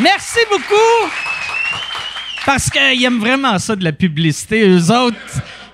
Merci 0.00 0.40
beaucoup. 0.50 1.10
Parce 2.44 2.68
qu'ils 2.68 3.04
aiment 3.04 3.20
vraiment 3.20 3.58
ça 3.58 3.76
de 3.76 3.84
la 3.84 3.92
publicité, 3.92 4.68
eux 4.68 4.90
autres. 4.90 5.16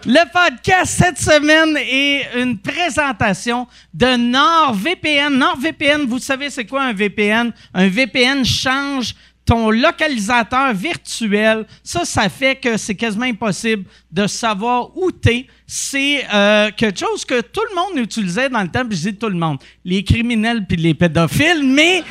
Le 0.06 0.32
podcast 0.32 0.94
cette 0.98 1.18
semaine 1.18 1.76
est 1.76 2.40
une 2.40 2.58
présentation 2.58 3.66
de 3.94 4.16
NordVPN. 4.16 5.36
NordVPN, 5.36 6.06
vous 6.06 6.18
savez 6.18 6.50
c'est 6.50 6.64
quoi 6.66 6.84
un 6.84 6.92
VPN? 6.92 7.52
Un 7.74 7.88
VPN 7.88 8.44
change 8.44 9.14
ton 9.44 9.70
localisateur 9.70 10.72
virtuel. 10.74 11.66
Ça, 11.82 12.04
ça 12.04 12.28
fait 12.28 12.56
que 12.56 12.76
c'est 12.76 12.94
quasiment 12.94 13.24
impossible 13.24 13.84
de 14.12 14.26
savoir 14.26 14.96
où 14.96 15.10
t'es. 15.10 15.46
C'est 15.66 16.24
euh, 16.32 16.70
quelque 16.76 17.00
chose 17.00 17.24
que 17.24 17.40
tout 17.40 17.62
le 17.70 17.74
monde 17.74 18.04
utilisait 18.04 18.48
dans 18.48 18.62
le 18.62 18.68
temps, 18.68 18.86
puis 18.86 18.96
je 18.96 19.10
dis 19.10 19.16
tout 19.16 19.28
le 19.28 19.36
monde, 19.36 19.58
les 19.84 20.04
criminels 20.04 20.66
puis 20.66 20.76
les 20.76 20.94
pédophiles, 20.94 21.64
mais 21.64 22.04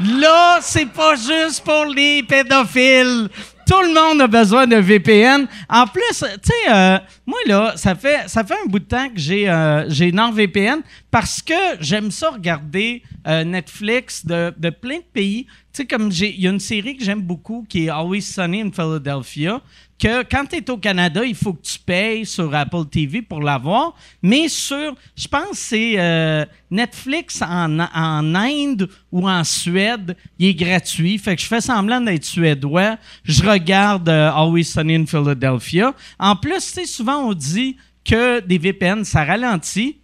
Là, 0.00 0.60
c'est 0.62 0.86
pas 0.86 1.16
juste 1.16 1.64
pour 1.64 1.84
les 1.86 2.22
pédophiles. 2.22 3.28
Tout 3.66 3.82
le 3.82 3.92
monde 3.92 4.22
a 4.22 4.28
besoin 4.28 4.66
de 4.66 4.76
VPN. 4.76 5.46
En 5.68 5.86
plus, 5.86 6.02
tu 6.20 6.24
sais, 6.44 6.72
euh, 6.72 6.98
moi 7.26 7.38
là, 7.46 7.72
ça 7.76 7.94
fait 7.94 8.28
ça 8.28 8.44
fait 8.44 8.54
un 8.54 8.66
bout 8.66 8.78
de 8.78 8.84
temps 8.84 9.08
que 9.08 9.18
j'ai 9.18 9.50
euh, 9.50 9.84
j'ai 9.90 10.10
NordVPN 10.12 10.80
parce 11.10 11.42
que 11.42 11.54
j'aime 11.80 12.10
ça 12.10 12.30
regarder 12.30 13.02
euh, 13.26 13.44
Netflix 13.44 14.24
de, 14.24 14.54
de 14.56 14.70
plein 14.70 14.98
de 14.98 15.04
pays. 15.12 15.46
Tu 15.72 15.82
sais, 15.82 15.86
comme 15.86 16.10
il 16.12 16.40
y 16.40 16.46
a 16.46 16.50
une 16.50 16.60
série 16.60 16.96
que 16.96 17.04
j'aime 17.04 17.20
beaucoup 17.20 17.66
qui 17.68 17.86
est 17.86 17.90
Always 17.90 18.22
Sunny 18.22 18.62
in 18.62 18.70
Philadelphia 18.70 19.60
que 19.98 20.22
quand 20.22 20.44
tu 20.46 20.56
es 20.56 20.70
au 20.70 20.78
Canada, 20.78 21.24
il 21.24 21.34
faut 21.34 21.52
que 21.54 21.62
tu 21.62 21.78
payes 21.78 22.24
sur 22.24 22.54
Apple 22.54 22.84
TV 22.90 23.20
pour 23.20 23.40
l'avoir. 23.40 23.94
Mais 24.22 24.48
sur, 24.48 24.94
je 25.16 25.26
pense 25.26 25.58
c'est 25.58 25.94
euh, 25.98 26.44
Netflix 26.70 27.42
en, 27.42 27.80
en, 27.80 28.34
Inde 28.34 28.88
ou 29.10 29.28
en 29.28 29.42
Suède, 29.42 30.16
il 30.38 30.48
est 30.48 30.54
gratuit. 30.54 31.18
Fait 31.18 31.34
que 31.34 31.42
je 31.42 31.46
fais 31.46 31.60
semblant 31.60 32.00
d'être 32.00 32.24
suédois. 32.24 32.96
Je 33.24 33.42
regarde 33.42 34.08
euh, 34.08 34.30
Always 34.30 34.64
Sunny 34.64 34.94
in 34.94 35.06
Philadelphia. 35.06 35.92
En 36.18 36.36
plus, 36.36 36.64
tu 36.66 36.72
sais, 36.72 36.86
souvent 36.86 37.28
on 37.28 37.34
dit 37.34 37.76
que 38.04 38.40
des 38.40 38.58
VPN, 38.58 39.04
ça 39.04 39.24
ralentit. 39.24 39.98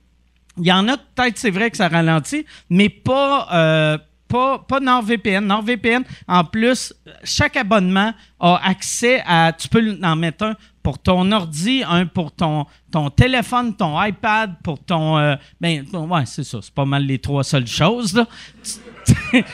Il 0.58 0.66
y 0.66 0.72
en 0.72 0.88
a 0.88 0.96
peut-être, 0.96 1.38
c'est 1.38 1.50
vrai 1.50 1.70
que 1.70 1.76
ça 1.76 1.88
ralentit, 1.88 2.44
mais 2.68 2.88
pas... 2.88 3.48
Euh, 3.52 3.98
pas, 4.34 4.58
pas 4.58 4.80
NordVPN. 4.80 5.46
NordVPN, 5.46 6.02
en 6.26 6.44
plus, 6.44 6.92
chaque 7.22 7.56
abonnement 7.56 8.12
a 8.40 8.60
accès 8.64 9.22
à. 9.24 9.52
Tu 9.52 9.68
peux 9.68 9.96
en 10.02 10.16
mettre 10.16 10.44
un 10.44 10.56
pour 10.82 10.98
ton 10.98 11.30
ordi, 11.30 11.84
un 11.88 12.06
pour 12.06 12.32
ton, 12.32 12.66
ton 12.90 13.10
téléphone, 13.10 13.76
ton 13.76 14.02
iPad, 14.02 14.56
pour 14.64 14.84
ton. 14.84 15.18
Euh, 15.18 15.36
ben, 15.60 15.86
ouais, 15.92 16.26
c'est 16.26 16.42
ça. 16.42 16.58
C'est 16.60 16.74
pas 16.74 16.84
mal 16.84 17.06
les 17.06 17.20
trois 17.20 17.44
seules 17.44 17.68
choses. 17.68 18.14
Là. 18.14 18.26
tu 19.32 19.44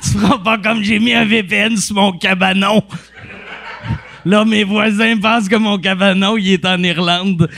feras 0.00 0.38
pas 0.38 0.56
comme 0.56 0.82
j'ai 0.82 0.98
mis 0.98 1.12
un 1.12 1.26
VPN 1.26 1.76
sur 1.76 1.96
mon 1.96 2.12
cabanon. 2.12 2.82
Là, 4.24 4.46
mes 4.46 4.64
voisins 4.64 5.18
pensent 5.18 5.50
que 5.50 5.56
mon 5.56 5.78
cabanon, 5.78 6.38
il 6.38 6.52
est 6.52 6.64
en 6.64 6.82
Irlande. 6.82 7.50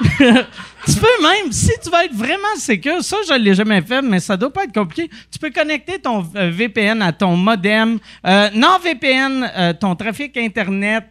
Tu 0.86 0.94
peux 1.00 1.22
même, 1.22 1.50
si 1.50 1.72
tu 1.82 1.90
veux 1.90 2.04
être 2.04 2.14
vraiment 2.14 2.54
sécure, 2.56 3.02
ça, 3.02 3.16
je 3.26 3.32
ne 3.32 3.38
l'ai 3.38 3.54
jamais 3.54 3.82
fait, 3.82 4.00
mais 4.02 4.20
ça 4.20 4.36
doit 4.36 4.52
pas 4.52 4.64
être 4.64 4.72
compliqué. 4.72 5.10
Tu 5.32 5.38
peux 5.38 5.50
connecter 5.50 5.98
ton 5.98 6.24
euh, 6.36 6.50
VPN 6.50 7.02
à 7.02 7.12
ton 7.12 7.36
modem. 7.36 7.98
Euh, 8.24 8.50
non 8.54 8.78
VPN, 8.82 9.50
euh, 9.56 9.72
ton 9.72 9.96
trafic 9.96 10.36
Internet. 10.36 11.06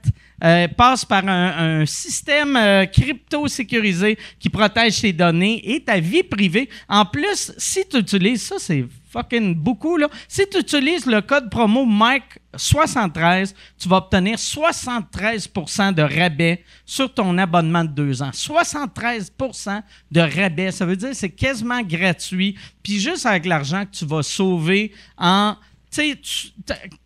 passe 0.77 1.03
par 1.03 1.27
un, 1.27 1.81
un 1.81 1.85
système 1.85 2.57
crypto 2.91 3.47
sécurisé 3.47 4.17
qui 4.39 4.49
protège 4.49 5.01
tes 5.01 5.13
données 5.13 5.61
et 5.73 5.81
ta 5.81 5.99
vie 5.99 6.23
privée. 6.23 6.69
En 6.87 7.05
plus, 7.05 7.51
si 7.57 7.85
tu 7.89 7.97
utilises 7.97 8.43
ça, 8.43 8.55
c'est 8.59 8.85
fucking 9.15 9.55
beaucoup. 9.55 9.97
Là. 9.97 10.09
Si 10.27 10.47
tu 10.49 10.59
utilises 10.59 11.05
le 11.05 11.21
code 11.21 11.49
promo 11.49 11.85
Mike73, 11.85 13.53
tu 13.77 13.87
vas 13.87 13.97
obtenir 13.97 14.35
73% 14.35 15.93
de 15.93 16.01
rabais 16.01 16.63
sur 16.85 17.13
ton 17.13 17.37
abonnement 17.37 17.83
de 17.83 17.89
deux 17.89 18.21
ans. 18.21 18.31
73% 18.31 19.81
de 20.11 20.21
rabais. 20.21 20.71
Ça 20.71 20.85
veut 20.85 20.97
dire 20.97 21.09
que 21.09 21.15
c'est 21.15 21.29
quasiment 21.29 21.81
gratuit. 21.81 22.57
Puis 22.83 22.99
juste 22.99 23.25
avec 23.25 23.45
l'argent 23.45 23.85
que 23.85 23.91
tu 23.91 24.05
vas 24.05 24.23
sauver 24.23 24.91
en 25.17 25.55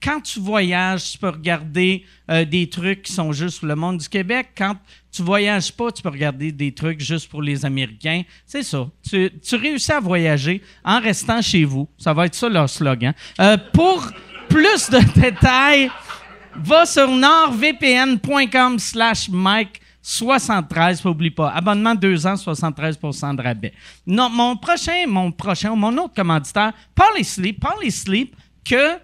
quand 0.02 0.22
tu 0.22 0.40
voyages, 0.40 1.12
tu 1.12 1.18
peux 1.18 1.30
regarder 1.30 2.06
euh, 2.30 2.46
des 2.46 2.70
trucs 2.70 3.04
qui 3.04 3.14
sont 3.14 3.32
juste 3.32 3.60
pour 3.60 3.68
le 3.68 3.76
monde 3.76 3.98
du 3.98 4.10
Québec. 4.10 4.50
Quand 4.58 4.76
tu 5.12 5.22
voyages 5.22 5.72
pas, 5.72 5.92
tu 5.92 6.02
peux 6.02 6.10
regarder 6.10 6.52
des 6.52 6.74
trucs 6.74 7.02
juste 7.02 7.30
pour 7.30 7.42
les 7.42 7.66
Américains. 7.66 8.24
C'est 8.46 8.64
ça. 8.64 8.88
Tu, 9.10 9.32
réussis 9.56 9.92
à 9.92 10.00
voyager 10.00 10.62
en 10.84 11.00
restant 11.00 11.42
chez 11.42 11.64
vous. 11.64 11.88
Ça 11.98 12.14
va 12.14 12.26
être 12.26 12.36
ça 12.36 12.50
leur 12.50 12.70
slogan. 12.70 13.14
Euh, 13.40 13.58
pour 13.74 14.08
plus 14.50 14.90
de 14.90 15.00
détails, 15.20 15.92
va 16.56 16.86
sur 16.86 17.08
nordvpn.com 17.10 18.80
slash 18.80 19.30
Mike 19.30 19.82
73, 20.02 21.04
n'oublie 21.06 21.30
pas. 21.30 21.50
Abonnement 21.50 21.94
2 21.94 22.26
ans, 22.26 22.36
73 22.36 22.98
de 22.98 23.42
rabais. 23.42 23.74
Non, 24.08 24.30
mon 24.30 24.56
prochain, 24.56 25.06
mon 25.08 25.32
prochain, 25.32 25.76
mon 25.76 25.96
autre 25.98 26.14
commanditaire, 26.16 26.74
Parley 26.96 27.24
Sleep. 27.24 27.60
Parley 27.60 27.92
Sleep, 27.92 28.36
que 28.64 28.98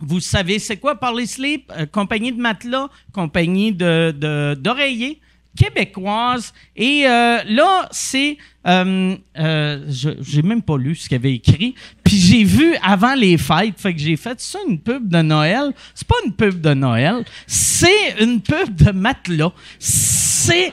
vous 0.00 0.20
savez, 0.20 0.58
c'est 0.58 0.76
quoi 0.76 0.94
Parley 0.94 1.26
Sleep? 1.26 1.72
Euh, 1.76 1.86
compagnie 1.86 2.32
de 2.32 2.40
matelas, 2.40 2.88
compagnie 3.12 3.72
d'oreillers. 3.72 5.14
De, 5.14 5.28
québécoise. 5.58 6.52
Et 6.76 7.06
euh, 7.06 7.42
là, 7.46 7.88
c'est... 7.90 8.38
Euh, 8.66 9.16
euh, 9.38 9.84
j'ai 9.88 10.42
même 10.42 10.62
pas 10.62 10.76
lu 10.76 10.94
ce 10.94 11.08
qu'il 11.08 11.16
avait 11.16 11.34
écrit. 11.34 11.74
Puis 12.04 12.16
j'ai 12.16 12.44
vu 12.44 12.76
avant 12.82 13.14
les 13.14 13.38
fêtes, 13.38 13.78
fait 13.78 13.94
que 13.94 14.00
j'ai 14.00 14.16
fait 14.16 14.38
ça 14.40 14.58
une 14.68 14.78
pub 14.78 15.08
de 15.08 15.22
Noël. 15.22 15.72
C'est 15.94 16.06
pas 16.06 16.16
une 16.24 16.32
pub 16.32 16.60
de 16.60 16.74
Noël, 16.74 17.24
c'est 17.46 18.20
une 18.20 18.40
pub 18.40 18.74
de 18.74 18.90
matelas. 18.90 19.52
C'est... 19.78 20.72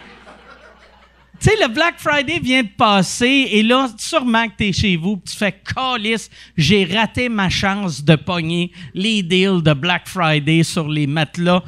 Tu 1.45 1.51
sais, 1.51 1.57
le 1.61 1.71
Black 1.71 1.99
Friday 1.99 2.39
vient 2.39 2.63
de 2.63 2.69
passer 2.75 3.49
et 3.51 3.61
là, 3.61 3.87
sûrement 3.99 4.47
que 4.47 4.53
tu 4.57 4.69
es 4.69 4.73
chez 4.73 4.97
vous, 4.97 5.21
tu 5.23 5.37
fais 5.37 5.53
calice, 5.53 6.27
j'ai 6.57 6.85
raté 6.85 7.29
ma 7.29 7.49
chance 7.49 8.03
de 8.03 8.15
pogner 8.15 8.71
les 8.95 9.21
deals 9.21 9.61
de 9.61 9.73
Black 9.73 10.07
Friday 10.07 10.63
sur 10.63 10.89
les 10.89 11.05
matelas. 11.05 11.61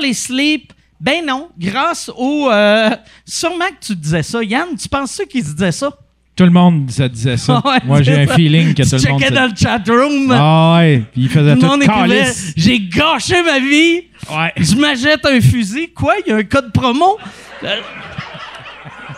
les 0.00 0.14
Sleep, 0.14 0.72
ben 1.00 1.26
non, 1.26 1.48
grâce 1.58 2.12
au. 2.16 2.48
Euh, 2.48 2.90
sûrement 3.24 3.66
que 3.70 3.84
tu 3.84 3.96
disais 3.96 4.22
ça. 4.22 4.40
Yann, 4.40 4.68
tu 4.80 4.88
penses 4.88 5.20
qu'il 5.28 5.44
se 5.44 5.50
disait 5.50 5.72
ça? 5.72 5.90
Tout 6.36 6.44
le 6.44 6.50
monde 6.50 6.88
ça 6.92 7.08
disait 7.08 7.36
ça. 7.36 7.60
Moi, 7.84 8.02
j'ai 8.02 8.14
un 8.14 8.26
feeling 8.28 8.72
que 8.72 8.84
tout 8.84 9.04
le 9.04 9.10
monde. 9.10 9.22
dans 9.32 9.50
le 9.50 9.56
chat 9.56 9.82
room. 9.88 10.30
Ah 10.30 10.76
ouais, 10.78 11.02
puis 11.12 11.22
il 11.22 11.28
faisait 11.28 11.56
tout, 11.56 11.62
le 11.62 11.66
monde 11.66 11.82
écrivait 11.82 12.32
J'ai 12.56 12.78
gâché 12.78 13.42
ma 13.42 13.58
vie. 13.58 14.02
Ouais. 14.30 14.52
Je 14.58 14.76
m'achète 14.76 15.26
un 15.26 15.40
fusil. 15.40 15.88
Quoi, 15.92 16.14
il 16.24 16.30
y 16.30 16.32
a 16.32 16.36
un 16.36 16.44
code 16.44 16.72
promo? 16.72 17.18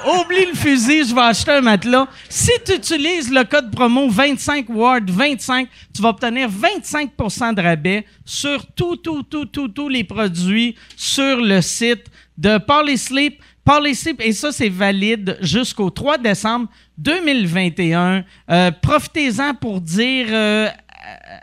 Oublie 0.06 0.46
le 0.46 0.54
fusil, 0.54 1.04
je 1.04 1.12
vais 1.12 1.20
acheter 1.20 1.50
un 1.50 1.60
matelas. 1.60 2.06
Si 2.28 2.52
tu 2.64 2.74
utilises 2.74 3.28
le 3.28 3.42
code 3.42 3.72
promo 3.72 4.08
25 4.08 4.66
Ward 4.68 5.10
25, 5.10 5.68
tu 5.92 6.00
vas 6.00 6.10
obtenir 6.10 6.48
25% 6.48 7.54
de 7.54 7.60
rabais 7.60 8.04
sur 8.24 8.64
tout, 8.66 8.96
tout, 8.96 9.24
tout, 9.24 9.46
tout, 9.46 9.66
tous 9.66 9.88
les 9.88 10.04
produits 10.04 10.76
sur 10.96 11.40
le 11.40 11.60
site 11.60 12.04
de 12.38 12.58
Parley 12.58 12.96
Sleep. 12.96 13.42
Parley 13.64 13.94
Sleep, 13.94 14.20
et 14.20 14.32
ça, 14.32 14.52
c'est 14.52 14.68
valide 14.68 15.38
jusqu'au 15.40 15.90
3 15.90 16.18
décembre 16.18 16.68
2021. 16.98 18.24
Euh, 18.48 18.70
profitez-en 18.70 19.54
pour 19.54 19.80
dire 19.80 20.26
euh, 20.30 20.68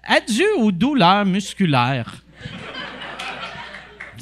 adieu 0.08 0.48
aux 0.60 0.72
douleurs 0.72 1.26
musculaires. 1.26 2.24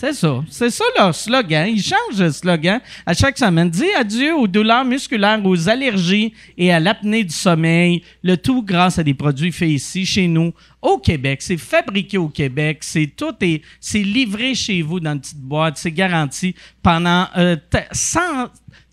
C'est 0.01 0.13
ça. 0.13 0.44
C'est 0.50 0.72
ça 0.72 0.84
leur 0.97 1.13
slogan. 1.13 1.69
Ils 1.69 1.79
changent 1.79 2.17
de 2.17 2.31
slogan 2.31 2.81
à 3.06 3.13
chaque 3.13 3.38
semaine. 3.38 3.69
Dis 3.69 3.94
adieu 3.95 4.34
aux 4.34 4.47
douleurs 4.47 4.84
musculaires, 4.84 5.39
aux 5.45 5.69
allergies 5.69 6.34
et 6.57 6.73
à 6.73 6.79
l'apnée 6.79 7.23
du 7.23 7.35
sommeil. 7.35 8.01
Le 8.24 8.36
tout 8.36 8.63
grâce 8.63 8.98
à 8.98 9.03
des 9.03 9.13
produits 9.13 9.51
faits 9.51 9.69
ici, 9.69 10.03
chez 10.07 10.27
nous, 10.27 10.53
au 10.81 10.98
Québec. 10.98 11.44
C'est 11.44 11.57
fabriqué 11.57 12.18
au 12.18 12.30
Québec. 12.30 12.80
C'est 12.81 13.12
tout 13.15 13.36
et 13.42 13.62
c'est 13.80 14.01
livré 14.01 14.56
chez 14.56 14.81
vous 14.81 15.00
dans 15.00 15.12
une 15.12 15.21
petite 15.21 15.38
boîte. 15.38 15.77
C'est 15.77 15.92
garanti 15.92 16.56
pendant 16.81 17.27
euh, 17.38 17.56
100, 17.92 18.19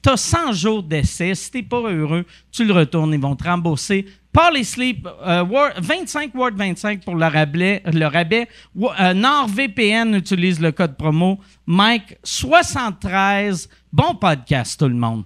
T'as 0.02 0.16
100 0.18 0.52
jours 0.52 0.82
d'essai. 0.82 1.34
Si 1.34 1.50
t'es 1.50 1.62
pas 1.62 1.80
heureux, 1.80 2.26
tu 2.52 2.66
le 2.66 2.74
retournes. 2.74 3.14
Ils 3.14 3.20
vont 3.20 3.34
te 3.34 3.44
rembourser 3.44 4.04
Parley 4.38 4.62
Sleep, 4.62 5.02
25 5.26 6.30
Word 6.32 6.52
25 6.54 7.04
pour 7.04 7.16
le 7.16 7.26
rabais. 7.26 7.82
Le 7.92 8.06
rabais. 8.06 8.46
Euh, 8.80 9.12
NordVPN 9.12 10.14
utilise 10.14 10.60
le 10.60 10.70
code 10.70 10.96
promo 10.96 11.40
Mike73. 11.66 13.66
Bon 13.92 14.14
podcast, 14.14 14.78
tout 14.78 14.86
le 14.86 14.94
monde. 14.94 15.24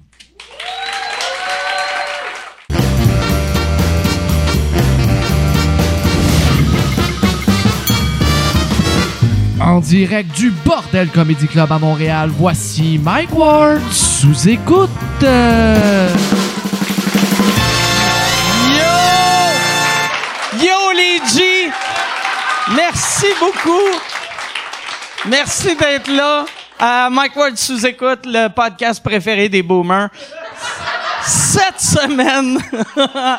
En 9.61 9.81
direct 9.81 10.35
du 10.35 10.50
Bordel 10.64 11.11
Comedy 11.11 11.49
Club 11.49 11.70
à 11.70 11.79
Montréal, 11.79 12.31
voici 12.35 12.99
Mike 12.99 13.35
Ward 13.35 13.82
sous 13.91 14.49
écoute. 14.49 14.88
Beaucoup. 23.39 23.81
Merci 25.27 25.77
d'être 25.77 26.09
là. 26.09 26.45
Euh, 26.81 27.11
Mike 27.11 27.37
Ward 27.37 27.57
sous-écoute, 27.57 28.21
le 28.25 28.49
podcast 28.49 29.03
préféré 29.03 29.49
des 29.49 29.63
boomers. 29.63 30.09
Cette 31.25 31.81
semaine, 31.81 32.59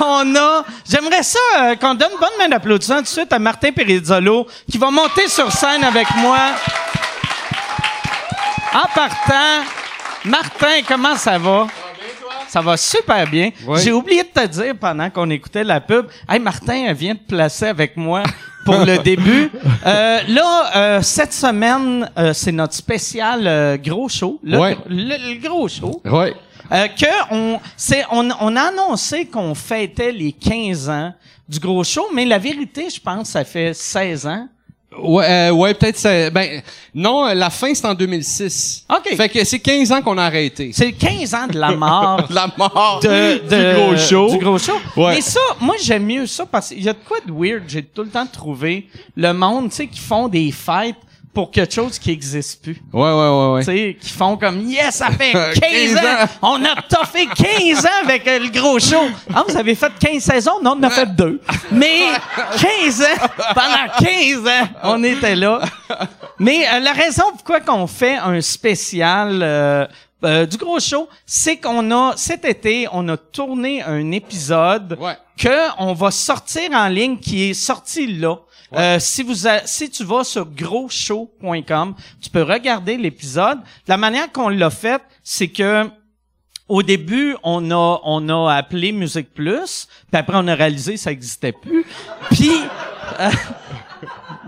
on 0.00 0.36
a... 0.36 0.64
J'aimerais 0.88 1.24
ça 1.24 1.38
euh, 1.56 1.74
qu'on 1.74 1.94
donne 1.94 2.12
une 2.12 2.20
bonne 2.20 2.38
main 2.38 2.48
d'applaudissement 2.48 2.98
tout 2.98 3.02
de 3.02 3.08
suite 3.08 3.32
à 3.32 3.38
Martin 3.40 3.72
Perizzolo, 3.72 4.46
qui 4.70 4.78
va 4.78 4.90
monter 4.90 5.26
sur 5.26 5.50
scène 5.50 5.82
avec 5.82 6.06
moi. 6.16 6.38
En 8.72 8.94
partant, 8.94 9.64
Martin, 10.24 10.82
comment 10.86 11.16
ça 11.16 11.38
va? 11.38 11.66
Ça 12.48 12.60
va 12.60 12.76
super 12.76 13.26
bien. 13.26 13.50
Oui. 13.66 13.80
J'ai 13.82 13.92
oublié 13.92 14.22
de 14.22 14.28
te 14.28 14.46
dire 14.46 14.74
pendant 14.80 15.10
qu'on 15.10 15.28
écoutait 15.30 15.64
la 15.64 15.80
pub, 15.80 16.06
hey 16.28 16.38
Martin 16.38 16.84
elle 16.86 16.96
vient 16.96 17.14
de 17.14 17.18
placer 17.18 17.66
avec 17.66 17.96
moi 17.96 18.22
pour 18.64 18.76
le 18.84 18.98
début. 19.02 19.50
Euh, 19.86 20.18
là, 20.28 20.70
euh, 20.76 21.02
cette 21.02 21.32
semaine, 21.32 22.10
euh, 22.18 22.32
c'est 22.32 22.52
notre 22.52 22.74
spécial 22.74 23.46
euh, 23.46 23.76
gros 23.76 24.08
show. 24.08 24.38
Le, 24.42 24.58
Ouais. 24.58 24.76
le- 24.88 25.34
le 25.34 25.40
gros 25.40 25.68
show. 25.68 26.00
Ouais. 26.04 26.34
Euh, 26.70 26.86
que 26.88 27.06
on, 27.34 27.58
c'est, 27.76 28.04
on, 28.10 28.28
on 28.40 28.56
a 28.56 28.60
annoncé 28.62 29.24
qu'on 29.26 29.54
fêtait 29.54 30.12
les 30.12 30.32
15 30.32 30.88
ans 30.90 31.14
du 31.48 31.58
gros 31.58 31.82
show, 31.82 32.04
mais 32.12 32.26
la 32.26 32.38
vérité, 32.38 32.88
je 32.94 33.00
pense, 33.00 33.30
ça 33.30 33.42
fait 33.44 33.72
16 33.72 34.26
ans. 34.26 34.46
Ouais, 34.96 35.24
euh, 35.28 35.50
ouais 35.52 35.74
peut-être 35.74 35.98
c'est 35.98 36.30
ben 36.30 36.62
non, 36.94 37.26
euh, 37.26 37.34
la 37.34 37.50
fin 37.50 37.74
c'est 37.74 37.86
en 37.86 37.94
2006. 37.94 38.86
OK. 38.90 39.16
Fait 39.16 39.28
que 39.28 39.44
c'est 39.44 39.58
15 39.58 39.92
ans 39.92 40.00
qu'on 40.02 40.16
a 40.16 40.24
arrêté. 40.24 40.70
C'est 40.72 40.92
15 40.92 41.34
ans 41.34 41.46
de 41.46 41.58
la 41.58 41.72
mort. 41.76 42.26
la 42.30 42.50
mort 42.56 42.98
de, 43.02 43.46
de- 43.48 43.74
du 43.74 43.74
gros 43.80 43.96
show. 43.98 44.30
Du 44.30 44.38
gros 44.38 44.58
show. 44.58 44.72
Ouais. 44.96 45.16
Mais 45.16 45.20
ça, 45.20 45.40
moi, 45.60 45.76
j'aime 45.80 46.06
mieux 46.06 46.26
ça 46.26 46.46
parce 46.46 46.70
qu'il 46.70 46.82
y 46.82 46.88
a 46.88 46.94
de 46.94 46.98
quoi 47.06 47.18
de 47.24 47.30
weird. 47.30 47.64
J'ai 47.68 47.82
tout 47.84 48.02
le 48.02 48.08
temps 48.08 48.26
trouvé 48.26 48.88
le 49.14 49.32
monde, 49.34 49.68
tu 49.68 49.76
sais, 49.76 49.86
qui 49.86 50.00
font 50.00 50.26
des 50.26 50.50
fêtes 50.50 50.96
pour 51.34 51.50
quelque 51.50 51.72
chose 51.74 51.98
qui 51.98 52.10
existe 52.10 52.62
plus. 52.62 52.80
Ouais 52.92 53.02
ouais 53.02 53.12
ouais 53.12 53.52
ouais. 53.54 53.60
Tu 53.60 53.66
sais, 53.66 53.96
qui 54.00 54.10
font 54.10 54.36
comme, 54.36 54.66
yes, 54.68 54.96
ça 54.96 55.10
fait 55.10 55.32
15, 55.54 55.54
15 55.60 55.96
ans. 55.96 56.00
ans. 56.00 56.26
On 56.58 56.64
a 56.64 56.82
toffé 56.82 57.26
15 57.26 57.86
ans 57.86 57.88
avec 58.04 58.26
euh, 58.26 58.38
le 58.40 58.48
gros 58.48 58.78
show. 58.78 59.02
Ah, 59.34 59.44
vous 59.46 59.56
avez 59.56 59.74
fait 59.74 59.92
15 60.00 60.22
saisons? 60.22 60.60
Non, 60.62 60.72
on 60.72 60.78
en 60.78 60.82
a 60.84 60.90
fait 60.90 61.06
deux. 61.14 61.40
Mais 61.70 62.06
15 62.60 63.02
ans, 63.02 63.26
pendant 63.54 63.94
15 63.98 64.38
ans, 64.46 64.68
on 64.84 65.04
était 65.04 65.36
là. 65.36 65.60
Mais 66.38 66.66
euh, 66.68 66.80
la 66.80 66.92
raison 66.92 67.24
pourquoi 67.32 67.60
qu'on 67.60 67.86
fait 67.86 68.16
un 68.16 68.40
spécial 68.40 69.40
euh, 69.42 69.86
euh, 70.24 70.46
du 70.46 70.56
gros 70.56 70.80
show, 70.80 71.08
c'est 71.24 71.58
qu'on 71.58 71.90
a, 71.92 72.14
cet 72.16 72.44
été, 72.44 72.88
on 72.92 73.08
a 73.08 73.16
tourné 73.16 73.82
un 73.82 74.10
épisode 74.10 74.96
Ouais. 75.00 75.16
que 75.36 75.68
on 75.78 75.92
va 75.94 76.10
sortir 76.10 76.70
en 76.72 76.88
ligne 76.88 77.18
qui 77.18 77.50
est 77.50 77.54
sorti 77.54 78.06
là. 78.18 78.36
Euh, 78.74 78.98
si 79.00 79.22
vous 79.22 79.46
a- 79.46 79.66
si 79.66 79.88
tu 79.90 80.04
vas 80.04 80.24
sur 80.24 80.44
grosshow.com, 80.46 81.94
tu 82.20 82.30
peux 82.30 82.42
regarder 82.42 82.96
l'épisode. 82.96 83.58
La 83.86 83.96
manière 83.96 84.30
qu'on 84.30 84.48
l'a 84.48 84.70
fait, 84.70 85.02
c'est 85.22 85.48
que 85.48 85.86
au 86.68 86.82
début, 86.82 87.34
on 87.42 87.70
a 87.70 88.00
on 88.04 88.28
a 88.28 88.54
appelé 88.54 88.92
Musique 88.92 89.32
Plus, 89.32 89.88
puis 90.10 90.20
après 90.20 90.36
on 90.36 90.46
a 90.48 90.54
réalisé 90.54 90.94
que 90.94 91.00
ça 91.00 91.10
existait 91.12 91.52
plus. 91.52 91.86
Puis 92.30 92.50
euh, 93.20 93.30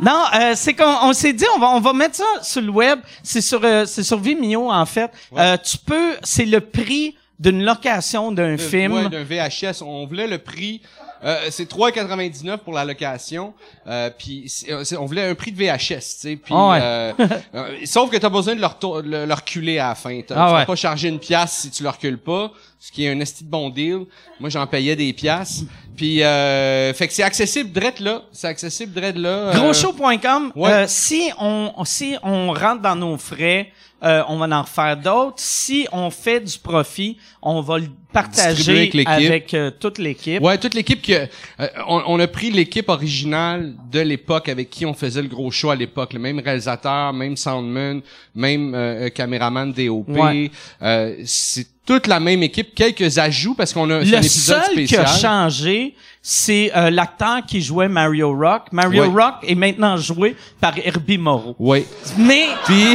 non, 0.03 0.25
euh, 0.35 0.53
c'est 0.55 0.75
qu'on 0.75 0.97
on 1.03 1.13
s'est 1.15 1.33
dit 1.33 1.47
on 1.57 1.59
va 1.59 1.69
on 1.69 1.81
va 1.81 1.93
mettre 1.95 2.17
ça 2.17 2.43
sur 2.43 2.61
le 2.61 2.71
web, 2.71 3.01
c'est 3.23 3.41
sur 3.41 3.65
euh, 3.65 3.87
c'est 3.87 4.03
sur 4.03 4.19
Vimeo 4.19 4.71
en 4.71 4.85
fait. 4.87 5.11
Euh, 5.37 5.57
tu 5.57 5.79
peux 5.79 6.17
c'est 6.23 6.45
le 6.45 6.61
prix 6.61 7.17
d'une 7.39 7.65
location 7.65 8.33
d'un 8.33 8.59
film. 8.59 8.93
ouais, 8.93 9.09
d'un 9.09 9.25
VHS. 9.25 9.81
On 9.83 10.05
voulait 10.07 10.27
le 10.27 10.37
prix. 10.37 10.83
Euh, 11.25 11.47
c'est 11.51 11.71
3,99 11.71 12.59
pour 12.59 12.73
la 12.73 12.85
location. 12.85 13.53
Euh, 13.87 14.11
puis 14.17 14.51
euh, 14.69 14.85
on 14.99 15.07
voulait 15.07 15.29
un 15.29 15.35
prix 15.35 15.53
de 15.53 15.57
VHS, 15.59 15.79
tu 15.79 16.01
sais. 16.01 16.37
Puis 16.37 16.55
Ah 16.57 16.69
ouais. 16.71 16.79
euh, 16.83 17.13
euh, 17.55 17.77
sauf 17.85 18.11
que 18.11 18.17
t'as 18.17 18.29
besoin 18.29 18.55
de 18.55 18.61
le, 18.61 18.67
retour- 18.67 19.03
le, 19.03 19.27
le 19.27 19.35
reculer 19.35 19.79
à 19.79 19.89
la 19.91 19.95
fin. 19.95 20.21
T'as- 20.27 20.35
Ah 20.37 20.47
tu 20.47 20.53
vas 20.53 20.59
ouais. 20.61 20.67
pas 20.67 20.77
charger 20.77 21.09
une 21.09 21.19
pièce 21.19 21.53
si 21.53 21.71
tu 21.71 21.83
le 21.83 21.89
recules 21.91 22.19
pas, 22.19 22.53
ce 22.79 22.91
qui 22.93 23.05
est 23.05 23.11
un 23.11 23.21
esti 23.21 23.45
de 23.45 23.51
bon 23.51 23.69
deal. 23.71 24.07
Moi, 24.39 24.49
j'en 24.51 24.67
payais 24.67 24.97
des 24.97 25.13
pièces. 25.13 25.63
Puis 25.97 26.23
euh, 26.23 26.95
fait 26.95 27.09
que 27.09 27.13
c'est 27.13 27.23
accessible 27.23 27.71
direct 27.71 28.01
là. 28.01 28.23
C'est 28.33 28.47
accessible 28.49 28.93
direct 28.93 29.19
là. 29.19 29.29
euh, 29.29 29.53
Grosshow.com. 29.55 30.53
ouais. 30.57 30.71
euh, 30.73 30.85
si 30.89 31.31
on 31.39 31.73
si 31.85 32.17
on 32.23 32.53
rentre 32.53 32.81
dans 32.81 32.97
nos 32.97 33.19
frais, 33.19 33.71
euh, 34.03 34.23
on 34.29 34.39
va 34.39 34.47
en 34.57 34.63
refaire 34.63 34.97
d'autres. 34.97 35.35
Si 35.39 35.87
on 35.93 36.09
fait 36.11 36.41
du 36.41 36.59
profit, 36.59 37.19
on 37.43 37.61
va 37.61 37.77
le 37.79 37.89
Partager 38.12 38.91
avec 39.07 39.55
euh, 39.55 39.71
toute 39.79 39.99
l'équipe. 39.99 40.43
Ouais, 40.43 40.59
toute 40.59 40.75
l'équipe 40.75 41.01
que 41.01 41.12
euh, 41.12 41.67
on, 41.87 42.03
on 42.07 42.21
a 42.21 42.27
pris 42.27 42.51
l'équipe 42.51 42.89
originale 42.89 43.75
de 43.93 44.01
l'époque 44.01 44.49
avec 44.49 44.69
qui 44.71 44.85
on 44.87 44.95
faisait 44.95 45.23
le 45.23 45.29
gros 45.29 45.51
show 45.51 45.71
à 45.71 45.77
l'époque, 45.77 46.12
le 46.12 46.19
même 46.19 46.39
réalisateur, 46.41 47.12
même 47.12 47.37
soundman, 47.37 48.01
même 48.35 48.75
euh, 48.75 49.07
euh, 49.07 49.09
caméraman 49.11 49.73
DOP. 49.73 50.09
Ouais. 50.09 50.51
Euh, 50.83 51.15
c'est 51.25 51.67
toute 51.87 52.07
la 52.07 52.21
même 52.21 52.43
équipe, 52.43 52.75
quelques 52.75 53.19
ajouts 53.19 53.55
parce 53.55 53.73
qu'on 53.73 53.89
a 53.91 53.97
un 53.97 54.01
Le 54.01 54.15
épisode 54.15 54.62
seul 54.65 54.75
qui 54.77 54.87
spécial. 54.89 55.05
a 55.07 55.17
changé, 55.17 55.95
c'est 56.23 56.71
euh, 56.77 56.91
l'acteur 56.91 57.45
qui 57.47 57.61
jouait 57.61 57.89
Mario 57.89 58.37
Rock. 58.37 58.65
Mario. 58.73 59.11
Rock 59.11 59.35
est 59.43 59.55
maintenant 59.55 59.97
joué 59.97 60.37
par 60.61 60.75
Herbie 60.85 61.19
Moreau. 61.19 61.57
Ouais. 61.59 61.85
Mais 62.19 62.47
Puis 62.67 62.95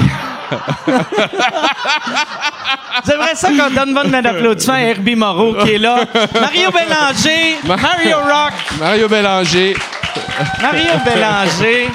j'aimerais 3.05 3.35
ça 3.35 3.49
qu'on 3.49 3.69
donne 3.73 3.93
bonne 3.93 4.09
main 4.09 4.21
d'applaudissement 4.21 4.73
à 4.75 4.79
Herbie 4.81 5.15
Moreau 5.15 5.53
qui 5.63 5.71
est 5.73 5.77
là. 5.77 6.05
Mario 6.39 6.69
Bélanger, 6.71 7.57
Mario 7.63 8.17
Rock, 8.17 8.53
Mario 8.79 9.07
Bélanger. 9.09 9.75
Mario 10.61 10.91
Bélanger, 11.05 11.89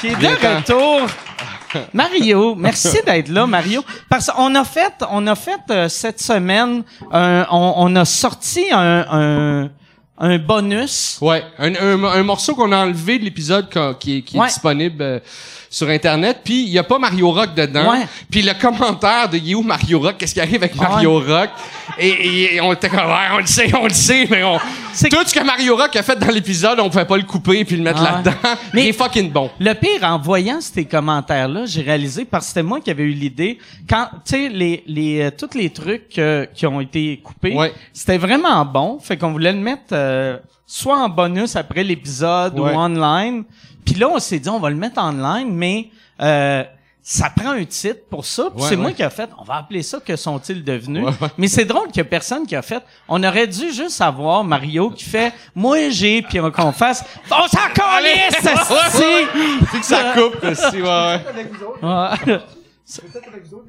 qui 0.00 0.06
est 0.08 0.16
Bien 0.16 0.32
de 0.32 0.36
temps. 0.36 0.56
retour. 0.56 1.00
Mario, 1.92 2.54
merci 2.56 3.00
d'être 3.04 3.28
là, 3.30 3.46
Mario. 3.48 3.84
Parce 4.08 4.30
qu'on 4.30 4.54
a 4.54 4.62
fait, 4.64 4.94
on 5.10 5.26
a 5.26 5.34
fait 5.34 5.58
euh, 5.70 5.88
cette 5.88 6.20
semaine, 6.20 6.84
un- 7.10 7.46
on, 7.50 7.74
on 7.78 7.96
a 7.96 8.04
sorti 8.04 8.66
un, 8.70 9.04
un, 9.10 9.68
un 10.18 10.38
bonus. 10.38 11.18
Ouais, 11.20 11.42
un, 11.58 11.74
un, 11.74 12.04
un 12.04 12.22
morceau 12.22 12.54
qu'on 12.54 12.70
a 12.72 12.78
enlevé 12.84 13.18
de 13.18 13.24
l'épisode 13.24 13.66
qui 13.98 14.18
est, 14.18 14.22
qui 14.22 14.38
est 14.38 14.44
disponible 14.46 15.02
euh, 15.02 15.18
sur 15.68 15.88
internet, 15.88 16.38
puis 16.44 16.62
il 16.62 16.68
y 16.68 16.78
a 16.78 16.84
pas 16.84 16.98
Mario 17.00 17.32
Rock 17.32 17.54
dedans. 17.54 17.90
Ouais. 17.90 18.06
Puis 18.30 18.42
le 18.42 18.52
commentaire 18.54 19.28
de 19.28 19.38
You 19.38 19.60
Mario 19.62 19.98
Rock, 19.98 20.14
qu'est-ce 20.18 20.34
qui 20.34 20.40
arrive 20.40 20.62
avec 20.62 20.76
Mario 20.76 21.18
Rock? 21.18 21.50
Et, 21.98 22.08
et- 22.08 22.54
et 22.56 22.60
on 22.60 22.72
était 22.72 22.88
comme 22.88 23.00
ouais, 23.00 23.28
on 23.34 23.38
le 23.38 23.46
sait, 23.46 23.70
on 23.74 23.84
le 23.84 23.90
sait, 23.90 24.26
mais 24.30 24.44
on 24.44 24.58
tout 24.58 25.16
ce 25.26 25.34
que 25.34 25.44
Mario 25.44 25.76
Rock 25.76 25.96
a 25.96 26.04
fait 26.04 26.16
dans 26.16 26.28
l'épisode, 26.32 26.78
on 26.78 26.88
pouvait 26.88 27.04
pas 27.04 27.16
le 27.16 27.24
couper 27.24 27.64
puis 27.64 27.76
le 27.76 27.82
mettre 27.82 28.00
Ah 28.06 28.12
là-dedans. 28.22 28.36
Mais- 28.72 28.84
il 28.84 28.88
est 28.90 28.92
fucking 28.92 29.32
bon. 29.32 29.50
Le 29.58 29.72
pire, 29.74 30.04
en 30.04 30.18
voyant 30.20 30.60
ces 30.60 30.84
commentaires-là, 30.84 31.66
j'ai 31.66 31.82
réalisé, 31.82 32.24
parce 32.24 32.44
que 32.44 32.48
c'était 32.50 32.62
moi 32.62 32.80
qui 32.80 32.90
avais 32.92 33.02
eu 33.02 33.12
l'idée, 33.12 33.58
quand, 33.90 34.06
tu 34.24 34.36
sais, 34.36 34.48
les, 34.48 34.84
les, 34.86 35.22
euh, 35.22 35.30
tous 35.36 35.58
les 35.58 35.70
trucs 35.70 36.16
euh, 36.18 36.46
qui 36.54 36.64
ont 36.66 36.80
été 36.80 37.20
coupés, 37.24 37.54
Ouais. 37.56 37.72
c'était 37.92 38.18
vraiment 38.18 38.64
bon. 38.64 39.00
Fait 39.00 39.16
qu'on 39.16 39.32
voulait 39.32 39.52
le 39.52 39.58
mettre 39.58 39.92
euh, 40.04 40.38
soit 40.66 40.96
en 40.98 41.08
bonus 41.08 41.56
après 41.56 41.84
l'épisode 41.84 42.58
Ouais. 42.58 42.72
ou 42.72 42.76
online. 42.76 43.44
Puis 43.84 43.94
là, 43.96 44.08
on 44.08 44.18
s'est 44.18 44.38
dit, 44.38 44.48
on 44.48 44.58
va 44.60 44.70
le 44.70 44.76
mettre 44.76 45.00
online, 45.00 45.48
mais 45.52 45.88
euh, 46.20 46.64
ça 47.02 47.28
prend 47.36 47.50
un 47.50 47.64
titre 47.64 48.00
pour 48.08 48.24
ça. 48.24 48.44
Puis 48.54 48.62
Ouais, 48.62 48.68
c'est 48.70 48.76
moi 48.76 48.92
qui 48.92 49.02
a 49.02 49.10
fait, 49.10 49.28
on 49.38 49.44
va 49.44 49.56
appeler 49.56 49.82
ça 49.82 49.98
que 50.00 50.16
sont-ils 50.16 50.64
devenus? 50.64 51.04
Ouais, 51.04 51.10
ouais. 51.20 51.28
Mais 51.36 51.48
c'est 51.48 51.66
drôle 51.66 51.88
qu'il 51.88 51.98
y 51.98 52.00
a 52.00 52.04
personne 52.04 52.46
qui 52.46 52.56
a 52.56 52.62
fait. 52.62 52.82
On 53.08 53.22
aurait 53.22 53.46
dû 53.46 53.72
juste 53.72 54.00
avoir 54.00 54.42
Mario 54.42 54.88
qui 54.90 55.04
fait, 55.04 55.32
moi 55.54 55.90
j'ai, 55.90 56.22
puis 56.22 56.38
qu'on 56.38 56.72
fasse, 56.72 57.04
on 57.30 57.46
s'en 57.46 57.68
calisse, 57.74 58.42
Ouais, 58.42 58.52
esti! 58.52 59.02
ouais, 59.02 59.66
C'est 59.70 59.78
que 59.80 59.84
ça 59.84 60.12
coupe 60.14 60.42
aussi, 60.44 60.80
ouais. 60.80 61.20
ouais. 61.82 62.32
Ouais. 62.32 62.40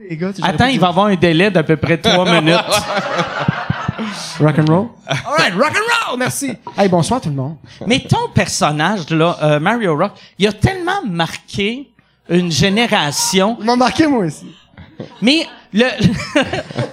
Les 0.10 0.18
gars, 0.18 0.32
Attends, 0.44 0.66
il 0.68 0.80
va 0.80 0.88
avoir 0.90 1.06
un 1.08 1.16
délai 1.16 1.50
d'à 1.52 1.64
peu 1.64 1.76
près 1.78 1.98
trois 1.98 2.26
minutes. 2.42 2.56
Rock 4.40 4.60
and 4.60 4.70
roll? 4.70 4.90
All 5.08 5.36
right, 5.38 5.54
rock 5.56 5.74
and 5.76 6.08
roll. 6.08 6.18
Merci. 6.18 6.54
Hey, 6.78 6.90
bonsoir 6.90 7.22
tout 7.22 7.30
le 7.30 7.36
monde. 7.36 7.58
Mais 7.86 8.00
ton 8.00 8.30
personnage, 8.34 9.10
là, 9.10 9.38
euh, 9.42 9.60
Mario 9.60 9.96
Rock, 9.98 10.14
il 10.38 10.48
a 10.48 10.54
tellement 10.54 11.04
marqué 11.06 11.90
une 12.30 12.52
génération. 12.52 13.58
Ils 13.60 13.66
m'ont 13.66 13.78
marqué 13.78 14.08
moi 14.08 14.26
aussi. 14.26 14.48
Mais 15.22 15.48
le 15.74 15.86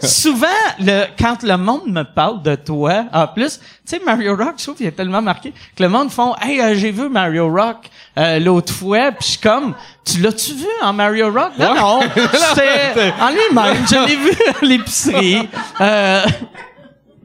souvent, 0.07 0.47
le, 0.81 1.05
quand 1.19 1.43
le 1.43 1.57
monde 1.57 1.87
me 1.87 2.03
parle 2.03 2.43
de 2.43 2.57
toi, 2.57 3.05
en 3.13 3.29
plus, 3.29 3.59
tu 3.59 3.65
sais, 3.85 4.01
Mario 4.05 4.37
Rock, 4.37 4.55
je 4.59 4.65
trouve 4.65 4.75
qu'il 4.77 4.87
est 4.87 4.93
tellement 4.93 5.23
marqué 5.23 5.53
que 5.77 5.83
le 5.83 5.89
monde 5.89 6.11
font 6.11 6.35
Hey, 6.41 6.61
euh, 6.61 6.75
j'ai 6.75 6.91
vu 6.91 7.09
Mario 7.09 7.49
Rock 7.49 7.89
euh, 8.19 8.41
l'autre 8.41 8.73
fois, 8.73 9.13
puis 9.13 9.25
je 9.27 9.31
suis 9.33 9.41
comme 9.41 9.75
Tu 10.05 10.21
l'as-tu 10.21 10.55
vu 10.55 10.67
en 10.83 10.93
Mario 10.93 11.33
Rock? 11.33 11.53
Non, 11.59 11.75
non. 11.75 12.01
C'était 12.55 13.13
en 13.21 13.31
lui-même. 13.31 13.87
Je 13.89 14.09
l'ai 14.09 14.17
vu 14.17 14.33
à 14.33 14.65
l'épicerie. 14.65 15.49
Euh, 15.81 16.25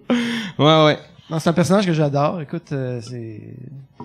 Ouais, 0.10 0.86
ouais. 0.86 1.00
Non, 1.30 1.40
c'est 1.40 1.50
un 1.50 1.54
personnage 1.54 1.86
que 1.86 1.94
j'adore. 1.94 2.40
Écoute, 2.42 2.72
euh, 2.72 3.02
c'est 3.02 3.42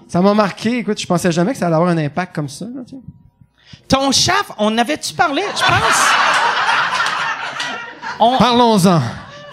ça 0.08 0.20
m'a 0.20 0.34
marqué. 0.34 0.78
Écoute, 0.78 1.00
je 1.00 1.06
pensais 1.06 1.30
jamais 1.30 1.52
que 1.52 1.58
ça 1.58 1.66
allait 1.66 1.76
avoir 1.76 1.90
un 1.90 1.98
impact 1.98 2.34
comme 2.34 2.48
ça. 2.48 2.64
Là, 2.64 2.82
tu 2.86 2.96
sais. 2.96 3.78
ton 3.88 4.10
chef, 4.10 4.50
on 4.58 4.76
avait-tu 4.76 5.14
parlé? 5.14 5.42
Je 5.54 5.60
pense. 5.62 6.08
On, 8.20 8.36
Parlons-en. 8.38 9.00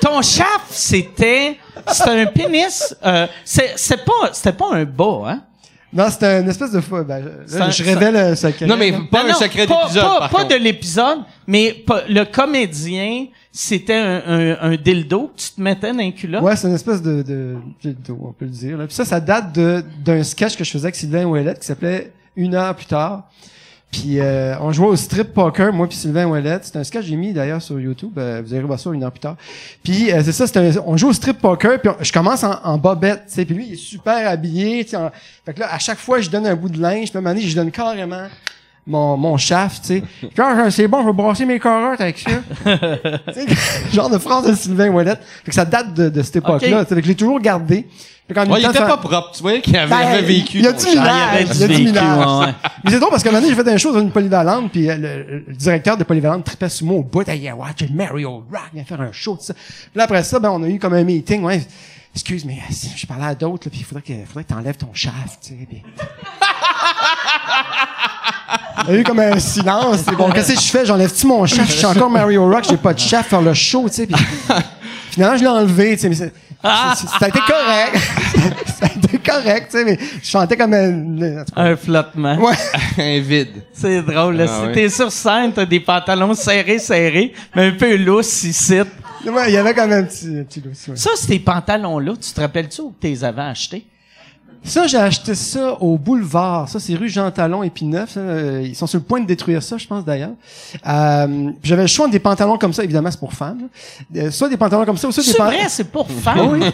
Ton 0.01 0.21
chef, 0.21 0.61
c'était 0.69 1.57
c'était 1.87 2.21
un 2.21 2.25
pénis. 2.27 2.95
Euh, 3.05 3.27
c'est 3.43 3.73
c'est 3.75 4.03
pas 4.05 4.29
c'était 4.33 4.53
pas 4.53 4.73
un 4.73 4.85
bas, 4.85 5.21
hein? 5.27 5.41
Non, 5.91 6.07
c'était 6.09 6.39
une 6.41 6.49
espèce 6.49 6.71
de 6.71 6.81
fou. 6.81 7.03
Ben, 7.03 7.25
là, 7.51 7.65
un- 7.65 7.69
je 7.71 7.83
révèle 7.83 8.15
un 8.15 8.35
secret. 8.35 8.65
Non, 8.67 8.77
mais 8.77 8.91
pas 8.91 9.23
Non, 9.23 9.29
un 9.29 9.31
non, 9.33 9.39
secret 9.39 9.65
pas- 9.65 9.81
d'épisode, 9.83 10.03
Pas, 10.03 10.19
par 10.19 10.29
pas 10.29 10.37
contre. 10.43 10.49
de 10.49 10.55
l'épisode, 10.63 11.19
mais 11.47 11.73
pas- 11.73 12.03
le 12.07 12.25
comédien, 12.25 13.25
c'était 13.51 13.95
un, 13.95 14.21
un, 14.27 14.57
un 14.71 14.75
dildo 14.75 15.27
que 15.35 15.41
tu 15.41 15.51
te 15.51 15.61
mettais 15.61 15.91
dans 15.91 15.99
un 15.99 16.11
culotte. 16.11 16.43
Ouais, 16.43 16.55
c'est 16.55 16.67
une 16.67 16.75
espèce 16.75 17.01
de, 17.01 17.21
de, 17.23 17.55
de- 17.83 17.95
on 18.11 18.31
peut 18.31 18.45
le 18.45 18.51
dire. 18.51 18.77
Là. 18.77 18.85
Puis 18.85 18.95
ça, 18.95 19.05
ça 19.05 19.19
date 19.19 19.53
de 19.55 19.83
d'un 20.03 20.23
sketch 20.23 20.55
que 20.55 20.63
je 20.63 20.71
faisais 20.71 20.85
avec 20.85 20.95
Sylvain 20.95 21.25
Ouellette 21.25 21.59
qui 21.59 21.65
s'appelait 21.65 22.11
Une 22.35 22.53
heure 22.55 22.75
plus 22.75 22.85
tard. 22.85 23.23
Puis 23.91 24.19
euh, 24.19 24.53
on 24.61 24.71
jouait 24.71 24.85
au 24.85 24.95
strip 24.95 25.33
poker, 25.33 25.73
moi 25.73 25.87
puis 25.89 25.97
Sylvain 25.97 26.27
Ouellette. 26.27 26.63
C'est 26.65 26.77
un 26.77 26.83
sketch 26.83 27.01
que 27.01 27.07
j'ai 27.09 27.15
mis 27.15 27.33
d'ailleurs 27.33 27.59
sur 27.59 27.79
YouTube. 27.79 28.11
Euh, 28.19 28.39
vous 28.45 28.53
allez 28.53 28.61
voir 28.61 28.79
ça 28.79 28.91
une 28.93 29.03
heure 29.03 29.11
plus 29.11 29.19
tard. 29.19 29.35
Puis 29.83 30.11
euh, 30.11 30.21
c'est 30.23 30.31
ça, 30.31 30.45
c'est 30.45 30.57
un- 30.77 30.83
on 30.85 30.95
joue 30.95 31.07
au 31.09 31.13
strip 31.13 31.39
poker. 31.39 31.81
Puis 31.81 31.89
je 32.01 32.13
commence 32.13 32.43
en, 32.43 32.53
en 32.63 32.77
bobette, 32.77 33.23
tu 33.27 33.33
sais. 33.33 33.45
Puis 33.45 33.55
lui, 33.55 33.65
il 33.69 33.73
est 33.73 33.77
super 33.77 34.29
habillé. 34.29 34.85
en- 34.95 35.09
fait 35.43 35.53
que 35.55 35.61
là, 35.61 35.73
à 35.73 35.79
chaque 35.79 35.97
fois, 35.97 36.21
je 36.21 36.29
donne 36.29 36.45
un 36.45 36.55
bout 36.55 36.69
de 36.69 36.79
linge. 36.79 37.09
Puis 37.09 37.15
à 37.15 37.17
un 37.17 37.21
moment 37.21 37.33
donné, 37.33 37.47
je 37.47 37.55
donne 37.55 37.71
carrément 37.71 38.27
mon, 38.89 39.15
mon 39.15 39.37
shaft, 39.37 39.81
tu 39.83 39.87
sais. 39.87 40.03
Quand 40.35 40.69
c'est 40.69 40.87
bon, 40.87 41.01
je 41.01 41.07
vais 41.07 41.13
brasser 41.13 41.45
mes 41.45 41.59
carottes 41.59 42.01
avec 42.01 42.17
ça. 42.19 42.31
Tu 43.33 43.33
sais, 43.33 43.93
genre 43.93 44.09
de 44.09 44.17
phrase 44.17 44.45
de 44.47 44.53
Sylvain 44.53 44.89
Ouellette. 44.89 45.21
Fait 45.45 45.51
que 45.51 45.55
ça 45.55 45.63
date 45.65 45.93
de, 45.93 46.09
de 46.09 46.21
cette 46.21 46.37
époque-là. 46.37 46.83
tu 46.83 46.89
sais. 46.89 46.95
Fait 46.95 47.01
que 47.01 47.03
je 47.03 47.07
l'ai 47.09 47.15
toujours 47.15 47.39
gardé. 47.39 47.87
Fait 48.27 48.33
qu'en 48.35 48.41
même 48.41 48.51
Ouais, 48.51 48.59
il 48.59 48.63
temps, 48.63 48.69
était 48.69 48.79
ça- 48.79 48.85
pas 48.85 48.97
propre. 48.97 49.31
Tu 49.33 49.41
voyais 49.41 49.61
qu'il 49.61 49.75
avait, 49.75 49.89
Ben, 49.89 49.97
avait 50.07 50.21
vécu. 50.21 50.59
il 50.59 50.63
y 50.63 50.67
a 50.67 50.71
du 50.73 50.85
minage. 50.85 51.47
Il 51.55 51.61
y 51.61 51.63
a 51.63 51.67
du 51.67 51.83
minage. 51.83 52.27
ouais. 52.47 52.53
Mais 52.83 52.91
c'est 52.91 52.99
drôle 52.99 53.09
parce 53.09 53.23
qu'à 53.23 53.29
un 53.29 53.31
moment 53.31 53.41
donné, 53.41 53.55
j'ai 53.55 53.63
fait 53.63 53.71
une 53.71 53.79
chose 53.79 53.93
dans 53.95 54.01
une 54.01 54.11
polyvalente, 54.11 54.71
puis 54.71 54.87
euh, 54.89 54.95
le, 54.97 55.43
le 55.47 55.53
directeur 55.55 55.97
de 55.97 56.03
polyvalente 56.03 56.43
tripait 56.43 56.69
sur 56.69 56.85
moi 56.85 56.97
au 56.97 57.03
bout. 57.03 57.27
Hey, 57.27 57.51
watch 57.51 57.81
it, 57.81 57.93
Mario 57.93 58.43
Rock, 58.51 58.61
il 58.73 58.75
vient 58.75 58.83
faire 58.85 59.01
un 59.01 59.11
show, 59.11 59.35
tout 59.35 59.43
ça. 59.45 59.53
Puis 59.55 59.91
là, 59.95 60.03
après 60.03 60.21
ça, 60.23 60.39
ben, 60.39 60.51
on 60.51 60.61
a 60.63 60.67
eu 60.67 60.77
comme 60.77 60.93
un 60.93 61.03
meeting, 61.03 61.43
ouais. 61.43 61.61
Excuse, 62.15 62.43
mais 62.45 62.53
euh, 62.69 62.73
je 62.95 63.05
parlais 63.07 63.25
à 63.25 63.35
d'autres, 63.35 63.67
là, 63.67 63.71
puis 63.71 63.79
il 63.81 63.85
faudrait 63.85 64.01
que, 64.03 64.13
faudrait 64.25 64.43
que 64.43 64.49
t'enlèves 64.49 64.77
ton 64.77 64.89
shaft, 64.93 65.39
tu 65.41 65.49
sais. 65.49 65.67
puis- 65.67 65.83
Il 68.87 68.93
y 68.93 68.97
a 68.97 68.99
eu 68.99 69.03
comme 69.03 69.19
un 69.19 69.37
silence. 69.39 69.97
C'est 70.07 70.15
bon, 70.15 70.29
qu'est-ce 70.31 70.53
que 70.53 70.59
je 70.59 70.67
fais? 70.67 70.85
J'enlève-tu 70.85 71.27
mon 71.27 71.45
shaft? 71.45 71.69
Je 71.71 71.77
suis 71.77 71.85
encore 71.85 72.09
Mario 72.09 72.49
Rock, 72.49 72.65
j'ai 72.69 72.77
pas 72.77 72.93
de 72.93 72.99
shaft, 72.99 73.29
faire 73.29 73.41
le 73.41 73.53
show, 73.53 73.87
tu 73.89 73.95
sais. 73.95 74.07
Puis 74.07 74.15
finalement, 75.11 75.37
je 75.37 75.41
l'ai 75.43 75.47
enlevé, 75.49 75.95
tu 75.95 76.01
sais. 76.01 76.09
Mais 76.09 76.15
c'est- 76.15 76.33
c'est- 76.95 77.07
ça 77.07 77.17
a 77.21 77.27
été 77.27 77.39
correct. 77.39 77.97
ça 78.79 78.85
a 78.85 78.97
été 78.97 79.17
correct, 79.19 79.67
tu 79.71 79.77
sais. 79.77 79.85
Mais 79.85 79.97
je 80.21 80.27
chantais 80.29 80.57
comme 80.57 80.73
un... 80.73 81.41
en 81.41 81.45
tout 81.45 81.53
cas. 81.53 81.61
Un 81.61 81.75
flottement. 81.75 82.35
Ouais. 82.37 82.55
un 82.97 83.19
vide. 83.19 83.63
C'est 83.73 84.01
drôle. 84.01 84.37
Là. 84.37 84.45
Ah 84.47 84.59
si 84.61 84.65
ouais. 84.67 84.71
t'es 84.73 84.89
sur 84.89 85.11
scène, 85.11 85.51
t'as 85.53 85.65
des 85.65 85.79
pantalons 85.79 86.33
serrés, 86.33 86.79
serrés, 86.79 87.33
mais 87.55 87.67
un 87.67 87.71
peu 87.71 87.95
lousses 87.97 88.43
ici. 88.43 88.79
Ouais, 89.25 89.49
il 89.49 89.53
y 89.53 89.57
avait 89.57 89.73
quand 89.73 89.85
même 89.87 90.03
un 90.05 90.07
petit, 90.07 90.27
un 90.39 90.43
petit 90.43 90.61
ouais. 90.65 90.95
Ça, 90.95 91.09
ces 91.15 91.39
pantalons-là, 91.39 92.13
tu 92.21 92.31
te 92.31 92.39
rappelles-tu 92.39 92.81
où 92.81 92.93
tu 92.99 93.07
les 93.07 93.23
avais 93.23 93.41
achetés? 93.41 93.85
Ça, 94.63 94.87
j'ai 94.87 94.97
acheté 94.97 95.35
ça 95.35 95.81
au 95.81 95.97
boulevard. 95.97 96.67
Ça, 96.69 96.79
c'est 96.79 96.93
rue 96.93 97.09
Jean 97.09 97.31
Talon 97.31 97.63
et 97.63 97.69
Pineuf. 97.69 98.11
euh, 98.17 98.61
Ils 98.63 98.75
sont 98.75 98.87
sur 98.87 98.99
le 98.99 99.03
point 99.05 99.19
de 99.21 99.25
détruire 99.25 99.63
ça, 99.63 99.77
je 99.77 99.87
pense 99.87 100.03
d'ailleurs. 100.05 100.31
Euh, 100.87 101.51
j'avais 101.63 101.83
le 101.83 101.87
choix 101.87 102.07
de 102.07 102.11
des 102.11 102.19
pantalons 102.19 102.57
comme 102.57 102.73
ça. 102.73 102.83
Évidemment, 102.83 103.09
c'est 103.09 103.19
pour 103.19 103.33
femmes. 103.33 103.67
Euh, 104.15 104.29
soit 104.31 104.49
des 104.49 104.57
pantalons 104.57 104.85
comme 104.85 104.97
ça, 104.97 105.07
ou 105.07 105.11
soit 105.11 105.23
des 105.23 105.31
C'est 105.31 105.37
pantalons... 105.37 105.57
vrai, 105.57 105.69
c'est 105.69 105.83
pour 105.85 106.07
femmes. 106.11 106.49
Oui. 106.51 106.65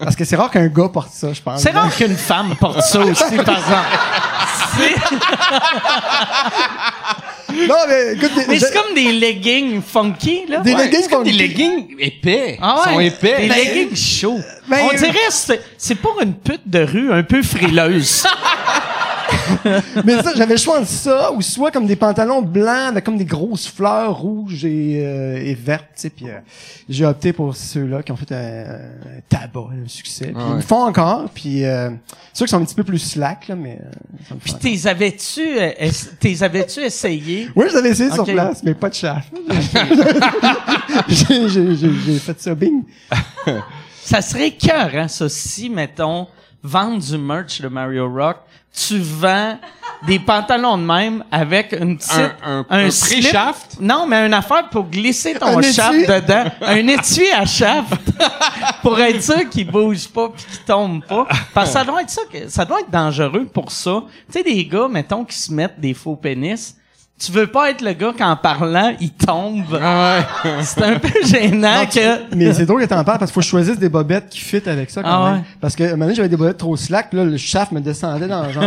Parce 0.00 0.16
que 0.16 0.24
c'est 0.24 0.36
rare 0.36 0.50
qu'un 0.50 0.66
gars 0.68 0.88
porte 0.88 1.12
ça, 1.12 1.32
je 1.32 1.42
pense. 1.42 1.60
C'est 1.60 1.70
rare 1.70 1.94
qu'une 1.94 2.16
femme 2.16 2.54
porte 2.58 2.80
ça 2.82 3.00
aussi, 3.00 3.36
par 3.36 3.58
exemple. 3.58 3.98
Non, 7.52 7.74
mais 7.88 8.14
écoute, 8.14 8.30
Mais 8.48 8.58
c'est 8.60 8.72
comme 8.72 8.94
des 8.94 9.10
leggings 9.12 9.82
funky, 9.82 10.44
là. 10.48 10.58
Des 10.60 10.72
Ouais. 10.72 10.84
leggings 10.86 11.08
comme 11.08 11.24
des 11.24 11.32
funky. 11.32 11.42
leggings 11.48 11.96
épais? 11.98 12.58
Ah 12.62 12.76
ouais, 12.76 13.06
Ils 13.06 13.10
sont 13.10 13.16
épais. 13.16 13.36
Des 13.42 13.48
Ben, 13.48 13.56
leggings 13.56 13.96
chauds. 13.96 14.40
ben, 14.68 14.78
On 14.84 14.90
euh, 14.90 14.96
dirait 14.96 15.12
que 15.12 15.18
c'est 15.32 15.60
c'est 15.76 15.96
pour 15.96 16.20
une 16.22 16.34
pute 16.34 16.62
de 16.66 16.84
rue 16.84 17.12
un 17.12 17.22
peu 17.24 17.42
frileuse. 17.42 18.24
mais 20.04 20.22
ça, 20.22 20.32
j'avais 20.34 20.54
le 20.54 20.60
choix 20.60 20.78
entre 20.78 20.88
ça 20.88 21.32
ou 21.32 21.42
soit 21.42 21.70
comme 21.70 21.86
des 21.86 21.96
pantalons 21.96 22.42
blancs 22.42 22.88
avec 22.88 23.04
comme 23.04 23.18
des 23.18 23.24
grosses 23.24 23.68
fleurs 23.68 24.16
rouges 24.18 24.64
et, 24.64 25.02
euh, 25.04 25.42
et 25.42 25.54
vertes, 25.54 25.86
tu 25.94 26.02
sais. 26.02 26.10
Puis 26.10 26.28
euh, 26.28 26.38
j'ai 26.88 27.04
opté 27.04 27.32
pour 27.32 27.54
ceux-là 27.54 28.02
qui 28.02 28.12
ont 28.12 28.16
fait 28.16 28.32
un, 28.32 28.64
un 28.64 29.20
tabac, 29.28 29.68
un 29.84 29.88
succès. 29.88 30.26
Puis 30.26 30.36
Ah 30.38 30.48
Ils 30.50 30.56
me 30.56 30.60
font 30.60 30.84
encore. 30.84 31.28
Puis 31.34 31.64
euh, 31.64 31.90
ceux 32.32 32.46
qui 32.46 32.50
sont 32.50 32.58
un 32.60 32.64
petit 32.64 32.74
peu 32.74 32.84
plus 32.84 32.98
slack 32.98 33.48
là, 33.48 33.56
mais 33.56 33.78
euh, 33.80 34.34
Puis 34.42 34.54
t'es 34.54 34.86
avais-tu 34.88 35.40
euh, 35.58 35.70
t'es 36.18 36.42
avais-tu 36.42 36.80
essayé? 36.80 37.48
Oui, 37.54 37.66
je 37.70 37.74
l'avais 37.74 37.90
essayé 37.90 38.10
sur 38.10 38.24
place, 38.24 38.62
mais 38.62 38.74
pas 38.74 38.88
de 38.88 38.94
shaft. 38.94 39.32
j'ai, 41.08 41.48
j'ai, 41.48 41.76
j'ai, 41.76 41.92
j'ai 42.06 42.18
fait 42.18 42.40
ça, 42.40 42.54
bing. 42.54 42.82
Ça 44.02 44.22
serait 44.22 44.50
cœur, 44.50 44.90
hein, 44.94 45.08
ça, 45.08 45.28
si, 45.28 45.70
mettons, 45.70 46.26
vendre 46.62 47.00
du 47.00 47.16
merch 47.16 47.60
de 47.60 47.68
Mario 47.68 48.12
Rock, 48.12 48.38
tu 48.74 48.98
vends 48.98 49.58
des 50.06 50.18
pantalons 50.18 50.78
de 50.78 50.82
même 50.84 51.24
avec 51.30 51.72
une 51.78 51.98
petite... 51.98 52.12
Un- 52.42 52.64
un- 52.70 52.86
un 52.86 52.90
slip. 52.90 53.22
pré-shaft? 53.22 53.76
Non, 53.80 54.06
mais 54.06 54.24
une 54.26 54.32
affaire 54.32 54.68
pour 54.70 54.84
glisser 54.84 55.34
ton 55.34 55.58
Un 55.58 55.62
shaft 55.62 55.94
étui? 55.94 56.06
dedans. 56.06 56.44
Un 56.62 56.86
étui 56.88 57.30
à 57.32 57.44
shaft. 57.44 58.00
pour 58.82 58.98
être 59.00 59.22
sûr 59.22 59.48
qu'il 59.50 59.70
bouge 59.70 60.08
pas 60.08 60.28
pis 60.30 60.44
qu'il 60.46 60.60
tombe 60.64 61.04
pas. 61.04 61.26
Parce 61.52 61.68
que 61.68 61.72
ça 61.74 61.84
doit 61.84 62.00
être 62.02 62.10
ça, 62.10 62.22
que- 62.32 62.48
ça 62.48 62.64
doit 62.64 62.80
être 62.80 62.90
dangereux 62.90 63.46
pour 63.52 63.70
ça. 63.70 64.02
Tu 64.32 64.38
sais, 64.38 64.42
des 64.42 64.64
gars, 64.64 64.88
mettons, 64.88 65.24
qui 65.24 65.36
se 65.36 65.52
mettent 65.52 65.78
des 65.78 65.92
faux 65.92 66.16
pénis. 66.16 66.76
Tu 67.22 67.32
veux 67.32 67.46
pas 67.48 67.70
être 67.70 67.82
le 67.82 67.92
gars 67.92 68.14
qu'en 68.16 68.34
parlant, 68.34 68.94
il 68.98 69.10
tombe. 69.10 69.78
Ah 69.82 70.20
ouais. 70.44 70.50
C'est 70.62 70.82
un 70.82 70.98
peu 70.98 71.10
gênant 71.26 71.80
Non, 71.80 71.86
tu- 71.86 71.98
que... 71.98 72.34
Mais 72.34 72.54
c'est 72.54 72.64
drôle 72.64 72.80
que 72.80 72.86
t'en 72.86 73.04
parles 73.04 73.18
parce 73.18 73.30
qu'il 73.30 73.34
faut 73.34 73.40
que 73.40 73.44
je 73.44 73.50
choisisse 73.50 73.78
des 73.78 73.90
bobettes 73.90 74.30
qui 74.30 74.40
fit 74.40 74.62
avec 74.66 74.88
ça 74.90 75.02
quand 75.02 75.08
Ah 75.10 75.24
même. 75.32 75.34
ouais? 75.40 75.44
Parce 75.60 75.76
que 75.76 75.82
à 75.84 75.88
un 75.88 75.90
moment 75.90 76.04
donné, 76.06 76.14
j'avais 76.14 76.30
des 76.30 76.36
bobettes 76.38 76.56
trop 76.56 76.76
slack, 76.78 77.12
là, 77.12 77.24
le 77.24 77.36
shaft 77.36 77.72
me 77.72 77.80
descendait 77.80 78.26
dans 78.26 78.46
le 78.46 78.52
genre. 78.52 78.64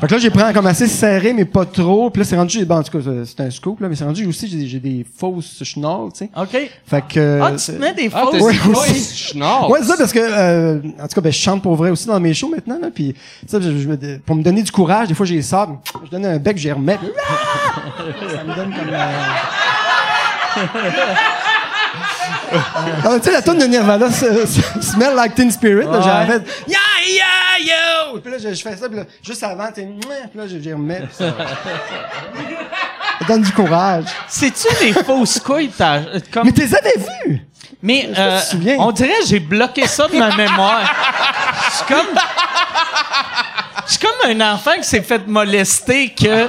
fait 0.00 0.06
que 0.08 0.12
là, 0.14 0.18
j'ai 0.18 0.28
pris 0.28 0.42
comme 0.52 0.66
assez 0.66 0.86
serré, 0.88 1.32
mais 1.32 1.46
pas 1.46 1.64
trop. 1.64 2.10
Puis 2.10 2.20
là, 2.20 2.26
c'est 2.28 2.36
rendu, 2.36 2.64
bon, 2.66 2.76
en 2.76 2.82
tout 2.82 2.98
cas, 2.98 3.10
c'est 3.24 3.40
un 3.42 3.50
scoop, 3.50 3.80
là, 3.80 3.88
mais 3.88 3.96
c'est 3.96 4.04
rendu 4.04 4.26
aussi, 4.26 4.46
j'ai 4.46 4.58
des, 4.58 4.66
j'ai 4.66 4.80
des 4.80 5.06
fausses 5.18 5.62
chenolles, 5.64 6.12
tu 6.12 6.26
sais. 6.26 6.30
OK. 6.36 6.70
Fait 6.86 7.04
que... 7.08 7.40
Ah, 7.42 7.52
tu 7.52 7.64
te 7.72 7.72
mets 7.80 7.94
des 7.94 8.10
Ah, 8.12 8.24
fausses... 8.24 8.32
t'as 8.38 8.44
Ouais. 8.44 9.70
Ouais, 9.70 9.78
c'est 9.80 9.86
ça, 9.88 9.94
parce 9.96 10.12
que, 10.12 10.18
euh, 10.20 10.80
en 11.02 11.08
tout 11.08 11.14
cas, 11.14 11.20
ben, 11.22 11.32
je 11.32 11.38
chante 11.38 11.62
pour 11.62 11.76
vrai 11.76 11.88
aussi 11.90 12.06
dans 12.06 12.20
mes 12.20 12.34
shows 12.34 12.50
maintenant, 12.50 12.78
là, 12.80 12.88
puis, 12.94 13.14
ça, 13.46 13.58
je- 13.60 13.76
je 13.78 13.88
me- 13.88 14.18
pour 14.18 14.36
me 14.36 14.42
donner 14.42 14.62
du 14.62 14.70
courage, 14.70 15.08
des 15.08 15.14
fois, 15.14 15.24
j'ai 15.24 15.40
ça, 15.40 15.66
je 16.04 16.10
donne 16.10 16.26
un 16.26 16.38
bec, 16.38 16.58
j'y 16.58 16.70
remets, 16.70 16.98
ça 17.14 18.44
me 18.44 18.54
donne 18.54 18.74
comme, 18.74 18.92
euh... 18.92 19.06
Ah, 23.04 23.18
tu 23.18 23.24
sais, 23.24 23.32
la 23.32 23.42
tonne 23.42 23.58
de 23.58 23.64
Nirvana, 23.66 24.08
Smell 24.10 25.14
Like 25.14 25.34
Teen 25.34 25.50
Spirit, 25.50 25.84
là, 25.86 26.00
j'ai 26.00 26.32
fait, 26.32 26.42
yeah, 26.68 26.78
yeah, 27.08 27.74
yo! 28.12 28.18
Puis 28.20 28.30
là, 28.32 28.38
je, 28.38 28.54
je 28.54 28.62
fais 28.62 28.76
ça, 28.76 28.88
puis 28.88 28.96
là, 28.98 29.04
juste 29.22 29.42
avant, 29.42 29.70
t'es, 29.72 29.84
Mouah 29.84 30.28
puis 30.30 30.38
là, 30.38 30.46
je- 30.46 30.58
j'y 30.58 30.72
remets, 30.72 31.00
puis 31.00 31.08
ça, 31.18 31.24
ça 33.20 33.24
donne 33.26 33.42
du 33.42 33.52
courage. 33.52 34.04
C'est-tu 34.28 34.68
des 34.80 34.92
fausses 34.92 35.38
couilles? 35.40 35.70
t'as- 35.76 36.02
Comme... 36.32 36.46
Mais 36.46 36.52
t'es 36.52 36.64
avais 36.74 36.94
vu! 37.26 37.40
Mais 37.86 38.10
euh, 38.18 38.40
on 38.80 38.90
dirait 38.90 39.20
que 39.20 39.28
j'ai 39.28 39.38
bloqué 39.38 39.86
ça 39.86 40.08
de 40.08 40.18
ma 40.18 40.34
mémoire. 40.34 40.92
Je 41.70 41.76
suis 41.76 41.94
comme... 41.94 42.18
Je 43.86 43.92
suis 43.92 44.00
comme 44.00 44.30
un 44.30 44.52
enfant 44.52 44.72
qui 44.78 44.88
s'est 44.88 45.02
fait 45.02 45.24
molester 45.28 46.08
que 46.08 46.48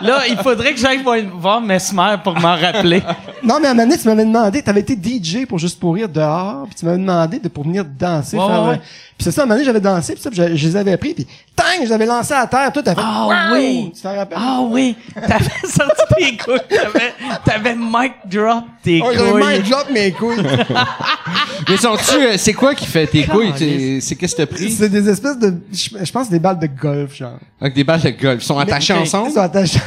là, 0.00 0.26
il 0.28 0.36
faudrait 0.38 0.74
que 0.74 0.80
j'aille 0.80 1.00
voir, 1.00 1.18
voir 1.34 1.60
Mesmer 1.60 2.16
pour 2.24 2.36
m'en 2.40 2.56
rappeler. 2.56 3.00
Non, 3.44 3.60
mais 3.60 3.68
à 3.68 3.70
un 3.70 3.74
moment 3.74 3.86
donné, 3.86 3.98
tu 3.98 4.08
m'avais 4.08 4.24
demandé, 4.24 4.62
t'avais 4.62 4.80
été 4.80 4.94
DJ 4.94 5.46
pour 5.46 5.60
juste 5.60 5.78
pour 5.78 5.94
rire 5.94 6.08
dehors, 6.08 6.64
puis 6.66 6.74
tu 6.74 6.84
m'avais 6.84 6.98
demandé 6.98 7.38
de 7.38 7.46
pour 7.46 7.62
venir 7.62 7.84
danser. 7.84 8.36
Ouais, 8.36 8.44
ouais. 8.44 8.80
Puis 9.16 9.24
c'est 9.24 9.30
ça, 9.30 9.42
à 9.42 9.44
un 9.44 9.46
moment 9.46 9.54
donné, 9.54 9.64
j'avais 9.64 9.80
dansé, 9.80 10.14
puis 10.14 10.22
ça, 10.22 10.30
puis 10.30 10.40
je, 10.42 10.56
je 10.56 10.66
les 10.66 10.76
avais 10.76 10.96
pris, 10.96 11.14
puis 11.14 11.26
tang, 11.56 11.64
je 11.78 11.82
les 11.84 11.92
avais 11.92 12.06
lancés 12.06 12.34
à 12.34 12.46
terre, 12.46 12.72
tout, 12.72 12.82
t'as 12.82 12.94
fait 12.94 13.00
Ah 13.02 13.26
Wow! 13.50 13.54
oui! 13.56 13.92
Tu 13.94 14.02
t'en 14.02 14.14
rappelles? 14.16 14.38
Ah 14.40 14.60
oui! 14.68 14.96
T'avais 15.14 15.44
sorti 15.68 16.02
tes 16.16 16.36
couilles. 16.36 16.58
T'avais, 16.68 17.14
t'avais 17.44 17.74
mic 17.74 18.12
drop 18.26 18.64
tes 18.82 19.00
Oh, 19.04 19.10
j'avais 19.14 19.30
couilles. 19.30 19.42
mind 19.58 19.68
drop 19.68 19.90
mes 19.90 20.12
couilles. 20.12 20.42
Mais 21.68 21.76
sont-tu, 21.76 22.16
euh, 22.16 22.34
c'est 22.36 22.52
quoi 22.54 22.74
qui 22.74 22.86
fait 22.86 23.06
tes 23.06 23.24
couilles? 23.26 23.52
C'est 23.56 24.00
c'est 24.00 24.14
qu'est-ce 24.16 24.34
que 24.36 24.42
t'as 24.42 24.46
pris? 24.46 24.70
c'est 24.70 24.88
des 24.88 25.08
espèces 25.08 25.38
de, 25.38 25.54
je, 25.72 26.04
je 26.04 26.12
pense 26.12 26.28
des 26.28 26.38
balles 26.38 26.58
de 26.58 26.66
golf, 26.66 27.14
genre. 27.14 27.38
Avec 27.60 27.74
des 27.74 27.84
balles 27.84 28.00
de 28.02 28.10
golf. 28.10 28.42
Ils 28.42 28.46
sont 28.46 28.58
attachés 28.58 28.92
ok. 28.94 29.00
ensemble? 29.00 29.28
Ils 29.30 29.34
sont 29.34 29.40
attachés. 29.40 29.80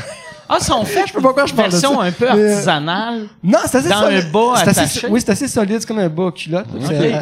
Ah, 0.48 0.60
sont 0.60 0.86
faits 0.86 1.08
sais 1.08 1.14
pas 1.14 1.22
pourquoi 1.22 1.46
je 1.46 1.54
parle 1.54 1.72
de 1.72 1.76
ça. 1.78 1.90
un 1.90 2.12
peu 2.12 2.26
Mais, 2.34 2.40
euh, 2.40 2.54
artisanale. 2.54 3.28
Non, 3.44 3.58
c'est 3.66 3.78
assez 3.80 3.90
Dans 3.90 4.02
solide. 4.02 4.26
un 4.28 4.32
bas 4.32 4.54
attaché? 4.58 5.08
Oui, 5.10 5.20
c'est 5.22 5.32
assez 5.32 5.48
solide, 5.48 5.78
c'est 5.80 5.88
comme 5.88 6.00
un 6.00 6.10
bas 6.10 6.32
culotte. 6.32 6.68
Euh, 6.92 7.22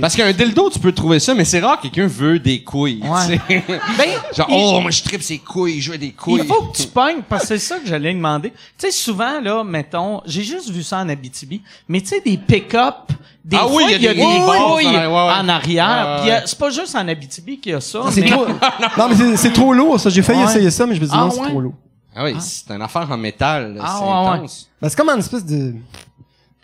Parce 0.00 0.16
qu'un 0.16 0.32
dildo, 0.32 0.70
tu 0.70 0.78
peux 0.78 0.92
trouver 0.92 1.18
ça, 1.20 1.34
mais 1.34 1.44
c'est 1.44 1.60
rare 1.60 1.76
que 1.78 1.82
quelqu'un 1.88 2.06
veut 2.06 2.38
des 2.38 2.62
couilles. 2.62 3.02
Ouais. 3.02 3.38
tu 3.48 3.54
sais. 3.54 3.62
Ben, 3.98 4.08
Genre, 4.36 4.46
il- 4.48 4.54
oh, 4.76 4.80
moi, 4.80 4.90
je 4.90 5.02
tripe 5.02 5.22
ses 5.22 5.38
couilles, 5.38 5.80
je 5.80 5.92
veux 5.92 5.98
des 5.98 6.12
couilles. 6.12 6.40
Il 6.42 6.46
faut 6.46 6.62
que 6.62 6.76
tu 6.76 6.86
pognes, 6.88 7.22
parce 7.28 7.42
que 7.42 7.48
c'est 7.48 7.58
ça 7.58 7.76
que 7.78 7.86
j'allais 7.86 8.14
demander. 8.14 8.50
Tu 8.50 8.56
sais, 8.86 8.90
souvent, 8.90 9.40
là, 9.40 9.62
mettons, 9.64 10.22
j'ai 10.24 10.42
juste 10.42 10.70
vu 10.70 10.82
ça 10.82 10.98
en 10.98 11.08
Abitibi, 11.08 11.60
mais 11.88 12.00
tu 12.00 12.08
sais, 12.08 12.20
des 12.24 12.36
pick-up, 12.38 13.12
des 13.44 13.56
Ah 13.60 13.66
fois, 13.66 13.70
oui, 13.74 13.84
il 13.90 14.02
y 14.02 14.08
a 14.08 14.14
des 14.14 14.20
couilles 14.20 14.24
en 14.24 14.48
arrière, 14.50 15.10
ouais, 15.12 15.16
ouais. 15.16 15.32
en 15.40 15.48
arrière. 15.48 16.20
Ouais, 16.24 16.30
ouais, 16.30 16.38
puis 16.38 16.42
c'est 16.46 16.58
pas 16.58 16.70
juste 16.70 16.94
en 16.96 17.06
Abitibi 17.06 17.58
qu'il 17.58 17.72
y 17.72 17.74
a 17.74 17.80
ça. 17.80 18.00
mais- 18.16 18.30
trop, 18.30 18.46
non, 18.98 19.08
mais 19.10 19.14
c'est, 19.16 19.36
c'est 19.36 19.52
trop 19.52 19.74
lourd, 19.74 20.00
ça. 20.00 20.08
J'ai 20.10 20.22
failli 20.22 20.38
Ouais. 20.40 20.44
essayer 20.46 20.70
ça, 20.70 20.86
mais 20.86 20.94
je 20.94 21.00
me 21.00 21.06
dis 21.06 21.12
Ah, 21.14 21.24
non, 21.24 21.30
c'est 21.30 21.40
ouais? 21.40 21.48
trop 21.50 21.60
lourd. 21.60 21.74
Ah 22.14 22.24
oui, 22.24 22.34
c'est 22.40 22.70
une 22.70 22.82
affaire 22.82 23.10
en 23.10 23.16
métal. 23.16 23.74
là, 23.74 23.82
Ah, 23.84 23.96
c'est 23.98 24.04
ouais, 24.04 24.40
ouais. 24.42 24.48
Ben, 24.80 24.88
c'est 24.88 24.96
comme 24.96 25.08
une 25.10 25.18
espèce 25.20 25.44
de 25.46 25.74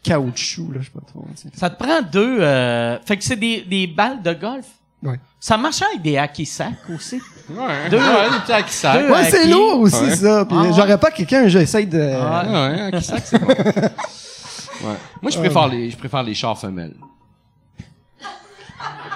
caoutchouc, 0.02 0.72
là, 0.72 0.80
je 0.80 0.86
sais 0.86 0.90
pas 0.92 1.00
trop. 1.06 1.26
Ça 1.54 1.70
te 1.70 1.82
prend 1.82 2.02
deux... 2.02 2.38
euh, 2.40 2.98
Fait 3.06 3.16
que 3.16 3.24
c'est 3.24 3.36
des, 3.36 3.62
des 3.62 3.86
balles 3.86 4.22
de 4.22 4.32
golf. 4.34 4.66
Ouais. 5.02 5.18
Ça 5.40 5.56
marchait 5.56 5.84
avec 5.86 6.02
des 6.02 6.18
hacky 6.18 6.44
sacs 6.44 6.72
aussi. 6.92 7.20
Ouais, 7.50 7.88
Deux- 7.88 7.98
ouais, 7.98 8.30
des 8.32 8.38
petits 8.40 8.52
hacky 8.52 8.72
sacs. 8.72 9.10
Ouais, 9.10 9.30
c'est 9.30 9.46
lourd 9.46 9.80
aussi, 9.80 10.02
Ouais. 10.02 10.16
ça. 10.16 10.44
Puis 10.44 10.56
Ah 10.58 10.62
ouais. 10.64 10.72
j'aurais 10.74 10.98
pas 10.98 11.10
quelqu'un, 11.12 11.46
j'essaye 11.48 11.86
de. 11.86 12.10
Ah 12.20 12.44
Ouais, 12.44 12.52
ouais, 12.52 12.80
hacky 12.82 13.04
sac, 13.04 13.22
c'est 13.24 13.38
bon. 13.38 13.46
Ouais. 14.80 14.94
Moi, 15.20 15.32
je 15.32 15.38
préfère 15.38 15.66
les, 15.66 15.90
je 15.90 15.96
préfère 15.96 16.22
les 16.22 16.34
chars 16.34 16.56
femelles. 16.56 16.94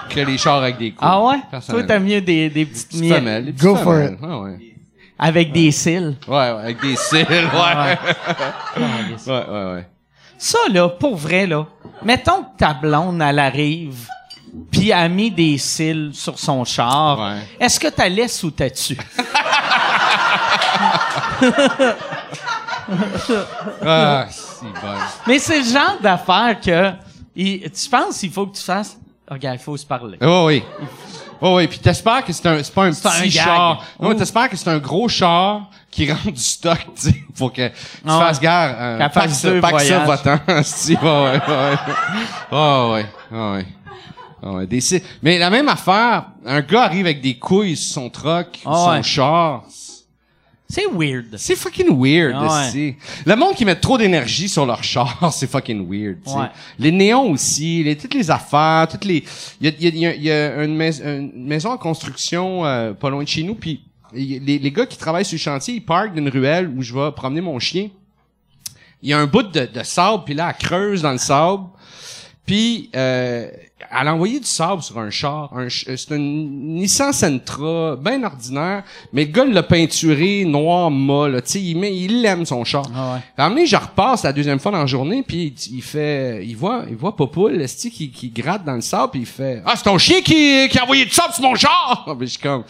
Que 0.09 0.19
les 0.19 0.37
chars 0.37 0.61
avec 0.61 0.77
des 0.77 0.91
coups. 0.91 1.01
Ah 1.01 1.23
ouais? 1.23 1.37
Toi, 1.69 1.83
t'as 1.83 1.99
mieux 1.99 2.19
des, 2.21 2.49
des 2.49 2.65
petites 2.65 2.89
Petites 2.89 3.13
femelles, 3.13 3.55
Go 3.55 3.75
for 3.75 3.93
femelles. 3.93 4.17
Ouais, 4.21 4.35
ouais. 4.51 4.72
Avec 5.23 5.51
des 5.53 5.71
cils. 5.71 6.15
Ouais, 6.27 6.33
ouais, 6.35 6.61
avec 6.63 6.81
des 6.81 6.95
cils, 6.95 7.25
ouais. 7.29 7.47
Ah, 7.53 7.97
Ouais, 8.77 9.45
ouais, 9.47 9.73
ouais. 9.73 9.87
Ça, 10.37 10.57
là, 10.71 10.89
pour 10.89 11.15
vrai, 11.15 11.47
là, 11.47 11.65
mettons 12.03 12.43
que 12.43 12.57
ta 12.57 12.73
blonde, 12.73 13.21
elle 13.21 13.39
arrive, 13.39 14.07
puis 14.71 14.91
a 14.91 15.07
mis 15.07 15.31
des 15.31 15.57
cils 15.57 16.11
sur 16.13 16.37
son 16.37 16.65
char. 16.65 17.19
Ouais. 17.19 17.39
Est-ce 17.59 17.79
que 17.79 17.87
t'as 17.87 18.09
laisse 18.09 18.43
ou 18.43 18.51
t'as 18.51 18.69
tu? 18.69 18.97
Ah, 23.85 24.25
c'est 24.29 24.65
bon. 24.65 24.93
Mais 25.27 25.39
c'est 25.39 25.59
le 25.59 25.65
genre 25.65 25.97
d'affaire 26.01 26.59
que 26.59 26.91
il- 27.35 27.71
tu 27.71 27.89
penses 27.89 28.19
qu'il 28.19 28.31
faut 28.31 28.45
que 28.47 28.55
tu 28.57 28.63
fasses? 28.63 28.97
Regarde, 29.29 29.57
il 29.59 29.63
faut 29.63 29.77
se 29.77 29.85
parler. 29.85 30.17
Oh 30.21 30.45
oui. 30.47 30.63
Oh 31.45 31.57
oui, 31.57 31.67
puis 31.67 31.77
t'espères 31.77 32.23
que 32.23 32.31
c'est 32.31 32.47
un 32.47 32.63
c'est 32.63 32.73
pas 32.73 32.85
un 32.85 32.91
petit 32.91 33.29
char. 33.31 33.83
Non, 33.99 34.09
Oh. 34.09 34.13
t'espères 34.13 34.49
que 34.49 34.55
c'est 34.55 34.69
un 34.69 34.77
gros 34.77 35.09
char 35.09 35.69
qui 35.91 36.09
rentre 36.09 36.31
du 36.31 36.41
stock, 36.41 36.79
tu 36.95 37.09
sais, 37.09 37.15
pour 37.37 37.51
que 37.51 37.67
tu 37.67 37.73
fasses 38.05 38.39
gare. 38.39 38.75
Euh, 38.79 38.97
Qu'elle 38.97 39.09
fasse 39.11 39.41
deux 39.41 39.61
ça 39.61 39.99
votant. 40.05 40.39
si, 40.63 40.93
ouais. 40.93 41.41
Oh 42.49 42.91
ouais, 42.93 43.05
oh 43.33 43.51
ouais. 43.55 43.65
Oh 44.41 44.51
ouais, 44.51 44.67
des 44.67 44.79
Mais 45.21 45.37
la 45.37 45.49
même 45.49 45.67
affaire, 45.67 46.27
un 46.45 46.61
gars 46.61 46.83
arrive 46.83 47.05
avec 47.07 47.19
des 47.19 47.37
couilles 47.37 47.75
sur 47.75 47.93
son 47.93 48.09
truck, 48.09 48.59
son 48.63 48.91
ouais. 48.91 49.03
char. 49.03 49.63
C'est 50.73 50.87
weird. 50.91 51.35
C'est 51.37 51.55
fucking 51.55 51.89
weird, 51.89 52.35
ouais. 52.35 52.65
esti. 52.67 52.95
Le 53.27 53.35
monde 53.35 53.53
qui 53.53 53.63
met 53.63 53.75
trop 53.75 53.95
d'énergie 53.97 54.49
sur 54.49 54.65
leur 54.65 54.83
char, 54.83 55.31
c'est 55.33 55.45
fucking 55.45 55.87
weird. 55.87 56.17
Ouais. 56.25 56.47
Les 56.79 56.91
néons 56.91 57.29
aussi, 57.29 57.83
les, 57.83 57.95
toutes 57.95 58.15
les 58.15 58.31
affaires, 58.31 58.87
toutes 58.89 59.05
les... 59.05 59.23
Il 59.61 59.67
y 59.69 59.87
a, 59.87 59.89
y 59.89 60.05
a- 60.07 60.15
y 60.15 60.31
a- 60.31 60.63
une, 60.63 60.75
mais- 60.75 60.99
une 61.01 61.45
maison 61.45 61.69
en 61.69 61.77
construction 61.77 62.65
euh, 62.65 62.93
pas 62.93 63.11
loin 63.11 63.21
de 63.23 63.27
chez 63.27 63.43
nous, 63.43 63.53
puis 63.53 63.83
les, 64.13 64.39
les 64.39 64.71
gars 64.71 64.87
qui 64.87 64.97
travaillent 64.97 65.25
sur 65.25 65.35
le 65.35 65.41
chantier, 65.41 65.75
ils 65.75 65.85
parkent 65.85 66.15
d'une 66.15 66.29
ruelle 66.29 66.67
où 66.75 66.81
je 66.81 66.93
vais 66.93 67.11
promener 67.11 67.41
mon 67.41 67.59
chien. 67.59 67.89
Il 69.03 69.09
y 69.09 69.13
a 69.13 69.19
un 69.19 69.27
bout 69.27 69.43
de, 69.43 69.65
de 69.67 69.83
sable, 69.83 70.23
puis 70.25 70.33
là, 70.33 70.49
elle 70.59 70.67
creuse 70.67 71.01
dans 71.03 71.11
le 71.11 71.17
sable. 71.19 71.65
Puis, 72.45 72.89
euh, 72.95 73.47
elle 73.91 74.07
a 74.07 74.13
envoyé 74.13 74.39
du 74.39 74.45
sable 74.45 74.81
sur 74.81 74.97
un 74.99 75.09
char. 75.09 75.51
Un 75.55 75.65
euh, 75.65 75.69
c'est 75.69 76.15
une 76.15 76.75
Nissan 76.75 77.13
Sentra, 77.13 77.95
bien 77.95 78.23
ordinaire, 78.23 78.83
mais 79.11 79.25
le 79.25 79.31
gars 79.31 79.45
l'a 79.45 79.63
peinturé 79.63 80.45
noir 80.45 80.89
là. 80.89 81.41
Tu 81.41 81.51
sais, 81.51 81.61
il, 81.61 81.77
met- 81.77 81.95
il 81.95 82.25
aime 82.25 82.45
son 82.45 82.63
char. 82.63 82.85
Ah 82.95 83.19
ouais. 83.37 83.65
Je 83.65 83.75
repasse 83.75 84.23
la 84.23 84.33
deuxième 84.33 84.59
fois 84.59 84.71
dans 84.71 84.79
la 84.79 84.85
journée, 84.85 85.23
puis 85.23 85.53
il, 85.67 85.75
il 85.77 85.81
fait... 85.81 86.45
Il 86.45 86.55
voit, 86.55 86.83
il 86.89 86.95
voit 86.95 87.15
Popoul, 87.15 87.61
esti, 87.61 87.89
qui, 87.91 88.11
qui 88.11 88.29
gratte 88.29 88.63
dans 88.65 88.75
le 88.75 88.81
sable, 88.81 89.11
puis 89.11 89.21
il 89.21 89.25
fait 89.25 89.61
«Ah, 89.65 89.73
c'est 89.75 89.83
ton 89.83 89.97
chien 89.97 90.21
qui, 90.21 90.67
qui 90.69 90.77
a 90.79 90.83
envoyé 90.83 91.05
du 91.05 91.11
sable 91.11 91.33
sur 91.33 91.43
mon 91.43 91.55
char!» 91.55 92.05
Puis 92.17 92.27
je 92.27 92.31
suis 92.33 92.41
comme... 92.41 92.63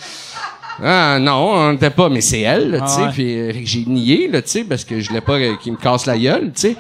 Ah 0.82 1.18
non, 1.20 1.53
on 1.53 1.72
n'était 1.74 1.89
pas, 1.89 2.10
mais 2.10 2.22
c'est 2.22 2.42
elle, 2.42 2.82
tu 2.86 2.92
sais. 2.92 3.00
Ah 3.00 3.03
ouais. 3.06 3.12
Puis 3.12 3.38
euh, 3.39 3.51
j'ai 3.63 3.86
nié, 3.86 4.30
tu 4.32 4.42
sais, 4.46 4.63
parce 4.63 4.84
que 4.84 5.00
je 5.00 5.08
voulais 5.10 5.22
pas 5.22 5.34
euh, 5.34 5.56
qu'il 5.58 5.74
me 5.74 5.77
casse 5.77 6.06
la 6.06 6.18
gueule, 6.18 6.51
tu 6.56 6.62
sais. 6.62 6.75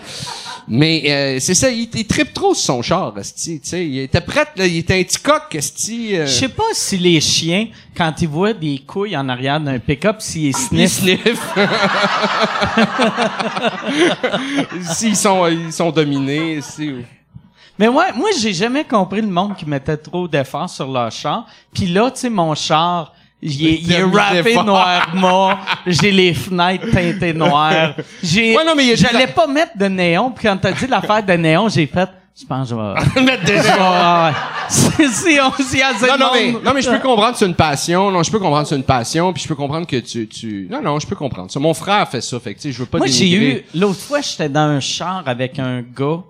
Mais 0.67 1.03
euh, 1.07 1.37
c'est 1.41 1.53
ça, 1.55 1.69
il, 1.69 1.89
il 1.93 2.07
tripe 2.07 2.33
trop 2.33 2.53
sur 2.53 2.75
son 2.75 2.81
char, 2.81 3.13
tu 3.15 3.59
sais. 3.61 3.85
Il 3.85 3.99
était 3.99 4.21
prêt, 4.21 4.45
là, 4.55 4.65
il 4.65 4.77
était 4.77 4.97
un 4.99 5.03
petit 5.03 5.19
coq, 5.19 5.53
esti. 5.53 6.15
euh, 6.15 6.25
Je 6.25 6.31
sais 6.31 6.47
pas 6.49 6.63
si 6.71 6.97
les 6.97 7.19
chiens, 7.19 7.67
quand 7.95 8.13
ils 8.21 8.29
voient 8.29 8.53
des 8.53 8.81
couilles 8.87 9.17
en 9.17 9.27
arrière 9.27 9.59
d'un 9.59 9.77
pick-up, 9.77 10.21
s'ils 10.21 10.47
il 10.47 10.53
sniffent. 10.55 11.01
sniff. 11.01 11.39
S'ils 14.93 15.15
sont, 15.15 15.47
ils 15.47 15.71
sont 15.73 15.91
dominés, 15.91 16.57
esti. 16.57 16.91
Mais 17.77 17.87
ouais, 17.87 18.11
moi, 18.15 18.29
j'ai 18.39 18.53
jamais 18.53 18.83
compris 18.83 19.21
le 19.21 19.27
monde 19.27 19.55
qui 19.55 19.65
mettait 19.65 19.97
trop 19.97 20.27
d'efforts 20.27 20.69
sur 20.69 20.91
leur 20.91 21.11
char. 21.11 21.45
Puis 21.73 21.87
là, 21.87 22.11
tu 22.11 22.21
sais, 22.21 22.29
mon 22.29 22.53
char, 22.55 23.13
il 23.45 23.67
est, 23.67 23.79
il 23.81 23.91
est 23.91 24.03
rappé 24.03 24.43
d'efforts. 24.43 24.63
noir 24.65 25.09
mort. 25.15 25.57
J'ai 25.85 26.11
les 26.11 26.33
fenêtres 26.33 26.89
teintées 26.91 27.33
noires. 27.33 27.93
J'ai, 28.23 28.55
Ouais, 28.55 28.63
non, 28.65 28.73
mais 28.75 28.95
j'allais 28.95 29.27
pas 29.27 29.47
mettre 29.47 29.77
de 29.77 29.85
néon. 29.85 30.31
Puis 30.31 30.47
quand 30.47 30.57
t'as 30.57 30.71
dit 30.71 30.87
l'affaire 30.87 31.23
de 31.23 31.33
néon, 31.33 31.67
j'ai 31.69 31.85
fait, 31.87 32.09
je 32.39 32.45
pense 32.45 32.69
que 32.69 32.75
je 32.75 33.15
vais... 33.15 33.21
Mettre 33.25 33.43
des- 33.43 33.61
Ah, 33.79 34.31
ouais. 34.31 34.67
Si, 34.69 35.07
si 35.13 35.39
on 35.39 35.63
s'y 35.63 35.81
a 35.81 35.91
Non, 35.93 36.17
non, 36.17 36.31
mais, 36.33 36.51
non, 36.51 36.71
mais 36.73 36.81
je 36.81 36.89
peux 36.89 36.99
comprendre 36.99 37.33
que 37.33 37.37
c'est 37.37 37.45
une 37.45 37.53
passion. 37.53 38.09
Non, 38.09 38.23
je 38.23 38.31
peux 38.31 38.39
comprendre 38.39 38.63
que 38.63 38.69
c'est 38.69 38.75
une 38.75 38.83
passion, 38.83 39.31
puis 39.33 39.43
je 39.43 39.47
peux 39.47 39.55
comprendre 39.55 39.85
que 39.85 39.97
tu, 39.97 40.27
tu, 40.27 40.67
non, 40.71 40.81
non, 40.81 40.99
je 40.99 41.05
peux 41.05 41.15
comprendre 41.15 41.51
ça. 41.51 41.59
Mon 41.59 41.73
frère 41.75 42.07
fait 42.09 42.21
ça, 42.21 42.39
fait 42.39 42.53
que, 42.55 42.59
tu 42.61 42.69
sais, 42.69 42.71
je 42.71 42.79
veux 42.79 42.85
pas 42.87 42.97
Moi, 42.97 43.07
j'ai 43.07 43.29
eu, 43.31 43.63
l'autre 43.75 43.99
fois, 43.99 44.21
j'étais 44.21 44.49
dans 44.49 44.61
un 44.61 44.79
char 44.79 45.21
avec 45.27 45.59
un 45.59 45.81
gars 45.81 46.21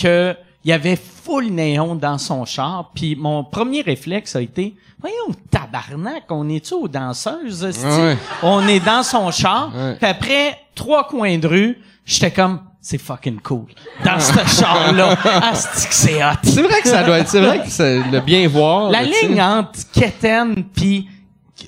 que 0.00 0.34
il 0.64 0.72
avait 0.72 0.98
full 1.24 1.46
néon 1.46 1.94
dans 1.94 2.18
son 2.18 2.44
char, 2.44 2.90
puis 2.94 3.16
mon 3.16 3.44
premier 3.44 3.80
réflexe 3.80 4.36
a 4.36 4.42
été, 4.42 4.74
voyons, 5.00 5.34
tabarnak, 5.50 6.24
on 6.30 6.48
est-tu 6.48 6.74
aux 6.74 6.88
danseuses? 6.88 7.64
Ouais. 7.84 8.16
On 8.42 8.66
est 8.68 8.80
dans 8.84 9.02
son 9.02 9.30
char, 9.30 9.72
Ouais. 9.74 9.94
puis 9.96 10.06
après, 10.10 10.58
trois 10.74 11.06
coins 11.06 11.38
de 11.38 11.46
rue, 11.46 11.78
j'étais 12.04 12.30
comme, 12.30 12.60
c'est 12.80 12.98
fucking 12.98 13.40
cool. 13.40 13.66
Dans 14.04 14.20
ce 14.20 14.32
char-là, 14.60 15.16
asti 15.50 15.88
que 15.88 15.94
c'est 15.94 16.22
hot. 16.22 16.28
C'est 16.42 16.62
vrai 16.62 16.80
que 16.82 16.88
ça 16.88 17.02
doit 17.02 17.18
être, 17.18 17.28
c'est 17.28 17.40
vrai 17.40 17.60
que 17.62 17.70
c'est 17.70 18.00
le 18.10 18.20
bien 18.20 18.46
voir. 18.46 18.90
La 18.90 19.04
tu 19.06 19.26
ligne 19.28 19.40
entre 19.40 19.78
Keten 19.92 20.64
puis 20.74 21.08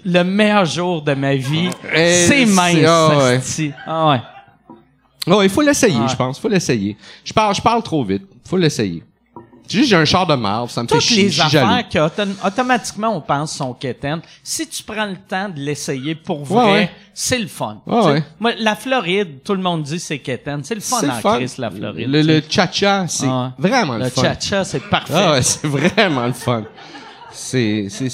le 0.05 0.23
meilleur 0.23 0.67
jour 0.67 1.01
de 1.01 1.15
ma 1.15 1.35
vie, 1.35 1.71
Eh, 1.95 2.27
c'est 2.29 2.45
mince, 2.45 2.77
ah 2.87 3.17
ouais. 3.17 3.73
Ah 3.87 4.09
ouais. 4.11 4.21
Oh, 5.29 5.43
il 5.43 5.49
faut 5.49 5.63
l'essayer, 5.63 5.99
je 6.09 6.15
pense. 6.15 6.39
Faut 6.39 6.49
l'essayer. 6.49 6.97
Je 7.25 7.33
parle, 7.33 7.55
je 7.55 7.61
parle 7.63 7.83
trop 7.83 8.05
vite. 8.05 8.23
Faut 8.45 8.57
l'essayer. 8.59 9.03
Juste, 9.69 9.91
j'ai 9.91 9.97
un 9.97 10.05
char 10.05 10.27
de 10.27 10.35
marde, 10.35 10.71
ça 10.71 10.83
me 10.83 10.89
fait 10.89 11.01
chier. 11.01 11.23
les 11.25 11.41
affaires 11.41 11.89
qui 11.89 11.99
autom- 11.99 12.35
automatiquement 12.47 13.17
on 13.17 13.21
pense 13.21 13.57
sont 13.57 13.73
quétaines, 13.75 14.21
si 14.43 14.67
tu 14.69 14.83
prends 14.83 15.07
le 15.07 15.17
temps 15.29 15.49
de 15.49 15.59
l'essayer 15.61 16.15
pour 16.15 16.45
vrai, 16.45 16.65
Ouais, 16.65 16.73
ouais. 16.73 16.91
c'est 17.15 17.39
le 17.39 17.47
fun. 17.47 17.81
Ouais, 17.87 18.21
Tu. 18.21 18.27
Moi, 18.41 18.53
la 18.59 18.77
Floride, 18.77 19.43
tout 19.45 19.55
le 19.55 19.63
monde 19.63 19.83
dit 19.83 19.99
c'est 20.01 20.19
quétaine. 20.19 20.63
C'est 20.65 20.75
le 20.75 20.81
fun 20.81 20.99
C'est 21.01 21.11
en 21.11 21.15
le 21.17 21.21
fun. 21.21 21.37
crise, 21.37 21.59
la 21.59 21.71
Floride. 21.71 22.09
Le, 22.09 22.21
tu 22.23 22.27
le 22.29 22.43
cha-cha, 22.49 23.07
c'est 23.09 23.27
Ah 23.29 23.53
vraiment 23.59 23.95
le, 23.95 24.05
le 24.05 24.11
fun. 24.11 24.23
cha-cha, 24.23 24.65
c'est 24.65 24.81
parfait. 24.89 25.13
Ah 25.17 25.33
ouais, 25.33 25.43
c'est 25.43 25.67
vraiment 25.67 26.27
le 26.27 26.33
fun. 26.33 26.65
C'est, 27.33 27.89
c'est 27.91 28.09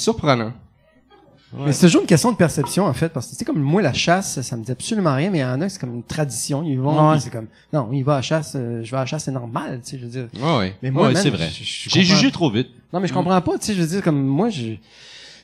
Mais 1.65 1.71
c'est 1.71 1.85
toujours 1.87 2.01
une 2.01 2.07
question 2.07 2.31
de 2.31 2.37
perception, 2.37 2.85
en 2.85 2.93
fait, 2.93 3.09
parce 3.09 3.27
que, 3.27 3.35
sais, 3.35 3.45
comme 3.45 3.59
moi, 3.59 3.81
la 3.81 3.93
chasse, 3.93 4.41
ça 4.41 4.57
me 4.57 4.63
dit 4.63 4.71
absolument 4.71 5.13
rien, 5.15 5.29
mais 5.29 5.39
il 5.39 5.41
y 5.41 5.45
en 5.45 5.61
a, 5.61 5.69
c'est 5.69 5.79
comme 5.79 5.93
une 5.95 6.03
tradition, 6.03 6.63
ils 6.63 6.79
vont, 6.79 7.11
Ouais. 7.11 7.19
c'est 7.19 7.29
comme, 7.29 7.47
non, 7.71 7.89
il 7.91 8.03
va 8.03 8.13
à 8.13 8.15
la 8.17 8.21
chasse, 8.21 8.53
euh, 8.55 8.81
je 8.83 8.91
vais 8.91 8.97
à 8.97 9.01
la 9.01 9.05
chasse, 9.05 9.25
c'est 9.25 9.31
normal, 9.31 9.81
tu 9.83 9.91
sais, 9.91 9.97
je 9.99 10.03
veux 10.05 10.09
dire. 10.09 10.27
Ouais, 10.41 10.57
ouais. 10.57 10.75
Mais 10.81 10.91
moi, 10.91 11.13
c'est 11.15 11.29
vrai. 11.29 11.49
J'ai 11.51 12.03
jugé 12.03 12.31
trop 12.31 12.49
vite. 12.49 12.69
Non, 12.91 12.99
mais 12.99 13.07
je 13.07 13.13
comprends 13.13 13.39
pas, 13.41 13.57
tu 13.57 13.65
sais, 13.67 13.73
je 13.73 13.81
veux 13.81 13.87
dire, 13.87 14.01
comme 14.01 14.21
moi, 14.25 14.49
je, 14.49 14.73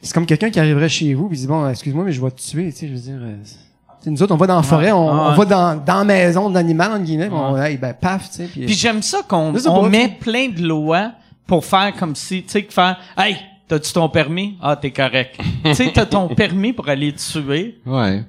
c'est 0.02 0.14
comme 0.14 0.26
quelqu'un 0.26 0.50
qui 0.50 0.60
arriverait 0.60 0.90
chez 0.90 1.14
vous, 1.14 1.28
puis 1.28 1.38
dit, 1.38 1.48
bon, 1.48 1.68
excuse-moi, 1.70 2.04
mais 2.06 2.12
je 2.12 2.22
vais 2.24 2.32
te 2.32 2.42
tuer, 2.42 2.72
tu 2.72 2.78
sais, 2.80 2.88
je 2.88 2.94
veux 2.94 3.00
dire, 3.00 3.20
euh, 3.22 3.36
nous 4.06 4.24
autres, 4.24 4.34
on 4.34 4.38
va 4.38 4.48
dans 4.48 4.56
la 4.56 4.64
forêt, 4.64 4.92
on, 4.92 5.12
on 5.12 5.36
va 5.36 5.46
dans, 5.46 5.76
dans 5.84 5.98
la 6.00 6.04
maison 6.06 6.50
de 6.50 6.56
l'animal, 6.56 6.92
entre 6.94 7.04
guillemets, 7.04 7.28
puis 7.28 7.36
on, 7.38 7.58
hey, 7.58 7.78
ben, 7.78 7.94
paf, 7.94 8.30
tu 8.30 8.38
sais, 8.38 8.46
puis, 8.46 8.66
Puis 8.66 8.74
j'aime 8.74 9.02
ça 9.02 9.22
qu'on 9.28 9.54
on 9.68 9.90
met 9.90 10.08
plein 10.20 10.48
de 10.50 10.62
lois 10.62 11.12
pour 11.46 11.66
faire 11.66 11.94
comme 11.98 12.16
si, 12.16 12.44
tu 12.44 12.50
sais, 12.50 12.64
que 12.64 12.74
faire, 12.74 12.98
hey, 13.18 13.36
t'as-tu 13.70 13.94
ton 13.94 14.10
permis? 14.10 14.58
Ah, 14.62 14.76
t'es 14.76 14.92
correct. 14.92 15.40
tu 15.64 15.74
sais, 15.74 15.90
t'as 15.94 16.06
ton 16.06 16.28
permis 16.28 16.74
pour 16.74 16.90
aller 16.90 17.14
tuer, 17.14 17.78
Ouais. 17.86 18.24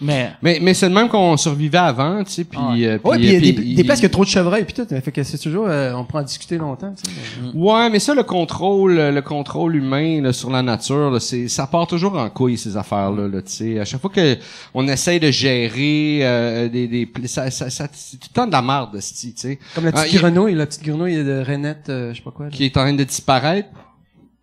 mais 0.00 0.32
Mais, 0.42 0.58
mais 0.62 0.72
c'est 0.74 0.88
le 0.88 0.94
même 0.94 1.08
qu'on 1.08 1.36
survivait 1.36 1.76
avant, 1.78 2.22
tu 2.24 2.30
sais, 2.32 2.44
puis... 2.44 2.58
Ouais. 2.58 2.86
euh, 2.86 2.98
ouais, 3.04 3.18
puis, 3.18 3.18
puis 3.18 3.26
il 3.26 3.32
y 3.32 3.36
a 3.36 3.40
des, 3.40 3.52
puis- 3.52 3.74
des 3.74 3.84
places 3.84 4.00
qui 4.00 4.06
ont 4.06 4.10
trop 4.10 4.24
de 4.24 4.28
chevreuils, 4.30 4.64
puis 4.64 4.72
tout, 4.74 4.86
fait 4.88 5.12
que 5.12 5.22
c'est 5.22 5.36
toujours, 5.38 5.66
euh, 5.68 5.92
on 5.94 6.04
pourra 6.04 6.20
en 6.22 6.24
discuter 6.24 6.56
longtemps, 6.58 6.92
tu 6.94 7.10
sais. 7.10 7.16
Ouais, 7.54 7.90
mais 7.90 7.98
ça, 7.98 8.14
le 8.14 8.22
contrôle, 8.22 8.94
le 8.96 9.20
contrôle 9.22 9.76
humain 9.76 10.20
là, 10.22 10.32
sur 10.32 10.50
la 10.50 10.62
nature, 10.62 11.10
là, 11.10 11.20
c'est, 11.20 11.46
ça 11.48 11.66
part 11.66 11.86
toujours 11.86 12.16
en 12.16 12.28
couille 12.30 12.56
ces 12.56 12.76
affaires-là. 12.76 13.28
Là, 13.28 13.42
tu 13.42 13.50
sais. 13.52 13.80
à 13.80 13.84
chaque 13.84 14.00
fois 14.00 14.10
que 14.10 14.36
on 14.74 14.86
essaye 14.88 15.20
de 15.20 15.30
gérer 15.30 16.20
euh, 16.22 16.68
des, 16.68 16.86
des, 16.88 17.08
ça, 17.26 17.50
ça, 17.50 17.68
ça- 17.70 17.88
c'est 17.92 18.18
tout 18.18 18.28
le 18.30 18.34
temps 18.34 18.46
de 18.46 18.52
la 18.52 18.62
merde, 18.62 18.90
tu 18.98 19.32
sais, 19.36 19.58
Comme 19.74 19.84
la 19.84 19.92
petite 19.92 20.06
Ah, 20.06 20.08
il- 20.10 20.18
grenouille, 20.20 20.54
la 20.54 20.66
petite 20.66 20.84
grenouille 20.84 21.16
de 21.22 21.42
Renette, 21.46 21.88
euh, 21.90 22.12
je 22.12 22.16
sais 22.18 22.22
pas 22.22 22.30
quoi. 22.30 22.46
là. 22.46 22.50
qui 22.50 22.64
est 22.64 22.76
en 22.76 22.80
train 22.80 22.94
de 22.94 23.04
disparaître. 23.04 23.68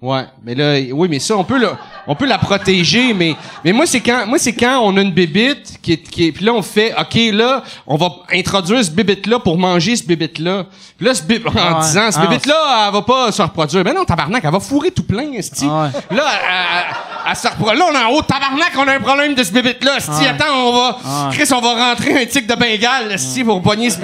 Ouais, 0.02 0.24
mais 0.46 0.56
là, 0.56 0.76
oui, 0.94 1.08
mais 1.10 1.20
ça, 1.20 1.36
on 1.36 1.44
peut 1.44 1.58
la, 1.60 1.78
on 2.08 2.16
peut 2.16 2.26
la 2.26 2.38
protéger, 2.38 3.14
mais, 3.14 3.36
mais 3.66 3.74
moi, 3.74 3.86
c'est 3.86 4.00
quand, 4.00 4.26
moi, 4.28 4.38
c'est 4.40 4.54
quand 4.54 4.80
on 4.82 4.96
a 4.96 5.02
une 5.02 5.12
bébite 5.12 5.78
qui 5.82 5.92
est, 5.92 5.98
qui 5.98 6.28
est, 6.28 6.32
puis 6.32 6.46
là, 6.46 6.54
on 6.54 6.62
fait, 6.62 6.94
ok, 6.98 7.20
là, 7.34 7.64
on 7.86 7.98
va 7.98 8.08
introduire 8.34 8.82
ce 8.82 8.92
bébite-là 8.92 9.40
pour 9.40 9.58
manger 9.58 9.98
ce 9.98 10.06
bébite-là. 10.06 10.68
Puis 10.98 11.06
là, 11.06 11.14
ce 11.14 11.22
bébite, 11.24 11.48
en 11.50 11.52
Ouais. 11.80 11.82
disant, 11.82 12.12
ce 12.12 12.18
Ah. 12.18 12.28
bébite-là, 12.28 12.86
elle 12.88 12.94
va 12.94 13.02
pas 13.02 13.30
se 13.34 13.42
reproduire. 13.42 13.84
Ben 13.84 13.94
non, 13.94 14.06
tabarnak, 14.06 14.42
elle 14.42 14.52
va 14.52 14.62
fourrer 14.62 14.92
tout 14.92 15.04
plein, 15.04 15.34
esti. 15.34 15.66
Ah 15.70 15.90
Là, 16.12 16.24
elle, 16.44 16.50
elle- 16.50 16.96
elle 17.32 17.36
se 17.36 17.48
reproduit. 17.50 17.78
Là, 17.80 17.86
on 17.92 17.96
a, 17.96 18.08
oh, 18.10 18.22
tabarnak, 18.22 18.72
on 18.78 18.88
a 18.88 18.94
un 18.96 19.00
problème 19.02 19.36
de 19.36 19.44
ce 19.44 19.52
bébite-là, 19.52 19.98
esti. 19.98 20.26
Attends, 20.26 20.54
on 20.56 20.72
va, 20.72 20.98
Ah. 21.04 21.30
Chris, 21.34 21.50
on 21.54 21.60
va 21.60 21.90
rentrer 21.90 22.22
un 22.22 22.26
tic 22.26 22.48
de 22.48 22.56
Bengale, 22.56 23.12
esti, 23.12 23.44
pour 23.44 23.62
pogner 23.62 23.90
ce 23.90 23.98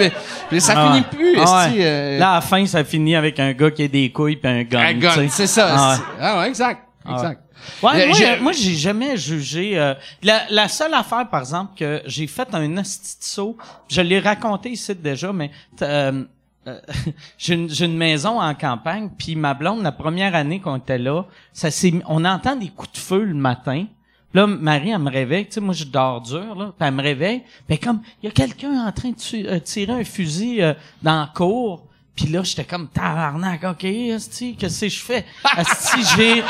Puis 0.50 0.60
ça 0.60 0.74
Ah 0.76 0.88
finit 0.88 0.98
ouais. 1.00 1.18
plus, 1.18 1.38
esti. 1.42 1.46
Ah 1.48 1.68
ouais. 1.70 1.76
euh, 1.80 2.20
Là, 2.20 2.32
à 2.32 2.36
la 2.36 2.42
fin, 2.42 2.66
ça 2.66 2.84
finit 2.84 3.16
avec 3.16 3.40
un 3.40 3.54
gars 3.54 3.72
qui 3.72 3.84
a 3.84 3.88
des 3.88 4.10
couilles 4.10 4.36
puis 4.36 4.52
un 4.52 4.64
gun. 4.64 4.80
un 4.80 4.94
gun, 4.94 5.12
c'est 5.30 5.48
ça. 5.48 5.85
Ah 5.86 6.00
Ah 6.20 6.40
ouais, 6.40 6.50
exact. 6.50 6.88
exact. 7.10 7.42
Ouais, 7.82 8.08
moi, 8.08 8.16
j'ai- 8.18 8.30
euh, 8.30 8.42
moi, 8.42 8.52
j'ai 8.52 8.76
jamais 8.76 9.18
jugé. 9.18 9.78
euh, 9.78 9.94
la, 10.22 10.44
la 10.50 10.68
seule 10.68 10.94
affaire, 10.94 11.28
par 11.30 11.40
exemple, 11.42 11.74
que 11.78 12.02
j'ai 12.06 12.28
fait 12.28 12.48
un 12.54 12.78
asti 12.78 13.18
de 13.20 13.24
saut, 13.24 13.58
je 13.88 14.02
l'ai 14.02 14.20
raconté 14.20 14.72
ici 14.72 14.94
déjà, 14.96 15.32
mais 15.34 15.52
euh, 15.82 16.24
euh, 16.68 16.80
j'ai 17.38 17.54
une, 17.56 17.98
maison 17.98 18.42
en 18.42 18.54
campagne, 18.56 19.10
puis 19.18 19.36
ma 19.36 19.54
blonde, 19.54 19.84
la 19.84 19.92
première 19.92 20.36
année 20.36 20.60
qu'on 20.60 20.78
était 20.78 20.98
là, 20.98 21.24
ça 21.54 21.70
on 22.08 22.26
entend 22.26 22.56
des 22.56 22.70
coups 22.70 22.92
de 22.94 22.98
feu 22.98 23.24
le 23.24 23.34
matin. 23.36 23.86
Là, 24.34 24.48
Marie, 24.48 24.90
elle 24.90 25.00
me 25.00 25.10
réveille, 25.10 25.46
tu 25.46 25.54
sais, 25.54 25.62
moi, 25.62 25.74
je 25.74 25.86
dors 25.86 26.20
dur, 26.20 26.56
là, 26.56 26.74
puis 26.78 26.88
elle 26.88 26.94
me 26.94 27.02
réveille, 27.02 27.44
mais 27.70 27.78
comme, 27.78 28.02
il 28.22 28.26
y 28.26 28.30
a 28.30 28.32
quelqu'un 28.32 28.86
en 28.86 28.92
train 28.92 29.12
de 29.12 29.48
euh, 29.48 29.60
tirer 29.60 29.94
un 29.94 30.04
fusil 30.04 30.62
euh, 30.62 30.74
dans 31.02 31.22
la 31.22 31.32
cour, 31.34 31.86
puis 32.16 32.28
là, 32.28 32.42
j'étais 32.44 32.64
comme, 32.64 32.88
tabarnak, 32.88 33.62
OK, 33.64 33.84
esti, 33.84 34.56
qu'est-ce 34.58 34.82
que 34.86 34.90
je 34.90 35.00
fais? 35.02 35.26
Esti, 35.58 35.98
j'ai, 36.16 36.44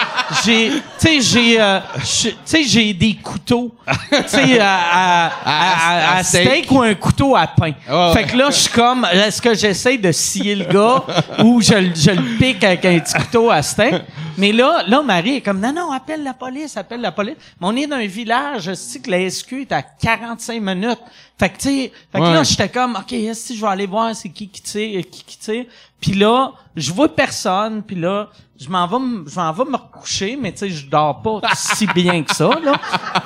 j'ai, 0.46 0.70
tu 0.72 0.82
sais, 1.00 1.22
j'ai, 1.22 1.60
euh, 1.60 1.80
tu 1.98 2.32
sais, 2.46 2.64
j'ai 2.64 2.94
des 2.94 3.16
couteaux, 3.16 3.74
tu 4.12 4.16
sais, 4.28 4.60
à, 4.60 4.76
à, 4.76 5.32
à, 5.46 6.18
à- 6.18 6.24
steak. 6.24 6.72
ou 6.72 6.82
un 6.82 6.94
couteau 6.94 7.36
à 7.36 7.48
pain. 7.48 7.72
Fait 8.14 8.26
que 8.26 8.38
là, 8.38 8.50
je 8.52 8.56
suis 8.58 8.72
comme, 8.72 9.08
est-ce 9.12 9.42
que 9.42 9.56
j'essaie 9.56 9.98
de 9.98 10.12
scier 10.12 10.54
le 10.56 10.66
gars 10.66 11.04
ou 11.44 11.60
je, 11.62 11.74
le- 11.74 11.96
je 11.96 12.12
le 12.12 12.38
pique 12.38 12.64
avec 12.64 12.86
un 12.86 13.00
petit 13.00 13.14
couteau 13.16 13.50
à 13.50 13.62
steak? 13.64 13.96
Mais 14.38 14.52
là, 14.52 14.84
là, 14.88 15.02
Marie 15.02 15.36
est 15.38 15.42
comme, 15.42 15.60
non, 15.60 15.72
non, 15.74 15.92
appelle 15.92 16.24
la 16.24 16.34
police, 16.34 16.76
appelle 16.78 17.02
la 17.02 17.12
police. 17.12 17.36
Mais 17.60 17.68
on 17.68 17.76
est 17.76 17.88
dans 17.88 17.96
un 17.98 18.06
village, 18.08 18.74
sais 18.74 19.00
que 19.00 19.10
la 19.12 19.30
SQ 19.30 19.62
est 19.62 19.72
à 19.72 19.82
45 19.82 20.62
minutes. 20.62 21.00
Fait 21.38 21.50
que, 21.50 21.58
tu 21.58 21.64
sais, 21.64 21.92
fait 22.12 22.20
que 22.20 22.24
Ouais. 22.24 22.34
là, 22.34 22.44
j'étais 22.44 22.70
comme, 22.70 22.96
OK, 22.96 23.16
si 23.34 23.56
je 23.56 23.62
vais 23.62 23.68
aller 23.68 23.86
voir 23.86 24.16
c'est 24.16 24.30
qui 24.30 24.48
qui 24.50 24.62
tire, 24.62 25.02
qui 25.10 25.24
qui 25.24 25.38
tire. 25.38 25.66
Puis 26.00 26.14
là, 26.14 26.52
je 26.76 26.94
vois 26.94 27.14
personne, 27.14 27.82
puis 27.84 27.96
là, 27.96 28.30
je 28.60 28.70
m'en 28.70 28.88
vais, 28.88 29.00
me- 29.00 29.28
je 29.28 29.36
m'en 29.36 29.52
vais 29.52 29.66
me 29.66 29.76
recoucher, 29.76 30.38
mais 30.40 30.52
tu 30.54 30.60
sais, 30.60 30.70
je 30.70 30.88
dors 30.88 31.22
pas 31.22 31.42
si 31.56 31.88
bien 31.88 32.24
que 32.24 32.34
ça, 32.34 32.50
là. 32.64 32.74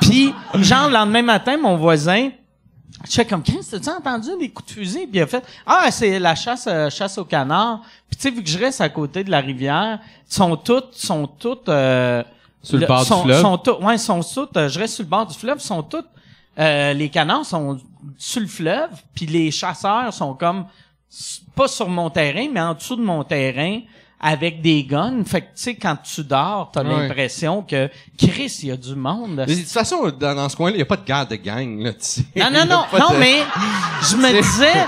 Puis, 0.02 0.34
genre, 0.56 0.88
le 0.88 0.93
lendemain 0.93 1.22
matin, 1.22 1.58
mon 1.58 1.76
voisin, 1.78 2.30
je 3.05 3.12
fais 3.12 3.25
comme, 3.25 3.43
Chris, 3.43 3.59
t'as-tu 3.69 3.89
entendu 3.89 4.29
des 4.39 4.49
coups 4.49 4.69
de 4.69 4.73
fusil? 4.73 5.07
Puis 5.07 5.19
il 5.19 5.21
a 5.21 5.27
fait, 5.27 5.43
ah, 5.65 5.89
c'est 5.91 6.19
la 6.19 6.35
chasse, 6.35 6.67
euh, 6.67 6.89
chasse 6.89 7.17
au 7.17 7.25
canard. 7.25 7.81
Puis 8.09 8.17
tu 8.17 8.23
sais, 8.23 8.31
vu 8.31 8.43
que 8.43 8.49
je 8.49 8.59
reste 8.59 8.81
à 8.81 8.89
côté 8.89 9.23
de 9.23 9.31
la 9.31 9.39
rivière, 9.39 9.99
sont 10.27 10.57
toutes, 10.57 10.93
sont 10.93 11.27
toutes, 11.27 11.69
euh, 11.69 12.23
Sur 12.62 12.77
le 12.77 12.85
bord 12.85 13.01
du 13.01 13.07
sont, 13.07 13.23
fleuve? 13.23 13.41
Sont 13.41 13.57
toutes, 13.57 13.81
ouais, 13.81 13.97
sont 13.97 14.21
toutes, 14.21 14.57
euh, 14.57 14.67
je 14.67 14.79
reste 14.79 14.95
sur 14.95 15.03
le 15.03 15.09
bord 15.09 15.25
du 15.25 15.38
fleuve, 15.38 15.59
sont 15.59 15.81
toutes, 15.83 16.09
euh, 16.57 16.93
les 16.93 17.09
canards 17.09 17.45
sont 17.45 17.79
sur 18.17 18.41
le 18.41 18.47
fleuve, 18.47 18.89
puis 19.13 19.25
les 19.25 19.49
chasseurs 19.49 20.13
sont 20.13 20.33
comme, 20.33 20.65
pas 21.55 21.67
sur 21.67 21.88
mon 21.88 22.09
terrain, 22.09 22.47
mais 22.51 22.62
en 22.62 22.73
dessous 22.73 22.97
de 22.97 23.01
mon 23.01 23.23
terrain, 23.23 23.79
avec 24.21 24.62
des 24.62 24.84
guns. 24.84 25.23
Fait 25.25 25.41
que, 25.41 25.45
tu 25.47 25.51
sais, 25.55 25.75
quand 25.75 25.97
tu 26.03 26.23
dors, 26.23 26.69
t'as 26.73 26.84
Ouais. 26.84 27.08
l'impression 27.08 27.62
que, 27.62 27.89
Chris, 28.17 28.60
il 28.63 28.69
y 28.69 28.71
a 28.71 28.77
du 28.77 28.95
monde. 28.95 29.45
Mais 29.47 29.55
de 29.55 29.62
toute 29.62 29.69
façon, 29.71 30.10
dans, 30.19 30.36
dans 30.36 30.49
ce 30.49 30.55
coin-là, 30.55 30.75
il 30.75 30.79
n'y 30.79 30.84
a 30.84 30.86
pas 30.86 30.97
de 30.97 31.05
guerre 31.05 31.27
de 31.27 31.36
gang, 31.36 31.79
là, 31.82 31.93
tu 31.93 31.99
sais. 32.01 32.21
Non, 32.36 32.47
y 32.49 32.53
non, 32.53 32.65
non, 32.65 32.84
non, 32.99 33.10
de- 33.13 33.17
mais 33.17 33.38
je 34.10 34.15
me 34.17 34.41
disais, 34.41 34.86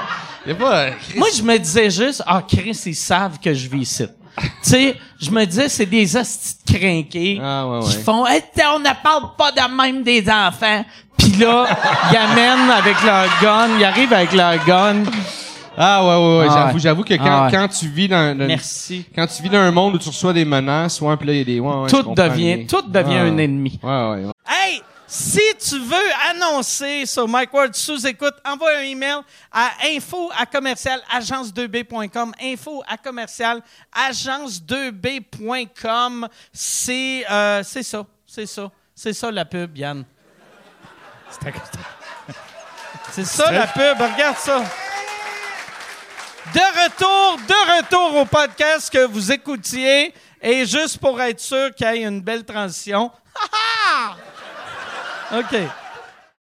y 0.48 0.52
a 0.52 0.56
pas... 0.56 0.88
moi, 1.15 1.28
je 1.36 1.41
me 1.44 1.58
disais 1.58 1.89
juste, 1.89 2.24
ah, 2.26 2.44
Chris, 2.48 2.82
ils 2.86 2.96
savent 2.96 3.39
que 3.39 3.54
je 3.54 3.70
vis 3.70 3.82
ici. 3.82 4.06
tu 4.38 4.44
sais, 4.63 4.98
je 5.20 5.30
me 5.32 5.46
disais, 5.46 5.70
c'est 5.70 5.86
des 5.86 6.15
hosties 6.17 6.56
de 6.67 6.78
crinqués 6.78 7.39
Ah, 7.41 7.67
ouais, 7.67 7.80
qui 7.86 7.96
font, 7.98 8.26
hey, 8.26 8.41
on 8.74 8.80
ne 8.80 9.02
parle 9.04 9.36
pas 9.38 9.52
de 9.52 9.76
même 9.76 10.04
des 10.04 10.28
enfants. 10.30 10.84
Puis 11.17 11.34
là, 11.34 11.67
ils 12.12 12.17
amènent 12.17 12.70
avec 12.72 12.96
leur 13.04 13.28
gun, 13.41 13.78
ils 13.78 13.84
arrivent 13.86 14.13
avec 14.13 14.34
leur 14.34 14.65
gun. 14.65 15.04
Ah, 15.78 16.04
ouais, 16.04 16.16
ouais, 16.16 16.40
ouais. 16.40 16.48
Ah, 16.50 16.54
j'avoue, 16.54 16.74
ouais. 16.74 16.80
j'avoue 16.80 17.04
que 17.04 17.14
quand, 17.14 17.24
Ah, 17.26 17.46
ouais. 17.46 17.52
quand 17.52 17.68
tu 17.70 17.88
vis 17.88 18.08
dans, 18.10 18.38
dans- 18.38 18.46
Merci. 18.48 19.06
quand 19.16 19.26
tu 19.28 19.42
vis 19.42 19.50
dans 19.50 19.60
un 19.60 19.72
monde 19.72 19.96
où 19.96 20.00
tu 20.00 20.10
reçois 20.10 20.34
des 20.34 20.44
menaces, 20.46 21.00
ouais, 21.02 21.16
puis 21.18 21.28
là, 21.28 21.34
il 21.34 21.40
y 21.40 21.42
a 21.42 21.46
des, 21.46 21.60
ouais, 21.60 21.76
ouais, 21.76 21.90
je 21.90 21.96
tout 21.96 22.14
devient, 22.14 22.56
bien. 22.58 22.66
tout 22.68 22.82
devient 22.88 23.16
un 23.18 23.38
ennemi. 23.38 23.80
Ouais, 23.82 23.90
ouais, 23.90 24.26
ouais. 24.26 24.32
Hey, 24.48 24.82
si 25.08 25.40
tu 25.60 25.80
veux 25.80 25.96
annoncer 26.30 27.06
sur 27.06 27.26
Mike 27.28 27.54
Ward 27.54 27.74
sous 27.74 28.06
écoute, 28.06 28.34
envoie 28.46 28.70
un 28.80 28.84
email 28.84 29.20
à 29.52 29.70
info 29.96 30.30
à 30.38 30.46
commercial 30.46 31.00
agence2b.com. 31.18 32.34
Info 32.44 32.84
à 32.88 32.98
commercial 32.98 33.62
agence2b.com. 33.98 36.28
C'est 36.52 37.26
euh, 37.32 37.64
c'est 37.64 37.84
ça, 37.84 38.06
c'est 38.28 38.46
ça, 38.46 38.70
c'est 38.94 39.14
ça 39.14 39.32
la 39.32 39.46
pub, 39.46 39.78
Yann. 39.78 40.04
C'est 43.12 43.26
ça 43.26 43.52
la 43.52 43.68
pub, 43.68 43.98
regarde 44.00 44.38
ça. 44.38 44.64
De 46.54 46.60
retour, 46.84 47.38
de 47.48 47.78
retour 47.78 48.22
au 48.22 48.26
podcast 48.26 48.92
que 48.92 49.06
vous 49.08 49.32
écoutiez. 49.32 50.14
Et 50.42 50.66
juste 50.66 50.98
pour 50.98 51.22
être 51.22 51.40
sûr 51.40 51.74
qu'il 51.76 51.88
y 51.88 51.90
ait 52.00 52.04
une 52.04 52.22
belle 52.22 52.44
transition. 52.44 53.12
OK. 55.34 55.58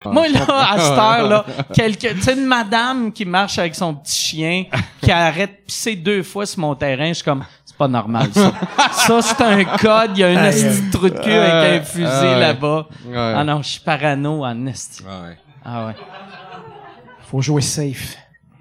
Moi, 0.07 0.29
là, 0.29 0.47
à 0.49 0.79
cette 0.79 0.99
heure-là, 0.99 1.45
quelqu'un, 1.75 2.15
tu 2.15 2.23
sais, 2.23 2.33
une 2.33 2.47
madame 2.47 3.13
qui 3.13 3.27
marche 3.27 3.59
avec 3.59 3.75
son 3.75 3.95
petit 3.95 4.19
chien, 4.19 4.65
qui 5.03 5.13
arrête 5.13 5.51
de 5.51 5.65
pisser 5.67 5.95
deux 5.95 6.23
fois 6.23 6.47
sur 6.47 6.61
mon 6.61 6.75
terrain, 6.75 7.09
je 7.09 7.15
suis 7.15 7.25
comme, 7.25 7.45
c'est 7.67 7.77
pas 7.77 7.87
normal, 7.87 8.31
ça. 8.33 8.53
ça, 8.93 9.21
c'est 9.21 9.41
un 9.43 9.65
code, 9.77 10.13
il 10.17 10.21
y 10.21 10.25
a 10.25 10.29
un 10.29 10.45
esti 10.47 10.87
de 10.87 10.91
trou 10.91 11.11
de 11.11 11.19
cul 11.19 11.31
avec 11.31 11.83
un 11.83 11.85
fusil 11.85 12.41
là-bas. 12.41 12.87
Ouais. 13.05 13.35
Ah 13.37 13.45
non, 13.45 13.61
je 13.63 13.69
suis 13.69 13.81
parano 13.81 14.43
en 14.43 14.67
esti. 14.67 15.03
Ouais, 15.03 15.37
Ah 15.67 15.87
ouais. 15.89 15.97
Faut 17.31 17.43
jouer 17.43 17.61
safe. 17.61 18.17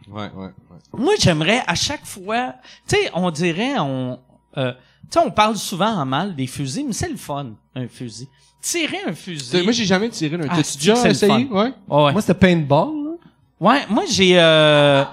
ouais, 0.09 0.29
ouais. 0.35 0.49
Moi, 0.97 1.13
j'aimerais 1.19 1.61
à 1.67 1.75
chaque 1.75 2.05
fois, 2.05 2.53
tu 2.87 2.95
sais, 2.95 3.11
on 3.13 3.29
dirait, 3.31 3.77
on, 3.79 4.19
euh, 4.57 4.73
tu 4.73 4.79
sais, 5.11 5.19
on 5.19 5.31
parle 5.31 5.55
souvent 5.55 5.93
en 5.95 6.05
mal 6.05 6.35
des 6.35 6.47
fusils, 6.47 6.85
mais 6.87 6.93
c'est 6.93 7.09
le 7.09 7.17
fun, 7.17 7.51
un 7.75 7.87
fusil. 7.87 8.27
Tirer 8.61 8.97
un 9.07 9.13
fusil. 9.13 9.61
Moi, 9.63 9.71
j'ai 9.71 9.85
jamais 9.85 10.09
tiré 10.09 10.37
d'un. 10.37 10.47
Ah, 10.49 10.55
T'as-tu 10.57 10.69
c'est 10.71 10.77
déjà 10.79 11.09
essayé? 11.09 11.47
Ouais. 11.49 11.73
Oh, 11.87 12.05
ouais. 12.05 12.11
Moi, 12.11 12.21
c'était 12.21 12.33
paintball. 12.33 12.87
là. 13.03 13.09
Ouais, 13.61 13.81
moi 13.89 14.03
j'ai 14.09 14.39
euh, 14.39 15.03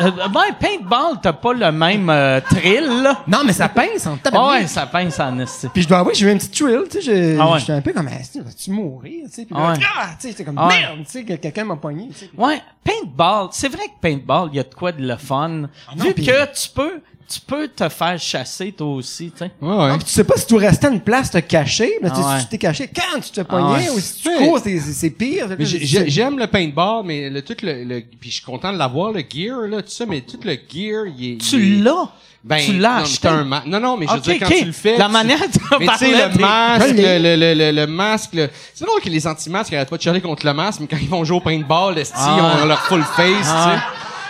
euh, 0.00 0.10
ben, 0.28 0.42
paintball, 0.58 1.18
t'as 1.22 1.32
pas 1.32 1.52
le 1.52 1.70
même 1.72 2.08
euh, 2.10 2.40
thrill 2.40 3.02
là. 3.02 3.22
Non, 3.26 3.42
mais 3.44 3.52
ça 3.52 3.68
pince 3.68 4.06
en 4.06 4.14
Ah 4.14 4.18
tabarnak. 4.22 4.60
ouais, 4.62 4.66
ça 4.66 4.86
pince 4.86 5.18
en 5.20 5.38
esti. 5.38 5.68
Puis 5.72 5.82
je 5.82 5.88
dois 5.88 5.98
avouer, 5.98 6.14
j'ai 6.14 6.26
eu 6.26 6.30
un 6.32 6.36
petit 6.38 6.48
thrill, 6.50 6.82
tu 6.90 7.00
sais, 7.02 7.36
Ah 7.40 7.52
ouais. 7.52 7.58
j'étais 7.60 7.72
un 7.72 7.80
peu 7.80 7.92
comme, 7.92 8.08
ah, 8.08 8.40
vas-tu 8.42 8.70
mourir, 8.70 9.24
tu 9.26 9.32
sais, 9.32 9.44
puis 9.44 9.54
Ah 9.56 9.60
là, 9.62 9.72
ouais. 9.72 9.78
ah, 9.98 10.06
tu 10.20 10.28
sais, 10.28 10.34
c'est 10.36 10.44
comme, 10.44 10.58
Ah 10.58 10.68
ouais. 10.68 10.78
merde, 10.80 10.98
tu 11.04 11.10
sais, 11.10 11.24
que 11.24 11.34
quelqu'un 11.34 11.64
m'a 11.64 11.76
pogné, 11.76 12.08
tu 12.08 12.14
sais. 12.26 12.30
Ouais, 12.36 12.60
paintball, 12.82 13.48
c'est 13.52 13.68
vrai 13.68 13.84
que 13.86 14.00
paintball, 14.00 14.48
il 14.52 14.56
y 14.56 14.60
a 14.60 14.64
de 14.64 14.74
quoi 14.74 14.92
de 14.92 15.06
le 15.06 15.16
fun. 15.16 15.48
non, 15.48 15.68
Vu 15.96 16.14
que 16.14 16.52
tu 16.52 16.68
peux 16.74 17.00
tu 17.28 17.40
peux 17.40 17.68
te 17.68 17.88
faire 17.88 18.18
chasser 18.18 18.72
toi 18.72 18.88
aussi, 18.88 19.30
tu 19.30 19.38
sais. 19.38 19.50
Ouais, 19.60 19.68
ouais. 19.76 19.90
Ah, 19.92 19.98
tu 19.98 20.10
sais 20.10 20.24
pas 20.24 20.36
si 20.36 20.46
tu 20.46 20.54
restais 20.56 20.86
à 20.86 20.90
une 20.90 21.00
place 21.00 21.30
te 21.30 21.38
cacher, 21.38 21.92
mais 22.02 22.10
tu 22.10 22.16
sais, 22.16 22.22
Ah 22.24 22.34
ouais. 22.34 22.38
si 22.40 22.44
tu 22.46 22.50
t'es 22.50 22.58
caché 22.58 22.88
quand 22.94 23.20
tu 23.20 23.30
te 23.30 23.40
Ah 23.40 23.44
pognais, 23.44 23.88
ouais. 23.88 23.90
ou 23.90 23.98
si 24.00 24.22
tu 24.22 24.28
cours, 24.36 24.60
c'est, 24.62 25.10
pire. 25.10 25.48
J'aime 25.60 26.38
le 26.38 26.46
paintball, 26.46 27.04
mais 27.04 27.30
le 27.30 27.42
tout 27.42 27.56
le, 27.62 27.84
le 27.84 28.00
puis 28.20 28.30
je 28.30 28.36
suis 28.36 28.44
content 28.44 28.72
de 28.72 28.78
l'avoir 28.78 29.12
le 29.12 29.20
gear 29.20 29.60
là, 29.68 29.82
tout 29.82 29.90
ça, 29.90 30.06
mais 30.06 30.20
tout 30.20 30.38
le 30.44 30.52
gear, 30.52 31.06
il 31.18 31.32
est. 31.34 31.38
Tu 31.38 31.80
l'as? 31.82 32.08
Ben, 32.42 32.58
tu 32.58 32.74
l'as 32.74 33.02
non, 33.24 33.30
un 33.30 33.62
Non, 33.66 33.80
non, 33.80 33.96
mais 33.96 34.04
je 34.06 34.12
veux 34.12 34.18
Ok, 34.18 34.24
dire 34.24 34.36
quand 34.40 34.46
ok. 34.48 34.58
tu 34.58 34.64
le 34.66 34.72
fais. 34.72 34.98
La 34.98 35.06
tu- 35.06 35.12
manière 35.12 35.38
Mais 35.80 35.86
tu 35.86 35.96
sais 35.96 36.10
le 36.10 36.38
masque, 36.38 36.88
le, 36.90 37.18
le, 37.18 37.36
le, 37.36 37.54
le, 37.54 37.70
le 37.72 37.86
masque. 37.86 38.34
le- 38.34 38.50
C'est 38.74 38.84
drôle 38.84 39.00
que 39.00 39.08
les 39.08 39.26
anti-masques 39.26 39.72
arrêtent 39.72 39.88
pas 39.88 39.96
de 39.96 40.02
chialer 40.02 40.20
contre 40.20 40.44
le 40.44 40.52
masque, 40.52 40.80
mais 40.80 40.86
quand 40.86 40.98
ils 41.00 41.08
vont 41.08 41.24
jouer 41.24 41.38
au 41.38 41.40
paintball, 41.40 41.96
esti, 41.98 42.12
Ah 42.18 42.36
ils 42.58 42.62
ont 42.64 42.66
leur 42.66 42.80
full 42.82 43.02
face, 43.02 43.46
Ah. 43.48 43.70
tu 43.72 43.78
sais. 43.78 43.84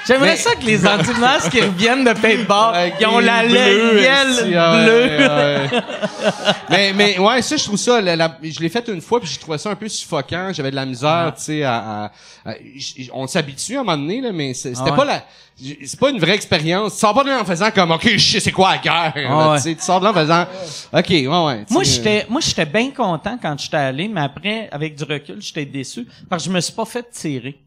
J'aimerais 0.07 0.33
Mais- 0.33 0.37
ça 0.37 0.55
que 0.55 0.65
les 0.67 0.87
anti-masques 0.87 1.51
qui 1.51 1.61
reviennent 1.63 2.05
de 2.05 2.13
paintball, 2.13 2.75
Avec 2.75 2.95
ils 3.01 3.07
ont 3.07 3.19
la 3.21 3.43
ouais, 3.43 3.49
bleue. 3.49 4.01
ouais, 4.03 5.19
ouais. 5.19 5.81
mais, 6.69 6.93
mais 6.93 7.19
ouais, 7.19 7.41
ça, 7.43 7.57
je 7.57 7.65
trouve 7.65 7.79
ça, 7.79 8.01
la- 8.01 8.15
la- 8.17 8.39
je 8.43 8.61
l'ai 8.61 8.69
fait 8.69 8.87
une 8.89 9.01
fois, 9.01 9.21
puis 9.21 9.31
j'ai 9.33 9.39
trouvé 9.39 9.57
ça 9.59 9.71
un 9.71 9.75
peu 9.75 9.89
suffocant. 9.89 10.51
J'avais 10.53 10.71
de 10.71 10.77
la 10.77 10.85
misère, 10.87 11.33
tu 11.37 11.43
sais, 11.45 11.63
à, 11.63 12.11
à- 12.45 12.55
on 13.13 13.27
s'habitue 13.27 13.77
à 13.77 13.81
un 13.81 13.85
moment 13.85 13.97
donné, 13.97 14.21
là, 14.21 14.31
mais 14.33 14.53
c'était 14.55 14.77
Ah 14.81 14.85
ouais. 14.91 14.97
pas 14.97 15.05
la, 15.05 15.25
c'est 15.87 15.99
pas 15.99 16.11
une 16.11 16.19
vraie 16.21 16.35
expérience. 16.35 16.95
Tu 16.95 16.99
sors 17.01 17.15
pas 17.15 17.25
de 17.25 17.31
là 17.31 17.41
en 17.41 17.45
faisant 17.45 17.71
comme, 17.71 17.91
ok, 17.93 18.07
je 18.17 18.19
sais 18.33 18.41
c'est 18.41 18.53
quoi 18.53 18.73
la 18.73 18.79
guerre, 18.79 19.15
Ah 19.31 19.53
ouais. 19.53 19.61
tu 19.75 19.77
sors 19.81 20.01
de 20.01 20.05
là 20.05 20.11
en 20.11 20.15
faisant, 20.15 20.47
ok, 20.93 21.09
ouais, 21.11 21.27
ouais. 21.27 21.65
Moi, 21.71 21.83
j'étais, 21.83 22.27
moi, 22.29 22.41
j'étais 22.43 22.67
bien 22.67 22.91
content 22.91 23.39
quand 23.41 23.59
j'étais 23.59 23.77
allé, 23.79 24.09
mais 24.09 24.21
après, 24.21 24.69
avec 24.71 24.95
du 24.97 25.05
recul, 25.05 25.37
j'étais 25.41 25.65
déçu 25.65 26.07
parce 26.29 26.43
que 26.45 26.51
je 26.51 26.55
me 26.55 26.61
suis 26.61 26.73
pas 26.75 26.85
fait 26.85 27.09
tirer. 27.11 27.59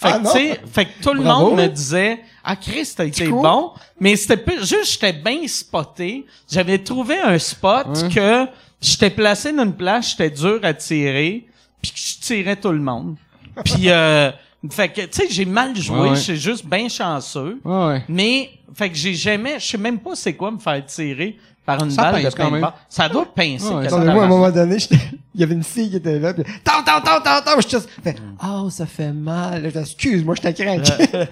Fait 0.00 0.08
Ah, 0.12 0.18
que, 0.20 0.24
tu 0.26 0.30
sais, 0.38 0.60
fait 0.72 0.84
que 0.86 1.02
tout 1.02 1.12
le 1.12 1.22
Bravo. 1.22 1.50
monde 1.50 1.58
me 1.60 1.66
disait, 1.66 2.20
ah, 2.44 2.54
Chris, 2.54 2.88
t'as 2.96 3.04
été 3.06 3.26
cool. 3.28 3.42
bon. 3.42 3.72
Mais 3.98 4.14
c'était 4.14 4.36
plus, 4.36 4.60
juste, 4.60 4.92
j'étais 4.92 5.12
bien 5.12 5.40
spoté. 5.48 6.24
J'avais 6.48 6.78
trouvé 6.78 7.18
un 7.18 7.36
spot 7.38 7.86
que 8.14 8.46
j'étais 8.80 9.10
placé 9.10 9.52
dans 9.52 9.64
une 9.64 9.74
place, 9.74 10.10
j'étais 10.10 10.30
dur 10.30 10.60
à 10.62 10.72
tirer, 10.72 11.46
puis 11.82 11.90
que 11.90 11.98
je 11.98 12.18
tirais 12.20 12.54
tout 12.56 12.70
le 12.70 12.78
monde. 12.78 13.16
Puis, 13.64 13.90
euh, 13.90 14.30
Fait 14.70 14.88
que, 14.88 15.00
tu 15.02 15.08
sais, 15.10 15.26
j'ai 15.30 15.44
mal 15.44 15.76
joué, 15.76 16.10
je 16.10 16.20
suis 16.20 16.36
juste 16.36 16.64
bien 16.64 16.88
chanceux. 16.88 17.58
Ouais, 17.64 17.86
ouais. 17.86 18.04
Mais, 18.08 18.50
fait 18.74 18.88
que 18.90 18.96
j'ai 18.96 19.14
jamais, 19.14 19.58
je 19.58 19.66
sais 19.66 19.78
même 19.78 19.98
pas 19.98 20.14
c'est 20.14 20.34
quoi 20.34 20.52
me 20.52 20.58
faire 20.58 20.84
tirer 20.86 21.36
par 21.76 21.84
une 21.84 21.90
Ça 21.90 22.10
balle 22.10 22.24
de 22.24 22.30
quand 22.30 22.50
même. 22.50 22.66
Ça 22.88 23.08
doit 23.10 23.26
pincer. 23.34 23.68
Ouais, 23.68 23.88
moi, 23.90 24.22
à 24.22 24.24
un 24.24 24.28
moment 24.28 24.50
donné, 24.50 24.78
j'étais- 24.78 24.96
il 25.34 25.40
y 25.40 25.44
avait 25.44 25.52
une 25.54 25.62
fille 25.62 25.90
qui 25.90 25.96
était 25.96 26.18
là, 26.18 26.32
puis 26.32 26.42
tant, 26.64 26.82
tant, 26.82 27.00
tant, 27.02 27.20
tant, 27.20 27.42
tant, 27.42 27.60
je 27.60 27.68
juste 27.68 27.88
fait, 28.02 28.16
oh, 28.42 28.70
ça 28.70 28.86
fait 28.86 29.12
mal. 29.12 29.62
Là, 29.62 29.68
je 29.68 29.78
excuse, 29.78 30.24
moi, 30.24 30.34
j'étais 30.34 30.54
craqué. 30.64 31.04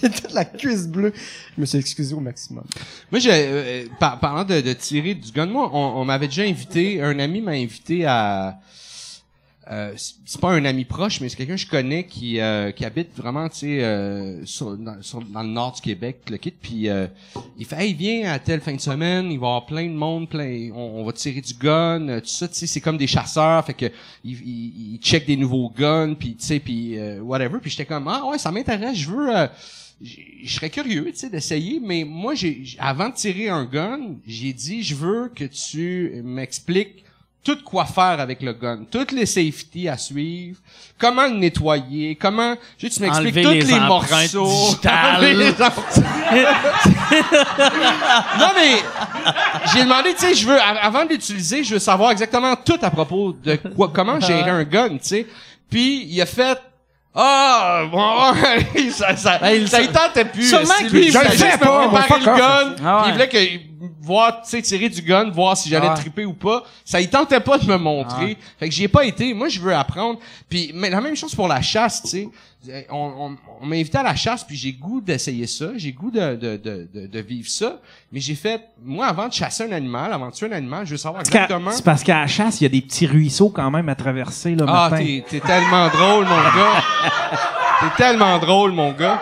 J'ai 0.00 0.08
toute 0.08 0.32
la 0.32 0.44
cuisse 0.46 0.86
bleue. 0.88 1.12
Je 1.56 1.60
me 1.60 1.66
suis 1.66 1.76
excusé 1.78 2.14
au 2.14 2.20
maximum. 2.20 2.64
Moi, 3.12 3.18
j'ai, 3.20 3.30
euh, 3.32 3.84
par- 4.00 4.18
parlant 4.18 4.44
de, 4.44 4.60
de 4.62 4.72
tirer 4.72 5.14
du 5.14 5.30
gun, 5.30 5.46
moi, 5.46 5.70
on, 5.72 6.00
on 6.00 6.04
m'avait 6.06 6.26
déjà 6.28 6.42
invité, 6.42 7.02
un 7.02 7.18
ami 7.18 7.40
m'a 7.42 7.52
invité 7.52 8.06
à, 8.06 8.56
euh, 9.68 9.94
c'est 9.96 10.40
pas 10.40 10.52
un 10.52 10.64
ami 10.64 10.84
proche, 10.84 11.20
mais 11.20 11.28
c'est 11.28 11.36
quelqu'un 11.36 11.56
que 11.56 11.60
je 11.60 11.66
connais 11.66 12.04
qui 12.04 12.38
euh, 12.40 12.70
qui 12.70 12.84
habite 12.84 13.16
vraiment, 13.16 13.48
tu 13.48 13.58
sais, 13.58 13.82
euh, 13.82 14.44
sur- 14.46 14.76
dans, 14.76 15.42
le 15.42 15.48
nord 15.48 15.72
du 15.72 15.80
Québec, 15.80 16.20
le 16.30 16.36
kit. 16.36 16.52
Puis 16.52 16.88
euh, 16.88 17.08
il 17.58 17.66
fait, 17.66 17.84
hey, 17.84 17.92
viens 17.92 18.30
à 18.32 18.38
telle 18.38 18.60
fin 18.60 18.74
de 18.74 18.80
semaine, 18.80 19.24
il 19.32 19.40
va 19.40 19.46
y 19.46 19.48
avoir 19.48 19.66
plein 19.66 19.86
de 19.86 19.94
monde, 19.94 20.28
plein, 20.28 20.70
on, 20.72 21.04
va 21.04 21.12
tirer 21.12 21.40
du 21.40 21.54
gun, 21.54 22.08
euh, 22.08 22.20
tout 22.20 22.28
ça, 22.28 22.46
tu 22.46 22.54
sais, 22.54 22.66
c'est 22.68 22.80
comme 22.80 22.96
des 22.96 23.08
chasseurs, 23.08 23.64
fait 23.66 23.74
que 23.74 23.86
il, 24.24 24.34
il 24.94 24.98
check 25.02 25.26
des 25.26 25.36
nouveaux 25.36 25.70
guns, 25.76 26.14
puis 26.14 26.36
tu 26.36 26.46
sais, 26.46 26.60
puis 26.60 26.96
euh, 26.96 27.20
whatever. 27.20 27.58
Puis 27.60 27.70
j'étais 27.72 27.86
comme, 27.86 28.06
ah 28.06 28.24
ouais, 28.24 28.38
ça 28.38 28.52
m'intéresse, 28.52 28.96
je 28.96 29.10
veux. 29.10 29.48
je 30.00 30.54
serais 30.54 30.70
curieux, 30.70 31.06
tu 31.06 31.16
sais, 31.16 31.28
d'essayer, 31.28 31.80
mais 31.80 32.04
moi, 32.04 32.36
j'ai, 32.36 32.62
avant 32.78 33.08
de 33.08 33.14
tirer 33.14 33.48
un 33.48 33.64
gun, 33.64 34.14
j'ai 34.28 34.52
dit, 34.52 34.84
je 34.84 34.94
veux 34.94 35.32
que 35.34 35.44
tu 35.44 36.22
m'expliques 36.22 37.05
tout 37.46 37.58
quoi 37.64 37.84
faire 37.84 38.18
avec 38.18 38.42
le 38.42 38.52
gun, 38.54 38.80
toutes 38.90 39.12
les 39.12 39.24
safety 39.24 39.88
à 39.88 39.96
suivre, 39.96 40.58
comment 40.98 41.26
le 41.26 41.36
nettoyer, 41.36 42.16
comment, 42.20 42.56
je 42.76 42.88
que 42.88 42.92
tu 42.92 43.00
m'expliques 43.00 43.40
tous 43.40 43.50
les 43.50 43.62
les, 43.62 43.78
morceaux. 43.78 44.48
Enlever 44.84 45.34
les 45.34 45.52
non 48.40 48.48
mais, 48.56 48.82
j'ai 49.72 49.84
demandé, 49.84 50.12
tu 50.14 50.26
sais, 50.26 50.34
je 50.34 50.44
veux, 50.44 50.60
av- 50.60 50.78
avant 50.82 51.04
de 51.04 51.10
l'utiliser, 51.10 51.62
je 51.62 51.74
veux 51.74 51.78
savoir 51.78 52.10
exactement 52.10 52.56
tout 52.56 52.78
à 52.82 52.90
propos 52.90 53.32
de 53.32 53.54
quoi, 53.76 53.92
comment 53.94 54.18
gérer 54.20 54.50
un 54.50 54.64
gun, 54.64 54.88
tu 54.90 54.98
sais. 55.02 55.26
Puis 55.70 56.04
il 56.10 56.20
a 56.20 56.26
fait, 56.26 56.58
ah, 57.14 57.84
bon, 57.90 58.34
ça, 58.90 59.16
ça, 59.16 59.38
Ben, 59.38 59.50
il- 59.52 59.68
ça 59.68 59.80
y 59.82 59.88
tentait 59.88 60.24
plus. 60.24 60.48
Sûrement 60.48 60.74
lui, 60.90 61.06
il 61.06 61.12
le 61.12 61.18
voulait 61.20 61.30
juste 61.30 61.58
pas, 61.60 61.86
le 62.18 62.24
gun, 62.24 62.74
Ah 62.84 63.04
il 63.06 63.12
voulait 63.12 63.28
que, 63.28 63.38
voir, 64.06 64.40
tu 64.42 64.50
sais, 64.50 64.62
tirer 64.62 64.88
du 64.88 65.02
gun, 65.02 65.28
voir 65.30 65.56
si 65.56 65.68
j'allais 65.68 65.88
Ah. 65.90 65.94
triper 65.94 66.24
ou 66.24 66.32
pas. 66.32 66.62
Ça 66.84 67.00
y 67.00 67.08
tentait 67.08 67.40
pas 67.40 67.58
de 67.58 67.66
me 67.66 67.76
montrer. 67.76 68.36
Fait 68.58 68.68
que 68.68 68.74
j'y 68.74 68.84
ai 68.84 68.88
pas 68.88 69.04
été. 69.04 69.34
Moi, 69.34 69.48
je 69.48 69.60
veux 69.60 69.74
apprendre. 69.74 70.18
Puis, 70.48 70.70
mais 70.74 70.88
la 70.90 71.00
même 71.00 71.16
chose 71.16 71.34
pour 71.34 71.48
la 71.48 71.60
chasse, 71.60 72.02
tu 72.02 72.08
sais. 72.08 72.28
On, 72.90 72.96
on, 72.96 73.36
on 73.60 73.66
m'a 73.66 73.76
invité 73.76 73.98
à 73.98 74.02
la 74.02 74.16
chasse, 74.16 74.42
puis 74.42 74.56
j'ai 74.56 74.72
goût 74.72 75.00
d'essayer 75.00 75.46
ça. 75.46 75.66
J'ai 75.76 75.92
goût 75.92 76.10
de, 76.10 76.34
de, 76.34 76.56
de, 76.56 77.06
de, 77.06 77.20
vivre 77.20 77.48
ça. 77.48 77.78
Mais 78.10 78.18
j'ai 78.18 78.34
fait, 78.34 78.60
moi, 78.84 79.06
avant 79.06 79.28
de 79.28 79.32
chasser 79.32 79.64
un 79.64 79.72
animal, 79.72 80.12
avant 80.12 80.28
de 80.30 80.32
tuer 80.34 80.46
un 80.48 80.52
animal, 80.52 80.84
je 80.84 80.92
veux 80.92 80.96
savoir 80.96 81.22
Parce 81.22 81.28
exactement. 81.34 81.70
C'est 81.70 81.84
parce 81.84 82.02
qu'à 82.02 82.20
la 82.20 82.26
chasse, 82.26 82.60
il 82.60 82.64
y 82.64 82.66
a 82.66 82.70
des 82.70 82.80
petits 82.80 83.06
ruisseaux 83.06 83.50
quand 83.50 83.70
même 83.70 83.88
à 83.88 83.94
traverser, 83.94 84.54
là, 84.56 84.64
Ah, 84.68 84.90
t'es 84.96 85.24
tellement 85.40 85.88
drôle, 85.88 86.24
mon 86.24 86.42
gars. 86.42 86.82
T'es 87.80 87.90
tellement 88.02 88.38
drôle, 88.38 88.72
mon 88.72 88.92
gars. 88.92 89.20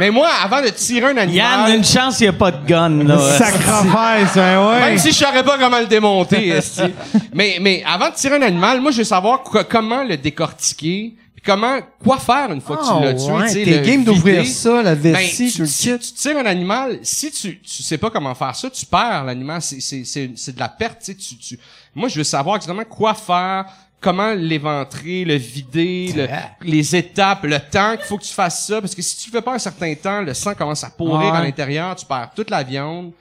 Mais 0.00 0.10
moi, 0.10 0.28
avant 0.42 0.60
de 0.62 0.68
tirer 0.70 1.06
un 1.12 1.16
animal. 1.16 1.68
Yann, 1.68 1.76
une 1.76 1.84
chance, 1.84 2.18
il 2.20 2.24
n'y 2.24 2.28
a 2.28 2.32
pas 2.32 2.50
de 2.50 2.66
gun, 2.66 3.04
là. 3.04 3.18
Sacrifice, 3.38 4.34
ben 4.34 4.66
ouais. 4.68 4.80
Même 4.80 4.98
si 4.98 5.12
je 5.12 5.16
saurais 5.18 5.44
pas 5.44 5.58
comment 5.58 5.78
le 5.78 5.86
démonter, 5.86 6.58
mais 7.34 7.58
mais 7.60 7.82
avant 7.86 8.08
de 8.10 8.14
tirer 8.14 8.36
un 8.36 8.42
animal, 8.42 8.80
moi 8.80 8.90
je 8.90 8.98
veux 8.98 9.04
savoir 9.04 9.42
quoi- 9.42 9.62
comment 9.64 10.02
le 10.02 10.16
décortiquer, 10.16 11.14
puis 11.34 11.42
comment 11.44 11.78
quoi 12.02 12.18
faire 12.18 12.50
une 12.50 12.60
fois 12.60 12.78
que 12.78 12.86
tu 12.86 13.04
l'as 13.04 13.14
tué, 13.14 13.46
tu 13.46 13.48
sais, 13.52 13.64
T'es 13.64 13.78
le 13.78 13.86
game 13.86 14.04
d'ouvrir 14.04 14.46
ça, 14.46 14.82
la 14.82 14.94
Ben, 14.94 15.12
vessie, 15.14 15.52
tu, 15.52 15.64
tu 15.64 15.68
quittes. 15.68 16.00
tu 16.00 16.12
tires 16.14 16.38
un 16.38 16.46
animal, 16.46 16.98
si 17.02 17.30
tu 17.30 17.60
tu 17.60 17.82
sais 17.82 17.98
pas 17.98 18.10
comment 18.10 18.34
faire 18.34 18.56
ça, 18.56 18.68
tu 18.70 18.86
perds 18.86 19.24
l'animal, 19.24 19.60
c'est 19.62 19.80
c'est 19.80 20.04
c'est 20.04 20.30
c'est 20.34 20.54
de 20.54 20.60
la 20.60 20.68
perte, 20.68 20.98
tu 21.00 21.12
sais, 21.12 21.14
tu, 21.14 21.36
tu 21.36 21.58
moi 21.94 22.08
je 22.08 22.16
veux 22.16 22.24
savoir 22.24 22.56
exactement 22.56 22.84
quoi 22.84 23.14
faire, 23.14 23.64
comment 24.00 24.32
l'éventrer, 24.32 25.24
le 25.24 25.34
vider, 25.34 26.12
le- 26.16 26.28
les 26.62 26.96
étapes, 26.96 27.44
le 27.44 27.58
temps 27.60 27.96
qu'il 27.96 28.06
faut 28.06 28.16
que 28.18 28.24
tu 28.24 28.32
fasses 28.32 28.66
ça 28.66 28.80
parce 28.80 28.94
que 28.94 29.02
si 29.02 29.16
tu 29.16 29.30
le 29.30 29.36
fais 29.38 29.42
pas 29.42 29.54
un 29.54 29.58
certain 29.58 29.94
temps, 29.94 30.22
le 30.22 30.34
sang 30.34 30.54
commence 30.54 30.82
à 30.84 30.90
pourrir 30.90 31.30
Ouais. 31.32 31.38
à 31.38 31.42
l'intérieur, 31.42 31.94
tu 31.96 32.06
perds 32.06 32.30
toute 32.34 32.50
la 32.50 32.62
viande. 32.62 33.12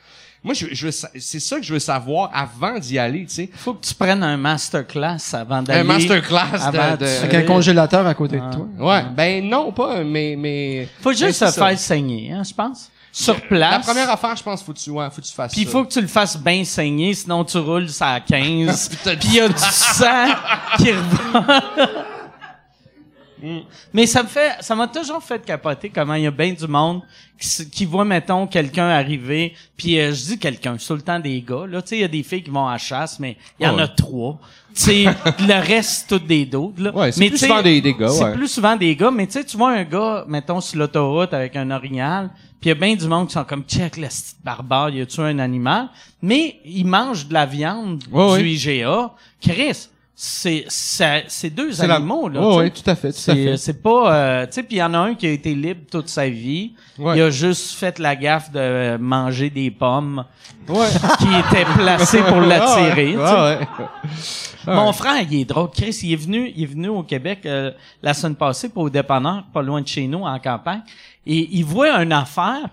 Moi, 0.42 0.54
je, 0.54 0.68
je 0.72 0.90
c'est 0.90 1.40
ça 1.42 1.58
que 1.58 1.64
je 1.64 1.74
veux 1.74 1.80
savoir 1.80 2.32
avant 2.34 2.80
d'y 2.80 2.98
aller, 2.98 3.26
tu 3.26 3.34
sais. 3.36 3.50
faut 3.54 3.74
que 3.74 3.86
tu 3.86 3.94
prennes 3.94 4.24
un 4.24 4.38
masterclass 4.38 5.18
avant 5.34 5.62
d'aller. 5.62 5.82
Un 5.82 5.84
masterclass 5.84 6.54
avant 6.62 6.96
de, 6.96 7.06
Avec 7.06 7.34
un 7.34 7.42
congélateur 7.42 8.08
à 8.08 8.14
côté 8.14 8.38
de 8.38 8.50
toi. 8.54 8.66
Ouais, 8.80 9.04
ben 9.14 9.44
non, 9.46 9.74
pas, 9.74 10.02
mais, 10.06 10.36
mais. 10.38 10.88
Faut 11.02 11.12
juste 11.12 11.34
se 11.40 11.46
ça. 11.48 11.52
faire 11.52 11.78
saigner, 11.78 12.32
hein, 12.32 12.44
je 12.48 12.54
pense. 12.54 12.90
Sur 13.24 13.42
place. 13.42 13.72
La 13.72 13.80
première 13.80 14.10
affaire, 14.10 14.36
je 14.36 14.44
pense, 14.44 14.64
faut 14.64 14.74
que 14.74 14.80
tu, 14.80 14.90
ouais, 14.92 15.08
faut 15.12 15.22
que 15.22 15.28
tu 15.28 15.34
fasses 15.34 15.52
Puis 15.52 15.62
il 15.62 15.68
faut 15.68 15.84
que 15.84 15.92
tu 15.92 16.00
le 16.02 16.08
fasses 16.08 16.38
bien 16.38 16.64
saigner, 16.64 17.14
sinon 17.14 17.44
tu 17.44 17.58
roules 17.58 17.90
ça 17.90 18.14
à 18.14 18.20
15. 18.22 18.90
Puis 18.90 19.18
il 19.26 19.34
y 19.36 19.40
a 19.42 19.48
du 19.50 19.54
sang 19.58 20.28
qui 20.78 20.92
revient. 20.92 21.88
Mais 23.94 24.06
ça 24.06 24.22
me 24.22 24.28
fait, 24.28 24.52
ça 24.60 24.76
m'a 24.76 24.88
toujours 24.88 25.24
fait 25.24 25.44
capoter 25.46 25.90
comment 25.90 26.14
il 26.16 26.24
y 26.24 26.28
a 26.28 26.32
bien 26.32 26.52
du 26.52 26.68
monde 26.68 27.02
qui, 27.72 27.86
voit, 27.86 28.04
mettons, 28.04 28.46
quelqu'un 28.48 28.90
arriver, 28.90 29.54
puis 29.78 29.98
euh, 29.98 30.14
je 30.14 30.26
dis 30.26 30.38
quelqu'un, 30.40 30.76
c'est 30.78 30.88
tout 30.88 30.96
le 30.96 31.02
temps 31.02 31.20
des 31.22 31.42
gars, 31.42 31.66
là, 31.66 31.82
tu 31.82 31.88
sais, 31.88 31.98
il 32.00 32.02
y 32.02 32.04
a 32.04 32.10
des 32.10 32.22
filles 32.22 32.44
qui 32.44 32.50
vont 32.50 32.68
à 32.68 32.74
la 32.74 32.78
chasse, 32.78 33.18
mais 33.18 33.38
il 33.58 33.66
y 33.66 33.70
en 33.70 33.78
Ouais. 33.78 33.84
a 33.84 33.88
trois. 33.88 34.38
Tu 34.76 34.82
sais, 34.82 35.04
le 35.40 35.66
reste, 35.66 35.90
c'est 36.10 36.20
tous 36.20 36.26
des 36.26 36.46
d'autres, 36.46 36.84
là. 36.84 36.94
Ouais, 36.94 37.14
c'est 37.14 37.30
plus 37.30 37.38
souvent 37.38 37.62
des- 37.62 37.80
des 37.80 37.94
gars, 37.94 38.10
C'est 38.10 38.24
ouais. 38.26 38.34
plus 38.34 38.50
souvent 38.50 38.76
des 38.76 38.94
gars, 38.94 39.10
mais 39.10 39.26
tu 39.26 39.34
sais, 39.34 39.46
tu 39.46 39.56
vois 39.56 39.72
un 39.72 39.86
gars, 39.86 40.26
mettons, 40.28 40.60
sur 40.60 40.78
l'autoroute 40.80 41.34
avec 41.34 41.56
un 41.56 41.72
orignal, 41.72 42.30
puis 42.60 42.66
il 42.66 42.68
y 42.70 42.72
a 42.72 42.76
bien 42.76 42.96
du 42.96 43.08
monde 43.08 43.28
qui 43.28 43.34
sont 43.34 43.44
comme, 43.46 43.64
check, 43.64 43.98
le 43.98 44.08
barbare, 44.44 44.90
il 44.90 45.02
a 45.02 45.06
tué 45.06 45.24
un 45.24 45.40
animal, 45.40 45.90
mais 46.22 46.60
il 46.66 46.86
mange 46.86 47.28
de 47.28 47.34
la 47.34 47.46
viande 47.46 48.04
Ouais, 48.12 48.38
du 48.40 48.44
ouais. 48.44 48.52
IGA. 48.54 49.12
Chris, 49.42 49.88
c'est, 50.22 50.66
c'est, 50.68 51.24
c'est 51.30 51.50
deux 51.50 51.72
la- 51.82 51.96
animaux, 51.96 52.28
là. 52.28 52.42
Ouais, 52.42 52.52
sais. 52.52 52.58
ouais, 52.58 52.70
tout 52.72 52.90
à 52.90 52.96
fait, 52.96 53.12
tout 53.14 53.18
à 53.18 53.22
C'est, 53.22 53.36
fait. 53.46 53.58
c'est 53.58 53.82
pas, 53.82 54.14
euh, 54.14 54.46
tu 54.48 54.52
sais, 54.54 54.64
puis 54.64 54.76
il 54.76 54.80
y 54.80 54.84
en 54.84 54.94
a 54.94 54.98
un 54.98 55.16
qui 55.16 55.26
a 55.28 55.32
été 55.32 55.56
libre 55.56 55.82
toute 55.90 56.10
sa 56.10 56.28
vie. 56.28 56.74
Ouais. 56.98 57.18
Il 57.18 57.22
a 57.22 57.30
juste 57.30 57.76
fait 57.76 57.98
la 58.00 58.18
gaffe 58.18 58.52
de 58.52 58.98
manger 58.98 59.50
des 59.50 59.72
pommes 59.72 60.26
Ouais. 60.68 60.88
qui 61.20 61.28
étaient 61.28 61.66
placées 61.78 62.22
pour 62.24 62.42
l'attirer. 62.42 63.14
tu 63.14 64.18
sais. 64.22 64.59
Ah 64.66 64.72
ouais. 64.72 64.76
Mon 64.76 64.94
frère, 64.94 65.22
il 65.30 65.42
est 65.42 65.46
drôle. 65.46 65.70
Chris, 65.72 66.00
il 66.04 66.14
est 66.14 66.16
venu, 66.16 66.52
il 66.56 66.64
est 66.64 66.68
venu 66.68 66.90
au 66.90 67.04
Québec 67.04 67.42
euh, 67.46 67.72
la 68.02 68.14
semaine 68.14 68.36
passée 68.36 68.70
pour 68.70 68.84
au 68.84 68.90
dépanneur, 68.90 69.44
pas 69.54 69.62
loin 69.62 69.82
de 69.82 69.88
chez 69.88 70.08
nous, 70.08 70.24
en 70.24 70.40
campagne. 70.40 70.82
Et 71.26 71.48
il 71.52 71.64
voit 71.64 72.02
une 72.02 72.12
affaire. 72.14 72.70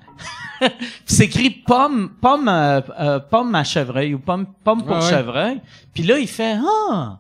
c'est 1.05 1.25
écrit 1.25 1.51
pomme, 1.51 2.11
pomme, 2.21 2.49
euh, 2.49 2.81
euh, 2.99 3.19
pomme 3.21 3.55
à 3.55 3.65
chevreuil 3.65 4.15
ou 4.15 4.19
pomme, 4.19 4.47
pomme 4.65 4.85
pour 4.85 4.97
Ah 4.97 5.01
ouais. 5.01 5.11
chevreuil. 5.11 5.61
Puis 5.93 6.03
là, 6.03 6.19
il 6.19 6.29
fait 6.29 6.57
ah, 6.91 7.19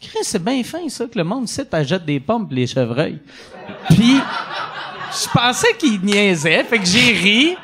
Chris, 0.00 0.18
c'est 0.22 0.42
bien 0.42 0.62
fin 0.64 0.88
ça 0.88 1.06
que 1.06 1.16
le 1.16 1.24
monde 1.24 1.46
sait 1.46 1.64
t'achète 1.64 2.04
des 2.04 2.18
pommes 2.18 2.46
pour 2.46 2.54
les 2.54 2.66
chevreuils. 2.66 3.20
Puis 3.90 4.16
je 5.12 5.28
pensais 5.32 5.76
qu'il 5.78 6.00
niaisait, 6.00 6.64
fait 6.64 6.78
que 6.78 6.84
j'ai 6.86 7.12
ri. 7.12 7.56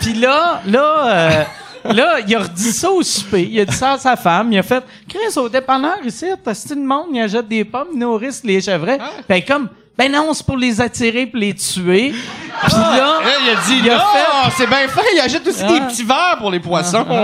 Puis 0.00 0.14
là, 0.14 0.60
là, 0.66 1.06
euh, 1.06 1.44
là, 1.84 2.20
il 2.26 2.34
a 2.34 2.40
redit 2.40 2.72
ça 2.72 2.90
au 2.90 3.02
souper. 3.02 3.48
Il 3.50 3.60
a 3.60 3.64
dit 3.64 3.74
ça 3.76 3.92
à 3.92 3.98
sa 3.98 4.16
femme. 4.16 4.52
Il 4.52 4.58
a 4.58 4.62
fait, 4.62 4.82
Chris, 5.08 5.36
au 5.38 5.48
dépanneur 5.48 5.98
ici, 6.04 6.26
t'as 6.42 6.52
le 6.74 6.80
monde, 6.82 7.06
il 7.12 7.20
achète 7.20 7.46
des 7.48 7.64
pommes, 7.64 7.88
ils 7.92 7.98
nourrissent 7.98 8.42
les 8.44 8.60
chevreuils. 8.60 8.98
Ben 9.28 9.42
comme, 9.44 9.68
ben 9.96 10.10
non, 10.10 10.32
c'est 10.32 10.44
pour 10.46 10.56
les 10.56 10.80
attirer 10.80 11.26
pour 11.26 11.38
les 11.38 11.54
tuer. 11.54 12.12
Puis 12.12 12.72
là, 12.72 12.96
Là, 12.96 13.20
il 13.42 13.50
a 13.50 13.54
dit, 13.66 13.80
Il 13.84 13.90
a 13.90 13.94
non, 13.96 14.00
fait- 14.00 14.50
c'est 14.56 14.66
bien 14.66 14.88
fin, 14.88 15.02
il 15.14 15.20
achète 15.20 15.46
aussi 15.46 15.62
Ah. 15.64 15.72
des 15.72 15.80
petits 15.82 16.04
verres 16.04 16.36
pour 16.38 16.50
les 16.50 16.60
poissons. 16.60 17.04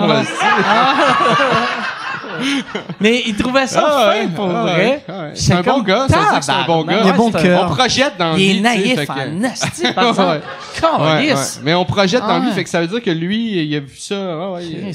mais 3.01 3.23
il 3.27 3.37
trouvait 3.37 3.67
ça 3.67 3.85
Ah 3.87 4.13
fin 4.13 4.21
ouais, 4.21 4.29
pour 4.35 4.49
ah 4.49 4.63
vrai. 4.63 4.77
ouais, 4.77 5.05
ah 5.09 5.13
ouais. 5.23 5.31
C'est 5.35 5.53
un 5.55 5.63
bon 5.63 5.83
gars, 5.83 6.07
ça 6.09 6.17
veut 6.19 6.25
dire 6.31 6.39
que 6.39 6.45
c'est 6.45 6.53
un 6.53 6.65
bon 6.67 6.85
gars. 6.85 7.01
Il 7.05 7.09
a 7.11 7.13
bon 7.13 7.31
cœur. 7.33 7.67
On 7.71 7.75
projette 7.75 8.13
dans 8.19 8.37
Il 8.37 8.61
lui. 8.63 8.69
est 8.69 8.75
tu 8.75 8.97
sais, 8.97 8.97
naïf 8.97 9.11
en 9.11 9.93
par 9.95 10.09
exemple. 10.09 10.41
Calisse. 10.81 11.61
Mais 11.63 11.75
on 11.75 11.85
projette 11.85 12.23
dans 12.23 12.39
lui, 12.39 12.51
fait 12.53 12.65
que 12.65 12.71
ça 12.71 12.81
veut 12.81 12.87
dire 12.87 13.03
que 13.03 13.11
lui, 13.11 13.63
il 13.63 13.77
a 13.77 13.81
vu 13.81 13.97
ça. 13.97 14.51
Ouais, 14.53 14.65
il-. 14.65 14.95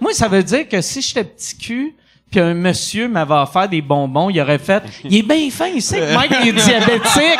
Moi, 0.00 0.12
ça 0.12 0.28
veut 0.28 0.42
dire 0.42 0.68
que 0.68 0.80
si 0.80 1.00
j'étais 1.02 1.24
petit 1.24 1.56
cul, 1.56 1.94
puis 2.30 2.40
un 2.40 2.54
monsieur 2.54 3.06
m'avait 3.08 3.34
offert 3.34 3.68
des 3.68 3.80
bonbons, 3.80 4.30
il 4.30 4.40
aurait 4.40 4.58
fait 4.58 4.82
«Il 5.04 5.14
est 5.18 5.22
bien 5.22 5.48
fin, 5.50 5.68
il 5.68 5.80
sait 5.80 6.00
que 6.00 6.14
Mike 6.14 6.32
il 6.42 6.48
est 6.48 6.52
diabétique. 6.64 7.38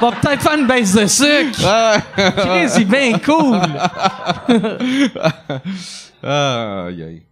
Va 0.00 0.10
peut-être 0.10 0.42
faire 0.42 0.58
une 0.58 0.66
baisse 0.66 0.92
de 0.94 1.06
sucre. 1.06 2.00
Chris, 2.16 2.68
il 2.76 2.82
est 2.82 2.84
bien 2.84 3.18
cool. 3.18 3.60
ah, 6.22 6.86
aïe, 6.88 7.02
aïe. 7.02 7.22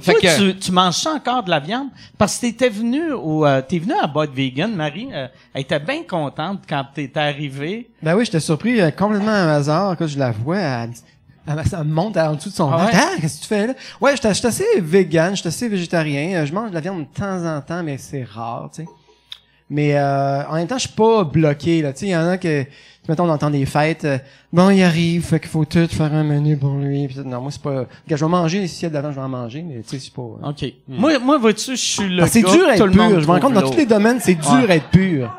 Fait 0.00 0.12
Toi, 0.12 0.20
que, 0.20 0.50
tu, 0.52 0.58
tu 0.58 0.72
manges 0.72 0.94
ça 0.96 1.12
encore 1.12 1.42
de 1.42 1.50
la 1.50 1.60
viande? 1.60 1.88
Parce 2.16 2.36
que 2.36 2.42
t'étais 2.42 2.68
venu 2.68 3.12
au, 3.12 3.44
euh, 3.46 3.60
t'es 3.66 3.78
venu 3.78 3.92
à 4.00 4.06
Bud 4.06 4.30
Vegan, 4.34 4.74
Marie, 4.74 5.08
euh, 5.12 5.26
elle 5.54 5.62
était 5.62 5.78
bien 5.80 6.02
contente 6.08 6.60
quand 6.68 6.84
t'étais 6.94 7.20
arrivé. 7.20 7.90
Ben 8.02 8.14
oui, 8.16 8.24
j'étais 8.24 8.40
surpris 8.40 8.80
euh, 8.80 8.90
complètement 8.90 9.30
à 9.32 9.54
hasard 9.54 9.96
quand 9.96 10.06
je 10.06 10.18
la 10.18 10.30
vois. 10.32 10.58
Elle, 10.58 10.90
elle- 11.46 11.84
monte 11.84 12.16
en 12.16 12.34
dessous 12.34 12.50
de 12.50 12.54
son 12.54 12.70
Ah 12.70 12.86
ouais? 12.86 12.92
Ah, 12.94 13.10
qu'est-ce 13.20 13.36
que 13.38 13.42
tu 13.42 13.48
fais 13.48 13.66
là? 13.68 13.72
Ouais, 14.00 14.14
j'étais 14.14 14.34
j'étais 14.34 14.48
assez 14.48 14.80
vegan, 14.80 15.34
j'étais 15.34 15.48
assez 15.48 15.68
végétarien. 15.68 16.42
Euh, 16.42 16.46
Je 16.46 16.52
mange 16.52 16.70
de 16.70 16.74
la 16.74 16.80
viande 16.80 17.00
de 17.00 17.18
temps 17.18 17.44
en 17.46 17.60
temps, 17.60 17.82
mais 17.82 17.96
c'est 17.98 18.24
rare, 18.24 18.70
tu 18.74 18.82
sais. 18.82 18.88
Mais 19.70 19.96
euh, 19.98 20.44
en 20.48 20.54
même 20.54 20.66
temps, 20.66 20.78
je 20.78 20.86
suis 20.86 20.96
pas 20.96 21.24
bloqué. 21.24 21.82
Là. 21.82 21.92
Tu 21.92 22.00
sais, 22.00 22.06
il 22.06 22.10
y 22.12 22.16
en 22.16 22.26
a 22.28 22.38
que, 22.38 22.64
mettons, 23.08 23.24
on 23.24 23.30
entend 23.32 23.50
des 23.50 23.64
fêtes. 23.66 24.04
euh, 24.04 24.18
bon, 24.52 24.70
il 24.70 24.82
arrive, 24.82 25.24
fait 25.24 25.40
qu'il 25.40 25.48
faut 25.48 25.64
tout 25.64 25.86
faire 25.88 26.12
un 26.14 26.24
menu 26.24 26.56
pour 26.56 26.74
lui. 26.76 27.08
Puis, 27.08 27.18
non, 27.24 27.40
moi, 27.40 27.50
c'est 27.50 27.62
pas... 27.62 27.86
Je 28.06 28.14
vais 28.14 28.26
manger, 28.28 28.66
si 28.68 28.80
il 28.80 28.82
y 28.84 28.86
a 28.86 28.90
d'avant, 28.90 29.10
je 29.10 29.16
vais 29.16 29.22
en 29.22 29.28
manger, 29.28 29.62
mais 29.62 29.82
tu 29.82 29.88
sais, 29.88 29.98
c'est 29.98 30.12
pas... 30.12 30.22
euh, 30.22 30.50
OK. 30.50 30.64
Moi, 30.86 31.18
moi 31.18 31.38
vois-tu, 31.38 31.72
je 31.76 31.82
suis 31.82 32.08
le 32.08 32.26
c'est 32.26 32.40
dur 32.42 32.66
à 32.68 32.74
être 32.76 32.86
pur. 32.88 33.20
Je 33.20 33.26
me 33.26 33.32
rends 33.32 33.40
compte, 33.40 33.54
dans 33.54 33.68
tous 33.70 33.76
les 33.76 33.86
domaines, 33.86 34.20
c'est 34.20 34.34
dur 34.34 34.52
Ouais. 34.52 34.70
à 34.70 34.76
être 34.76 34.90
pur. 34.90 35.34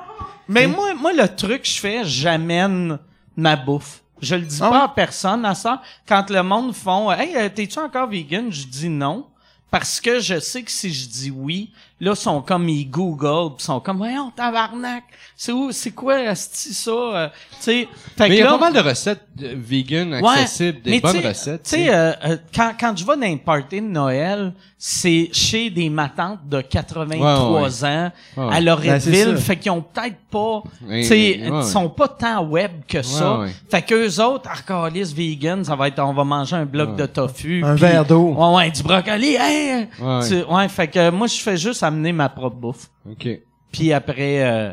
Mais 0.47 0.65
moi, 0.67 0.93
moi, 0.95 1.13
le 1.13 1.27
truc 1.35 1.61
que 1.61 1.67
je 1.67 1.79
fais, 1.79 2.01
j'amène 2.03 2.97
ma 3.37 3.55
bouffe. 3.55 4.01
Je 4.21 4.35
le 4.35 4.41
dis 4.41 4.57
Ah 4.61 4.69
pas 4.69 4.77
ouais? 4.79 4.83
à 4.85 4.87
personne 4.89 5.45
à 5.45 5.55
ça. 5.55 5.81
Quand 6.07 6.29
le 6.29 6.43
monde 6.43 6.73
font 6.75 7.09
Hey, 7.11 7.35
euh, 7.37 7.47
t'es-tu 7.53 7.79
encore 7.79 8.09
vegan? 8.09 8.51
Je 8.51 8.65
dis 8.65 8.89
non. 8.89 9.25
Parce 9.71 10.01
que 10.01 10.19
je 10.19 10.39
sais 10.39 10.63
que 10.63 10.71
si 10.71 10.91
je 10.91 11.07
dis 11.07 11.31
oui, 11.31 11.71
là, 11.99 12.11
ils 12.11 12.15
sont 12.15 12.41
comme, 12.41 12.67
ils 12.69 12.89
Google, 12.89 13.55
pis 13.57 13.63
sont 13.63 13.79
comme, 13.79 13.97
voyons, 13.97 14.31
tabarnak, 14.35 15.03
c'est 15.35 15.51
où, 15.51 15.71
c'est 15.71 15.91
quoi, 15.91 16.15
asti, 16.15 16.73
ça, 16.73 16.91
euh, 16.91 17.27
tu 17.29 17.55
sais. 17.59 17.87
Fait 18.17 18.29
Mais 18.29 18.35
il 18.35 18.39
y 18.39 18.41
a 18.41 18.45
là- 18.45 18.51
pas 18.51 18.71
mal 18.71 18.73
de 18.73 18.79
recettes 18.87 19.25
vegan 19.37 20.13
accessibles, 20.13 20.81
des 20.81 20.91
mais 20.91 20.99
bonnes 20.99 21.25
recettes. 21.25 21.63
Tu 21.63 21.69
sais, 21.71 21.89
euh, 21.93 22.11
euh, 22.25 22.37
quand, 22.53 22.71
quand 22.79 22.93
je 22.97 23.05
vais 23.05 23.15
dans 23.15 23.23
un 23.33 23.37
party 23.37 23.81
de 23.81 23.87
Noël, 23.87 24.53
c'est 24.77 25.29
chez 25.33 25.69
des 25.69 25.89
matantes 25.89 26.39
de 26.49 26.61
83 26.61 27.85
ans 27.85 28.11
Ouais, 28.37 28.43
ouais. 28.45 28.55
à 28.55 28.61
Loretteville, 28.61 29.25
Ben, 29.25 29.37
c'est 29.37 29.43
fait 29.43 29.55
qu'ils 29.57 29.71
ont 29.71 29.81
peut-être 29.81 30.15
pas, 30.31 30.63
tu 30.89 31.03
sais, 31.03 31.09
ouais, 31.15 31.49
ils 31.53 31.63
sont 31.63 31.89
pas 31.89 32.07
tant 32.07 32.43
web 32.45 32.71
que 32.87 33.01
ça. 33.01 33.33
Ouais, 33.39 33.45
ouais. 33.45 33.51
Fait 33.69 33.81
qu'eux 33.81 34.21
autres, 34.23 34.49
arcalis 34.49 35.13
vegan, 35.13 35.63
ça 35.65 35.75
va 35.75 35.87
être, 35.89 35.99
on 35.99 36.13
va 36.13 36.23
manger 36.23 36.55
un 36.55 36.65
bloc 36.65 36.91
Ouais. 36.91 36.95
de 36.95 37.05
tofu. 37.07 37.61
Un 37.63 37.75
verre 37.75 38.05
d'eau. 38.05 38.33
Ouais, 38.33 38.55
ouais, 38.55 38.71
du 38.71 38.83
brocoli, 38.83 39.35
hey! 39.39 39.87
Ouais. 40.01 40.19
Tu- 40.27 40.43
ouais, 40.43 40.67
fait 40.69 40.87
que 40.87 41.09
moi, 41.09 41.27
je 41.27 41.37
fais 41.37 41.57
juste 41.57 41.83
amener 41.89 42.11
ma 42.13 42.29
propre 42.29 42.55
bouffe. 42.55 42.87
OK. 43.09 43.27
Puis 43.71 43.93
après, 43.93 44.43
euh, 44.43 44.71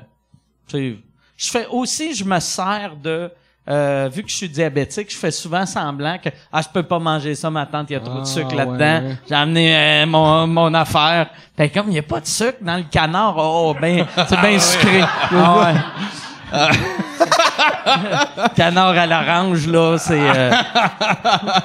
tu 0.69 0.99
je 1.37 1.51
fais 1.51 1.67
aussi, 1.71 2.15
je 2.15 2.25
me 2.25 2.41
sers 2.41 2.97
de, 2.97 3.31
euh, 3.69 4.09
vu 4.11 4.23
que 4.23 4.31
je 4.31 4.37
suis 4.37 4.49
diabétique, 4.49 5.13
je 5.13 5.17
fais 5.19 5.31
souvent 5.31 5.67
semblant 5.67 6.17
que 6.17 6.31
ah 6.51 6.63
je 6.63 6.69
peux 6.73 6.83
pas 6.83 6.99
manger 6.99 7.35
ça, 7.35 7.51
ma 7.51 7.67
tante, 7.67 7.91
il 7.91 7.93
y 7.93 7.97
a 7.97 8.01
trop 8.01 8.15
Ah, 8.19 8.21
de 8.23 8.25
sucre 8.27 8.49
ouais, 8.51 8.57
là-dedans. 8.57 9.09
ouais. 9.09 9.17
J'ai 9.29 9.35
amené 9.35 9.77
euh, 9.77 10.07
mon, 10.07 10.47
mon 10.47 10.73
affaire. 10.73 11.29
Fait 11.57 11.69
comme 11.69 11.89
il 11.91 11.95
y 11.95 11.99
a 11.99 12.03
pas 12.03 12.21
de 12.21 12.27
sucre 12.27 12.59
dans 12.63 12.77
le 12.77 12.85
canard, 12.85 13.35
oh 13.37 13.75
ben 13.79 14.07
c'est 14.29 14.41
bien 14.41 14.59
sucré. 14.59 15.03
Ah 15.03 15.59
ouais. 15.59 15.75
canard 18.55 18.97
à 18.97 19.07
l'orange 19.07 19.67
là, 19.69 19.97
c'est 19.99 20.19
euh, 20.21 20.51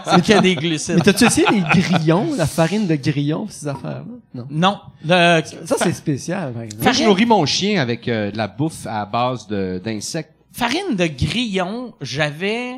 c'est 0.06 0.22
qu'il 0.22 0.36
y 0.36 0.38
a 0.38 0.42
des 0.42 0.56
glucides. 0.56 0.96
Mais 0.96 1.02
t'as-tu 1.02 1.26
essayé 1.26 1.48
les 1.52 1.62
grillons, 1.82 2.30
la 2.38 2.46
farine 2.48 2.88
de 2.88 2.96
grillons, 2.96 3.48
ces 3.50 3.68
affaires-là? 3.68 4.04
Non. 4.34 4.48
Non, 4.50 4.80
le, 5.06 5.42
Ça, 5.66 5.76
c'est 5.80 5.94
spécial, 5.94 6.54
par 6.54 6.64
exemple. 6.64 6.84
Moi, 6.84 6.92
je 6.94 7.04
nourris 7.04 7.26
mon 7.26 7.46
chien 7.46 7.82
avec 7.82 8.08
euh, 8.08 8.32
de 8.32 8.38
la 8.38 8.48
bouffe 8.48 8.86
à 8.88 9.06
base 9.06 9.48
de- 9.48 9.82
d'insectes. 9.84 10.34
farine 10.54 10.96
de 10.96 11.06
grillon, 11.08 11.94
j'avais 12.02 12.76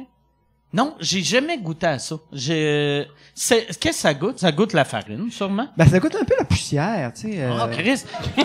non, 0.75 0.95
j'ai 0.99 1.21
jamais 1.21 1.59
goûté 1.59 1.85
à 1.85 1.99
ça. 1.99 2.15
C'est 2.35 3.07
qu'est-ce 3.35 3.77
que 3.77 3.93
ça 3.93 4.11
goûte? 4.15 4.39
Ça 4.39 4.51
goûte 4.51 4.73
la 4.73 4.85
farine 4.85 5.29
sûrement? 5.29 5.67
Ben, 5.77 5.87
ça 5.87 5.99
goûte 5.99 6.15
un 6.19 6.23
peu 6.25 6.33
la 6.35 6.45
poussière, 6.45 7.11
tu 7.13 7.31
sais. 7.31 7.41
euh, 7.41 7.51
Oh 7.63 7.67
Chris, 7.71 8.01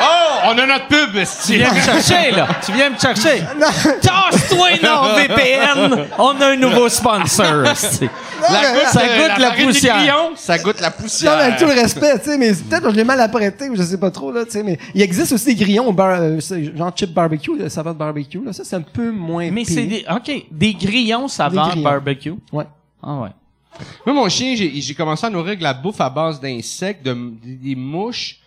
Oh, 0.00 0.38
on 0.46 0.58
a 0.58 0.66
notre 0.66 0.86
pub, 0.88 1.10
tu 1.46 1.54
viens 1.54 1.72
me 1.72 1.80
chercher 1.80 2.30
là. 2.30 2.48
Tu 2.64 2.72
viens 2.72 2.90
me 2.90 2.98
chercher. 2.98 3.42
Tasse-toi 4.02 4.68
NordVPN. 4.82 6.06
On 6.18 6.40
a 6.40 6.46
un 6.48 6.56
nouveau 6.56 6.88
sponsor. 6.88 7.64
esti. 7.66 8.08
La 8.50 8.72
goutte, 8.72 8.88
ça 8.92 9.00
euh, 9.02 9.28
goûte 9.28 9.38
la 9.38 9.50
poussière. 9.50 10.30
Ça 10.36 10.58
goûte 10.58 10.80
la 10.80 10.90
poussière. 10.90 11.32
Non, 11.32 11.38
mais 11.38 11.44
avec 11.44 11.58
tout 11.58 11.66
le 11.66 11.72
respect, 11.72 12.18
tu 12.20 12.30
sais, 12.30 12.38
mais 12.38 12.52
peut-être 12.52 12.82
que 12.84 12.90
je 12.90 12.96
l'ai 12.96 13.04
mal 13.04 13.20
apprêté 13.20 13.68
ou 13.68 13.76
je 13.76 13.82
sais 13.82 13.98
pas 13.98 14.10
trop, 14.10 14.30
là, 14.30 14.44
tu 14.44 14.52
sais, 14.52 14.62
mais 14.62 14.78
il 14.94 15.02
existe 15.02 15.32
aussi 15.32 15.46
des 15.46 15.54
grillons 15.56 15.88
au 15.88 15.92
bar, 15.92 16.20
euh, 16.20 16.38
genre 16.76 16.92
chip 16.94 17.12
barbecue, 17.12 17.56
le 17.58 17.68
saveur 17.68 17.94
de 17.94 17.98
barbecue, 17.98 18.44
là, 18.44 18.52
ça, 18.52 18.64
c'est 18.64 18.76
un 18.76 18.82
peu 18.82 19.10
moins 19.10 19.50
Mais 19.50 19.64
c'est 19.64 19.84
des 19.84 20.04
OK, 20.10 20.30
des 20.50 20.74
grillons 20.74 21.28
saveur 21.28 21.68
grillons. 21.70 21.82
barbecue. 21.82 22.34
Ouais. 22.52 22.66
Ah 23.02 23.16
ouais. 23.16 23.30
Moi, 24.06 24.14
mon 24.14 24.28
chien, 24.28 24.54
j'ai 24.56 24.94
commencé 24.94 25.26
à 25.26 25.30
nourrir 25.30 25.48
avec 25.48 25.60
la 25.62 25.74
bouffe 25.74 26.00
à 26.00 26.10
base 26.10 26.40
d'insectes, 26.40 27.04
de, 27.04 27.16
des 27.44 27.74
mouches. 27.74 28.38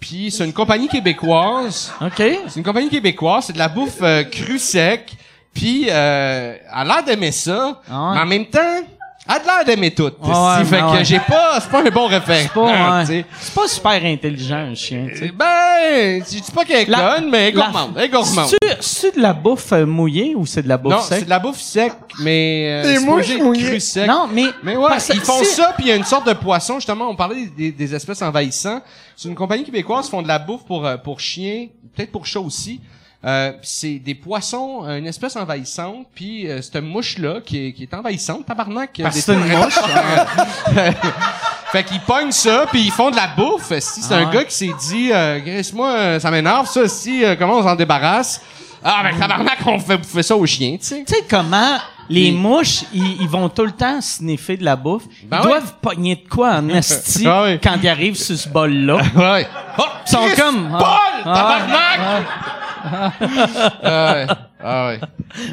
Puis 0.00 0.30
c'est 0.30 0.44
une 0.44 0.52
compagnie 0.52 0.88
québécoise. 0.88 1.92
OK. 2.00 2.16
C'est 2.16 2.56
une 2.56 2.62
compagnie 2.62 2.88
québécoise. 2.88 3.46
C'est 3.46 3.52
de 3.52 3.58
la 3.58 3.68
bouffe 3.68 3.98
euh, 4.02 4.24
crue 4.24 4.58
sec. 4.58 5.12
Puis 5.52 5.88
euh, 5.90 6.56
elle 6.56 6.60
a 6.72 6.84
l'air 6.84 7.04
d'aimer 7.04 7.32
ça. 7.32 7.82
Ah 7.90 8.10
ouais. 8.10 8.14
Mais 8.14 8.20
en 8.20 8.26
même 8.26 8.46
temps, 8.46 8.80
a 9.28 9.38
l'air 9.38 9.64
d'aimer 9.66 9.92
tout. 9.94 10.10
Ah 10.22 10.58
ouais, 10.58 10.64
fait 10.64 10.80
ah 10.82 10.96
que 10.96 11.04
j'ai 11.04 11.20
pas... 11.20 11.60
C'est 11.60 11.70
pas 11.70 11.80
un 11.82 11.90
bon 11.90 12.06
référent. 12.06 12.48
Pas, 12.54 13.04
tu. 13.06 13.24
C'est 13.40 13.54
pas 13.54 13.68
super 13.68 14.04
intelligent 14.04 14.56
un 14.56 14.74
chien, 14.74 15.06
tu 15.10 15.18
sais. 15.18 15.32
Ben, 15.32 16.24
je 16.24 16.40
dis 16.40 16.50
pas 16.52 16.64
qu'elle 16.64 16.80
est 16.80 16.86
conne, 16.86 17.28
mais 17.30 17.48
elle 17.48 17.54
gourmande. 17.54 17.92
Elle 17.96 18.04
est 18.04 18.08
gourmande. 18.08 18.50
C'est 18.80 19.16
de 19.16 19.20
la 19.20 19.32
bouffe 19.34 19.72
euh, 19.72 19.84
mouillée 19.84 20.34
ou 20.34 20.46
c'est 20.46 20.62
de 20.62 20.68
la 20.68 20.78
bouffe 20.78 20.92
Non, 20.92 21.00
sec? 21.02 21.18
c'est 21.18 21.24
de 21.26 21.30
la 21.30 21.38
bouffe 21.38 21.60
sec, 21.60 21.92
mais... 22.20 22.82
Euh, 22.84 23.22
c'est 23.22 23.38
cru 23.38 23.80
sec. 23.80 24.08
Non, 24.08 24.28
mais 24.32 24.46
Mais 24.62 24.76
ouais, 24.76 24.88
parce 24.88 25.08
que 25.08 25.12
ils 25.14 25.20
font 25.20 25.44
ça, 25.44 25.72
puis 25.76 25.86
il 25.86 25.88
y 25.88 25.92
a 25.92 25.96
une 25.96 26.04
sorte 26.04 26.26
de 26.26 26.32
poisson, 26.32 26.76
justement, 26.76 27.08
on 27.08 27.16
parlait 27.16 27.46
des, 27.56 27.70
des 27.70 27.94
espèces 27.94 28.22
envahissantes. 28.22 28.82
C'est 29.16 29.28
une 29.28 29.34
compagnie 29.34 29.64
québécoise 29.64 30.06
qui 30.06 30.12
font 30.12 30.22
de 30.22 30.28
la 30.28 30.38
bouffe 30.38 30.64
pour, 30.64 30.86
euh, 30.86 30.96
pour 30.96 31.20
chiens, 31.20 31.66
peut-être 31.94 32.12
pour 32.12 32.24
chats 32.24 32.40
aussi. 32.40 32.80
Euh, 33.24 33.52
c'est 33.62 33.98
des 33.98 34.14
poissons, 34.14 34.84
une 34.84 35.06
espèce 35.08 35.34
envahissante, 35.34 36.06
puis 36.14 36.48
euh, 36.48 36.62
cette 36.62 36.76
mouche-là 36.82 37.40
qui 37.44 37.66
est, 37.66 37.72
qui 37.72 37.82
est 37.82 37.92
envahissante, 37.94 38.46
tabarnak. 38.46 39.00
Parce 39.02 39.16
c'est 39.16 39.32
une 39.32 39.44
mouche. 39.44 39.74
fait 41.72 41.82
qu'ils 41.84 42.00
pognent 42.00 42.30
ça, 42.30 42.66
puis 42.70 42.82
ils 42.82 42.92
font 42.92 43.10
de 43.10 43.16
la 43.16 43.26
bouffe. 43.36 43.72
Si 43.80 44.02
c'est 44.02 44.14
Ah 44.14 44.18
un 44.18 44.26
ouais. 44.28 44.34
gars 44.34 44.44
qui 44.44 44.54
s'est 44.54 44.70
dit, 44.88 45.10
euh, 45.12 45.62
moi 45.74 45.90
euh, 45.96 46.20
ça 46.20 46.30
m'énerve, 46.30 46.66
ça, 46.68 46.86
si, 46.88 47.24
euh, 47.24 47.34
comment 47.36 47.56
on 47.58 47.62
s'en 47.64 47.74
débarrasse? 47.74 48.40
Ah, 48.84 49.00
ben 49.02 49.18
tabarnak, 49.18 49.58
on 49.66 49.80
fait 49.80 49.96
bouffer 49.98 50.22
ça 50.22 50.36
aux 50.36 50.46
chiens, 50.46 50.76
tu 50.80 50.86
sais. 50.86 51.04
Tu 51.04 51.12
sais 51.14 51.24
comment 51.28 51.76
les 52.08 52.30
mouches, 52.30 52.84
ils, 52.94 53.20
ils 53.20 53.28
vont 53.28 53.48
tout 53.48 53.64
le 53.64 53.72
temps 53.72 54.00
sniffer 54.00 54.56
de 54.56 54.64
la 54.64 54.76
bouffe? 54.76 55.02
Ben 55.24 55.38
ils 55.38 55.40
ouais. 55.40 55.46
doivent 55.48 55.74
pogner 55.82 56.14
de 56.14 56.28
quoi 56.28 56.52
en 56.52 56.68
esti 56.68 57.24
Ah 57.26 57.42
ouais. 57.42 57.60
quand 57.62 57.76
ils 57.82 57.88
arrivent 57.88 58.16
sur 58.16 58.36
ce 58.38 58.48
bol-là? 58.48 58.98
Ouais. 59.16 59.46
Oh, 59.76 59.82
Ils 60.06 60.10
sont 60.10 60.28
comme... 60.40 60.68
Paul! 60.70 61.22
Ah, 61.24 61.34
tabarnak! 61.34 62.00
Ah 62.00 62.54
ouais. 63.82 64.26
Ah 64.62 64.86
ouais. 64.88 65.00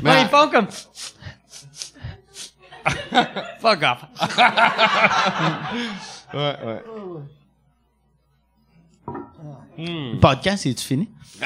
Mais 0.02 0.10
Ouais, 0.12 0.22
ils 0.22 0.28
font 0.28 0.50
comme... 0.50 0.68
Fuck 3.62 3.84
off. 3.84 4.06
Ouais, 6.34 6.56
ouais. 6.66 6.82
Le 9.78 10.20
podcast, 10.20 10.66
est-tu 10.66 10.84
fini? 10.86 11.10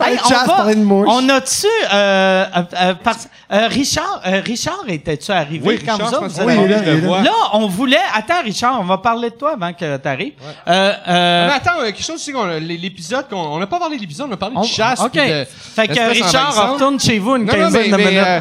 Hey, 0.00 0.76
mouches. 0.76 1.06
on 1.08 1.28
a-tu... 1.28 1.66
Euh, 1.92 2.44
euh, 2.56 2.62
euh, 2.80 2.94
par- 2.94 3.14
euh, 3.52 3.68
Richard, 3.68 4.20
euh, 4.26 4.40
Richard, 4.44 4.82
était-tu 4.88 5.30
arrivé 5.30 5.62
Oui, 5.68 5.78
quand 5.84 5.92
Richard, 5.96 6.24
vous 6.28 6.40
Oui, 6.42 6.68
là, 6.68 7.22
là. 7.22 7.30
on 7.52 7.66
voulait... 7.68 7.96
Attends, 8.14 8.42
Richard, 8.42 8.80
on 8.80 8.84
va 8.84 8.98
parler 8.98 9.30
de 9.30 9.36
toi 9.36 9.52
avant 9.54 9.72
que 9.72 9.96
t'arrives. 9.98 10.32
Euh, 10.66 10.92
euh, 11.08 11.46
Mais 11.48 11.52
attends, 11.54 11.80
euh, 11.80 11.84
quelque 11.86 12.02
chose 12.02 12.16
aussi 12.16 12.32
qu'on 12.32 12.48
a- 12.48 12.58
l'épisode 12.58 13.28
qu'on 13.28 13.36
on 13.38 13.58
n'a 13.58 13.66
pas 13.66 13.78
parlé 13.78 13.96
de 13.96 14.00
l'épisode, 14.02 14.26
on 14.30 14.34
a 14.34 14.36
parlé 14.36 14.56
on- 14.56 14.62
de 14.62 14.66
chasse. 14.66 15.00
OK. 15.00 15.12
de- 15.14 15.44
fait 15.48 15.88
que 15.88 16.10
Richard, 16.10 16.48
envahissantes. 16.50 16.72
retourne 16.72 17.00
chez 17.00 17.18
vous 17.18 17.36
une 17.36 17.44
Non, 17.44 17.52
non, 17.52 17.58
quinzaine 17.58 17.90
mais, 17.90 17.90
de 17.90 17.96
minutes. 17.96 18.16
euh, 18.26 18.40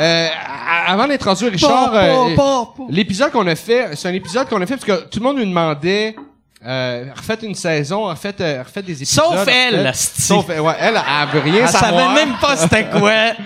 euh, 0.00 0.28
à- 0.88 0.92
avant 0.92 1.06
d'introduire 1.06 1.52
Richard, 1.52 1.90
pas, 1.92 2.00
pas, 2.36 2.64
pas. 2.76 2.84
l'épisode 2.88 3.30
qu'on 3.32 3.46
a 3.46 3.54
fait, 3.54 3.90
c'est 3.96 4.08
un 4.08 4.14
épisode 4.14 4.48
qu'on 4.48 4.60
a 4.62 4.66
fait 4.66 4.76
parce 4.76 4.86
que 4.86 5.08
tout 5.08 5.18
le 5.18 5.24
monde 5.24 5.36
nous 5.36 5.44
demandait 5.46 6.16
euh, 6.64 7.06
refaites 7.16 7.42
une 7.42 7.54
saison, 7.54 8.04
refaites, 8.04 8.40
euh, 8.40 8.62
refaites 8.62 8.84
des 8.84 9.02
épisodes. 9.02 9.24
Sauf 9.24 9.48
elle, 9.48 9.86
refaites-. 9.86 10.20
Sauf 10.20 10.48
elle, 10.48 10.60
ouais, 10.60 10.74
elle, 10.78 10.94
elle 10.96 11.28
veut 11.28 11.40
rien 11.40 11.62
Elle 11.62 11.68
savoir. 11.68 12.14
savait 12.14 12.24
même 12.24 12.36
pas 12.38 12.56
c'était 12.56 12.84
quoi. 12.84 13.32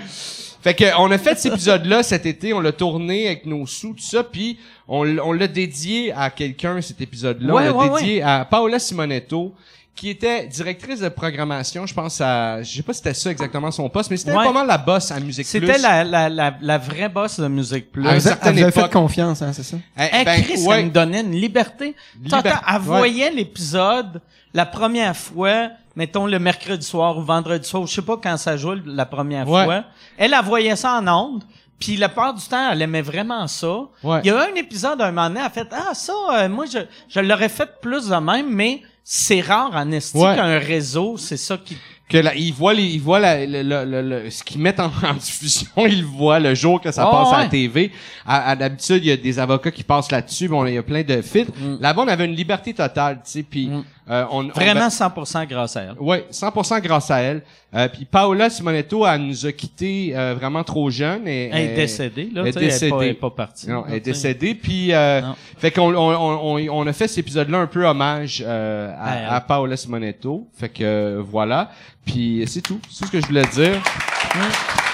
Fait 0.67 0.75
que 0.75 0.85
on 0.99 1.09
a 1.13 1.19
fait 1.19 1.39
cet 1.39 1.53
épisode-là 1.53 2.03
cet 2.03 2.27
été, 2.27 2.53
on 2.53 2.59
l'a 2.59 2.73
tourné 2.73 3.29
avec 3.29 3.47
nos 3.47 3.67
sous, 3.67 3.93
tout 3.93 4.03
ça, 4.03 4.25
puis 4.25 4.59
on, 4.89 5.05
l'a 5.05 5.47
dédié 5.47 6.13
à 6.13 6.29
quelqu'un 6.29 6.81
cet 6.81 7.01
épisode-là. 7.01 7.55
Ouais, 7.55 7.69
on 7.69 7.81
l'a 7.81 7.93
ouais, 7.93 8.01
dédié 8.01 8.23
à 8.23 8.45
Paola 8.45 8.81
Simonetto, 8.81 9.55
qui 9.97 10.11
était 10.11 10.47
directrice 10.47 11.01
de 11.01 11.09
programmation, 11.09 11.87
je 11.87 11.95
pense 11.95 12.21
à, 12.21 12.63
je 12.63 12.77
sais 12.77 12.83
pas 12.83 12.93
si 12.93 12.99
c'était 12.99 13.15
ça 13.15 13.31
exactement 13.31 13.71
son 13.71 13.89
poste, 13.89 14.11
mais 14.11 14.19
c'était 14.19 14.33
Ouais. 14.37 14.45
pas 14.45 14.53
mal 14.53 14.67
la 14.67 14.77
boss 14.79 15.11
à 15.11 15.19
Musique 15.19 15.49
Plus. 15.49 15.59
C'était 15.67 15.79
la, 15.79 16.05
la, 16.05 16.29
la, 16.29 16.55
la 16.61 16.79
vraie 16.79 17.09
boss 17.09 17.41
de 17.41 17.49
Musique 17.49 17.91
Plus. 17.91 18.07
À 18.07 18.15
une 18.15 18.21
certaine 18.21 18.55
vous 18.57 18.63
avez 18.63 18.73
fait 18.73 18.93
confiance, 18.93 19.41
hein, 19.43 19.53
c'est 19.55 19.63
ça? 19.63 19.79
Eh, 19.99 20.03
Hey, 20.03 20.25
ben, 20.25 20.43
Chris, 20.43 20.65
ouais. 20.67 20.81
elle 20.81 20.87
me 20.87 20.91
donnait 20.91 21.23
une 21.23 21.33
liberté. 21.33 21.97
Liber- 22.23 22.29
T'entends, 22.31 22.61
elle 22.69 22.75
ouais. 22.75 22.79
voyait 22.81 23.31
l'épisode 23.31 24.21
la 24.55 24.67
première 24.67 25.17
fois, 25.17 25.71
mettons 25.97 26.27
le 26.27 26.39
mercredi 26.39 26.87
soir 26.87 27.17
ou 27.19 27.23
vendredi 27.23 27.67
soir, 27.69 27.87
je 27.87 27.95
sais 27.95 28.03
pas 28.03 28.17
quand 28.23 28.37
ça 28.37 28.57
joue 28.57 28.75
la 28.85 29.07
première 29.07 29.49
Ouais. 29.49 29.65
fois. 29.65 29.85
Elle, 30.19 30.35
elle 30.39 30.45
voyait 30.45 30.77
ça 30.77 30.99
en 31.01 31.09
ondes. 31.09 31.43
Puis 31.79 31.97
la 31.99 32.09
plupart 32.09 32.33
du 32.33 32.43
temps, 32.47 32.71
elle 32.73 32.81
aimait 32.81 33.03
vraiment 33.03 33.47
ça. 33.47 33.81
Ouais. 34.03 34.21
Il 34.25 34.29
y 34.29 34.31
a 34.31 34.35
eu 34.47 34.51
un 34.53 34.55
épisode, 34.55 35.01
un 35.01 35.11
moment 35.11 35.29
donné, 35.29 35.41
elle 35.41 35.47
a 35.47 35.51
fait 35.51 35.69
Ah, 35.73 35.93
ça, 35.95 36.13
euh, 36.33 36.49
moi, 36.49 36.65
je, 36.71 36.79
je 37.09 37.21
l'aurais 37.21 37.51
fait 37.51 37.69
plus 37.83 38.09
de 38.09 38.17
même, 38.17 38.47
mais 38.51 38.81
c'est 39.09 39.41
rare 39.41 39.71
en 39.73 39.93
esti 39.93 40.19
Ouais. 40.19 40.35
qu'un 40.35 40.59
réseau, 40.59 41.17
c'est 41.17 41.37
ça 41.37 41.57
qui. 41.65 41.77
que 42.09 42.19
là, 42.19 42.35
il 42.35 42.53
voit 42.53 42.75
les, 42.75 42.83
il 42.83 43.01
voit 43.01 43.21
la- 43.21 43.47
le, 43.47 43.63
le, 43.63 44.03
le, 44.25 44.31
ce 44.31 44.43
qu'ils 44.43 44.61
mettent 44.61 44.81
en, 44.81 44.91
en 45.05 45.15
diffusion, 45.15 45.69
il 45.87 46.01
le 46.01 46.07
voit 46.07 46.41
le 46.41 46.55
jour 46.57 46.81
que 46.81 46.91
ça 46.91 47.07
Oh, 47.09 47.13
passe 47.13 47.33
à 47.33 47.43
la 47.45 47.49
TV. 47.49 47.93
À, 48.27 48.51
à 48.51 48.57
d'habitude, 48.57 49.05
il 49.05 49.09
y 49.09 49.13
a 49.13 49.17
des 49.17 49.39
avocats 49.39 49.71
qui 49.71 49.85
passent 49.85 50.11
là-dessus, 50.11 50.49
bon, 50.49 50.67
il 50.67 50.75
y 50.75 50.79
a 50.79 50.83
plein 50.83 51.03
de 51.05 51.23
fits. 51.23 51.45
Mm. 51.57 51.77
Là-bas, 51.81 52.03
on 52.03 52.09
avait 52.09 52.25
une 52.25 52.35
liberté 52.35 52.75
totale, 52.75 53.21
tu 53.25 53.31
sais, 53.31 53.43
puis 53.45 53.69
Mm. 53.69 53.85
Euh, 54.09 54.25
on, 54.31 54.45
on- 54.45 54.49
Vraiment 54.51 54.87
100% 54.89 55.47
grâce 55.49 55.77
à 55.77 55.83
elle. 55.83 55.95
oui, 55.99 56.19
100% 56.31 56.81
grâce 56.81 57.11
à 57.11 57.19
elle. 57.19 57.43
Euh, 57.75 57.89
puis 57.89 58.05
Paola 58.05 58.49
Simonetto, 58.49 59.05
elle 59.05 59.23
nous 59.23 59.47
a 59.47 59.51
quittés 59.53 60.13
euh, 60.15 60.35
vraiment 60.39 60.63
trop 60.63 60.89
jeune. 60.91 61.27
Et, 61.27 61.51
Elle 61.53 61.71
est 61.73 61.75
décédée, 61.75 62.31
là. 62.33 62.43
elle 62.43 62.47
est 62.47 62.49
Elle 62.51 62.55
pas, 62.55 62.61
décédée. 62.61 62.97
elle 63.01 63.09
est 63.09 63.15
pas 63.15 63.31
partie. 63.31 63.69
Non, 63.69 63.81
là, 63.81 63.87
elle 63.89 63.95
est 63.97 64.01
décédée. 64.01 64.55
Puis, 64.55 64.93
euh, 64.95 65.23
fait 65.59 65.73
qu'on 65.73 65.93
on, 65.95 66.69
on, 66.71 66.87
a 66.87 66.93
fait 66.93 67.09
cet 67.09 67.19
épisode-là 67.19 67.59
un 67.59 67.67
peu 67.67 67.85
hommage 67.85 68.45
euh, 68.47 68.93
À 69.01 69.17
elle. 69.17 69.25
à, 69.27 69.35
à 69.35 69.41
Paola 69.41 69.77
Simonetto. 69.77 70.47
Fait 70.57 70.69
que 70.69 70.85
euh, 70.85 71.23
voilà. 71.29 71.71
Puis 72.05 72.45
c'est 72.47 72.61
tout. 72.63 72.79
C'est 72.89 73.01
tout 73.01 73.07
ce 73.07 73.11
que 73.13 73.21
je 73.21 73.27
voulais 73.27 73.47
dire. 73.53 73.83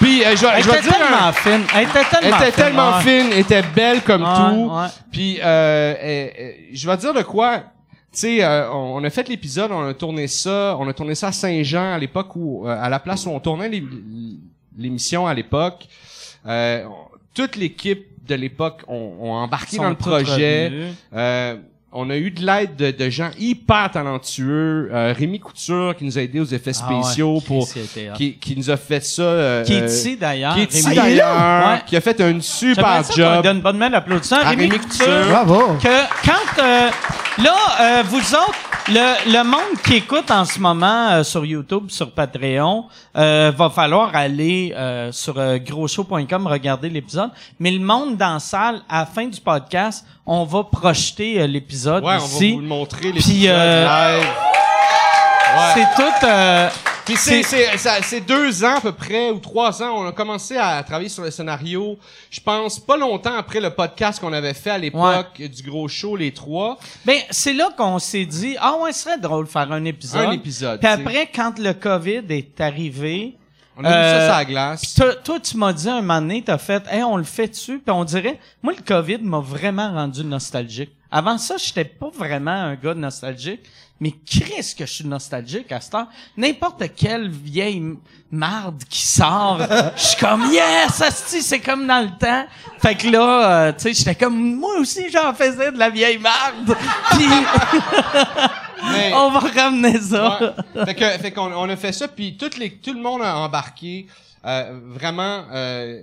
Puis 0.01 0.25
euh, 0.25 0.35
je, 0.37 0.47
Elle 0.47 0.63
je 0.63 0.71
était 0.71 0.81
dire 0.83 0.93
un- 0.95 0.99
tellement 0.99 1.33
fine. 1.33 1.67
Elle 1.77 1.83
était 1.89 1.99
elle 2.01 2.21
tellement 2.21 2.37
était 2.39 2.45
fine. 2.53 2.65
tellement 2.65 2.97
ouais. 2.97 3.03
fine, 3.03 3.33
était 3.33 3.63
belle 3.75 4.01
comme 4.03 4.23
Ouais, 4.23 4.29
tout. 4.35 4.75
ouais. 4.75 4.87
Puis 5.13 5.39
euh, 5.43 5.95
je 6.73 6.89
vais 6.89 6.97
dire 6.97 7.13
de 7.15 7.23
quoi. 7.23 7.63
Tu 8.13 8.19
sais, 8.19 8.45
euh, 8.45 8.71
on, 8.73 8.97
on 9.01 9.05
a 9.05 9.11
fait 9.11 9.27
l'épisode, 9.29 9.71
on 9.73 9.87
a 9.89 9.95
tourné 9.95 10.27
ça, 10.29 10.77
on 10.79 10.87
a 10.87 10.93
tourné 10.93 11.15
ça 11.15 11.29
à 11.29 11.33
Saint-Jean 11.33 11.93
à 11.95 11.99
l'époque 11.99 12.37
où, 12.37 12.67
euh, 12.69 12.77
à 12.79 12.89
la 12.91 12.99
place 12.99 13.25
où 13.27 13.31
on 13.31 13.41
tournait 13.41 13.69
l'é- 13.71 13.83
l'émission 14.77 15.27
à 15.27 15.33
l'époque. 15.35 15.87
Euh, 16.47 16.85
toute 17.35 17.57
l'équipe 17.57 18.07
de 18.29 18.35
l'époque 18.35 18.83
ont, 18.89 19.15
ont 19.21 19.33
embarqué 19.33 19.77
Sont 19.77 19.83
dans 19.85 19.89
le 19.89 19.95
projet. 19.97 20.71
On 21.93 22.09
a 22.11 22.17
eu 22.17 22.31
de 22.31 22.45
l'aide 22.45 22.77
de, 22.77 22.91
de 22.91 23.11
gens 23.11 23.31
hyper 23.39 23.91
talentueux. 23.91 24.91
Euh, 24.93 25.15
Rémi 25.17 25.39
Couture 25.41 25.95
qui 25.97 26.05
nous 26.05 26.19
a 26.19 26.23
aidé 26.23 26.41
aux 26.41 26.45
effets 26.47 26.73
Ah 26.83 26.89
ouais. 26.93 27.03
spéciaux 27.03 27.41
pour 27.47 27.69
qui, 28.17 28.35
qui 28.39 28.57
nous 28.57 28.71
a 28.71 28.77
fait 28.77 29.05
ça. 29.05 29.23
euh, 29.23 29.65
Qui 29.65 29.75
est 29.75 29.87
ici 29.87 30.17
d'ailleurs. 30.17 30.55
qui 30.55 30.61
est 30.63 30.75
ici 30.75 30.95
d'ailleurs, 30.95 31.37
Ouais. 31.73 31.81
qui 31.87 31.97
a 31.97 32.01
fait 32.01 32.21
un 32.21 32.41
super 32.41 33.05
ça 33.05 33.13
job. 33.15 33.43
donne 33.45 33.57
une 33.57 33.63
bonne 33.63 33.79
main 33.79 33.91
d'applaudissement 33.91 34.39
à 34.39 34.51
Rémi 34.51 34.63
Rémi 34.69 34.79
Couture. 34.79 35.05
Couture. 35.05 35.29
Bravo! 35.31 35.75
que 35.83 36.27
quand 36.27 36.63
euh, 36.63 36.89
là 37.39 37.55
euh, 37.81 38.03
vous 38.09 38.35
autres 38.35 38.59
le, 38.89 39.33
le 39.33 39.45
monde 39.45 39.79
qui 39.85 39.95
écoute 39.95 40.29
en 40.31 40.45
ce 40.45 40.59
moment 40.59 41.11
euh, 41.11 41.23
sur 41.23 41.45
YouTube 41.45 41.85
sur 41.89 42.11
Patreon 42.11 42.87
euh, 43.17 43.53
va 43.57 43.71
falloir 43.71 44.15
aller 44.17 44.73
euh, 44.77 45.13
sur 45.13 45.39
euh, 45.39 45.59
grosshow.com 45.59 46.47
regarder 46.49 46.89
l'épisode 46.89 47.31
mais 47.61 47.71
le 47.71 47.79
monde 47.79 48.17
dans 48.17 48.35
la 48.35 48.41
salle 48.41 48.81
à 48.89 49.01
la 49.01 49.07
fin 49.07 49.27
du 49.27 49.41
podcast 49.41 50.05
on 50.27 50.45
va 50.45 50.65
projeter 50.65 51.41
euh, 51.41 51.47
l'épisode 51.47 52.05
Ouais, 52.05 52.15
on 52.15 52.19
va 52.19 52.25
ici 52.25 52.53
vous 52.53 52.61
le 52.61 52.67
montrer, 52.67 53.13
l'épisode 53.13 53.51
euh, 53.51 54.19
live. 54.19 54.27
Ouais. 55.55 55.73
c'est 55.75 56.03
tout 56.03 56.27
euh, 56.27 56.69
Puis 57.05 57.17
c'est, 57.17 57.43
c'est, 57.43 57.77
ça- 57.77 58.01
c'est 58.03 58.21
deux 58.21 58.65
ans 58.65 58.77
à 58.77 58.81
peu 58.81 58.93
près, 58.93 59.31
ou 59.31 59.39
trois 59.39 59.83
ans, 59.83 59.97
on 59.99 60.07
a 60.07 60.13
commencé 60.13 60.57
à 60.57 60.83
travailler 60.83 61.09
sur 61.11 61.23
le 61.23 61.31
scénario. 61.31 61.99
Je 62.31 62.41
pense 62.41 62.79
pas 62.79 62.97
longtemps 62.97 63.37
après 63.37 63.61
le 63.61 63.69
podcast 63.71 64.19
qu'on 64.21 64.33
avait 64.33 64.55
fait 64.55 64.71
à 64.71 64.79
l'époque 64.79 65.43
du 65.43 65.63
gros 65.69 65.89
show, 65.89 66.17
les 66.17 66.33
trois. 66.33 66.79
ben 67.05 67.19
c'est 67.31 67.53
là 67.53 67.69
qu'on 67.77 67.99
s'est 67.99 68.25
dit 68.25 68.57
ah 68.61 68.77
ouais 68.81 68.93
ce 68.93 69.03
serait 69.03 69.19
drôle 69.19 69.45
de 69.47 69.51
faire 69.51 69.71
un 69.73 69.85
épisode 69.85 70.27
Un 70.29 70.33
épisode. 70.33 70.79
puis 70.81 70.89
après 70.89 71.29
quand 71.35 71.59
le 71.59 71.75
Covid 71.75 72.23
est 72.31 72.61
arrivé 72.61 73.35
on 73.77 73.85
a 73.85 73.89
mis 73.89 73.95
euh, 73.95 74.19
ça 74.19 74.27
sur 74.27 74.37
la 74.37 74.45
glace. 74.45 74.95
Toi, 74.95 75.15
toi, 75.17 75.41
tu 75.41 75.57
m'as 75.57 75.73
dit 75.73 75.89
un 75.89 76.01
moment 76.03 76.21
donné, 76.21 76.43
t'as 76.43 76.59
fait, 76.59 76.83
hey, 76.91 77.03
on 77.03 77.17
le 77.17 77.25
fait 77.25 77.49
dessus, 77.49 77.79
puis 77.79 77.95
on 77.95 78.05
dirait, 78.05 78.39
moi, 78.63 78.73
le 78.77 78.83
COVID 78.83 79.19
m'a 79.23 79.41
vraiment 79.41 79.93
rendu 79.93 80.25
nostalgique. 80.25 80.91
Avant 81.11 81.39
ça, 81.39 81.57
j'étais 81.59 81.85
pas 81.85 82.11
vraiment 82.11 82.51
un 82.51 82.75
gars 82.75 82.95
nostalgique, 82.95 83.61
mais 84.01 84.13
qu'est-ce 84.13 84.75
que 84.75 84.85
je 84.85 84.93
suis 84.93 85.07
nostalgique 85.07 85.71
à 85.71 85.81
ce 85.81 85.91
temps. 85.91 86.09
N'importe 86.37 86.83
quelle 86.97 87.31
vieille 87.31 87.83
marde 88.31 88.83
qui 88.89 89.07
sort, 89.07 89.61
je 89.97 90.03
suis 90.03 90.17
comme, 90.17 90.51
yes, 90.51 91.01
asti, 91.01 91.43
c'est 91.43 91.61
comme 91.61 91.87
dans 91.87 92.01
le 92.01 92.19
temps. 92.19 92.47
Fait 92.81 92.95
que 92.95 93.09
là, 93.09 93.67
euh, 93.69 93.73
tu 93.73 93.83
sais, 93.83 93.95
j'étais 93.95 94.15
comme, 94.15 94.57
moi 94.57 94.77
aussi, 94.79 95.11
j'en 95.11 95.33
faisais 95.35 95.71
de 95.71 95.79
la 95.79 95.91
vieille 95.91 96.19
marde. 96.19 96.77
Puis, 97.11 97.27
Mais- 98.91 99.13
on 99.15 99.31
va 99.31 99.41
ramener 99.41 100.01
ça. 100.01 100.55
Ouais. 100.75 100.85
fait 100.87 100.95
que, 100.95 101.05
fait 101.23 101.31
qu'on 101.33 101.53
on 101.53 101.69
a 101.69 101.77
fait 101.77 101.93
ça, 101.93 102.09
puis 102.09 102.37
toutes 102.37 102.57
les, 102.59 102.71
tout 102.71 102.93
le 102.95 103.01
monde 103.01 103.23
a 103.23 103.37
embarqué, 103.39 104.07
euh, 104.45 104.81
vraiment 104.87 105.45
euh, 105.53 106.03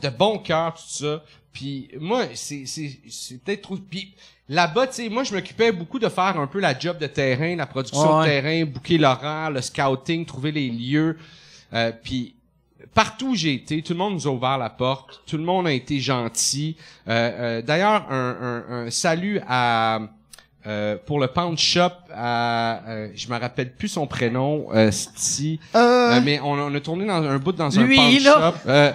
de 0.00 0.08
bon 0.08 0.38
cœur 0.38 0.74
tout 0.74 0.82
ça. 1.04 1.22
Puis 1.52 1.88
moi, 2.00 2.24
c'est 2.34 2.66
c'est 2.66 2.98
c'est 3.08 3.42
peut-être 3.42 3.62
trop. 3.62 3.76
Puis 3.76 4.14
là-bas, 4.48 4.86
tu 4.88 4.94
sais, 4.94 5.08
moi 5.08 5.24
je 5.24 5.34
m'occupais 5.34 5.72
beaucoup 5.72 5.98
de 5.98 6.08
faire 6.08 6.38
un 6.38 6.46
peu 6.46 6.60
la 6.60 6.78
job 6.78 6.98
de 6.98 7.06
terrain, 7.06 7.56
la 7.56 7.66
production 7.66 8.18
Ouais. 8.18 8.26
de 8.26 8.30
terrain, 8.30 8.64
booker 8.66 8.98
l'horaire, 8.98 9.50
le 9.50 9.60
scouting, 9.62 10.24
trouver 10.26 10.52
les 10.52 10.68
lieux. 10.68 11.18
Euh, 11.72 11.92
puis 12.02 12.34
partout 12.94 13.30
où 13.30 13.34
j'ai 13.34 13.54
été, 13.54 13.82
tout 13.82 13.92
le 13.94 13.98
monde 13.98 14.14
nous 14.14 14.26
a 14.28 14.30
ouvert 14.30 14.58
la 14.58 14.70
porte, 14.70 15.22
tout 15.26 15.36
le 15.36 15.42
monde 15.44 15.66
a 15.66 15.72
été 15.72 15.98
gentil. 15.98 16.76
Euh, 17.08 17.58
euh, 17.58 17.62
D'ailleurs, 17.62 18.06
un, 18.10 18.36
un, 18.70 18.86
un 18.86 18.90
salut 18.90 19.40
à 19.48 20.00
euh, 20.66 20.96
pour 21.06 21.20
le 21.20 21.28
Pound 21.28 21.58
Shop, 21.58 21.90
à, 22.14 22.80
euh, 22.88 23.08
je 23.14 23.28
me 23.28 23.38
rappelle 23.38 23.72
plus 23.72 23.88
son 23.88 24.06
prénom, 24.06 24.66
euh, 24.74 24.90
Sti, 24.90 25.60
Euh, 25.74 25.78
Euh, 26.16 26.20
mais 26.24 26.40
on, 26.40 26.52
on 26.52 26.74
a 26.74 26.80
tourné 26.80 27.06
dans 27.06 27.22
un 27.22 27.38
bout 27.38 27.52
dans 27.52 27.68
Lui, 27.68 27.98
un 27.98 28.02
Pound 28.02 28.22
là. 28.24 28.32
Shop. 28.52 28.58
Euh, 28.68 28.92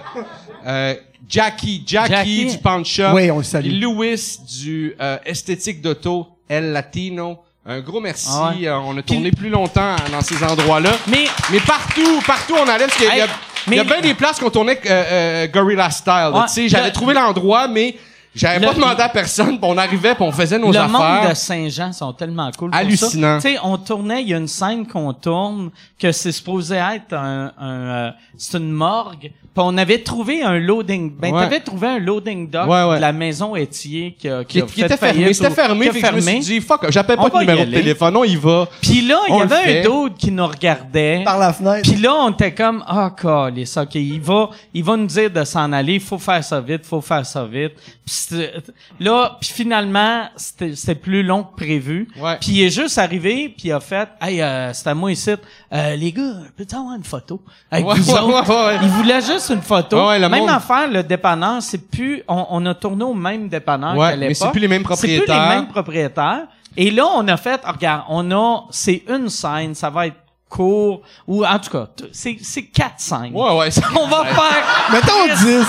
euh, 0.66 0.94
Jackie, 1.28 1.82
Jackie, 1.86 2.12
Jackie. 2.12 2.46
du 2.46 2.58
Pound 2.58 2.84
Shop. 2.84 3.12
Oui, 3.14 3.30
on 3.30 3.38
le 3.38 3.44
salue. 3.44 3.80
Louis 3.80 4.38
du 4.60 4.94
euh, 5.00 5.16
Esthétique 5.24 5.80
d'Auto, 5.80 6.26
El 6.48 6.72
Latino. 6.72 7.38
Un 7.64 7.80
gros 7.80 8.00
merci. 8.00 8.28
Ah 8.30 8.52
ouais. 8.58 8.66
Euh, 8.66 8.76
on 8.78 8.98
a 8.98 9.02
tourné 9.02 9.30
plus 9.30 9.48
longtemps 9.48 9.94
dans 10.10 10.20
ces 10.20 10.42
endroits-là. 10.42 10.90
Mais, 11.06 11.24
Mais 11.52 11.60
partout, 11.60 12.20
partout 12.26 12.54
on 12.60 12.68
allait, 12.68 12.86
parce 12.86 12.96
qu'il 12.96 13.06
y 13.06 13.08
a, 13.08 13.14
Hey, 13.14 13.30
il 13.68 13.74
y 13.76 13.78
a 13.78 13.84
mais- 13.84 13.88
bien 13.88 14.00
des 14.00 14.14
places 14.14 14.40
qu'on 14.40 14.50
tournait 14.50 14.78
euh, 14.84 14.88
euh, 14.90 15.46
Gorilla 15.46 15.88
Style. 15.90 16.32
Ouais, 16.34 16.40
tu 16.48 16.52
sais, 16.54 16.68
j'avais 16.68 16.90
trouvé 16.90 17.14
l'endroit, 17.14 17.68
mais 17.68 17.94
j'avais 18.34 18.58
Le- 18.60 18.66
pas 18.66 18.74
demandé 18.74 19.02
à 19.02 19.08
personne, 19.08 19.58
puis 19.58 19.60
on 19.62 19.76
arrivait, 19.76 20.14
puis 20.14 20.24
on 20.24 20.32
faisait 20.32 20.58
nos 20.58 20.72
le 20.72 20.78
affaires. 20.78 20.90
monde 21.22 21.28
de 21.30 21.34
Saint-Jean 21.34 21.92
sont 21.92 22.12
tellement 22.12 22.50
cool. 22.58 22.70
Hallucinant. 22.72 23.36
Tu 23.38 23.42
sais, 23.52 23.58
on 23.62 23.76
tournait, 23.78 24.22
il 24.22 24.28
y 24.28 24.34
a 24.34 24.38
une 24.38 24.48
scène 24.48 24.86
qu'on 24.86 25.12
tourne 25.12 25.70
que 25.98 26.12
c'est 26.12 26.32
supposé 26.32 26.76
être 26.76 27.12
un, 27.14 27.52
un 27.58 27.70
euh, 27.70 28.10
c'est 28.36 28.58
une 28.58 28.70
morgue. 28.72 29.30
Puis 29.54 29.62
on 29.66 29.76
avait 29.76 29.98
trouvé 29.98 30.42
un 30.42 30.58
loading, 30.58 31.12
ben 31.14 31.32
Ouais. 31.34 31.42
t'avais 31.42 31.60
trouvé 31.60 31.86
un 31.86 31.98
loading 31.98 32.48
dock 32.48 32.66
Ouais, 32.68 32.84
ouais. 32.84 32.96
de 32.96 33.00
la 33.02 33.12
maison 33.12 33.54
Étier 33.54 34.16
qui, 34.18 34.26
a, 34.28 34.44
qui, 34.44 34.58
qui, 34.58 34.62
a 34.62 34.66
qui 34.66 34.80
fait 34.80 34.86
était 34.86 34.96
fermé, 34.96 35.32
c'était 35.34 35.50
fermé, 35.50 35.86
que 35.88 35.92
je 35.92 35.98
me 35.98 36.20
suis 36.20 36.22
fermé. 36.22 36.38
dit, 36.40 36.60
fuck, 36.60 36.86
j'appelle 36.90 37.16
pas 37.18 37.28
de 37.28 37.38
numéro 37.40 37.64
de 37.66 37.70
téléphone, 37.70 38.16
on 38.16 38.24
y 38.24 38.36
va. 38.36 38.66
Puis 38.80 39.02
là, 39.02 39.18
il 39.28 39.36
y 39.36 39.40
avait 39.42 39.80
un 39.80 39.82
dude 39.82 40.16
qui 40.16 40.30
nous 40.30 40.46
regardait. 40.46 41.22
par 41.24 41.38
la 41.38 41.52
fenêtre. 41.52 41.82
Puis 41.90 42.00
là, 42.00 42.14
on 42.14 42.30
était 42.30 42.54
comme, 42.54 42.82
ah, 42.86 43.10
câlisse, 43.14 43.76
OK, 43.76 43.94
il 43.96 44.20
va, 44.22 44.48
il 44.72 44.82
va 44.84 44.96
nous 44.96 45.06
dire 45.06 45.30
de 45.30 45.44
s'en 45.44 45.70
aller, 45.72 45.94
il 45.94 46.00
faut 46.00 46.18
faire 46.18 46.42
ça 46.42 46.60
vite, 46.60 46.86
faut 46.86 47.00
faire 47.02 47.26
ça 47.26 47.44
vite. 47.44 47.72
Puis 47.76 48.14
c'était- 48.14 48.52
là, 49.00 49.36
puis 49.40 49.50
finalement, 49.52 50.24
c'était 50.36 50.74
c'était 50.74 50.94
plus 50.94 51.22
long 51.22 51.44
que 51.44 51.56
prévu. 51.56 52.08
Ouais. 52.18 52.36
Puis 52.40 52.52
il 52.52 52.62
est 52.64 52.70
juste 52.70 52.96
arrivé, 52.98 53.48
puis 53.56 53.68
il 53.68 53.72
a 53.72 53.80
fait, 53.80 54.08
hey, 54.20 54.40
euh, 54.40 54.72
c'est 54.72 54.86
à 54.88 54.94
moi 54.94 55.12
ici, 55.12 55.30
euh, 55.72 55.96
les 55.96 56.10
gars, 56.12 56.22
peux-tu 56.56 56.74
avoir 56.74 56.94
une 56.96 57.04
photo 57.04 57.40
avec 57.70 57.86
Ouais, 57.86 57.94
vous 57.96 58.12
ouais, 58.12 58.18
autres? 58.20 58.48
ouais, 58.48 58.66
ouais. 58.74 58.78
Il 58.82 58.88
voulait 58.88 59.20
juste 59.20 59.41
une 59.50 59.62
photo. 59.62 60.08
Ouais, 60.08 60.18
le 60.18 60.28
même 60.28 60.40
monde- 60.40 60.50
affaire, 60.50 60.88
le 60.90 61.02
dépanneur, 61.02 61.62
c'est 61.62 61.88
plus, 61.90 62.22
on, 62.28 62.46
on 62.50 62.66
a 62.66 62.74
tourné 62.74 63.04
au 63.04 63.14
même 63.14 63.48
dépanneur 63.48 63.96
Ouais, 63.96 64.10
qu'à 64.10 64.16
mais 64.16 64.28
l'époque. 64.28 64.36
c'est 64.46 64.50
plus 64.52 64.60
les 64.60 64.68
mêmes 64.68 64.82
C'est 64.94 64.98
plus 64.98 65.06
les 65.08 65.16
propriétaires. 65.18 65.48
mêmes 65.48 65.68
propriétaires. 65.68 66.42
Et 66.76 66.90
là, 66.90 67.04
on 67.16 67.26
a 67.28 67.36
fait, 67.36 67.60
ah, 67.64 67.72
regarde, 67.72 68.02
on 68.08 68.30
a, 68.30 68.64
c'est 68.70 69.02
une 69.08 69.28
scène, 69.28 69.74
ça 69.74 69.90
va 69.90 70.06
être 70.06 70.16
court, 70.48 71.00
ou 71.26 71.44
en 71.46 71.58
tout 71.58 71.70
cas, 71.70 71.86
t- 71.96 72.04
c'est, 72.12 72.36
c'est 72.42 72.64
quatre 72.64 72.98
scènes. 73.00 73.30
Ouais, 73.34 73.56
ouais. 73.58 73.70
ça- 73.70 73.82
On 74.00 74.06
va 74.06 74.24
faire, 74.24 74.64
Mettons 74.92 75.34
10. 75.46 75.66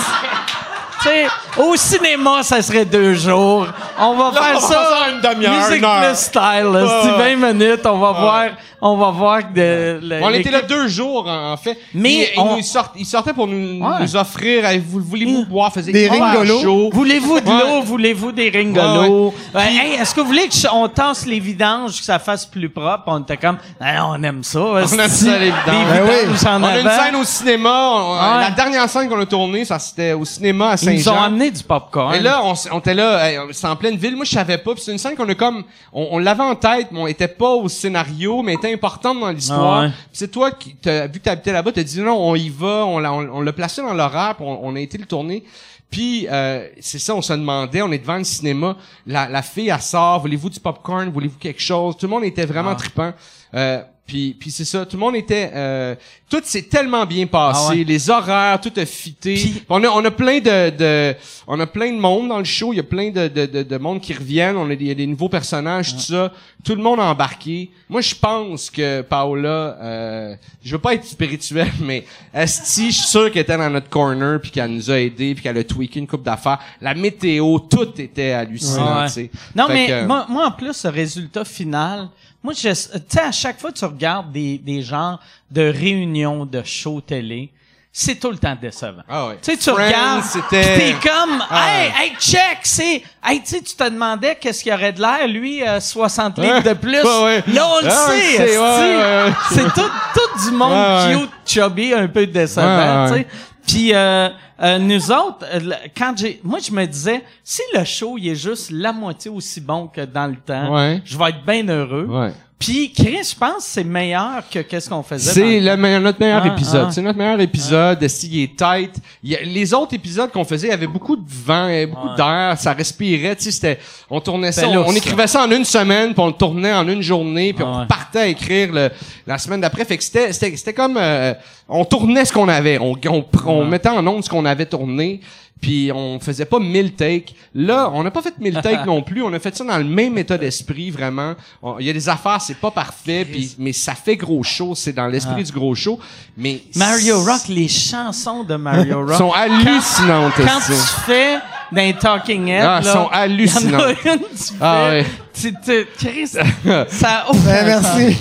Sais, 1.08 1.26
au 1.62 1.76
cinéma, 1.76 2.42
ça 2.42 2.60
serait 2.62 2.84
deux 2.84 3.14
jours. 3.14 3.66
On 3.98 4.14
va 4.16 4.30
Là, 4.32 4.42
faire 4.42 4.56
on 4.56 4.60
va 4.60 4.66
ça. 4.66 4.74
faire 4.74 5.14
une 5.14 5.20
demi-heure, 5.20 5.54
Musique 5.68 5.78
une 5.78 5.84
heure. 5.84 6.02
plus 6.08 6.16
style, 6.18 6.40
là. 6.72 7.00
C'est 7.02 7.10
Ouais, 7.12 7.34
20 7.36 7.52
minutes, 7.52 7.86
on 7.86 7.98
va 7.98 8.10
voir, 8.12 8.44
on 8.80 8.96
va 8.96 9.10
voir 9.10 9.38
de, 9.54 10.00
le- 10.02 10.20
On 10.22 10.30
était 10.30 10.50
là 10.50 10.62
deux 10.62 10.88
jours, 10.88 11.26
en 11.28 11.56
fait. 11.56 11.78
Mais 11.94 12.32
on- 12.36 12.56
ils, 12.56 12.64
sort- 12.64 12.92
ils 12.96 13.06
sortaient 13.06 13.32
pour 13.32 13.46
nous, 13.46 13.80
Ouais. 13.84 13.96
nous 14.00 14.16
offrir, 14.16 14.64
vous, 14.86 15.00
voulez-vous 15.00 15.44
boire, 15.46 15.72
faisait 15.72 15.92
Des 15.92 16.08
ringolos? 16.08 16.90
Voulez-vous 16.92 17.40
de 17.40 17.48
Ouais. 17.48 17.58
l'eau? 17.60 17.82
Voulez-vous 17.82 18.32
des 18.32 18.50
ringolos? 18.50 19.32
Euh, 19.54 19.58
hey, 19.60 19.94
est-ce 20.00 20.14
que 20.14 20.20
vous 20.20 20.26
voulez 20.28 20.48
qu'on 20.48 20.88
tasse 20.88 21.24
les 21.26 21.38
vidanges, 21.40 21.98
que 21.98 22.04
ça 22.04 22.18
fasse 22.18 22.44
plus 22.46 22.68
propre? 22.68 23.04
On 23.06 23.20
était 23.20 23.36
comme, 23.36 23.58
Hey, 23.80 23.98
on 24.04 24.22
aime 24.22 24.42
ça. 24.42 24.60
On 24.60 24.78
aime 24.78 25.08
ça, 25.08 25.38
les 25.38 25.46
vidanges. 25.46 25.64
Ben 25.66 26.02
oui. 26.08 26.48
en 26.48 26.62
On 26.62 26.64
a 26.64 26.78
une 26.78 26.88
scène 26.90 27.16
au 27.16 27.24
cinéma. 27.24 27.90
on- 27.94 28.12
Ouais. 28.14 28.40
La 28.44 28.50
dernière 28.50 28.88
scène 28.88 29.08
qu'on 29.08 29.20
a 29.20 29.26
tournée, 29.26 29.64
ça 29.64 29.78
c'était 29.78 30.12
au 30.12 30.24
cinéma 30.24 30.70
à 30.70 30.76
Ils 30.94 30.98
nous 31.00 31.08
ont 31.08 31.20
amené 31.20 31.50
du 31.50 31.62
popcorn. 31.62 32.14
Et 32.14 32.20
là, 32.20 32.40
on, 32.44 32.54
on 32.72 32.78
était 32.78 32.94
là, 32.94 33.30
hey, 33.30 33.38
c'est 33.52 33.66
en 33.66 33.76
pleine 33.76 33.96
ville. 33.96 34.16
Moi, 34.16 34.24
je 34.24 34.30
savais 34.32 34.58
pas. 34.58 34.74
Puis 34.74 34.82
c'est 34.84 34.92
une 34.92 34.98
scène 34.98 35.14
qu'on 35.16 35.28
a 35.28 35.34
comme, 35.34 35.64
on, 35.92 36.08
on 36.12 36.18
l'avait 36.18 36.42
en 36.42 36.54
tête, 36.54 36.88
mais 36.92 37.00
on 37.00 37.06
était 37.06 37.28
pas 37.28 37.50
au 37.50 37.68
scénario, 37.68 38.42
mais 38.42 38.54
était 38.54 38.72
importante 38.72 39.20
dans 39.20 39.30
l'histoire. 39.30 39.78
Ah 39.78 39.82
ouais. 39.84 39.88
Puis 39.90 40.06
c'est 40.12 40.30
toi 40.30 40.50
qui, 40.52 40.70
vu 40.70 40.76
que 40.78 41.18
t'habitais 41.18 41.52
là-bas, 41.52 41.72
t'as 41.72 41.82
dit 41.82 42.00
non, 42.00 42.16
on 42.18 42.34
y 42.34 42.48
va. 42.48 42.84
On 42.86 42.98
l'a, 42.98 43.12
on, 43.12 43.28
on 43.36 43.40
l'a 43.40 43.52
placé 43.52 43.82
dans 43.82 43.94
l'horaire, 43.94 44.36
on, 44.40 44.60
on 44.62 44.76
a 44.76 44.80
été 44.80 44.98
le 44.98 45.06
tourner. 45.06 45.44
Puis 45.90 46.26
euh, 46.28 46.66
c'est 46.80 46.98
ça, 46.98 47.14
on 47.14 47.22
se 47.22 47.32
demandait, 47.32 47.80
on 47.82 47.92
est 47.92 47.98
devant 47.98 48.16
le 48.16 48.24
cinéma, 48.24 48.76
la, 49.06 49.28
la 49.28 49.42
fille 49.42 49.68
elle 49.68 49.80
sort, 49.80 50.18
voulez-vous 50.20 50.50
du 50.50 50.58
popcorn, 50.58 51.08
voulez-vous 51.10 51.38
quelque 51.38 51.60
chose? 51.62 51.96
Tout 51.96 52.06
le 52.06 52.10
monde 52.10 52.24
était 52.24 52.46
vraiment 52.46 52.70
Ah. 52.70 52.74
trippant. 52.74 53.12
Euh, 53.54 53.80
Puis, 54.06 54.36
puis 54.38 54.50
c'est 54.50 54.66
ça, 54.66 54.84
tout 54.84 54.96
le 54.96 55.00
monde 55.00 55.16
était... 55.16 55.50
Euh, 55.54 55.94
tout 56.28 56.40
s'est 56.44 56.62
tellement 56.62 57.06
bien 57.06 57.26
passé, 57.26 57.60
Ah 57.64 57.70
ouais. 57.70 57.84
les 57.84 58.10
horaires, 58.10 58.60
tout 58.60 58.72
a 58.76 58.84
fité. 58.84 59.38
On 59.68 59.82
a, 59.82 59.88
on 59.88 60.04
a 60.04 60.10
plein 60.10 60.40
de, 60.40 60.70
de... 60.70 61.14
On 61.46 61.58
a 61.58 61.66
plein 61.66 61.90
de 61.90 61.98
monde 61.98 62.28
dans 62.28 62.38
le 62.38 62.44
show, 62.44 62.72
il 62.72 62.76
y 62.76 62.80
a 62.80 62.84
plein 62.84 63.10
de, 63.10 63.28
de, 63.28 63.46
de, 63.46 63.62
de 63.62 63.78
monde 63.78 64.00
qui 64.02 64.12
reviennent, 64.12 64.56
on 64.56 64.66
a 64.70 64.74
des, 64.74 64.84
il 64.84 64.88
y 64.88 64.90
a 64.90 64.94
des 64.94 65.06
nouveaux 65.06 65.28
personnages, 65.30 65.94
tout 65.94 66.00
ça. 66.00 66.32
Tout 66.62 66.74
le 66.74 66.82
monde 66.82 67.00
a 67.00 67.04
embarqué. 67.04 67.70
Moi, 67.88 68.00
je 68.02 68.14
pense 68.14 68.68
que 68.68 69.00
Paola... 69.02 69.48
Euh, 69.80 70.34
je 70.62 70.72
veux 70.72 70.80
pas 70.80 70.94
être 70.94 71.04
spirituel, 71.06 71.70
mais 71.80 72.04
Esti, 72.34 72.90
je 72.90 72.96
suis 72.98 73.06
sûr 73.08 73.30
qu'elle 73.30 73.42
était 73.42 73.56
dans 73.56 73.70
notre 73.70 73.88
corner, 73.88 74.38
puis 74.40 74.50
qu'elle 74.50 74.70
nous 74.70 74.90
a 74.90 74.98
aidés, 75.00 75.34
puis 75.34 75.42
qu'elle 75.42 75.56
a 75.58 75.64
tweaké 75.64 76.00
une 76.00 76.06
coupe 76.06 76.22
d'affaires. 76.24 76.58
La 76.80 76.94
météo, 76.94 77.58
tout 77.58 77.88
était 77.98 78.32
hallucinant, 78.32 79.04
Ouais. 79.06 79.30
Non, 79.54 79.66
Fait 79.68 79.72
mais 79.72 79.86
que- 79.86 80.04
moi, 80.06 80.26
moi, 80.28 80.46
en 80.48 80.50
plus, 80.52 80.84
le 80.84 80.90
résultat 80.90 81.44
final, 81.44 82.08
moi, 82.44 82.52
je, 82.52 82.68
tu 82.68 82.74
sais, 83.08 83.20
à 83.20 83.32
chaque 83.32 83.58
fois 83.58 83.72
que 83.72 83.78
tu 83.78 83.84
regardes 83.86 84.30
des, 84.30 84.58
des 84.58 84.82
genres 84.82 85.18
de 85.50 85.62
réunions 85.62 86.44
de 86.44 86.62
shows 86.62 87.00
télé, 87.00 87.50
c'est 87.96 88.16
tout 88.16 88.30
le 88.30 88.36
temps 88.38 88.56
décevant. 88.60 89.02
Ah. 89.08 89.30
Tu 89.40 89.52
sais, 89.52 89.56
tu 89.56 89.70
Friends, 89.70 89.84
regardes, 89.86 90.24
t'es 90.50 90.94
comme, 91.00 91.42
Ah 91.48 91.68
hey, 91.70 91.92
hey, 91.96 92.12
check, 92.18 92.58
c'est, 92.64 93.02
hey, 93.24 93.40
tu 93.40 93.46
sais, 93.46 93.62
tu 93.62 93.74
te 93.76 93.84
demandais 93.88 94.36
qu'est-ce 94.38 94.62
qu'il 94.64 94.72
y 94.72 94.74
aurait 94.74 94.92
de 94.92 95.00
l'air, 95.00 95.28
lui, 95.28 95.66
euh, 95.66 95.78
60 95.78 96.38
livres 96.38 96.60
de 96.62 96.72
plus. 96.72 97.00
Ouais, 97.02 97.24
ouais. 97.24 97.44
Là, 97.54 97.68
on 97.68 97.80
le 97.84 97.90
Ah, 97.90 98.08
sait. 98.10 99.54
C'est 99.54 99.72
tout, 99.80 99.90
tout 100.14 100.50
du 100.50 100.56
monde 100.56 101.20
cute, 101.20 101.30
chubby, 101.46 101.94
un 101.94 102.08
peu 102.08 102.26
décevant, 102.26 103.06
tu 103.08 103.14
sais. 103.14 103.26
Puis 103.66 103.94
euh, 103.94 104.28
euh, 104.62 104.78
nous 104.78 105.10
autres, 105.10 105.44
euh, 105.52 105.60
quand 105.96 106.14
j'ai, 106.16 106.40
moi 106.44 106.58
je 106.58 106.70
me 106.72 106.84
disais, 106.86 107.22
si 107.42 107.62
le 107.74 107.84
show 107.84 108.16
il 108.18 108.28
est 108.28 108.34
juste 108.34 108.70
la 108.70 108.92
moitié 108.92 109.30
aussi 109.30 109.60
bon 109.60 109.88
que 109.88 110.02
dans 110.02 110.26
le 110.26 110.36
temps, 110.36 110.74
Ouais. 110.74 111.00
je 111.04 111.16
vais 111.16 111.30
être 111.30 111.44
bien 111.46 111.66
heureux. 111.68 112.04
Ouais. 112.06 112.32
Puis 112.64 112.92
Chris, 112.92 113.30
je 113.30 113.36
pense 113.38 113.56
que 113.56 113.62
c'est 113.62 113.84
meilleur 113.84 114.42
que 114.50 114.60
qu'est-ce 114.60 114.88
qu'on 114.88 115.02
faisait. 115.02 115.32
C'est 115.32 115.60
le 115.60 115.76
meilleur- 115.76 116.00
notre 116.00 116.18
meilleur 116.18 116.42
Ah, 116.44 116.48
épisode. 116.48 116.86
ah. 116.88 116.92
C'est 116.92 117.02
notre 117.02 117.18
meilleur 117.18 117.38
épisode. 117.40 118.08
S'il 118.08 118.40
est 118.42 118.56
tight. 118.56 118.92
Il 119.22 119.34
a- 119.36 119.42
les 119.42 119.74
autres 119.74 119.94
épisodes 119.94 120.30
qu'on 120.30 120.44
faisait, 120.44 120.68
il 120.68 120.70
y 120.70 120.74
avait 120.74 120.86
beaucoup 120.86 121.16
de 121.16 121.22
vent, 121.26 121.68
il 121.68 121.72
y 121.72 121.76
avait 121.76 121.86
beaucoup 121.86 122.14
d'air, 122.16 122.54
ça 122.58 122.72
respirait. 122.72 123.36
Tu 123.36 123.44
sais, 123.44 123.50
c'était, 123.50 123.78
on 124.08 124.18
tournait 124.20 124.50
ça, 124.52 124.62
C'était 124.62 124.76
on, 124.78 124.92
écrivait 124.92 125.26
ça 125.26 125.44
en 125.44 125.50
une 125.50 125.64
semaine, 125.66 126.14
puis 126.14 126.22
on 126.22 126.28
le 126.28 126.32
tournait 126.32 126.72
en 126.72 126.88
une 126.88 127.02
journée, 127.02 127.52
puis 127.52 127.64
Ah 127.66 127.80
on 127.82 127.86
partait 127.86 128.20
à 128.20 128.26
écrire 128.28 128.72
le, 128.72 128.90
la 129.26 129.36
semaine 129.38 129.60
d'après. 129.60 129.84
Fait 129.84 129.96
que 129.98 130.02
c'était, 130.04 130.32
c'était, 130.32 130.56
c'était 130.56 130.72
comme, 130.74 130.96
euh, 130.96 131.34
on 131.68 131.84
tournait 131.84 132.24
ce 132.24 132.32
qu'on 132.32 132.48
avait, 132.48 132.78
on, 132.78 132.94
on, 133.08 133.24
on 133.46 133.64
mettait 133.66 133.88
en 133.90 134.06
onde 134.06 134.24
ce 134.24 134.30
qu'on 134.30 134.44
avait 134.46 134.66
tourné. 134.66 135.20
Puis 135.64 135.90
on 135.94 136.20
faisait 136.20 136.44
pas 136.44 136.58
mille 136.58 136.92
takes. 136.92 137.34
Là, 137.54 137.90
on 137.94 138.02
n'a 138.02 138.10
pas 138.10 138.20
fait 138.20 138.38
mille 138.38 138.60
takes 138.62 138.84
non 138.84 139.00
plus. 139.00 139.22
On 139.22 139.32
a 139.32 139.38
fait 139.38 139.56
ça 139.56 139.64
dans 139.64 139.78
le 139.78 139.84
même 139.84 140.18
état 140.18 140.36
d'esprit, 140.36 140.90
vraiment. 140.90 141.32
Il 141.80 141.86
y 141.86 141.88
a 141.88 141.92
des 141.94 142.06
affaires, 142.06 142.38
c'est 142.42 142.58
pas 142.58 142.70
parfait, 142.70 143.24
puis 143.24 143.54
mais 143.58 143.72
ça 143.72 143.94
fait 143.94 144.16
gros 144.16 144.42
show. 144.42 144.74
C'est 144.74 144.92
dans 144.92 145.06
l'esprit 145.06 145.42
du 145.42 145.52
gros 145.52 145.74
show. 145.74 145.98
Mais 146.36 146.60
Mario 146.76 147.18
Rock, 147.18 147.48
les 147.48 147.68
chansons 147.68 148.44
de 148.44 148.56
Mario 148.56 149.00
Rock. 149.06 149.16
sont 149.16 149.32
hallucinantes. 149.32 150.34
quand 150.36 150.58
aussi. 150.58 150.72
tu 150.72 151.00
fais 151.06 151.38
d'un 151.74 151.92
Talking 151.92 152.48
Head, 152.48 152.64
Ah, 152.64 152.80
là, 152.82 152.92
sont 152.92 153.08
hallucinantes. 153.12 153.82
Il 154.04 154.08
y 154.08 154.10
en 154.10 154.12
a 154.12 154.14
une, 154.14 154.20
tu 154.20 154.26
fais, 154.36 154.54
Ah 154.60 154.84
ouais. 154.90 155.06
tu 155.40 155.52
te, 155.54 155.86
Chris, 155.98 156.28
ça 156.88 157.24
ouvre. 157.30 157.40
Ben, 157.44 157.66
merci. 157.66 158.16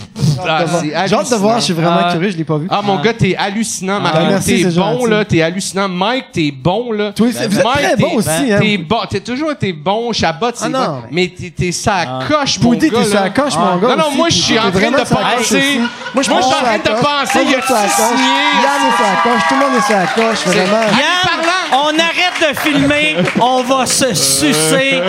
Ah, 0.45 0.65
c'est 0.67 0.87
J'ai 1.07 1.15
hâte 1.15 1.29
de 1.31 1.35
voir, 1.35 1.59
je 1.59 1.65
suis 1.65 1.73
vraiment 1.73 1.99
Ah. 2.05 2.11
curieux, 2.11 2.31
je 2.31 2.37
l'ai 2.37 2.43
pas 2.43 2.57
vu. 2.57 2.67
Ah 2.69 2.81
mon 2.83 2.99
gars, 2.99 3.13
t'es 3.13 3.35
hallucinant, 3.37 3.99
Mario. 3.99 4.27
merci, 4.29 4.63
t'es 4.63 4.69
bon 4.71 5.05
là, 5.05 5.23
t'es 5.25 5.41
hallucinant. 5.41 5.87
Mike, 5.87 6.25
t'es 6.33 6.51
bon 6.51 6.91
là. 6.91 7.11
Toi 7.13 7.27
aussi, 7.27 7.37
vous 7.47 7.59
êtes 7.59 7.63
Mike, 7.63 7.77
très 7.77 7.95
t'es- 7.95 8.01
bon 8.01 8.15
aussi, 8.15 8.29
hein. 8.29 8.59
T'es 8.59 8.77
bon, 8.77 8.97
t'es 9.09 9.19
toujours 9.19 9.51
été 9.51 9.71
bon. 9.73 10.11
Chabot, 10.11 10.47
c'est 10.55 10.65
Ah, 10.65 10.69
non, 10.69 10.85
bon. 10.85 11.01
mais- 11.11 11.27
t'es 11.37 11.51
t'es 11.55 11.71
ça 11.71 12.19
coche, 12.27 12.59
mon 12.59 12.71
gars. 12.73 12.79
t'es 12.89 13.13
la 13.13 13.29
coche, 13.29 13.55
mon 13.57 13.77
gars. 13.77 13.95
Non, 13.95 13.97
non, 13.97 14.11
moi, 14.15 14.27
je 14.29 14.35
suis 14.41 14.57
en 14.59 14.71
train 14.71 14.91
de 14.91 14.97
penser. 14.97 15.79
Moi, 16.13 16.17
je 16.17 16.23
suis 16.23 16.33
en 16.33 16.39
train 16.39 16.77
de 16.77 17.01
penser, 17.01 17.39
Tout 17.39 17.45
le 17.45 17.51
il 17.51 17.55
a-tu 17.55 17.67
coche. 17.67 17.91
signé? 17.95 18.33
Yann 18.63 18.81
est 18.87 19.03
la 19.03 19.21
coche. 19.23 19.41
Tout 19.47 19.55
le 19.55 19.59
monde 19.59 19.75
est 19.77 19.93
la 19.93 20.07
coche, 20.07 20.45
vraiment. 20.45 20.81
Yann, 20.81 21.39
on 21.73 21.89
arrête 21.99 22.53
de 22.53 22.59
filmer, 22.59 23.15
on 23.41 23.63
va 23.63 23.85
se 23.85 24.13
sucer 24.13 25.01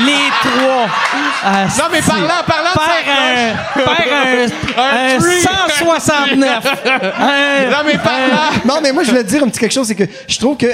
les 0.00 0.30
trois. 0.40 0.86
Ah, 1.44 1.64
Non, 1.78 1.84
mais 1.90 2.00
parlant, 2.00 2.28
parlant 2.46 2.70
de 2.74 2.80
Faire 2.80 3.06
un, 3.08 3.80
faire 3.80 4.12
un, 4.12 4.82
Un 4.82 5.16
un 5.16 5.18
tree. 5.18 5.40
169. 5.42 6.66
Un- 7.18 7.70
Non, 7.70 7.76
mais 7.84 7.98
parlant. 7.98 8.50
Non, 8.64 8.74
mais 8.82 8.92
moi, 8.92 9.02
je 9.02 9.10
voulais 9.10 9.24
te 9.24 9.28
dire 9.28 9.42
un 9.42 9.48
petit 9.48 9.58
quelque 9.60 9.72
chose, 9.72 9.86
c'est 9.88 9.94
que 9.94 10.04
je 10.28 10.38
trouve 10.38 10.56
que 10.56 10.66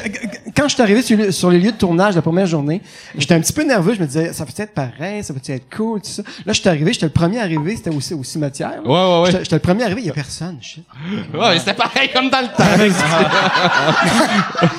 quand 0.56 0.68
je 0.68 0.74
suis 0.74 0.82
arrivé 0.82 1.02
sur, 1.02 1.16
le- 1.16 1.32
sur 1.32 1.50
les 1.50 1.58
lieux 1.58 1.72
de 1.72 1.76
tournage 1.76 2.14
la 2.14 2.22
première 2.22 2.46
journée, 2.46 2.82
j'étais 3.16 3.34
un 3.34 3.40
petit 3.40 3.52
peu 3.52 3.62
nerveux. 3.62 3.94
Je 3.94 4.00
me 4.00 4.06
disais, 4.06 4.32
ça 4.32 4.44
peut 4.44 4.52
être 4.56 4.74
pareil, 4.74 5.24
ça 5.24 5.32
peut 5.34 5.40
être 5.52 5.74
cool, 5.74 6.00
tout 6.00 6.10
ça? 6.10 6.22
Là, 6.44 6.52
je 6.52 6.60
suis 6.60 6.68
arrivé, 6.68 6.92
j'étais 6.92 7.06
le 7.06 7.12
premier 7.12 7.40
arrivé, 7.40 7.76
c'était 7.76 7.90
aussi 7.94 8.14
au 8.14 8.22
cimetière. 8.24 8.72
Ouais, 8.84 8.90
ouais, 8.92 9.20
ouais. 9.22 9.30
J'étais 9.32 9.56
le 9.56 9.60
premier 9.60 9.84
arrivé, 9.84 10.02
il 10.02 10.06
y 10.06 10.10
a 10.10 10.14
personne, 10.14 10.58
shit. 10.60 10.84
Ouais, 11.34 11.58
c'était 11.58 11.74
pareil 11.74 12.10
comme 12.12 12.28
dans 12.30 12.40
le 12.40 12.48
temps. 12.48 12.64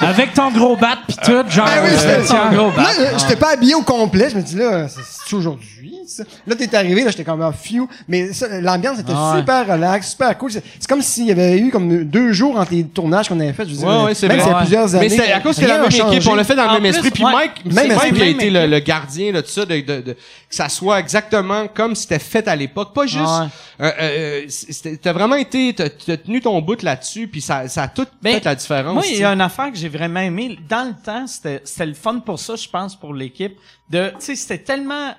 Avec 0.02 0.34
ton 0.34 0.52
gros 0.60 0.76
bat 0.76 0.98
pis 1.08 1.16
tout, 1.18 1.32
genre. 1.50 1.66
Ben 1.66 1.82
oui, 1.84 1.90
euh, 1.94 1.98
j'étais- 1.98 2.24
tiens, 2.28 2.52
gros 2.52 2.72
bat. 2.72 2.84
Là, 2.84 3.18
j'étais 3.18 3.36
pas 3.36 3.54
habillé 3.54 3.76
au 3.76 3.82
complet. 3.82 4.30
Je 4.30 4.36
me 4.36 4.42
dis 4.42 4.56
là, 4.56 4.88
c'est- 4.88 5.36
aujourd'hui, 5.36 5.96
ça. 6.08 6.24
Là, 6.48 6.56
t'es 6.56 6.76
arrivé, 6.76 7.04
là, 7.04 7.12
j'étais 7.12 7.24
comme 7.24 7.42
un 7.42 7.52
few. 7.52 7.88
Mais 8.08 8.34
ça, 8.34 8.48
l'ambiance 8.62 9.00
était 9.00 9.12
Ah 9.16 9.34
ouais. 9.34 9.40
super 9.40 9.68
relax, 9.68 10.10
super 10.12 10.38
cool. 10.38 10.52
C'est 10.52 10.64
c'est 10.80 10.88
comme 10.90 11.02
s'il 11.02 11.26
y 11.28 11.32
avait 11.32 11.58
eu 11.60 11.70
comme 11.70 12.04
deux 12.06 12.34
jours 12.34 12.60
entre 12.60 12.74
les 12.74 12.84
tournages 12.84 13.30
qu'on 13.30 13.40
avait 13.40 13.54
fait. 13.54 13.66
Je 13.66 13.72
veux 13.72 13.78
dire, 13.78 13.88
Ouais, 13.88 14.04
ouais, 14.06 14.14
c'est 14.16 14.28
même 14.28 14.40
vrai. 14.40 14.56
plusieurs 14.62 14.96
années. 14.96 15.08
Mais 15.10 15.16
c'est 15.16 15.32
à 15.32 15.40
cause 15.40 15.58
que 15.58 15.66
la 15.66 15.78
même 15.80 15.86
équipe, 15.92 16.28
on 16.30 16.36
l'a 16.36 16.44
fait 16.44 16.56
dans 16.56 16.66
le 16.74 16.80
même 16.80 16.82
plus, 16.82 16.90
esprit. 16.90 17.12
Puis 17.12 17.24
ouais. 17.26 17.32
Mike, 17.32 17.66
Même 17.66 17.76
c'est 17.76 17.96
Mike 18.12 18.22
a 18.22 18.26
été 18.26 18.50
le, 18.50 18.80
gardien 18.80 19.32
là, 19.32 19.42
de 19.42 19.48
ça, 19.48 19.66
de, 19.66 19.76
de, 19.80 20.02
de- 20.02 20.14
que 20.14 20.56
ça 20.56 20.68
soit 20.70 21.00
exactement 21.00 21.68
comme 21.68 21.96
c'était 21.96 22.18
fait 22.20 22.48
à 22.48 22.56
l'époque. 22.56 22.94
Pas 22.94 23.06
juste... 23.06 23.20
Ouais. 23.24 23.86
euh, 23.86 23.92
euh, 24.02 24.42
c'était- 24.50 24.98
T'as 24.98 25.14
vraiment 25.14 25.36
été... 25.36 25.74
T'as 25.76 25.90
t'as 25.90 26.18
tenu 26.18 26.42
ton 26.42 26.60
bout 26.62 26.82
là-dessus, 26.82 27.28
puis 27.28 27.40
ça, 27.42 27.68
ça 27.68 27.84
a 27.84 27.88
tout 27.88 28.08
Ben, 28.22 28.34
fait 28.36 28.46
la 28.46 28.56
différence. 28.56 28.94
Moi, 28.94 29.04
il 29.12 29.18
y 29.20 29.24
a 29.24 29.32
une 29.32 29.42
affaire 29.42 29.72
que 29.72 29.78
j'ai 29.78 29.90
vraiment 29.90 30.20
aimé. 30.22 30.49
Dans 30.68 30.88
le 30.88 31.04
temps, 31.04 31.28
c'était 31.28 31.86
le 31.86 31.94
fun 31.94 32.20
pour 32.20 32.40
ça, 32.40 32.56
je 32.56 32.68
pense, 32.68 32.96
pour 32.96 33.14
l'équipe. 33.14 33.58
De, 33.90 34.10
tu 34.12 34.16
sais, 34.20 34.36
c'était 34.36 34.64
tellement, 34.64 35.14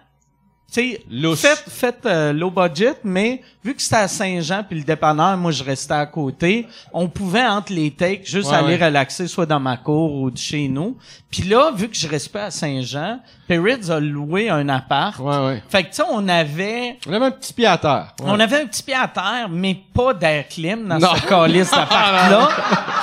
sais, 0.75 1.01
Lousse. 1.11 1.41
fait, 1.41 1.65
fait 1.69 2.07
euh, 2.07 2.33
low 2.33 2.51
budget, 2.51 2.95
mais 3.05 3.43
vu 3.65 3.75
que 3.75 3.83
c'était 3.83 3.97
à 3.97 4.09
Saint-Jean 4.09 4.63
puis 4.69 4.79
le 4.79 4.85
dépanneur, 4.85 5.37
moi, 5.37 5.51
je 5.51 5.63
restais 5.65 5.95
à 5.95 6.07
côté. 6.07 6.67
On 6.93 7.09
pouvait 7.09 7.45
entre 7.47 7.73
les 7.73 7.91
takes 7.91 8.25
juste 8.27 8.51
Ouais, 8.51 8.57
aller 8.57 8.77
ouais. 8.79 8.87
relaxer, 8.87 9.27
soit 9.27 9.47
dans 9.47 9.61
ma 9.61 9.77
cour 9.77 10.15
ou 10.15 10.31
de 10.31 10.39
chez 10.39 10.69
nous. 10.69 10.97
Puis 11.31 11.43
là, 11.43 11.71
vu 11.75 11.89
que 11.89 11.97
je 11.97 12.09
restais 12.09 12.31
pas 12.31 12.45
à 12.47 12.51
Saint-Jean, 12.51 13.21
Perrids 13.47 13.91
a 13.91 14.01
loué 14.01 14.49
un 14.51 14.69
appart. 14.69 15.19
Ouais, 15.19 15.37
ouais. 15.47 15.63
Fait 15.69 15.83
que 15.85 15.89
tu 15.91 15.97
sais, 15.97 16.03
on 16.11 16.27
avait 16.29 16.99
On 17.09 17.13
avait 17.13 17.27
un 17.27 17.31
petit 17.33 17.53
pied 17.53 17.67
à 17.67 17.77
terre. 17.79 18.15
on 18.23 18.39
avait 18.41 18.63
un 18.63 18.67
petit 18.67 18.83
pied 18.83 18.95
à 18.95 19.09
terre, 19.09 19.49
mais 19.51 19.77
pas 19.95 20.15
d'air 20.15 20.47
clim 20.49 20.87
dans 20.89 20.99
Non. 20.99 21.15
ce 21.17 21.27
calice 21.27 21.71
d'appart-là. 21.73 22.49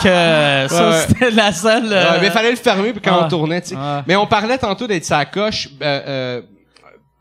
que 0.01 0.74
ça, 0.74 1.01
c'était 1.07 1.32
la 1.32 1.51
seule. 1.51 1.89
euh, 1.91 2.18
mais 2.22 2.30
fallait 2.32 2.51
le 2.51 2.57
fermer 2.57 2.91
puis 2.93 3.01
quand 3.01 3.26
on 3.26 3.28
tournait, 3.28 3.61
tu 3.61 3.70
sais. 3.70 3.76
Mais 4.07 4.15
on 4.15 4.26
parlait 4.28 4.57
tantôt 4.57 4.88
d'être 4.88 5.05
sa 5.05 5.26
coche. 5.26 5.70
euh, 5.82 6.01
euh, 6.07 6.41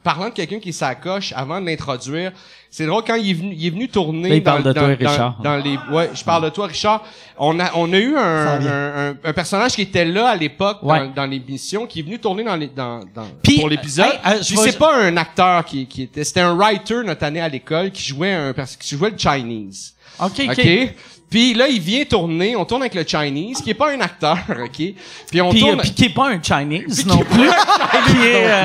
parlant 0.07 0.29
de 0.29 0.35
quelqu'un 0.35 0.61
qui 0.61 0.69
est 0.69 0.73
sa 0.73 0.95
coche, 0.95 1.33
avant 1.37 1.61
de 1.61 1.67
l'introduire, 1.67 2.31
c'est 2.71 2.87
drôle 2.87 3.03
quand 3.05 3.17
il 3.17 3.31
est 3.31 3.35
venu, 3.35 3.55
il 3.57 3.67
est 3.67 3.71
venu 3.71 3.89
tourner. 3.89 4.29
Là, 4.29 4.35
il 4.37 4.43
dans, 4.43 4.53
parle 4.53 4.63
de 4.63 4.73
dans- 4.73 4.81
toi, 4.81 4.95
dans- 4.97 5.11
Richard. 5.11 5.39
Dans, 5.43 5.57
les, 5.57 5.79
ouais, 5.93 6.11
je 6.15 6.23
parle 6.23 6.45
de 6.45 6.49
toi, 6.51 6.67
Richard. 6.69 7.03
On 7.39 7.59
a, 7.59 7.73
on 7.75 7.93
a 7.93 7.99
eu 7.99 8.17
un, 8.17 8.21
un, 8.21 9.09
un, 9.11 9.17
un 9.25 9.33
personnage 9.33 9.73
qui 9.73 9.83
était 9.83 10.05
là 10.05 10.29
à 10.29 10.37
l'époque 10.37 10.79
Ouais. 10.83 11.01
dans, 11.09 11.15
dans 11.15 11.27
l'émission, 11.27 11.87
qui 11.87 11.99
est 12.01 12.03
venu 12.03 12.19
tourner 12.21 12.45
dans 12.45 12.55
les, 12.57 12.69
dans, 12.69 13.01
dans 13.15 13.27
Puis, 13.43 13.59
pour 13.59 13.69
l'épisode. 13.69 14.07
hey, 14.25 14.35
euh, 14.35 14.39
vais- 14.39 14.71
c'est 14.71 14.79
pas 14.79 14.95
un 14.97 15.17
acteur 15.17 15.65
qui, 15.65 15.87
qui 15.87 16.03
était, 16.03 16.23
c'était 16.23 16.41
un 16.41 16.55
writer 16.55 17.03
notre 17.05 17.25
année 17.25 17.41
à 17.41 17.49
l'école 17.49 17.91
qui 17.91 18.05
jouait 18.05 18.33
un, 18.33 18.53
qui 18.79 18.95
jouait 18.97 19.11
le 19.11 19.19
Chinese. 19.19 19.95
OK, 20.21 20.41
OK. 20.49 20.51
OK? 20.59 20.95
Puis 21.37 21.53
là, 21.53 21.69
il 21.69 21.81
vient 21.83 22.03
tourner, 22.07 22.57
on 22.57 22.65
tourne 22.65 22.81
avec 22.81 22.95
le 22.95 23.05
Chinese, 23.07 23.61
qui 23.61 23.69
est 23.69 23.75
pas 23.75 23.91
un 23.93 24.01
acteur, 24.01 24.39
OK? 24.65 24.83
Puis 25.31 25.41
on 25.43 25.51
Puis, 25.51 25.61
tourne... 25.61 25.81
euh, 25.81 25.83
puis 25.83 25.93
qui 25.93 26.05
est 26.07 26.15
pas 26.15 26.29
un 26.31 26.41
Chinese 26.43 27.05
non 27.05 27.19
plus. 27.19 27.51
euh. 27.51 28.65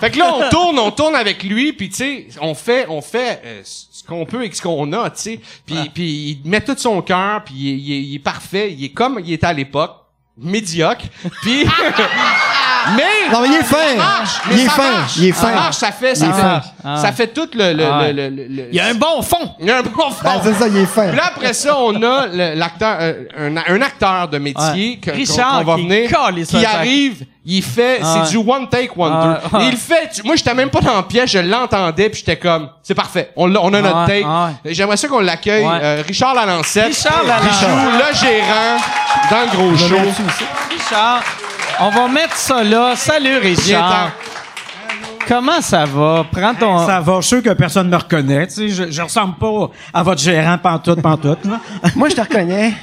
Fait 0.00 0.10
que 0.10 0.18
là, 0.18 0.34
on 0.34 0.50
tourne, 0.50 0.78
on 0.80 0.90
tourne 0.90 1.14
avec 1.14 1.44
lui, 1.44 1.72
puis 1.74 1.90
tu 1.90 1.94
sais, 1.94 2.26
on 2.40 2.56
fait, 2.56 2.86
on 2.88 3.00
fait 3.00 3.40
euh, 3.44 3.60
ce 3.62 4.02
qu'on 4.02 4.26
peut 4.26 4.38
avec 4.38 4.56
ce 4.56 4.62
qu'on 4.62 4.92
a, 4.94 5.10
tu 5.10 5.20
sais. 5.22 5.40
Puis, 5.64 5.76
puis 5.94 6.40
il 6.44 6.50
met 6.50 6.60
tout 6.60 6.74
son 6.76 7.00
cœur, 7.02 7.44
puis 7.44 7.54
il, 7.54 7.88
il 7.88 8.14
est 8.16 8.18
parfait, 8.18 8.72
il 8.76 8.86
est 8.86 8.92
comme 8.92 9.20
il 9.24 9.32
était 9.32 9.46
à 9.46 9.52
l'époque, 9.52 9.94
médiocre. 10.36 11.04
Puis, 11.42 11.62
mais 12.96 13.32
Non, 13.32 13.40
mais 13.42 13.48
il 13.48 13.54
est 13.54 13.62
fin. 13.64 13.76
ça 13.76 13.94
marche, 13.96 14.30
Il 14.50 14.60
est 14.60 14.64
ça 14.66 14.70
fin. 14.72 14.92
marche. 14.92 15.12
Il 15.16 15.24
est 15.28 15.32
Ça 15.32 15.46
fin. 15.46 15.52
marche, 15.54 15.76
ça 15.76 15.92
fait, 15.92 16.14
ça 16.14 16.26
fait, 16.26 16.40
fin. 16.40 16.60
Ah. 16.84 16.96
ça 16.96 17.12
fait 17.12 17.28
tout 17.28 17.48
le, 17.54 17.72
le, 17.72 17.84
Ah. 17.86 18.02
le, 18.08 18.12
le, 18.12 18.28
le- 18.28 18.46
le- 18.48 18.68
Il 18.70 18.74
y 18.76 18.80
a 18.80 18.86
un 18.86 18.94
bon 18.94 19.22
fond. 19.22 19.54
il 19.60 19.66
y 19.66 19.70
a 19.70 19.78
un 19.78 19.82
bon 19.82 20.10
fond. 20.10 20.24
Ben, 20.24 20.40
c'est 20.42 20.54
ça, 20.54 20.68
il 20.68 20.76
est 20.78 20.86
fin. 20.86 21.08
Puis 21.08 21.16
là, 21.16 21.24
après 21.34 21.52
ça, 21.54 21.76
on 21.78 21.94
a 22.02 22.26
l'acteur, 22.26 22.96
euh, 23.00 23.24
un, 23.38 23.56
un 23.56 23.80
acteur 23.82 24.28
de 24.28 24.38
métier 24.38 25.00
qu'on- 25.04 25.12
Richard 25.12 25.64
va 25.64 25.76
venir, 25.76 26.08
qui 26.48 26.64
arrive, 26.66 27.24
il 27.44 27.62
fait, 27.62 28.00
c'est 28.02 28.30
du 28.30 28.36
one 28.36 28.68
take 28.68 28.90
wonder. 28.96 29.38
Il 29.60 29.76
fait, 29.76 30.10
tu- 30.14 30.22
moi, 30.24 30.36
j'étais 30.36 30.54
même 30.54 30.70
pas 30.70 30.80
dans 30.80 30.96
le 30.96 31.02
piège, 31.02 31.30
je 31.32 31.38
l'entendais, 31.38 32.08
puis 32.08 32.20
j'étais 32.20 32.36
comme, 32.36 32.68
c'est 32.82 32.94
parfait, 32.94 33.30
on, 33.36 33.52
a 33.54 33.70
notre 33.80 34.06
take. 34.06 34.26
J'aimerais 34.66 34.96
ça 34.96 35.08
qu'on 35.08 35.20
l'accueille. 35.20 35.66
Euh, 35.70 36.02
Richard 36.06 36.34
Lalancette, 36.34 36.86
Richard 36.86 37.20
qui 37.22 37.26
Lalancette. 37.28 37.68
joue 37.68 37.90
le 37.98 38.14
gérant 38.16 38.76
dans 39.30 39.40
le 39.40 39.56
gros 39.56 39.76
show. 39.76 39.96
Richard, 40.70 41.22
on 41.80 41.90
va 41.90 42.08
mettre 42.08 42.36
ça 42.36 42.62
là. 42.62 42.94
Salut. 42.96 43.38
Richard. 43.38 44.12
Comment 45.28 45.60
ça 45.60 45.84
va? 45.84 46.26
Prends 46.30 46.54
ton... 46.54 46.84
Ça 46.84 47.00
va, 47.00 47.20
je 47.20 47.26
suis 47.26 47.36
sûr 47.36 47.42
que 47.42 47.54
personne 47.56 47.86
ne 47.86 47.92
me 47.92 47.96
reconnaît. 47.96 48.46
Tu 48.48 48.54
sais, 48.54 48.68
je, 48.68 48.90
je 48.90 49.02
ressemble 49.02 49.36
pas 49.36 49.70
à 49.94 50.02
votre 50.02 50.20
gérant 50.20 50.58
pantoute, 50.58 51.00
pantoute. 51.00 51.44
Là. 51.44 51.60
Moi, 51.96 52.08
je 52.08 52.16
te 52.16 52.20
reconnais. 52.20 52.74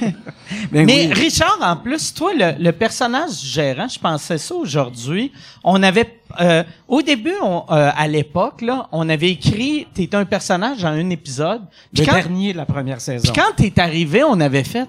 Ben 0.72 0.84
Mais 0.84 1.06
oui. 1.06 1.12
Richard, 1.12 1.58
en 1.60 1.76
plus, 1.76 2.12
toi, 2.12 2.32
le, 2.34 2.60
le 2.60 2.72
personnage 2.72 3.40
du 3.40 3.46
gérant, 3.46 3.86
je 3.86 3.98
pensais 4.00 4.36
ça 4.36 4.52
aujourd'hui. 4.54 5.30
On 5.62 5.80
avait, 5.80 6.18
euh, 6.40 6.64
au 6.88 7.02
début, 7.02 7.34
on, 7.40 7.64
euh, 7.70 7.90
à 7.96 8.08
l'époque, 8.08 8.62
là, 8.62 8.88
on 8.90 9.08
avait 9.08 9.30
écrit, 9.30 9.86
t'es 9.94 10.12
un 10.12 10.24
personnage 10.24 10.78
dans 10.78 10.88
un 10.88 11.10
épisode. 11.10 11.62
Le 11.96 12.04
quand, 12.04 12.14
dernier 12.14 12.52
de 12.52 12.58
la 12.58 12.66
première 12.66 13.00
saison. 13.00 13.22
puis 13.22 13.40
quand 13.40 13.54
t'es 13.56 13.80
arrivé, 13.80 14.24
on 14.24 14.40
avait 14.40 14.64
fait, 14.64 14.88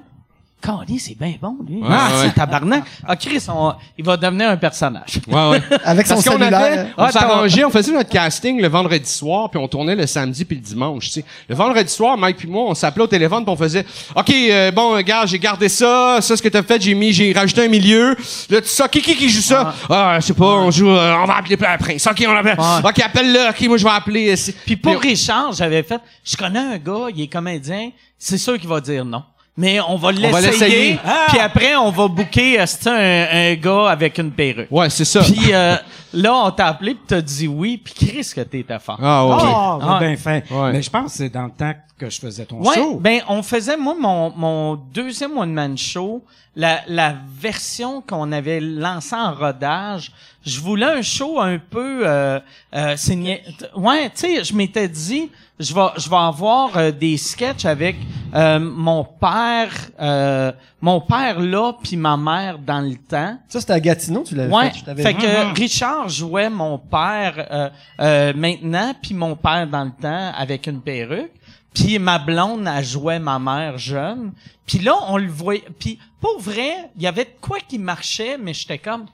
Calais, 0.62 1.00
c'est 1.00 1.18
bien 1.18 1.34
bon, 1.42 1.58
lui. 1.68 1.80
ah, 1.84 1.90
ouais. 1.90 2.28
c'est 2.28 2.36
tabarnak. 2.36 2.84
Ah, 3.08 3.16
Chris, 3.16 3.44
on- 3.50 3.74
il 3.98 4.06
va 4.06 4.16
devenir 4.16 4.50
un 4.50 4.58
personnage. 4.58 5.20
Ouais, 5.28 5.50
ouais. 5.50 5.62
Avec 5.84 6.06
son 6.08 6.14
Parce 6.16 6.26
qu'on 6.28 6.32
cellulaire. 6.38 6.60
avait, 6.60 6.88
on 6.98 7.04
Ah, 7.04 7.12
s'arrangeait, 7.12 7.64
on 7.66 7.70
faisait 7.72 7.92
notre 7.92 8.10
casting 8.10 8.62
le 8.62 8.68
vendredi 8.68 9.10
soir, 9.10 9.50
puis 9.50 9.60
on 9.60 9.68
tournait 9.68 9.96
le 9.96 10.06
samedi 10.06 10.46
puis 10.46 10.58
le 10.58 10.62
dimanche. 10.62 11.06
Tu 11.08 11.12
sais. 11.14 11.26
Le 11.50 11.56
vendredi 11.56 11.92
soir, 11.92 12.18
Mike 12.18 12.38
puis 12.38 12.48
moi, 12.48 12.66
on 12.68 12.76
s'appelait 12.76 13.04
au 13.04 13.08
téléphone, 13.08 13.44
puis 13.44 13.52
on 13.54 13.58
faisait, 13.58 13.86
ok, 14.16 14.30
euh, 14.30 14.72
bon, 14.72 15.02
gars, 15.02 15.26
j'ai 15.26 15.40
gardé 15.40 15.68
ça, 15.68 16.20
ça 16.22 16.38
ce 16.38 16.42
que 16.42 16.50
t'as 16.50 16.64
fait, 16.64 16.80
j'ai 16.82 16.94
mis, 16.94 17.12
j'ai 17.12 17.34
rajouté 17.34 17.66
un 17.66 17.68
milieu. 17.68 18.16
Là, 18.50 18.62
tu 18.62 18.68
sais, 18.68 18.84
qui 18.92 19.02
qui 19.02 19.16
qui 19.16 19.30
joue 19.30 19.42
ça? 19.42 19.74
Ah, 19.90 20.18
je 20.20 20.28
sais 20.28 20.34
pas, 20.34 20.46
on 20.46 20.70
joue, 20.70 20.90
euh, 20.90 21.16
on 21.22 21.26
va 21.26 21.38
appeler 21.38 21.56
le 21.60 21.78
prince. 21.78 22.06
Ok, 22.08 22.24
on 22.28 22.34
l'appelle. 22.34 22.58
Ok, 22.84 23.00
appelle-le. 23.00 23.50
Ok, 23.50 23.62
moi 23.68 23.78
je 23.78 23.84
vais 23.84 23.90
appeler. 23.90 24.32
euh, 24.32 24.52
Puis 24.66 24.76
pour 24.76 25.00
Puis- 25.00 25.10
Richard, 25.10 25.54
j'avais 25.54 25.82
fait, 25.84 26.00
je 26.24 26.38
connais 26.38 26.60
un 26.60 26.78
gars, 26.78 27.08
il 27.16 27.22
est 27.24 27.28
comédien, 27.28 27.90
c'est 28.20 28.38
sûr 28.38 28.60
qu'il 28.60 28.70
va 28.70 28.80
dire 28.80 29.04
non. 29.04 29.24
Mais 29.58 29.80
on 29.82 29.98
va 29.98 30.12
l'essayer. 30.12 30.98
Ah! 31.06 31.26
Puis 31.28 31.38
après, 31.40 31.76
on 31.76 31.92
va 31.92 32.08
booker 32.08 32.60
euh, 32.62 32.66
c'est 32.66 32.88
un, 32.88 33.52
un 33.52 33.56
gars 33.56 33.90
avec 33.90 34.18
une 34.18 34.32
perruque. 34.32 34.72
Ouais, 34.72 34.90
c'est 34.90 35.04
ça. 35.06 35.22
Puis 35.22 35.54
euh, 35.54 35.76
là, 36.14 36.34
on 36.34 36.52
t'a 36.52 36.68
appelé 36.68 36.94
puis 36.96 37.04
t'as 37.06 37.22
dit 37.22 37.48
oui. 37.48 37.78
Puis 37.84 37.94
Chris, 37.94 38.32
que 38.34 38.42
t'étais 38.42 38.80
fort. 38.80 38.98
Ah, 39.02 39.26
ouais. 39.28 39.36
Ah, 39.44 39.78
Ah. 39.82 40.00
bien 40.00 40.16
fait. 40.16 40.46
Ouais. 40.50 40.72
Mais 40.72 40.82
je 40.82 40.90
pense 40.90 41.12
que 41.12 41.18
c'est 41.18 41.30
dans 41.30 41.44
le 41.46 41.52
temps 41.52 41.74
que 41.98 42.10
je 42.10 42.20
faisais 42.20 42.46
ton 42.46 42.62
Ouais, 42.64 42.76
show. 42.76 42.96
ben 43.00 43.20
on 43.28 43.44
faisait 43.44 43.78
moi 43.78 43.94
mon 44.00 44.32
mon 44.36 44.76
deuxième 44.76 45.38
one 45.38 45.54
man 45.54 45.78
show, 45.78 46.24
la 46.56 46.80
la 46.88 47.14
version 47.40 48.02
qu'on 48.02 48.32
avait 48.32 48.60
lancée 48.62 49.16
en 49.16 49.34
rodage. 49.34 50.12
Je 50.46 50.60
voulais 50.60 50.86
un 50.88 51.02
show 51.04 51.40
un 51.40 51.60
peu 51.60 52.02
euh, 52.08 52.40
euh, 52.74 52.94
c'est 52.98 53.16
nia- 53.16 53.40
ouais, 53.76 54.10
tu 54.10 54.22
sais, 54.22 54.44
je 54.44 54.56
m'étais 54.56 54.88
dit 54.88 55.30
je 55.60 55.74
vais 55.74 55.88
je 55.98 56.10
vais 56.10 56.16
avoir 56.16 56.76
euh, 56.78 56.92
des 56.92 57.18
sketchs 57.18 57.66
avec 57.66 57.96
euh, 58.34 58.60
mon 58.60 59.04
père 59.04 59.72
euh, 60.00 60.52
mon 60.82 61.00
père 61.00 61.40
là 61.40 61.74
puis 61.84 61.96
ma 61.96 62.18
mère 62.18 62.58
dans 62.58 62.82
le 62.82 62.96
temps. 62.96 63.38
Ça, 63.50 63.60
c'était 63.62 63.74
à 63.74 63.80
Gatineau, 63.80 64.24
tu 64.28 64.34
l'avais 64.36 64.52
Ouais. 64.52 64.72
fait. 64.72 64.80
Je 64.80 64.84
t'avais 64.86 65.04
Fait 65.04 65.14
que 65.14 65.54
Richard 65.60 66.10
jouait 66.10 66.50
mon 66.50 66.80
père 66.80 67.46
euh, 67.52 67.70
euh, 68.00 68.34
maintenant, 68.36 68.94
puis 69.00 69.14
mon 69.14 69.36
père 69.36 69.68
dans 69.68 69.84
le 69.84 69.92
temps 69.92 70.32
avec 70.36 70.66
une 70.66 70.82
perruque. 70.82 71.32
Puis 71.74 72.00
ma 72.00 72.18
blonde, 72.20 72.68
elle 72.68 72.84
jouait 72.84 73.20
ma 73.20 73.38
mère 73.40 73.78
jeune. 73.78 74.34
Puis 74.66 74.80
là, 74.80 74.94
on 75.08 75.18
le 75.18 75.30
voyait. 75.30 75.64
Puis 75.80 76.00
pour 76.20 76.40
vrai, 76.42 76.90
il 76.98 77.04
y 77.04 77.08
avait 77.08 77.26
de 77.26 77.30
quoi 77.40 77.60
qui 77.66 77.78
marchait, 77.78 78.38
mais 78.38 78.54
j'étais 78.54 78.78
comme... 78.80 79.06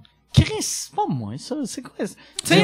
Chris, 0.44 0.54
c'est 0.62 0.96
pas 0.96 1.06
moi, 1.08 1.34
ça. 1.38 1.56
C'est 1.66 1.82
quoi? 1.82 2.06
ça? 2.06 2.14
Tu 2.44 2.48
sais, 2.48 2.64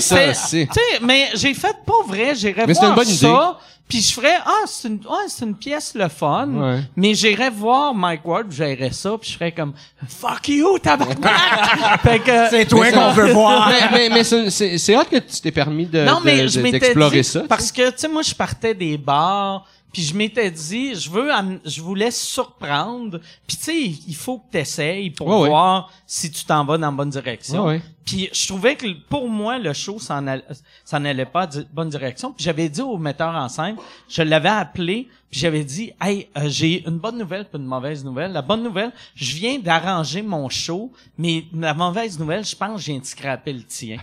ça, 0.00 0.16
Tu 0.52 0.68
mais 1.04 1.30
j'ai 1.34 1.54
fait 1.54 1.76
pas 1.86 2.02
vrai. 2.06 2.34
J'irais 2.34 2.66
voir 2.66 2.90
une 2.90 2.94
bonne 2.96 3.04
ça. 3.06 3.58
Puis 3.88 4.00
je 4.00 4.14
ferais, 4.14 4.38
ah, 4.46 4.62
c'est 4.66 4.88
une, 4.88 4.94
ouais, 5.04 5.26
c'est 5.28 5.44
une 5.44 5.54
pièce 5.54 5.92
le 5.94 6.08
fun. 6.08 6.48
Ouais. 6.48 6.80
Mais 6.96 7.12
j'irais 7.14 7.50
voir 7.50 7.92
Mike 7.94 8.24
Ward, 8.24 8.46
j'irais 8.50 8.90
ça, 8.92 9.18
puis 9.20 9.30
je 9.30 9.34
ferais 9.36 9.52
comme, 9.52 9.74
fuck 10.08 10.48
you, 10.48 10.78
tabarnak! 10.78 12.00
fait 12.02 12.18
que, 12.20 12.48
C'est 12.48 12.64
toi 12.64 12.90
qu'on 12.90 13.10
veut 13.12 13.32
voir. 13.32 13.68
mais 13.92 14.08
mais, 14.08 14.08
mais 14.08 14.24
c'est- 14.24 14.78
c'est 14.78 14.96
hot 14.96 15.04
que 15.04 15.16
tu 15.18 15.40
t'es 15.42 15.50
permis 15.50 15.84
de, 15.84 16.04
non, 16.04 16.20
mais 16.24 16.42
de- 16.42 16.46
je 16.48 16.56
de- 16.58 16.62
m'étais 16.62 16.78
d'explorer 16.78 17.20
dit, 17.20 17.28
ça. 17.28 17.42
parce 17.46 17.70
que, 17.70 17.90
tu 17.90 17.98
sais, 17.98 18.08
moi, 18.08 18.22
je 18.22 18.34
partais 18.34 18.72
des 18.74 18.96
bars, 18.96 19.66
puis 19.92 20.02
je 20.02 20.14
m'étais 20.16 20.50
dit, 20.50 20.94
je 20.94 21.10
veux, 21.10 21.30
je 21.64 21.80
voulais 21.82 22.10
surprendre, 22.10 23.18
puis 23.46 23.56
tu 23.56 23.62
sais, 23.62 23.80
il 24.08 24.14
faut 24.14 24.38
que 24.38 24.50
t'essayes 24.52 25.10
pour 25.10 25.26
Ouais, 25.28 25.40
ouais. 25.42 25.48
voir 25.48 25.90
si 26.06 26.30
tu 26.30 26.44
t'en 26.44 26.64
vas 26.64 26.78
dans 26.78 26.86
la 26.90 26.92
bonne 26.96 27.10
direction. 27.10 27.66
Ouais. 27.66 27.82
Puis 28.04 28.28
je 28.32 28.48
trouvais 28.48 28.74
que 28.74 28.86
pour 29.08 29.28
moi, 29.28 29.58
le 29.58 29.72
show, 29.72 29.98
ça 30.00 30.20
n'allait 30.20 30.42
ça 30.84 30.98
n'allait 30.98 31.24
pas 31.26 31.46
de 31.46 31.64
bonne 31.72 31.88
direction. 31.88 32.32
Puis 32.32 32.44
j'avais 32.44 32.68
dit 32.68 32.80
au 32.80 32.98
metteur 32.98 33.34
en 33.34 33.48
scène, 33.48 33.76
je 34.08 34.22
l'avais 34.22 34.48
appelé, 34.48 35.08
puis 35.30 35.38
j'avais 35.40 35.64
dit, 35.64 35.92
hey, 36.00 36.26
euh, 36.36 36.48
j'ai 36.48 36.84
une 36.88 36.98
bonne 36.98 37.16
nouvelle 37.18 37.44
puis 37.48 37.58
une 37.60 37.66
mauvaise 37.66 38.04
nouvelle. 38.04 38.32
La 38.32 38.42
bonne 38.42 38.62
nouvelle, 38.62 38.92
je 39.14 39.36
viens 39.36 39.58
d'arranger 39.58 40.20
mon 40.22 40.48
show, 40.48 40.90
mais 41.16 41.44
la 41.54 41.74
mauvaise 41.74 42.18
nouvelle, 42.18 42.44
je 42.44 42.56
pense, 42.56 42.76
que 42.76 42.80
je 42.80 42.86
viens 42.92 43.00
de 43.00 43.04
scraper 43.06 43.52
le 43.52 43.62
tien. 43.62 43.98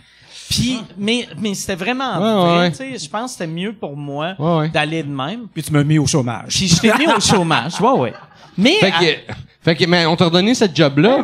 Puis, 0.49 0.79
mais, 0.97 1.27
mais 1.39 1.53
c'était 1.53 1.75
vraiment 1.75 2.17
Ouais, 2.19 2.49
vrai, 2.49 2.59
ouais. 2.59 2.69
tu 2.71 2.77
sais. 2.77 2.97
Je 2.97 3.09
pense 3.09 3.31
que 3.33 3.37
c'était 3.39 3.51
mieux 3.51 3.73
pour 3.73 3.95
moi 3.95 4.33
Ouais, 4.39 4.57
ouais. 4.57 4.69
d'aller 4.69 5.03
de 5.03 5.09
même. 5.09 5.41
Puis 5.53 5.61
tu 5.63 5.71
m'as 5.71 5.83
mis 5.83 5.99
au 5.99 6.07
chômage. 6.07 6.47
Puis 6.49 6.67
je 6.67 6.79
t'ai 6.79 6.91
mis 6.97 7.07
au 7.07 7.19
chômage, 7.19 7.73
ouais, 7.81 7.91
ouais. 7.99 8.13
Mais, 8.57 8.73
Fait 8.79 8.91
que, 8.91 9.33
fait 9.61 9.75
que, 9.75 9.85
mais 9.85 10.05
on 10.05 10.15
t'a 10.17 10.25
redonné 10.25 10.53
cette 10.53 10.75
job-là, 10.75 11.19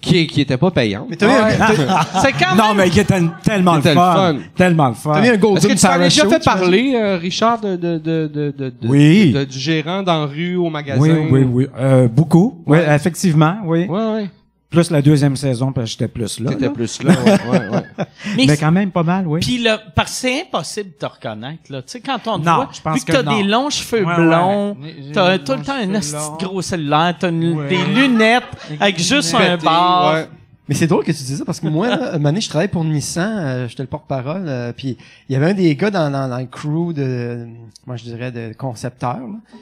qui, 0.00 0.26
qui 0.26 0.40
était 0.40 0.56
pas 0.56 0.70
payante. 0.72 1.06
Mais 1.08 1.14
t'as 1.16 1.26
eu, 1.26 1.52
un- 1.52 1.56
t'as- 1.56 2.20
c'est 2.22 2.32
quand 2.32 2.54
Non, 2.56 2.68
même... 2.68 2.78
mais 2.78 2.88
il 2.88 2.98
était 2.98 3.20
tellement 3.44 3.76
le 3.76 3.82
fun. 3.82 3.94
fun. 3.94 4.36
Tellement 4.56 4.88
le 4.88 4.94
fun. 4.94 5.12
t'as 5.12 5.24
eu 5.24 5.28
un 5.28 5.54
Est-ce 5.56 5.66
que 5.68 5.72
tu 5.74 5.78
t'en 5.78 5.98
déjà 5.98 6.28
fait 6.28 6.42
parler, 6.44 6.94
euh, 6.96 7.16
Richard, 7.18 7.60
de, 7.60 7.76
de, 7.76 7.98
de, 7.98 8.26
de, 8.26 8.54
de, 8.56 8.70
de- 8.70 8.88
Oui. 8.88 9.30
de- 9.32 9.44
du 9.44 9.58
gérant 9.58 10.02
dans 10.02 10.20
la 10.20 10.26
rue, 10.26 10.56
au 10.56 10.68
magasin? 10.70 11.00
Oui, 11.00 11.10
oui, 11.30 11.42
oui. 11.48 11.66
Euh, 11.78 12.08
beaucoup. 12.08 12.60
Oui, 12.66 12.78
effectivement, 12.88 13.58
oui. 13.66 13.84
Ouais, 13.86 14.12
ouais. 14.14 14.30
Plus 14.74 14.90
la 14.90 15.00
deuxième 15.02 15.36
saison, 15.36 15.72
parce 15.72 15.86
que 15.86 15.90
j'étais 15.92 16.08
plus 16.08 16.40
là. 16.40 16.50
T'étais 16.50 16.64
là. 16.66 16.70
plus 16.70 17.02
là, 17.02 17.12
ouais, 17.24 17.32
ouais, 17.50 17.68
ouais. 17.68 17.82
mais 18.36 18.46
Mais 18.46 18.56
quand 18.56 18.72
même 18.72 18.90
pas 18.90 19.02
mal, 19.02 19.26
oui. 19.26 19.40
Puis 19.40 19.58
le, 19.62 19.76
parce 19.94 20.10
que 20.10 20.16
c'est 20.16 20.40
impossible 20.42 20.90
de 20.90 20.94
te 20.96 21.06
reconnaître 21.06 21.62
là. 21.70 21.80
Tu 21.82 21.92
sais 21.92 22.00
quand 22.00 22.18
on 22.26 22.38
te 22.40 22.44
Non, 22.44 22.56
voit, 22.56 22.68
je 22.72 22.80
pense 22.80 22.94
vu 22.98 23.04
que 23.04 23.12
que 23.12 23.16
t'as 23.16 23.22
non. 23.22 23.36
des 23.38 23.42
longs 23.44 23.70
cheveux 23.70 24.04
Ouais, 24.04 24.16
blonds, 24.16 24.76
ouais. 24.82 24.94
T'as 25.12 25.38
tout 25.38 25.52
le 25.52 25.62
temps 25.62 25.74
un 25.74 26.36
gros 26.38 26.60
cellulaire, 26.62 27.14
t'as 27.18 27.30
une- 27.30 27.58
Ouais. 27.58 27.68
des 27.68 27.84
lunettes 27.84 28.44
avec 28.80 28.98
juste 29.00 29.34
un 29.34 29.56
bar. 29.56 30.14
ouais. 30.14 30.28
Mais 30.68 30.74
c'est 30.74 30.86
drôle 30.86 31.04
que 31.04 31.12
tu 31.12 31.22
dises 31.22 31.38
ça 31.38 31.44
parce 31.44 31.60
que 31.60 31.66
moi, 31.68 31.88
là, 31.88 32.16
une 32.16 32.24
année, 32.26 32.40
je 32.40 32.48
travaillais 32.48 32.68
pour 32.68 32.84
Nissan, 32.84 33.38
euh, 33.38 33.68
j'étais 33.68 33.82
le 33.82 33.86
porte-parole, 33.88 34.44
euh, 34.48 34.72
puis 34.74 34.96
il 35.28 35.32
y 35.34 35.36
avait 35.36 35.50
un 35.50 35.54
des 35.54 35.76
gars 35.76 35.90
dans, 35.90 36.10
dans, 36.10 36.26
dans 36.26 36.38
le 36.38 36.46
crew 36.46 36.94
de, 36.94 37.46
moi 37.86 37.96
je 37.96 38.04
dirais, 38.04 38.32
de 38.32 38.54
concepteurs. 38.56 39.18
là. 39.18 39.56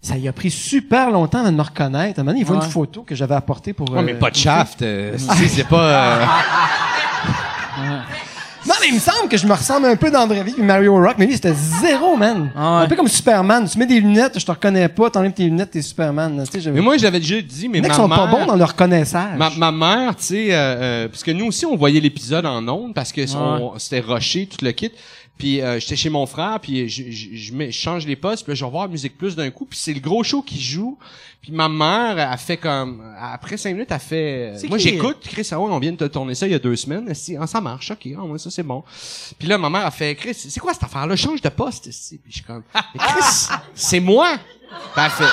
Ça 0.00 0.16
y 0.16 0.28
a 0.28 0.32
pris 0.32 0.50
super 0.50 1.10
longtemps 1.10 1.40
avant 1.40 1.50
de 1.50 1.56
me 1.56 1.62
reconnaître. 1.62 2.18
À 2.18 2.22
un 2.22 2.24
moment 2.24 2.30
donné, 2.32 2.40
il 2.40 2.46
voit 2.46 2.56
Ouais. 2.58 2.64
une 2.64 2.70
photo 2.70 3.02
que 3.02 3.14
j'avais 3.14 3.34
apportée 3.34 3.72
pour... 3.72 3.90
Ouais, 3.90 4.02
mais 4.02 4.12
euh, 4.14 4.18
pas 4.18 4.30
de 4.30 4.36
shaft. 4.36 4.82
euh, 4.82 5.18
si, 5.18 5.48
c'est 5.48 5.66
pas... 5.66 5.82
euh, 5.82 6.24
Non, 8.66 8.74
mais 8.82 8.88
il 8.88 8.94
me 8.96 9.00
semble 9.00 9.28
que 9.30 9.36
je 9.38 9.46
me 9.46 9.54
ressemble 9.54 9.86
un 9.86 9.96
peu 9.96 10.10
dans 10.10 10.18
la 10.20 10.26
vraie 10.26 10.42
vie. 10.44 10.52
Puis 10.52 10.62
Mario 10.62 10.94
Rock, 10.94 11.14
mais 11.18 11.24
lui, 11.26 11.34
c'était 11.34 11.54
zéro, 11.54 12.16
man. 12.16 12.50
Ah 12.54 12.78
ouais. 12.78 12.84
Un 12.84 12.86
peu 12.88 12.96
comme 12.96 13.08
Superman. 13.08 13.66
Tu 13.66 13.78
mets 13.78 13.86
des 13.86 13.98
lunettes, 13.98 14.38
je 14.38 14.44
te 14.44 14.50
reconnais 14.50 14.88
pas, 14.88 15.08
t'enlèves 15.08 15.32
tes 15.32 15.44
lunettes, 15.44 15.70
t'es 15.70 15.80
Superman. 15.80 16.44
j'avais- 16.52 16.74
Mais 16.76 16.82
moi, 16.82 16.98
je 16.98 17.04
l'avais 17.04 17.20
déjà 17.20 17.40
dit, 17.40 17.68
mais 17.68 17.76
Les 17.78 17.82
mecs 17.82 17.90
ma 17.92 17.96
sont 17.96 18.08
mère... 18.08 18.18
pas 18.18 18.26
bons 18.26 18.44
dans 18.46 18.56
le 18.56 18.64
reconnaissage. 18.64 19.38
Ma, 19.38 19.50
ma 19.50 19.72
mère, 19.72 20.16
tu 20.16 20.24
sais, 20.24 20.48
euh, 20.50 20.56
euh, 20.56 21.08
parce 21.08 21.22
que 21.24 21.30
nous 21.30 21.46
aussi, 21.46 21.64
on 21.64 21.76
voyait 21.76 22.00
l'épisode 22.00 22.44
en 22.44 22.66
ondes 22.68 22.92
parce 22.94 23.10
que 23.10 23.22
c'était 23.78 24.00
rushé, 24.00 24.46
tout 24.46 24.62
le 24.62 24.72
kit. 24.72 24.92
Puis 25.38 25.60
euh, 25.60 25.78
j'étais 25.78 25.94
chez 25.96 26.10
mon 26.10 26.26
frère, 26.26 26.58
puis 26.60 26.88
je, 26.88 27.04
je, 27.10 27.28
je 27.36 27.52
mets- 27.54 27.70
je 27.70 27.78
change 27.78 28.04
les 28.06 28.16
postes, 28.16 28.42
puis 28.44 28.50
là, 28.50 28.54
je 28.56 28.64
vais 28.64 28.70
voir 28.70 28.88
Musique 28.88 29.16
Plus 29.16 29.36
d'un 29.36 29.50
coup, 29.50 29.64
puis 29.66 29.78
c'est 29.78 29.92
le 29.94 30.00
gros 30.00 30.24
show 30.24 30.42
qui 30.42 30.60
joue. 30.60 30.98
Puis 31.40 31.52
ma 31.52 31.68
mère, 31.68 32.18
elle 32.18 32.38
fait 32.38 32.56
comme... 32.56 33.00
Après 33.20 33.56
cinq 33.56 33.70
minutes, 33.74 33.88
elle 33.92 34.00
fait... 34.00 34.54
Moi, 34.68 34.78
j'écoute, 34.78 35.18
Chris, 35.22 35.48
ah 35.52 35.60
ouais, 35.60 35.70
on 35.70 35.78
vient 35.78 35.92
de 35.92 35.96
te 35.96 36.04
tourner 36.04 36.34
ça 36.34 36.46
il 36.46 36.52
y 36.52 36.54
a 36.56 36.58
deux 36.58 36.74
semaines. 36.74 37.14
Si, 37.14 37.36
ah, 37.36 37.46
ça 37.46 37.60
marche, 37.60 37.92
OK, 37.92 38.08
ah, 38.18 38.22
ouais, 38.24 38.38
ça 38.40 38.50
c'est 38.50 38.64
bon. 38.64 38.82
Puis 39.38 39.46
là, 39.46 39.56
ma 39.56 39.70
mère 39.70 39.86
a 39.86 39.90
fait, 39.92 40.16
Chris, 40.16 40.34
c'est 40.34 40.58
quoi 40.58 40.74
cette 40.74 40.82
affaire-là? 40.82 41.14
Change 41.14 41.40
de 41.40 41.48
poste, 41.48 41.86
ici. 41.86 42.18
Puis 42.18 42.32
je 42.32 42.36
suis 42.38 42.44
comme, 42.44 42.64
Mais 42.74 42.98
Chris, 42.98 43.46
c'est 43.74 44.00
moi. 44.00 44.36
Puis 44.94 45.04
elle 45.04 45.10
fait... 45.12 45.24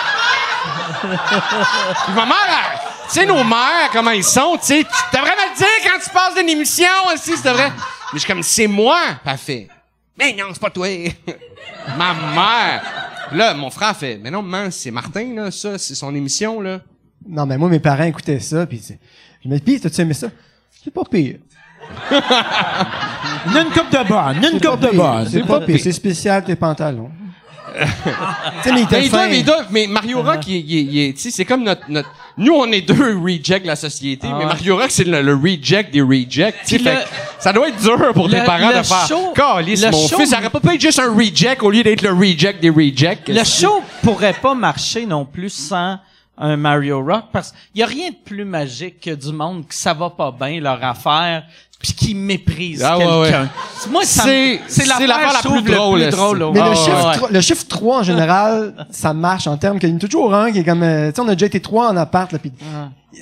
Puis 2.05 2.13
ma 2.13 2.25
mère, 2.25 2.81
tu 3.07 3.19
sais, 3.19 3.25
nos 3.25 3.43
mères, 3.43 3.89
comment 3.91 4.11
ils 4.11 4.23
sont, 4.23 4.57
tu 4.59 4.67
sais, 4.67 4.83
tu 4.83 5.17
devrais 5.17 5.35
me 5.35 5.51
le 5.51 5.57
dire 5.57 5.67
quand 5.91 5.99
tu 6.03 6.09
passes 6.11 6.35
d'une 6.35 6.49
émission, 6.49 6.87
aussi, 7.13 7.35
c'est 7.35 7.51
vrai. 7.51 7.71
Mais 8.13 8.13
je 8.13 8.17
suis 8.19 8.27
comme, 8.27 8.43
c'est 8.43 8.67
moi. 8.67 8.99
Puis 9.23 9.31
elle 9.31 9.37
fait, 9.37 9.67
mais 10.17 10.33
non, 10.33 10.45
c'est 10.53 10.61
pas 10.61 10.69
toi. 10.69 10.87
ma 11.97 12.13
mère. 12.13 12.83
Là, 13.31 13.53
mon 13.53 13.69
frère 13.69 13.95
fait, 13.95 14.17
mais 14.21 14.29
non, 14.31 14.41
maman, 14.41 14.69
c'est 14.71 14.91
Martin, 14.91 15.33
là, 15.35 15.51
ça, 15.51 15.77
c'est 15.77 15.95
son 15.95 16.13
émission, 16.13 16.61
là. 16.61 16.79
Non, 17.27 17.45
mais 17.45 17.57
moi, 17.57 17.69
mes 17.69 17.79
parents 17.79 18.03
écoutaient 18.03 18.39
ça, 18.39 18.65
puis 18.67 18.77
c'est- 18.79 18.99
je 19.43 19.49
me 19.49 19.55
dis, 19.55 19.61
pis, 19.61 19.79
t'as-tu 19.79 20.01
aimé 20.01 20.13
ça? 20.13 20.27
C'est 20.83 20.93
pas 20.93 21.03
pire. 21.09 21.37
Une 22.11 23.71
coupe 23.71 23.91
de 23.91 24.07
bonne, 24.07 24.37
une 24.43 24.59
coupe 24.61 24.79
pas 24.81 24.91
de 24.91 24.95
bonne. 24.97 25.27
C'est 25.29 25.43
pas 25.45 25.61
pire. 25.61 25.79
C'est 25.81 25.91
spécial, 25.91 26.43
tes 26.43 26.55
pantalons. 26.55 27.11
Mais 27.75 28.71
Mais, 28.71 28.81
ils 29.03 29.09
fin. 29.09 29.17
doivent, 29.17 29.33
ils 29.33 29.43
doivent- 29.45 29.67
mais 29.71 29.87
Mario 29.87 30.21
Rock, 30.21 30.47
il, 30.47 30.55
il- 30.55 30.95
il- 30.95 31.13
tu 31.13 31.21
sais, 31.21 31.31
c'est 31.31 31.45
comme 31.45 31.63
notre, 31.63 31.83
notre, 31.89 32.09
nous, 32.37 32.53
on 32.53 32.71
est 32.71 32.81
deux 32.81 33.17
rejects 33.17 33.61
de 33.63 33.67
la 33.67 33.75
société, 33.75 34.27
mais 34.37 34.45
Mario 34.45 34.77
Rock, 34.77 34.87
c'est 34.89 35.03
le, 35.05 35.21
le 35.21 35.35
reject 35.35 35.91
des 35.91 36.01
rejects, 36.01 36.55
tu 36.65 36.69
sais, 36.69 36.75
Puis 36.75 36.83
fait 36.83 36.93
le- 36.95 37.01
que 37.01 37.07
ça 37.39 37.53
doit 37.53 37.67
être 37.69 37.81
dur 37.81 37.97
pour 38.13 38.29
tes 38.29 38.39
le- 38.39 38.45
parents 38.45 38.69
le 38.71 38.77
de 38.79 38.83
faire, 38.83 39.07
show- 39.07 39.33
Calisse, 39.33 39.83
le 39.83 39.91
mon 39.91 40.07
show- 40.07 40.17
fils, 40.17 40.29
ça 40.29 40.39
aurait 40.39 40.49
pas 40.49 40.59
pu 40.59 40.73
être 40.75 40.81
juste 40.81 40.99
un 40.99 41.13
reject 41.13 41.61
au 41.63 41.69
lieu 41.71 41.83
d'être 41.83 42.01
le 42.01 42.11
reject 42.13 42.61
des 42.61 42.69
rejects. 42.69 43.27
Le 43.27 43.43
show 43.43 43.81
pourrait 44.03 44.33
pas 44.41 44.53
marcher 44.53 45.05
non 45.05 45.25
plus 45.25 45.49
sans 45.49 45.97
un 46.37 46.57
Mario 46.57 47.01
Rock 47.01 47.25
parce 47.31 47.51
qu'il 47.71 47.79
y 47.79 47.83
a 47.83 47.85
rien 47.85 48.09
de 48.09 48.15
plus 48.25 48.43
magique 48.43 48.99
que 48.99 49.11
du 49.11 49.31
monde 49.31 49.65
que 49.65 49.73
ça 49.73 49.93
va 49.93 50.09
pas 50.09 50.35
bien 50.37 50.59
leur 50.59 50.83
affaire 50.83 51.43
puis 51.79 51.93
qui 51.93 52.15
méprise 52.15 52.83
Ah, 52.83 52.97
ouais, 52.97 53.05
quelqu'un. 53.29 53.49
Moi, 53.91 54.03
ça 54.05 54.25
me- 54.25 54.57
C'est- 54.67 54.85
la 54.85 54.95
trouve, 55.43 55.61
plus 55.61 55.71
le 55.71 55.77
drôle, 55.77 55.99
plus 55.99 56.05
là, 56.05 56.11
drôle. 56.11 56.51
Mais 56.53 56.61
le, 56.69 56.75
chiffre 56.75 57.07
Ouais. 57.07 57.15
trois- 57.15 57.29
le 57.29 57.41
chiffre 57.41 57.65
3, 57.67 57.99
en 57.99 58.03
général, 58.03 58.87
ça 58.89 59.13
marche 59.13 59.47
en 59.47 59.57
termes 59.57 59.77
qu'il 59.79 59.89
y 59.89 59.93
en 59.93 59.97
a 59.97 59.99
toujours 59.99 60.33
un 60.33 60.51
qui 60.51 60.59
est 60.59 60.63
comme... 60.63 60.83
euh, 60.83 61.09
tu 61.09 61.15
sais, 61.15 61.21
on 61.21 61.27
a 61.27 61.33
déjà 61.35 61.45
été 61.45 61.59
trois 61.59 61.89
en 61.89 61.97
appart, 61.97 62.31
là, 62.31 62.39
puis 62.39 62.51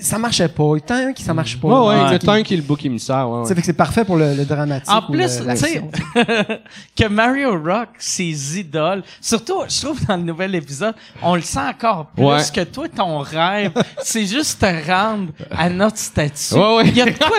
ça 0.02 0.18
marchait 0.18 0.48
pas. 0.48 0.64
Il 0.76 0.90
y 0.90 0.94
a 0.94 0.96
un 1.08 1.14
qui 1.14 1.24
ça 1.24 1.34
marche 1.34 1.58
pas. 1.60 1.68
Ouais, 1.68 1.88
ouais, 1.96 2.04
Ouais. 2.04 2.12
le 2.14 2.20
temps 2.20 2.42
qui 2.44 2.54
est 2.54 2.58
le 2.58 2.64
bouc 2.64 2.84
émissaire, 2.86 3.30
ouais, 3.30 3.44
Ça 3.44 3.50
ouais. 3.50 3.56
fait 3.56 3.62
que 3.62 3.66
c'est 3.68 3.74
parfait 3.74 4.04
pour 4.06 4.18
le, 4.18 4.34
le 4.36 4.46
dramatique. 4.46 4.90
En 4.90 5.02
plus, 5.04 5.42
tu 5.48 5.58
sais, 5.58 5.82
que 6.98 7.08
Mario 7.08 7.52
Rock, 7.64 7.90
ses 8.00 8.60
idoles, 8.60 9.04
surtout, 9.22 9.62
je 9.68 9.82
trouve 9.82 10.06
dans 10.06 10.18
le 10.18 10.24
nouvel 10.24 10.56
épisode, 10.56 10.96
on 11.22 11.36
le 11.36 11.42
sent 11.42 11.60
encore 11.60 12.08
plus 12.16 12.24
Ouais. 12.26 12.42
que 12.54 12.62
toi, 12.66 12.88
ton 12.90 13.20
rêve, 13.20 13.72
c'est 14.04 14.26
juste 14.26 14.60
te 14.62 14.90
rendre 14.92 15.32
à 15.52 15.70
notre 15.70 15.98
statut. 15.98 16.54
Ouais, 16.56 16.76
ouais. 16.78 16.88
Il 16.88 16.98
y 16.98 17.02
a 17.02 17.06
de 17.06 17.12
quoi 17.18 17.38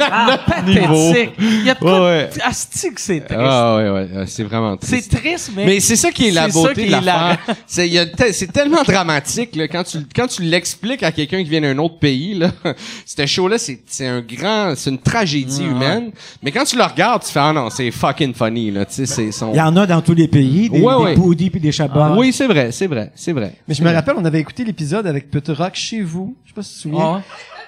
de 0.63 0.71
niveau. 0.71 1.13
pathétique. 1.13 1.35
Il 1.39 1.65
y 1.65 1.71
a 1.71 1.75
de 1.75 1.79
quoi 1.79 2.03
Ouais, 2.05 2.31
de... 2.35 2.41
Asti 2.43 2.93
que 2.95 3.01
c'est 3.01 3.21
triste. 3.21 3.41
Ah, 3.41 3.77
ouais, 3.77 3.91
ouais, 3.91 4.09
ouais, 4.17 4.25
c'est 4.27 4.45
vraiment 4.45 4.77
c'est 4.81 4.97
triste. 4.97 5.17
triste, 5.17 5.51
mais... 5.57 5.67
Mais 5.67 5.81
c'est 5.81 5.97
ça 5.97 6.11
qui 6.11 6.29
est 6.29 6.31
la 6.33 6.49
beauté 6.49 6.85
qui 6.85 6.87
de 6.89 6.93
l'affaire. 7.05 7.39
C'est 7.67 7.87
il 7.87 7.93
y 7.95 7.99
a 7.99 8.07
te- 8.07 8.33
c'est 8.33 8.53
tellement 8.53 8.83
dramatique 8.83 9.55
là, 9.57 9.69
quand 9.69 9.85
tu 9.85 9.99
quand 10.15 10.27
tu 10.27 10.43
l'expliques 10.43 11.03
à 11.03 11.13
quelqu'un 11.13 11.43
qui 11.43 11.51
vient 11.51 11.61
d'un 11.61 11.79
autre 11.79 11.99
pays 11.99 12.35
là. 12.35 12.44
Ce 13.07 13.49
là 13.49 13.59
c'est 13.59 13.81
c'est 13.87 14.07
un 14.07 14.21
grand 14.21 14.75
c'est 14.77 14.91
une 14.91 14.99
tragédie 14.99 15.65
humaine. 15.65 16.11
Mais 16.43 16.53
quand 16.53 16.65
tu 16.65 16.77
le 16.77 16.85
regardes, 16.85 17.23
tu 17.23 17.31
fais 17.31 17.41
ah 17.41 17.53
non, 17.53 17.71
c'est 17.71 17.91
fucking 17.91 18.35
funny 18.35 18.71
là, 18.71 18.85
tu 18.85 18.95
sais 18.95 19.07
c'est 19.07 19.33
son 19.33 19.53
Il 19.53 19.57
y 19.57 19.61
en 19.61 19.77
a 19.77 19.87
dans 19.87 20.01
tous 20.01 20.15
les 20.15 20.29
pays, 20.29 20.69
des, 20.69 20.81
Ouais, 20.81 20.97
des 20.97 21.03
ouais. 21.05 21.15
Poudis 21.15 21.51
puis 21.51 21.61
des 21.61 21.73
Chabas. 21.73 22.15
Oui, 22.17 22.33
c'est 22.33 22.47
vrai, 22.47 22.73
c'est 22.73 22.87
vrai, 22.87 23.11
c'est 23.15 23.33
vrai. 23.33 23.55
Mais 23.69 23.75
je 23.75 23.83
me 23.83 23.93
rappelle, 23.93 24.15
on 24.19 24.25
avait 24.25 24.41
écouté 24.41 24.65
l'épisode 24.65 25.07
avec 25.07 25.29
Rock 25.49 25.75
chez 25.75 26.03
vous. 26.03 26.35
Je 26.45 26.51
sais 26.51 26.55
pas 26.55 26.63
si 26.63 26.71
tu 26.71 26.77
te 26.77 26.83
souviens. 26.83 27.23
Ah. 27.23 27.23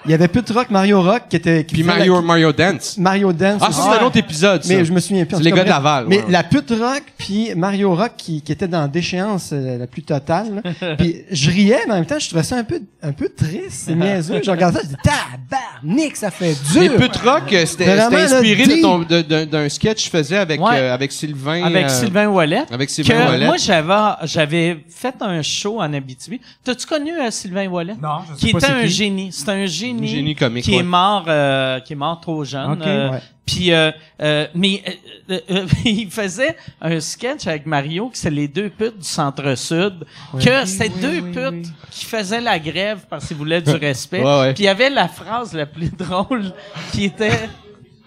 Il 0.07 0.11
y 0.11 0.13
avait 0.13 0.27
Put 0.27 0.51
Rock, 0.53 0.69
Mario 0.69 1.01
Rock 1.01 1.23
qui 1.29 1.35
était... 1.35 1.63
Qui 1.65 1.75
Puis 1.75 1.83
Mario 1.83 2.15
la- 2.15 2.21
Mario 2.21 2.51
Dance. 2.53 2.97
Mario 2.97 3.33
Dance. 3.33 3.61
Ah, 3.63 3.71
ça 3.71 3.81
c'est 3.93 3.99
un 4.01 4.05
autre 4.05 4.17
épisode 4.17 4.63
ça. 4.63 4.73
Mais 4.73 4.85
je 4.85 4.91
me 4.93 4.99
souviens 4.99 5.25
plus. 5.25 5.37
C'est 5.37 5.43
les 5.43 5.51
gars 5.51 5.63
de. 5.63 5.69
Laval, 5.69 6.05
Mais 6.07 6.19
ouais. 6.19 6.25
la 6.29 6.43
pute 6.43 6.69
rock 6.71 7.03
puis 7.17 7.53
Mario 7.55 7.93
Rock 7.95 8.11
qui, 8.17 8.41
qui 8.41 8.51
était 8.51 8.67
dans 8.67 8.87
déchéance 8.87 9.49
euh, 9.53 9.77
la 9.77 9.87
plus 9.87 10.03
totale. 10.03 10.61
là. 10.81 10.95
puis 10.97 11.23
je 11.31 11.49
riais, 11.51 11.79
mais 11.87 11.93
en 11.93 11.95
même 11.97 12.05
temps, 12.05 12.19
je 12.19 12.27
trouvais 12.27 12.43
ça 12.43 12.55
un 12.57 12.63
peu 12.63 12.81
un 13.03 13.11
peu 13.11 13.29
triste, 13.29 13.71
c'est 13.85 13.95
niaiseux. 13.95 14.41
Je 14.43 14.49
regardais 14.51 14.79
ça, 14.79 14.83
je 14.85 14.89
dis 14.89 14.95
tabarnak, 15.03 16.15
ça 16.15 16.31
fait 16.31 16.55
Mais 16.75 16.89
dur. 16.89 16.97
Put 16.97 17.17
Rock, 17.27 17.53
euh, 17.53 17.65
c'était 17.65 17.85
c'était 17.85 18.15
inspiré 18.15 18.63
de 18.65 18.71
deep. 18.73 18.81
ton- 18.81 18.99
de- 18.99 19.21
d'un 19.21 19.45
d'un 19.45 19.69
sketch 19.69 19.97
que 19.97 20.03
je 20.05 20.09
faisais 20.09 20.37
avec 20.37 20.61
Ouais. 20.61 20.79
euh, 20.79 20.93
avec 20.93 21.11
Sylvain. 21.11 21.63
Avec 21.63 21.85
euh, 21.85 21.89
Sylvain 21.89 22.27
Wallet. 22.27 22.63
Avec 22.71 22.89
Sylvain 22.89 23.25
que 23.25 23.29
Wallet. 23.31 23.45
Moi, 23.45 23.57
j'avais, 23.57 23.93
j'avais 24.23 24.77
fait 24.89 25.15
un 25.21 25.41
show 25.41 25.79
en 25.79 25.93
Abitibi. 25.93 26.39
T'as-tu 26.63 26.85
connu 26.85 27.11
euh, 27.11 27.29
Sylvain 27.31 27.67
Wallet? 27.67 27.95
Non, 28.01 28.19
je 28.29 28.33
sais 28.39 28.45
Qui 28.47 28.51
pas 28.53 28.57
était 28.59 28.67
c'est 28.67 28.73
un 28.73 28.81
qui. 28.83 28.89
génie. 28.89 29.29
C'est 29.31 29.49
un 29.49 29.65
génie. 29.65 29.96
Un 30.01 30.05
génie 30.05 30.35
comique, 30.35 30.65
Qui 30.65 30.71
ouais. 30.71 30.77
est 30.77 30.83
mort, 30.83 31.25
euh, 31.27 31.79
qui 31.79 31.93
est 31.93 31.97
mort 31.97 32.19
trop 32.19 32.43
jeune. 32.43 32.81
Euh, 32.85 33.11
ouais. 33.11 33.21
Puis, 33.47 33.71
euh, 33.71 33.91
euh, 34.21 34.45
mais 34.53 34.83
euh, 35.31 35.65
il 35.85 36.11
faisait 36.11 36.57
un 36.81 36.99
sketch 36.99 37.47
avec 37.47 37.65
Mario, 37.65 38.09
que 38.09 38.17
c'est 38.17 38.29
les 38.29 38.49
deux 38.49 38.69
putes 38.69 38.99
du 38.99 39.07
centre-sud, 39.07 40.05
que 40.43 40.65
c'était 40.65 40.89
deux 40.89 41.21
putes 41.21 41.67
qui 41.89 42.05
faisaient 42.05 42.41
la 42.41 42.59
grève 42.59 43.05
parce 43.09 43.25
qu'ils 43.27 43.37
voulaient 43.37 43.61
du 43.61 43.71
respect. 43.75 44.21
Ouais, 44.21 44.39
ouais. 44.41 44.53
Puis 44.53 44.63
il 44.63 44.67
y 44.67 44.69
avait 44.69 44.89
la 44.89 45.07
phrase 45.07 45.53
la 45.53 45.65
plus 45.65 45.89
drôle 45.97 46.51
qui 46.91 47.05
était... 47.05 47.49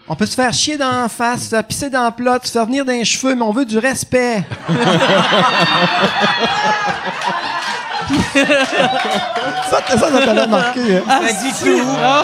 On 0.09 0.16
peut 0.16 0.26
se 0.26 0.34
faire 0.34 0.53
chier 0.53 0.76
dans 0.76 0.91
la 1.03 1.09
face, 1.09 1.45
se 1.45 1.49
faire 1.51 1.64
pisser 1.64 1.88
dans 1.88 2.05
le 2.05 2.11
plat, 2.11 2.38
se 2.43 2.51
faire 2.51 2.66
venir 2.66 2.84
dans 2.84 2.93
les 2.93 3.05
cheveux, 3.05 3.34
mais 3.34 3.43
on 3.43 3.53
veut 3.53 3.64
du 3.64 3.78
respect. 3.78 4.45
Ça, 9.70 9.78
ça, 9.88 9.98
ça 9.98 10.11
t'avait 10.24 10.46
marqué. 10.46 10.80
hein. 10.96 11.03
Ah, 11.09 11.20
Ah, 11.22 12.22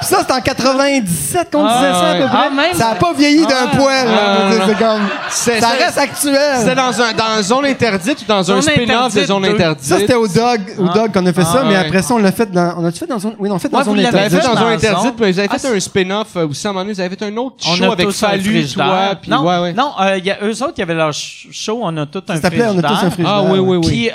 Puis 0.00 0.08
ça, 0.08 0.18
c'est 0.26 0.32
en 0.32 0.40
97 0.40 1.48
qu'on 1.52 1.62
disait 1.66 1.74
ça 1.92 2.10
à 2.10 2.14
peu 2.16 2.26
près. 2.26 2.36
Ah, 2.46 2.50
même- 2.50 2.74
ça 2.74 2.88
a 2.90 2.94
pas 2.94 3.12
vieilli 3.12 3.46
d'un 3.46 3.66
poil. 3.76 4.06
là. 4.06 4.50
C'est- 4.50 4.66
c'est 4.66 4.78
comme... 4.78 5.02
C'est- 5.30 5.60
Ça 5.60 5.68
c'est- 5.76 5.84
reste 5.84 5.98
actuel. 5.98 6.56
C'était 6.58 6.74
dans 6.74 7.00
un 7.00 7.12
dans 7.12 7.42
zone 7.42 7.64
interdite 7.66 8.20
ou 8.22 8.24
dans 8.26 8.52
un 8.52 8.60
spin-off 8.60 8.86
de 8.86 8.92
interdite, 8.92 9.26
zone 9.26 9.44
interdite. 9.46 9.84
Ça, 9.84 9.98
c'était 9.98 10.14
au 10.14 10.26
Dog, 10.28 10.60
au 10.78 10.88
Dog 10.88 11.12
qu'on 11.12 11.24
a 11.26 11.32
fait 11.32 11.44
ça, 11.44 11.60
Ah, 11.60 11.64
mais 11.64 11.70
ouais. 11.70 11.76
après 11.86 12.02
ça, 12.02 12.14
on 12.14 12.18
l'a 12.18 12.32
fait 12.32 12.50
dans, 12.50 12.74
on 12.78 12.84
a 12.84 12.90
fait 12.92 13.06
dans 13.06 13.18
zone, 13.18 13.34
oui, 13.38 13.48
on 13.50 13.54
l'a 13.54 13.58
fait 13.58 13.68
dans 13.68 13.78
Ouais, 13.78 13.84
zone 13.84 13.94
vous 13.96 14.00
l'avez 14.00 14.10
Vous 14.10 14.16
avez 14.16 14.26
interdite. 14.26 14.48
fait 14.50 14.54
dans 14.54 14.60
zone. 14.60 14.72
interdite, 14.72 15.16
puis 15.16 15.32
vous 15.32 15.38
avez 15.38 15.48
Ah, 15.50 15.58
fait 15.58 15.76
un 15.76 15.80
spin-off 15.80 16.28
euh, 16.36 16.48
aussi 16.48 16.66
à 16.66 16.70
un 16.70 16.72
moment 16.72 16.84
donné, 16.84 16.94
vous 16.94 17.00
avez 17.00 17.16
fait 17.16 17.24
un 17.24 17.36
autre 17.36 17.56
show 17.64 17.92
avec 17.92 18.10
Fallu, 18.10 18.66
toi, 18.68 18.86
puis 19.20 19.30
non, 19.30 19.42
non, 19.74 19.92
euh, 20.00 20.18
y 20.18 20.30
a 20.30 20.36
eux 20.42 20.62
autres 20.62 20.74
qui 20.74 20.82
avaient 20.82 20.94
leur 20.94 21.12
show, 21.12 21.80
on 21.82 21.96
a 21.96 22.06
tout 22.06 22.22
un 22.28 22.36
Ça 22.36 22.42
s'appelait 22.42 22.66
On 22.66 22.78
a 22.78 22.82
tous 22.82 22.92
un 22.94 23.10
frigidaire. 23.10 23.32
Ah 23.32 23.42
oui, 23.42 23.58
oui, 23.58 23.76
oui. 23.84 24.10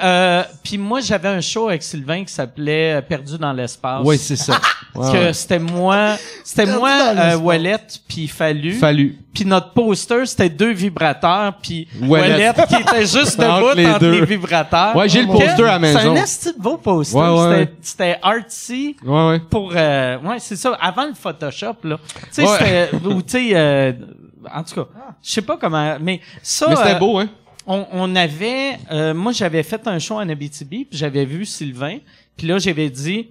Puis, 0.64 0.78
moi, 0.78 1.00
j'avais 1.02 1.30
un 1.30 1.42
show 1.42 1.68
avec 1.70 1.82
Sylvain 1.84 2.24
qui 2.26 2.34
s'appelait 2.34 2.96
euh, 2.98 3.02
Perdu 3.02 3.38
dans 3.38 3.54
l'espace. 3.54 4.02
Oui, 4.04 4.18
c'est 4.18 4.36
ça. 4.36 4.60
Ouais, 4.96 5.12
que 5.14 5.34
c'était 5.34 5.60
moi, 5.60 6.16
c'était 6.44 6.66
moi, 6.66 6.90
euh. 7.16 7.38
Wallet, 7.38 7.78
puis 8.08 8.28
Fallu. 8.28 8.74
Fallu. 8.74 9.20
Puis 9.32 9.46
notre 9.46 9.72
poster, 9.72 10.26
c'était 10.26 10.50
deux 10.50 10.72
vibrateurs, 10.72 11.54
puis 11.62 11.88
Wallet. 12.02 12.32
Wallet 12.32 12.54
qui 12.68 12.76
était 12.76 13.06
juste 13.06 13.40
Entre 13.40 13.60
debout 13.70 13.76
les 13.78 13.86
entre 13.86 14.00
deux. 14.00 14.12
les 14.20 14.26
vibrateurs. 14.26 14.96
Ouais, 14.96 15.08
j'ai 15.08 15.22
le 15.22 15.28
poster 15.28 15.62
à 15.64 15.74
la 15.74 15.80
maison. 15.80 16.00
C'est 16.00 16.08
un 16.08 16.16
esti 16.16 16.54
de 16.54 16.60
beau 16.62 16.78
poster. 16.78 17.16
Ouais, 17.18 17.30
ouais, 17.30 17.48
ouais. 17.50 17.70
C'était- 17.84 18.16
C'était 18.16 18.20
artsy 18.24 18.96
Ouais, 19.06 19.28
ouais. 19.30 19.40
pour 19.48 19.72
euh, 19.76 20.18
ouais 20.22 20.40
c'est 20.40 20.56
ça 20.56 20.76
avant 20.82 21.06
le 21.06 21.14
Photoshop 21.14 21.76
là 21.84 21.98
tu 22.08 22.28
sais 22.32 22.44
Ouais. 22.44 22.58
c'était 22.58 22.90
ou 23.08 23.22
tu 23.22 23.30
sais 23.30 23.50
euh, 23.54 23.94
en 24.54 24.64
tout 24.64 24.74
cas 24.76 24.88
je 25.22 25.32
sais 25.32 25.42
pas 25.44 25.58
comment 25.58 25.98
mais 26.02 26.20
ça 26.42 26.66
Mais 26.70 26.76
c'était 26.76 26.96
euh, 26.96 27.00
beau, 27.00 27.20
hein? 27.20 27.30
On, 27.70 28.16
avait 28.16 28.80
euh, 28.92 29.14
moi 29.14 29.32
j'avais 29.32 29.62
fait 29.62 29.88
un 29.88 30.00
show 30.00 30.16
en 30.16 30.28
Abitibi 30.28 30.86
puis 30.86 30.98
j'avais 30.98 31.24
vu 31.24 31.46
Sylvain 31.46 32.00
puis 32.36 32.48
là 32.48 32.58
j'avais 32.58 32.90
dit 32.90 33.30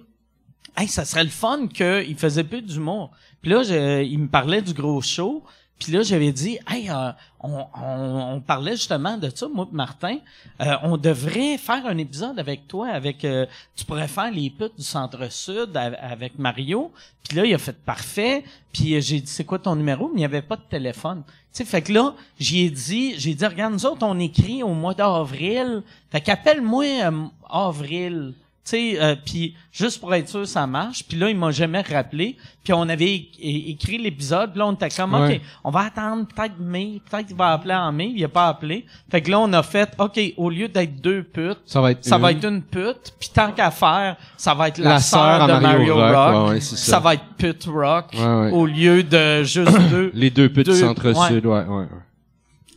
hey 0.77 0.87
ça 0.87 1.03
serait 1.03 1.25
le 1.25 1.29
fun 1.29 1.67
qu'il 1.67 2.15
faisait 2.15 2.45
plus 2.45 2.61
d'humour 2.61 3.11
puis 3.41 3.51
là 3.51 3.63
il 4.01 4.17
me 4.17 4.27
parlait 4.27 4.61
du 4.61 4.73
gros 4.73 5.01
show 5.01 5.43
puis 5.79 5.93
là 5.93 6.03
j'avais 6.03 6.31
dit 6.33 6.59
hey 6.67 6.89
euh, 6.89 7.11
on, 7.39 7.65
on, 7.73 8.33
on 8.35 8.41
parlait 8.41 8.75
justement 8.75 9.17
de 9.17 9.29
ça 9.33 9.47
moi 9.47 9.67
Martin. 9.71 10.17
Euh, 10.61 10.75
on 10.83 10.97
devrait 10.97 11.57
faire 11.57 11.85
un 11.85 11.97
épisode 11.97 12.37
avec 12.37 12.67
toi 12.67 12.89
avec 12.89 13.23
euh, 13.23 13.45
tu 13.75 13.85
pourrais 13.85 14.09
faire 14.09 14.29
les 14.29 14.49
putes 14.49 14.75
du 14.77 14.83
centre 14.83 15.31
sud 15.31 15.75
avec 15.77 16.37
Mario. 16.37 16.91
Puis 17.23 17.37
là 17.37 17.45
il 17.45 17.53
a 17.53 17.57
fait 17.57 17.77
parfait. 17.77 18.43
Puis 18.73 18.95
euh, 18.95 19.01
j'ai 19.01 19.21
dit 19.21 19.31
c'est 19.31 19.45
quoi 19.45 19.59
ton 19.59 19.75
numéro? 19.75 20.07
Mais 20.09 20.15
il 20.15 20.19
n'y 20.19 20.25
avait 20.25 20.41
pas 20.41 20.57
de 20.57 20.65
téléphone. 20.69 21.23
Tu 21.25 21.33
sais 21.53 21.65
fait 21.65 21.81
que 21.81 21.93
là 21.93 22.13
j'y 22.39 22.65
ai 22.65 22.69
dit 22.69 23.17
j'ai 23.17 23.33
dit 23.33 23.45
regarde 23.45 23.73
nous 23.73 23.85
autres 23.85 24.05
on 24.05 24.19
écrit 24.19 24.61
au 24.63 24.73
mois 24.73 24.93
d'avril. 24.93 25.81
Fait 26.11 26.19
qu'appelle-moi 26.19 26.85
euh, 27.03 27.25
avril 27.49 28.33
tu 28.65 28.71
sais 28.71 29.01
euh, 29.01 29.15
puis 29.25 29.55
juste 29.71 29.99
pour 29.99 30.13
être 30.13 30.27
sûr 30.29 30.47
ça 30.47 30.67
marche 30.67 31.03
puis 31.07 31.17
là 31.17 31.29
il 31.29 31.35
m'a 31.37 31.49
jamais 31.51 31.81
rappelé 31.81 32.35
puis 32.63 32.73
on 32.73 32.87
avait 32.89 33.27
écrit 33.41 33.97
l'épisode 33.97 34.55
là 34.55 34.67
on 34.67 34.73
était 34.73 34.89
comme 34.89 35.13
Ouais. 35.13 35.35
ok 35.37 35.41
on 35.63 35.71
va 35.71 35.79
attendre 35.87 36.27
peut-être 36.27 36.59
mai 36.59 37.01
peut-être 37.09 37.27
qu'il 37.27 37.35
va 37.35 37.53
appeler 37.53 37.73
en 37.73 37.91
mai 37.91 38.11
il 38.15 38.23
a 38.23 38.27
pas 38.27 38.47
appelé 38.49 38.85
fait 39.09 39.21
que 39.21 39.31
là 39.31 39.39
on 39.39 39.51
a 39.53 39.63
fait 39.63 39.89
ok 39.97 40.19
au 40.37 40.49
lieu 40.49 40.67
d'être 40.67 41.01
deux 41.01 41.23
putes 41.23 41.59
Ça 41.65 41.81
va 41.81 41.91
être 41.91 42.03
ça 42.05 42.17
va 42.17 42.31
une. 42.31 42.37
être 42.37 42.47
une 42.47 42.61
pute, 42.61 43.13
puis 43.19 43.29
tant 43.33 43.51
qu'à 43.51 43.71
faire, 43.71 44.17
ça 44.37 44.53
va 44.53 44.67
être 44.67 44.77
la, 44.77 44.89
La 44.91 44.99
sœur 44.99 45.47
de 45.47 45.53
Mario, 45.53 45.67
Mario 45.67 45.95
Rock. 45.95 46.13
Rock, 46.15 46.43
ouais, 46.47 46.49
ouais, 46.55 46.61
c'est 46.61 46.75
ça. 46.75 46.91
ça. 46.91 46.99
va 46.99 47.13
être 47.15 47.25
pute 47.37 47.65
rock 47.65 48.05
au 48.51 48.65
lieu 48.65 49.03
de 49.03 49.43
juste 49.43 49.77
deux. 49.89 50.11
Les 50.15 50.29
deux 50.29 50.49
petits 50.49 50.71
Deux- 50.71 50.75
centre-sud, 50.75 51.45
ouais, 51.45 51.63
ouais. 51.65 51.85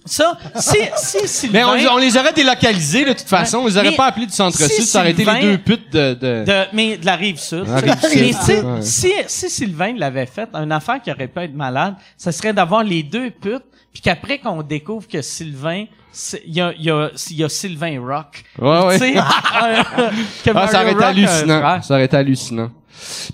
Ça, 0.05 0.37
si, 0.57 0.79
si 0.97 1.29
Sylvain... 1.29 1.77
Mais 1.77 1.87
on, 1.89 1.95
on 1.95 1.99
les 1.99 2.17
aurait 2.17 2.33
délocalisés, 2.33 3.05
de 3.05 3.13
toute 3.13 3.29
façon. 3.29 3.59
On 3.59 3.67
les 3.67 3.77
aurait 3.77 3.91
Mais 3.91 3.97
pas 3.97 4.07
appelés 4.07 4.27
du 4.27 4.33
centre-sud. 4.33 4.67
si 4.69 4.83
ça 4.85 5.01
aurait 5.01 5.13
été 5.13 5.25
les 5.25 5.41
deux 5.41 5.59
putes 5.59 5.93
de... 5.93 6.15
de... 6.15 6.45
de, 6.45 6.65
mais 6.73 6.97
de 6.97 7.07
la 7.07 7.17
rive 7.17 7.39
sud. 7.39 7.67
La 7.67 7.81
tu 7.97 8.09
sais. 8.09 8.09
rive 8.21 8.37
mais 8.49 8.63
ouais. 8.63 8.83
si, 8.83 9.13
si 9.27 9.51
Sylvain 9.51 9.95
l'avait 9.97 10.27
fait, 10.27 10.49
une 10.55 10.73
affaire 10.73 11.01
qui 11.01 11.11
aurait 11.11 11.29
pu 11.29 11.41
être 11.41 11.55
malade, 11.55 11.95
ça 12.17 12.33
serait 12.33 12.53
d'avoir 12.53 12.83
les 12.83 13.03
deux 13.03 13.31
putes, 13.31 13.63
puis 13.93 14.03
qu'après 14.03 14.39
qu'on 14.39 14.63
découvre 14.63 15.07
que 15.07 15.23
Sylvain, 15.23 15.85
il 16.47 16.55
y 16.55 16.61
a, 16.61 16.73
y, 16.79 16.91
a, 16.91 17.09
y 17.31 17.45
a 17.45 17.49
Sylvain 17.49 17.99
Rock. 18.01 18.45
Ouais, 18.59 18.85
ouais. 18.87 18.99
Que 20.45 20.51
Ah, 20.55 20.67
ça 20.67 20.83
aurait 20.83 20.93
été 20.93 21.05
hallucinant. 21.05 21.83
Ça 21.83 21.95
aurait 21.95 22.05
été 22.05 22.17
hallucinant. 22.17 22.71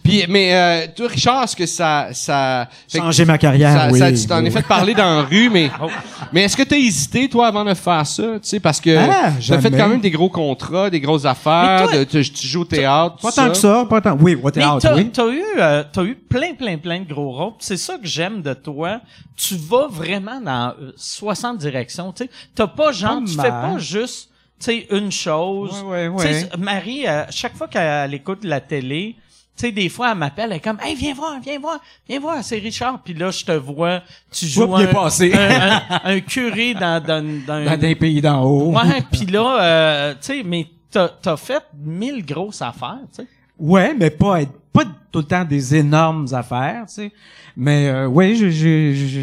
Puis, 0.02 0.24
mais 0.28 0.54
euh, 0.54 0.86
toi, 0.96 1.08
Richard, 1.08 1.44
est-ce 1.44 1.56
que 1.56 1.66
ça... 1.66 2.08
ça 2.12 2.68
fait 2.88 2.98
Changer 2.98 3.24
ma 3.24 3.38
carrière, 3.38 3.72
ça, 3.72 3.88
oui. 3.90 3.98
ça- 3.98 4.12
tu 4.12 4.26
t'en 4.26 4.40
oui. 4.40 4.46
es 4.46 4.50
fait 4.50 4.62
parler 4.66 4.94
dans 4.94 5.16
la 5.18 5.22
rue, 5.22 5.50
mais... 5.50 5.70
Oh. 5.82 5.88
Mais 6.32 6.42
est-ce 6.44 6.56
que 6.56 6.62
t'as 6.62 6.76
hésité, 6.76 7.28
toi, 7.28 7.46
avant 7.48 7.64
de 7.64 7.74
faire 7.74 8.06
ça? 8.06 8.22
Tu 8.22 8.38
sais, 8.42 8.60
parce 8.60 8.80
que 8.80 8.96
Ah, 8.96 9.08
t'as 9.24 9.30
fait 9.32 9.40
jamais. 9.40 9.76
quand 9.78 9.88
même 9.88 10.00
des 10.00 10.10
gros 10.10 10.28
contrats, 10.28 10.90
des 10.90 11.00
grosses 11.00 11.24
affaires, 11.24 11.86
Mais 11.86 11.86
toi, 11.86 11.98
de- 11.98 12.22
tu, 12.22 12.30
tu 12.32 12.46
joues 12.46 12.62
au 12.62 12.64
théâtre, 12.64 13.16
Pas 13.22 13.32
tant 13.32 13.48
que 13.48 13.54
ça, 13.56 13.86
pas 13.88 14.00
tant. 14.00 14.16
Oui, 14.20 14.34
au 14.34 14.44
Mais 14.46 14.50
théâtre, 14.52 14.78
t'as, 14.80 14.94
oui. 14.96 15.10
t'as 15.10 15.26
eu, 15.28 15.42
euh, 15.58 15.84
t'as 15.92 16.02
eu 16.04 16.14
plein, 16.14 16.54
plein, 16.54 16.76
plein 16.78 17.00
de 17.00 17.08
gros 17.08 17.30
rôles. 17.32 17.52
C'est 17.58 17.76
ça 17.76 17.94
que 17.98 18.06
j'aime 18.06 18.42
de 18.42 18.54
toi. 18.54 19.00
Tu 19.36 19.54
vas 19.56 19.86
vraiment 19.88 20.40
dans 20.40 20.74
euh, 20.80 20.92
60 20.96 21.58
directions. 21.58 22.12
Tu 22.12 22.24
sais, 22.24 22.30
t'as 22.54 22.66
pas 22.66 22.92
genre, 22.92 23.20
Pas 23.20 23.26
tu 23.26 23.34
fais 23.36 23.48
pas 23.50 23.78
juste, 23.78 24.30
tu 24.60 24.66
sais, 24.66 24.86
une 24.90 25.12
chose. 25.12 25.82
Ouais, 25.86 26.08
ouais, 26.08 26.26
Tu 26.26 26.32
sais, 26.34 26.42
ouais. 26.44 26.50
Marie, 26.58 27.06
euh, 27.06 27.24
chaque 27.30 27.56
fois 27.56 27.68
qu'elle 27.68 28.12
écoute 28.14 28.40
la 28.44 28.60
télé, 28.60 29.16
tu 29.58 29.66
sais, 29.66 29.72
des 29.72 29.88
fois, 29.88 30.12
elle 30.12 30.18
m'appelle, 30.18 30.50
elle 30.52 30.56
est 30.58 30.60
comme, 30.60 30.78
hey, 30.82 30.94
viens 30.94 31.14
voir, 31.14 31.38
viens 31.42 31.58
voir, 31.58 31.78
viens 32.08 32.20
voir, 32.20 32.42
c'est 32.42 32.58
Richard. 32.58 33.00
Puis 33.04 33.14
là, 33.14 33.30
je 33.30 33.44
te 33.44 33.52
vois, 33.52 34.02
tu 34.30 34.46
joues 34.46 34.62
Oups, 34.64 34.80
un, 34.82 34.86
passé. 34.86 35.32
un, 35.34 35.76
un- 35.76 36.00
un 36.04 36.20
curé 36.20 36.74
dans, 36.74 37.02
dans, 37.02 37.24
dans, 37.46 37.64
Dans 37.64 37.76
des 37.78 37.94
pays 37.96 38.20
d'en 38.20 38.42
haut. 38.44 38.72
Ouais, 38.72 39.02
puis 39.10 39.26
là, 39.26 39.58
euh, 39.60 40.12
tu 40.12 40.18
sais, 40.20 40.42
mais 40.44 40.66
t'as, 40.90 41.08
t'as 41.08 41.36
fait 41.36 41.62
mille 41.84 42.24
grosses 42.24 42.62
affaires, 42.62 42.98
tu 43.14 43.22
sais. 43.22 43.28
Ouais, 43.58 43.92
mais 43.98 44.10
pas 44.10 44.42
être, 44.42 44.52
pas, 44.67 44.67
tout 45.10 45.20
le 45.20 45.24
temps 45.24 45.44
des 45.44 45.74
énormes 45.76 46.26
affaires, 46.32 46.84
tu 46.86 46.94
sais. 46.94 47.12
Mais 47.60 47.88
euh, 47.88 48.06
oui, 48.06 48.36
j'ai 48.36 48.50
j'ai 48.52 48.94
j'ai 48.94 49.22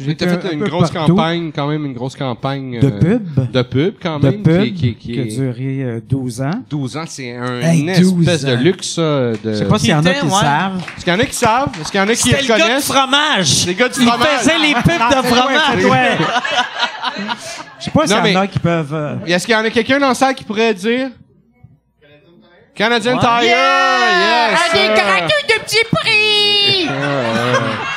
j'ai 0.00 0.16
T'as 0.16 0.26
été 0.26 0.28
fait 0.28 0.48
un 0.48 0.50
une 0.58 0.64
grosse 0.64 0.90
partout. 0.90 1.14
campagne, 1.14 1.52
quand 1.54 1.68
même, 1.68 1.84
une 1.86 1.92
grosse 1.92 2.16
campagne. 2.16 2.80
De 2.80 2.88
euh, 2.88 2.98
pub. 3.18 3.50
De 3.52 3.62
pub, 3.62 3.94
quand 4.02 4.18
de 4.18 4.28
même. 4.30 4.42
pub 4.42 4.64
qui, 4.64 4.72
qui, 4.74 4.94
qui 4.96 5.12
qui 5.12 5.20
a 5.20 5.24
duré 5.24 5.82
euh, 5.84 6.00
12 6.08 6.40
ans. 6.40 6.50
12 6.68 6.96
ans, 6.96 7.04
c'est 7.06 7.36
un, 7.36 7.60
Hey, 7.60 7.80
une 7.82 7.92
12 7.94 8.28
espèce 8.28 8.44
de 8.44 8.54
luxe, 8.54 8.94
ça. 8.94 9.02
De... 9.02 9.36
Je 9.44 9.52
sais 9.54 9.64
pas 9.66 9.78
s'il 9.78 9.90
y 9.90 9.94
en 9.94 10.04
a 10.04 10.14
qui 10.14 10.24
ouais. 10.24 10.30
savent. 10.32 10.82
Est-ce 10.96 11.04
qu'il 11.04 11.12
y 11.12 11.16
en 11.16 11.20
a 11.20 11.24
qui 11.26 11.34
savent? 11.36 11.68
Est-ce 11.80 11.90
qu'il 11.92 12.00
y 12.00 12.02
en 12.02 12.08
a 12.08 12.14
qui 12.14 12.28
le 12.30 12.34
gars 12.34 12.42
du 12.56 12.62
reconnaissent? 12.62 12.84
fromage. 12.92 13.66
Les 13.66 13.74
gars 13.76 13.88
du 13.88 14.00
fromage. 14.00 14.28
faisait 14.40 14.58
les 14.58 14.74
pubs 14.74 14.84
de 15.22 15.26
fromage. 15.28 15.84
Ouais. 15.84 16.18
Je 17.78 17.84
sais 17.84 17.90
pas 17.92 18.06
s'il 18.06 18.16
y 18.32 18.36
en 18.36 18.40
a 18.40 18.46
qui 18.48 18.58
peuvent. 18.58 18.94
euh, 18.94 19.16
Est-ce 19.26 19.46
qu'il 19.46 19.54
y 19.54 19.56
en 19.56 19.64
a 19.64 19.70
quelqu'un 19.70 19.98
dans 20.00 20.08
la 20.08 20.14
salle 20.14 20.34
qui 20.34 20.42
pourrait 20.44 20.74
dire? 20.74 21.10
Canadian 22.76 23.18
Tire! 23.18 23.42
Yes! 23.42 24.72
des 24.72 24.88
gratuits 24.94 25.46
de 25.48 25.62
petit 25.64 25.84
prix! 25.90 26.88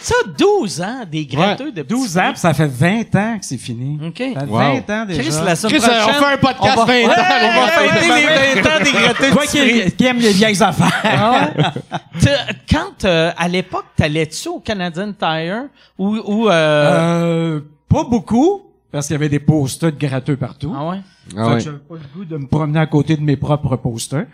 Ça, 0.00 0.14
12 0.36 0.82
ans, 0.82 1.00
des 1.10 1.24
gratteux 1.24 1.72
de 1.72 1.80
12 1.80 2.18
ans, 2.18 2.28
puis 2.32 2.38
ça 2.38 2.52
fait 2.52 2.66
20 2.66 3.14
ans 3.14 3.38
que 3.38 3.46
c'est 3.46 3.56
fini. 3.56 3.98
OK. 4.06 4.18
Ça 4.34 4.40
fait 4.40 4.46
Wow. 4.46 4.58
20 4.58 4.90
ans 4.90 5.04
déjà. 5.06 5.22
Chris, 5.22 5.34
la 5.42 5.56
semaine 5.56 5.72
Chris, 5.80 5.80
prochaine, 5.88 6.02
on 6.06 6.12
fait 6.12 6.32
un 6.34 6.36
podcast 6.36 6.74
on 6.76 6.84
va- 6.84 6.84
20 6.84 7.04
ans, 7.04 7.08
Ouais, 7.08 7.40
les 7.40 7.48
on 7.48 7.60
va 7.62 7.68
fêter 7.68 8.54
les 8.54 8.60
20 8.60 8.68
ans 8.68 8.84
des 8.84 8.92
gratteux 8.92 9.30
Toi 9.30 9.42
de 9.46 9.48
qui, 9.86 9.92
qui 9.96 10.04
aime 10.04 10.18
les 10.18 10.32
vieilles 10.32 10.62
affaires. 10.62 11.00
Ah 11.04 11.32
ouais? 11.56 12.28
Quand, 12.70 13.04
euh, 13.06 13.32
à 13.34 13.48
l'époque, 13.48 13.86
t'allais-tu 13.96 14.48
au 14.48 14.60
Canadian 14.60 15.10
Tire 15.18 15.62
ou, 15.96 16.16
ou 16.18 16.50
euh, 16.50 16.52
Euh, 16.52 17.60
pas 17.88 18.04
beaucoup, 18.04 18.60
parce 18.94 19.08
qu'il 19.08 19.14
y 19.14 19.16
avait 19.16 19.28
des 19.28 19.40
posters 19.40 19.90
de 19.92 19.98
gratteux 19.98 20.36
partout. 20.36 20.72
ah 20.76 20.88
ouais? 20.88 20.96
Ah 21.36 21.44
Fait 21.46 21.50
ouais. 21.50 21.54
que 21.58 21.64
j'avais 21.64 21.78
pas 21.78 21.94
le 21.96 22.00
goût 22.18 22.24
de 22.24 22.36
me 22.36 22.46
promener 22.46 22.78
à 22.78 22.86
côté 22.86 23.16
de 23.16 23.22
mes 23.22 23.36
propres 23.36 23.74
posters. 23.76 24.26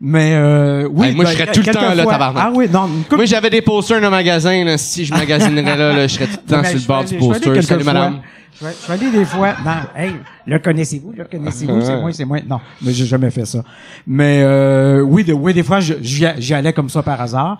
Mais 0.00 0.34
euh, 0.34 0.86
oui, 0.92 1.06
Hey, 1.08 1.14
moi, 1.14 1.24
je 1.24 1.30
ben, 1.30 1.36
serais 1.46 1.52
tout 1.52 1.60
le 1.60 1.72
temps 1.72 1.80
là, 1.80 1.88
quelquefois- 1.90 2.12
tabarnak. 2.12 2.44
Ah 2.46 2.52
oui, 2.54 2.66
non, 2.70 2.88
Moi, 3.10 3.24
j'avais 3.24 3.48
des 3.50 3.62
posters 3.62 4.00
dans 4.00 4.08
le 4.08 4.10
magasin, 4.10 4.64
là. 4.64 4.76
Si 4.76 5.04
je 5.06 5.14
magasinerais 5.14 5.76
là, 5.76 5.92
là, 5.94 6.06
je 6.06 6.12
serais 6.14 6.26
tout 6.26 6.38
le 6.46 6.50
temps 6.50 6.60
Mais 6.60 6.64
sur 6.68 6.74
le 6.76 6.80
je 6.82 6.86
bord 6.88 7.04
du 7.04 7.16
poster. 7.16 7.62
Salut, 7.62 7.84
fois. 7.84 7.92
madame. 7.92 8.20
Je 8.60 8.66
vais, 8.66 8.72
je 8.82 8.86
vais 8.86 8.92
aller 9.06 9.10
des 9.18 9.24
fois. 9.24 9.54
Non, 9.64 9.72
hey, 9.96 10.12
le 10.46 10.58
connaissez-vous, 10.58 11.12
le 11.16 11.24
connaissez-vous, 11.24 11.80
c'est 11.80 11.96
moi, 12.00 12.12
c'est 12.12 12.24
moi. 12.26 12.38
Non, 12.46 12.60
mais 12.82 12.92
j'ai 12.92 13.06
jamais 13.06 13.30
fait 13.30 13.46
ça. 13.46 13.62
Mais 14.06 14.42
euh, 14.42 15.00
oui, 15.00 15.24
de, 15.24 15.32
oui, 15.32 15.54
des 15.54 15.62
fois, 15.62 15.78
j'y 15.80 16.52
allais 16.54 16.72
comme 16.74 16.90
ça 16.90 17.02
par 17.02 17.20
hasard. 17.20 17.58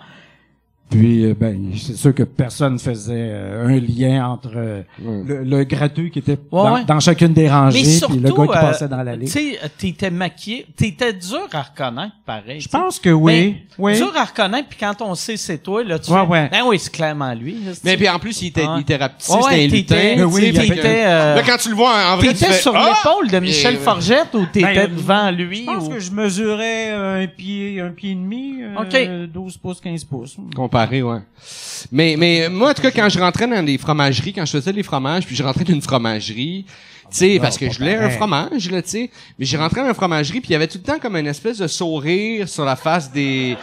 Puis, 0.97 1.25
euh, 1.25 1.33
ben, 1.39 1.71
c'est 1.75 1.95
sûr 1.95 2.13
que 2.13 2.23
personne 2.23 2.77
faisait 2.79 3.13
euh, 3.31 3.67
un 3.67 3.79
lien 3.79 4.27
entre 4.29 4.51
euh, 4.55 4.81
le, 5.03 5.43
le 5.43 5.63
gratuit 5.63 6.11
qui 6.11 6.19
était 6.19 6.37
dans, 6.51 6.73
ouais. 6.75 6.85
dans 6.85 6.99
chacune 6.99 7.33
des 7.33 7.49
rangées, 7.49 7.79
Mais 7.83 7.85
surtout, 7.89 8.13
puis 8.13 8.21
le 8.23 8.29
gars 8.29 8.43
qui 8.51 8.57
euh, 8.57 8.61
passait 8.61 8.87
dans 8.87 9.01
l'allée. 9.03 9.25
tu 9.25 9.31
sais, 9.31 9.59
t'étais 9.77 10.09
maquillé, 10.11 10.65
t'étais 10.75 11.13
dur 11.13 11.47
à 11.51 11.61
reconnaître, 11.63 12.13
pareil. 12.25 12.61
Je 12.61 12.69
pense 12.69 12.99
que 12.99 13.09
oui. 13.09 13.57
oui. 13.77 13.95
Dur 13.97 14.11
à 14.15 14.25
reconnaître, 14.25 14.67
puis 14.69 14.77
quand 14.79 15.01
on 15.01 15.15
sait 15.15 15.37
c'est 15.37 15.57
toi, 15.57 15.83
là, 15.83 15.99
tu 15.99 16.11
Ouais, 16.11 16.21
fais, 16.21 16.27
ouais. 16.27 16.49
ben 16.51 16.61
oui, 16.67 16.77
c'est 16.79 16.91
clairement 16.93 17.33
lui. 17.33 17.53
là, 17.65 17.71
Mais 17.83 17.97
puis 17.97 18.07
en 18.09 18.19
plus, 18.19 18.41
il 18.41 18.47
était, 18.47 18.61
Ouais. 18.61 18.73
il 18.77 18.81
était 18.81 18.95
rapetissé, 18.97 19.33
Ouais, 19.33 19.39
c'était 19.43 19.65
un 19.65 19.69
t'étais- 19.69 20.15
lutin. 20.15 20.25
oui, 20.25 20.49
tu 20.51 20.55
sais, 20.55 20.67
il 20.67 20.79
euh, 20.85 21.35
Là, 21.35 21.41
quand 21.45 21.57
tu 21.57 21.69
le 21.69 21.75
vois 21.75 21.93
en 22.13 22.17
vrai, 22.17 22.27
tu 22.29 22.33
T'étais 22.33 22.45
fais, 22.53 22.59
sur 22.59 22.75
Ah! 22.75 22.89
l'épaule 23.03 23.29
de 23.31 23.39
Michel 23.39 23.75
Et- 23.75 23.77
Forgette 23.77 24.33
ou 24.35 24.45
t'étais 24.45 24.87
Ben, 24.87 24.95
devant 24.95 25.31
lui? 25.31 25.61
Je 25.61 25.65
pense 25.65 25.85
ou... 25.85 25.89
que 25.89 25.99
je 25.99 26.11
mesurais 26.11 26.91
un 26.91 27.27
pied, 27.27 27.79
un 27.81 27.89
pied 27.89 28.11
et 28.11 28.15
demi, 28.15 28.57
euh, 28.61 29.25
OK. 29.27 29.31
12 29.31 29.57
pouces, 29.57 29.79
15 29.81 30.03
pouces. 30.03 30.37
Comparé, 30.55 30.82
ouais. 30.89 31.19
Mais, 31.91 32.15
mais 32.17 32.49
moi, 32.49 32.71
en 32.71 32.73
tout 32.73 32.81
cas, 32.81 32.91
quand 32.91 33.09
je 33.09 33.19
rentrais 33.19 33.47
dans 33.47 33.63
les 33.63 33.77
fromageries, 33.77 34.33
quand 34.33 34.45
je 34.45 34.51
faisais 34.51 34.71
les 34.71 34.83
fromages, 34.83 35.25
puis 35.25 35.35
je 35.35 35.43
rentrais 35.43 35.63
dans 35.63 35.73
une 35.73 35.81
fromagerie, 35.81 36.65
tu 37.11 37.17
sais, 37.17 37.39
parce 37.39 37.57
que 37.57 37.69
je 37.69 37.77
voulais 37.77 37.95
un 37.95 38.09
fromage, 38.09 38.71
là, 38.71 38.81
tu 38.81 38.89
sais. 38.89 39.09
Mais 39.37 39.45
j'ai 39.45 39.57
rentré 39.57 39.81
dans 39.81 39.87
une 39.87 39.93
fromagerie, 39.93 40.39
puis 40.39 40.49
il 40.49 40.53
y 40.53 40.55
avait 40.55 40.67
tout 40.67 40.77
le 40.77 40.83
temps 40.83 40.99
comme 40.99 41.15
une 41.15 41.27
espèce 41.27 41.57
de 41.57 41.67
sourire 41.67 42.47
sur 42.47 42.65
la 42.65 42.75
face 42.75 43.11
des, 43.11 43.57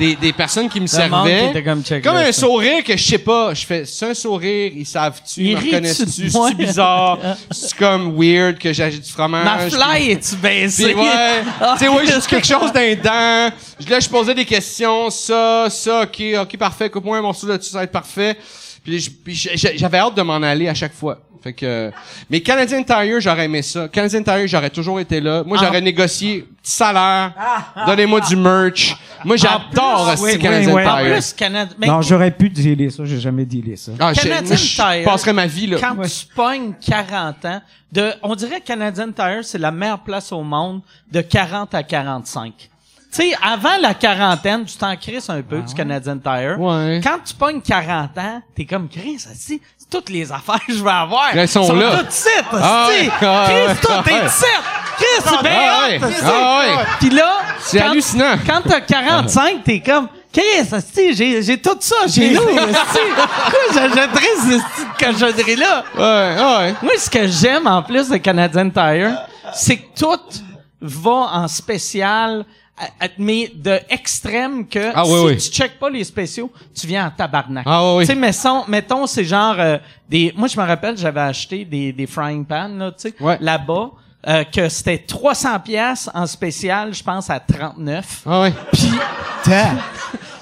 des, 0.00 0.16
des 0.16 0.32
personnes 0.32 0.68
qui 0.70 0.80
me 0.80 0.86
qui 0.86 0.94
servaient. 0.94 1.50
était 1.50 1.62
comme 1.62 1.82
Comme 2.02 2.16
un 2.16 2.32
sourire 2.32 2.82
que 2.82 2.96
je 2.96 3.04
sais 3.04 3.18
pas. 3.18 3.52
Je 3.52 3.66
fais, 3.66 3.84
c'est 3.84 4.06
un 4.10 4.14
sourire, 4.14 4.72
ils 4.74 4.86
savent-tu, 4.86 5.42
Ils 5.42 5.56
me 5.56 5.60
reconnaissent-tu, 5.62 6.22
de 6.24 6.28
c'est 6.30 6.54
bizarre, 6.54 7.18
c'est 7.50 7.74
comme 7.76 8.16
weird 8.18 8.58
que 8.58 8.72
j'ai 8.72 8.88
du 8.90 9.10
fromage. 9.10 9.44
Ma 9.44 9.56
puis- 9.58 9.70
fly 9.70 10.10
est-tu 10.12 10.36
baissée? 10.36 10.84
puis 10.94 10.94
ouais, 11.02 11.42
Ah, 11.60 11.76
tu 11.78 11.86
ouais, 11.88 12.06
j'ai 12.06 12.20
quelque 12.28 12.46
chose 12.46 12.72
d'un 12.72 12.94
dent. 12.94 13.54
Là, 13.88 14.00
je 14.00 14.08
posais 14.08 14.34
des 14.34 14.46
questions, 14.46 15.10
ça, 15.10 15.66
ça, 15.68 16.02
ok, 16.02 16.22
ok, 16.42 16.56
parfait, 16.56 16.88
coupe-moi 16.88 17.18
un 17.18 17.22
morceau 17.22 17.46
là-dessus, 17.46 17.70
ça 17.70 17.78
va 17.78 17.84
être 17.84 17.92
parfait. 17.92 18.36
Puis, 18.82 19.12
j'avais 19.76 19.98
hâte 19.98 20.14
de 20.16 20.22
m'en 20.22 20.36
aller 20.42 20.66
à 20.68 20.74
chaque 20.74 20.94
fois. 20.94 21.18
Fait 21.42 21.52
que, 21.52 21.90
mais 22.28 22.40
Canadian 22.40 22.82
Tire, 22.82 23.20
j'aurais 23.20 23.46
aimé 23.46 23.62
ça. 23.62 23.88
Canadian 23.88 24.22
Tire, 24.22 24.46
j'aurais 24.46 24.70
toujours 24.70 25.00
été 25.00 25.20
là. 25.20 25.42
Moi, 25.44 25.56
j'aurais 25.58 25.80
négocié 25.80 26.46
petit 26.62 26.72
salaire. 26.72 27.32
Donnez-moi 27.86 28.20
du 28.20 28.36
merch. 28.36 28.96
Moi, 29.24 29.36
j'adore 29.36 30.14
oui, 30.20 30.38
Canadian 30.38 30.74
oui, 30.74 30.82
oui. 30.82 30.88
En 30.88 30.96
Tire. 30.98 31.12
plus, 31.14 31.32
Canada... 31.32 31.72
mais 31.78 31.86
Non, 31.86 32.02
j'aurais 32.02 32.30
pu 32.30 32.48
dealer 32.50 32.90
ça, 32.90 33.04
j'ai 33.04 33.20
jamais 33.20 33.44
dealé 33.44 33.76
ça. 33.76 33.92
Ah, 33.98 34.12
je- 34.14 34.20
Canadian 34.20 34.48
moi, 34.48 34.56
je 34.56 34.74
Tire, 34.76 35.04
passerais 35.04 35.32
ma 35.32 35.46
vie, 35.46 35.66
là. 35.66 35.76
quand 35.80 35.96
Ouais. 35.96 36.08
tu 36.08 36.26
pognes 36.34 36.72
40 36.86 37.44
ans, 37.44 37.62
de, 37.92 38.12
on 38.22 38.34
dirait 38.34 38.60
que 38.60 38.66
Canadian 38.66 39.12
Tire, 39.12 39.40
c'est 39.42 39.58
la 39.58 39.70
meilleure 39.70 40.00
place 40.00 40.30
au 40.32 40.42
monde 40.42 40.80
de 41.10 41.20
40 41.22 41.74
à 41.74 41.82
45. 41.82 42.52
Tu 42.56 42.68
sais, 43.10 43.32
avant 43.42 43.76
la 43.82 43.92
quarantaine, 43.92 44.64
tu 44.64 44.76
t'en 44.76 44.94
crisses 44.96 45.28
un 45.28 45.42
peu 45.42 45.60
du 45.62 45.74
Canadian 45.74 46.16
Tire. 46.18 46.56
Ah 46.56 46.60
Ouais. 46.60 47.00
Quand 47.02 47.18
tu 47.24 47.34
pognes 47.34 47.60
40 47.60 48.16
ans, 48.16 48.40
t'es 48.54 48.64
comme 48.64 48.88
Chris, 48.88 49.18
c'est 49.34 49.60
toutes 49.90 50.08
les 50.10 50.30
affaires 50.30 50.60
que 50.66 50.72
je 50.72 50.82
vais 50.82 50.90
avoir. 50.90 51.30
Elles 51.34 51.48
sont 51.48 51.72
là. 51.74 51.98
toutes 51.98 52.10
ici, 52.12 52.28
Ah 52.52 52.86
asti. 52.86 53.04
ouais, 53.06 53.10
ah 53.22 53.44
Chris, 53.48 53.76
tout 53.82 53.88
ah 53.90 54.02
est 54.06 54.12
ouais. 54.12 54.26
ici. 54.26 54.44
Chris, 54.96 55.06
c'est 55.24 55.42
bien 55.42 55.52
Ah 55.60 56.06
ah 56.24 56.58
ouais. 56.60 56.84
Puis 57.00 57.10
là, 57.10 57.38
C'est 57.60 57.78
quand- 57.78 57.90
hallucinant. 57.90 58.34
Quand 58.46 58.60
t'as 58.68 58.80
45, 58.80 59.64
t'es 59.64 59.80
comme, 59.80 60.08
Chris, 60.32 60.42
asti, 60.72 61.14
j'ai, 61.14 61.42
j'ai 61.42 61.58
tout 61.60 61.76
ça 61.80 62.06
chez 62.08 62.30
nous. 62.30 62.40
Pourquoi 62.40 63.60
j'achèterais 63.74 64.36
ce 64.36 64.60
petite 64.60 64.96
cochonnerie-là? 65.18 65.84
Ouais, 65.96 66.36
ouais. 66.66 66.74
Moi, 66.82 66.92
ce 66.98 67.10
que 67.10 67.26
j'aime 67.26 67.66
en 67.66 67.82
plus 67.82 68.08
de 68.08 68.16
Canadian 68.18 68.70
Tire, 68.70 69.16
c'est 69.52 69.76
que 69.76 69.98
tout 69.98 70.20
va 70.80 71.10
en 71.10 71.48
spécial, 71.48 72.44
mais 73.18 73.50
de 73.54 73.78
extrême 73.88 74.66
que 74.66 74.90
Ah, 74.94 75.04
si 75.04 75.12
oui, 75.12 75.20
oui. 75.26 75.36
tu 75.36 75.50
checkes 75.50 75.78
pas 75.78 75.90
les 75.90 76.04
spéciaux, 76.04 76.50
tu 76.74 76.86
viens 76.86 77.06
en 77.06 77.10
tabarnak. 77.10 77.64
Ah, 77.66 77.82
oui, 77.92 77.98
oui. 77.98 78.04
Tu 78.06 78.12
sais, 78.12 78.18
mettons, 78.18 78.64
mettons 78.68 79.06
c'est 79.06 79.24
genre 79.24 79.56
euh, 79.58 79.78
des. 80.08 80.32
Moi, 80.36 80.48
je 80.48 80.58
me 80.60 80.64
rappelle, 80.66 80.96
j'avais 80.96 81.20
acheté 81.20 81.64
des, 81.64 81.92
des 81.92 82.06
frying 82.06 82.44
pans 82.44 82.68
là, 82.68 82.90
tu 82.92 83.08
sais, 83.10 83.14
Ouais. 83.20 83.38
là-bas. 83.40 83.90
euh, 84.28 84.44
que 84.44 84.68
c'était 84.68 84.98
300 84.98 85.60
pièces 85.60 86.10
en 86.12 86.26
spécial, 86.26 86.92
je 86.92 87.02
pense 87.02 87.30
à 87.30 87.40
39. 87.40 88.22
Ah 88.26 88.42
ouais. 88.42 88.52
Puis 88.70 88.90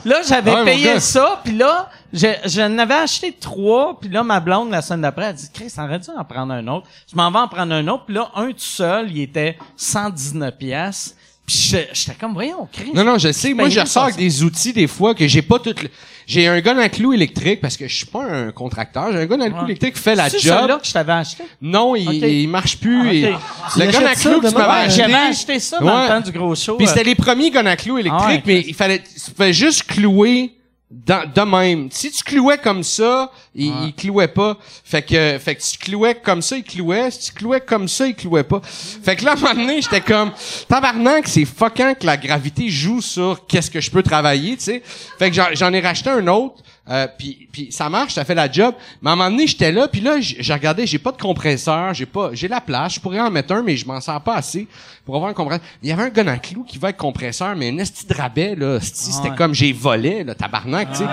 là, 0.05 0.21
j'avais 0.27 0.53
Ouais, 0.53 0.65
payé 0.65 0.99
ça, 1.01 1.41
puis 1.45 1.57
là, 1.57 1.89
je, 2.13 2.27
je 2.45 2.61
n'avais 2.63 2.95
acheté 2.95 3.33
trois, 3.33 3.99
puis 4.01 4.09
là, 4.09 4.23
ma 4.25 4.41
blonde, 4.41 4.71
la 4.71 4.83
semaine 4.83 5.03
d'après, 5.03 5.27
elle 5.27 5.35
dit, 5.37 5.49
Chris, 5.53 5.73
t'aurais 5.75 5.99
dû 5.99 6.11
en 6.17 6.25
prendre 6.25 6.53
un 6.55 6.67
autre? 6.69 6.87
Je 7.11 7.15
m'en 7.17 7.31
vais 7.31 7.39
en 7.39 7.49
prendre 7.49 7.73
un 7.75 7.87
autre, 7.89 8.05
puis 8.07 8.15
là, 8.15 8.29
un 8.35 8.49
tout 8.49 8.55
seul, 8.59 9.11
il 9.13 9.21
était 9.23 9.57
119 9.77 10.57
pièces. 10.57 11.15
Puis 11.49 11.57
je- 11.73 11.79
j'étais 11.95 12.15
comme, 12.21 12.35
voyons, 12.35 12.69
Chris. 12.73 12.91
Non, 12.95 13.03
non, 13.05 13.19
je 13.19 13.33
sais. 13.33 13.55
Moi, 13.55 13.69
je 13.71 13.81
ressors 13.81 14.05
avec 14.05 14.17
des 14.17 14.43
outils, 14.45 14.73
des 14.73 14.87
fois, 14.87 15.15
que 15.15 15.27
j'ai 15.27 15.43
pas 15.43 15.59
tout 15.59 15.75
le... 15.83 15.89
J'ai 16.27 16.47
un 16.47 16.61
gun 16.61 16.77
à 16.77 16.91
clous 16.91 17.15
électrique, 17.15 17.61
parce 17.63 17.77
que 17.79 17.89
je 17.89 17.95
suis 17.97 18.05
pas 18.07 18.23
un 18.23 18.53
contracteur. 18.53 19.11
J'ai 19.13 19.19
un 19.21 19.25
gun 19.27 19.41
à 19.41 19.49
clous 19.49 19.57
Ouais. 19.61 19.65
électrique 19.65 19.95
qui 19.95 20.01
fait 20.03 20.15
la 20.15 20.29
C'est 20.29 20.39
job. 20.41 20.55
celui-là 20.59 20.77
que 20.77 20.87
je 20.87 20.93
t'avais 20.93 21.13
acheté. 21.13 21.43
Non, 21.63 21.97
il, 21.97 22.23
il 22.23 22.49
marche 22.49 22.77
plus. 22.79 23.01
Ah, 23.09 23.15
et-. 23.15 23.35
Tu 23.73 23.79
Le 23.81 23.87
gun 23.91 24.05
à 24.07 24.15
clous 24.15 24.41
que 24.43 24.49
tu 24.49 24.55
m'avais 24.55 24.87
acheté. 24.87 25.01
J'avais 25.03 25.15
acheté 25.15 25.59
ça 25.59 25.79
dans 25.81 25.87
Ouais. 25.87 26.03
le 26.03 26.09
temps 26.09 26.21
du 26.21 26.33
gros 26.33 26.55
show. 26.55 26.77
Puis 26.77 26.87
euh, 26.87 26.91
c'était 26.91 27.05
les 27.05 27.15
premiers 27.15 27.51
guns 27.51 27.65
à 27.65 27.77
clous 27.77 27.97
électriques, 27.97 28.23
Ah 28.23 28.29
ouais. 28.33 28.43
mais 28.45 28.61
il 28.69 28.75
fallait, 28.75 28.99
tu 29.03 29.31
pouvais 29.31 29.55
juste 29.55 29.85
clouer 29.85 30.53
dans- 30.91 31.31
de 31.31 31.41
même. 31.43 31.89
Si 31.91 32.11
tu 32.11 32.23
clouais 32.25 32.59
comme 32.59 32.83
ça, 32.83 33.31
il, 33.55 33.73
il 33.87 33.95
clouait 33.95 34.29
pas. 34.29 34.57
Fait 34.85 35.03
que, 35.03 35.39
fait 35.39 35.55
que 35.57 35.61
tu 35.63 35.77
clouais 35.79 36.15
comme 36.15 36.41
ça, 36.43 36.57
il 36.57 36.65
clouait. 36.65 37.11
Si 37.11 37.27
tu 37.27 37.33
clouais 37.33 37.61
comme 37.61 37.89
ça, 37.89 38.07
il 38.07 38.15
clouait 38.15 38.45
pas. 38.45 38.61
Fait 38.63 39.15
que 39.17 39.25
là, 39.25 39.33
à 39.33 39.35
un 39.35 39.37
moment 39.41 39.55
donné, 39.55 39.83
j'étais 39.83 40.01
comme, 40.01 40.33
tabarnak, 40.69 41.29
c'est 41.29 41.45
fuckant 41.45 41.95
que 41.95 42.07
la 42.07 42.17
gravité 42.17 42.69
joue 42.71 43.01
sur 43.03 43.47
qu'est-ce 43.47 43.71
que 43.71 43.81
je 43.81 43.91
peux 43.91 44.03
travailler, 44.03 44.57
tu 44.57 44.65
sais. 44.65 44.83
Fait 45.19 45.31
que 45.31 45.37
j'en 45.55 45.73
ai 45.73 45.81
racheté 45.81 46.11
un 46.11 46.27
autre. 46.29 46.63
Euh, 46.91 47.07
puis, 47.19 47.49
puis 47.53 47.69
ça 47.71 47.89
marche, 47.91 48.15
ça 48.15 48.25
fait 48.25 48.35
la 48.35 48.51
job. 48.51 48.75
Mais 49.03 49.11
à 49.11 49.13
un 49.13 49.17
moment 49.17 49.31
donné, 49.31 49.47
j'étais 49.47 49.71
là, 49.73 49.89
puis 49.89 50.01
là, 50.01 50.17
j'ai 50.21 50.53
regardé, 50.55 50.87
j'ai 50.87 50.99
pas 50.99 51.13
de 51.13 51.21
compresseur, 51.21 51.93
j'ai 51.93 52.07
pas, 52.07 52.31
j'ai 52.33 52.49
la 52.49 52.61
place, 52.63 52.95
je 52.95 53.01
pourrais 53.01 53.21
en 53.21 53.31
mettre 53.31 53.53
un, 53.53 53.63
mais 53.63 53.77
je 53.77 53.87
m'en 53.87 54.01
sers 54.01 54.21
pas 54.23 54.37
assez 54.37 54.67
pour 55.05 55.15
avoir 55.17 55.31
un 55.31 55.35
compresseur. 55.35 55.65
Il 55.83 55.89
y 55.91 55.93
avait 55.93 56.05
un 56.05 56.09
gun 56.09 56.27
à 56.29 56.39
clous 56.39 56.65
qui 56.65 56.79
va 56.79 56.89
avec 56.89 56.97
compresseur, 56.97 57.55
mais 57.57 57.69
un 57.71 57.77
esti 57.79 58.07
de 58.07 58.15
rabais, 58.15 58.55
là, 58.55 58.77
esti, 58.77 59.13
c'était 59.13 59.29
Ouais. 59.31 59.37
comme 59.37 59.55
j'ai 59.55 59.73
volé, 59.73 60.25
là, 60.25 60.35
tabarnak, 60.35 60.91
tu 60.93 60.99
sais. 60.99 61.05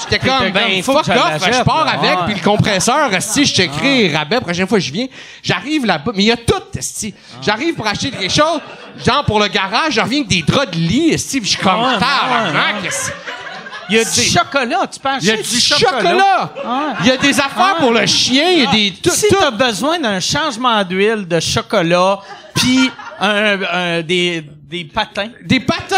J'étais 0.00 0.18
comme, 0.18 0.50
ben, 0.50 0.82
fuck 0.82 0.96
off, 0.96 1.06
je 1.08 1.62
pars 1.62 1.84
là. 1.84 1.92
avec, 1.92 2.10
Ouais. 2.20 2.24
puis 2.26 2.34
le 2.34 2.40
compresseur, 2.44 3.12
esti, 3.12 3.44
je 3.44 3.54
t'écris 3.54 4.14
rabais, 4.14 4.40
prochaine 4.40 4.66
fois 4.66 4.78
je 4.78 4.90
viens. 4.92 5.06
J'arrive 5.42 5.84
là-bas, 5.84 6.12
mais 6.14 6.22
il 6.22 6.26
y 6.26 6.32
a 6.32 6.36
tout, 6.38 6.54
esti. 6.74 7.14
J'arrive 7.42 7.74
pour 7.74 7.86
acheter 7.86 8.10
quelque 8.10 8.32
chose, 8.32 8.60
genre 9.04 9.24
pour 9.26 9.38
le 9.40 9.48
garage, 9.48 9.92
je 9.94 10.00
reviens 10.00 10.20
avec 10.20 10.28
des 10.30 10.42
draps 10.42 10.70
de 10.70 10.76
lit, 10.78 11.10
esti, 11.10 11.38
je 11.42 11.48
suis 11.48 11.58
comme, 11.58 11.80
Ouais, 11.80 11.86
ouais, 11.88 11.98
tabarnak, 11.98 12.82
ouais. 12.82 12.88
Il 13.92 13.96
y 13.96 14.00
a 14.00 14.04
du 14.04 14.20
chocolat, 14.22 14.86
tu 14.92 15.00
peux 15.00 15.08
Il 15.20 15.26
y 15.26 15.30
a 15.30 15.36
du 15.36 15.60
chocolat. 15.60 16.52
Ah. 16.64 16.94
Il 17.00 17.06
y 17.06 17.10
a 17.10 17.16
des 17.16 17.38
affaires 17.38 17.76
pour 17.78 17.92
le 17.92 18.06
chien. 18.06 18.44
Il 18.50 18.62
y 18.62 18.66
a 18.66 18.70
des 18.70 18.92
si 19.10 19.26
t'as 19.28 19.50
besoin 19.50 19.98
d'un 19.98 20.20
changement 20.20 20.82
d'huile, 20.84 21.26
de 21.28 21.40
chocolat, 21.40 22.18
puis 22.54 22.90
un, 23.20 23.58
un- 23.72 24.02
des, 24.02 24.44
des 24.68 24.84
patins, 24.84 25.28
des 25.44 25.60
patins. 25.60 25.96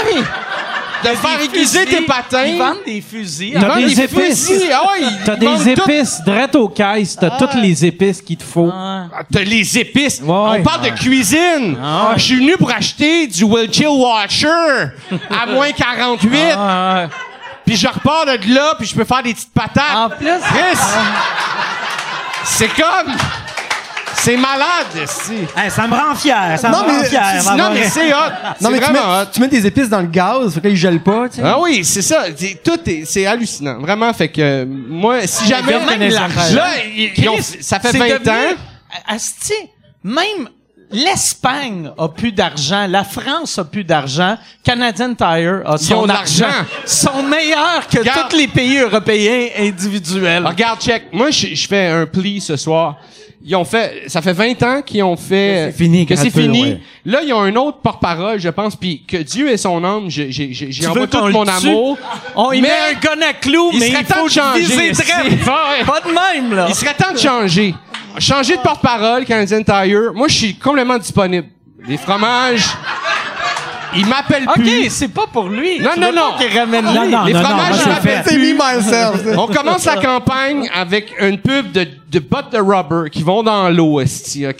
de 1.04 1.08
faire 1.10 1.40
aiguiser 1.42 1.84
tes 1.84 2.00
patins. 2.02 2.44
Ils 2.46 2.58
vendent 2.58 2.78
des 2.86 3.00
fusils. 3.02 3.56
Ah, 3.56 3.76
des 3.76 3.84
des 3.94 4.00
épices. 4.00 4.52
Ah 4.72 4.82
T'as 5.26 5.36
des 5.36 5.68
épices, 5.70 6.20
drette 6.24 6.54
aux 6.56 6.68
caisses, 6.68 7.16
t'as 7.20 7.30
toutes 7.38 7.54
les 7.56 7.84
épices 7.84 8.22
qu'il 8.22 8.38
te 8.38 8.42
faut. 8.44 8.70
Ah. 8.72 9.06
Ah, 9.14 9.22
T'as 9.30 9.42
les 9.42 9.78
épices. 9.78 10.20
Ouais, 10.22 10.26
On 10.28 10.62
parle 10.62 10.82
de 10.84 10.90
cuisine. 10.96 11.76
Je 12.16 12.22
suis 12.22 12.36
venu 12.36 12.56
pour 12.56 12.70
acheter 12.70 13.26
du 13.26 13.44
Will 13.44 13.70
Chill 13.72 13.86
Washer 13.88 14.92
à 15.30 15.46
moins 15.52 15.70
48. 15.72 16.30
Puis 17.66 17.76
je 17.76 17.86
repars 17.88 18.26
de 18.26 18.54
là, 18.54 18.74
puis 18.78 18.86
je 18.86 18.94
peux 18.94 19.04
faire 19.04 19.22
des 19.22 19.32
petites 19.34 19.52
patates. 19.52 19.96
En 19.96 20.10
plus, 20.10 20.26
Chris, 20.26 20.78
c'est 22.44 22.68
comme... 22.68 23.12
C'est 24.16 24.36
malade, 24.38 25.06
si. 25.06 25.34
Hey, 25.56 25.70
ça 25.70 25.86
me 25.86 25.94
rend 25.94 26.14
fier, 26.14 26.56
ça 26.58 26.68
me 26.68 26.72
Non, 26.72 26.78
rend 26.82 26.86
mais- 26.86 27.04
fier. 27.04 27.42
Non, 27.44 27.56
maman. 27.56 27.70
mais 27.74 27.88
c'est 27.90 28.10
hot. 28.14 28.16
Non, 28.60 28.70
mais 28.70 28.78
tu 28.78 28.84
vraiment 28.84 29.16
mets, 29.16 29.22
hot. 29.22 29.26
tu 29.34 29.40
mets 29.40 29.48
des 29.48 29.66
épices 29.66 29.88
dans 29.90 30.00
le 30.00 30.06
gaz, 30.06 30.54
fait 30.54 30.60
que 30.60 30.66
là, 30.68 30.70
ils 30.72 30.76
gèlent 30.76 31.02
pas, 31.02 31.28
tu 31.28 31.36
sais. 31.36 31.42
Ah 31.44 31.58
oui, 31.60 31.84
c'est 31.84 32.00
ça. 32.00 32.24
C'est- 32.34 32.62
Tout 32.64 32.78
est, 32.88 33.04
c'est 33.04 33.26
hallucinant. 33.26 33.80
Vraiment, 33.80 34.10
fait 34.14 34.28
que 34.28 34.40
euh, 34.40 34.64
moi, 34.66 35.26
si 35.26 35.46
jamais... 35.46 35.72
gars 35.72 35.80
même 35.98 36.08
l'argent. 36.10 36.54
Là, 36.54 36.68
ils- 36.96 37.12
ils 37.16 37.28
ont- 37.28 37.34
Chris, 37.34 37.58
ça 37.60 37.80
fait 37.80 37.90
c'est 37.90 37.98
20 37.98 38.06
devenu- 38.06 38.30
ans. 38.30 38.56
Asti, 39.08 39.52
même 40.04 40.48
l'Espagne 40.94 41.90
a 41.98 42.08
plus 42.08 42.32
d'argent, 42.32 42.86
la 42.88 43.04
France 43.04 43.58
a 43.58 43.64
plus 43.64 43.84
d'argent, 43.84 44.36
Canadian 44.62 45.14
Tire 45.14 45.62
a 45.66 45.76
son 45.76 45.94
ont 46.04 46.08
argent. 46.08 46.46
l'argent. 46.46 46.66
sont 46.86 47.22
meilleurs 47.22 47.86
que 47.90 47.98
Regarde. 47.98 48.30
tous 48.30 48.36
les 48.36 48.48
pays 48.48 48.78
européens 48.78 49.48
individuels. 49.58 50.46
Regarde, 50.46 50.80
check. 50.80 51.04
Moi, 51.12 51.30
je, 51.30 51.48
je 51.54 51.66
fais 51.66 51.88
un 51.88 52.06
pli 52.06 52.40
ce 52.40 52.56
soir. 52.56 52.96
Ils 53.46 53.54
ont 53.56 53.64
fait, 53.64 54.04
ça 54.06 54.22
fait 54.22 54.32
20 54.32 54.62
ans 54.62 54.80
qu'ils 54.80 55.02
ont 55.02 55.16
fait, 55.16 55.66
c'est 55.70 55.76
fini, 55.76 56.06
que 56.06 56.16
c'est 56.16 56.30
fini. 56.30 56.62
ouais. 56.62 56.80
Là, 57.04 57.20
ils 57.22 57.32
ont 57.34 57.42
un 57.42 57.54
autre 57.56 57.76
porte-parole, 57.82 58.40
je 58.40 58.48
pense, 58.48 58.74
puis 58.74 59.02
que 59.06 59.18
Dieu 59.18 59.50
ait 59.50 59.58
son 59.58 59.84
âme, 59.84 60.08
j'ai, 60.08 60.32
j'ai, 60.32 60.50
j'ai, 60.54 60.86
envoie 60.86 61.06
tout 61.06 61.28
mon 61.28 61.46
amour. 61.46 61.98
On 62.34 62.52
y 62.52 62.62
met 62.62 62.70
un 62.70 62.98
gun 62.98 63.20
à 63.20 63.34
clous, 63.34 63.68
il 63.74 63.80
mais 63.80 63.90
serait 63.90 64.00
il 64.00 64.06
temps 64.06 64.14
faut 64.14 64.28
de 64.28 64.32
changer. 64.32 64.92
Pas 65.44 66.00
de 66.00 66.38
même, 66.40 66.54
là. 66.54 66.66
Il 66.70 66.74
serait 66.74 66.94
temps 66.94 67.12
de 67.12 67.18
changer. 67.18 67.74
Changer 68.18 68.56
de 68.56 68.62
porte-parole, 68.62 69.26
Canadian 69.26 69.62
Tire. 69.62 70.14
Moi, 70.14 70.28
je 70.28 70.34
suis 70.34 70.54
complètement 70.54 70.96
disponible. 70.96 71.48
Les 71.86 71.98
fromages, 71.98 72.64
ils 73.96 74.06
m'appellent 74.06 74.46
OK, 74.48 74.54
plus. 74.54 74.90
c'est 74.90 75.08
pas 75.08 75.26
pour 75.32 75.48
lui. 75.48 75.80
Non, 75.80 75.90
Tu 75.94 76.00
non, 76.00 76.08
veux 76.08 76.14
pas 76.14 76.20
non. 76.30 76.36
qu'il 76.38 76.58
ramène 76.58 76.84
Non, 76.84 77.02
lui. 77.04 77.10
non, 77.10 77.24
Les 77.24 77.32
non, 77.32 77.42
fromages, 77.42 77.70
non, 77.70 77.76
je 77.76 77.82
c'est 77.82 77.88
m'appelle 77.88 78.22
fait. 78.24 78.30
C'est 78.30 78.38
me, 78.38 78.52
myself. 79.22 79.38
On 79.38 79.46
commence 79.46 79.84
la 79.84 79.96
campagne 79.96 80.68
avec 80.74 81.12
une 81.20 81.38
pub 81.38 81.72
de, 81.72 81.86
de 82.10 82.18
bottes 82.18 82.52
de 82.52 82.58
rubber 82.58 83.10
qui 83.10 83.22
vont 83.22 83.42
dans 83.42 83.68
l'eau, 83.70 84.00
esti, 84.00 84.46
OK? 84.46 84.56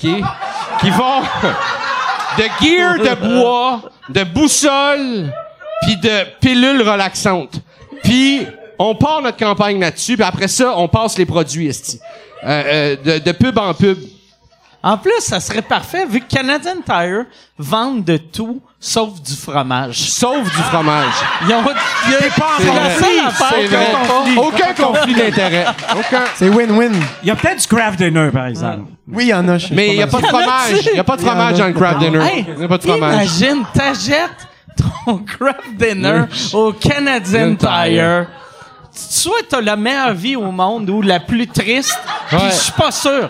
Qui 0.81 0.91
vont 0.91 1.21
de 2.39 2.45
gear 2.65 2.99
de 2.99 3.15
bois, 3.41 3.81
de 4.09 4.25
boussole, 4.25 5.33
puis 5.83 5.97
de 5.97 6.25
pilules 6.41 6.83
relaxantes. 6.83 7.61
Puis 8.03 8.47
on 8.79 8.95
part 8.95 9.23
notre 9.23 9.37
campagne 9.39 9.81
là-dessus, 9.81 10.17
puis 10.17 10.25
après 10.27 10.49
ça, 10.49 10.75
on 10.77 10.89
passe 10.89 11.17
les 11.19 11.27
produits, 11.27 11.69
esti. 11.69 12.01
Euh, 12.47 12.63
euh, 12.67 12.97
de, 13.19 13.25
de 13.25 13.33
pub 13.33 13.57
en 13.59 13.73
pub. 13.73 13.97
En 14.87 14.99
plus, 14.99 15.19
ça 15.21 15.41
serait 15.41 15.63
parfait 15.63 16.05
vu 16.05 16.21
que 16.21 16.27
Canadian 16.35 16.75
Tire 16.85 17.25
vendent 17.59 18.05
de 18.05 18.19
tout 18.19 18.61
sauf 18.79 19.19
du 19.23 19.33
fromage. 19.35 19.97
Sauf 19.97 20.43
du 20.45 20.63
fromage. 20.65 21.15
Ils 21.49 21.55
ont, 21.55 21.63
il 22.07 22.13
y 22.13 22.15
a- 22.17 22.19
c'est 22.59 22.67
la 22.67 22.73
vrai. 22.73 22.95
seule 22.99 23.27
affaire 23.27 23.49
C'est 23.51 23.59
qu'ils 23.61 23.69
vrai. 23.69 23.87
ont 23.95 24.35
pas. 24.35 24.43
Aucun 24.43 24.75
conflit 24.85 25.15
d'intérêt. 25.15 25.65
Aucun. 25.97 26.25
C'est 26.35 26.51
win-win. 26.51 26.93
Il 27.23 27.29
y 27.29 27.31
a 27.31 27.35
peut-être 27.37 27.61
du 27.63 27.67
craft 27.75 27.99
dinner, 27.99 28.29
par 28.31 28.47
exemple. 28.47 28.83
Oui, 29.11 29.25
il 29.25 29.29
y 29.29 29.35
en 29.35 29.49
a. 29.49 29.57
Mais 29.71 29.89
il 29.89 29.97
n'y 29.97 30.03
a 30.03 30.07
pas 30.07 30.21
de 30.21 30.27
fromage. 30.27 30.73
Il 30.87 30.93
n'y 30.93 30.99
a 30.99 31.05
pas 31.05 31.17
de 31.17 31.23
en 31.23 31.27
fromage 31.27 31.59
dans 31.59 31.67
le 31.67 31.73
craft 31.73 31.99
dinner. 32.01 32.45
Il 32.49 32.55
n'y 32.59 32.65
a 32.65 32.69
pas 32.69 32.77
de 32.79 32.83
fromage. 32.83 33.15
imagine, 33.15 33.65
t'achètes 33.73 34.49
ton 35.07 35.17
craft 35.39 35.77
dinner 35.79 36.25
au 36.53 36.73
Canadian 36.75 37.55
Tire. 37.57 38.27
Soit 38.97 39.41
t'as 39.49 39.61
la 39.61 39.75
meilleure 39.77 40.15
vie 40.15 40.37
au 40.37 40.53
monde 40.53 40.89
ou 40.89 41.03
la 41.03 41.19
plus 41.19 41.49
triste, 41.49 41.99
puis 42.29 42.37
Ouais. 42.37 42.43
je 42.51 42.55
suis 42.55 42.73
pas 42.73 42.93
sûr. 42.93 43.29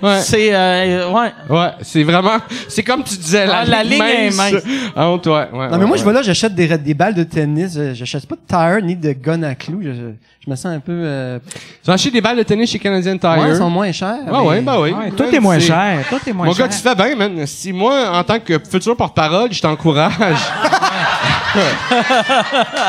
Ouais. 0.00 0.20
C'est 0.20 0.54
euh, 0.54 1.10
ouais. 1.10 1.32
Ouais, 1.50 1.70
c'est 1.82 2.02
vraiment, 2.04 2.36
c'est 2.68 2.82
comme 2.84 3.02
tu 3.02 3.16
disais, 3.16 3.46
la, 3.46 3.58
Ah, 3.58 3.64
la 3.64 3.82
ligne 3.82 4.02
est 4.02 4.36
mince. 4.36 4.62
Entre, 4.94 5.28
ouais, 5.30 5.48
ouais, 5.52 5.68
Non, 5.68 5.70
mais 5.72 5.76
ouais, 5.78 5.86
moi, 5.86 5.96
je 5.96 6.02
ouais. 6.02 6.08
vais 6.08 6.12
là, 6.14 6.22
j'achète 6.22 6.54
des, 6.54 6.78
des 6.78 6.94
balles 6.94 7.14
de 7.14 7.24
tennis. 7.24 7.78
J'achète 7.94 8.26
pas 8.26 8.36
de 8.36 8.40
tire 8.46 8.80
ni 8.84 8.94
de 8.94 9.12
gun 9.12 9.42
à 9.42 9.54
clous. 9.54 9.80
Je, 9.82 9.90
je- 9.92 10.12
je 10.44 10.50
me 10.50 10.56
sens 10.56 10.66
un 10.66 10.80
peu... 10.80 10.92
Euh... 10.94 11.38
Tu 11.84 11.90
acheté 11.90 12.10
des 12.10 12.20
balles 12.22 12.36
de 12.38 12.42
tennis 12.42 12.70
chez 12.70 12.78
Canadian 12.78 13.18
Tire? 13.18 13.36
Ouais, 13.38 13.50
ils 13.50 13.56
sont 13.56 13.68
moins 13.68 13.90
chers. 13.92 14.16
Ah 14.32 14.42
ouais, 14.42 14.56
mais- 14.56 14.62
bah 14.62 14.80
oui. 14.80 14.92
Ouais, 14.92 15.10
tout 15.10 15.24
est 15.24 15.40
moins 15.40 15.58
cher. 15.58 15.98
Tout 16.08 16.16
est 16.26 16.32
moins 16.32 16.46
Mon 16.46 16.54
cher. 16.54 16.68
gars, 16.68 16.74
tu 16.74 16.80
fais 16.80 16.94
bien, 16.94 17.16
man. 17.16 17.44
Si 17.46 17.72
moi, 17.72 18.10
en 18.16 18.22
tant 18.24 18.38
que 18.38 18.58
futur 18.58 18.96
porte-parole, 18.96 19.52
je 19.52 19.60
t'encourage. 19.60 20.12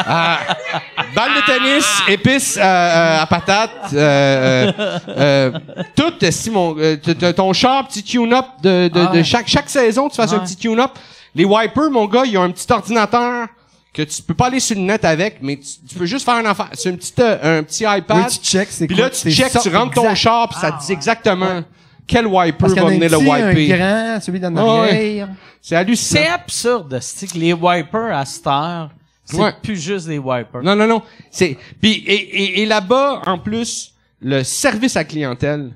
Ah, 0.08 0.40
balle 1.16 1.32
de 1.36 1.46
tennis, 1.46 1.86
épices 2.08 2.58
euh, 2.58 2.62
euh, 2.62 3.22
à 3.22 3.26
patates, 3.28 3.94
euh, 3.94 4.72
euh, 4.78 5.02
euh, 5.10 5.52
tout, 5.96 6.14
si 6.32 6.50
mon, 6.50 6.76
euh, 6.78 6.96
t- 6.98 7.16
t- 7.16 7.34
ton 7.34 7.52
char, 7.54 7.88
petit 7.88 8.04
tune-up 8.04 8.46
de, 8.62 8.88
de, 8.88 9.00
Ah 9.00 9.06
de 9.12 9.18
ouais. 9.18 9.24
chaque, 9.24 9.48
chaque 9.48 9.70
saison, 9.70 10.10
tu 10.10 10.16
fasses 10.16 10.34
un 10.34 10.38
Ouais. 10.38 10.44
petit 10.44 10.56
tune-up. 10.58 10.92
Les 11.36 11.46
wipers, 11.46 11.90
mon 11.92 12.06
gars, 12.06 12.24
ils 12.26 12.38
ont 12.38 12.44
un 12.44 12.52
petit 12.52 12.72
ordinateur 12.72 13.48
que 13.94 14.02
tu 14.04 14.22
peux 14.22 14.34
pas 14.34 14.48
aller 14.48 14.60
sur 14.60 14.76
le 14.76 14.82
net 14.84 15.04
avec, 15.06 15.38
mais 15.42 15.58
tu, 15.58 15.88
tu 15.88 15.96
peux 15.96 16.06
juste 16.06 16.26
faire 16.26 16.36
un 16.36 16.46
affaire. 16.46 16.70
C'est 16.74 16.90
un 16.90 16.96
petit, 16.96 17.14
euh, 17.20 17.60
un 17.60 17.64
petit 17.64 17.84
iPad. 17.88 18.18
Oui, 18.18 18.24
tu 18.30 18.40
checks, 18.46 18.68
c'est 18.72 18.88
Puis 18.88 18.96
là, 18.96 19.10
tu 19.10 19.16
c'est 19.18 19.32
checks, 19.32 19.62
tu 19.62 19.76
rentres 19.76 19.94
ton 19.96 20.02
exact. 20.04 20.16
char, 20.16 20.50
puis 20.50 20.60
ça 20.60 20.72
te 20.72 20.86
dit 20.86 20.92
exactement 20.92 21.64
quel 22.08 22.26
wiper 22.28 22.68
va 22.68 22.82
un 22.82 22.86
venir 22.86 23.10
le 23.12 23.18
petit, 23.18 23.32
un 23.32 23.48
wiper. 23.50 23.78
grand, 23.78 24.20
celui 24.22 24.40
d'en 24.40 24.56
Ah 24.58 24.64
ouais. 24.82 24.90
arrière. 24.90 25.28
C'est 25.62 25.76
hallucinant. 25.76 26.22
C'est 26.22 26.28
absurde, 26.30 26.98
c'est 27.02 27.28
que 27.32 27.38
les 27.38 27.54
wipers 27.54 28.16
à 28.18 28.26
cette 28.26 28.48
heure, 28.48 28.90
c'est 29.30 29.38
Ouais. 29.38 29.54
plus 29.62 29.80
juste 29.82 30.08
des 30.08 30.18
wipers. 30.18 30.62
Non, 30.64 30.76
non, 30.76 30.88
non. 30.88 31.02
C'est 31.30 31.58
puis 31.82 32.04
et, 32.06 32.14
et, 32.14 32.62
et 32.62 32.66
là-bas, 32.66 33.22
en 33.26 33.38
plus, 33.38 33.94
le 34.22 34.44
service 34.44 34.96
à 34.98 35.04
clientèle, 35.04 35.72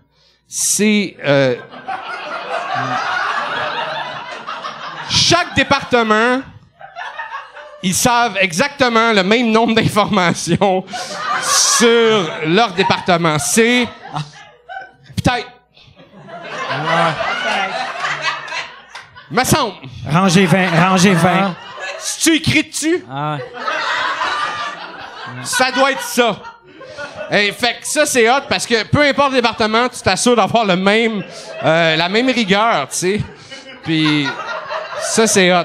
c'est 0.47 1.15
euh, 1.23 1.55
chaque 5.09 5.55
département, 5.55 6.41
ils 7.81 7.93
savent 7.93 8.37
exactement 8.39 9.11
le 9.13 9.23
même 9.23 9.51
nombre 9.51 9.75
d'informations 9.75 10.83
sur 11.41 12.29
leur 12.47 12.73
département. 12.73 13.37
C'est 13.39 13.87
peut-être. 15.15 15.47
Me 19.31 19.43
semble. 19.43 19.73
Rangez 20.09 20.45
20, 20.45 20.89
rangez 20.89 21.13
20. 21.13 21.55
Si 22.05 22.19
tu 22.19 22.35
écris 22.35 22.63
dessus, 22.63 23.03
Ah, 23.09 23.37
Ça 25.43 25.71
doit 25.71 25.91
être 25.91 26.01
ça. 26.01 26.37
Et 27.31 27.51
fait 27.53 27.79
que 27.79 27.87
ça 27.87 28.05
c'est 28.05 28.29
hot 28.29 28.41
parce 28.49 28.67
que 28.67 28.83
peu 28.83 29.01
importe 29.01 29.31
le 29.31 29.37
département, 29.37 29.87
tu 29.89 29.99
t'assures 30.01 30.35
d'avoir 30.35 30.65
le 30.65 30.75
même 30.75 31.23
euh, 31.63 31.95
la 31.95 32.09
même 32.09 32.29
rigueur, 32.29 32.87
tu 32.89 32.97
sais. 32.97 33.21
Puis 33.83 34.27
ça 35.01 35.25
c'est 35.25 35.51
hot. 35.53 35.63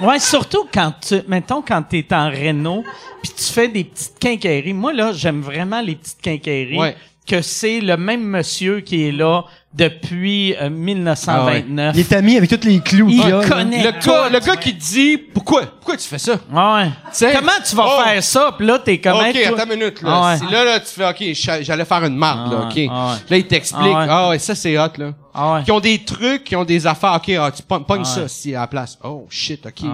Ouais, 0.00 0.18
surtout 0.18 0.68
quand 0.72 0.92
tu, 1.06 1.22
mettons, 1.28 1.62
quand 1.62 1.82
t'es 1.82 2.06
en 2.12 2.28
réno, 2.30 2.84
puis 3.22 3.32
tu 3.36 3.44
fais 3.44 3.68
des 3.68 3.84
petites 3.84 4.18
quincailleries. 4.18 4.72
Moi, 4.72 4.92
là, 4.92 5.12
j'aime 5.12 5.40
vraiment 5.40 5.80
les 5.80 5.94
petites 5.94 6.20
quincailleries. 6.20 6.78
Ouais. 6.78 6.96
Que 7.26 7.40
c'est 7.40 7.80
le 7.80 7.96
même 7.96 8.22
monsieur 8.22 8.80
qui 8.80 9.08
est 9.08 9.12
là 9.12 9.44
depuis 9.72 10.54
euh, 10.56 10.68
1929. 10.68 11.96
Il 11.96 12.00
est 12.00 12.12
ami 12.12 12.36
avec 12.36 12.50
tous 12.50 12.68
les 12.68 12.80
clous. 12.80 13.08
Il 13.08 13.18
là. 13.18 13.40
connaît 13.48 13.82
Le 13.82 13.92
tout. 13.98 14.10
gars, 14.10 14.28
le 14.28 14.38
gars 14.40 14.56
qui 14.56 14.76
te 14.76 14.80
dit 14.84 15.16
pourquoi 15.16 15.62
pourquoi 15.62 15.96
tu 15.96 16.06
fais 16.06 16.18
ça? 16.18 16.34
Ouais. 16.52 16.90
sais, 17.12 17.32
Comment 17.34 17.52
tu 17.66 17.74
vas 17.74 17.86
oh. 17.86 18.02
faire 18.04 18.22
ça? 18.22 18.54
Puis 18.58 18.66
là, 18.66 18.78
t'es 18.78 18.98
comme... 19.00 19.14
OK, 19.16 19.32
toi- 19.32 19.58
attends 19.60 19.72
une 19.72 19.78
minute 19.78 20.02
là. 20.02 20.10
Ah 20.12 20.30
ouais. 20.32 20.38
Si 20.38 20.52
là 20.52 20.64
là 20.64 20.80
tu 20.80 20.86
fais 20.86 21.08
OK, 21.08 21.34
j'a- 21.34 21.62
j'allais 21.62 21.84
faire 21.86 22.04
une 22.04 22.16
marque 22.16 22.52
là, 22.52 22.58
Ah 22.62 22.68
OK. 22.68 22.80
ah. 22.90 23.16
Là 23.30 23.36
il 23.38 23.46
t'explique 23.46 23.94
Ah 23.94 24.28
ouais. 24.28 24.36
ah 24.36 24.38
ça 24.38 24.54
c'est 24.54 24.78
hot 24.78 24.88
là. 24.98 25.12
Ah 25.32 25.54
ouais. 25.54 25.62
Qui 25.64 25.72
ont 25.72 25.80
des 25.80 26.04
trucs, 26.04 26.44
qui 26.44 26.54
ont 26.56 26.64
des 26.64 26.86
affaires. 26.86 27.14
OK, 27.16 27.30
ah, 27.40 27.50
tu 27.50 27.62
pognes 27.62 28.02
Ah 28.02 28.04
ça 28.04 28.28
si 28.28 28.54
à 28.54 28.60
la 28.60 28.66
place. 28.66 28.98
Oh 29.02 29.26
shit, 29.30 29.64
OK. 29.66 29.88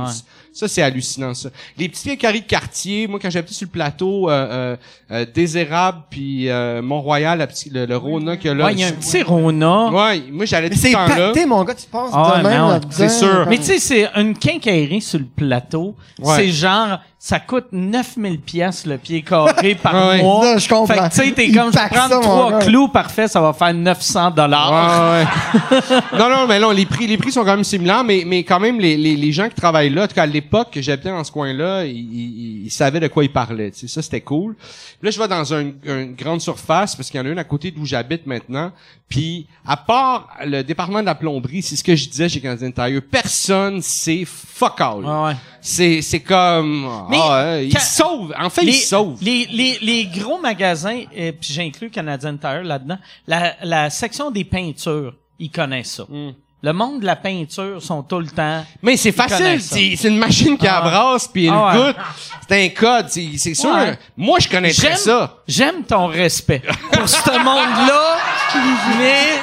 Ça 0.53 0.67
c'est 0.67 0.83
hallucinant 0.83 1.33
ça. 1.33 1.49
Les 1.79 1.89
petits 1.89 2.09
quincailleries 2.09 2.41
de 2.41 2.47
quartier, 2.47 3.07
moi 3.07 3.21
quand 3.23 3.31
j'habitais 3.31 3.55
sur 3.55 3.67
le 3.67 3.71
plateau 3.71 4.29
euh, 4.29 4.49
euh, 4.51 4.77
euh, 5.13 5.27
Désérable 5.33 6.03
puis 6.11 6.49
euh, 6.49 6.83
Mont-Royal, 6.83 7.39
la 7.39 7.47
petite- 7.47 7.73
le, 7.73 7.87
le 7.87 7.97
Rona 7.97 8.37
que 8.37 8.49
là. 8.49 8.65
Ouais, 8.67 8.73
il 8.73 8.81
y 8.81 8.85
a 8.85 8.89
un 8.89 8.93
petit 8.93 9.23
Rona. 9.23 9.91
Ouais, 9.91 10.23
moi 10.31 10.45
j'allais 10.47 10.69
tout 10.69 10.77
c'est 10.77 10.89
le 10.89 10.95
temps 10.95 11.07
là. 11.07 11.17
pacté, 11.29 11.47
mon 11.47 11.63
gars, 11.63 11.75
tu 11.75 11.87
passes 11.87 12.11
Ah 12.13 12.35
de 12.39 12.43
même 12.49 12.69
là-dedans. 12.69 12.89
c'est 12.91 13.09
sûr. 13.09 13.47
Mais 13.49 13.59
tu 13.59 13.65
sais, 13.65 13.79
c'est 13.79 14.09
une 14.17 14.37
quincaillerie 14.37 15.01
sur 15.01 15.21
le 15.21 15.27
plateau. 15.27 15.95
Ouais. 16.21 16.37
C'est 16.37 16.49
genre, 16.49 16.99
ça 17.23 17.39
coûte 17.39 17.67
9000 17.71 18.41
pièces 18.41 18.87
le 18.87 18.97
pied 18.97 19.21
carré 19.21 19.75
par 19.75 19.93
Ouais, 20.09 20.23
mois. 20.23 20.43
Ça, 20.43 20.57
je 20.59 20.67
comprends. 20.71 20.87
Fait 20.87 21.01
que 21.01 21.15
tu 21.23 21.29
sais, 21.29 21.33
t'es 21.33 21.53
comme, 21.53 21.71
je 21.71 22.15
mon 22.15 22.21
trois 22.23 22.59
clous, 22.61 22.89
parfait, 22.89 23.29
ça 23.29 23.43
va 23.43 23.53
faire 23.53 23.75
900 23.75 24.31
dollars. 24.31 25.13
Ouais, 25.13 25.79
ouais. 25.79 26.01
non, 26.19 26.31
non, 26.31 26.47
mais 26.49 26.59
non, 26.59 26.71
les 26.71 26.87
prix, 26.87 27.07
les 27.07 27.19
prix 27.19 27.31
sont 27.31 27.45
quand 27.45 27.57
même 27.57 27.63
similaires, 27.65 28.03
mais, 28.05 28.23
mais 28.27 28.43
quand 28.43 28.59
même, 28.59 28.81
les, 28.81 28.97
les, 28.97 29.17
les 29.17 29.33
gens 29.33 29.51
qui 29.51 29.55
travaillent 29.55 29.91
là, 29.91 30.05
en 30.05 30.07
tout 30.09 30.15
cas, 30.15 30.23
à 30.23 30.27
l'époque 30.27 30.69
que 30.73 30.81
j'habitais 30.81 31.11
dans 31.11 31.23
ce 31.23 31.31
coin-là, 31.31 31.85
ils, 31.85 31.93
ils, 31.95 32.65
ils 32.65 32.71
savaient 32.71 33.01
de 33.01 33.09
quoi 33.09 33.23
ils 33.23 33.31
parlaient, 33.33 33.71
tu 33.71 33.81
sais, 33.81 33.89
ça, 33.89 34.01
c'était 34.01 34.23
cool. 34.23 34.55
Puis 34.57 34.99
là, 35.03 35.11
je 35.11 35.19
vais 35.19 35.29
dans 35.29 35.53
un- 35.53 35.73
une 35.85 36.15
grande 36.15 36.41
surface, 36.41 36.97
parce 36.97 37.11
qu'il 37.11 37.21
y 37.21 37.23
en 37.23 37.27
a 37.27 37.29
une 37.29 37.39
à 37.39 37.45
côté 37.45 37.71
d'où 37.71 37.85
j'habite 37.85 38.27
maintenant, 38.27 38.73
puis 39.11 39.47
à 39.67 39.77
part 39.77 40.29
le 40.47 40.63
département 40.63 41.01
de 41.01 41.07
la 41.07 41.15
plomberie, 41.17 41.61
c'est 41.61 41.77
ce 41.77 41.85
que 41.85 41.95
je 41.95 42.09
disais 42.09 42.31
chez 42.31 42.41
Canadian 42.41 42.71
Tire, 42.71 43.03
personne 43.11 43.83
sait 43.83 44.25
fuck 44.25 44.81
all. 44.81 45.05
Ouais, 45.05 45.25
ouais. 45.27 45.37
C'est 45.61 46.03
c'est 46.03 46.21
comme 46.21 46.89
Mais 47.11 47.19
ah, 47.21 47.43
ouais, 47.45 47.67
il 47.67 47.73
quand- 47.75 47.81
se 47.81 47.95
sauve. 47.97 48.35
En 48.39 48.51
fait, 48.51 48.63
les, 48.63 48.73
il 48.73 48.75
se 48.81 48.89
sauve. 48.89 49.19
Les, 49.23 49.47
les, 49.51 49.79
les 49.83 50.07
gros 50.07 50.39
magasins, 50.41 51.03
et 51.15 51.33
puis 51.33 51.53
j'inclus 51.53 51.91
Canadian 51.91 52.37
Tire 52.37 52.63
là-dedans, 52.63 52.99
la, 53.27 53.55
la 53.63 53.91
section 53.91 54.31
des 54.31 54.45
peintures, 54.45 55.15
ils 55.39 55.51
connaissent 55.51 55.95
ça. 55.97 56.05
Hmm. 56.09 56.31
Le 56.63 56.75
monde 56.75 57.01
de 57.01 57.07
la 57.07 57.17
peinture 57.17 57.83
sont 57.83 58.03
tout 58.03 58.19
le 58.19 58.27
temps. 58.27 58.63
Mais 58.83 58.99
c'est 58.99 59.13
facile, 59.13 59.63
c'est 59.63 59.95
c'est 59.97 60.09
une 60.09 60.19
machine 60.19 60.59
qui 60.59 60.67
Ah. 60.67 60.77
abrasse 60.79 61.27
puis 61.27 61.47
elle 61.47 61.55
Ah 61.57 61.75
ouais. 61.79 61.87
goûte. 61.87 61.97
C'est 62.47 62.65
un 62.67 62.69
code, 62.69 63.07
c'est 63.09 63.29
c'est 63.39 63.55
sûr. 63.55 63.71
Ouais. 63.75 63.99
Moi, 64.15 64.39
je 64.41 64.49
connaîtrais 64.49 64.89
J'aime, 64.89 64.97
ça. 64.99 65.37
j'aime 65.49 65.85
ton 65.85 66.09
respect 66.09 66.61
pour 66.93 67.09
ce 67.09 67.31
monde-là, 67.31 68.19
mais 68.99 69.39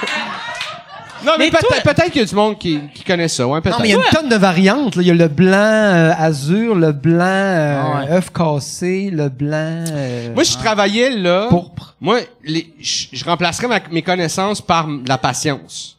Non, 1.26 1.34
mais, 1.38 1.46
Mais 1.46 1.52
peut-être 1.52 1.68
toi- 1.68 1.94
peut-être 1.94 2.12
qu'il 2.12 2.22
y 2.22 2.24
a 2.24 2.28
du 2.28 2.36
monde 2.36 2.58
qui, 2.58 2.80
qui 2.94 3.04
connaît 3.04 3.28
ça, 3.28 3.48
ouais, 3.48 3.60
peut-être. 3.62 3.78
Non, 3.78 3.82
mais 3.82 3.90
il 3.90 3.92
y 3.92 3.96
a 3.96 3.98
une 3.98 4.04
tonne 4.12 4.30
de 4.30 4.36
variantes. 4.36 4.96
là. 4.96 5.02
Il 5.02 5.08
y 5.08 5.12
a 5.12 5.14
le 5.14 5.28
blanc 5.28 5.52
euh, 5.54 6.14
azur, 6.18 6.76
le 6.76 6.92
blanc 6.92 7.22
euh, 7.24 7.82
Ah 7.84 8.00
ouais. 8.06 8.12
œuf 8.12 8.32
cassé, 8.32 9.10
le 9.12 9.30
blanc... 9.30 9.84
euh, 9.92 10.34
Moi, 10.34 10.44
je 10.44 10.54
travaillais 10.58 11.10
là. 11.12 11.48
Pourpre. 11.50 11.96
Moi, 12.00 12.20
les, 12.44 12.72
je, 12.80 13.06
je 13.14 13.26
remplacerais 13.26 13.68
ma- 13.68 13.80
mes 13.92 14.02
connaissances 14.02 14.62
par 14.62 14.88
la 15.08 15.18
patience. 15.18 15.98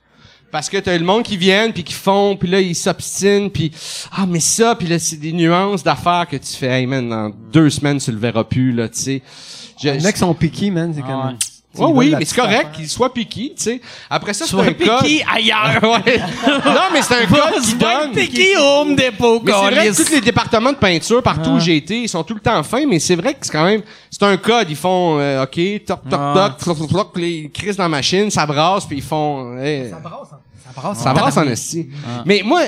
Parce 0.50 0.70
que 0.70 0.78
t'as 0.78 0.96
le 0.96 1.04
monde 1.04 1.24
qui 1.24 1.36
viennent 1.36 1.74
puis 1.74 1.84
qui 1.84 1.92
font 1.92 2.34
puis 2.34 2.48
là 2.48 2.58
ils 2.58 2.74
s'obstinent 2.74 3.50
puis 3.50 3.70
ah 4.16 4.24
mais 4.26 4.40
ça 4.40 4.74
puis 4.74 4.86
là 4.88 4.98
c'est 4.98 5.16
des 5.20 5.32
nuances 5.32 5.84
d'affaires 5.84 6.26
que 6.26 6.36
tu 6.36 6.54
fais 6.56 6.68
hey 6.68 6.86
man 6.86 7.06
dans 7.06 7.30
deux 7.52 7.68
semaines 7.68 7.98
tu 7.98 8.10
le 8.10 8.16
verras 8.16 8.44
plus 8.44 8.72
là 8.72 8.88
tu 8.88 8.98
sais. 8.98 9.22
Je- 9.78 9.90
Les 9.90 10.00
mecs 10.00 10.16
sont 10.16 10.32
piqués, 10.32 10.70
man. 10.70 10.90
C'est 10.94 11.02
Ah 11.04 11.06
comme... 11.10 11.26
ouais. 11.26 11.34
Veulent 11.74 11.90
oui, 11.94 12.14
mais 12.18 12.24
c'est 12.24 12.34
correct 12.34 12.72
qu'il 12.74 12.88
soit 12.88 13.12
piqué, 13.12 13.52
tu 13.56 13.62
sais. 13.62 13.80
Après 14.08 14.32
ça, 14.32 14.46
c'est 14.46 14.56
un 14.58 14.72
code. 14.72 15.02
piqué 15.02 15.24
ailleurs. 15.32 15.80
Ouais. 15.82 16.18
Non, 16.64 16.80
mais 16.92 17.02
c'est 17.02 17.14
un 17.22 17.26
code 17.28 17.62
qui 17.62 17.74
donne. 17.74 18.12
piqué 18.12 18.56
au 18.56 18.60
Home 18.80 18.96
Depot, 18.96 19.40
Mais 19.44 19.52
c'est 19.52 19.70
vrai 19.74 19.88
que 19.90 19.96
tous 20.02 20.10
les 20.12 20.20
départements 20.22 20.72
de 20.72 20.76
peinture, 20.78 21.22
partout 21.22 21.50
Ah. 21.52 21.56
où 21.56 21.60
j'ai 21.60 21.76
été, 21.76 22.00
ils 22.00 22.08
sont 22.08 22.24
tout 22.24 22.34
le 22.34 22.40
temps 22.40 22.62
fins, 22.62 22.86
mais 22.86 22.98
c'est 22.98 23.16
vrai 23.16 23.34
que 23.34 23.40
c'est 23.42 23.52
quand 23.52 23.64
même, 23.64 23.82
c'est 24.10 24.22
un 24.22 24.36
code. 24.38 24.68
Ils 24.70 24.76
font, 24.76 25.18
euh, 25.20 25.42
OK, 25.44 25.60
toc, 25.84 26.00
toc, 26.08 26.20
Ah. 26.20 26.54
toc, 26.58 26.64
toc, 26.64 26.78
toc, 26.78 26.90
toc, 26.90 27.10
puis 27.14 27.38
ils 27.44 27.50
crissent 27.50 27.76
dans 27.76 27.84
la 27.84 27.88
machine, 27.90 28.30
ça 28.30 28.46
brasse, 28.46 28.86
puis 28.86 28.96
ils 28.96 29.02
font, 29.02 29.54
euh, 29.58 29.90
Ça 29.90 29.96
brasse, 29.96 30.28
hein. 30.32 30.38
Brasse. 30.74 30.98
ça 30.98 31.12
brasse 31.12 31.36
en 31.36 31.46
esti. 31.48 31.88
Ah. 32.06 32.22
Mais 32.24 32.42
moi, 32.44 32.60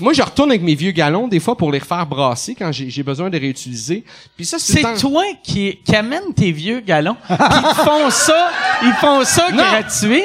moi, 0.00 0.12
je 0.12 0.22
retourne 0.22 0.50
avec 0.50 0.62
mes 0.62 0.74
vieux 0.74 0.92
galons, 0.92 1.28
des 1.28 1.40
fois, 1.40 1.56
pour 1.56 1.72
les 1.72 1.78
refaire 1.78 2.06
brasser 2.06 2.54
quand 2.54 2.70
j'ai 2.72 3.02
besoin 3.02 3.28
de 3.28 3.34
les 3.36 3.46
réutiliser. 3.46 4.04
Puis 4.36 4.44
ça, 4.46 4.58
c'est 4.58 4.82
temps- 4.82 4.96
toi 4.96 5.24
qui, 5.42 5.78
qui 5.84 5.96
amène 5.96 6.32
tes 6.34 6.52
vieux 6.52 6.80
galons. 6.80 7.16
Ils 7.30 7.74
font 7.84 8.10
ça, 8.10 8.50
ils 8.82 8.92
font 8.94 9.24
ça 9.24 9.50
Non. 9.50 9.56
gratuit. 9.62 10.22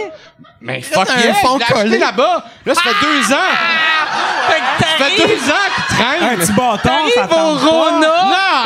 Mais 0.60 0.82
fuck 0.82 1.10
un 1.10 1.20
yeah, 1.20 1.34
fond 1.36 1.58
collé. 1.68 1.98
là-bas. 1.98 2.46
Là, 2.66 2.76
ça 2.76 2.82
fait 2.82 3.06
deux 3.06 3.34
ans. 3.34 3.38
Fait 4.48 4.60
que 4.60 4.86
Ça 4.86 5.06
fait 5.06 5.18
deux 5.28 5.52
ans 5.52 5.68
qu'ils 5.76 5.98
traînent. 5.98 6.34
Un 6.34 6.38
petit 6.38 6.52
bâton, 6.52 6.90
ça 7.16 7.28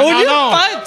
au 0.01 0.09
non, 0.09 0.19
lieu 0.19 0.25
non. 0.27 0.51
de 0.51 0.57
faire 0.57 0.83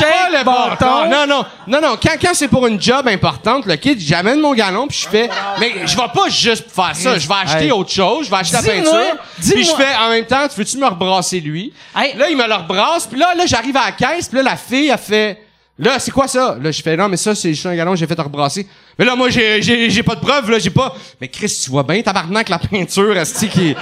Pas 0.00 0.38
le 0.38 0.44
bâton. 0.44 1.08
Non, 1.08 1.26
non, 1.26 1.44
non, 1.66 1.80
non. 1.80 1.96
Quand, 2.02 2.14
quand 2.20 2.32
c'est 2.34 2.48
pour 2.48 2.66
une 2.66 2.80
job 2.80 3.06
importante, 3.08 3.66
le 3.66 3.76
kid, 3.76 3.98
j'amène 4.00 4.40
mon 4.40 4.54
galon 4.54 4.86
puis 4.86 4.98
je 5.04 5.08
fais, 5.08 5.28
mais 5.60 5.72
je 5.86 5.96
vais 5.96 6.08
pas 6.14 6.28
juste 6.28 6.66
faire 6.74 6.94
ça. 6.94 7.18
Je 7.18 7.28
vais 7.28 7.34
acheter 7.34 7.64
Hey. 7.66 7.72
autre 7.72 7.90
chose. 7.90 8.26
Je 8.26 8.30
vais 8.30 8.36
acheter 8.36 8.56
la 8.56 8.62
Dis-moi, 8.62 8.92
peinture. 8.92 9.16
Puis 9.38 9.48
je 9.50 9.54
dis-moi. 9.56 9.76
fais, 9.78 9.96
en 9.96 10.08
même 10.10 10.24
temps, 10.26 10.46
tu 10.48 10.56
veux-tu 10.58 10.78
me 10.78 10.86
rebrasser 10.86 11.40
lui? 11.40 11.72
Hey. 11.96 12.16
Là, 12.16 12.28
il 12.30 12.36
me 12.36 12.46
le 12.46 12.54
rebrasse. 12.54 13.06
Puis 13.06 13.18
là, 13.18 13.34
là, 13.36 13.44
j'arrive 13.46 13.76
à 13.76 13.86
la 13.86 13.92
caisse. 13.92 14.28
Puis 14.28 14.36
là, 14.38 14.42
la 14.42 14.56
fille, 14.56 14.88
elle 14.88 14.98
fait, 14.98 15.38
là, 15.78 15.98
c'est 15.98 16.10
quoi 16.10 16.26
ça? 16.28 16.56
Là, 16.60 16.70
je 16.70 16.82
fais, 16.82 16.96
non, 16.96 17.08
mais 17.08 17.16
ça, 17.16 17.34
c'est 17.34 17.52
juste 17.54 17.66
un 17.66 17.74
galon 17.76 17.92
que 17.92 17.98
j'ai 17.98 18.06
fait 18.06 18.18
rebrasser. 18.20 18.66
Mais 18.98 19.04
là, 19.04 19.14
moi, 19.16 19.28
j'ai, 19.30 19.60
j'ai, 19.62 19.90
j'ai 19.90 20.02
pas 20.02 20.14
de 20.14 20.20
preuve, 20.20 20.50
là, 20.50 20.58
j'ai 20.58 20.70
pas, 20.70 20.94
mais 21.20 21.28
Chris, 21.28 21.60
tu 21.64 21.70
vois 21.70 21.82
bien, 21.82 22.00
tabarnak, 22.02 22.48
la 22.48 22.58
peinture, 22.58 23.16
esti, 23.16 23.48
qui 23.48 23.74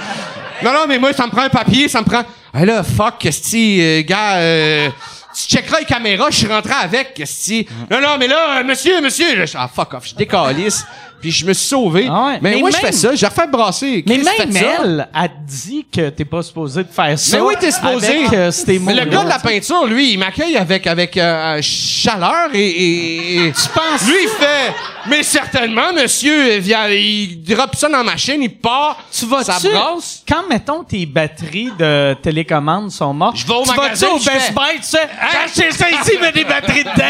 non, 0.63 0.71
non, 0.71 0.85
mais 0.87 0.97
moi, 0.97 1.11
ça 1.13 1.25
me 1.25 1.31
prend 1.31 1.41
un 1.41 1.49
papier, 1.49 1.87
ça 1.89 1.99
me 1.99 2.05
prend, 2.05 2.23
ah 2.53 2.65
là, 2.65 2.83
fuck, 2.83 3.25
esti, 3.25 3.79
euh, 3.81 4.01
gars, 4.03 4.35
euh, 4.37 4.89
tu 5.35 5.43
checkeras 5.47 5.79
les 5.79 5.85
caméras, 5.85 6.27
je 6.29 6.37
suis 6.37 6.47
rentré 6.47 6.73
avec, 6.73 7.19
esti. 7.19 7.67
Non, 7.89 7.99
non, 8.01 8.17
mais 8.19 8.27
là, 8.27 8.59
euh, 8.59 8.63
monsieur, 8.63 9.01
monsieur, 9.01 9.45
je- 9.45 9.57
ah, 9.57 9.67
fuck 9.73 9.93
off, 9.93 10.07
je 10.07 10.15
décalisse. 10.15 10.85
Puis 11.23 11.31
je 11.31 11.45
me 11.45 11.53
suis 11.53 11.67
sauvé. 11.69 12.05
Ah 12.11 12.25
ouais. 12.27 12.39
Mais, 12.41 12.51
Mais 12.51 12.57
moi, 12.59 12.69
je 12.69 12.75
fais 12.77 12.91
ça, 12.91 13.15
je 13.15 13.25
refais 13.25 13.47
brasser. 13.47 14.03
Mais 14.05 14.19
Chris, 14.19 14.47
même 14.51 14.63
elle 14.83 15.07
a 15.13 15.27
dit 15.27 15.85
que 15.89 16.09
t'es 16.09 16.25
pas 16.25 16.43
supposé 16.43 16.83
de 16.83 16.89
faire 16.89 17.17
ça. 17.17 17.37
Mais 17.37 17.43
oui, 17.43 17.53
t'es 17.59 17.71
supposé. 17.71 18.25
Avec, 18.25 18.33
euh, 18.33 18.51
Mais 18.81 18.93
le 18.93 19.05
gars 19.05 19.23
de 19.23 19.29
la 19.29 19.39
peinture, 19.39 19.85
lui, 19.87 20.11
il 20.11 20.19
m'accueille 20.19 20.57
avec 20.57 20.85
avec 20.85 21.15
euh, 21.15 21.59
chaleur 21.61 22.49
et, 22.53 22.59
et, 22.67 23.35
et- 23.47 23.51
Tu 23.53 23.69
penses 23.69 24.05
lui 24.05 24.15
il 24.23 24.29
fait 24.29 24.73
mais 25.09 25.21
certainement 25.23 25.91
monsieur 25.93 26.57
il 26.57 26.67
il 26.93 27.43
drop 27.43 27.75
ça 27.75 27.87
dans 27.89 27.97
la 27.97 28.03
machine, 28.03 28.41
il 28.41 28.49
part, 28.57 28.97
Tu 29.11 29.25
vas 29.25 29.43
ça 29.43 29.57
brasse. 29.61 30.23
Quand, 30.27 30.43
mettons, 30.49 30.83
tes 30.83 31.05
batteries 31.05 31.71
de 31.77 32.13
télécommande 32.21 32.91
sont 32.91 33.13
mortes, 33.13 33.37
Je 33.37 33.45
vais 33.45 33.53
au 33.53 33.63
tu 33.63 33.69
magasin, 33.69 34.07
vas-tu 34.07 34.15
au 34.15 34.19
je 34.19 34.25
Best 34.29 34.53
Buy, 34.53 34.75
tu 34.77 34.83
sais, 34.83 34.97
j'ai 35.31 35.63
acheté 35.63 35.77
ça 35.77 35.89
ici, 35.89 36.11
il 36.19 36.25
a 36.25 36.31
des 36.31 36.43
batteries 36.45 36.83
dedans. 36.83 37.03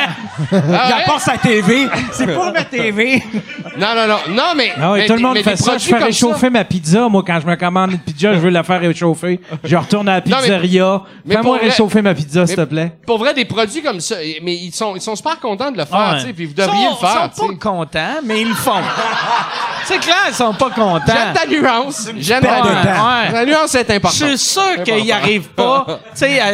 Il 0.51 0.57
Ah 0.75 0.87
ouais? 0.87 1.01
apporte 1.03 1.21
sa 1.21 1.37
TV. 1.37 1.87
C'est 2.11 2.27
pour 2.33 2.51
ma 2.51 2.63
TV. 2.63 3.23
Non 3.77 3.95
non 3.95 4.02
non, 4.07 4.17
non 4.29 4.43
mais 4.55 4.71
Ah 4.79 4.91
oui, 4.91 4.99
mais 4.99 5.05
tout 5.07 5.13
le 5.13 5.19
monde 5.19 5.33
mais 5.35 5.43
fait 5.43 5.55
ça. 5.55 5.77
Je 5.77 5.85
fais 5.85 5.97
réchauffer 5.97 6.49
ma 6.49 6.63
pizza. 6.63 7.07
Moi, 7.09 7.23
quand 7.25 7.39
je 7.41 7.47
me 7.47 7.55
commande 7.55 7.91
une 7.91 7.99
pizza, 7.99 8.33
je 8.33 8.39
veux 8.39 8.49
la 8.49 8.63
faire 8.63 8.79
réchauffer. 8.81 9.39
Je 9.63 9.75
retourne 9.75 10.07
à 10.09 10.19
la 10.19 10.21
Non, 10.25 10.37
pizzeria. 10.37 11.01
mais 11.25 11.35
Fais-moi 11.35 11.57
réchauffer 11.57 12.01
ma 12.01 12.13
pizza, 12.13 12.45
s'il 12.47 12.55
te 12.55 12.61
plaît. 12.65 12.91
Pour 13.05 13.17
vrai 13.17 13.33
des 13.33 13.45
produits 13.45 13.81
comme 13.81 13.99
ça, 13.99 14.15
mais 14.41 14.55
ils 14.55 14.71
sont 14.73 14.95
ils 14.95 15.01
sont 15.01 15.15
super 15.15 15.39
contents 15.39 15.71
de 15.71 15.77
le 15.77 15.85
faire, 15.85 16.15
tu 16.19 16.27
sais, 16.27 16.33
puis 16.33 16.45
vous 16.45 16.53
devriez 16.53 16.83
Ils 16.83 16.85
le 16.85 16.89
sont- 16.91 16.97
faire, 16.97 17.29
Ils 17.33 17.37
sont 17.37 17.47
pas 17.47 17.69
contents, 17.69 18.21
mais 18.23 18.41
ils 18.41 18.49
le 18.49 18.55
font. 18.55 18.71
C'est 19.85 19.99
clair, 19.99 20.15
ils 20.29 20.33
sont 20.33 20.53
pas 20.53 20.69
contents. 20.69 21.01
J'aime 21.05 21.33
ta 21.33 21.45
nuance. 21.47 22.09
J'aime 22.17 22.41
ta 22.41 22.61
de 22.61 22.67
nuance. 22.69 23.33
La 23.33 23.45
nuance 23.45 23.75
est 23.75 23.85
Je 23.89 23.93
importante. 23.95 24.27
suis 24.29 24.37
sûr 24.37 24.83
qu'ils 24.83 25.11
arrivent 25.11 25.49
pas, 25.49 25.85
tu 26.13 26.19
sais, 26.19 26.39
à, 26.39 26.47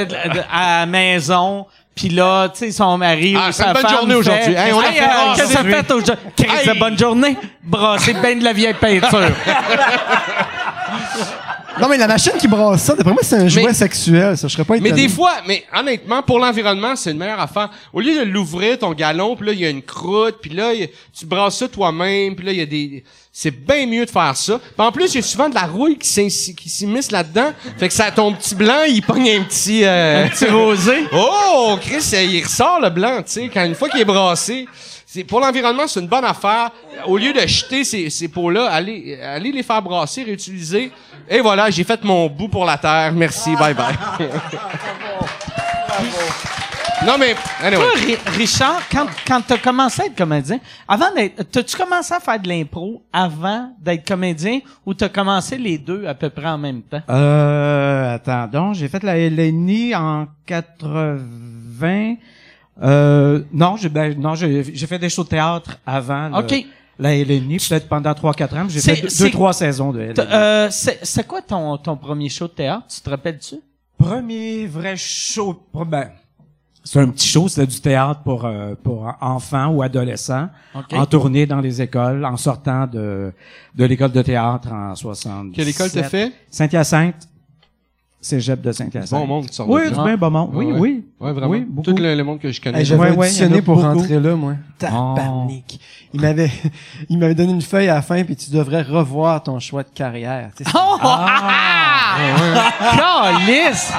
à 0.52 0.80
la 0.80 0.86
maison. 0.88 1.66
Puis 2.00 2.08
là, 2.08 2.48
tu 2.48 2.60
sais, 2.60 2.72
son 2.72 2.98
mari 2.98 3.36
Ah, 3.38 3.50
ou 3.50 3.52
c'est 3.52 3.62
sa 3.62 3.68
une 3.68 3.74
bonne 3.74 3.82
femme 3.82 3.98
journée 3.98 4.16
aujourd'hui. 4.16 4.54
Hey, 4.54 4.72
on 4.72 4.80
a 4.80 4.84
fait 4.84 5.04
euh, 5.04 5.36
Qu'est-ce 5.36 5.58
que 5.58 5.64
fait 5.70 5.92
aujourd'hui? 5.92 6.48
Hey. 6.48 6.80
bonne 6.80 6.98
journée. 6.98 7.36
Brasser 7.62 8.14
ben 8.14 8.40
de 8.40 8.44
la 8.46 8.54
vieille 8.54 8.74
peinture. 8.74 9.20
Non, 11.80 11.88
mais 11.90 11.98
la 11.98 12.08
machine 12.08 12.34
qui 12.40 12.48
brasse 12.48 12.84
ça, 12.84 12.96
d'après 12.96 13.14
moi, 13.14 13.22
c'est 13.24 13.36
un 13.38 13.48
jouet 13.48 13.74
sexuel. 13.74 14.38
Ça, 14.38 14.48
je 14.48 14.54
serais 14.54 14.66
pas 14.66 14.76
Mais 14.80 14.90
étonné. 14.90 15.08
des 15.08 15.10
fois, 15.10 15.34
mais 15.48 15.64
honnêtement, 15.76 16.22
pour 16.24 16.40
l'environnement, 16.40 16.96
c'est 16.96 17.12
une 17.12 17.18
meilleure 17.18 17.40
affaire. 17.40 17.70
Au 17.94 18.02
lieu 18.02 18.20
de 18.20 18.30
l'ouvrir 18.30 18.80
ton 18.80 18.94
galon, 18.94 19.36
puis 19.36 19.48
là 19.48 19.54
il 19.54 19.60
y 19.60 19.66
a 19.66 19.70
une 19.70 19.82
croûte, 19.82 20.38
puis 20.42 20.52
là 20.52 20.74
y 20.74 20.90
tu 21.18 21.26
brasses 21.26 21.58
ça 21.58 21.68
toi-même, 21.68 22.36
puis 22.36 22.46
là 22.46 22.52
il 22.52 22.60
y 22.60 22.62
a 22.62 22.66
des 22.66 23.04
c'est 23.32 23.52
bien 23.52 23.86
mieux 23.86 24.06
de 24.06 24.10
faire 24.10 24.36
ça. 24.36 24.60
Puis 24.60 24.86
en 24.86 24.92
plus, 24.92 25.14
il 25.14 25.18
y 25.18 25.20
a 25.20 25.22
souvent 25.22 25.48
de 25.48 25.56
la 25.56 25.62
rouille 25.62 25.98
qui 25.98 26.30
s'immisce 26.30 27.12
là-dedans. 27.12 27.52
Fait 27.78 27.88
que 27.88 27.94
ça 27.94 28.12
ton 28.12 28.34
petit 28.34 28.56
blanc, 28.56 28.84
il 28.88 29.02
pogne 29.02 29.30
un 29.30 29.44
petit 29.44 29.86
euh, 29.86 30.26
Un 30.26 30.28
petit 30.30 30.46
rosé. 30.46 31.06
Oh, 31.14 31.78
Chris, 31.80 32.04
euh, 32.14 32.24
il 32.24 32.44
ressort 32.44 32.80
le 32.82 32.90
blanc, 32.90 33.18
tu 33.18 33.32
sais, 33.32 33.50
quand 33.54 33.64
une 33.64 33.76
fois 33.76 33.88
qu'il 33.90 34.02
est 34.02 34.06
brassé. 34.06 34.68
C'est 35.12 35.24
pour 35.24 35.40
l'environnement, 35.40 35.88
c'est 35.88 36.02
une 36.02 36.08
bonne 36.08 36.24
affaire. 36.24 36.70
Au 37.08 37.18
lieu 37.18 37.34
de 37.34 37.40
jeter 37.40 37.84
ces, 37.84 38.12
ces 38.12 38.28
pots-là, 38.28 38.68
allez, 38.70 39.20
allez 39.20 39.52
les 39.52 39.64
faire 39.64 39.82
brasser, 39.82 40.22
réutiliser. 40.24 40.92
Et 41.28 41.40
voilà, 41.40 41.68
j'ai 41.72 41.84
fait 41.84 42.04
mon 42.04 42.28
bout 42.30 42.48
pour 42.48 42.64
la 42.64 42.78
terre. 42.78 43.12
Merci, 43.14 43.56
bye 43.56 43.74
bye. 43.74 43.96
non 47.08 47.18
mais, 47.18 47.36
anyway. 47.64 47.82
Toi, 47.82 47.92
Ri- 47.96 48.18
Richard, 48.38 48.82
quand, 48.92 49.08
quand 49.26 49.42
t'as 49.48 49.58
commencé 49.58 50.04
à 50.04 50.06
être 50.06 50.16
comédien, 50.16 50.60
avant 50.88 51.12
d'être, 51.16 51.42
t'as-tu 51.50 51.76
commencé 51.76 52.14
à 52.14 52.20
faire 52.20 52.40
de 52.40 52.48
l'impro 52.48 53.02
avant 53.12 53.72
d'être 53.82 54.08
comédien 54.08 54.60
ou 54.86 54.94
t'as 54.94 55.10
commencé 55.10 55.58
les 55.58 55.80
deux 55.80 56.06
à 56.06 56.14
peu 56.14 56.30
près 56.30 56.50
en 56.50 56.60
même 56.60 56.84
temps? 56.84 57.02
Euh, 57.10 58.14
attends, 58.14 58.46
donc, 58.46 58.76
j'ai 58.76 58.88
fait 58.88 59.02
la 59.02 59.18
LNI 59.18 59.96
en 59.96 60.28
80. 60.46 62.16
Euh, 62.82 63.42
non, 63.52 63.76
j'ai, 63.78 63.90
ben, 63.90 64.18
non, 64.20 64.36
j'ai, 64.36 64.64
j'ai 64.74 64.88
fait 64.88 65.00
des 65.00 65.10
shows 65.10 65.24
de 65.24 65.30
théâtre 65.30 65.78
avant. 65.86 66.30
le-. 66.30 66.64
La 67.02 67.16
LNI, 67.16 67.58
peut-être 67.60 67.88
pendant 67.88 68.12
3-4 68.12 68.58
ans. 68.58 68.66
J'ai 68.68 68.82
fait 68.82 69.02
deux, 69.02 69.08
deux, 69.08 69.30
trois 69.32 69.54
saisons 69.54 69.94
de 69.94 70.02
LNI. 70.02 70.14
Euh, 70.20 70.68
c'est, 70.70 71.00
c'est 71.02 71.26
quoi 71.26 71.42
ton, 71.42 71.78
ton 71.78 71.96
premier 71.96 72.28
show 72.28 72.48
de 72.48 72.52
théâtre? 72.54 72.88
Tu 72.94 73.00
te 73.00 73.10
rappelles-tu? 73.10 73.56
Premier 73.98 74.66
vrai 74.68 74.96
show, 74.98 75.62
ben, 75.86 76.10
c'est 76.84 77.00
un 77.00 77.10
petit 77.10 77.28
show, 77.28 77.48
c'était 77.48 77.68
du 77.68 77.80
théâtre 77.80 78.22
pour 78.24 78.46
euh, 78.46 78.74
pour 78.82 79.14
enfants 79.22 79.68
ou 79.68 79.82
adolescents, 79.82 80.50
OK. 80.74 80.94
en 80.94 81.06
tournée 81.06 81.46
dans 81.46 81.60
les 81.62 81.82
écoles, 81.82 82.26
en 82.26 82.36
sortant 82.38 82.88
de 82.88 83.32
de 83.76 83.86
l'école 83.86 84.12
de 84.12 84.22
théâtre 84.22 84.72
en 84.72 84.96
60. 84.96 85.54
Quelle 85.54 85.68
école 85.70 85.92
t'as 85.92 86.04
fait? 86.04 86.32
Saint-Hyacinthe, 86.50 87.29
cégep 88.22 88.62
de 88.62 88.72
Saint-Hyacinthe. 88.72 89.12
Bon 89.20 89.26
monde 89.28 89.46
qui 89.48 89.56
sort 89.56 89.68
de 89.68 89.72
Oui, 89.72 89.88
du 89.90 89.94
bien 89.96 90.18
bon 90.18 90.30
monde. 90.30 90.50
Oui, 90.54 90.66
Ouais, 90.66 90.72
ouais. 90.74 90.80
oui. 90.80 91.04
Ouais, 91.20 91.32
vraiment. 91.34 91.48
Oui, 91.52 91.66
beaucoup. 91.68 91.92
Tout 91.94 91.98
le, 92.02 92.16
le 92.16 92.24
monde 92.24 92.40
que 92.40 92.52
je 92.52 92.60
connais. 92.62 92.80
Hey, 92.80 92.86
J'avais 92.86 93.02
Ouais, 93.02 93.12
ouais, 93.12 93.32
il 93.32 93.38
y 93.38 93.44
en 93.44 93.48
auditionné 93.48 93.58
a 93.58 93.62
pour 93.62 93.76
beaucoup. 93.76 93.88
rentrer 94.00 94.20
là, 94.20 94.36
moi. 94.36 94.54
Tabarnak. 94.78 95.78
Il 96.14 96.22
m'avait, 96.22 96.52
il 97.10 97.18
m'avait 97.18 97.36
donné 97.36 97.52
une 97.54 97.62
feuille 97.62 97.88
à 97.90 97.96
la 97.96 98.02
fin, 98.02 98.24
puis 98.24 98.36
tu 98.36 98.52
devrais 98.52 98.82
revoir 98.82 99.42
ton 99.44 99.60
choix 99.60 99.84
de 99.84 99.90
carrière. 99.94 100.52
Tu 100.56 100.64
sais, 100.64 100.72
Oh! 100.76 100.98
Ah! 101.02 102.74
Calice! 103.46 103.94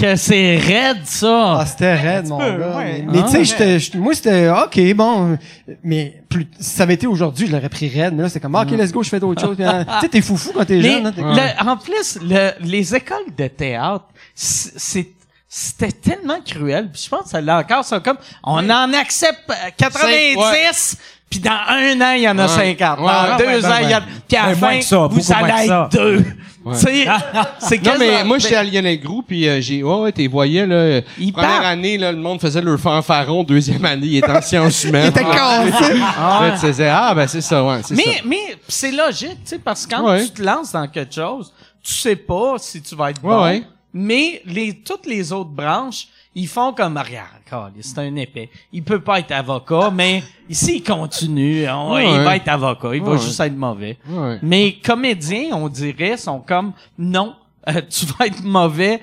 Que 0.00 0.16
c'est 0.16 0.56
raide, 0.56 1.00
ça. 1.04 1.58
Ah, 1.60 1.66
c'était 1.66 1.94
raide, 1.94 2.26
mon 2.28 2.38
peu, 2.38 2.50
gars. 2.58 2.76
ouais. 2.78 3.04
Mais, 3.06 3.12
mais 3.12 3.18
Ah, 3.20 3.26
tu 3.26 3.32
sais, 3.32 3.44
j'étais- 3.44 3.78
j'étais- 3.78 3.98
moi, 3.98 4.14
c'était, 4.14 4.48
OK, 4.50 4.94
bon, 4.94 5.38
mais 5.84 6.22
plus, 6.28 6.48
si 6.58 6.70
ça 6.70 6.84
avait 6.84 6.94
été 6.94 7.06
aujourd'hui, 7.06 7.46
je 7.46 7.52
l'aurais 7.52 7.68
pris 7.68 7.88
raide, 7.88 8.14
mais 8.14 8.22
là, 8.22 8.28
c'est 8.28 8.40
comme, 8.40 8.54
OK, 8.54 8.70
let's 8.70 8.92
go, 8.92 9.02
je 9.02 9.08
fais 9.10 9.20
d'autres 9.20 9.40
choses. 9.40 9.56
Hein, 9.60 9.84
tu 9.84 10.00
sais, 10.00 10.08
t'es 10.08 10.20
foufou 10.22 10.52
quand 10.54 10.64
t'es 10.64 10.80
jeune. 10.80 11.06
hein, 11.06 11.12
le- 11.16 11.68
en 11.70 11.76
plus, 11.76 12.18
le- 12.22 12.52
les 12.60 12.94
écoles 12.94 13.18
de 13.36 13.46
théâtre, 13.48 14.04
c'est 14.34 15.08
c'était 15.52 15.90
tellement 15.90 16.38
cruel. 16.46 16.90
Puis 16.92 17.02
je 17.06 17.08
pense 17.08 17.24
que 17.24 17.28
ça 17.30 17.40
l'a 17.40 17.58
encore, 17.58 17.84
ça 17.84 17.98
comme 17.98 18.18
on 18.44 18.70
en 18.70 18.92
accepte 18.94 19.40
euh, 19.50 19.54
90, 19.76 20.36
Cinq, 20.36 20.98
puis 21.28 21.40
dans 21.40 21.50
un 21.50 22.00
an 22.00 22.12
il 22.14 22.22
y 22.22 22.28
en 22.28 22.38
a 22.38 22.42
Ouais. 22.42 22.48
50. 22.76 23.00
Ouais, 23.00 23.06
dans 23.06 23.36
ouais, 23.36 23.56
deux 23.56 23.60
ben, 23.62 23.72
ans 23.72 23.76
il 23.82 23.90
y 23.90 23.92
a, 23.92 23.98
ben. 24.00 24.06
puis 24.28 24.36
à 24.36 24.42
la 24.46 24.54
Ben, 24.54 24.80
fin 24.80 25.08
vous 25.08 25.32
allez 25.32 25.66
être 25.66 25.88
deux. 25.90 26.24
C'est 26.74 27.82
Non, 27.84 27.92
mais 27.98 28.22
moi, 28.24 28.38
j'étais 28.38 28.56
à 28.56 28.62
Lionel 28.62 29.00
Group, 29.00 29.24
puis 29.28 29.48
euh, 29.48 29.60
j'ai... 29.60 29.82
Ouais, 29.82 29.94
ouais, 30.00 30.12
t'es 30.12 30.26
voyais, 30.26 30.66
là... 30.66 31.00
Il 31.18 31.32
première 31.32 31.50
parle. 31.50 31.64
année, 31.66 31.96
là, 31.98 32.12
le 32.12 32.18
monde 32.18 32.40
faisait 32.40 32.60
leur 32.60 32.78
fanfaron. 32.78 33.44
Deuxième 33.44 33.84
année, 33.84 34.06
il 34.06 34.16
était 34.18 34.30
en 34.30 34.42
sciences 34.42 34.84
humaines. 34.84 35.12
T'étais 35.12 35.24
cassé. 35.24 35.94
Là, 35.98 36.50
tu 36.52 36.66
faisais, 36.66 36.88
ah, 36.88 37.14
ben 37.14 37.26
c'est 37.26 37.40
ça, 37.40 37.64
ouais, 37.64 37.80
c'est 37.84 37.94
Mais, 37.94 38.02
ça. 38.02 38.20
mais 38.24 38.56
c'est 38.68 38.92
logique, 38.92 39.30
tu 39.44 39.50
sais, 39.50 39.58
parce 39.58 39.86
que 39.86 39.94
quand 39.94 40.04
Ouais. 40.06 40.24
tu 40.24 40.30
te 40.32 40.42
lances 40.42 40.72
dans 40.72 40.86
quelque 40.86 41.14
chose, 41.14 41.52
tu 41.82 41.92
sais 41.94 42.16
pas 42.16 42.56
si 42.58 42.82
tu 42.82 42.94
vas 42.94 43.10
être 43.10 43.22
Ouais, 43.24 43.30
bon. 43.30 43.42
ouais. 43.44 43.62
Mais 43.92 44.42
les, 44.46 44.74
toutes 44.74 45.06
les 45.06 45.32
autres 45.32 45.50
branches, 45.50 46.06
ils 46.34 46.46
font 46.46 46.72
comme, 46.72 46.96
regarde, 46.96 47.72
c'est 47.80 47.98
un 47.98 48.14
épais. 48.16 48.48
Il 48.72 48.84
peut 48.84 49.00
pas 49.00 49.18
être 49.18 49.32
avocat, 49.32 49.90
mais 49.94 50.22
ici, 50.48 50.76
il 50.76 50.82
continue. 50.84 51.68
on- 51.68 51.94
Ouais, 51.94 52.04
il 52.04 52.20
va 52.24 52.36
être 52.36 52.48
avocat. 52.48 52.94
Il 52.94 53.02
va 53.02 53.16
juste 53.16 53.40
être 53.40 53.56
mauvais. 53.56 53.98
Ouais. 54.08 54.38
Mais 54.42 54.76
comédiens, 54.84 55.50
on 55.56 55.68
dirait, 55.68 56.16
sont 56.16 56.38
comme, 56.40 56.72
non, 56.98 57.34
euh, 57.68 57.80
tu 57.90 58.06
vas 58.06 58.26
être 58.26 58.42
mauvais. 58.42 59.00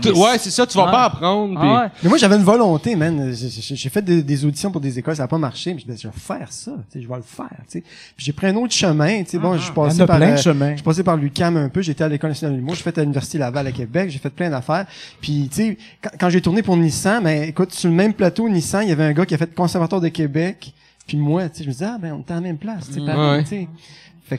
Tu- 0.00 0.10
Ouais, 0.12 0.38
c'est 0.38 0.50
ça, 0.50 0.66
tu 0.66 0.76
vas 0.78 0.84
pas 0.92 1.04
apprendre. 1.04 1.58
Ah 1.60 1.82
ouais. 1.82 1.88
Mais 2.02 2.08
moi, 2.08 2.18
j'avais 2.18 2.36
une 2.36 2.42
volonté, 2.44 2.94
man. 2.96 3.32
J'ai- 3.34 3.88
fait 3.90 4.02
des, 4.02 4.22
des 4.22 4.44
auditions 4.44 4.70
pour 4.70 4.80
des 4.80 4.98
écoles, 4.98 5.16
ça 5.16 5.24
a 5.24 5.28
pas 5.28 5.38
marché, 5.38 5.74
mais 5.74 5.80
je 5.80 5.86
me 5.86 5.96
suis 5.96 6.08
dit, 6.08 6.14
je 6.14 6.20
vais 6.32 6.38
faire 6.38 6.52
ça, 6.52 6.72
je 6.94 7.00
vais 7.06 7.16
le 7.16 7.22
faire, 7.22 7.48
tu 7.70 7.82
j'ai 8.16 8.32
pris 8.32 8.46
un 8.46 8.56
autre 8.56 8.72
chemin, 8.72 9.22
tu 9.24 9.30
sais, 9.30 9.38
bon, 9.38 9.54
je 9.56 9.62
suis 9.62 9.72
Il 9.72 9.76
y 9.76 9.78
en 9.80 9.84
passé 9.84 10.00
a 10.02 10.06
par, 10.06 10.16
plein 10.16 10.28
de 10.28 10.32
euh, 10.32 10.36
chemins. 10.36 10.70
je 10.70 10.76
suis 10.76 10.82
passé 10.84 11.02
par 11.02 11.16
l'UQAM 11.16 11.56
un 11.56 11.68
peu, 11.68 11.82
j'étais 11.82 12.04
à 12.04 12.08
l'École 12.08 12.30
nationale 12.30 12.54
de 12.54 12.60
l'humour, 12.60 12.74
j'ai 12.76 12.82
fait 12.82 12.96
à 12.98 13.00
l'Université 13.02 13.38
Laval 13.38 13.66
à 13.66 13.72
Québec, 13.72 14.10
j'ai 14.10 14.18
fait 14.18 14.30
plein 14.30 14.48
d'affaires. 14.50 14.86
Puis, 15.20 15.48
tu 15.50 15.56
sais, 15.56 15.78
quand, 16.00 16.10
quand 16.20 16.30
j'ai 16.30 16.40
tourné 16.40 16.62
pour 16.62 16.76
Nissan, 16.76 17.22
ben, 17.22 17.42
écoute, 17.44 17.72
sur 17.72 17.88
le 17.90 17.94
même 17.96 18.14
plateau 18.14 18.48
Nissan, 18.48 18.84
il 18.84 18.88
y 18.90 18.92
avait 18.92 19.04
un 19.04 19.12
gars 19.12 19.26
qui 19.26 19.34
a 19.34 19.38
fait 19.38 19.52
conservatoire 19.54 20.00
de 20.00 20.08
Québec, 20.08 20.72
puis 21.06 21.16
moi, 21.16 21.48
tu 21.48 21.58
sais, 21.58 21.64
je 21.64 21.68
me 21.68 21.72
disais, 21.72 21.86
ah, 21.86 21.98
ben, 22.00 22.12
on 22.14 22.20
était 22.20 22.32
à 22.32 22.36
la 22.36 22.40
même 22.42 22.58
place, 22.58 22.86
tu 22.86 22.94
sais, 22.94 23.00
pareil, 23.04 23.40
Ouais. 23.40 23.68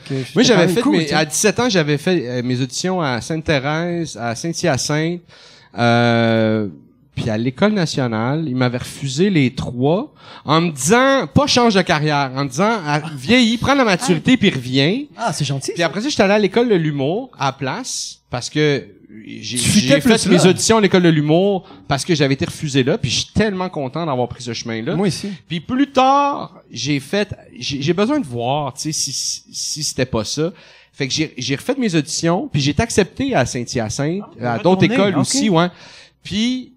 que, 0.00 0.24
c'était 0.24 0.44
j'avais 0.44 0.68
fait, 0.72 0.80
cool, 0.80 0.96
mes- 0.96 1.12
à 1.12 1.24
17 1.24 1.60
ans, 1.60 1.68
j'avais 1.68 1.98
fait 1.98 2.22
euh, 2.26 2.42
mes 2.42 2.60
auditions 2.60 3.00
à 3.00 3.20
Sainte-Thérèse, 3.20 4.16
à 4.20 4.34
Saint-Hyacinthe, 4.34 5.20
euh, 5.78 6.68
puis 7.14 7.30
à 7.30 7.38
l'École 7.38 7.72
nationale. 7.72 8.44
Ils 8.46 8.56
m'avaient 8.56 8.78
refusé 8.78 9.30
les 9.30 9.54
trois 9.54 10.12
en 10.44 10.60
me 10.60 10.70
disant, 10.70 11.26
pas 11.32 11.46
change 11.46 11.74
de 11.74 11.82
carrière, 11.82 12.32
en 12.34 12.44
me 12.44 12.48
disant, 12.48 12.78
ah, 12.86 13.00
vieillis, 13.16 13.56
prends 13.56 13.74
la 13.74 13.84
maturité 13.84 14.36
puis 14.36 14.50
reviens. 14.50 15.04
Ah, 15.16 15.32
c'est 15.32 15.44
gentil. 15.44 15.72
Puis 15.72 15.82
après 15.82 16.00
ça, 16.00 16.08
j'étais 16.08 16.22
allé 16.22 16.34
à 16.34 16.38
l'École 16.38 16.68
de 16.68 16.74
l'humour, 16.74 17.30
à 17.38 17.52
place, 17.52 18.20
parce 18.30 18.50
que 18.50 18.86
j'ai 19.26 19.58
fait 19.58 20.00
plus 20.00 20.26
mes 20.26 20.38
là. 20.38 20.46
auditions 20.46 20.78
à 20.78 20.80
l'École 20.80 21.04
de 21.04 21.08
l'humour 21.08 21.68
parce 21.86 22.04
que 22.04 22.14
j'avais 22.14 22.34
été 22.34 22.44
refusé 22.46 22.82
là, 22.82 22.98
puis 22.98 23.10
je 23.10 23.20
suis 23.20 23.32
tellement 23.32 23.68
content 23.68 24.04
d'avoir 24.04 24.28
pris 24.28 24.42
ce 24.42 24.52
chemin-là. 24.52 24.96
Moi 24.96 25.06
aussi. 25.06 25.28
Puis 25.48 25.60
plus 25.60 25.92
tard, 25.92 26.60
j'ai 26.70 26.98
fait, 27.00 27.34
j'ai 27.58 27.92
besoin 27.92 28.18
de 28.18 28.26
voir, 28.26 28.74
tu 28.74 28.80
sais, 28.80 28.92
si, 28.92 29.12
si, 29.12 29.44
si 29.52 29.84
c'était 29.84 30.06
pas 30.06 30.24
ça. 30.24 30.52
Fait 30.92 31.08
que 31.08 31.14
j'ai 31.14 31.56
refait 31.56 31.74
mes 31.76 31.94
auditions, 31.94 32.48
puis 32.52 32.60
j'ai 32.60 32.70
été 32.70 32.82
accepté 32.82 33.34
à 33.34 33.44
Saint-Hyacinthe, 33.46 34.22
à 34.40 34.58
d'autres 34.58 34.84
écoles 34.84 35.16
aussi, 35.18 35.48
ouais. 35.48 35.68
Puis 36.22 36.73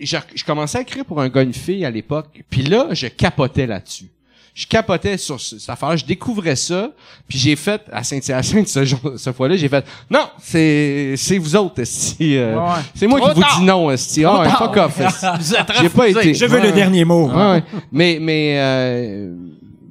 je, 0.00 0.16
je 0.34 0.44
commençais 0.44 0.78
à 0.78 0.80
écrire 0.82 1.04
pour 1.04 1.20
un 1.20 1.28
gars 1.28 1.42
une 1.42 1.54
fille 1.54 1.84
à 1.84 1.90
l'époque, 1.90 2.42
puis 2.50 2.62
là, 2.62 2.88
je 2.92 3.06
capotais 3.06 3.66
là-dessus. 3.66 4.06
Je 4.54 4.66
capotais 4.66 5.18
sur 5.18 5.38
ce- 5.38 5.58
cette 5.58 5.68
affaire, 5.68 5.94
je 5.98 6.06
découvrais 6.06 6.56
ça, 6.56 6.90
puis 7.28 7.38
j'ai 7.38 7.56
fait 7.56 7.82
à 7.92 8.02
Saint-Hyacinthe 8.02 8.68
ce 8.68 8.86
jour, 8.86 9.00
ce 9.18 9.30
fois-là, 9.30 9.54
j'ai 9.54 9.68
fait 9.68 9.84
non, 10.08 10.28
c'est 10.42 11.12
c'est 11.18 11.36
vous 11.36 11.54
autres, 11.56 11.80
esti, 11.82 12.36
euh, 12.38 12.56
Ouais. 12.58 12.80
c'est 12.94 13.06
moi 13.06 13.20
Trop 13.20 13.28
qui 13.34 13.40
vous 13.42 13.58
dis 13.58 13.64
non, 13.66 13.90
esti. 13.90 14.24
Ah, 14.24 14.40
ouais, 14.40 14.48
fuck 14.48 14.76
off, 14.78 14.98
esti. 14.98 15.26
Vous 15.38 15.54
êtes 15.54 15.72
J'ai 15.78 15.88
pas 15.90 16.08
été. 16.08 16.32
Je 16.32 16.46
veux 16.46 16.58
Ouais. 16.58 16.66
le 16.68 16.72
dernier 16.72 17.04
mot. 17.04 17.28
Ouais, 17.28 17.34
ouais. 17.52 17.62
mais 17.92 18.16
mais 18.18 18.54
euh, 18.58 19.34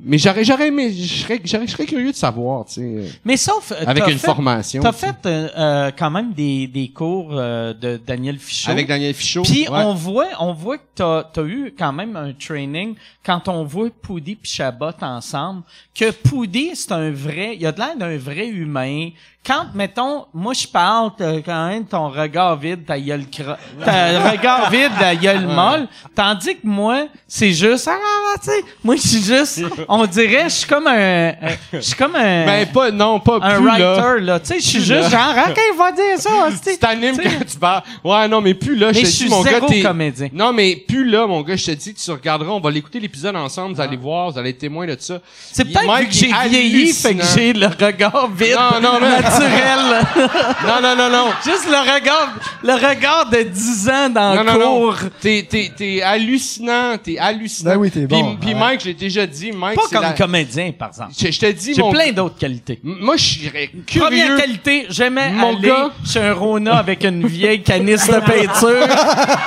mais 0.06 0.18
j'aurais 0.18 0.44
j'aurais 0.44 0.70
serais 0.70 1.42
j'aurais- 1.44 1.68
serais 1.68 1.86
curieux 1.86 2.12
de 2.12 2.16
savoir 2.16 2.66
tu 2.66 2.74
sais 2.76 3.12
Mais 3.26 3.36
sauf, 3.38 3.72
euh, 3.72 3.84
avec 3.88 4.04
t'as 4.06 4.12
une 4.12 4.18
fait- 4.20 4.28
formation 4.28 4.82
T'as 4.82 4.92
fait 4.92 5.16
euh, 5.26 5.50
euh, 5.58 5.92
quand 5.98 6.12
même 6.12 6.32
des, 6.34 6.68
des 6.68 6.90
cours 6.90 7.30
euh, 7.32 7.74
de 7.74 7.98
Daniel 7.98 8.38
Fichot. 8.38 8.72
avec 8.72 8.88
Daniel 8.88 9.14
Fichot 9.14 9.42
Puis 9.44 9.68
ouais. 9.68 9.84
on 9.84 9.94
voit, 9.94 10.28
on 10.40 10.54
voit 10.54 10.78
que 10.78 10.84
t'as 10.96 11.24
as 11.36 11.42
eu 11.46 11.74
quand 11.78 11.92
même 11.92 12.16
un 12.16 12.32
training 12.34 12.96
quand 13.26 13.48
on 13.48 13.64
voit 13.64 13.90
Poudy 14.02 14.36
puis 14.36 14.52
Chabot 14.52 14.92
ensemble. 15.02 15.64
Que 15.94 16.12
Poudy 16.12 16.72
c'est 16.76 16.92
un 16.92 17.10
vrai, 17.12 17.56
il 17.60 17.66
a 17.66 17.72
de 17.72 17.80
l'air 17.80 17.98
d'un 17.98 18.18
vrai 18.18 18.48
humain. 18.48 19.10
Quand 19.46 19.66
mettons, 19.76 20.26
moi 20.34 20.54
je 20.54 20.68
parle, 20.68 21.12
t'as 21.16 21.40
quand 21.42 21.68
même 21.68 21.86
ton 21.86 22.10
regard 22.10 22.58
vide, 22.58 22.84
ta 22.86 23.00
gueule 23.00 23.26
cra... 23.30 23.58
ta 23.84 24.32
regard 24.32 24.70
vide, 24.72 24.92
ta 25.00 25.16
gueule 25.16 25.46
molle. 25.46 25.88
Tandis 26.16 26.56
que 26.56 26.66
moi 26.66 27.06
c'est 27.28 27.52
juste, 27.52 27.88
ah, 27.88 27.96
ah, 27.96 28.40
tu 28.40 28.50
sais, 28.50 28.64
moi 28.84 28.96
je 28.96 29.02
suis 29.02 29.22
juste, 29.22 29.62
on 29.88 30.06
dirait, 30.08 30.46
je 30.46 30.50
suis 30.56 30.68
comme 30.68 30.88
un, 30.88 31.34
je 31.74 31.80
suis 31.80 31.96
comme 31.96 32.16
un, 32.16 32.46
ben 32.46 32.66
pas 32.68 32.90
non 32.90 33.20
pas 33.20 33.38
un 33.42 33.58
plus 33.58 33.66
là 33.68 33.94
writer 33.94 34.22
là. 34.26 34.40
Tu 34.40 34.48
sais, 34.48 34.60
je 34.60 34.66
suis 34.66 34.84
juste 34.84 35.12
genre, 35.12 35.36
ok, 35.48 35.60
il 35.72 35.78
va 35.78 35.92
dire 35.92 36.18
ça. 36.18 36.30
tu 36.64 36.78
t'animes 36.78 37.18
quand 37.18 37.46
tu 37.48 37.58
parles 37.60 37.84
ouais 38.04 38.28
non 38.28 38.42
mais 38.42 38.54
plus 38.54 38.76
là 38.76 38.92
je 38.92 39.02
te 39.02 39.06
suis 39.06 39.26
dis 39.26 39.32
mon 39.32 39.44
gars 39.44 39.62
t'es 39.62 39.82
comédien. 39.82 40.30
non 40.34 40.54
mais 40.54 40.76
plus 40.76 41.06
là 41.06 41.28
mon 41.28 41.42
gars 41.42 41.56
je 41.56 41.66
te 41.66 41.72
dis 41.72 41.94
tu 41.94 42.12
regarderas 42.12 42.52
on 42.52 42.60
va 42.60 42.72
l'écouter 42.72 43.00
l'épisode 43.00 43.36
ensemble 43.36 43.76
vous 43.76 43.82
allez 43.82 43.98
voir 43.98 44.32
vous 44.32 44.40
allez 44.40 44.50
être 44.52 44.58
témoin 44.58 44.88
de 44.88 44.96
ça 45.00 45.20
C'est 45.52 45.66
peut-être 45.66 46.08
que 46.08 46.12
j'ai 46.12 46.32
vieilli, 46.50 46.94
fait 46.94 47.16
que 47.16 47.24
j'ai 47.36 47.54
le 47.54 47.68
regard 47.68 48.30
vide, 48.32 48.56
Non, 48.56 48.82
non, 48.82 49.00
non. 49.00 49.18
naturel. 49.40 50.06
non 50.68 50.82
non 50.82 50.96
non 50.96 51.10
non 51.10 51.26
Juste 51.44 51.66
le 51.70 51.94
regard, 51.94 52.34
le 52.64 52.74
regard 52.74 53.30
de 53.30 53.44
10 53.44 53.90
ans 53.90 54.10
dans 54.10 54.34
le 54.36 54.44
non, 54.44 54.54
non. 54.60 54.66
cours. 54.80 54.96
T'es, 55.22 55.46
t'es, 55.50 55.72
t'es 55.76 56.02
hallucinant, 56.02 56.98
t'es 57.02 57.18
hallucinant. 57.18 57.72
Ben 57.72 57.78
oui, 57.78 57.92
t'es 57.92 58.08
Puis- 58.08 58.22
bon. 58.22 58.38
Puis, 58.40 58.50
Ouais. 58.54 58.60
Mike, 58.60 58.82
je 58.82 58.86
l'ai 58.88 58.94
déjà 58.94 59.26
dit, 59.26 59.52
Mike, 59.52 59.76
Pas 59.78 59.88
comme 59.92 60.02
la- 60.02 60.14
comédien, 60.14 60.72
par 60.72 60.90
exemple. 60.90 61.12
Je, 61.18 61.32
je 61.32 61.40
te 61.40 61.52
dis, 61.52 61.74
J'ai 61.74 61.82
mon... 61.82 61.92
plein 61.92 62.12
d'autres 62.12 62.38
qualités. 62.38 62.80
M- 62.84 62.98
Moi, 63.02 63.18
je 63.18 63.24
serais 63.48 63.70
Première 63.98 64.26
curieux. 64.28 64.38
qualité, 64.38 64.86
j'aimais 64.90 65.32
Mon 65.32 65.58
aller 65.58 65.68
gars. 65.68 65.90
chez 66.06 66.20
un 66.22 66.34
Rona 66.34 66.78
avec 66.78 67.04
une 67.04 67.26
vieille 67.28 67.62
canisse 67.64 68.08
de 68.08 68.20
peinture. 68.20 68.88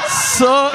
Ça, 0.08 0.72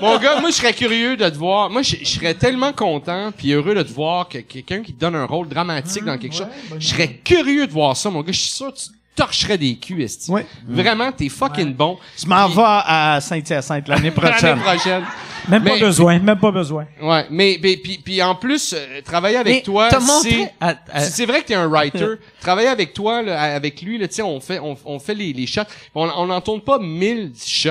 Mon 0.00 0.18
gars, 0.18 0.40
moi, 0.40 0.50
je 0.50 0.54
serais 0.56 0.72
curieux 0.72 1.16
de 1.16 1.28
te 1.28 1.36
voir. 1.36 1.70
Moi, 1.70 1.82
je, 1.82 1.96
je 2.02 2.08
serais 2.08 2.34
tellement 2.34 2.72
content 2.72 3.30
puis 3.36 3.52
heureux 3.52 3.74
de 3.74 3.82
te 3.82 3.92
voir 3.92 4.28
que 4.28 4.38
quelqu'un 4.38 4.80
qui 4.82 4.92
te 4.92 5.00
donne 5.00 5.14
un 5.14 5.26
rôle 5.26 5.48
dramatique 5.48 6.04
dans 6.04 6.18
quelque 6.18 6.34
chose. 6.34 6.46
Je 6.78 6.86
serais 6.88 7.08
curieux 7.24 7.66
de 7.66 7.72
voir 7.72 7.96
ça, 7.96 8.10
mon 8.10 8.22
gars. 8.22 8.29
Je 8.32 8.38
suis 8.40 8.50
sûr 8.50 8.72
que 8.72 8.78
tu 8.78 8.88
torcherais 9.14 9.58
des 9.58 9.76
culs, 9.76 10.00
esti. 10.02 10.30
Ouais. 10.30 10.46
Vraiment, 10.66 11.12
t'es 11.12 11.28
fucking 11.28 11.74
bon. 11.74 11.98
je 12.20 12.26
m'en 12.26 12.48
vais 12.48 12.62
à 12.64 13.18
Saint-Hyacinthe 13.20 13.88
l'année 13.88 14.10
prochaine. 14.10 14.58
L'année 14.58 14.62
prochaine. 14.62 15.04
Même 15.48 15.64
pas 15.64 15.78
besoin, 15.78 16.18
même 16.18 16.38
pas 16.38 16.50
besoin. 16.50 16.86
Ouais, 17.00 17.26
mais, 17.30 17.58
mais 17.62 17.76
puis, 17.76 17.98
puis 18.04 18.22
en 18.22 18.34
plus, 18.34 18.74
euh, 18.76 19.00
travailler 19.02 19.36
avec 19.36 19.54
Mais 19.54 19.62
toi, 19.62 19.88
c'est... 20.22 20.52
à- 20.60 20.74
C'est 21.00 21.26
vrai 21.26 21.42
que 21.42 21.46
t'es 21.48 21.54
un 21.54 21.66
writer. 21.68 22.06
Travailler 22.40 22.68
avec 22.68 22.92
toi, 22.94 23.22
là, 23.22 23.40
avec 23.54 23.82
lui, 23.82 23.98
là, 23.98 24.08
tu 24.08 24.14
sais, 24.16 24.22
on 24.22 24.40
fait, 24.40 24.58
on, 24.58 24.76
on 24.84 24.98
fait 24.98 25.14
les, 25.14 25.32
les 25.32 25.46
shots. 25.46 25.62
On, 25.94 26.08
on 26.08 26.26
n'en 26.26 26.40
tourne 26.40 26.60
pas 26.62 26.78
mille 26.78 27.32
shots. 27.44 27.68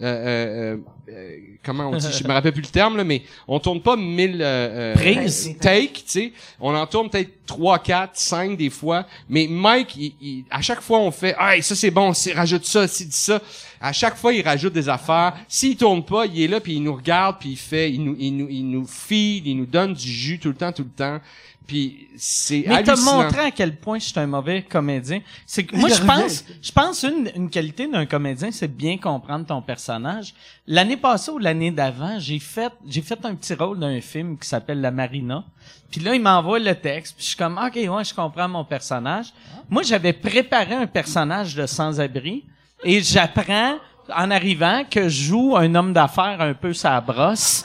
Euh, 0.00 0.74
euh, 0.74 0.76
euh, 1.08 1.30
comment 1.64 1.88
on 1.90 1.96
dit? 1.96 2.06
Je 2.12 2.24
me 2.26 2.32
rappelle 2.32 2.52
plus 2.52 2.62
le 2.62 2.66
terme 2.68 2.96
là, 2.96 3.04
mais 3.04 3.22
on 3.46 3.60
tourne 3.60 3.80
pas 3.80 3.96
mille 3.96 4.40
euh, 4.42 4.92
euh, 4.92 4.94
Prises. 4.94 5.56
take, 5.60 5.92
tu 5.92 6.02
sais. 6.06 6.32
On 6.60 6.74
en 6.74 6.86
tourne 6.86 7.08
peut-être 7.10 7.46
trois, 7.46 7.78
quatre, 7.78 8.16
cinq 8.16 8.56
des 8.56 8.70
fois. 8.70 9.06
Mais 9.28 9.46
Mike, 9.48 9.94
il, 9.96 10.14
il- 10.20 10.44
à 10.50 10.60
chaque 10.62 10.80
fois, 10.80 10.98
on 10.98 11.10
fait, 11.12 11.34
ah, 11.38 11.52
ça 11.60 11.74
c'est 11.76 11.90
bon, 11.92 12.12
rajoute 12.34 12.64
ça, 12.66 12.88
c'est 12.88 13.04
dit 13.04 13.16
ça. 13.16 13.40
À 13.84 13.92
chaque 13.92 14.16
fois, 14.16 14.32
il 14.32 14.40
rajoute 14.42 14.72
des 14.72 14.88
affaires. 14.88 15.34
S'il 15.46 15.76
tourne 15.76 16.02
pas, 16.02 16.24
il 16.24 16.40
est 16.40 16.48
là 16.48 16.58
puis 16.58 16.76
il 16.76 16.82
nous 16.82 16.94
regarde 16.94 17.36
puis 17.38 17.50
il 17.50 17.58
fait, 17.58 17.92
il 17.92 18.02
nous, 18.02 18.16
il 18.18 18.34
nous, 18.34 18.48
il 18.48 18.66
nous 18.70 18.86
feed, 18.86 19.46
il 19.46 19.58
nous 19.58 19.66
donne 19.66 19.92
du 19.92 20.08
jus 20.08 20.38
tout 20.38 20.48
le 20.48 20.54
temps, 20.54 20.72
tout 20.72 20.84
le 20.84 20.88
temps. 20.88 21.20
Puis 21.66 22.08
c'est 22.16 22.64
Mais 22.66 22.82
t'as 22.82 22.96
montré 22.96 23.40
à 23.40 23.50
quel 23.50 23.76
point 23.76 23.98
je 23.98 24.06
suis 24.06 24.18
un 24.18 24.26
mauvais 24.26 24.62
comédien. 24.62 25.20
C'est 25.44 25.64
que 25.64 25.76
moi 25.76 25.90
je 25.90 26.02
pense, 26.02 26.46
je 26.62 26.72
pense 26.72 27.02
une, 27.02 27.30
une 27.36 27.50
qualité 27.50 27.86
d'un 27.86 28.06
comédien, 28.06 28.50
c'est 28.50 28.68
de 28.68 28.72
bien 28.72 28.96
comprendre 28.96 29.44
ton 29.44 29.60
personnage. 29.60 30.32
L'année 30.66 30.96
passée 30.96 31.30
ou 31.30 31.38
l'année 31.38 31.70
d'avant, 31.70 32.18
j'ai 32.18 32.38
fait, 32.38 32.72
j'ai 32.88 33.02
fait 33.02 33.22
un 33.26 33.34
petit 33.34 33.52
rôle 33.52 33.78
d'un 33.78 34.00
film 34.00 34.38
qui 34.38 34.48
s'appelle 34.48 34.80
La 34.80 34.92
Marina. 34.92 35.44
Puis 35.90 36.00
là, 36.00 36.14
il 36.14 36.22
m'envoie 36.22 36.58
le 36.58 36.74
texte, 36.74 37.16
puis 37.16 37.24
je 37.24 37.28
suis 37.28 37.36
comme 37.36 37.58
ok, 37.58 37.74
ouais, 37.74 38.04
je 38.04 38.14
comprends 38.14 38.48
mon 38.48 38.64
personnage. 38.64 39.26
Moi, 39.68 39.82
j'avais 39.82 40.14
préparé 40.14 40.74
un 40.74 40.86
personnage 40.86 41.54
de 41.54 41.66
sans-abri 41.66 42.44
et 42.82 43.02
j'apprends 43.02 43.76
en 44.14 44.30
arrivant 44.30 44.82
que 44.90 45.08
je 45.08 45.24
joue 45.28 45.56
un 45.56 45.74
homme 45.74 45.92
d'affaires 45.92 46.40
un 46.40 46.52
peu 46.52 46.72
sa 46.72 47.00
brosse. 47.00 47.64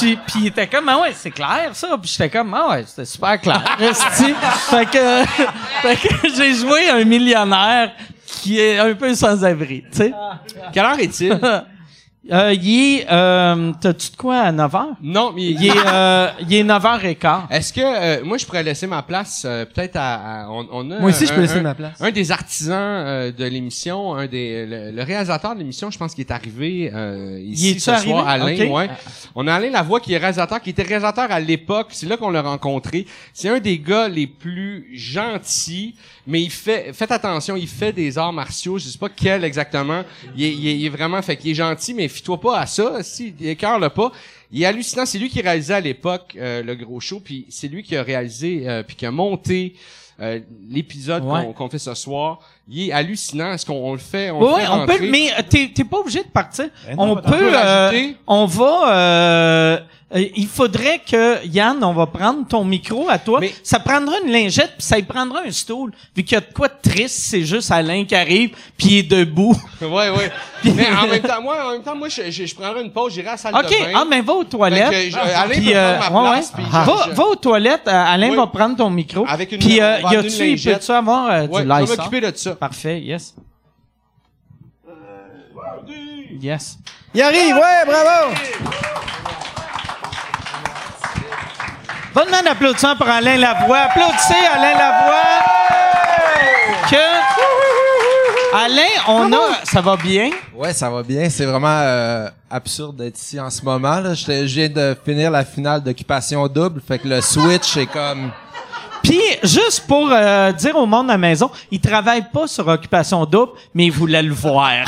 Puis, 0.00 0.18
il 0.36 0.46
était 0.48 0.66
comme 0.66 0.88
ah 0.88 1.00
ouais 1.02 1.12
c'est 1.14 1.30
clair 1.30 1.70
ça. 1.72 1.96
Puis 2.00 2.10
j'étais 2.10 2.30
comme 2.30 2.52
ah 2.54 2.70
ouais 2.70 2.84
c'était 2.86 3.04
super 3.04 3.40
clair. 3.40 3.62
fait 3.78 4.86
que 4.86 5.24
fait 5.82 5.96
que 5.96 6.34
j'ai 6.34 6.54
joué 6.54 6.88
un 6.90 7.04
millionnaire 7.04 7.92
qui 8.26 8.58
est 8.58 8.78
un 8.78 8.94
peu 8.94 9.14
sans 9.14 9.44
abri, 9.44 9.84
tu 9.90 9.98
sais. 9.98 10.12
Quelle 10.72 10.84
heure 10.84 10.98
est-il? 10.98 11.38
Euh, 12.32 12.54
il 12.54 13.00
est, 13.00 13.06
euh, 13.12 13.72
t'as-tu 13.78 14.10
de 14.12 14.16
quoi 14.16 14.38
à 14.38 14.50
9 14.50 14.72
h? 14.72 14.86
non, 15.02 15.32
mais 15.36 15.42
Il 15.42 15.66
est, 15.66 15.72
euh, 15.86 16.28
il 16.40 16.54
est 16.54 16.64
9h15. 16.64 17.42
Est-ce 17.50 17.70
que 17.70 17.80
euh, 17.82 18.24
moi 18.24 18.38
je 18.38 18.46
pourrais 18.46 18.62
laisser 18.62 18.86
ma 18.86 19.02
place 19.02 19.42
euh, 19.44 19.66
peut-être 19.66 19.96
à, 19.96 20.44
à- 20.44 20.48
on, 20.48 20.66
on 20.72 20.90
a 20.90 21.00
Moi 21.00 21.10
aussi, 21.10 21.26
je 21.26 21.32
un- 21.32 21.34
peux 21.34 21.42
laisser 21.42 21.58
un- 21.58 21.62
ma 21.62 21.74
place. 21.74 22.00
Un 22.00 22.10
des 22.10 22.32
artisans 22.32 22.78
euh, 22.80 23.30
de 23.30 23.44
l'émission, 23.44 24.14
un 24.14 24.26
des 24.26 24.64
le, 24.64 24.90
le 24.92 25.02
réalisateur 25.02 25.52
de 25.52 25.58
l'émission, 25.58 25.90
je 25.90 25.98
pense 25.98 26.14
qu'il 26.14 26.24
est 26.24 26.30
arrivé 26.32 26.90
euh, 26.94 27.38
ici 27.44 27.70
est-tu 27.72 27.80
ce 27.80 27.90
arrivé? 27.90 28.10
soir, 28.12 28.26
Alain. 28.26 28.54
Ok. 28.54 28.72
Ouais. 28.72 28.88
On 29.34 29.46
a 29.46 29.52
Alain 29.54 29.70
Lavoie 29.70 30.00
qui 30.00 30.14
est 30.14 30.18
réalisateur, 30.18 30.62
qui 30.62 30.70
était 30.70 30.82
réalisateur 30.82 31.30
à 31.30 31.40
l'époque. 31.40 31.88
C'est 31.90 32.06
là 32.06 32.16
qu'on 32.16 32.30
l'a 32.30 32.40
rencontré. 32.40 33.04
C'est 33.34 33.50
un 33.50 33.58
des 33.60 33.78
gars 33.78 34.08
les 34.08 34.26
plus 34.26 34.86
gentils, 34.94 35.94
mais 36.26 36.40
il 36.42 36.50
fait 36.50 36.92
faites 36.94 37.12
attention, 37.12 37.54
il 37.56 37.68
fait 37.68 37.92
des 37.92 38.16
arts 38.16 38.32
martiaux. 38.32 38.78
Je 38.78 38.88
sais 38.88 38.96
pas 38.98 39.10
quel 39.14 39.44
exactement. 39.44 40.02
Il 40.36 40.42
est, 40.44 40.52
il 40.54 40.68
est, 40.68 40.76
il 40.78 40.86
est 40.86 40.90
vraiment 40.90 41.20
fait 41.20 41.36
qu'il 41.36 41.50
est 41.50 41.54
gentil, 41.54 41.92
mais 41.92 42.08
fie-toi 42.14 42.40
pas 42.40 42.58
à 42.60 42.66
ça. 42.66 43.02
Si 43.02 43.34
écœure 43.40 43.78
le 43.78 43.88
pas. 43.90 44.10
Il 44.52 44.62
est 44.62 44.66
hallucinant. 44.66 45.04
C'est 45.06 45.18
lui 45.18 45.28
qui 45.28 45.40
réalisait 45.40 45.74
à 45.74 45.80
l'époque 45.80 46.36
euh, 46.38 46.62
le 46.62 46.74
gros 46.76 47.00
show, 47.00 47.20
puis 47.22 47.46
c'est 47.48 47.68
lui 47.68 47.82
qui 47.82 47.96
a 47.96 48.02
réalisé 48.02 48.62
euh, 48.68 48.82
puis 48.82 48.96
qui 48.96 49.04
a 49.06 49.10
monté 49.10 49.74
euh, 50.20 50.38
l'épisode 50.70 51.24
Ouais. 51.24 51.42
qu'on 51.44 51.52
qu'on 51.52 51.68
fait 51.68 51.78
ce 51.80 51.92
soir. 51.94 52.38
Il 52.68 52.88
est 52.88 52.92
hallucinant. 52.92 53.52
Est-ce 53.52 53.66
qu'on 53.66 53.74
on 53.74 53.92
le 53.92 53.98
fait 53.98 54.30
on 54.30 54.38
Oui, 54.40 54.60
le 54.60 54.66
fait 54.66 54.70
on 54.70 54.86
peut, 54.86 55.10
mais 55.10 55.32
euh, 55.32 55.42
t'es, 55.48 55.70
t'es 55.74 55.82
pas 55.84 55.98
obligé 55.98 56.20
de 56.22 56.28
partir. 56.28 56.68
Ben 56.86 56.94
non, 56.96 57.02
on 57.02 57.10
on 57.12 57.16
peut, 57.16 57.22
peut 57.30 57.50
euh, 57.52 58.12
on 58.28 58.46
va, 58.46 59.80
euh, 60.14 60.18
euh, 60.18 60.28
il 60.36 60.46
faudrait 60.46 61.00
que, 61.00 61.44
Yann, 61.46 61.82
on 61.82 61.92
va 61.92 62.06
prendre 62.06 62.46
ton 62.46 62.64
micro 62.64 63.08
à 63.08 63.18
toi. 63.18 63.40
Mais- 63.40 63.52
Ça 63.62 63.78
prendra 63.78 64.14
une 64.24 64.30
lingette, 64.32 64.74
puis 64.78 64.86
ça 64.86 64.98
y 64.98 65.02
prendra 65.02 65.40
un 65.46 65.50
stool. 65.50 65.92
Vu 66.16 66.22
qu'il 66.22 66.34
y 66.34 66.36
a 66.36 66.40
de 66.40 66.52
quoi 66.52 66.68
de 66.68 66.74
triste, 66.82 67.16
c'est 67.30 67.42
juste 67.42 67.70
Alain 67.70 68.04
qui 68.04 68.14
arrive, 68.14 68.56
puis 68.76 68.86
il 68.88 68.98
est 68.98 69.02
debout. 69.02 69.54
Ouais, 69.80 70.08
ouais. 70.10 70.32
mais 70.64 70.86
en 70.94 71.06
même 71.06 71.20
temps, 71.22 71.42
moi, 71.42 71.56
en 71.68 71.72
même 71.72 71.82
temps, 71.82 71.96
moi, 71.96 72.08
je, 72.08 72.30
je, 72.30 72.46
je 72.46 72.54
prendrai 72.54 72.82
une 72.82 72.92
pause, 72.92 73.12
j'irai 73.14 73.28
à 73.28 73.30
la 73.32 73.36
salle 73.36 73.54
OK, 73.54 73.64
de 73.64 73.70
bain. 73.70 73.92
ah, 73.94 74.04
mais 74.08 74.20
va 74.20 74.32
aux 74.34 74.44
toilettes. 74.44 74.88
Fait 74.92 75.04
que 75.06 75.10
je- 75.10 75.18
Alain 75.18 75.48
Puis, 75.54 75.64
peut 75.66 75.72
euh, 75.76 75.98
prendre 75.98 76.12
ma 76.22 76.22
ouais, 76.30 76.36
place, 76.36 76.46
ouais. 76.56 76.62
puis 76.62 76.72
va, 76.72 76.84
je- 77.04 77.10
je- 77.10 77.14
va 77.16 77.24
aux 77.24 77.34
toilettes, 77.36 77.88
euh, 77.88 78.04
Alain 78.06 78.30
Oui. 78.30 78.36
va 78.36 78.46
prendre 78.46 78.76
ton 78.76 78.90
micro. 78.90 79.24
Avec 79.28 79.52
une- 79.52 79.58
Puis, 79.58 79.80
euh, 79.80 79.98
y 80.10 80.16
a-tu, 80.16 80.56
peut-tu 80.68 80.90
avoir 80.92 81.26
euh, 81.30 81.46
Ouais, 81.48 81.62
du 81.64 81.68
je 81.68 81.74
vais 81.90 81.96
m'occuper 81.96 82.20
de 82.20 82.32
ça. 82.36 82.54
Parfait, 82.54 83.00
yes. 83.00 83.34
Yes. 86.40 86.78
Il 87.14 87.22
arrive, 87.22 87.54
ouais, 87.54 87.84
bravo! 87.86 88.34
Bonne 92.14 92.30
main 92.30 92.42
d'applaudissement 92.44 92.94
pour 92.94 93.08
Alain 93.08 93.36
Lavoie. 93.36 93.78
Applaudissez 93.78 94.34
Alain 94.54 94.78
Lavoie. 94.78 95.42
Que 96.88 96.96
Alain, 98.56 98.82
on 99.08 99.32
a, 99.32 99.64
ça 99.64 99.80
va 99.80 99.96
bien? 99.96 100.30
Ouais, 100.54 100.72
ça 100.72 100.88
va 100.88 101.02
bien. 101.02 101.28
C'est 101.28 101.44
vraiment 101.44 101.80
euh, 101.80 102.28
absurde 102.48 102.98
d'être 102.98 103.18
ici 103.18 103.40
en 103.40 103.50
ce 103.50 103.64
moment. 103.64 103.98
Là. 103.98 104.14
Je 104.14 104.44
viens 104.44 104.68
de 104.68 104.96
finir 105.04 105.28
la 105.32 105.44
finale 105.44 105.82
d'Occupation 105.82 106.46
Double, 106.46 106.80
fait 106.86 107.00
que 107.00 107.08
le 107.08 107.20
switch 107.20 107.76
est 107.78 107.86
comme... 107.86 108.30
Puis 109.04 109.20
juste 109.42 109.86
pour 109.86 110.08
euh, 110.10 110.50
dire 110.52 110.74
au 110.76 110.86
monde 110.86 111.10
à 111.10 111.14
la 111.14 111.18
maison, 111.18 111.50
il 111.70 111.78
travaille 111.78 112.24
pas 112.32 112.46
sur 112.46 112.66
occupation 112.66 113.26
double, 113.26 113.52
mais 113.74 113.84
il 113.86 113.92
voulait 113.92 114.22
le 114.22 114.32
voir. 114.32 114.82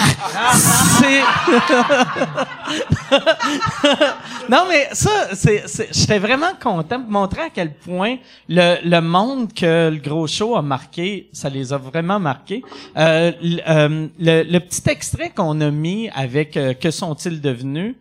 c'est 0.98 1.20
Non 4.48 4.64
mais 4.68 4.88
ça 4.92 5.34
c'est 5.34 5.66
c'est- 5.68 5.88
j'étais 5.92 6.18
vraiment 6.18 6.52
content 6.60 6.98
de 6.98 7.10
montrer 7.10 7.42
à 7.42 7.50
quel 7.50 7.74
point 7.74 8.16
le 8.48 8.76
le 8.84 9.00
monde 9.00 9.52
que 9.52 9.90
le 9.90 9.98
gros 9.98 10.26
show 10.26 10.56
a 10.56 10.62
marqué, 10.62 11.28
ça 11.32 11.48
les 11.48 11.72
a 11.72 11.78
vraiment 11.78 12.20
marqués. 12.20 12.62
Euh, 12.96 13.32
l- 13.42 13.62
euh, 13.68 14.06
le, 14.18 14.42
le 14.44 14.60
petit 14.60 14.82
extrait 14.88 15.30
qu'on 15.34 15.60
a 15.60 15.70
mis 15.70 16.08
avec 16.14 16.56
euh, 16.56 16.74
que 16.74 16.90
sont-ils 16.90 17.40
devenus 17.40 17.94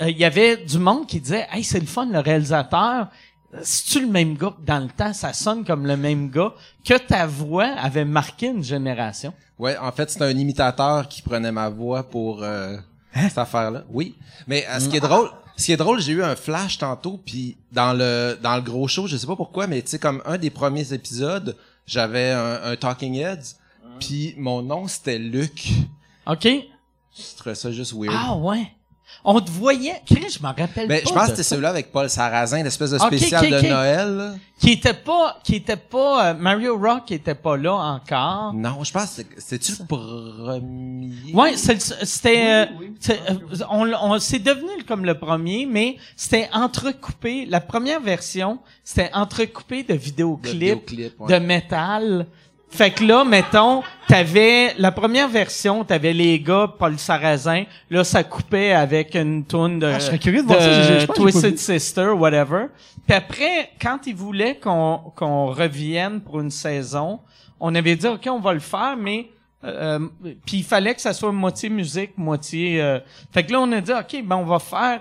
euh, 0.00 0.10
il 0.10 0.18
y 0.18 0.24
avait 0.24 0.58
du 0.58 0.78
monde 0.78 1.06
qui 1.06 1.20
disait 1.20 1.46
Hey, 1.50 1.64
c'est 1.64 1.80
le 1.80 1.86
fun, 1.86 2.06
le 2.06 2.20
réalisateur. 2.20 3.08
C'est-tu 3.62 4.00
le 4.02 4.08
même 4.08 4.36
gars? 4.36 4.50
Que 4.50 4.66
dans 4.66 4.78
le 4.80 4.88
temps, 4.88 5.12
ça 5.12 5.32
sonne 5.32 5.64
comme 5.64 5.86
le 5.86 5.96
même 5.96 6.30
gars, 6.30 6.52
que 6.84 6.98
ta 6.98 7.26
voix 7.26 7.66
avait 7.78 8.04
marqué 8.04 8.46
une 8.46 8.62
génération? 8.62 9.32
Ouais, 9.58 9.76
en 9.78 9.90
fait, 9.90 10.10
c'est 10.10 10.22
un 10.22 10.36
imitateur 10.36 11.08
qui 11.08 11.22
prenait 11.22 11.50
ma 11.50 11.68
voix 11.68 12.02
pour 12.02 12.42
euh, 12.42 12.76
cette 13.14 13.38
affaire-là. 13.38 13.84
Oui. 13.90 14.14
Mais 14.46 14.66
euh, 14.68 14.78
ce 14.78 14.88
qui 14.88 14.96
est 14.96 15.00
drôle, 15.00 15.30
ce 15.56 15.64
qui 15.64 15.72
est 15.72 15.76
drôle, 15.76 16.00
j'ai 16.00 16.12
eu 16.12 16.22
un 16.22 16.36
flash 16.36 16.78
tantôt, 16.78 17.18
puis 17.24 17.56
dans 17.72 17.92
le 17.92 18.38
dans 18.40 18.54
le 18.54 18.62
gros 18.62 18.86
show, 18.86 19.06
je 19.06 19.16
sais 19.16 19.26
pas 19.26 19.34
pourquoi, 19.34 19.66
mais 19.66 19.82
tu 19.82 19.88
sais, 19.88 19.98
comme 19.98 20.22
un 20.26 20.38
des 20.38 20.50
premiers 20.50 20.92
épisodes, 20.92 21.56
j'avais 21.86 22.30
un, 22.30 22.60
un 22.62 22.76
Talking 22.76 23.14
Heads, 23.14 23.56
puis 23.98 24.34
mon 24.36 24.62
nom 24.62 24.86
c'était 24.86 25.18
Luc. 25.18 25.70
OK? 26.26 26.44
Je 26.44 27.36
trouvais 27.36 27.56
ça 27.56 27.72
juste 27.72 27.94
weird. 27.94 28.14
Ah 28.16 28.36
ouais. 28.36 28.70
On 29.24 29.40
te 29.40 29.50
voyait. 29.50 30.00
Chris, 30.06 30.26
je 30.30 30.40
m'en 30.42 30.48
rappelle 30.54 30.86
Mais 30.88 31.00
pas. 31.02 31.08
je 31.08 31.12
pense 31.14 31.24
de 31.24 31.30
que 31.30 31.36
c'était 31.36 31.42
celui-là 31.42 31.70
avec 31.70 31.90
Paul 31.92 32.08
Sarrazin, 32.08 32.62
l'espèce 32.62 32.90
de 32.92 32.98
spécial 32.98 33.50
de. 33.50 33.68
Noël. 33.68 34.08
là. 34.16 34.34
Qui 34.58 34.72
était 34.72 34.94
pas, 34.94 35.38
qui 35.44 35.56
était 35.56 35.76
pas, 35.76 36.30
euh, 36.30 36.34
Mario 36.34 36.76
Rock 36.78 37.12
était 37.12 37.34
pas 37.34 37.56
là 37.56 37.74
encore. 37.74 38.52
Non, 38.54 38.82
je 38.82 38.92
pense 38.92 39.04
que 39.04 39.10
c'est- 39.10 39.40
c'était-tu 39.40 39.82
le 39.82 39.86
premier? 39.86 41.32
Ouais, 41.34 41.56
c'est 41.56 41.74
le- 41.74 42.04
c'était, 42.06 42.46
euh, 42.46 42.66
c'est, 43.00 43.20
euh, 43.30 43.34
on, 43.70 43.88
on 43.92 44.18
c'est 44.18 44.38
devenu 44.40 44.82
comme 44.86 45.04
le 45.04 45.16
premier, 45.18 45.66
mais 45.66 45.96
c'était 46.16 46.48
entrecoupé. 46.52 47.46
La 47.46 47.60
première 47.60 48.00
version, 48.00 48.58
c'était 48.84 49.10
entrecoupé 49.14 49.82
de 49.84 49.92
De 49.92 49.98
vidéoclips, 49.98 50.52
vidéoclip, 50.90 51.20
ouais. 51.20 51.38
de 51.40 51.44
métal. 51.44 52.26
Fait 52.70 52.90
que 52.90 53.02
là, 53.04 53.24
mettons, 53.24 53.82
t'avais 54.06 54.74
la 54.78 54.92
première 54.92 55.28
version, 55.28 55.84
t'avais 55.84 56.12
les 56.12 56.38
gars, 56.38 56.70
Paul 56.78 56.98
Sarrazin. 56.98 57.64
Là, 57.90 58.04
ça 58.04 58.22
coupait 58.22 58.72
avec 58.72 59.14
une 59.14 59.44
toune 59.44 59.78
de, 59.78 59.86
Ah, 59.86 59.98
je 59.98 60.04
serais 60.04 60.18
curieux 60.18 60.42
de 60.42 60.46
voir 60.46 60.60
ça, 60.60 60.72
j'ai- 60.82 61.00
je 61.00 61.06
pense 61.06 61.16
que 61.16 61.22
j'ai 61.22 61.32
pas 61.32 61.40
Twisted. 61.40 61.58
Sister, 61.58 62.08
whatever. 62.10 62.66
Puis 63.06 63.16
après, 63.16 63.70
quand 63.80 64.06
ils 64.06 64.14
voulaient 64.14 64.56
qu'on 64.56 65.00
qu'on 65.16 65.46
revienne 65.46 66.20
pour 66.20 66.40
une 66.40 66.50
saison, 66.50 67.20
on 67.58 67.74
avait 67.74 67.96
dit 67.96 68.06
ok, 68.06 68.28
on 68.30 68.38
va 68.40 68.52
le 68.52 68.60
faire, 68.60 68.96
mais 68.98 69.28
euh, 69.64 69.98
puis 70.46 70.58
il 70.58 70.64
fallait 70.64 70.94
que 70.94 71.00
ça 71.00 71.12
soit 71.14 71.32
moitié 71.32 71.68
musique, 71.70 72.16
moitié. 72.18 72.80
euh, 72.82 73.00
Fait 73.32 73.44
que 73.44 73.50
là, 73.52 73.60
on 73.60 73.72
a 73.72 73.80
dit 73.80 73.92
ok, 73.92 74.22
ben 74.24 74.36
on 74.36 74.44
va 74.44 74.58
faire 74.58 75.00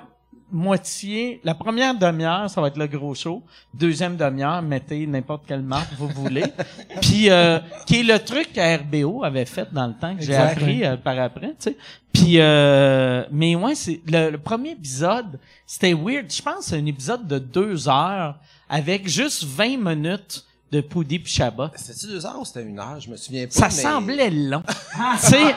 moitié. 0.52 1.42
La 1.44 1.54
première 1.54 1.96
demi-heure, 1.96 2.50
ça 2.50 2.62
va 2.62 2.68
être 2.68 2.78
le 2.78 2.88
gros 2.88 3.14
show. 3.14 3.44
Deuxième 3.74 4.16
demi-heure, 4.16 4.62
mettez 4.62 5.06
n'importe 5.06 5.44
quelle 5.48 5.62
marque 5.62 5.94
vous 5.98 6.08
voulez. 6.08 6.46
Puis 7.02 7.30
euh, 7.30 7.60
qui 7.86 8.00
est 8.00 8.04
le 8.04 8.20
truc 8.20 8.54
que 8.54 8.78
RBO 8.78 9.24
avait 9.24 9.46
fait 9.46 9.72
dans 9.74 9.88
le 9.88 9.94
temps 9.94 10.16
que 10.16 10.24
j'ai 10.24 10.36
appris 10.36 10.86
euh, 10.86 10.98
par 10.98 11.20
après, 11.20 11.50
tu 11.60 11.72
sais. 11.72 11.78
Puis 12.14 12.40
euh, 12.40 13.26
mais 13.32 13.56
ouais, 13.56 13.76
c'est 13.76 14.02
le, 14.08 14.32
le 14.32 14.38
premier 14.38 14.72
épisode, 14.72 15.40
c'était 15.66 15.94
weird. 15.94 16.32
Je 16.32 16.42
pense 16.42 16.58
que 16.58 16.64
c'est 16.64 16.78
un 16.78 16.86
épisode 16.86 17.28
de 17.28 17.40
deux 17.40 17.88
heures 17.88 18.40
avec 18.70 19.08
juste 19.08 19.44
20 19.44 19.78
minutes 19.78 20.46
de 20.72 20.82
Poudi 20.82 21.20
puis 21.20 21.32
Shabbat. 21.32 21.72
C'était-tu 21.76 22.08
deux 22.08 22.26
heures 22.26 22.40
ou 22.40 22.46
c'était 22.46 22.64
une 22.64 22.80
heure? 22.80 23.00
Je 23.00 23.10
me 23.10 23.16
souviens 23.16 23.46
pas. 23.46 23.52
Ça 23.52 23.68
mais 23.68 23.72
semblait 23.72 24.30
long. 24.30 24.64
tu 24.68 25.28
sais, 25.28 25.56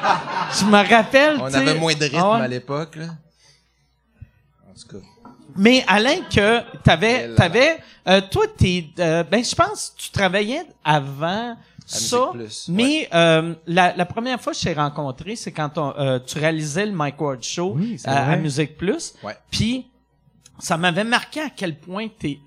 je 0.61 0.65
me 0.67 0.89
rappelle. 0.89 1.39
On 1.41 1.53
avait 1.53 1.79
moins 1.79 1.95
de 1.95 2.05
rythme 2.05 2.19
ah 2.19 2.39
ouais. 2.39 2.45
à 2.45 2.49
l'époque, 2.49 2.97
là. 2.97 3.07
En 4.85 4.89
tout 4.89 4.99
cas. 4.99 5.05
Mais 5.57 5.85
Alain, 5.89 6.23
que 6.31 6.61
t'avais, 6.83 7.35
t'avais, 7.35 7.79
euh, 8.09 8.21
toi, 8.31 8.45
t'es, 8.57 8.87
euh, 8.99 9.25
ben, 9.25 9.45
je 9.45 9.55
pense 9.55 9.91
que 9.91 10.03
tu 10.03 10.11
travaillais 10.11 10.65
avant 10.85 11.57
ça, 11.87 12.29
Plus, 12.33 12.69
mais 12.69 13.09
euh, 13.13 13.55
la, 13.67 13.97
la 13.97 14.07
première 14.07 14.41
fois 14.41 14.53
que 14.53 14.59
je 14.61 14.65
t'ai 14.65 14.75
rencontré, 14.75 15.35
c'est 15.35 15.51
quand 15.51 15.77
on, 15.77 15.93
euh, 15.99 16.21
tu 16.25 16.39
réalisais 16.39 16.87
le 16.87 16.93
Mike 16.93 17.21
Ward 17.21 17.43
Show 17.43 17.73
Oui, 17.77 18.01
à. 18.05 18.37
Musique 18.37 18.77
Plus. 18.77 19.15
Ouais. 19.25 19.37
Puis 19.51 19.87
ça 20.61 20.77
m'avait 20.77 21.05
marqué 21.05 21.41
à 21.41 21.51
quel 21.51 21.77
point 21.77 22.07
t'es, 22.17 22.39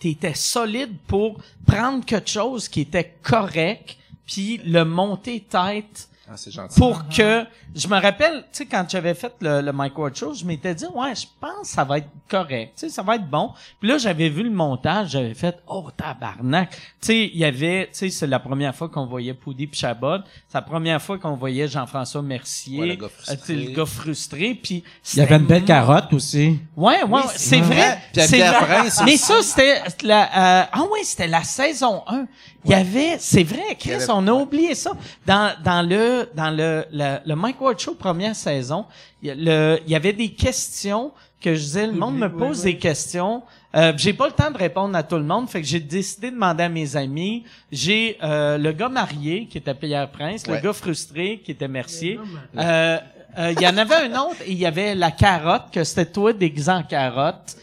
t'étais 0.00 0.34
solide 0.34 0.96
pour 1.06 1.40
prendre 1.66 2.04
quelque 2.04 2.28
chose 2.28 2.68
qui 2.68 2.80
était 2.80 3.14
correct, 3.22 3.96
puis 4.26 4.60
le 4.64 4.84
monter 4.84 5.46
tête 5.48 6.08
Ah, 6.32 6.36
c'est 6.36 6.52
gentil. 6.52 6.78
pour 6.78 7.08
que 7.08 7.44
je 7.74 7.88
me 7.88 8.00
rappelle, 8.00 8.42
tu 8.42 8.58
sais, 8.58 8.66
quand 8.66 8.86
j'avais 8.88 9.14
fait 9.14 9.34
le, 9.40 9.60
le 9.60 9.72
Mike 9.72 9.98
Ward 9.98 10.14
Show, 10.14 10.32
je 10.34 10.44
m'étais 10.44 10.74
dit, 10.76 10.84
ouais, 10.94 11.12
je 11.14 11.26
pense 11.40 11.62
que 11.62 11.66
ça 11.66 11.82
va 11.82 11.98
être 11.98 12.06
correct, 12.28 12.74
tu 12.76 12.86
sais, 12.86 12.88
ça 12.88 13.02
va 13.02 13.16
être 13.16 13.28
bon. 13.28 13.50
Puis 13.80 13.88
là, 13.88 13.98
j'avais 13.98 14.28
vu 14.28 14.44
le 14.44 14.50
montage, 14.50 15.10
j'avais 15.10 15.34
fait, 15.34 15.58
oh, 15.66 15.88
tabarnak. 15.96 16.70
Tu 16.70 16.78
sais, 17.00 17.26
il 17.26 17.36
y 17.36 17.44
avait, 17.44 17.86
tu 17.92 17.98
sais, 17.98 18.10
c'est 18.10 18.26
la 18.28 18.38
première 18.38 18.74
fois 18.74 18.88
qu'on 18.88 19.06
voyait 19.06 19.34
Poudy 19.34 19.66
puis 19.66 19.80
Chabot. 19.80 20.18
C'est 20.48 20.58
la 20.58 20.62
première 20.62 21.02
fois 21.02 21.18
qu'on 21.18 21.34
voyait 21.34 21.66
Jean-François 21.66 22.22
Mercier. 22.22 22.78
Ouais, 22.78 22.86
le 22.86 22.94
gars 22.94 23.06
euh, 23.28 23.34
tu 23.34 23.44
sais, 23.46 23.54
le 23.54 23.72
gars 23.72 23.86
frustré. 23.86 24.54
Puis 24.54 24.84
Il 25.14 25.18
y 25.18 25.22
avait 25.22 25.36
une 25.36 25.46
belle 25.46 25.64
carotte 25.64 26.12
aussi. 26.12 26.60
Ouais, 26.76 27.02
ouais, 27.02 27.22
c'est 27.34 27.60
vrai. 27.60 27.98
Puis 28.12 28.22
C'est 28.22 28.38
vrai. 28.38 28.66
Prince 28.66 29.00
Mais 29.04 29.14
aussi. 29.14 29.18
ça, 29.18 29.42
c'était 29.42 29.82
la, 30.04 30.22
euh, 30.62 30.66
ah 30.72 30.82
ouais, 30.92 31.02
c'était 31.02 31.26
la 31.26 31.42
saison 31.42 32.02
1. 32.06 32.26
Il 32.64 32.70
y 32.72 32.74
avait, 32.74 33.16
c'est 33.18 33.42
vrai, 33.44 33.74
Chris, 33.78 33.92
avait- 33.92 34.04
on 34.10 34.26
a 34.28 34.32
oublié 34.32 34.74
ça. 34.74 34.92
Dans, 35.26 35.52
dans 35.64 35.80
le, 35.88 36.28
dans 36.34 36.50
le, 36.50 36.84
le, 36.92 37.16
le 37.24 37.34
Mike 37.34 37.60
Ward 37.60 37.78
Show 37.78 37.94
première 37.94 38.36
saison, 38.36 38.84
il 39.22 39.28
y, 39.28 39.30
a 39.30 39.34
le, 39.34 39.80
il 39.86 39.90
y 39.92 39.96
avait 39.96 40.12
des 40.12 40.28
questions 40.30 41.12
que 41.40 41.54
je 41.54 41.60
disais, 41.60 41.86
le 41.86 41.94
monde 41.94 42.18
me 42.18 42.28
pose 42.30 42.62
des 42.64 42.76
questions. 42.76 43.42
Euh, 43.74 43.94
j'ai 43.96 44.12
pas 44.12 44.26
le 44.26 44.32
temps 44.32 44.50
de 44.50 44.58
répondre 44.58 44.94
à 44.94 45.02
tout 45.02 45.16
le 45.16 45.22
monde, 45.22 45.48
fait 45.48 45.62
que 45.62 45.66
j'ai 45.66 45.80
décidé 45.80 46.26
de 46.28 46.34
demander 46.34 46.64
à 46.64 46.68
mes 46.68 46.96
amis. 46.96 47.44
J'ai 47.72 48.18
euh, 48.22 48.58
le 48.58 48.72
gars 48.72 48.90
marié 48.90 49.46
qui 49.46 49.56
était 49.56 49.72
Pierre 49.74 50.10
Prince, 50.10 50.46
le 50.46 50.58
gars 50.58 50.72
frustré 50.74 51.40
qui 51.42 51.52
était 51.52 51.68
Mercier. 51.68 52.18
Euh, 52.58 52.98
euh, 53.38 53.54
Il 53.56 53.62
y 53.62 53.66
en 53.66 53.76
avait 53.78 53.94
un 53.94 54.20
autre 54.20 54.36
et 54.44 54.50
il 54.52 54.58
y 54.58 54.66
avait 54.66 54.94
la 54.94 55.12
carotte 55.12 55.70
que 55.72 55.82
c'était 55.82 56.04
toi 56.06 56.32
déguisé 56.34 56.70
en 56.72 56.82
carotte 56.82 57.56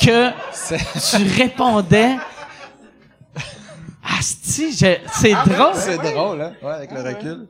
que 0.00 0.30
tu 0.30 1.40
répondais. 1.42 2.16
Asti, 4.16 4.72
je- 4.72 4.98
c'est 5.12 5.32
drôle. 5.32 5.74
C'est 5.74 5.98
drôle, 5.98 6.40
hein? 6.40 6.52
Ouais, 6.62 6.72
avec 6.72 6.92
le 6.92 7.00
recul. 7.02 7.48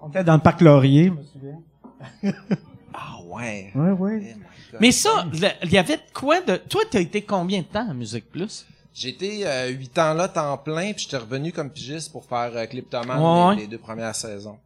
On 0.00 0.08
était 0.10 0.24
dans 0.24 0.34
le 0.34 0.40
parc 0.40 0.60
Laurier, 0.60 1.06
je 1.06 1.10
me 1.10 1.22
souviens. 1.24 2.32
Ah 2.98 3.16
ouais. 3.26 3.70
Ouais, 3.74 3.90
ouais. 3.90 4.36
God. 4.72 4.80
Mais 4.80 4.90
ça, 4.90 5.26
il 5.62 5.70
y 5.72 5.76
avait 5.78 5.96
de 5.96 6.02
quoi 6.14 6.40
de. 6.40 6.56
Toi, 6.56 6.82
t'as 6.90 7.00
été 7.00 7.20
combien 7.20 7.58
de 7.60 7.66
temps 7.66 7.90
à 7.90 7.92
Musique 7.94 8.30
Plus? 8.30 8.66
J'ai 8.94 9.10
été 9.10 9.46
euh, 9.46 9.68
huit 9.68 9.98
ans 9.98 10.14
là, 10.14 10.28
temps 10.28 10.56
plein, 10.56 10.92
puis 10.94 11.02
j'étais 11.04 11.18
revenu 11.18 11.52
comme 11.52 11.70
pigiste 11.70 12.10
pour 12.10 12.24
faire 12.24 12.52
euh, 12.54 12.64
Cliptoman 12.64 13.18
Ouais, 13.20 13.48
ouais. 13.48 13.56
les, 13.56 13.66
deux 13.66 13.76
premières 13.78 14.14
saisons. 14.14 14.56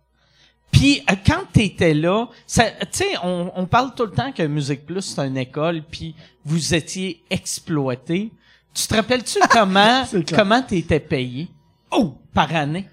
Puis 0.70 1.02
euh, 1.10 1.14
quand 1.26 1.40
t'étais 1.52 1.94
là, 1.94 2.28
tu 2.46 2.60
sais, 2.92 3.14
on, 3.24 3.50
on 3.56 3.66
parle 3.66 3.92
tout 3.96 4.04
le 4.04 4.12
temps 4.12 4.30
que 4.30 4.44
Musique 4.44 4.86
Plus 4.86 5.02
c'est 5.02 5.26
une 5.26 5.36
école, 5.36 5.82
puis 5.82 6.14
vous 6.44 6.72
étiez 6.74 7.20
exploité. 7.30 8.30
Tu 8.74 8.86
te 8.86 8.94
rappelles-tu 8.94 9.38
comment 9.50 10.04
comment 10.34 10.62
t'étais 10.62 11.00
payé? 11.00 11.48
Oh, 11.90 12.14
par 12.32 12.54
année? 12.54 12.88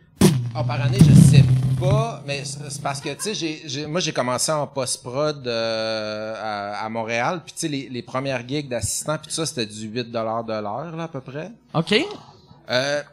Ah, 0.55 0.63
par 0.63 0.81
année, 0.81 0.97
je 0.99 1.13
sais 1.13 1.43
pas, 1.79 2.23
mais 2.25 2.43
c'est 2.43 2.81
parce 2.81 2.99
que, 2.99 3.09
tu 3.09 3.21
sais, 3.21 3.33
j'ai, 3.35 3.61
j'ai- 3.65 3.85
moi, 3.85 3.99
j'ai 3.99 4.11
commencé 4.11 4.51
en 4.51 4.65
post-prod 4.65 5.47
euh, 5.47 6.33
à, 6.73 6.83
à 6.83 6.89
Montréal, 6.89 7.41
puis 7.45 7.53
tu 7.53 7.59
sais, 7.59 7.67
les, 7.67 7.89
les 7.89 8.01
premières 8.01 8.47
gigs 8.47 8.67
d'assistant, 8.67 9.17
puis 9.19 9.27
tout 9.27 9.33
ça, 9.35 9.45
c'était 9.45 9.67
du 9.67 9.87
8 9.87 10.05
de 10.11 10.13
l'heure, 10.13 10.95
là, 10.95 11.03
à 11.03 11.07
peu 11.07 11.21
près. 11.21 11.51
OK? 11.75 11.93
Euh, 12.71 13.03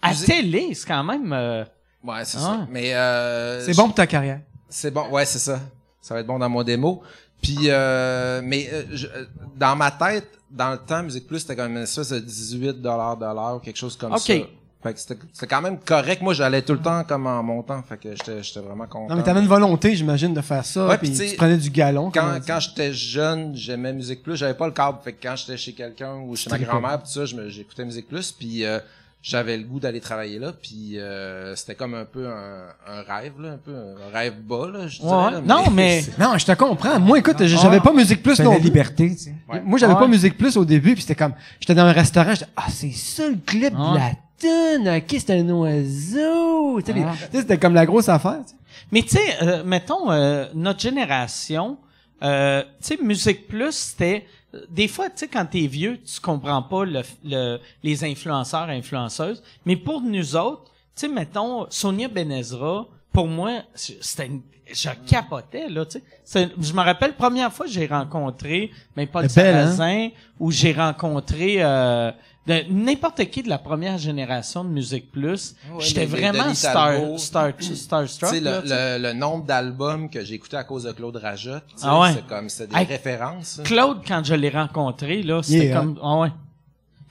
À 0.00 0.10
Musique- 0.10 0.26
télé, 0.26 0.74
c'est 0.74 0.86
quand 0.86 1.02
même. 1.02 1.32
euh, 1.32 1.64
ouais, 2.04 2.24
c'est 2.24 2.38
Ah. 2.38 2.40
ça. 2.40 2.66
Mais 2.70 2.94
euh, 2.94 3.64
C'est 3.66 3.74
bon 3.76 3.86
pour 3.86 3.94
ta 3.96 4.06
carrière. 4.06 4.40
C'est 4.68 4.92
bon, 4.92 5.08
ouais, 5.10 5.26
c'est 5.26 5.40
ça. 5.40 5.58
Ça 6.00 6.14
va 6.14 6.20
être 6.20 6.26
bon 6.28 6.38
dans 6.38 6.48
mon 6.48 6.62
démo. 6.62 7.02
Puis, 7.42 7.56
euh, 7.66 8.40
mais 8.44 8.70
je- 8.92 9.08
dans 9.56 9.74
ma 9.74 9.90
tête, 9.90 10.28
dans 10.52 10.70
le 10.70 10.78
temps, 10.78 11.02
Musique 11.02 11.26
Plus, 11.26 11.40
c'était 11.40 11.56
comme 11.56 11.72
une 11.72 11.82
espèce 11.82 12.10
de 12.10 12.18
18 12.18 12.80
de 12.80 12.84
l'heure 12.84 13.56
ou 13.56 13.58
quelque 13.58 13.76
chose 13.76 13.96
comme 13.96 14.12
OK. 14.12 14.20
ça. 14.20 14.34
Fait 14.82 14.94
que 14.94 14.98
c'était 14.98 15.16
c'était 15.32 15.46
quand 15.46 15.62
même 15.62 15.78
correct. 15.78 16.22
Moi, 16.22 16.34
j'allais 16.34 16.62
tout 16.62 16.72
le 16.72 16.80
temps 16.80 17.04
comme 17.04 17.28
en 17.28 17.40
montant. 17.42 17.80
Fait 17.84 17.96
que 17.96 18.16
j'étais 18.16 18.42
j'étais 18.42 18.58
vraiment 18.58 18.86
content. 18.86 19.10
Non, 19.10 19.16
mais 19.16 19.22
t'avais 19.22 19.40
une 19.40 19.46
volonté, 19.46 19.94
j'imagine, 19.94 20.34
de 20.34 20.40
faire 20.40 20.64
ça. 20.64 20.88
Ouais, 20.88 20.98
puis 20.98 21.12
tu 21.12 21.36
prenais 21.36 21.56
du 21.56 21.70
galon. 21.70 22.10
quand, 22.10 22.40
quand 22.44 22.58
j'étais 22.58 22.92
jeune, 22.92 23.54
j'aimais 23.54 23.92
Musique 23.92 24.24
Plus. 24.24 24.36
J'avais 24.36 24.54
pas 24.54 24.66
le 24.66 24.72
câble. 24.72 24.98
Fait 25.04 25.12
que 25.12 25.22
quand 25.22 25.36
j'étais 25.36 25.56
chez 25.56 25.72
quelqu'un 25.72 26.16
ou 26.16 26.34
chez 26.34 26.50
ma 26.50 26.58
grand-mère, 26.58 27.00
pis 27.00 27.12
tout 27.12 27.26
ça, 27.26 27.48
j'écoutais 27.48 27.84
Musique 27.84 28.08
Plus. 28.08 28.32
Puis 28.32 28.64
euh, 28.64 28.80
j'avais 29.22 29.56
le 29.56 29.62
goût 29.64 29.78
d'aller 29.80 30.00
travailler 30.00 30.38
là. 30.38 30.52
Puis 30.52 30.98
euh, 30.98 31.54
c'était 31.56 31.74
comme 31.76 31.94
un 31.94 32.04
peu 32.04 32.26
un, 32.28 32.64
un 32.86 33.02
rêve, 33.02 33.40
là, 33.40 33.52
un 33.52 33.56
peu 33.58 33.72
un 33.74 34.12
rêve 34.12 34.34
bas, 34.42 34.68
là, 34.72 34.88
je 34.88 34.98
dirais. 35.00 35.10
ouais. 35.10 35.30
là, 35.30 35.40
Non, 35.40 35.70
mais. 35.70 36.02
Non, 36.18 36.36
je 36.36 36.44
te 36.44 36.52
comprends. 36.52 36.98
Moi, 37.00 37.18
écoute, 37.20 37.42
j'avais 37.44 37.80
pas 37.80 37.92
Musique 37.92 38.22
Plus 38.22 38.38
non 38.40 38.52
la 38.52 38.58
liberté, 38.58 39.10
tu 39.10 39.16
sais. 39.18 39.34
Ouais. 39.48 39.60
Moi, 39.64 39.78
j'avais 39.78 39.94
Ouais. 39.94 40.00
pas 40.00 40.08
Musique 40.08 40.36
Plus 40.36 40.56
au 40.56 40.64
début, 40.64 40.92
puis 40.94 41.02
c'était 41.02 41.14
comme, 41.14 41.34
j'étais 41.60 41.74
dans 41.74 41.84
un 41.84 41.92
restaurant, 41.92 42.32
j'étais, 42.34 42.50
ah, 42.56 42.66
c'est 42.68 42.90
ça 42.92 43.28
le 43.28 43.36
clip 43.46 43.72
Ouais. 43.74 43.90
de 43.92 43.94
la 43.94 44.10
tune, 44.38 44.88
ok, 44.88 45.20
c'est 45.24 45.30
un 45.30 45.48
oiseau. 45.50 46.80
Sais, 46.80 46.92
tu 46.92 47.00
sais, 47.00 47.06
c'était 47.40 47.58
comme 47.58 47.74
la 47.74 47.86
grosse 47.86 48.08
affaire. 48.08 48.40
tu 48.44 48.50
sais. 48.50 48.56
Mais 48.90 49.02
tu 49.02 49.08
sais, 49.10 49.42
euh, 49.42 49.62
mettons, 49.64 50.10
euh, 50.10 50.46
notre 50.54 50.80
génération, 50.80 51.78
euh, 52.22 52.62
tu 52.80 52.96
sais, 52.96 52.98
Musique 53.02 53.46
Plus, 53.48 53.72
c'était... 53.72 54.26
Des 54.68 54.88
fois, 54.88 55.08
tu 55.08 55.16
sais, 55.16 55.28
quand 55.28 55.46
t'es 55.46 55.66
vieux, 55.66 55.98
tu 56.02 56.20
comprends 56.20 56.62
pas 56.62 56.84
le, 56.84 57.00
le- 57.24 57.58
les 57.82 58.04
influenceurs, 58.04 58.68
influenceuses. 58.68 59.42
Mais 59.64 59.76
pour 59.76 60.00
nous 60.02 60.36
autres, 60.36 60.64
tu 60.94 61.06
sais, 61.06 61.08
mettons, 61.08 61.66
Sonia 61.70 62.08
Benezra, 62.08 62.86
pour 63.12 63.26
moi, 63.28 63.62
c'était 63.74 64.26
une- 64.26 64.42
je 64.70 64.88
capotais, 65.06 65.68
là, 65.68 65.84
tu 65.86 66.00
sais. 66.24 66.48
Je 66.60 66.72
me 66.72 66.80
rappelle, 66.82 67.14
première 67.14 67.52
fois 67.52 67.66
que 67.66 67.72
j'ai 67.72 67.86
rencontré, 67.86 68.70
mais 68.96 69.04
est 69.04 69.06
belle, 69.06 69.54
hein? 69.56 69.66
Sarrazin, 69.72 70.08
où 70.38 70.50
j'ai 70.50 70.72
rencontré 70.72 71.56
euh, 71.62 72.10
de- 72.46 72.64
n'importe 72.70 73.24
qui 73.30 73.42
de 73.42 73.48
la 73.48 73.58
première 73.58 73.98
génération 73.98 74.64
de 74.64 74.68
Musique 74.70 75.12
Plus. 75.12 75.54
Ouais, 75.72 75.80
J'étais 75.84 76.06
vraiment 76.06 76.52
star, 76.54 76.94
star, 77.18 77.56
Tu 77.56 77.76
starstruck. 77.76 78.30
sais, 78.30 78.40
là, 78.40 78.56
le, 78.56 78.62
tu 78.62 78.68
sais. 78.68 78.98
le, 78.98 79.02
le 79.08 79.12
nombre 79.12 79.44
d'albums 79.44 80.10
que 80.10 80.24
j'ai 80.24 80.34
écouté 80.34 80.56
à 80.56 80.64
cause 80.64 80.84
de 80.84 80.92
Claude 80.92 81.16
Rajot, 81.16 81.58
Ah 81.82 82.00
ouais. 82.00 82.12
c'est 82.14 82.26
comme, 82.26 82.48
c'est 82.48 82.66
des 82.66 82.76
Hey, 82.76 82.84
références. 82.86 83.58
hein. 83.60 83.62
Claude, 83.64 83.98
quand 84.06 84.22
je 84.24 84.34
l'ai 84.34 84.50
rencontré, 84.50 85.22
là, 85.22 85.42
c'était 85.42 85.66
Yeah. 85.66 85.78
comme, 85.80 85.98
ah 86.02 86.16
ouais. 86.18 86.32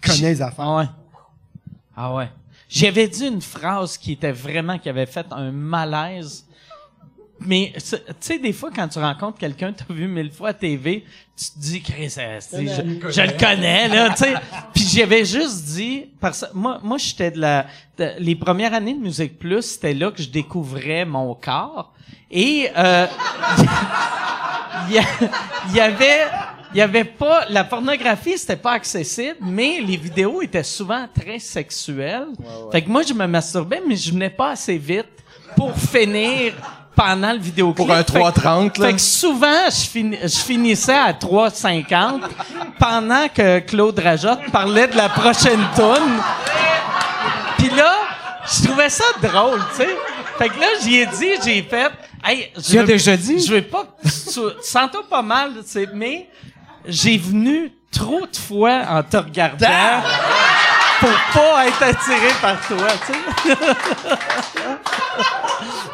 Connais 0.04 0.32
les 0.34 0.42
affaires. 0.42 0.66
Ah 0.68 0.78
ouais. 0.78 0.86
Ah 1.96 2.14
ouais. 2.16 2.30
J'avais 2.68 3.08
dit 3.08 3.28
une 3.28 3.42
phrase 3.42 3.98
qui 3.98 4.14
était 4.14 4.32
vraiment, 4.32 4.78
qui 4.80 4.90
avait 4.90 5.06
fait 5.06 5.26
un 5.32 5.52
malaise. 5.52 6.46
Mais, 7.46 7.74
tu 7.76 7.96
sais, 8.20 8.40
des 8.40 8.54
fois, 8.54 8.70
quand 8.76 8.88
tu 8.88 9.00
rencontres 9.00 9.38
quelqu'un 9.40 9.74
que 9.74 9.80
t'as 9.84 9.94
vu 9.94 10.08
mille 10.08 10.32
fois 10.32 10.50
à 10.50 10.54
TV, 10.54 11.04
tu 11.36 11.46
te 11.46 11.60
dis, 11.60 11.82
Chris, 11.82 12.14
euh, 12.18 12.40
je, 12.54 13.10
je 13.12 13.22
le 13.22 13.38
connais, 13.38 13.88
là, 13.88 14.10
tu 14.12 14.18
sais. 14.24 14.34
Puis 14.74 14.84
j'avais 14.94 15.26
juste 15.26 15.66
dit, 15.66 16.06
parce 16.20 16.46
moi, 16.54 16.80
moi, 16.84 16.98
j'étais 16.98 17.32
de 17.32 17.40
la, 17.40 17.66
de- 17.98 18.12
les 18.20 18.36
premières 18.36 18.74
années 18.74 18.94
de 18.94 19.00
Musique 19.00 19.40
Plus, 19.40 19.62
c'était 19.64 19.94
là 19.94 20.12
que 20.12 20.22
je 20.22 20.30
découvrais 20.30 21.04
mon 21.06 21.34
corps. 21.36 21.94
Et, 22.30 22.70
euh, 22.78 23.08
il 24.90 24.96
y, 24.96 25.00
a- 25.00 25.04
il 25.70 25.76
y 25.76 25.80
avait 25.80 26.28
il 26.74 26.78
y 26.78 26.82
avait 26.82 27.04
pas 27.04 27.46
la 27.50 27.66
pornographie 27.66 28.38
c'était 28.38 28.56
pas 28.56 28.72
accessible 28.72 29.36
mais 29.42 29.82
les 29.86 29.98
vidéos 29.98 30.42
étaient 30.42 30.64
souvent 30.64 31.06
très 31.14 31.38
sexuelles 31.38 32.28
fait 32.72 32.82
que 32.82 32.90
moi 32.90 33.02
je 33.04 33.14
me 33.14 33.28
masturbais 33.28 33.82
mais 33.86 33.98
je 33.98 34.10
venais 34.12 34.30
pas 34.30 34.52
assez 34.52 34.78
vite 34.78 35.06
pour 35.58 35.76
finir 35.76 36.54
pendant 37.04 37.32
le 37.34 37.40
vidéo 37.40 37.74
Pour 37.74 37.92
un 37.92 38.02
3.30, 38.02 38.80
là. 38.80 38.88
fait 38.88 38.94
que 38.94 39.02
souvent 39.02 39.66
je, 39.70 40.18
je 40.28 40.38
finissais 40.40 40.94
à 40.98 41.12
3.50 41.14 42.22
pendant 42.80 43.28
que 43.28 43.60
Claude 43.60 43.98
Rajotte 44.00 44.52
parlait 44.52 44.88
de 44.88 44.96
la 44.98 45.10
prochaine 45.10 45.62
tune 45.76 46.20
puis 47.58 47.70
là, 47.76 47.94
je 48.52 48.68
trouvais 48.68 48.90
ça 48.90 49.04
drôle, 49.22 49.60
tu 49.76 49.84
sais. 49.84 49.90
Fait 50.38 50.50
que 50.50 50.60
là, 50.60 50.66
j'y 50.82 50.98
ai 50.98 51.06
dit, 51.06 51.30
j'ai 51.46 51.62
fait, 51.62 51.92
hey, 52.26 52.50
je 52.58 52.72
Tu 52.72 52.78
as 52.80 52.82
veux- 52.82 52.88
déjà 52.88 53.16
dit? 53.16 53.40
Je 53.40 53.54
veux 53.54 53.62
pas, 53.62 53.84
que 53.84 54.08
tu- 54.10 54.64
sens-toi 54.64 55.04
pas 55.10 55.22
mal, 55.22 55.52
tu 55.62 55.68
sais, 55.68 55.88
mais 55.94 56.28
j'ai 56.88 57.18
venu 57.20 57.72
trop 57.92 58.22
de 58.22 58.36
fois 58.36 58.82
en 58.90 59.04
te 59.04 59.18
regardant 59.18 59.68
pour 61.02 61.10
pas 61.34 61.68
être 61.68 61.84
attiré 61.84 62.30
par 62.42 62.62
toi, 62.68 62.88
tu 63.06 63.14
sais. 63.14 63.56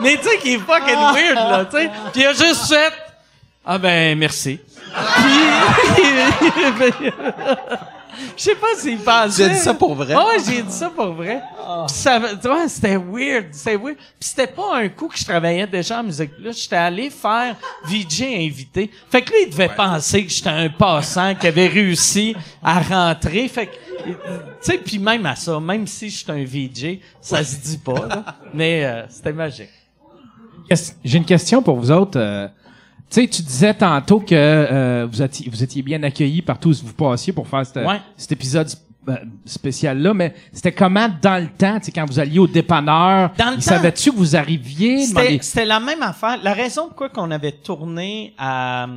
mais 0.01 0.17
tu 0.17 0.23
sais, 0.23 0.37
qui 0.37 0.53
est 0.55 0.59
fucking 0.59 0.99
weird, 1.13 1.35
là, 1.35 1.65
tu 1.65 1.77
sais. 1.77 1.89
Puis 2.11 2.21
il 2.21 2.27
a 2.27 2.33
juste 2.33 2.67
fait, 2.67 2.93
ah 3.65 3.77
ben, 3.77 4.17
merci. 4.17 4.59
Puis, 5.15 6.03
je 8.35 8.43
sais 8.43 8.55
pas 8.55 8.67
s'il 8.77 8.97
pensait. 8.99 9.43
Tu 9.45 9.49
as 9.49 9.53
dit 9.53 9.59
ça 9.59 9.73
pour 9.73 9.95
vrai? 9.95 10.15
Ouais, 10.15 10.37
j'ai 10.47 10.61
dit 10.61 10.71
ça 10.71 10.89
pour 10.89 11.13
vrai. 11.13 11.41
Puis 11.87 11.95
ça, 11.95 12.19
tu 12.41 12.47
vois, 12.47 12.67
c'était 12.67 12.97
weird, 12.97 13.47
c'était 13.51 13.75
weird. 13.77 13.95
Puis 13.97 14.29
c'était 14.29 14.47
pas 14.47 14.77
un 14.77 14.89
coup 14.89 15.07
que 15.07 15.17
je 15.17 15.25
travaillais 15.25 15.67
déjà 15.67 15.99
en 15.99 16.03
musique 16.03 16.35
plus. 16.35 16.61
J'étais 16.61 16.75
allé 16.75 17.09
faire 17.09 17.55
VJ 17.85 18.23
invité. 18.23 18.89
Fait 19.09 19.21
que 19.21 19.29
lui, 19.31 19.43
il 19.47 19.49
devait 19.49 19.69
penser 19.69 20.25
que 20.25 20.31
j'étais 20.31 20.49
un 20.49 20.69
passant 20.69 21.35
qui 21.35 21.47
avait 21.47 21.67
réussi 21.67 22.35
à 22.63 22.79
rentrer. 22.79 23.47
Fait 23.47 23.67
que, 23.67 23.71
tu 24.05 24.13
sais, 24.61 24.77
puis 24.77 24.99
même 24.99 25.25
à 25.25 25.35
ça, 25.35 25.59
même 25.59 25.85
si 25.87 26.09
j'étais 26.09 26.31
un 26.31 26.43
VJ, 26.43 26.99
ça 27.21 27.43
se 27.43 27.55
dit 27.57 27.77
pas, 27.77 28.07
là. 28.07 28.23
Mais 28.53 28.85
euh, 28.85 29.03
c'était 29.09 29.33
magique. 29.33 29.69
J'ai 31.03 31.17
une 31.17 31.25
question 31.25 31.61
pour 31.61 31.77
vous 31.77 31.91
autres. 31.91 32.19
euh, 32.19 32.47
tu 33.09 33.21
sais, 33.21 33.27
tu 33.27 33.41
disais 33.41 33.73
tantôt 33.73 34.19
que 34.19 34.33
euh, 34.35 35.07
vous, 35.09 35.21
étiez, 35.21 35.49
vous 35.49 35.63
étiez 35.63 35.81
bien 35.81 36.01
accueillis 36.03 36.41
partout 36.41 36.69
où 36.69 36.85
vous 36.85 36.93
passiez 36.93 37.31
pour 37.33 37.47
faire 37.47 37.65
cette- 37.65 37.85
Ouais. 37.85 38.01
cet 38.17 38.31
épisode 38.33 38.67
euh, 39.09 39.15
spécial-là, 39.45 40.13
mais 40.13 40.33
c'était 40.51 40.73
comment 40.73 41.07
dans 41.21 41.41
le 41.41 41.47
temps, 41.47 41.79
tu 41.79 41.85
sais, 41.85 41.91
quand 41.93 42.05
vous 42.05 42.19
alliez 42.19 42.39
au 42.39 42.47
dépanneur, 42.47 43.31
Dans 43.37 43.51
le 43.51 43.55
ils 43.57 43.61
savaient-tu 43.61 44.11
que 44.11 44.17
vous 44.17 44.35
arriviez? 44.35 45.05
C'était 45.41 45.63
la 45.65 45.79
même 45.79 46.01
affaire. 46.01 46.37
La 46.43 46.53
raison 46.53 46.87
pourquoi 46.87 47.07
qu'on 47.09 47.31
avait 47.31 47.53
tourné 47.53 48.33
à, 48.37 48.87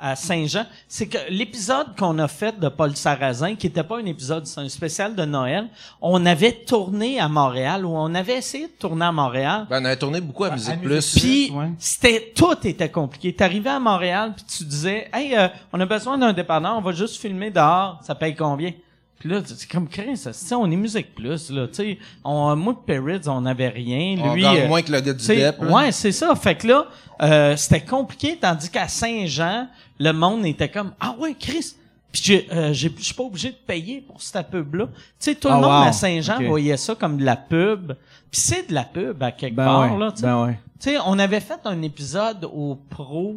à 0.00 0.16
Saint-Jean, 0.16 0.66
c'est 0.88 1.06
que 1.06 1.18
l'épisode 1.30 1.96
qu'on 1.96 2.18
a 2.18 2.28
fait 2.28 2.58
de 2.58 2.68
Paul 2.68 2.94
Sarrazin, 2.96 3.54
qui 3.54 3.68
était 3.68 3.82
pas 3.84 3.98
un 3.98 4.04
épisode, 4.06 4.46
c'est 4.46 4.60
un 4.60 4.68
spécial 4.68 5.14
de 5.14 5.24
Noël, 5.24 5.68
on 6.02 6.26
avait 6.26 6.52
tourné 6.52 7.20
à 7.20 7.28
Montréal, 7.28 7.86
ou 7.86 7.90
on 7.96 8.14
avait 8.14 8.34
essayé 8.38 8.66
de 8.66 8.72
tourner 8.72 9.04
à 9.06 9.12
Montréal. 9.12 9.66
Ben, 9.70 9.80
on 9.82 9.84
avait 9.84 9.96
tourné 9.96 10.20
beaucoup 10.20 10.44
à 10.44 10.50
Musique 10.50 10.80
Plus. 10.82 11.14
Puis 11.18 11.50
Ouais. 11.52 11.70
c'était 11.78 12.32
tout 12.34 12.56
était 12.66 12.90
compliqué. 12.90 13.32
T'arrivais 13.34 13.70
à 13.70 13.80
Montréal 13.80 14.32
puis 14.36 14.44
tu 14.44 14.64
disais, 14.64 15.08
hey, 15.12 15.36
euh, 15.36 15.48
on 15.72 15.80
a 15.80 15.86
besoin 15.86 16.18
d'un 16.18 16.32
dépanneur, 16.32 16.76
on 16.76 16.80
va 16.82 16.92
juste 16.92 17.16
filmer 17.16 17.50
dehors. 17.50 18.00
Ça 18.02 18.14
paye 18.14 18.34
combien? 18.34 18.72
Puis 19.18 19.28
là, 19.30 19.40
c'est 19.44 19.70
comme 19.70 19.88
Chris, 19.88 20.16
sais, 20.18 20.54
on 20.54 20.70
est 20.70 20.76
musique 20.76 21.14
plus, 21.14 21.50
là, 21.50 21.66
tu 21.68 21.74
sais. 21.74 21.98
On, 22.24 22.54
moi 22.56 22.76
Perrids, 22.86 23.26
on 23.26 23.40
n'avait 23.40 23.68
rien. 23.68 24.16
On 24.22 24.34
Lui, 24.34 24.42
gagne 24.42 24.58
euh, 24.62 24.68
moins 24.68 24.82
que 24.82 24.92
le 24.92 25.00
gars 25.00 25.12
du 25.14 25.18
tu 25.18 25.24
sais, 25.24 25.36
DEP. 25.36 25.62
là. 25.62 25.70
Ouais, 25.72 25.92
c'est 25.92 26.12
ça. 26.12 26.34
Fait 26.36 26.54
que 26.56 26.66
là, 26.66 26.86
euh, 27.22 27.56
c'était 27.56 27.80
compliqué, 27.80 28.36
tandis 28.38 28.68
qu'à 28.68 28.86
Saint-Jean, 28.86 29.68
le 29.98 30.12
monde 30.12 30.44
était 30.44 30.68
comme, 30.68 30.92
ah 31.00 31.14
ouais, 31.18 31.34
Chris. 31.38 31.74
Puis 32.12 32.22
j'ai, 32.24 32.48
euh, 32.52 32.72
j'ai- 32.72 32.92
je 32.96 33.02
suis 33.02 33.14
pas 33.14 33.22
obligé 33.24 33.50
de 33.50 33.56
payer 33.66 34.00
pour 34.02 34.20
cette 34.22 34.48
pub-là. 34.50 34.86
Tu 34.86 34.92
sais, 35.18 35.34
tout 35.34 35.48
le 35.48 35.54
Ah, 35.54 35.58
monde 35.58 35.64
wow. 35.82 35.88
à 35.88 35.92
Saint-Jean 35.92 36.42
voyait 36.46 36.76
ça 36.76 36.94
comme 36.94 37.16
de 37.16 37.24
la 37.24 37.36
pub. 37.36 37.92
Puis 38.30 38.40
c'est 38.40 38.68
de 38.68 38.74
la 38.74 38.84
pub 38.84 39.22
à 39.22 39.32
quelque 39.32 39.54
Ben 39.56 39.64
part, 39.64 39.92
ouais, 39.92 39.98
là, 39.98 40.10
tu 40.12 40.18
sais. 40.20 40.26
ben 40.26 40.44
ouais. 40.44 40.58
Tu 40.80 40.90
sais, 40.90 40.98
on 41.06 41.18
avait 41.18 41.40
fait 41.40 41.60
un 41.64 41.80
épisode 41.82 42.44
au 42.52 42.76
Pro, 42.90 43.36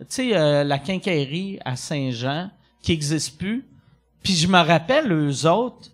tu 0.00 0.06
sais, 0.08 0.36
euh, 0.36 0.64
la 0.64 0.78
quincaillerie 0.78 1.58
à 1.64 1.76
Saint-Jean, 1.76 2.48
qui 2.82 2.92
existe 2.92 3.38
plus. 3.38 3.64
Puis 4.26 4.34
je 4.34 4.48
me 4.48 4.58
rappelle, 4.58 5.12
eux 5.12 5.46
autres, 5.48 5.88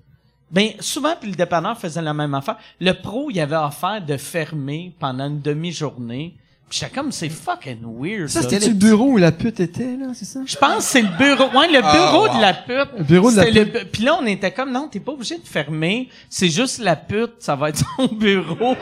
ben 0.51 0.71
souvent, 0.81 1.13
puis 1.21 1.29
le 1.29 1.37
dépanneur 1.37 1.79
faisait 1.79 2.01
la 2.01 2.15
même 2.15 2.33
affaire. 2.33 2.57
Le 2.81 2.93
Pro, 2.93 3.29
il 3.31 3.39
avait 3.39 3.57
offert 3.57 4.01
de 4.01 4.17
fermer 4.17 4.95
pendant 4.99 5.27
une 5.27 5.43
demi-journée. 5.43 6.35
Puis 6.71 6.79
j'étais 6.81 6.95
comme, 6.95 7.13
c'est 7.13 7.29
fucking 7.29 7.81
weird, 8.01 8.29
Ça, 8.29 8.41
c'était 8.41 8.67
le 8.69 8.73
bureau 8.73 9.05
où 9.11 9.17
la 9.19 9.33
pute 9.33 9.61
était, 9.61 9.99
là, 9.99 10.07
c'est 10.15 10.25
ça? 10.25 10.41
Je 10.47 10.57
pense 10.57 10.77
que 10.79 10.83
c'est 10.85 11.03
le 11.03 11.09
bureau. 11.19 11.45
Ouais, 11.59 11.69
le 11.69 11.81
Ah, 11.85 11.93
bureau 11.93 12.27
wow. 12.27 12.37
de 12.37 12.41
la 12.41 12.55
pute. 12.55 12.89
Le 12.97 13.05
bureau 13.05 13.31
de 13.31 13.37
la 13.37 13.45
pute. 13.45 13.55
le 13.75 13.85
Puis 13.85 14.03
là, 14.05 14.17
on 14.19 14.25
était 14.25 14.51
comme, 14.51 14.73
non, 14.73 14.89
t'es 14.89 15.01
pas 15.01 15.13
obligé 15.13 15.37
de 15.37 15.47
fermer. 15.47 16.09
C'est 16.31 16.49
juste 16.49 16.79
la 16.79 16.97
pute, 16.97 17.33
ça 17.41 17.55
va 17.55 17.69
être 17.69 17.83
son 17.99 18.07
bureau. 18.07 18.75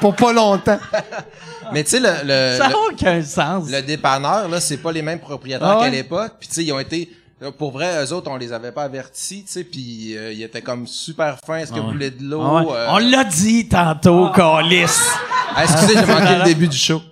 Pour 0.00 0.14
pas 0.14 0.32
longtemps. 0.32 0.78
Mais 1.72 1.82
tu 1.84 1.90
sais, 1.90 2.00
le, 2.00 2.08
le, 2.24 2.56
ça 2.58 2.66
le- 2.68 2.72
n'a 2.72 2.78
aucun 2.92 3.22
sens. 3.22 3.68
Le 3.70 3.82
dépanneur, 3.82 4.48
là, 4.48 4.60
c'est 4.60 4.76
pas 4.78 4.92
les 4.92 5.02
mêmes 5.02 5.20
propriétaires 5.20 5.66
Ah 5.66 5.78
ouais? 5.78 5.84
qu'à 5.86 5.90
l'époque. 5.90 6.34
Puis 6.38 6.48
tu 6.48 6.54
sais, 6.54 6.64
ils 6.64 6.72
ont 6.72 6.78
été... 6.80 7.10
Pour 7.50 7.72
vrai, 7.72 8.04
eux 8.04 8.12
autres, 8.12 8.30
on 8.30 8.36
les 8.36 8.52
avait 8.52 8.72
pas 8.72 8.84
avertis, 8.84 9.42
tu 9.44 9.50
sais, 9.52 9.64
puis 9.64 10.16
euh, 10.16 10.32
ils 10.32 10.42
étaient 10.42 10.62
comme 10.62 10.86
super 10.86 11.38
fins. 11.44 11.56
Est-ce 11.58 11.72
que 11.72 11.80
vous 11.80 11.90
voulez 11.90 12.10
de 12.10 12.22
l'eau? 12.22 12.40
Ah 12.42 12.62
ouais. 12.62 12.72
Euh, 12.72 12.86
On 12.90 12.98
l'a 12.98 13.24
dit 13.24 13.68
tantôt, 13.68 14.28
Calis. 14.30 14.84
ah, 15.56 15.64
excusez, 15.64 15.94
j'ai 15.98 16.06
manqué 16.06 16.36
le 16.38 16.44
début 16.44 16.68
du 16.68 16.76
show. 16.76 17.02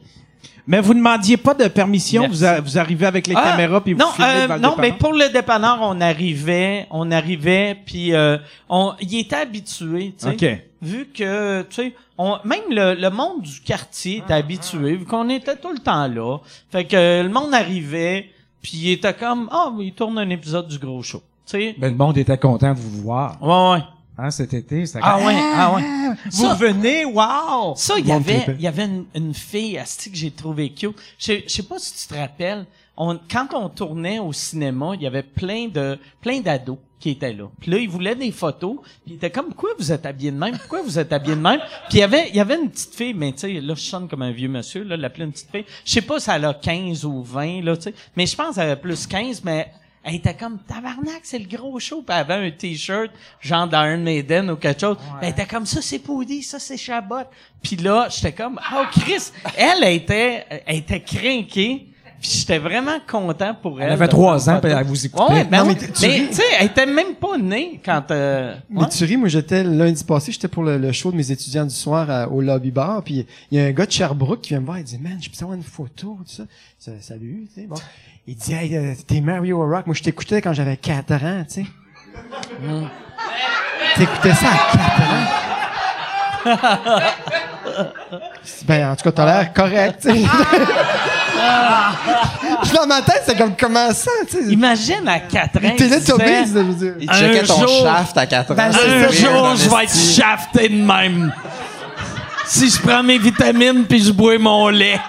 Mais 0.67 0.81
vous 0.81 0.95
demandiez 0.95 1.37
pas 1.37 1.55
de 1.55 1.67
permission, 1.67 2.29
vous, 2.29 2.45
a- 2.45 2.61
vous 2.61 2.79
arrivez 2.79 3.07
avec 3.07 3.27
les 3.27 3.35
Ah, 3.37 3.43
caméras 3.51 3.81
puis 3.81 3.93
vous 3.95 3.99
non, 3.99 4.13
filmez 4.13 4.31
euh, 4.31 4.43
devant 4.45 4.55
le 4.55 4.61
non, 4.61 4.75
mais 4.79 4.93
pour 4.93 5.13
le 5.15 5.29
dépanneur, 5.31 5.79
on 5.81 6.01
arrivait, 6.01 6.87
on 6.91 7.11
arrivait, 7.11 7.77
puis 7.85 8.15
euh, 8.15 8.37
on, 8.69 8.93
il 9.01 9.19
était 9.19 9.35
habitué, 9.37 10.15
tu 10.17 10.29
sais. 10.29 10.35
OK. 10.55 10.63
Vu 10.83 11.07
que, 11.13 11.63
tu 11.63 11.75
sais, 11.75 11.95
on, 12.19 12.37
même 12.45 12.61
le, 12.71 12.95
le 12.95 13.11
monde 13.11 13.43
du 13.43 13.61
quartier 13.63 14.19
était 14.19 14.35
habitué, 14.35 14.95
vu 14.97 15.05
qu'on 15.07 15.29
était 15.29 15.57
tout 15.57 15.73
le 15.73 15.79
temps 15.81 16.07
là. 16.07 16.39
Fait 16.71 16.85
que 16.85 16.95
euh, 16.97 17.23
le 17.25 17.31
monde 17.31 17.53
arrivait, 17.53 18.31
puis 18.63 18.73
il 18.75 18.91
était 18.93 19.15
comme, 19.15 19.49
ah, 19.53 19.73
il 19.81 19.93
tourne 19.93 20.19
un 20.19 20.29
épisode 20.31 20.69
du 20.69 20.79
gros 20.79 21.03
show, 21.03 21.23
tu 21.47 21.53
sais. 21.53 21.75
Ben, 21.79 21.91
le 21.91 21.97
monde 21.97 22.19
était 22.19 22.39
content 22.39 22.75
de 22.75 22.79
vous 22.79 23.03
voir. 23.03 23.37
Ouais, 23.43 23.79
ouais. 23.79 23.85
Hein, 24.19 24.31
cet 24.31 24.53
été, 24.53 24.85
c'était 24.85 25.01
Ah 25.03 25.19
ouais, 25.25 25.35
ah 25.57 25.75
ouais. 25.75 25.83
Vous 26.31 26.43
Ça- 26.47 26.55
venez, 26.55 27.07
wow! 27.07 27.75
Ça, 27.77 27.95
il 27.99 28.07
y 28.07 28.13
avait, 28.13 28.45
il 28.59 28.61
y 28.61 28.67
avait 28.67 28.85
une, 28.85 29.07
une 29.15 29.33
fille, 29.35 29.79
asti 29.79 30.11
que 30.11 30.17
j'ai 30.17 30.31
trouvé 30.31 30.71
cute. 30.75 30.95
Je 31.19 31.41
sais 31.47 31.63
pas 31.63 31.79
si 31.79 31.95
tu 32.07 32.13
te 32.15 32.19
rappelles, 32.19 32.67
on, 33.03 33.19
quand 33.31 33.49
on 33.55 33.71
tournait 33.71 34.19
au 34.19 34.31
cinéma, 34.31 34.93
il 34.95 35.03
y 35.03 35.07
avait 35.07 35.23
plein 35.23 35.69
de, 35.69 35.99
plein 36.21 36.41
d'ados 36.41 36.77
qui 36.99 37.09
étaient 37.09 37.33
là. 37.33 37.49
Puis 37.59 37.71
là, 37.71 37.79
ils 37.79 37.89
voulaient 37.89 38.15
des 38.15 38.31
photos. 38.31 38.77
Puis 38.83 38.93
ils 39.07 39.15
étaient 39.15 39.31
comme, 39.31 39.47
pourquoi 39.47 39.71
vous 39.79 39.91
êtes 39.91 40.05
habillés 40.05 40.33
de 40.33 40.37
même? 40.37 40.59
Pourquoi 40.59 40.83
vous 40.83 40.99
êtes 40.99 41.11
habillés 41.11 41.35
de 41.35 41.41
même? 41.41 41.61
Puis 41.89 41.97
il 41.97 42.01
y 42.01 42.03
avait, 42.03 42.29
il 42.29 42.37
y 42.37 42.41
avait 42.41 42.57
une 42.57 42.69
petite 42.69 42.95
fille, 42.95 43.15
mais 43.15 43.33
tu 43.33 43.39
sais, 43.39 43.53
là, 43.55 43.75
je 43.75 43.81
sonne 43.81 44.07
comme 44.07 44.21
un 44.21 44.33
vieux 44.33 44.51
monsieur, 44.51 44.85
là, 44.85 44.99
l'appeler 44.99 45.25
une 45.25 45.33
petite 45.33 45.51
fille. 45.51 45.65
Je 45.87 45.93
sais 45.93 46.03
pas 46.03 46.21
si 46.21 46.31
elle 46.31 46.45
a 46.45 46.53
15 46.53 47.07
ou 47.07 47.23
20, 47.23 47.63
là, 47.63 47.75
tu 47.75 47.85
sais. 47.85 47.95
Mais 48.17 48.27
je 48.27 48.37
pense 48.37 48.57
qu'elle 48.57 48.65
avait 48.65 48.81
plus 48.81 49.07
15, 49.07 49.45
mais 49.45 49.73
elle 50.05 50.17
était 50.17 50.35
comme, 50.35 50.59
tabarnak, 50.59 51.21
c'est 51.23 51.39
le 51.39 51.49
gros 51.49 51.79
show. 51.79 52.03
Puis 52.03 52.15
elle 52.15 52.31
avait 52.31 52.49
un 52.49 52.51
t-shirt, 52.51 53.11
genre 53.41 53.67
d'Iron 53.67 53.97
Maiden 53.97 54.51
ou 54.51 54.57
quelque 54.57 54.81
chose. 54.83 54.99
Ben, 54.99 55.21
elle 55.23 55.29
était 55.31 55.47
comme, 55.47 55.65
ça, 55.65 55.81
c'est 55.81 56.01
Poudy, 56.01 56.43
ça, 56.43 56.59
c'est 56.59 56.77
Chabot. 56.77 57.25
Puis 57.63 57.77
là, 57.77 58.09
j'étais 58.11 58.33
comme, 58.33 58.61
oh, 58.75 58.85
Chris! 58.93 59.31
Elle, 59.57 59.85
elle 59.85 59.95
était, 59.95 60.45
elle 60.67 60.77
était 60.77 61.01
crinquée. 61.01 61.87
Puis 62.21 62.31
j'étais 62.35 62.59
vraiment 62.59 62.99
content 63.11 63.55
pour 63.55 63.81
elle. 63.81 63.87
Elle 63.87 63.93
avait 63.95 64.09
trois 64.09 64.51
ans, 64.51 64.61
puis 64.61 64.71
elle 64.71 64.85
vous 64.85 65.07
écoutait. 65.07 65.33
Ouais, 65.33 65.45
ben 65.45 65.63
Non, 65.65 65.71
oui. 65.71 65.77
mais 65.81 65.89
tu- 65.89 65.95
sais, 66.35 66.43
elle 66.59 66.67
était 66.67 66.85
même 66.85 67.15
pas 67.15 67.39
née 67.39 67.81
quand. 67.83 68.11
Euh, 68.11 68.55
Mais 68.69 68.83
ouais. 68.83 68.89
tu 68.91 69.03
ris, 69.05 69.17
moi 69.17 69.29
j'étais 69.29 69.65
lundi 69.65 70.05
passé, 70.05 70.31
j'étais 70.31 70.49
pour 70.49 70.63
le, 70.63 70.77
le 70.77 70.93
show 70.93 71.11
de 71.13 71.17
mes 71.17 71.31
étudiants 71.31 71.65
du 71.65 71.75
soir 71.75 72.11
à- 72.11 72.29
au 72.29 72.43
lobby 72.43 72.71
bar, 72.71 73.03
puis 73.03 73.25
il 73.51 73.59
y 73.59 73.63
a 73.63 73.65
un 73.65 73.71
gars 73.73 73.87
de 73.87 73.93
Sherbrooke 73.93 74.43
qui 74.43 74.51
vient 74.51 74.61
me 74.61 74.67
voir, 74.67 74.77
il 74.79 74.85
dit 74.85 74.99
man, 74.99 75.17
je 75.19 75.31
peux 75.31 75.37
avoir 75.41 75.57
une 75.57 75.63
photo, 75.63 76.19
tout 76.21 76.25
ça. 76.27 76.43
Ça, 76.79 76.91
Salut, 77.01 77.49
tu 77.55 77.63
sais, 77.63 77.67
bon. 77.67 77.77
Il 78.27 78.37
dit 78.37 78.53
hey, 78.53 78.77
euh, 78.77 78.93
t'es 79.07 79.23
Mario 79.23 79.59
Rock, 79.67 79.87
moi 79.87 79.95
je 79.95 80.03
t'écoutais 80.03 80.43
quand 80.43 80.53
j'avais 80.53 80.77
4 80.77 81.13
ans, 81.25 81.43
tu 81.49 81.63
sais. 81.63 81.67
Hmm. 82.63 82.85
T'écoutais 83.97 84.35
ça 84.35 84.47
à 84.47 84.59
4 84.77 85.13
ans? 85.13 85.19
ben 88.67 88.91
en 88.93 88.97
tout 88.97 89.05
cas 89.05 89.13
t'as 89.13 89.27
l'air 89.27 89.53
correct, 89.53 90.09
Dans 92.75 92.87
ma 92.87 93.03
tête 93.03 93.23
c'est 93.27 93.37
comme 93.37 93.55
comment 93.59 93.93
ça, 93.93 94.11
tu 94.31 94.37
sais? 94.39 94.53
Imagine 94.53 95.07
à 95.09 95.19
4 95.21 95.57
ans. 95.57 95.61
il 95.65 95.77
Télétobies, 95.77 96.25
disait, 96.45 96.61
je 96.61 96.65
veux 96.65 96.75
dire. 96.75 96.93
Ils 97.01 97.11
Un 97.11 97.15
checkaient 97.15 97.43
ton 97.47 97.61
jour- 97.67 97.83
shaft 97.85 98.17
à 98.19 98.27
4 98.27 98.51
ans. 98.53 98.55
Ben, 98.55 98.71
c'est 98.73 98.89
Un 98.89 99.11
jour, 99.11 99.57
je 99.57 99.69
vais 99.69 99.85
être 99.85 99.97
shafté 99.97 100.69
de 100.69 100.77
même. 100.85 101.33
Si 102.47 102.69
je 102.69 102.81
prends 102.81 103.03
mes 103.03 103.19
vitamines 103.19 103.85
puis 103.89 104.03
je 104.03 104.11
bois 104.13 104.39
mon 104.39 104.69
lait, 104.69 105.01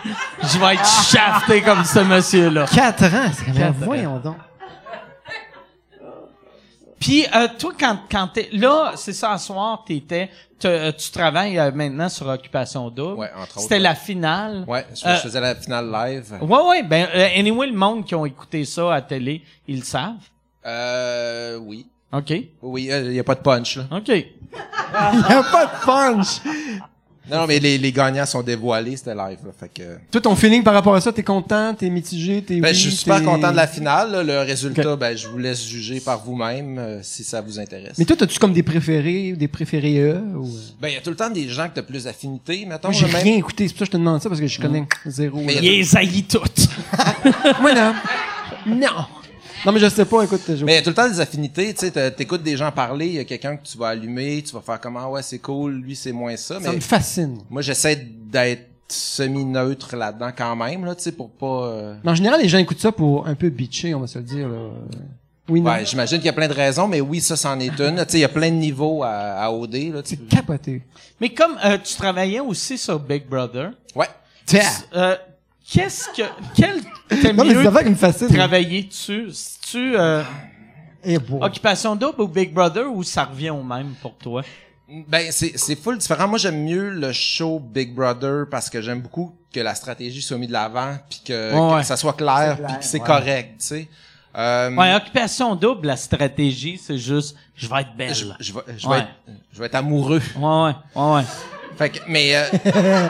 je 0.44 0.58
vais 0.60 0.74
être 0.76 0.86
shafté 1.10 1.62
comme 1.62 1.84
ce 1.84 2.00
monsieur-là. 2.00 2.66
4 2.74 3.04
ans, 3.06 3.08
c'est 3.36 3.46
quand 3.46 3.54
même, 3.60 3.70
ans. 3.70 3.74
voyons 3.82 4.18
donc. 4.24 4.36
Puis 7.02 7.26
euh, 7.36 7.48
toi, 7.60 7.74
quand, 7.78 7.98
quand 8.10 8.28
t'es 8.28 8.48
là, 8.54 8.94
c'est 8.96 9.12
ça, 9.14 9.38
ce 9.38 9.48
soir, 9.48 9.84
t'étais, 9.86 10.30
te- 10.60 10.68
euh, 10.68 10.92
tu 10.92 11.10
travailles 11.12 11.58
euh, 11.58 11.72
maintenant 11.74 12.08
sur 12.08 12.28
Occupation 12.28 12.90
Double. 12.92 13.20
Ouais, 13.20 13.30
entre 13.36 13.42
autres, 13.58 13.62
C'était 13.62 13.76
ouais. 13.76 13.80
la 13.82 13.96
finale. 13.96 14.64
Ouais, 14.68 14.86
je, 14.96 15.06
Euh, 15.08 15.16
je 15.16 15.22
faisais 15.22 15.42
la 15.42 15.56
finale 15.56 15.92
live. 15.92 16.38
Ouais, 16.42 16.62
ouais. 16.70 16.84
Ben, 16.84 17.08
euh, 17.14 17.28
anyway, 17.36 17.68
le 17.68 17.74
monde 17.74 18.06
qui 18.06 18.14
ont 18.16 18.26
écouté 18.26 18.64
ça 18.66 18.88
à 18.92 18.96
la 18.96 19.02
télé, 19.02 19.42
ils 19.68 19.80
le 19.80 19.84
savent. 19.84 20.14
Euh, 20.66 21.58
oui. 21.58 21.88
OK. 22.14 22.34
Oui, 22.62 22.84
il 22.92 23.14
y 23.14 23.20
a 23.20 23.24
pas 23.24 23.36
de 23.36 23.40
punch, 23.42 23.78
là. 23.78 23.84
OK. 23.92 24.08
Il 24.10 24.16
y 25.30 25.34
a 25.34 25.44
pas 25.44 25.66
de 25.66 25.86
punch. 25.86 26.42
Non, 27.32 27.38
non, 27.40 27.48
mais 27.48 27.60
les, 27.60 27.78
les 27.78 27.92
gagnants 27.94 28.26
sont 28.26 28.42
dévoilés, 28.42 28.98
c'était 28.98 29.16
live, 29.16 29.38
là. 29.46 29.52
Fait 29.58 29.70
que... 29.74 29.84
Toi, 30.12 30.20
ton 30.20 30.36
feeling 30.36 30.64
par 30.64 30.74
rapport 30.74 30.94
à 30.96 31.00
ça, 31.00 31.14
t'es 31.14 31.24
content, 31.24 31.74
t'es 31.74 31.90
mitigé, 31.90 32.42
t'es 32.42 32.60
Ben, 32.60 32.70
oui, 32.70 32.76
je 32.76 32.90
suis 32.90 32.92
super 32.92 33.24
content 33.24 33.52
de 33.52 33.56
la 33.56 33.68
finale, 33.68 34.12
là. 34.12 34.24
Le 34.24 34.40
résultat, 34.40 34.98
ben, 34.98 35.16
je 35.16 35.28
vous 35.28 35.38
laisse 35.38 35.66
juger 35.66 36.02
par 36.02 36.22
vous-même, 36.24 36.78
euh, 36.78 37.00
si 37.02 37.24
ça 37.24 37.40
vous 37.40 37.58
intéresse. 37.58 37.98
Mais 37.98 38.04
toi, 38.04 38.18
t'as-tu 38.18 38.38
comme 38.38 38.52
des 38.52 38.64
préférés, 38.64 39.32
des 39.32 39.48
préférés 39.48 40.00
euh, 40.00 40.20
ou... 40.36 40.50
Ben, 40.82 40.90
il 40.90 40.96
y 40.96 40.98
a 40.98 41.02
tout 41.02 41.10
le 41.10 41.16
temps 41.16 41.30
des 41.30 41.48
gens 41.48 41.70
que 41.70 41.76
t'as 41.76 41.84
plus 41.84 42.04
d'affinité, 42.04 42.66
mettons. 42.66 42.92
J'ai 42.92 43.06
même. 43.08 43.16
rien 43.16 43.38
écouté, 43.38 43.68
c'est 43.68 43.74
pour 43.74 43.80
ça 43.80 43.86
que 43.86 43.92
je 43.92 43.92
te 43.92 43.98
demande 43.98 44.22
ça, 44.22 44.28
parce 44.28 44.42
que 44.42 44.48
je 44.48 44.60
connais 44.60 44.84
zéro. 45.06 45.40
Mais 45.40 45.56
là. 45.56 45.62
Ils 45.62 45.80
les 45.80 45.96
haït 45.96 46.24
toutes. 46.24 46.68
Moi, 47.62 47.74
non. 47.74 47.94
Non. 48.68 49.21
Non, 49.66 49.72
mais 49.72 49.80
je 49.80 49.90
sais 49.90 50.06
pas, 50.06 50.24
écoute, 50.24 50.42
je... 50.48 50.66
Mais 50.66 50.74
il 50.74 50.76
y 50.76 50.80
a 50.80 50.82
tout 50.82 50.90
le 50.90 50.96
temps 50.96 51.08
des 51.10 51.20
affinités, 51.20 51.74
tu 51.74 51.88
sais, 51.88 52.12
t'écoutes 52.12 52.42
des 52.44 52.58
gens 52.58 52.72
parler, 52.72 53.08
il 53.08 53.14
y 53.14 53.20
a 53.20 53.24
quelqu'un 53.26 53.58
que 53.58 53.64
tu 53.68 53.78
vas 53.78 53.90
allumer, 53.90 54.42
tu 54.42 54.54
vas 54.54 54.62
faire 54.62 54.80
comment, 54.80 55.10
ouais, 55.12 55.22
c'est 55.22 55.40
cool, 55.40 55.74
lui, 55.76 55.96
c'est 55.96 56.12
moins 56.12 56.36
ça, 56.36 56.60
ça 56.60 56.70
mais 56.70 56.76
me 56.78 56.82
fascine. 56.82 57.38
moi, 57.50 57.62
j'essaie 57.62 57.96
d'être 57.96 58.68
semi-neutre 58.88 59.96
là-dedans 59.96 60.32
quand 60.36 60.56
même, 60.56 60.84
là, 60.86 60.96
tu 60.96 61.04
sais, 61.04 61.12
pour 61.12 61.30
pas... 61.30 61.66
euh, 61.68 61.96
Mais 62.04 62.12
en 62.12 62.16
général, 62.16 62.42
les 62.42 62.50
gens 62.50 62.58
écoutent 62.58 62.80
ça 62.82 62.92
pour 62.92 63.28
un 63.28 63.36
peu 63.36 63.50
bitcher, 63.50 63.94
on 63.94 64.00
va 64.02 64.08
se 64.08 64.18
le 64.18 64.24
dire, 64.26 64.48
là. 64.50 64.70
Oui, 65.50 65.60
non? 65.62 65.72
Ouais, 65.72 65.86
j'imagine 65.86 66.18
qu'il 66.18 66.28
y 66.28 66.30
a 66.30 66.34
plein 66.34 66.48
de 66.48 66.54
raisons, 66.54 66.88
mais 66.88 67.02
oui, 67.02 67.20
ça, 67.20 67.36
c'en 67.36 67.60
est 67.60 67.78
une. 67.80 67.98
Tu 67.98 68.04
sais, 68.12 68.18
il 68.18 68.22
y 68.22 68.26
a 68.26 68.30
plein 68.30 68.50
de 68.50 68.56
niveaux 68.56 69.04
à, 69.04 69.10
à 69.10 69.52
OD, 69.52 69.74
là. 69.94 70.02
tu- 70.02 70.10
C'est 70.16 70.28
capoté. 70.28 70.82
Mais 71.20 71.30
comme 71.34 71.58
euh, 71.66 71.78
tu 71.84 71.96
travaillais 71.96 72.40
aussi 72.40 72.78
sur 72.78 73.00
Big 73.00 73.28
Brother, 73.28 73.72
Ouais. 73.96 74.08
Tiens! 74.46 74.62
euh, 74.96 75.16
qu'est-ce 75.72 76.10
que... 76.10 76.24
Quel... 76.56 76.82
T'aimes 77.22 77.36
Non, 77.36 77.46
mais 77.46 77.54
mieux 77.54 77.62
c'est 77.62 77.68
affaire 77.68 77.84
qui 77.84 77.90
me 77.90 77.96
fascine. 77.96 78.28
travailler 78.28 78.84
dessus? 78.84 79.30
Si 79.32 79.60
tu... 79.62 79.96
Euh, 79.98 80.24
Eh, 81.04 81.18
bon. 81.18 81.42
Occupation 81.44 81.96
double 81.96 82.22
ou 82.22 82.28
Big 82.28 82.54
Brother 82.54 82.92
ou 82.92 83.04
ça 83.04 83.24
revient 83.26 83.50
au 83.50 83.64
même 83.64 83.94
pour 84.02 84.16
toi? 84.16 84.44
Ben, 85.08 85.32
c'est, 85.32 85.54
c'est 85.58 85.76
full 85.76 85.98
différent. 85.98 86.28
Moi, 86.28 86.38
j'aime 86.38 86.64
mieux 86.64 86.90
le 86.90 87.12
show 87.14 87.60
Big 87.60 87.94
Brother 87.96 88.46
parce 88.52 88.70
que 88.70 88.82
j'aime 88.82 89.02
beaucoup 89.02 89.34
que 89.54 89.60
la 89.62 89.74
stratégie 89.74 90.22
soit 90.22 90.38
mise 90.38 90.50
de 90.50 90.54
l'avant 90.54 90.98
puis 91.10 91.22
que, 91.26 91.54
Ouais, 91.54 91.58
que 91.72 91.76
ouais. 91.78 91.84
ça 91.84 91.96
soit 91.98 92.14
clair 92.14 92.58
puis 92.68 92.78
que 92.78 92.84
c'est 92.86 93.00
correct, 93.00 93.56
tu 93.60 93.66
sais. 93.66 93.88
Euh, 94.38 94.74
Ouais, 94.76 94.94
Occupation 94.96 95.56
double, 95.56 95.88
la 95.88 95.98
stratégie, 95.98 96.78
c'est 96.82 96.98
juste, 96.98 97.36
je 97.56 97.68
vais 97.68 97.82
être 97.82 97.96
belle. 97.98 98.14
je, 98.14 98.26
je 98.40 98.54
vais, 98.54 98.60
je 98.78 98.88
Ouais. 98.88 98.98
vais 98.98 99.02
être, 99.04 99.10
je 99.54 99.60
vais 99.60 99.66
être 99.66 99.76
amoureux. 99.76 100.22
Ouais, 100.38 100.44
ouais, 100.44 100.74
ouais, 100.96 101.14
ouais. 101.16 101.24
Fait 101.82 101.90
que, 101.90 102.00
mais, 102.08 102.36
euh, 102.36 102.44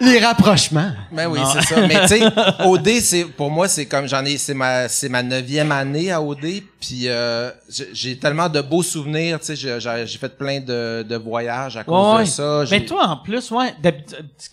Les 0.00 0.18
rapprochements. 0.18 0.92
ben 1.10 1.26
oui, 1.28 1.40
c'est 1.52 1.62
ça. 1.74 1.86
Mais 1.86 2.00
tu 2.02 2.08
sais, 2.08 2.22
OD, 2.64 2.88
c'est, 3.00 3.24
pour 3.24 3.50
moi, 3.50 3.68
c'est 3.68 3.86
comme, 3.86 4.06
j'en 4.08 4.24
ai, 4.24 4.38
c'est 4.38 4.54
ma, 4.54 4.88
c'est 4.88 5.08
ma 5.08 5.22
neuvième 5.22 5.72
année 5.72 6.10
à 6.10 6.20
OD, 6.22 6.62
puis 6.80 7.02
euh, 7.08 7.50
j'ai- 7.92 8.18
tellement 8.18 8.48
de 8.48 8.60
beaux 8.60 8.82
souvenirs, 8.82 9.38
tu 9.40 9.54
sais, 9.54 9.80
j'ai- 9.80 10.18
fait 10.18 10.36
plein 10.36 10.60
de, 10.60 11.02
de 11.02 11.16
voyages 11.16 11.76
à 11.76 11.84
cause 11.84 12.16
Ouais, 12.16 12.24
de 12.24 12.28
ça. 12.28 12.64
Mais 12.70 12.84
toi, 12.84 13.06
en 13.06 13.16
plus, 13.18 13.50
ouais, 13.50 13.74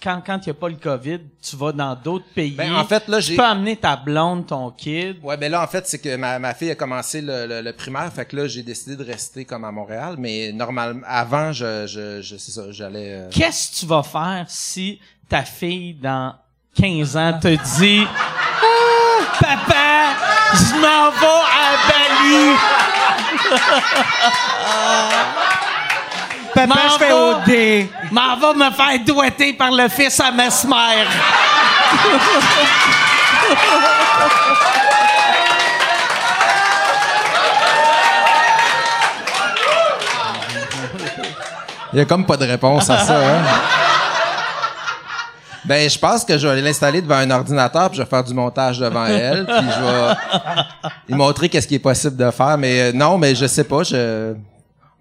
quand 0.04 0.22
quand 0.26 0.38
il 0.46 0.50
n'y 0.50 0.52
a 0.52 0.56
pas 0.56 0.70
le 0.70 0.76
COVID, 0.76 1.20
tu 1.41 1.56
vas 1.56 1.72
dans 1.72 1.96
d'autres 1.96 2.26
pays. 2.36 2.52
Ben, 2.52 2.74
en 2.76 2.86
fait, 2.86 3.08
là, 3.08 3.18
tu 3.20 3.28
j'ai- 3.28 3.36
peux 3.36 3.46
amener 3.46 3.76
ta 3.78 3.96
blonde, 3.96 4.46
ton 4.48 4.72
kid. 4.72 5.18
Ouais, 5.24 5.38
ben 5.38 5.52
là, 5.52 5.64
en 5.64 5.68
fait, 5.68 5.88
c'est 5.88 6.00
que 6.00 6.16
ma, 6.16 6.38
ma 6.40 6.54
fille 6.54 6.72
a 6.72 6.76
commencé 6.76 7.22
le, 7.22 7.46
le, 7.48 7.62
le 7.62 7.74
primaire, 7.74 8.12
fait 8.14 8.26
que 8.26 8.36
là, 8.36 8.48
j'ai 8.48 8.64
décidé 8.64 8.96
de 8.96 9.04
rester 9.04 9.46
comme 9.46 9.64
à 9.64 9.72
Montréal, 9.72 10.16
mais 10.18 10.52
normalement, 10.52 11.02
avant, 11.08 11.52
je, 11.54 11.88
je, 11.88 12.09
je 12.22 12.36
c'est 12.38 12.52
ça, 12.52 12.61
j'allais... 12.72 13.11
euh, 13.14 13.30
Qu'est-ce 13.31 13.72
que 13.72 13.76
tu 13.81 13.86
vas 13.86 14.03
faire 14.03 14.45
si 14.48 14.99
ta 15.30 15.44
fille, 15.44 15.94
dans 15.94 16.34
15 16.76 17.15
ans, 17.18 17.40
te 17.41 17.48
dit 17.80 18.06
Ah, 18.61 18.65
Papa, 19.40 20.10
je 20.53 20.73
m'en 20.76 21.10
vais 21.11 21.44
à 21.45 21.77
Bali? 21.90 22.56
Papa, 26.56 26.68
M'en 26.68 26.90
je 26.90 26.98
fais 26.98 27.10
va. 27.10 27.15
OD. 27.15 27.52
M'en 28.11 28.36
va 28.38 28.53
me 28.53 28.69
faire 28.72 28.99
doigter 29.06 29.53
par 29.53 29.72
le 29.72 29.88
fils 29.88 30.19
à 30.19 30.31
Mesmer. 30.31 30.73
Il 41.94 41.99
y 41.99 42.02
a 42.02 42.06
comme 42.06 42.26
pas 42.26 42.38
de 42.38 42.45
réponse 42.45 42.90
à 42.90 42.99
ça, 42.99 43.18
hein? 43.18 43.44
Ben, 45.66 45.90
je 45.90 45.99
pense 45.99 46.24
que 46.24 46.38
je 46.38 46.48
vais 46.48 46.61
l'installer 46.61 47.02
devant 47.02 47.18
un 47.18 47.30
ordinateur 47.30 47.90
puis 47.90 47.98
je 47.98 48.03
vais 48.03 48.10
faire 48.10 48.24
du 48.24 48.34
montage 48.34 48.80
devant 48.80 49.06
elle 49.06 49.45
puis 49.45 49.56
je 49.56 49.84
vais 49.84 50.14
lui 51.10 51.16
montrer 51.16 51.49
qu'est-ce 51.49 51.68
qui 51.68 51.76
est 51.76 51.80
possible 51.80 52.16
de 52.16 52.32
faire. 52.32 52.57
Mais 52.57 52.82
euh, 52.82 52.91
non, 52.94 53.18
mais 53.18 53.36
je 53.36 53.45
sais 53.45 53.66
pas, 53.66 53.84
je 53.84 54.34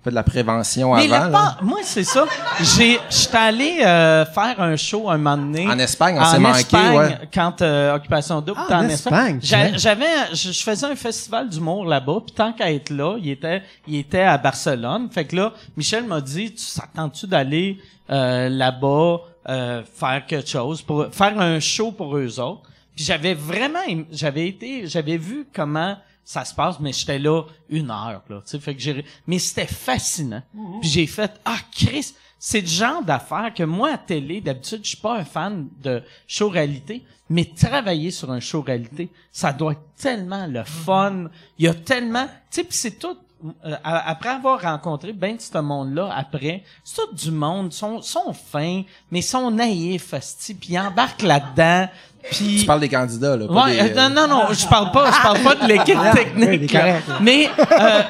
fait 0.04 0.10
de 0.10 0.14
la 0.14 0.22
prévention 0.22 0.94
Mais 0.94 1.12
avant. 1.12 1.28
là. 1.30 1.56
moi, 1.60 1.80
c'est 1.82 2.04
ça. 2.04 2.24
J'ai, 2.60 2.98
j'étais 3.10 3.36
allé 3.36 3.80
euh, 3.84 4.24
faire 4.26 4.60
un 4.60 4.76
show 4.76 5.10
un 5.10 5.18
moment 5.18 5.36
donné. 5.36 5.66
En 5.68 5.78
Espagne, 5.78 6.16
on 6.20 6.24
s'est 6.24 6.38
manqué, 6.38 6.60
Espagne, 6.60 6.96
ouais. 6.96 7.18
quand 7.34 7.60
euh, 7.62 7.96
Occupation 7.96 8.40
Double 8.40 8.60
Ah, 8.68 8.78
en, 8.78 8.84
en 8.84 8.88
Espagne. 8.88 9.40
J'avais, 9.42 10.06
je, 10.32 10.52
faisais 10.52 10.86
un 10.86 10.94
festival 10.96 11.48
d'humour 11.48 11.84
là-bas, 11.84 12.18
puis 12.24 12.34
tant 12.34 12.52
qu'à 12.52 12.70
être 12.72 12.90
là, 12.90 13.16
il 13.18 13.28
était, 13.28 13.62
il 13.86 13.96
était 13.96 14.22
à 14.22 14.38
Barcelone. 14.38 15.08
Fait 15.10 15.24
que 15.24 15.34
là, 15.36 15.52
Michel 15.76 16.04
m'a 16.04 16.20
dit, 16.20 16.52
tu 16.54 16.62
s'attends-tu 16.64 17.26
d'aller 17.26 17.78
euh, 18.10 18.48
là-bas 18.48 19.16
euh, 19.48 19.82
faire 19.98 20.24
quelque 20.26 20.48
chose 20.48 20.80
pour 20.82 21.06
faire 21.10 21.38
un 21.40 21.58
show 21.58 21.90
pour 21.90 22.16
eux 22.16 22.38
autres? 22.38 22.62
Puis 22.94 23.04
j'avais 23.04 23.34
vraiment, 23.34 23.78
aim- 23.88 24.06
j'avais 24.12 24.46
été, 24.48 24.86
j'avais 24.86 25.16
vu 25.16 25.46
comment 25.54 25.96
ça 26.28 26.44
se 26.44 26.54
passe, 26.54 26.78
mais 26.78 26.92
j'étais 26.92 27.18
là 27.18 27.44
une 27.70 27.90
heure, 27.90 28.22
là, 28.28 28.42
tu 28.42 28.50
sais, 28.50 28.60
fait 28.60 28.74
que 28.74 28.82
j'ai, 28.82 29.02
mais 29.26 29.38
c'était 29.38 29.66
fascinant. 29.66 30.42
Puis 30.82 30.90
j'ai 30.90 31.06
fait, 31.06 31.40
ah, 31.46 31.56
Chris, 31.72 32.12
c'est 32.38 32.60
le 32.60 32.66
genre 32.66 33.02
d'affaires 33.02 33.54
que 33.54 33.62
moi, 33.62 33.94
à 33.94 33.96
télé, 33.96 34.42
d'habitude, 34.42 34.80
je 34.82 34.88
suis 34.88 34.98
pas 34.98 35.16
un 35.16 35.24
fan 35.24 35.68
de 35.82 36.02
show 36.26 36.50
réalité, 36.50 37.02
mais 37.30 37.46
travailler 37.46 38.10
sur 38.10 38.30
un 38.30 38.40
show 38.40 38.60
réalité, 38.60 39.08
ça 39.32 39.54
doit 39.54 39.72
être 39.72 39.80
tellement 39.96 40.46
le 40.46 40.64
fun. 40.64 41.30
Il 41.58 41.64
y 41.64 41.68
a 41.68 41.72
tellement, 41.72 42.26
tu 42.26 42.32
sais, 42.50 42.64
puis 42.64 42.76
c'est 42.76 42.98
tout, 42.98 43.16
euh, 43.64 43.76
après 43.82 44.30
avoir 44.30 44.60
rencontré 44.60 45.14
ben 45.14 45.36
de 45.36 45.40
ce 45.40 45.56
monde-là, 45.56 46.12
après, 46.14 46.62
c'est 46.84 46.96
tout 46.96 47.14
du 47.14 47.30
monde, 47.30 47.72
sont, 47.72 48.02
sont 48.02 48.34
fins, 48.34 48.82
mais 49.10 49.22
sont 49.22 49.50
naïfs, 49.50 50.12
puis 50.60 50.74
ils 50.74 50.78
embarquent 50.78 51.22
là-dedans, 51.22 51.88
puis... 52.30 52.58
Tu 52.60 52.66
parles 52.66 52.80
des 52.80 52.88
candidats, 52.88 53.36
là. 53.36 53.46
pas 53.46 53.64
Ouais, 53.64 53.82
des, 53.90 53.98
euh, 53.98 54.08
non, 54.08 54.26
non, 54.26 54.28
non, 54.28 54.52
je 54.52 54.66
parle 54.66 54.90
pas, 54.92 55.10
je 55.12 55.22
parle 55.22 55.40
pas 55.42 55.54
de 55.54 55.66
l'équipe 55.66 55.96
est 55.96 56.12
technique. 56.12 56.72
là. 56.72 56.98
Mais 57.20 57.48
euh, 57.70 58.02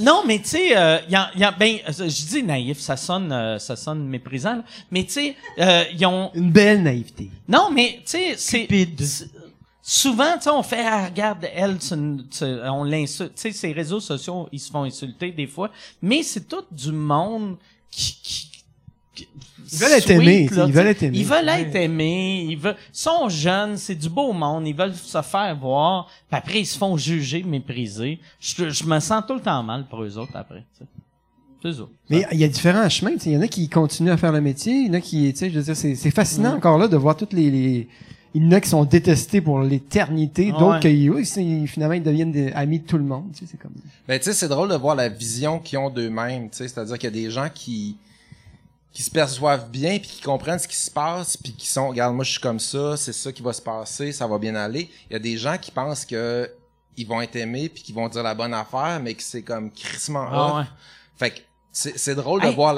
non, 0.00 0.22
mais 0.26 0.38
tu 0.38 0.48
sais, 0.50 0.76
euh, 0.76 0.98
y 1.08 1.14
a, 1.14 1.30
y 1.36 1.44
a- 1.44 1.50
ben, 1.50 1.76
je 1.88 2.26
dis 2.26 2.42
naïf, 2.42 2.78
ça 2.78 2.96
sonne, 2.96 3.30
euh, 3.32 3.58
ça 3.58 3.76
sonne 3.76 4.06
méprisant. 4.06 4.56
là. 4.56 4.62
Mais 4.90 5.04
tu 5.04 5.12
sais, 5.12 5.36
euh, 5.58 5.84
ils 5.92 6.06
ont, 6.06 6.30
Une 6.34 6.50
belle 6.52 6.82
naïveté. 6.82 7.30
non, 7.48 7.70
mais 7.70 8.00
tu 8.04 8.12
sais, 8.12 8.34
c'est 8.36 8.66
souvent, 9.82 10.34
tu 10.36 10.42
sais, 10.44 10.50
on 10.50 10.62
fait, 10.62 10.84
ah, 10.86 11.06
regarde, 11.06 11.46
elle, 11.54 11.78
tu 11.78 11.88
sais, 12.30 12.46
on 12.70 12.84
l'insulte. 12.84 13.34
Tu 13.34 13.40
sais, 13.42 13.52
ces 13.52 13.72
réseaux 13.72 14.00
sociaux, 14.00 14.48
ils 14.52 14.60
se 14.60 14.70
font 14.70 14.84
insulter 14.84 15.32
des 15.32 15.46
fois, 15.46 15.70
mais 16.00 16.22
c'est 16.22 16.46
tout 16.48 16.64
du 16.70 16.92
monde 16.92 17.56
qui 17.90 18.16
qui- 18.22 18.49
Ils 19.72 19.78
veulent 19.78 19.92
être 19.92 20.10
aimés, 20.10 20.48
ils 20.50 20.72
veulent 20.72 20.86
être 20.88 21.02
aimés. 21.02 21.18
Ils 21.18 21.24
veulent 21.26 21.48
être 21.48 21.74
aimés, 21.76 22.46
ils 22.48 22.56
veulent, 22.58 22.76
sont 22.92 23.28
jeunes, 23.28 23.76
c'est 23.76 23.94
du 23.94 24.08
beau 24.08 24.32
monde, 24.32 24.66
ils 24.66 24.74
veulent 24.74 24.94
se 24.94 25.20
faire 25.22 25.56
voir, 25.56 26.06
puis 26.28 26.38
après 26.38 26.60
ils 26.60 26.66
se 26.66 26.76
font 26.76 26.96
juger, 26.96 27.42
mépriser. 27.42 28.18
Je, 28.40 28.68
je 28.70 28.84
me 28.84 28.98
sens 29.00 29.22
tout 29.26 29.34
le 29.34 29.40
temps 29.40 29.62
mal 29.62 29.86
pour 29.88 30.02
eux 30.02 30.18
autres 30.18 30.34
après. 30.34 30.64
C'est 31.62 31.72
ça. 31.74 31.82
Mais 32.08 32.24
il 32.32 32.38
y 32.38 32.44
a 32.44 32.48
différents 32.48 32.88
chemins. 32.88 33.12
tu 33.12 33.18
sais. 33.20 33.30
Il 33.30 33.34
y 33.34 33.36
en 33.36 33.42
a 33.42 33.48
qui 33.48 33.68
continuent 33.68 34.10
à 34.10 34.16
faire 34.16 34.32
le 34.32 34.40
métier. 34.40 34.72
Il 34.72 34.86
y 34.86 34.90
en 34.90 34.94
a 34.94 35.00
qui, 35.00 35.30
tu 35.32 35.38
sais, 35.38 35.50
je 35.50 35.58
veux 35.58 35.64
dire, 35.64 35.76
c'est, 35.76 35.94
c'est 35.94 36.10
fascinant 36.10 36.54
encore 36.56 36.78
là 36.78 36.88
de 36.88 36.96
voir 36.96 37.16
toutes 37.16 37.34
les, 37.34 37.50
les- 37.50 37.88
Il 38.34 38.44
y 38.44 38.46
en 38.48 38.52
a 38.52 38.60
qui 38.62 38.68
sont 38.70 38.84
détestés 38.86 39.42
pour 39.42 39.60
l'éternité, 39.60 40.52
Ah 40.54 40.58
d'autres 40.58 40.74
ouais. 40.86 40.96
qui, 40.96 41.10
oui, 41.10 41.26
c'est- 41.26 41.66
finalement, 41.66 41.94
ils 41.94 42.02
deviennent 42.02 42.32
des 42.32 42.50
amis 42.52 42.78
de 42.80 42.86
tout 42.86 42.96
le 42.96 43.04
monde. 43.04 43.26
Tu 43.34 43.40
sais, 43.40 43.50
c'est 43.52 43.58
comme. 43.60 43.72
Ben, 44.08 44.18
tu 44.18 44.24
sais, 44.24 44.32
c'est 44.32 44.48
drôle 44.48 44.70
de 44.70 44.74
voir 44.76 44.94
la 44.96 45.10
vision 45.10 45.58
qu'ils 45.58 45.78
ont 45.78 45.90
d'eux-mêmes, 45.90 46.44
tu 46.48 46.56
sais. 46.56 46.68
C'est-à-dire 46.68 46.96
qu'il 46.96 47.10
y 47.10 47.12
a 47.12 47.24
des 47.24 47.30
gens 47.30 47.48
qui, 47.54 47.96
qui 48.92 49.02
se 49.02 49.10
perçoivent 49.10 49.70
bien 49.70 49.98
puis 49.98 50.08
qui 50.08 50.20
comprennent 50.22 50.58
ce 50.58 50.66
qui 50.68 50.76
se 50.76 50.90
passe 50.90 51.36
puis 51.36 51.52
qui 51.52 51.66
sont, 51.66 51.88
regarde, 51.88 52.14
moi, 52.14 52.24
je 52.24 52.32
suis 52.32 52.40
comme 52.40 52.58
ça, 52.60 52.96
c'est 52.96 53.12
ça 53.12 53.32
qui 53.32 53.42
va 53.42 53.52
se 53.52 53.62
passer, 53.62 54.12
ça 54.12 54.26
va 54.26 54.38
bien 54.38 54.54
aller. 54.56 54.90
Il 55.08 55.12
y 55.12 55.16
a 55.16 55.20
des 55.20 55.36
gens 55.36 55.56
qui 55.58 55.70
pensent 55.70 56.04
que 56.04 56.50
ils 56.96 57.06
vont 57.06 57.20
être 57.22 57.36
aimés 57.36 57.68
puis 57.68 57.82
qu'ils 57.82 57.94
vont 57.94 58.08
dire 58.08 58.22
la 58.22 58.34
bonne 58.34 58.52
affaire, 58.52 59.00
mais 59.02 59.14
que 59.14 59.22
c'est 59.22 59.42
comme 59.42 59.70
crissement 59.70 60.26
Ah 60.30 60.56
ouais. 60.58 60.64
Fait 61.16 61.30
que 61.30 61.40
c'est, 61.72 62.14
drôle 62.16 62.40
de 62.42 62.48
Hey. 62.48 62.54
voir 62.54 62.74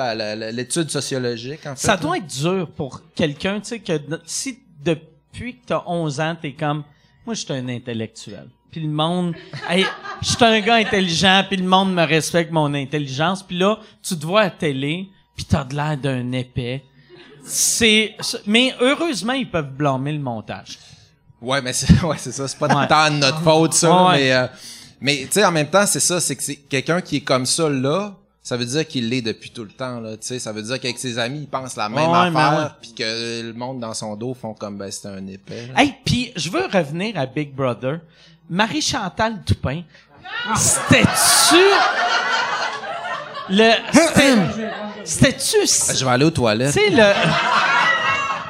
l'étude 0.52 0.90
sociologique, 0.90 1.66
en 1.66 1.74
fait. 1.74 1.86
Ça 1.86 1.96
doit 1.96 2.18
être 2.18 2.26
dur 2.26 2.70
pour 2.76 3.00
quelqu'un, 3.14 3.60
tu 3.60 3.68
sais, 3.70 3.80
que 3.80 3.98
si 4.26 4.58
depuis 4.84 5.56
que 5.56 5.66
t'as 5.66 5.82
11 5.86 6.20
ans, 6.20 6.36
t'es 6.40 6.52
comme, 6.52 6.84
moi, 7.24 7.34
je 7.34 7.40
suis 7.40 7.52
un 7.52 7.68
intellectuel. 7.68 8.48
Puis 8.70 8.82
le 8.82 8.88
monde, 8.88 9.34
hey, 9.70 9.86
je 10.20 10.28
suis 10.28 10.44
un 10.44 10.60
gars 10.60 10.74
intelligent, 10.74 11.44
puis 11.48 11.56
le 11.56 11.64
monde 11.66 11.94
me 11.94 12.04
respecte 12.04 12.52
mon 12.52 12.74
intelligence. 12.74 13.42
Puis 13.42 13.58
là, 13.58 13.78
tu 14.02 14.16
te 14.18 14.26
vois 14.26 14.42
à 14.42 14.50
télé, 14.50 15.08
puis 15.36 15.44
t'as 15.44 15.64
de 15.64 15.74
l'air 15.74 15.96
d'un 15.96 16.32
épais. 16.32 16.82
C'est, 17.44 18.14
mais 18.46 18.74
heureusement, 18.80 19.32
ils 19.32 19.50
peuvent 19.50 19.70
blâmer 19.72 20.12
le 20.12 20.20
montage. 20.20 20.78
Ouais, 21.40 21.60
mais 21.60 21.72
c'est 21.72 22.00
ouais, 22.04 22.16
c'est 22.18 22.32
ça, 22.32 22.46
c'est 22.46 22.58
pas 22.58 22.68
Ouais. 22.68 22.86
tant 22.86 23.10
de 23.10 23.16
notre 23.16 23.40
faute 23.40 23.72
ça, 23.74 24.06
Ouais. 24.06 24.16
mais 24.18 24.32
euh, 24.32 24.46
mais 25.00 25.16
tu 25.22 25.32
sais 25.32 25.44
en 25.44 25.50
même 25.50 25.68
temps, 25.68 25.84
c'est 25.86 25.98
ça, 26.00 26.20
c'est 26.20 26.36
que 26.36 26.42
c'est 26.42 26.54
quelqu'un 26.56 27.00
qui 27.00 27.16
est 27.16 27.20
comme 27.22 27.44
ça 27.46 27.68
là, 27.68 28.14
ça 28.44 28.56
veut 28.56 28.64
dire 28.64 28.86
qu'il 28.86 29.08
l'est 29.08 29.22
depuis 29.22 29.50
tout 29.50 29.64
le 29.64 29.70
temps 29.70 29.98
là, 29.98 30.12
tu 30.16 30.18
sais, 30.26 30.38
ça 30.38 30.52
veut 30.52 30.62
dire 30.62 30.78
qu'avec 30.78 30.98
ses 30.98 31.18
amis, 31.18 31.40
il 31.40 31.48
pense 31.48 31.74
la 31.74 31.88
même 31.88 32.10
affaire 32.12 32.58
ouais. 32.58 32.70
puis 32.80 32.92
que 32.94 33.42
le 33.42 33.52
monde 33.54 33.80
dans 33.80 33.94
son 33.94 34.14
dos 34.14 34.34
font 34.34 34.54
comme 34.54 34.78
ben 34.78 34.90
c'est 34.92 35.08
un 35.08 35.26
épais. 35.26 35.66
là. 35.74 35.82
Hey, 35.82 35.94
puis 36.04 36.32
je 36.36 36.48
veux 36.48 36.66
revenir 36.66 37.18
à 37.18 37.26
Big 37.26 37.52
Brother. 37.52 37.98
Marie-Chantal 38.48 39.42
Toupin, 39.44 39.82
c'était-tu 40.56 41.56
le 43.52 43.70
c'était- 43.92 44.36
c'était-tu 45.04 45.96
Je 45.98 46.04
vais 46.04 46.10
aller 46.10 46.24
aux 46.24 46.30
toilettes. 46.30 46.72
tu 46.72 46.80
sais 46.80 46.90
le 46.90 47.12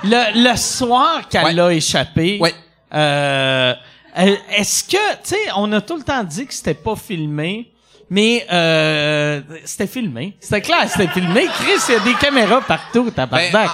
le 0.05 0.51
le 0.51 0.57
soir 0.57 1.29
qu'elle 1.29 1.45
Ouais. 1.45 1.61
a 1.61 1.73
échappé. 1.73 2.39
Ouais. 2.41 2.55
Euh, 2.95 3.75
euh, 4.19 4.37
est-ce 4.57 4.85
que 4.85 4.97
tu 5.23 5.31
sais 5.31 5.37
on 5.57 5.73
a 5.73 5.81
tout 5.81 5.97
le 5.97 6.03
temps 6.03 6.23
dit 6.25 6.47
que 6.47 6.55
c'était 6.55 6.75
pas 6.75 6.97
filmé 6.97 7.69
mais 8.11 8.47
euh, 8.53 9.41
c'était 9.65 9.87
filmé. 9.87 10.37
C'était 10.39 10.61
clair, 10.61 10.87
c'était 10.87 11.09
filmé. 11.09 11.47
Chris, 11.47 11.81
il 11.89 11.95
y 11.95 11.97
a 11.97 12.01
des 12.01 12.15
caméras 12.15 12.61
partout, 12.61 13.11
tabarnak. 13.11 13.51
Ben, 13.53 13.71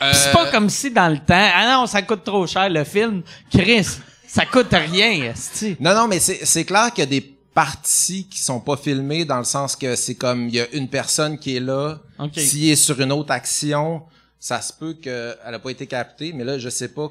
ah, 0.00 0.12
c'est 0.12 0.28
euh, 0.28 0.32
pas 0.32 0.50
comme 0.50 0.68
si 0.68 0.90
dans 0.90 1.08
le 1.08 1.16
temps, 1.16 1.48
ah 1.56 1.72
non, 1.72 1.86
ça 1.86 2.02
coûte 2.02 2.22
trop 2.22 2.46
cher 2.46 2.68
le 2.68 2.84
film. 2.84 3.22
Chris, 3.50 3.86
ça 4.26 4.44
coûte 4.44 4.74
rien, 4.92 5.30
esti. 5.32 5.74
Non 5.80 5.94
non, 5.94 6.06
mais 6.06 6.20
c'est 6.20 6.40
c'est 6.44 6.66
clair 6.66 6.90
qu'il 6.92 7.04
y 7.04 7.06
a 7.06 7.10
des 7.10 7.37
parties 7.62 8.24
qui 8.30 8.38
sont 8.38 8.60
pas 8.60 8.76
filmées 8.76 9.24
dans 9.24 9.38
le 9.38 9.44
sens 9.44 9.74
que 9.74 9.96
c'est 9.96 10.14
comme 10.14 10.46
il 10.48 10.54
y 10.54 10.60
a 10.60 10.68
une 10.74 10.86
personne 10.88 11.36
qui 11.40 11.56
est 11.56 11.60
là, 11.60 11.98
Ok. 12.20 12.34
s'il 12.36 12.68
est 12.70 12.76
sur 12.76 13.00
une 13.00 13.10
autre 13.10 13.32
action, 13.32 14.02
ça 14.38 14.60
se 14.60 14.72
peut 14.72 14.92
qu'elle 14.94 15.34
a 15.42 15.58
pas 15.58 15.70
été 15.70 15.84
captée, 15.88 16.32
mais 16.32 16.44
là 16.44 16.56
je 16.56 16.68
sais 16.68 16.86
pas 16.86 17.08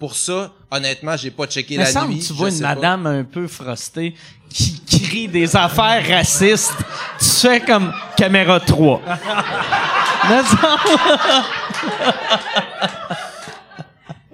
pour 0.00 0.16
ça, 0.16 0.52
honnêtement, 0.72 1.16
j'ai 1.16 1.30
pas 1.30 1.46
checké 1.46 1.76
la 1.76 1.86
semble 1.86 2.14
nuit. 2.14 2.24
tu 2.26 2.32
vois 2.32 2.48
une 2.50 2.58
pas. 2.60 2.74
madame 2.74 3.06
un 3.06 3.22
peu 3.22 3.46
frostée 3.46 4.16
qui 4.48 4.80
crie 5.04 5.28
des 5.28 5.54
affaires 5.54 6.04
racistes. 6.08 6.74
Tu 7.20 7.24
fais 7.26 7.60
comme 7.60 7.92
caméra 8.16 8.58
3. 8.58 9.00
Me 10.30 10.42
semble- 10.42 11.44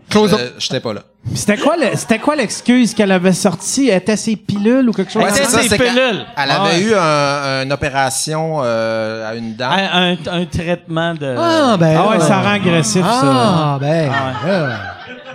Close 0.08 0.32
up. 0.32 0.40
Euh, 0.40 0.50
J'étais 0.58 0.80
pas 0.80 0.94
là. 0.94 1.04
C'était 1.34 1.56
quoi, 1.56 1.76
le- 1.76 1.96
c'était 1.96 2.18
quoi 2.18 2.36
l'excuse 2.36 2.94
qu'elle 2.94 3.12
avait 3.12 3.32
sortie? 3.32 3.88
Était 3.88 4.16
ses 4.16 4.36
pilules 4.36 4.88
ou 4.88 4.92
quelque 4.92 5.12
chose? 5.12 5.22
Ouais, 5.22 5.30
C'était 5.30 5.44
c'est 5.44 5.50
ça, 5.56 5.62
ses 5.62 5.68
c'est 5.70 5.76
pilules. 5.78 6.24
Elle 6.36 6.50
Ah 6.50 6.62
avait 6.62 6.74
ouais. 6.76 6.80
eu 6.82 6.94
un- 6.94 7.62
une 7.64 7.72
opération 7.72 8.60
euh, 8.62 9.28
à 9.30 9.34
une 9.34 9.54
dent. 9.56 9.68
Un, 9.70 10.12
un- 10.12 10.40
un 10.40 10.44
traitement 10.46 11.14
de. 11.14 11.34
Ah, 11.38 11.76
ben. 11.78 11.98
Ah 11.98 12.08
ouais, 12.10 12.20
ça 12.20 12.40
rend 12.40 12.50
agressif, 12.52 13.04
ça. 13.04 13.20
Ah, 13.22 13.78
ben. 13.80 14.10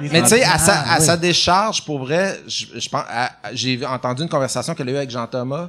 Mais 0.01 0.21
tu 0.23 0.27
sais, 0.29 0.43
à, 0.43 0.57
sa, 0.57 0.79
à 0.79 0.97
oui. 0.99 1.05
sa 1.05 1.17
décharge, 1.17 1.85
pour 1.85 1.99
vrai, 1.99 2.39
je, 2.47 2.65
je 2.79 2.89
pense, 2.89 3.03
à- 3.07 3.25
à- 3.25 3.53
j'ai 3.53 3.79
entendu 3.85 4.23
une 4.23 4.29
conversation 4.29 4.73
qu'elle 4.73 4.89
a 4.89 4.91
eue 4.93 4.97
avec 4.97 5.11
Jean-Thomas, 5.11 5.67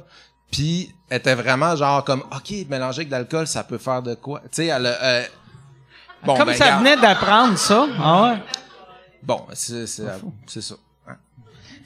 puis 0.51 0.89
elle 1.09 1.17
était 1.17 1.35
vraiment 1.35 1.75
genre 1.75 2.03
comme, 2.03 2.21
OK, 2.35 2.51
mélanger 2.67 2.99
avec 3.01 3.09
de 3.09 3.13
l'alcool, 3.13 3.45
ça 3.45 3.63
peut 3.63 3.77
faire 3.77 4.01
de 4.01 4.15
quoi? 4.15 4.39
Tu 4.43 4.47
sais, 4.53 4.65
elle 4.67 4.87
a, 4.87 4.89
euh, 5.03 5.23
bon, 6.25 6.35
Comme 6.35 6.47
ben, 6.47 6.55
ça 6.55 6.63
regarde. 6.65 6.79
venait 6.83 6.97
d'apprendre 6.97 7.57
ça. 7.59 7.85
Ah 8.03 8.23
ouais. 8.23 8.37
Bon, 9.25 9.41
c'est, 9.53 9.87
c'est, 9.87 10.03
c'est 10.47 10.61
ça. 10.61 10.75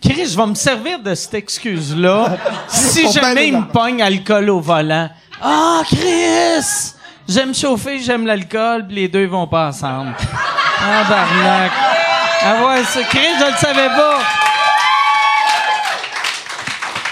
Chris, 0.02 0.28
je 0.28 0.38
vais 0.38 0.46
me 0.46 0.56
servir 0.56 1.00
de 1.00 1.14
cette 1.16 1.34
excuse-là 1.36 2.38
si 2.68 3.12
jamais 3.12 3.48
il 3.50 3.58
me 3.58 3.72
pogne 3.72 4.02
alcool 4.02 4.50
au 4.50 4.60
volant. 4.60 5.10
Ah, 5.42 5.82
Chris! 5.86 6.94
J'aime 7.28 7.54
chauffer, 7.54 8.00
j'aime 8.00 8.26
l'alcool, 8.26 8.88
puis 8.88 8.96
les 8.96 9.08
deux 9.08 9.26
vont 9.28 9.48
pas 9.48 9.70
ensemble. 9.70 10.16
Ah, 10.80 11.04
barnac. 11.10 11.72
Ah 12.44 12.66
ouais, 12.68 12.84
ça, 12.84 13.02
Chris, 13.06 13.20
je 13.40 13.52
le 13.52 13.58
savais 13.58 13.88
pas. 13.88 14.20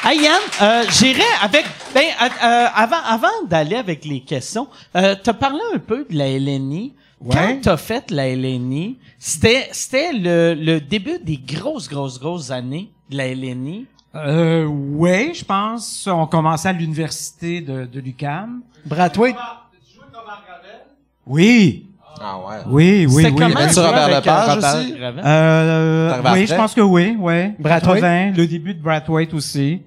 Hey 0.08 0.22
Yann, 0.22 0.40
euh, 0.62 0.84
j'irai 0.92 1.24
avec. 1.42 1.66
Ben, 1.96 2.04
euh, 2.22 2.30
euh, 2.44 2.68
avant, 2.76 3.02
avant 3.04 3.44
d'aller 3.48 3.76
avec 3.76 4.06
les 4.06 4.22
questions, 4.22 4.68
euh, 4.96 5.16
t'as 5.22 5.34
parlé 5.34 5.60
un 5.74 5.80
peu 5.80 6.06
de 6.08 6.16
la 6.16 6.28
LNI. 6.28 6.94
Quand 7.22 7.30
Ouais. 7.40 7.60
t'as 7.62 7.78
fait 7.78 8.12
la 8.12 8.28
LNI, 8.36 8.98
c'était 9.18 9.70
c'était 9.72 10.12
le, 10.14 10.54
le 10.54 10.80
début 10.82 11.18
des 11.24 11.38
grosses, 11.38 11.88
grosses, 11.90 12.20
grosses 12.20 12.52
années 12.52 12.92
de 13.10 13.18
la 13.18 13.34
LNI. 13.34 13.86
Euh, 14.16 14.66
ouais, 14.66 15.32
je 15.34 15.44
pense. 15.44 16.08
On 16.12 16.26
commençait 16.28 16.70
à 16.70 16.74
l'université 16.74 17.62
de, 17.62 17.86
de 17.86 18.00
l'UQAM. 18.00 18.62
Brathwaite. 18.86 19.36
Oui. 21.26 21.88
Ah 22.22 22.38
ouais. 22.38 22.56
Oui, 22.68 23.06
oui, 23.10 23.24
C'était 23.24 23.32
oui. 23.34 23.36
comment 23.54 23.68
jouer 23.68 23.86
Robert 23.86 24.04
avec, 24.04 24.16
Lepage 24.26 24.48
euh, 24.48 24.54
Robert 24.56 24.80
aussi? 24.82 24.94
Euh, 25.26 26.22
oui, 26.34 26.48
je 26.48 26.56
pense 26.56 26.74
que 26.74 26.82
oui, 26.82 27.16
ouais. 27.20 27.56
Brathwaite. 27.60 28.02
80, 28.02 28.32
le 28.38 28.48
début 28.48 28.74
de 28.74 28.82
Brathwaite 28.82 29.34
aussi. 29.34 29.82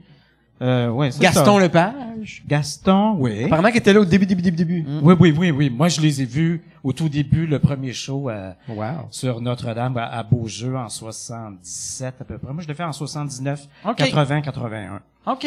Euh, 0.60 0.88
ouais, 0.88 1.10
c'est 1.12 1.20
Gaston 1.22 1.56
ça. 1.56 1.60
Lepage. 1.62 2.42
Gaston, 2.48 3.14
oui. 3.18 3.44
Apparemment 3.44 3.68
qu'il 3.68 3.76
était 3.78 3.92
là 3.92 4.00
au 4.00 4.04
début, 4.04 4.26
début, 4.26 4.42
début, 4.42 4.56
début. 4.56 4.84
Oui, 5.02 5.14
oui, 5.20 5.34
oui, 5.38 5.50
oui. 5.52 5.70
Moi, 5.70 5.88
je 5.88 6.00
les 6.00 6.20
ai 6.22 6.24
vus 6.24 6.62
au 6.82 6.92
tout 6.92 7.08
début, 7.08 7.46
le 7.46 7.58
premier 7.60 7.92
show 7.92 8.28
à- 8.28 8.54
Wow. 8.68 9.06
sur 9.10 9.40
Notre-Dame 9.40 9.96
à, 9.98 10.06
à 10.06 10.22
Beaujeu 10.24 10.76
en 10.76 10.88
77 10.88 12.14
à 12.20 12.24
peu 12.24 12.38
près. 12.38 12.52
Moi, 12.52 12.62
je 12.62 12.68
l'ai 12.68 12.74
fait 12.74 12.82
en 12.84 12.92
79, 12.92 13.66
OK. 13.84 13.94
80, 13.96 14.40
81. 14.40 15.00
OK. 15.26 15.46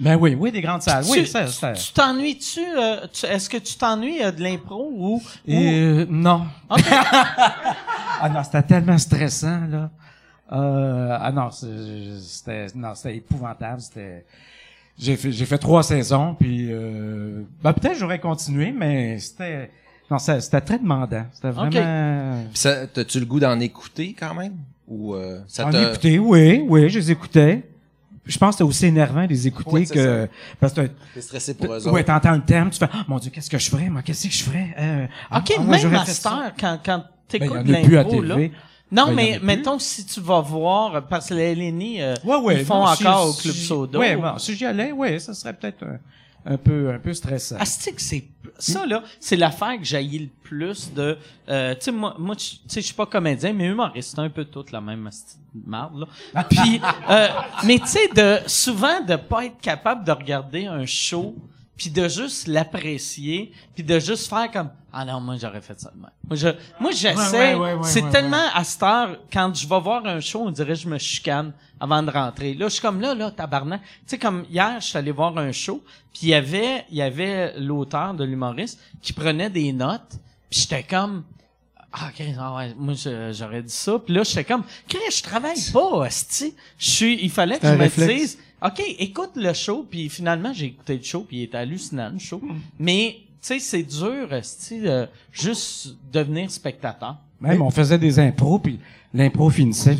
Ben 0.00 0.16
oui, 0.16 0.36
oui, 0.38 0.50
des 0.50 0.60
grandes 0.60 0.82
salles. 0.82 1.04
Oui, 1.08 1.24
ça, 1.24 1.46
ça. 1.46 1.72
tu 1.72 1.92
t'ennuies-tu? 1.92 2.60
euh, 2.60 3.06
tu- 3.12 3.26
Est-ce 3.26 3.48
que 3.48 3.58
tu 3.58 3.76
t'ennuies 3.76 4.22
euh, 4.24 4.32
de 4.32 4.42
l'impro 4.42 4.90
ou... 4.92 5.14
ou- 5.16 5.22
Euh, 5.48 6.04
non. 6.10 6.46
OK. 6.68 6.80
Ah 8.20 8.28
non, 8.28 8.42
c'était 8.44 8.62
tellement 8.62 8.96
stressant, 8.98 9.60
là. 9.70 9.90
Euh, 10.52 11.16
ah 11.20 11.32
non, 11.32 11.50
c'est- 11.50 12.20
c'était, 12.20 12.66
non, 12.74 12.94
c'était 12.94 13.16
épouvantable. 13.16 13.80
C'était, 13.80 14.24
j'ai 14.98 15.16
fait, 15.16 15.32
j'ai 15.32 15.46
fait 15.46 15.58
trois 15.58 15.82
saisons, 15.82 16.34
puis, 16.38 16.68
euh, 16.70 17.42
ben 17.62 17.72
peut-être 17.72 17.98
j'aurais 17.98 18.20
continué, 18.20 18.70
mais 18.72 19.18
c'était, 19.18 19.70
non, 20.10 20.18
c'était, 20.18 20.60
très 20.60 20.78
demandant. 20.78 21.24
C'était 21.32 21.50
vraiment. 21.50 22.44
Puis 22.50 22.58
ça, 22.58 22.86
t'as-tu 22.86 23.20
le 23.20 23.26
goût 23.26 23.40
d'en 23.40 23.58
écouter 23.60 24.14
quand 24.18 24.34
même? 24.34 24.54
Ou 24.86 25.14
euh, 25.14 25.40
ça 25.48 25.66
En 25.66 25.72
écouter, 25.72 26.18
oui, 26.18 26.62
oui, 26.68 26.88
je 26.90 26.98
les 26.98 27.10
écoutais. 27.10 27.62
Je 28.26 28.38
pense 28.38 28.50
que 28.50 28.52
c'était 28.58 28.68
aussi 28.68 28.86
énervant 28.86 29.24
de 29.24 29.28
les 29.28 29.46
écouter 29.46 29.70
Oui, 29.70 29.86
c'est 29.86 29.94
que, 29.94 30.28
parce 30.58 30.72
que, 30.72 30.88
T'es 31.12 31.20
stressé 31.20 31.54
pour 31.54 31.74
eux 31.74 31.88
ouais, 31.90 32.04
t'entends 32.04 32.32
le 32.32 32.42
thème, 32.42 32.70
tu 32.70 32.78
fais, 32.78 32.88
mon 33.06 33.18
Dieu, 33.18 33.30
qu'est-ce 33.30 33.50
que 33.50 33.58
je 33.58 33.68
ferais, 33.68 33.90
moi, 33.90 34.00
qu'est-ce 34.02 34.28
que 34.28 34.32
je 34.32 34.42
ferais, 34.42 34.74
euh, 34.78 35.06
OK, 35.36 35.52
ah, 35.58 35.60
moi, 35.60 35.76
même 35.76 36.04
ça. 36.06 36.44
heure, 36.46 36.52
quand, 36.58 36.78
quand 36.82 36.98
Ben, 36.98 37.04
t'écoutes 37.28 37.58
il 37.66 37.70
y 37.70 37.76
en 37.76 37.80
a 37.80 37.84
plus 37.84 37.96
à 37.98 38.02
l'impro, 38.02 38.22
là... 38.22 38.36
Non, 38.94 39.06
Ben, 39.08 39.14
mais 39.16 39.38
mettons, 39.42 39.78
si 39.78 40.06
tu 40.06 40.20
vas 40.20 40.40
voir, 40.40 41.06
parce 41.08 41.28
que 41.28 41.34
les 41.34 41.54
LNI, 41.54 42.00
euh, 42.00 42.14
Ouais, 42.24 42.36
ouais, 42.36 42.60
ils 42.60 42.64
font 42.64 42.84
non, 42.86 42.94
si- 42.94 43.06
encore 43.06 43.28
au 43.28 43.32
si- 43.32 43.42
Club 43.42 43.54
Soda. 43.54 43.98
Ouais, 43.98 44.16
bon, 44.16 44.38
si 44.38 44.54
j'y 44.54 44.64
allais, 44.64 44.92
ouais, 44.92 45.18
ça 45.18 45.34
serait 45.34 45.52
peut-être 45.52 45.82
un, 45.82 45.98
un 46.52 46.56
peu, 46.56 46.90
un 46.92 46.98
peu 46.98 47.12
stressant. 47.12 47.56
Asti 47.58 47.92
que 47.94 48.00
c'est 48.02 48.24
ça 48.58 48.86
là, 48.86 49.02
c'est 49.18 49.34
l'affaire 49.36 49.76
que 49.78 49.84
j'haïs 49.84 50.18
le 50.18 50.28
plus 50.42 50.92
de 50.94 51.18
euh, 51.48 51.74
tu 51.74 51.80
sais 51.86 51.90
moi 51.90 52.14
moi 52.18 52.36
tu 52.36 52.44
sais 52.68 52.80
je 52.80 52.86
suis 52.86 52.94
pas 52.94 53.06
comédien 53.06 53.52
mais 53.52 53.64
humoriste, 53.66 54.12
c'est 54.14 54.20
un 54.20 54.28
peu 54.30 54.44
toute 54.44 54.70
la 54.70 54.80
même 54.80 55.10
marde 55.66 56.06
là. 56.34 56.44
Puis 56.48 56.80
euh, 57.10 57.28
mais 57.64 57.78
tu 57.80 57.86
sais 57.88 58.08
de 58.14 58.38
souvent 58.46 59.00
de 59.00 59.16
pas 59.16 59.46
être 59.46 59.58
capable 59.60 60.04
de 60.04 60.12
regarder 60.12 60.66
un 60.66 60.86
show 60.86 61.34
puis 61.76 61.90
de 61.90 62.08
juste 62.08 62.46
l'apprécier 62.46 63.52
puis 63.74 63.82
de 63.82 63.98
juste 63.98 64.28
faire 64.28 64.50
comme 64.50 64.70
ah 64.92 65.04
non 65.04 65.20
moi 65.20 65.36
j'aurais 65.40 65.60
fait 65.60 65.78
ça. 65.80 65.92
Moi 65.96 66.10
je 66.32 66.48
moi 66.80 66.90
j'essaie 66.92 67.54
Ouais, 67.54 67.60
ouais, 67.60 67.74
ouais, 67.74 67.82
c'est 67.82 68.08
tellement 68.10 68.48
à 68.54 68.62
cette 68.62 68.82
heure 68.82 69.18
quand 69.32 69.52
je 69.54 69.68
vais 69.68 69.80
voir 69.80 70.06
un 70.06 70.20
show 70.20 70.42
on 70.46 70.50
dirait 70.50 70.74
que 70.74 70.80
je 70.80 70.88
me 70.88 70.98
chicane 70.98 71.52
avant 71.80 72.02
de 72.02 72.10
rentrer. 72.10 72.54
Là 72.54 72.68
je 72.68 72.74
suis 72.74 72.82
comme 72.82 73.00
là 73.00 73.14
là 73.14 73.30
tabarnak. 73.30 73.80
Tu 73.82 73.88
sais 74.06 74.18
comme 74.18 74.44
hier 74.50 74.80
je 74.80 74.86
suis 74.86 74.98
allé 74.98 75.10
voir 75.10 75.36
un 75.36 75.52
show 75.52 75.82
puis 76.12 76.22
il 76.24 76.28
y 76.28 76.34
avait 76.34 76.84
il 76.90 76.96
y 76.96 77.02
avait 77.02 77.58
l'auteur 77.58 78.14
de 78.14 78.24
l'humoriste 78.24 78.78
qui 79.02 79.12
prenait 79.12 79.50
des 79.50 79.72
notes 79.72 80.18
puis 80.50 80.60
j'étais 80.60 80.84
comme 80.84 81.24
ah, 81.96 82.10
Chris, 82.12 82.34
ah 82.38 82.56
ouais, 82.56 82.74
moi, 82.76 82.94
j'aurais 83.30 83.62
dit 83.62 83.72
ça. 83.72 84.00
Puis 84.00 84.12
là, 84.12 84.24
j'étais 84.24 84.42
comme, 84.42 84.64
Chris, 84.88 84.98
je 85.16 85.22
travaille 85.22 85.60
pas. 85.72 86.08
Je 86.08 86.90
suis, 86.90 87.22
il 87.22 87.30
fallait 87.30 87.58
que 87.58 87.68
je 87.68 87.72
me 87.72 88.06
dise, 88.08 88.36
OK, 88.64 88.82
écoute 88.98 89.32
le 89.36 89.52
show. 89.52 89.86
Puis 89.88 90.08
finalement, 90.08 90.52
j'ai 90.52 90.66
écouté 90.66 90.96
le 90.96 91.02
show, 91.02 91.20
puis 91.28 91.38
il 91.38 91.42
était 91.44 91.58
hallucinant, 91.58 92.10
le 92.12 92.18
show. 92.18 92.40
Mais, 92.78 93.16
tu 93.18 93.28
sais, 93.40 93.58
c'est 93.58 93.82
dur, 93.82 94.28
de 94.30 95.08
juste 95.32 95.96
devenir 96.12 96.50
spectateur. 96.50 97.16
Même, 97.40 97.60
on 97.62 97.70
faisait 97.70 97.98
des 97.98 98.18
impros, 98.18 98.58
puis 98.58 98.78
l'impro 99.12 99.50
finissait. 99.50 99.96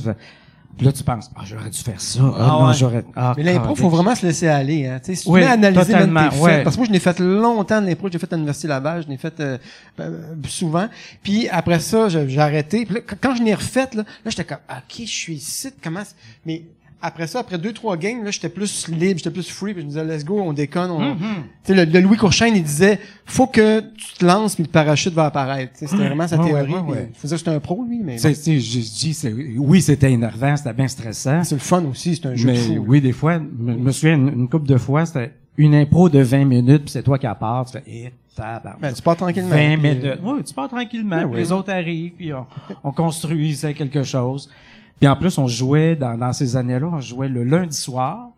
Puis 0.77 0.87
là, 0.87 0.93
tu 0.93 1.05
penses, 1.05 1.31
ah, 1.37 1.43
j'aurais 1.45 1.71
dû 1.71 1.79
faire 1.79 2.01
ça. 2.01 2.21
Ah, 2.25 2.35
Ah 2.37 2.47
non, 2.49 2.67
ouais. 2.67 2.75
j'aurais. 2.75 3.05
Ah, 3.15 3.35
Mais 3.37 3.45
l'impro, 3.45 3.75
calique. 3.75 3.79
faut 3.83 3.89
vraiment 3.91 4.15
se 4.17 4.27
laisser 4.27 4.49
aller. 4.49 4.87
Hein. 4.89 4.99
Tu 4.99 5.07
sais, 5.07 5.15
si 5.15 5.25
tu 5.25 5.31
Oui, 5.31 5.43
à 5.45 5.53
analyser 5.53 5.93
même 5.93 6.13
tes 6.13 6.31
faits, 6.37 6.43
ouais. 6.43 6.63
parce 6.65 6.75
que 6.75 6.81
moi, 6.81 6.87
je 6.89 6.93
l'ai 6.93 6.99
fait 6.99 7.21
longtemps 7.21 7.81
de 7.81 7.87
l'impro. 7.87 8.09
J'ai 8.11 8.19
fait 8.19 8.33
à 8.33 8.37
l'université 8.37 8.67
Laval, 8.67 9.05
je 9.05 9.09
l'ai 9.09 9.17
fait 9.17 9.39
euh, 9.39 9.57
euh, 10.01 10.35
souvent. 10.49 10.89
Puis 11.23 11.49
après 11.49 11.79
ça, 11.79 12.09
j'ai 12.09 12.39
arrêté. 12.41 12.87
Puis 12.87 12.95
là, 12.97 13.01
quand- 13.03 13.37
je 13.37 13.45
l'ai 13.45 13.55
refait, 13.55 13.89
là, 13.95 14.03
là 14.03 14.31
j'étais 14.31 14.43
comme, 14.45 14.59
ok, 14.69 14.97
je 15.03 15.05
suis 15.05 15.35
ici. 15.35 15.69
Comment 15.81 16.03
Mais 16.45 16.65
après 17.05 17.27
ça, 17.27 17.41
après 17.41 17.59
deux, 17.59 17.73
trois 17.73 17.97
games, 17.97 18.25
là, 18.25 18.31
j'étais 18.31 18.49
plus 18.49 18.89
libre, 18.89 19.19
j'étais 19.19 19.31
plus 19.31 19.49
free. 19.51 19.75
Puis 19.75 19.83
je 19.83 19.87
me 19.87 19.91
disais, 19.91 20.05
let's 20.05 20.25
go, 20.25 20.41
on 20.41 20.53
déconne. 20.53 20.91
On... 20.91 21.01
Mm-hmm. 21.01 21.19
Tu 21.65 21.75
sais, 21.75 21.75
le, 21.75 21.85
le 21.85 22.01
Louis 22.01 22.17
Courchaine, 22.17 22.55
il 22.57 22.63
disait, 22.63 22.99
faut 23.27 23.47
que 23.47 23.81
tu 23.81 24.15
te 24.19 24.25
lances, 24.25 24.55
puis 24.55 24.65
le 24.65 24.71
parachute 24.71 25.13
va 25.13 25.27
apparaître. 25.27 25.73
C'était 25.75 25.97
vraiment 25.97 26.27
sa 26.27 26.39
théorie. 26.39 26.73
ouais, 26.73 26.81
ouais, 26.81 26.91
ouais. 26.93 27.09
Il 27.11 27.17
faisait 27.19 27.35
que 27.35 27.39
c'était 27.41 27.51
un 27.51 27.61
pro, 27.61 27.85
lui, 27.85 28.01
mais 28.03 28.17
C'est, 28.17 28.31
bon, 28.31 28.35
c'est, 28.41 28.59
je 28.59 28.79
dis, 28.79 29.15
c'est, 29.15 29.33
oui, 29.33 29.83
c'était 29.83 30.11
énervant, 30.11 30.57
c'était 30.57 30.73
bien 30.73 30.89
stressant. 30.89 31.45
c'est 31.45 31.55
le 31.57 31.61
fun 31.61 31.85
aussi, 31.85 32.17
c'est 32.17 32.27
un 32.27 32.35
jeu 32.35 32.51
de 32.51 32.57
fou. 32.57 32.85
oui, 32.89 33.01
des 33.01 33.13
fois, 33.13 33.35
je 33.39 33.73
me, 33.73 33.93
souviens, 33.93 34.15
une, 34.15 34.29
une 34.29 34.49
couple 34.49 34.67
de 34.67 34.79
fois, 34.79 35.05
c'était 35.05 35.33
une 35.59 35.75
impro 35.75 36.09
de 36.09 36.21
20 36.21 36.45
minutes, 36.47 36.83
puis 36.85 36.91
c'est 36.91 37.03
toi 37.03 37.19
qui 37.19 37.27
part, 37.39 37.67
tu 37.67 37.73
fais, 37.73 37.85
eh. 37.87 38.13
Ben, 38.37 38.93
tu 38.93 39.03
pars 39.03 39.17
tranquillement. 39.17 39.51
20 39.51 39.57
puis, 39.57 39.77
minutes. 39.77 40.05
euh, 40.05 40.17
Oui, 40.23 40.43
tu 40.43 40.55
pars 40.55 40.69
tranquillement. 40.69 41.17
Ben 41.17 41.23
puis 41.29 41.35
oui. 41.35 41.39
Les 41.39 41.53
autres 41.53 41.71
arrivent, 41.73 42.13
puis 42.17 42.33
on, 42.33 42.47
on 42.83 42.91
construisait 42.91 43.75
quelque 43.75 44.03
chose. 44.03 44.51
Puis 45.01 45.09
en 45.09 45.17
plus, 45.17 45.37
on 45.39 45.47
jouait, 45.49 45.97
dans, 45.97 46.17
dans 46.17 46.33
ces 46.33 46.57
années-là, 46.57 46.87
on 46.93 47.01
jouait 47.01 47.29
le 47.29 47.45
lundi 47.45 47.77
soir, 47.77 48.29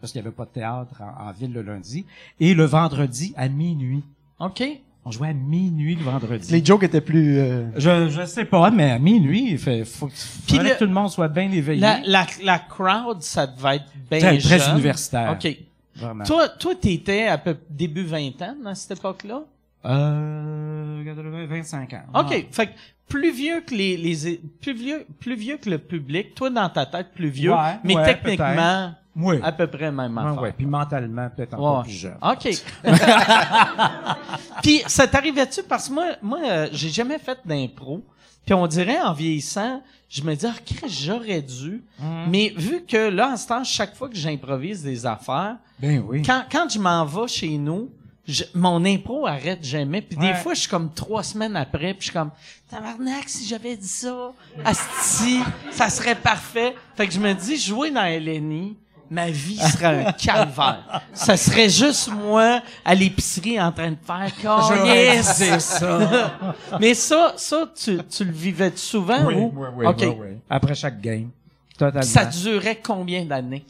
parce 0.00 0.12
qu'il 0.12 0.20
n'y 0.22 0.26
avait 0.26 0.34
pas 0.36 0.44
de 0.44 0.50
théâtre 0.50 1.00
en, 1.00 1.28
en 1.28 1.32
ville 1.32 1.52
le 1.52 1.62
lundi, 1.62 2.04
et 2.40 2.54
le 2.54 2.64
vendredi 2.64 3.32
à 3.36 3.48
minuit. 3.48 4.02
OK? 4.40 4.62
On 5.04 5.10
jouait 5.12 5.28
à 5.28 5.32
minuit 5.34 5.94
le 5.94 6.02
vendredi. 6.02 6.50
Les 6.50 6.64
jokes 6.64 6.82
étaient 6.82 7.00
plus... 7.00 7.38
euh, 7.38 7.66
Je, 7.76 8.08
je 8.08 8.24
sais 8.26 8.44
pas, 8.44 8.70
mais 8.72 8.90
à 8.90 8.98
minuit, 8.98 9.52
il 9.52 9.58
fait, 9.58 9.84
faut, 9.84 10.08
Puis 10.08 10.56
fallait 10.56 10.70
le- 10.70 10.74
que 10.74 10.78
tout 10.80 10.86
le 10.86 10.92
monde 10.92 11.10
soit 11.10 11.28
bien 11.28 11.48
éveillé. 11.52 11.80
La, 11.80 12.00
la, 12.04 12.26
la 12.42 12.58
crowd, 12.58 13.22
ça 13.22 13.46
devait 13.46 13.76
être 13.76 13.84
bien 14.10 14.18
très, 14.18 14.38
très 14.38 14.58
jeune. 14.58 14.72
universitaire. 14.76 15.30
OK. 15.38 15.56
Vraiment. 15.94 16.24
Toi, 16.24 16.48
toi, 16.48 16.74
t'étais 16.74 17.26
à 17.28 17.38
peu 17.38 17.56
début 17.70 18.02
vingtaine 18.04 18.66
à 18.66 18.74
cette 18.74 18.98
époque-là? 18.98 19.42
Euh, 19.84 21.04
80, 21.04 21.46
25 21.46 21.92
ans. 21.94 22.02
OK. 22.20 22.46
Fait 22.50 22.66
que 22.66 22.72
plus 23.08 23.30
vieux 23.32 23.60
que 23.60 23.74
les, 23.74 23.96
les 23.96 24.40
plus 24.60 24.74
vieux 24.74 25.06
plus 25.20 25.36
vieux 25.36 25.56
que 25.58 25.70
le 25.70 25.78
public, 25.78 26.34
toi 26.34 26.50
dans 26.50 26.68
ta 26.68 26.86
tête 26.86 27.08
plus 27.14 27.28
vieux, 27.28 27.52
Ouais, 27.52 27.78
mais 27.84 27.94
ouais, 27.96 28.04
techniquement 28.04 28.94
Oui. 29.14 29.36
à 29.42 29.52
peu 29.52 29.66
près 29.68 29.92
même 29.92 30.18
affaire. 30.18 30.42
ouais. 30.42 30.52
Puis 30.52 30.66
mentalement, 30.66 31.28
peut-être 31.34 31.54
encore 31.54 31.84
plus 31.84 31.92
jeune. 31.92 32.16
OK. 32.20 32.48
Puis 34.62 34.82
ça 34.86 35.06
t'arrivait-tu? 35.06 35.62
Parce 35.62 35.88
que 35.88 35.94
moi 35.94 36.04
moi 36.22 36.40
euh, 36.44 36.68
j'ai 36.72 36.88
jamais 36.90 37.18
fait 37.18 37.38
d'impro. 37.44 38.02
Puis 38.44 38.54
on 38.54 38.66
dirait 38.68 39.00
en 39.00 39.12
vieillissant, 39.12 39.82
je 40.08 40.22
me 40.22 40.34
dis 40.34 40.46
ah 40.46 40.86
j'aurais 40.88 41.42
dû. 41.42 41.82
Mhm. 41.98 42.26
Mais 42.30 42.52
vu 42.56 42.84
que 42.86 43.08
là 43.08 43.30
en 43.32 43.36
ce 43.36 43.46
temps 43.48 43.64
chaque 43.64 43.94
fois 43.96 44.08
que 44.08 44.16
j'improvise 44.16 44.82
des 44.82 45.04
affaires, 45.06 45.56
Ben 45.78 46.02
oui. 46.06 46.22
quand 46.22 46.42
quand 46.50 46.68
je 46.68 46.78
m'en 46.78 47.04
vais 47.04 47.28
chez 47.28 47.56
nous, 47.58 47.90
je- 48.28 48.44
mon 48.54 48.84
impro 48.84 49.26
arrête 49.26 49.64
jamais. 49.64 50.02
Puis 50.02 50.16
des 50.16 50.26
Ouais. 50.26 50.34
fois, 50.34 50.54
je 50.54 50.60
suis 50.60 50.68
comme 50.68 50.92
trois 50.92 51.22
semaines 51.22 51.56
après, 51.56 51.92
puis 51.94 52.00
je 52.00 52.04
suis 52.04 52.12
comme, 52.12 52.30
tabarnak, 52.70 53.28
si 53.28 53.46
j'avais 53.46 53.76
dit 53.76 53.86
ça, 53.88 54.32
asti, 54.64 55.40
ça 55.70 55.88
serait 55.90 56.14
parfait. 56.16 56.74
Fait 56.96 57.06
que 57.06 57.12
je 57.12 57.20
me 57.20 57.32
dis, 57.34 57.56
jouer 57.56 57.90
dans 57.90 58.02
LNI, 58.04 58.76
ma 59.08 59.30
vie 59.30 59.56
serait 59.58 60.04
un 60.06 60.12
calvaire. 60.18 61.02
ça 61.12 61.36
serait 61.36 61.68
juste 61.68 62.08
moi 62.10 62.60
à 62.84 62.94
l'épicerie 62.94 63.60
en 63.60 63.70
train 63.70 63.90
de 63.92 63.96
faire 64.04 64.32
J'aurais 64.42 64.86
yes! 65.16 65.38
dit 65.40 65.60
ça. 65.60 66.32
Mais 66.80 66.94
ça, 66.94 67.34
ça, 67.36 67.68
tu, 67.80 67.98
tu 68.04 68.24
le 68.24 68.32
vivais 68.32 68.72
souvent 68.74 69.24
Oui, 69.26 69.34
ou? 69.34 69.52
oui, 69.54 69.68
oui, 69.76 69.86
oui, 69.98 70.06
oui. 70.20 70.28
Après 70.50 70.74
chaque 70.74 71.00
game. 71.00 71.30
Totalement. 71.78 72.02
Ça 72.02 72.24
durait 72.24 72.80
combien 72.82 73.24
d'années? 73.24 73.64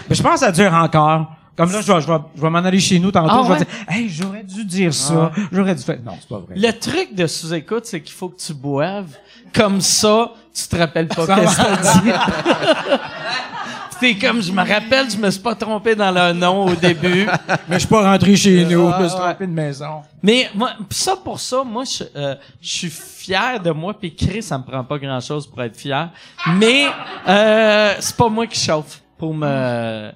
Mais 0.09 0.15
je 0.15 0.23
pense 0.23 0.35
que 0.35 0.39
ça 0.41 0.53
dure 0.53 0.73
encore. 0.73 1.33
Comme 1.57 1.73
là, 1.73 1.81
je 1.81 1.93
vais, 1.93 2.01
je 2.01 2.07
vais, 2.07 2.19
je 2.37 2.41
vais 2.41 2.51
m'en 2.51 2.59
aller 2.59 2.79
chez 2.79 3.01
nous 3.01 3.11
tantôt. 3.11 3.31
Ah 3.33 3.43
je 3.43 3.49
vais 3.49 3.59
ouais? 3.59 3.59
dire, 3.59 3.67
hey, 3.89 4.09
j'aurais 4.09 4.45
dû 4.45 4.65
dire 4.65 4.95
ça. 4.95 5.33
J'aurais 5.51 5.75
dû 5.75 5.83
faire. 5.83 5.99
Non, 6.05 6.13
c'est 6.21 6.29
pas 6.29 6.39
vrai. 6.39 6.55
Le 6.55 6.71
truc 6.73 7.15
de 7.17 7.27
sous-écoute, 7.27 7.85
c'est 7.85 8.01
qu'il 8.01 8.15
faut 8.15 8.29
que 8.29 8.41
tu 8.41 8.55
boives. 8.55 9.17
Comme 9.53 9.81
ça, 9.81 10.33
tu 10.55 10.69
te 10.69 10.77
rappelles 10.77 11.09
pas 11.09 11.27
Ça 11.27 11.35
qu'est-ce 11.35 11.57
que 11.57 11.63
t'as 11.63 12.01
dit. 12.01 12.11
C'est 14.01 14.15
comme, 14.15 14.41
je 14.41 14.53
me 14.53 14.59
rappelle, 14.59 15.11
je 15.11 15.17
me 15.17 15.29
suis 15.29 15.41
pas 15.41 15.57
trompé 15.57 15.97
dans 15.97 16.13
le 16.13 16.33
nom 16.33 16.67
au 16.67 16.75
début. 16.77 17.27
Mais 17.69 17.75
je 17.75 17.79
suis 17.81 17.89
pas 17.89 18.13
rentré 18.13 18.37
chez 18.37 18.65
nous. 18.65 18.93
Je 18.93 19.03
me 19.03 19.09
suis 19.09 19.19
trompé 19.19 19.47
de 19.47 19.53
maison. 19.53 20.03
Mais 20.23 20.49
moi, 20.55 20.71
ça 20.91 21.17
pour 21.17 21.41
ça, 21.41 21.65
moi, 21.65 21.83
je, 21.83 22.05
euh, 22.15 22.37
je 22.61 22.69
suis 22.69 22.91
fier 22.91 23.59
de 23.59 23.73
moi. 23.73 23.95
Puis 23.99 24.15
Chris, 24.15 24.43
ça 24.43 24.57
me 24.57 24.63
prend 24.63 24.85
pas 24.85 24.99
grand-chose 24.99 25.49
pour 25.49 25.61
être 25.65 25.77
fier. 25.77 26.11
Mais 26.55 26.87
euh, 27.27 27.95
c'est 27.99 28.17
pas 28.17 28.29
moi 28.29 28.47
qui 28.47 28.61
chauffe 28.61 29.03
pour 29.19 29.35
me... 29.35 30.11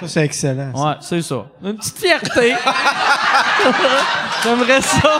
Ça, 0.00 0.08
c'est 0.08 0.24
excellent. 0.24 0.76
ça. 0.76 0.84
Ouais, 0.84 0.94
c'est 1.00 1.22
ça. 1.22 1.46
Une 1.64 1.76
petite 1.76 1.98
fierté. 1.98 2.54
J'aimerais 4.44 4.82
ça. 4.82 5.18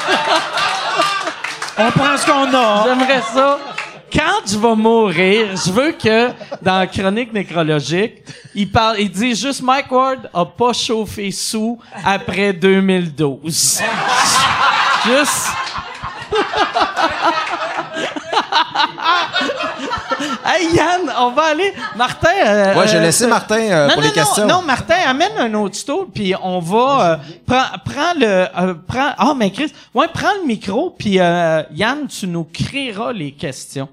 On 1.78 1.90
prend 1.90 2.16
ce 2.16 2.26
qu'on 2.26 2.54
a. 2.54 2.84
J'aimerais 2.84 3.22
ça. 3.22 3.58
Quand 4.12 4.46
je 4.46 4.58
vais 4.58 4.74
mourir, 4.74 5.56
je 5.56 5.70
veux 5.70 5.92
que 5.92 6.28
dans 6.62 6.78
la 6.78 6.86
chronique 6.86 7.32
nécrologique, 7.32 8.22
il 8.54 8.70
parle, 8.70 9.00
il 9.00 9.10
dit 9.10 9.34
juste 9.34 9.62
Mike 9.62 9.90
Ward 9.90 10.30
a 10.32 10.44
pas 10.44 10.72
chauffé 10.72 11.30
sous 11.30 11.78
après 12.04 12.52
2012. 12.52 13.42
juste. 15.04 15.48
hey 20.44 20.68
Yann, 20.74 21.10
on 21.18 21.30
va 21.30 21.42
aller. 21.44 21.72
Martin. 21.96 22.28
euh, 22.46 22.74
Ouais, 22.74 22.88
j'ai 22.88 22.96
euh, 22.96 23.02
laissé 23.02 23.24
euh, 23.24 23.28
Martin 23.28 23.58
euh, 23.60 23.86
non, 23.88 23.94
pour 23.94 24.02
non, 24.02 24.08
les 24.08 24.14
questions. 24.14 24.46
Non, 24.46 24.62
Martin, 24.62 24.96
amène 25.06 25.32
un 25.38 25.52
autre 25.54 25.76
stool, 25.76 26.06
puis 26.12 26.34
on 26.42 26.58
va... 26.60 27.12
Euh, 27.12 27.16
prends, 27.46 27.64
prends 27.84 28.14
le... 28.18 28.26
euh, 28.26 28.74
prends, 28.86 29.12
ah, 29.16 29.34
mais 29.36 29.50
Chris, 29.50 29.72
ouais, 29.94 30.08
prends 30.12 30.34
le 30.40 30.46
micro, 30.46 30.90
puis 30.90 31.18
euh, 31.20 31.62
Yann, 31.72 32.06
tu 32.08 32.26
nous 32.26 32.44
créeras 32.44 33.12
les 33.12 33.32
questions. 33.32 33.88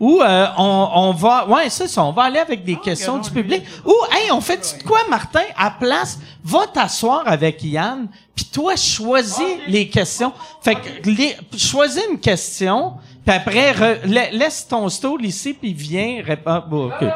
Ou 0.00 0.22
euh, 0.22 0.46
on, 0.56 0.88
on 0.94 1.12
va... 1.12 1.46
Ouais, 1.46 1.68
c'est 1.68 1.86
ça, 1.86 2.02
on 2.02 2.12
va 2.12 2.22
aller 2.22 2.38
avec 2.38 2.64
des 2.64 2.76
questions 2.76 3.18
du 3.18 3.30
public. 3.30 3.62
Ou, 3.84 3.94
hey, 4.12 4.32
on 4.32 4.40
fait 4.40 4.56
de 4.56 4.82
quoi, 4.82 5.00
Martin? 5.10 5.42
À 5.58 5.70
place, 5.70 6.18
va 6.42 6.66
t'asseoir 6.66 7.22
avec 7.26 7.62
Yann, 7.62 8.08
puis 8.34 8.46
toi, 8.46 8.76
choisis 8.76 9.58
les 9.66 9.88
questions. 9.90 10.32
Fait 10.62 10.76
que, 10.76 11.10
les, 11.10 11.36
choisis 11.56 12.02
une 12.10 12.18
question, 12.18 12.94
puis 13.26 13.36
après, 13.36 13.72
re- 13.72 13.98
la- 14.06 14.30
laisse 14.30 14.66
ton 14.66 14.88
stool 14.88 15.22
ici, 15.26 15.52
puis 15.52 15.74
viens 15.74 16.22
répondre. 16.24 16.64
Bon, 16.66 16.86
OK. 16.86 17.06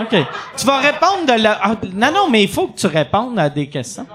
OK. 0.00 0.16
Tu 0.56 0.64
vas 0.66 0.78
répondre 0.78 1.26
de 1.26 1.42
la... 1.42 1.58
ah, 1.62 1.74
non, 1.92 2.10
non, 2.10 2.30
mais 2.30 2.42
il 2.44 2.48
faut 2.48 2.68
que 2.68 2.78
tu 2.78 2.86
répondes 2.86 3.38
à 3.38 3.50
des 3.50 3.68
questions. 3.68 4.06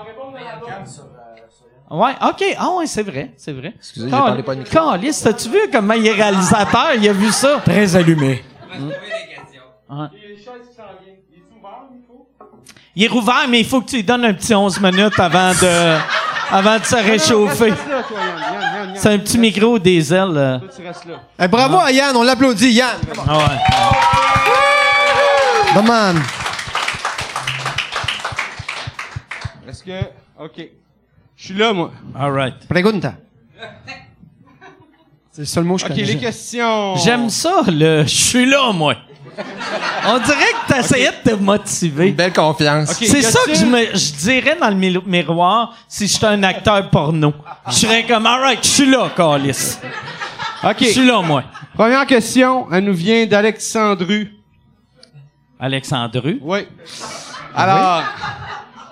Ouais, 1.91 2.11
OK. 2.21 2.43
Ah 2.57 2.69
ouais, 2.77 2.85
c'est 2.85 3.01
vrai, 3.03 3.31
c'est 3.35 3.51
vrai. 3.51 3.73
Excusez, 3.77 4.05
j'ai 4.05 4.11
parlé 4.11 4.43
pas 4.43 4.53
de 4.55 4.59
micro. 4.59 4.91
Calice, 4.91 5.21
t'as-tu 5.23 5.49
vu 5.49 5.59
comment 5.71 5.95
il 5.95 6.05
est 6.05 6.11
réalisateur? 6.13 6.93
Il 6.95 7.09
a 7.09 7.13
vu 7.13 7.29
ça. 7.31 7.61
Très 7.65 7.95
allumé. 7.95 8.43
Il 12.95 13.03
est 13.05 13.07
rouvert, 13.07 13.47
mais 13.49 13.59
il 13.61 13.65
faut 13.65 13.81
que 13.81 13.89
tu 13.89 13.95
lui 13.97 14.03
donnes 14.03 14.25
un 14.25 14.33
petit 14.33 14.53
11 14.53 14.79
minutes 14.81 15.19
avant 15.19 15.51
de, 15.51 15.97
avant 16.51 16.77
de 16.77 16.83
se 16.83 16.95
réchauffer. 16.95 17.73
C'est 18.95 19.13
un 19.13 19.19
petit 19.19 19.37
micro 19.37 19.79
des 19.79 20.13
ailes. 20.13 20.35
euh. 20.35 20.57
Eh, 21.39 21.47
bravo 21.47 21.77
à 21.77 21.91
Yann, 21.91 22.15
on 22.15 22.23
l'applaudit, 22.23 22.71
Yann. 22.71 22.97
Ah 23.27 23.37
ouais. 23.37 23.43
Come 25.73 25.89
on. 25.89 26.15
Est-ce 29.69 29.83
que. 29.83 30.01
OK. 30.39 30.69
Je 31.39 31.45
suis 31.45 31.53
là, 31.53 31.71
moi. 31.71 31.91
All 32.13 32.31
right. 32.33 32.67
Pregunta. 32.67 33.13
C'est 35.31 35.41
le 35.43 35.45
seul 35.45 35.63
mot 35.63 35.75
que 35.75 35.81
je 35.81 35.85
OK, 35.85 35.91
connais. 35.91 36.03
les 36.03 36.17
questions. 36.17 36.95
J'aime 36.97 37.29
ça, 37.29 37.61
le 37.67 38.03
«je 38.03 38.07
suis 38.09 38.45
là, 38.45 38.71
moi». 38.73 38.95
On 40.05 40.17
dirait 40.17 40.51
que 40.67 40.73
t'essayais 40.73 41.11
de 41.23 41.29
te 41.29 41.35
motiver. 41.35 42.09
Une 42.09 42.15
belle 42.15 42.33
confiance. 42.33 42.91
Ok. 42.91 42.97
C'est 43.07 43.19
y 43.19 43.23
ça 43.23 43.39
que 43.45 43.51
a-t-il- 43.51 43.55
je, 43.55 43.65
me, 43.65 43.85
je 43.97 44.13
dirais 44.17 44.57
dans 44.59 44.67
le 44.69 44.75
mi- 44.75 44.97
miroir 45.05 45.77
si 45.87 46.07
j'étais 46.07 46.25
un 46.25 46.43
acteur 46.43 46.89
porno. 46.89 47.33
Je 47.67 47.73
serais 47.73 48.05
comme 48.05 48.25
«All 48.27 48.41
right, 48.41 48.59
je 48.61 48.67
suis 48.69 48.89
là, 48.91 49.09
Calis. 49.15 49.77
OK. 50.63 50.75
Je 50.81 50.85
suis 50.87 51.05
là, 51.07 51.21
moi». 51.21 51.43
Première 51.73 52.05
question, 52.05 52.67
elle 52.73 52.83
nous 52.83 52.93
vient 52.93 53.25
d'Alexandru. 53.25 54.33
Alexandru? 55.57 56.39
Oui. 56.41 56.67
Alors, 57.55 58.03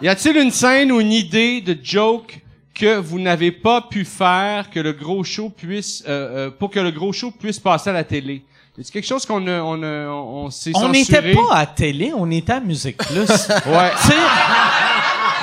y 0.01 0.07
a-t-il 0.07 0.37
une 0.37 0.51
scène 0.51 0.91
ou 0.91 0.99
une 0.99 1.11
idée 1.11 1.61
de 1.61 1.77
joke 1.81 2.39
que 2.73 2.97
vous 2.97 3.19
n'avez 3.19 3.51
pas 3.51 3.81
pu 3.81 4.05
faire 4.05 4.69
que 4.69 4.79
le 4.79 4.93
gros 4.93 5.23
show 5.23 5.49
puisse 5.49 6.03
euh, 6.07 6.47
euh, 6.47 6.51
pour 6.51 6.69
que 6.69 6.79
le 6.79 6.91
gros 6.91 7.11
show 7.11 7.31
puisse 7.31 7.59
passer 7.59 7.89
à 7.89 7.93
la 7.93 8.03
télé? 8.03 8.43
C'est 8.79 8.91
quelque 8.91 9.07
chose 9.07 9.25
qu'on 9.25 9.47
a, 9.47 9.59
on 9.61 9.81
a, 9.81 10.07
on, 10.07 10.45
on 10.45 10.49
s'est 10.51 10.71
On 10.75 10.89
n'était 10.89 11.33
pas 11.33 11.55
à 11.55 11.65
télé, 11.65 12.11
on 12.15 12.29
était 12.29 12.53
à 12.53 12.59
Musique 12.59 12.97
Plus. 12.97 13.25
Ouais. 13.65 13.91
Tu 14.01 14.07
sais, 14.07 14.13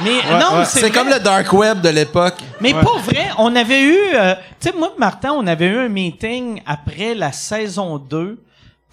mais 0.05 0.39
non, 0.39 0.59
ouais. 0.59 0.64
c'est 0.64 0.90
comme 0.90 1.09
le 1.09 1.18
dark 1.18 1.52
web 1.52 1.81
de 1.81 1.89
l'époque. 1.89 2.35
Mais 2.60 2.72
pas 2.72 2.98
vrai, 2.98 3.31
on 3.39 3.55
avait 3.55 3.82
eu, 3.82 3.98
euh, 4.14 4.35
tu 4.60 4.70
sais, 4.70 4.74
moi 4.76 4.93
et 4.97 5.01
Martin, 5.01 5.32
on 5.32 5.47
avait 5.47 5.66
eu 5.66 5.78
un 5.78 5.89
meeting 5.89 6.60
après 6.66 7.14
la 7.14 7.32
saison 7.32 7.98
2 7.98 8.39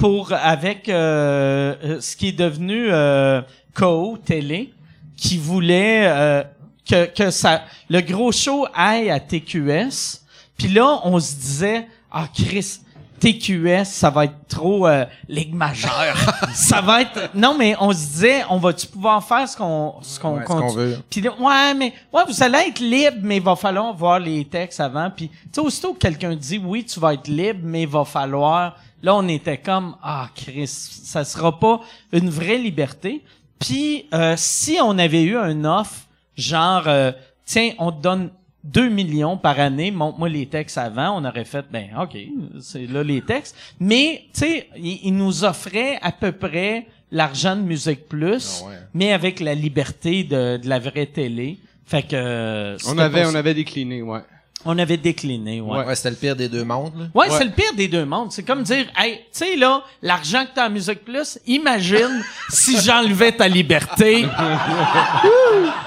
pour, 0.01 0.33
avec 0.33 0.89
euh, 0.89 1.75
euh, 1.83 2.01
ce 2.01 2.15
qui 2.15 2.29
est 2.29 2.37
devenu 2.37 2.87
euh, 2.91 3.41
KO 3.75 4.17
Télé, 4.17 4.73
qui 5.21 5.37
voulait 5.37 6.07
euh, 6.07 6.43
que, 6.83 7.05
que 7.05 7.29
ça, 7.29 7.61
le 7.89 8.01
gros 8.01 8.31
show 8.31 8.65
aille 8.73 9.11
à 9.11 9.19
TQS. 9.19 10.19
Puis 10.57 10.67
là, 10.69 10.99
on 11.03 11.19
se 11.19 11.35
disait, 11.35 11.87
ah 12.11 12.25
Chris, 12.33 12.79
TQS, 13.19 13.85
ça 13.85 14.09
va 14.09 14.25
être 14.25 14.47
trop 14.47 14.87
euh, 14.87 15.05
Ligue 15.29 15.53
majeure. 15.53 16.17
ça 16.55 16.81
va 16.81 17.03
être... 17.03 17.29
Non, 17.35 17.55
mais 17.55 17.75
on 17.79 17.91
se 17.91 17.97
disait, 17.97 18.43
on 18.49 18.57
va-tu 18.57 18.87
pouvoir 18.87 19.23
faire 19.23 19.47
ce 19.47 19.55
qu'on 19.55 19.93
ce 20.01 20.19
qu'on 20.19 20.37
Ouais, 20.39 20.73
veut. 20.75 20.97
puis 21.07 21.21
là, 21.21 21.31
ouais, 21.39 21.73
mais 21.75 21.93
ouais, 22.11 22.23
vous 22.27 22.41
allez 22.43 22.69
être 22.69 22.79
libre, 22.79 23.17
mais 23.21 23.37
il 23.37 23.43
va 23.43 23.55
falloir 23.55 23.93
voir 23.93 24.19
les 24.19 24.43
textes 24.45 24.79
avant. 24.79 25.11
Puis, 25.15 25.29
tu 25.29 25.35
sais, 25.51 25.61
aussitôt 25.61 25.93
que 25.93 25.99
quelqu'un 25.99 26.35
dit 26.35 26.59
oui, 26.65 26.83
tu 26.83 26.99
vas 26.99 27.13
être 27.13 27.27
libre, 27.27 27.59
mais 27.61 27.83
il 27.83 27.87
va 27.87 28.05
falloir. 28.05 28.75
Là, 29.03 29.15
on 29.15 29.27
était 29.27 29.59
comme 29.59 29.95
ah, 30.01 30.29
Chris, 30.33 30.67
ça 30.67 31.23
sera 31.23 31.59
pas 31.59 31.81
une 32.11 32.29
vraie 32.31 32.57
liberté. 32.57 33.23
Puis, 33.61 34.05
euh, 34.13 34.33
si 34.37 34.77
on 34.83 34.97
avait 34.97 35.23
eu 35.23 35.37
un 35.37 35.63
offre, 35.63 36.01
genre, 36.35 36.83
euh, 36.87 37.11
tiens, 37.45 37.71
on 37.79 37.91
te 37.93 38.01
donne 38.01 38.29
2 38.65 38.89
millions 38.89 39.37
par 39.37 39.59
année, 39.59 39.89
montre-moi 39.91 40.29
les 40.29 40.45
textes 40.47 40.77
avant, 40.77 41.17
on 41.19 41.25
aurait 41.25 41.45
fait, 41.45 41.65
ben, 41.71 41.87
OK, 42.01 42.17
c'est 42.59 42.85
là 42.87 43.03
les 43.03 43.21
textes. 43.21 43.55
Mais, 43.79 44.23
tu 44.33 44.39
sais, 44.41 44.67
il, 44.77 44.99
il 45.03 45.15
nous 45.15 45.43
offrait 45.45 45.97
à 46.01 46.11
peu 46.11 46.31
près 46.31 46.87
l'argent 47.11 47.55
de 47.55 47.61
Musique 47.61 48.07
Plus, 48.07 48.61
Ah 48.63 48.67
ouais. 48.69 48.75
mais 48.93 49.13
avec 49.13 49.39
la 49.39 49.53
liberté 49.55 50.23
de, 50.23 50.57
de 50.57 50.67
la 50.69 50.79
vraie 50.79 51.05
télé. 51.07 51.57
Fait 51.85 52.03
que... 52.03 52.15
euh, 52.15 52.77
On 52.87 52.97
avait, 52.97 53.25
on 53.25 53.35
avait 53.35 53.53
décliné, 53.53 54.01
ouais. 54.01 54.21
On 54.65 54.77
avait 54.77 54.97
décliné, 54.97 55.59
ouais. 55.61 55.85
Ouais, 55.85 55.95
c'était 55.95 56.09
le 56.11 56.15
pire 56.15 56.35
des 56.35 56.47
deux 56.49 56.63
mondes. 56.63 56.93
là. 56.97 57.05
Ouais, 57.13 57.29
Ouais. 57.29 57.37
c'est 57.37 57.45
le 57.45 57.51
pire 57.51 57.73
des 57.75 57.87
deux 57.87 58.05
mondes. 58.05 58.31
C'est 58.31 58.43
comme 58.43 58.63
dire, 58.63 58.85
hey, 58.97 59.15
tu 59.17 59.23
sais, 59.31 59.55
là, 59.55 59.83
l'argent 60.01 60.43
que 60.45 60.51
t'as 60.55 60.65
à 60.65 60.69
Musique 60.69 61.03
Plus, 61.03 61.39
imagine 61.47 62.23
si 62.49 62.79
j'enlevais 62.81 63.31
ta 63.31 63.47
liberté. 63.47 64.25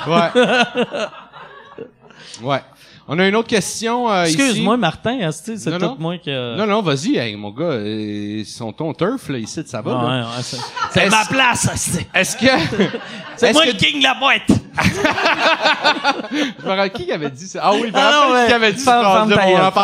Ouais. 0.06 0.30
ouais. 2.42 2.60
On 3.06 3.18
a 3.18 3.28
une 3.28 3.36
autre 3.36 3.48
question 3.48 4.10
euh, 4.10 4.24
ici. 4.24 4.34
Excuse-moi, 4.36 4.78
Martin, 4.78 5.20
asti, 5.20 5.58
c'est 5.58 5.70
tout 5.72 5.78
non. 5.78 5.96
moi 5.98 6.16
que... 6.16 6.56
Non, 6.56 6.66
non, 6.66 6.80
vas-y, 6.80 7.16
hey, 7.16 7.36
mon 7.36 7.50
gars, 7.50 7.64
euh, 7.64 8.42
son 8.46 8.72
ton 8.72 8.94
turf, 8.94 9.28
là, 9.28 9.36
ici, 9.36 9.62
ça 9.66 9.82
va, 9.82 9.92
Ouais, 9.94 10.08
là. 10.08 10.20
ouais, 10.22 10.42
c'est 10.42 10.56
c'est 10.90 11.10
ma 11.10 11.24
place, 11.26 11.68
asti. 11.68 12.06
Est-ce 12.14 12.36
que... 12.36 12.46
C'est 13.36 13.48
Est-ce 13.48 13.54
moi 13.54 13.64
que- 13.64 13.70
le 13.72 13.74
king 13.76 13.98
de 13.98 14.04
la 14.04 14.14
boîte. 14.14 14.42
Je 16.30 16.64
me 16.64 16.68
rappelle 16.68 16.92
qui 16.92 17.10
avait 17.10 17.30
dit 17.30 17.48
ça. 17.48 17.60
Ah 17.64 17.72
oui, 17.72 17.80
je 17.80 17.86
me 17.86 17.92
Ah 17.96 18.10
non, 18.12 18.18
rappelle 18.20 18.34
ouais. 18.34 18.46
qui 18.46 18.52
avait 18.52 18.72
dit 18.72 18.80
ça. 18.80 18.98
On 19.24 19.26
gueule, 19.26 19.32
en 19.34 19.36
parlera 19.36 19.70
pas. 19.72 19.80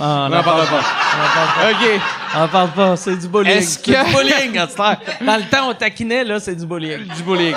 Ah, 0.00 0.26
On 0.26 0.28
non. 0.30 0.38
en 0.38 0.42
parlera 0.42 0.66
pas. 0.66 1.70
OK. 1.70 2.00
On 2.36 2.40
en 2.42 2.48
parle 2.48 2.70
pas, 2.70 2.96
c'est 2.96 3.16
du 3.18 3.28
bowling. 3.28 3.52
Est-ce 3.52 3.80
C'est 3.84 3.92
que- 3.92 4.06
du 4.06 4.12
bowling, 4.12 4.58
à 4.58 4.66
cette 4.66 4.80
heure. 4.80 4.96
Dans 5.20 5.36
le 5.36 5.42
temps, 5.42 5.68
on 5.68 5.74
taquinait, 5.74 6.24
là, 6.24 6.40
c'est 6.40 6.54
du 6.56 6.64
bowling. 6.64 7.04
Du 7.14 7.22
bowling. 7.22 7.54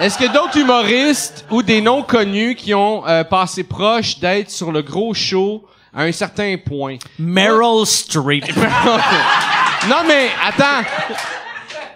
Est-ce 0.00 0.18
que 0.18 0.32
d'autres 0.32 0.58
humoristes 0.58 1.46
ou 1.50 1.62
des 1.62 1.80
noms 1.80 2.02
connus 2.02 2.56
qui 2.56 2.74
ont 2.74 3.06
euh, 3.06 3.22
passé 3.22 3.62
proche 3.62 4.18
d'être 4.18 4.50
sur 4.50 4.72
le 4.72 4.82
gros 4.82 5.14
show 5.14 5.64
à 5.94 6.02
un 6.02 6.10
certain 6.12 6.56
point? 6.56 6.96
Meryl 7.16 7.86
Streep. 7.86 8.44
non, 9.88 10.02
mais 10.06 10.30
attends. 10.44 10.88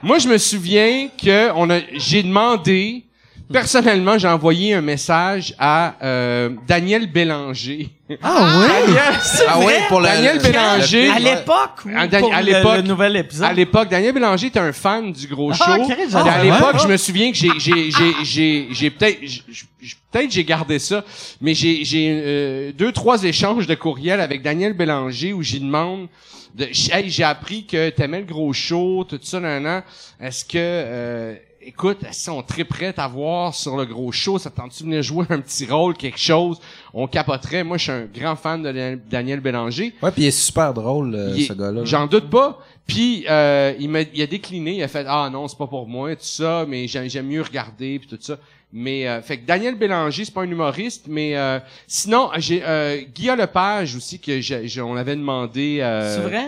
Moi, 0.01 0.19
je 0.19 0.29
me 0.29 0.39
souviens 0.39 1.09
que 1.21 1.51
on 1.57 1.69
a, 1.71 1.81
j'ai 1.95 2.23
demandé, 2.23 3.05
personnellement, 3.53 4.19
j'ai 4.19 4.29
envoyé 4.29 4.75
un 4.75 4.81
message 4.83 5.55
à 5.59 5.95
euh, 6.03 6.51
Daniel 6.67 7.11
Bélanger. 7.11 7.89
Ah 8.23 8.61
oui? 8.61 8.95
Ah 9.49 9.59
oui, 9.59 9.73
pour 9.89 10.01
le. 10.01 10.07
Daniel 10.07 10.37
le- 10.37 10.43
Bélanger. 10.43 11.07
le 11.07 11.13
À 11.13 11.19
l'époque, 11.19 11.85
ou 11.85 11.89
À 11.97 12.07
Dan- 12.07 12.21
pour 12.21 12.35
à 12.35 12.41
le- 12.43 12.47
l'époque. 12.53 12.77
le, 12.77 12.83
nouvel 12.83 13.17
épisode? 13.17 13.47
À 13.49 13.53
l'époque, 13.53 13.89
Daniel 13.89 14.13
Bélanger 14.15 14.47
était 14.49 14.59
un 14.61 14.73
fan 14.73 15.13
du 15.13 15.27
gros 15.27 15.53
show. 15.53 15.63
Ah, 15.67 15.77
ok, 15.79 15.87
Puis 15.95 16.05
j'avais- 16.11 16.29
à 16.31 16.33
Ah, 16.35 16.43
l'époque, 16.45 16.75
ouais? 16.75 16.81
je 16.83 16.89
me 16.89 16.97
souviens 16.97 17.31
que 17.33 17.37
j'ai 17.37 17.51
j'ai 17.59 17.91
j'ai 17.91 18.15
j'ai 18.25 18.69
j'ai 18.71 18.91
peut-être 18.91 19.19
j- 19.23 19.43
j- 19.81 19.95
peut-être 20.11 20.31
j'ai 20.31 20.45
gardé 20.45 20.79
ça, 20.79 21.05
mais 21.41 21.55
j'ai 21.55 21.85
j'ai 21.85 22.23
euh, 22.25 22.73
deux 22.73 22.93
trois 22.93 23.23
échanges 23.25 23.67
de 23.67 23.75
courriels 23.75 24.21
avec 24.21 24.43
Daniel 24.43 24.73
Bélanger 24.73 25.33
où 25.33 25.43
j'y 25.43 25.61
demande 25.61 26.09
de 26.55 26.65
hey, 26.65 27.09
j'ai 27.11 27.25
appris 27.25 27.67
que 27.67 27.91
t'aimais 27.91 28.21
le 28.21 28.25
gros 28.27 28.53
show, 28.53 29.05
tout 29.09 29.21
ça 29.23 29.39
nan, 29.39 29.63
nan. 29.63 29.83
Est-ce 30.21 30.45
que 30.45 30.53
euh, 30.57 31.35
Écoute, 31.69 31.99
si 32.13 32.31
on 32.31 32.43
très 32.43 32.65
prêt 32.65 32.95
à 32.97 33.07
voir 33.07 33.55
sur 33.55 33.77
le 33.77 33.85
gros 33.85 34.11
show, 34.11 34.39
ça 34.39 34.49
tente-tu 34.49 34.85
de 34.85 34.89
venir 34.89 35.03
jouer 35.03 35.27
un 35.29 35.39
petit 35.39 35.67
rôle, 35.67 35.95
quelque 35.95 36.19
chose? 36.19 36.59
On 36.95 37.07
capoterait. 37.07 37.63
Moi, 37.63 37.77
je 37.77 37.83
suis 37.83 37.93
un 37.93 38.07
grand 38.07 38.37
fan 38.37 38.63
de 38.63 38.73
Dan- 38.73 39.01
Daniel 39.11 39.41
Bélanger. 39.41 39.93
Ouais, 40.03 40.11
puis 40.11 40.23
il 40.23 40.27
est 40.29 40.31
super 40.31 40.73
drôle, 40.73 41.15
euh, 41.15 41.35
est- 41.37 41.45
ce 41.45 41.53
gars-là. 41.53 41.85
J'en 41.85 42.07
doute 42.07 42.31
pas. 42.31 42.59
Puis 42.87 43.27
euh, 43.29 43.75
il 43.79 43.91
m'a 43.91 44.01
il 44.01 44.23
a 44.23 44.27
décliné, 44.27 44.77
il 44.77 44.83
a 44.83 44.89
fait 44.89 45.05
ah 45.07 45.29
non, 45.31 45.47
c'est 45.47 45.59
pas 45.59 45.67
pour 45.67 45.87
moi 45.87 46.17
tout 46.17 46.23
ça, 46.25 46.65
mais 46.67 46.89
j'aime 46.89 47.07
j'aime 47.11 47.27
mieux 47.27 47.43
regarder 47.43 47.99
puis 47.99 48.09
tout 48.09 48.17
ça. 48.19 48.39
Mais 48.73 49.07
euh, 49.07 49.21
fait 49.21 49.37
que 49.39 49.47
Daniel 49.47 49.75
Bélanger, 49.75 50.25
c'est 50.25 50.33
pas 50.33 50.41
un 50.43 50.51
humoriste, 50.51 51.05
mais 51.07 51.37
euh, 51.37 51.59
sinon 51.87 52.31
j'ai 52.39 52.63
euh, 52.65 53.03
Guillaume 53.15 53.37
Lepage 53.39 53.95
aussi 53.95 54.19
que 54.19 54.41
j'ai, 54.41 54.67
j'ai- 54.69 54.81
on 54.81 54.97
avait 54.97 55.17
demandé 55.17 55.81
euh, 55.83 56.17
C'est 56.17 56.23
vrai? 56.23 56.47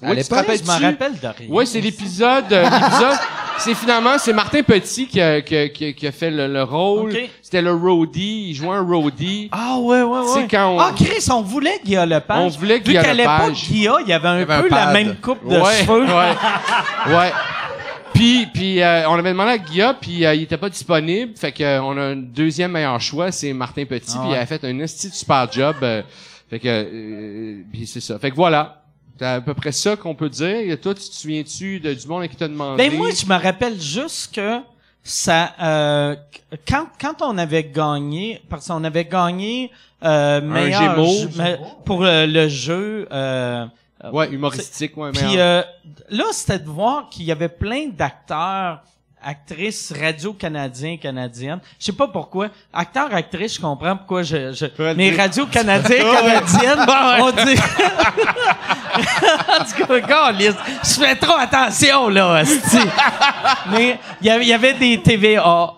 Oui, 0.00 0.08
À 0.08 0.10
tu 0.10 0.14
te 0.16 0.22
l'époque, 0.22 0.38
rappelles-tu? 0.38 0.64
Je 0.64 0.70
m'en 0.70 0.78
rappelle 0.90 1.12
de 1.18 1.26
rien. 1.26 1.48
Ouais, 1.48 1.66
c'est 1.66 1.80
l'épisode 1.80 2.52
euh, 2.52 2.62
l'épisode 2.62 3.18
c'est 3.58 3.74
finalement 3.74 4.16
c'est 4.18 4.32
Martin 4.32 4.62
Petit 4.62 5.06
qui 5.08 5.20
a, 5.20 5.40
qui 5.40 5.56
a- 5.56 5.68
qui 5.68 5.84
a- 5.86 5.92
qui 5.92 6.06
a 6.06 6.12
fait 6.12 6.30
le, 6.30 6.46
le 6.46 6.62
rôle. 6.62 7.10
Ok. 7.10 7.18
C'était 7.42 7.62
le 7.62 7.72
roadie, 7.74 8.50
il 8.50 8.54
jouait 8.54 8.76
un 8.76 8.82
roadie. 8.82 9.48
Ah 9.50 9.76
ouais, 9.80 10.02
ouais, 10.02 10.20
Tu 10.22 10.28
sais, 10.28 10.38
ouais. 10.40 10.48
quand 10.50 10.70
on- 10.76 10.78
Ah, 10.78 10.92
Chris, 10.94 11.26
on 11.32 11.42
voulait 11.42 11.80
Guilla 11.84 12.06
Lepage. 12.06 12.54
On 12.54 12.58
voulait 12.58 12.76
Vu 12.78 12.84
Guilla 12.84 13.02
qu'à 13.02 13.14
l'époque, 13.14 13.32
Lepage. 13.40 13.68
Guilla, 13.68 13.96
il 14.02 14.08
y 14.08 14.12
avait 14.12 14.28
un 14.28 14.32
avait 14.42 14.54
un 14.54 14.62
peu 14.62 14.68
la 14.68 14.86
même 14.92 15.16
coupe 15.16 15.48
de 15.48 15.58
ouais, 15.58 15.74
cheveux. 15.80 16.04
ouais. 16.04 17.16
ouais. 17.16 17.32
Puis, 18.14 18.46
puis 18.52 18.82
euh, 18.82 19.08
on 19.08 19.14
avait 19.14 19.30
demandé 19.30 19.50
à 19.52 19.58
Guilla, 19.58 19.94
puis 20.00 20.24
euh, 20.24 20.34
il 20.34 20.42
était 20.42 20.56
pas 20.56 20.68
disponible. 20.68 21.32
Fait 21.36 21.52
que 21.52 21.62
euh, 21.62 21.82
on 21.82 21.96
a 21.96 22.00
un 22.02 22.16
deuxième 22.16 22.72
meilleur 22.72 23.00
choix, 23.00 23.30
c'est 23.32 23.52
Martin 23.52 23.84
Petit, 23.84 24.12
Ah 24.16 24.20
puis 24.22 24.30
il 24.32 24.34
a 24.36 24.46
fait 24.46 24.64
un 24.64 24.78
esti 24.80 25.08
de 25.08 25.14
super 25.14 25.50
job. 25.50 25.76
euh, 25.82 26.02
fait 26.50 26.58
que, 26.58 26.66
euh, 26.68 27.62
puis 27.72 27.86
c'est 27.86 28.00
ça. 28.00 28.18
Fait 28.18 28.30
que 28.30 28.36
voilà. 28.36 28.82
C'est 29.18 29.26
à 29.26 29.40
peu 29.40 29.54
près 29.54 29.72
ça 29.72 29.96
qu'on 29.96 30.14
peut 30.14 30.28
dire. 30.28 30.70
Et 30.72 30.76
toi, 30.78 30.94
tu 30.94 31.08
te 31.08 31.14
souviens-tu 31.14 31.80
de, 31.80 31.92
du 31.94 32.06
monde 32.06 32.22
à 32.22 32.28
qui 32.28 32.36
t'a 32.36 32.46
demandé? 32.48 32.88
Ben 32.88 32.96
moi, 32.96 33.08
je 33.10 33.26
me 33.26 33.34
rappelle 33.36 33.80
juste 33.80 34.34
que 34.34 34.60
ça, 35.02 35.54
euh, 35.60 36.14
quand 36.68 36.86
quand 37.00 37.22
on 37.22 37.36
avait 37.38 37.64
gagné, 37.64 38.40
parce 38.48 38.68
qu'on 38.68 38.84
avait 38.84 39.04
gagné 39.06 39.70
euh, 40.04 40.40
meilleur 40.40 41.04
jeu- 41.04 41.58
pour 41.84 42.02
le, 42.02 42.26
le 42.26 42.48
jeu. 42.48 43.08
Euh, 43.10 43.66
Ouais, 44.12 44.28
humoristique, 44.30 44.96
ouais. 44.96 45.10
Puis 45.10 45.38
euh, 45.40 45.60
là, 46.10 46.24
c'était 46.30 46.60
de 46.60 46.68
voir 46.68 47.08
qu'il 47.10 47.24
y 47.24 47.32
avait 47.32 47.48
plein 47.48 47.88
d'acteurs, 47.88 48.80
actrices 49.20 49.92
radio-canadiens, 50.00 50.96
canadiennes. 50.98 51.58
Je 51.80 51.86
sais 51.86 51.92
pas 51.92 52.06
pourquoi. 52.06 52.48
Acteurs, 52.72 53.12
actrices, 53.12 53.56
je 53.56 53.60
comprends 53.60 53.96
pourquoi 53.96 54.22
je... 54.22 54.52
je 54.52 54.66
mais 54.94 55.10
le- 55.10 55.16
radio-canadiens, 55.16 56.04
canadiennes, 56.14 56.86
on 57.22 57.30
dit... 57.32 57.60
je 60.84 60.94
fais 61.00 61.16
trop 61.16 61.36
attention, 61.38 62.08
là. 62.08 62.42
Mais 63.70 63.98
il 64.20 64.26
y 64.26 64.30
avait- 64.30 64.44
il 64.44 64.48
y 64.48 64.52
avait 64.52 64.74
des 64.74 65.00
TVA 65.02 65.74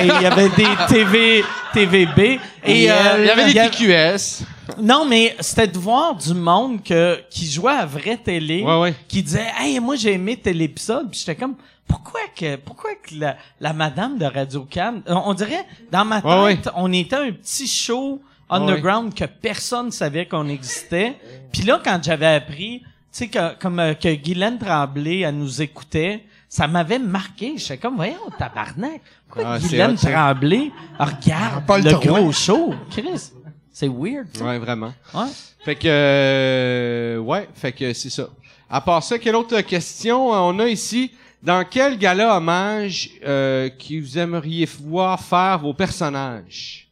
et 0.00 0.04
il 0.06 0.22
y 0.22 0.26
avait 0.26 0.48
des 0.50 0.66
TV, 0.88 1.44
TVB. 1.72 2.40
Et, 2.64 2.90
euh, 2.90 2.94
il 3.20 3.26
y 3.26 3.30
avait 3.30 3.52
des 3.52 3.70
TQS. 3.70 4.44
non, 4.80 5.04
mais 5.06 5.34
c'était 5.40 5.66
de 5.66 5.78
voir 5.78 6.14
du 6.14 6.34
monde 6.34 6.82
que, 6.82 7.20
qui 7.30 7.50
jouait 7.50 7.72
à 7.72 7.86
vraie 7.86 8.16
télé, 8.18 8.62
Ouais, 8.62 8.80
ouais. 8.80 8.94
qui 9.08 9.22
disait, 9.22 9.46
hey, 9.58 9.80
moi 9.80 9.96
j'ai 9.96 10.12
aimé 10.12 10.36
tel 10.36 10.60
épisode, 10.60 11.10
puis 11.10 11.20
j'étais 11.20 11.34
comme, 11.36 11.54
pourquoi 11.86 12.20
que, 12.38 12.56
pourquoi 12.56 12.90
que 13.02 13.14
la, 13.14 13.36
la 13.60 13.72
madame 13.72 14.18
de 14.18 14.26
Radio 14.26 14.66
Can, 14.70 14.96
on 15.06 15.32
dirait, 15.32 15.64
dans 15.90 16.04
ma 16.04 16.20
tête, 16.20 16.30
ouais. 16.66 16.72
on 16.76 16.92
était 16.92 17.16
un 17.16 17.30
petit 17.32 17.66
show 17.66 18.20
underground 18.50 19.14
que 19.14 19.24
personne 19.24 19.90
savait 19.90 20.26
qu'on 20.26 20.48
existait. 20.48 21.16
Puis 21.52 21.62
là, 21.62 21.80
quand 21.84 22.00
j'avais 22.02 22.26
appris, 22.26 22.80
tu 22.80 22.86
sais, 23.12 23.28
que, 23.28 23.54
comme 23.58 23.78
euh, 23.80 23.94
que 23.94 24.14
Guylaine 24.14 24.58
Tremblay, 24.58 25.20
elle 25.20 25.36
nous 25.36 25.60
écoutait, 25.62 26.24
ça 26.48 26.66
m'avait 26.66 26.98
marqué. 26.98 27.54
J'étais 27.56 27.78
comme, 27.78 27.96
voyons, 27.96 28.14
tabarnak. 28.38 29.00
Pourquoi 29.28 29.52
Ah, 29.54 29.58
c'est 29.60 29.68
Guylaine 29.68 29.92
hot, 29.92 29.96
ça. 29.96 30.10
Tremblay 30.10 30.70
regarde 30.98 31.64
Paul 31.66 31.82
le 31.82 31.90
Drouin. 31.90 32.20
gros 32.20 32.32
show? 32.32 32.74
Chris, 32.90 33.30
c'est 33.70 33.88
weird. 33.88 34.28
Ouais, 34.40 34.58
vraiment. 34.58 34.92
Ouais. 35.14 35.26
Fait 35.64 35.74
que, 35.74 35.88
euh, 35.88 37.18
ouais, 37.18 37.48
fait 37.54 37.72
que 37.72 37.92
c'est 37.92 38.10
ça. 38.10 38.28
À 38.70 38.80
part 38.80 39.02
ça, 39.02 39.18
quelle 39.18 39.36
autre 39.36 39.60
question 39.62 40.32
euh, 40.34 40.38
on 40.38 40.58
a 40.58 40.66
ici? 40.66 41.10
Dans 41.42 41.64
quel 41.64 41.96
gala 41.98 42.36
hommage 42.36 43.10
euh, 43.24 43.68
qui 43.68 44.00
vous 44.00 44.18
aimeriez 44.18 44.68
voir 44.82 45.20
faire 45.20 45.58
vos 45.60 45.72
personnages? 45.72 46.87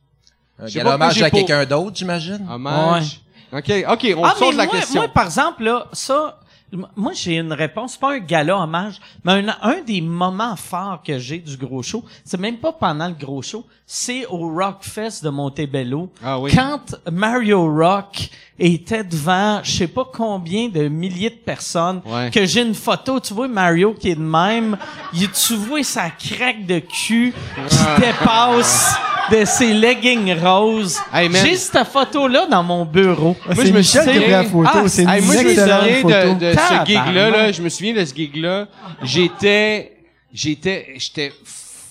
Un 0.59 0.67
gala 0.67 0.95
hommage 0.95 1.15
j'ai 1.15 1.25
à 1.25 1.31
pas- 1.31 1.37
quelqu'un 1.37 1.65
d'autre, 1.67 1.97
j'imagine? 1.97 2.47
Hommage? 2.51 3.21
OK, 3.53 3.73
OK, 3.91 4.15
on 4.17 4.25
ah, 4.25 4.35
sort 4.37 4.49
mais 4.49 4.53
de 4.53 4.59
la 4.59 4.65
moi, 4.67 4.75
question. 4.77 5.01
moi, 5.03 5.09
par 5.09 5.25
exemple, 5.27 5.63
là, 5.63 5.87
ça, 5.93 6.41
m- 6.73 6.87
moi, 6.97 7.13
j'ai 7.15 7.37
une 7.37 7.53
réponse. 7.53 7.93
C'est 7.93 8.01
pas 8.01 8.15
un 8.15 8.19
gala 8.19 8.59
hommage, 8.59 8.97
mais 9.25 9.33
un, 9.33 9.55
un 9.63 9.83
des 9.83 10.01
moments 10.01 10.57
forts 10.57 11.01
que 11.07 11.19
j'ai 11.19 11.39
du 11.39 11.57
gros 11.57 11.83
show, 11.83 12.05
c'est 12.25 12.41
même 12.41 12.57
pas 12.57 12.73
pendant 12.73 13.07
le 13.07 13.15
gros 13.15 13.43
show, 13.43 13.65
c'est 13.87 14.27
au 14.27 14.49
Rockfest 14.53 15.23
de 15.23 15.29
Montebello. 15.29 16.11
Ah 16.25 16.41
oui. 16.41 16.51
Quand 16.55 16.97
Mario 17.13 17.73
Rock 17.73 18.29
était 18.59 19.05
devant, 19.05 19.61
je 19.63 19.71
sais 19.71 19.87
pas 19.87 20.07
combien 20.13 20.69
de 20.69 20.89
milliers 20.89 21.31
de 21.31 21.35
personnes, 21.37 22.01
Ouais. 22.05 22.31
que 22.33 22.45
j'ai 22.47 22.63
une 22.63 22.75
photo, 22.75 23.21
tu 23.21 23.33
vois 23.33 23.47
Mario 23.47 23.95
qui 23.95 24.11
est 24.11 24.17
de 24.17 24.21
même, 24.21 24.77
il- 25.15 25.31
tu 25.31 25.55
vois 25.55 25.85
sa 25.85 26.11
craque 26.11 26.67
de 26.67 26.81
cul 26.81 27.33
qui 27.69 28.01
dépasse 28.01 28.97
de 29.31 29.45
ses 29.45 29.73
leggings 29.73 30.35
roses. 30.41 30.99
Hey, 31.13 31.29
man. 31.29 31.45
j'ai 31.45 31.57
cette 31.57 31.85
photo-là 31.87 32.47
dans 32.47 32.63
mon 32.63 32.85
bureau. 32.85 33.37
Moi, 33.55 33.65
je 33.65 33.73
me 33.73 33.79
Michel 33.79 34.05
qui 34.05 34.11
a 34.11 34.21
pris 34.21 34.31
la 34.31 34.45
photo. 34.45 34.69
Ah, 34.73 34.83
c'est 34.89 35.03
une 35.03 35.09
Hey, 35.09 35.23
moi, 35.23 35.35
je 35.37 35.43
me 35.43 35.49
souviens 35.55 35.79
photo. 36.03 36.35
de, 36.35 36.53
de 36.53 36.53
ce 36.53 36.87
gig-là, 36.87 37.31
là, 37.31 37.53
je 37.53 37.63
me 37.63 37.69
souviens 37.69 37.95
de 37.95 38.05
ce 38.05 38.15
gig-là. 38.15 38.67
J'étais, 39.03 39.93
j'étais, 40.33 40.95
j'étais 40.97 41.33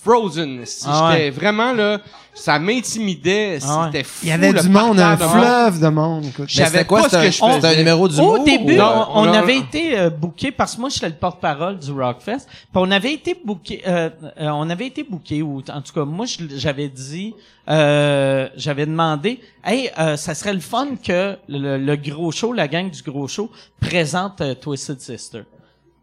frozen. 0.06 0.64
Ah 0.84 1.08
ouais. 1.08 1.12
J'étais 1.16 1.30
vraiment, 1.30 1.72
là, 1.72 2.00
ça 2.34 2.58
m'intimidait. 2.58 3.58
Ah 3.62 3.80
ouais. 3.80 3.86
C'était 3.86 4.04
fou. 4.04 4.18
Il 4.22 4.28
y 4.28 4.32
avait 4.32 4.52
du 4.52 4.68
monde, 4.68 5.00
un 5.00 5.14
de 5.14 5.22
fleuve 5.22 5.80
de 5.80 5.88
monde. 5.88 6.26
Je 6.46 6.56
savais 6.56 6.84
quoi, 6.84 7.02
pas 7.02 7.08
ce 7.08 7.14
que 7.16 7.20
un- 7.20 7.30
je 7.30 7.38
faisais. 7.38 7.52
C'était 7.54 7.66
un 7.66 7.76
numéro 7.76 8.08
du 8.08 8.20
Au 8.20 8.44
début, 8.44 8.76
Non, 8.76 9.08
on, 9.14 9.24
avait 9.32 9.56
été 9.58 9.98
euh, 9.98 10.10
booké 10.10 10.52
parce 10.52 10.74
que 10.76 10.80
moi 10.80 10.90
j'étais 10.90 11.08
le 11.08 11.14
porte-parole 11.14 11.78
du 11.78 11.90
Rockfest. 11.92 12.46
Puis 12.46 12.66
on 12.74 12.90
avait 12.90 13.12
été 13.14 13.40
booké, 13.44 13.82
euh, 13.86 14.10
euh, 14.40 14.48
on 14.50 14.68
avait 14.70 14.86
été 14.86 15.02
booké 15.02 15.42
ou 15.42 15.62
en 15.72 15.80
tout 15.80 15.92
cas 15.92 16.04
moi 16.04 16.26
j'avais 16.54 16.88
dit, 16.88 17.34
euh, 17.68 18.48
j'avais 18.56 18.86
demandé, 18.86 19.40
hey, 19.64 19.90
euh, 19.98 20.16
ça 20.16 20.34
serait 20.34 20.54
le 20.54 20.60
fun 20.60 20.88
que 21.02 21.36
le, 21.48 21.78
le 21.78 21.96
gros 21.96 22.30
show, 22.32 22.52
la 22.52 22.68
gang 22.68 22.90
du 22.90 23.02
gros 23.02 23.28
show 23.28 23.50
présente 23.80 24.40
euh, 24.40 24.54
Twisted 24.54 25.00
Sister. 25.00 25.42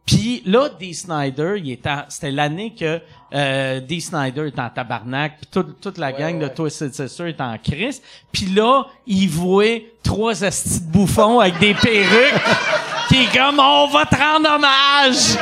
Puis 0.05 0.43
là, 0.45 0.67
Dee 0.79 0.93
Snyder, 0.93 1.53
il 1.57 1.71
était, 1.71 1.89
en- 1.89 2.03
c'était 2.09 2.31
l'année 2.31 2.73
que 2.77 2.99
euh, 3.33 3.79
Dee 3.79 4.01
Snyder 4.01 4.47
était 4.49 4.59
en 4.61 4.69
tabarnak, 4.69 5.37
puis 5.37 5.47
toute, 5.51 5.79
toute 5.79 5.97
la 5.97 6.11
gang 6.11 6.37
de 6.39 6.47
Twisted 6.49 6.93
Sister 6.93 7.29
était 7.29 7.41
en 7.41 7.57
crise. 7.57 8.01
Puis 8.31 8.47
là, 8.47 8.83
il 9.07 9.29
voit 9.29 9.79
trois 10.03 10.43
astis 10.43 10.81
de 10.81 10.91
bouffons 10.91 11.39
avec 11.39 11.57
des 11.59 11.73
perruques, 11.73 12.41
qui 13.07 13.23
est 13.23 13.33
comme 13.37 13.59
on 13.59 13.87
va 13.87 14.05
te 14.05 14.15
rendre 14.15 14.49
hommage. 14.53 15.37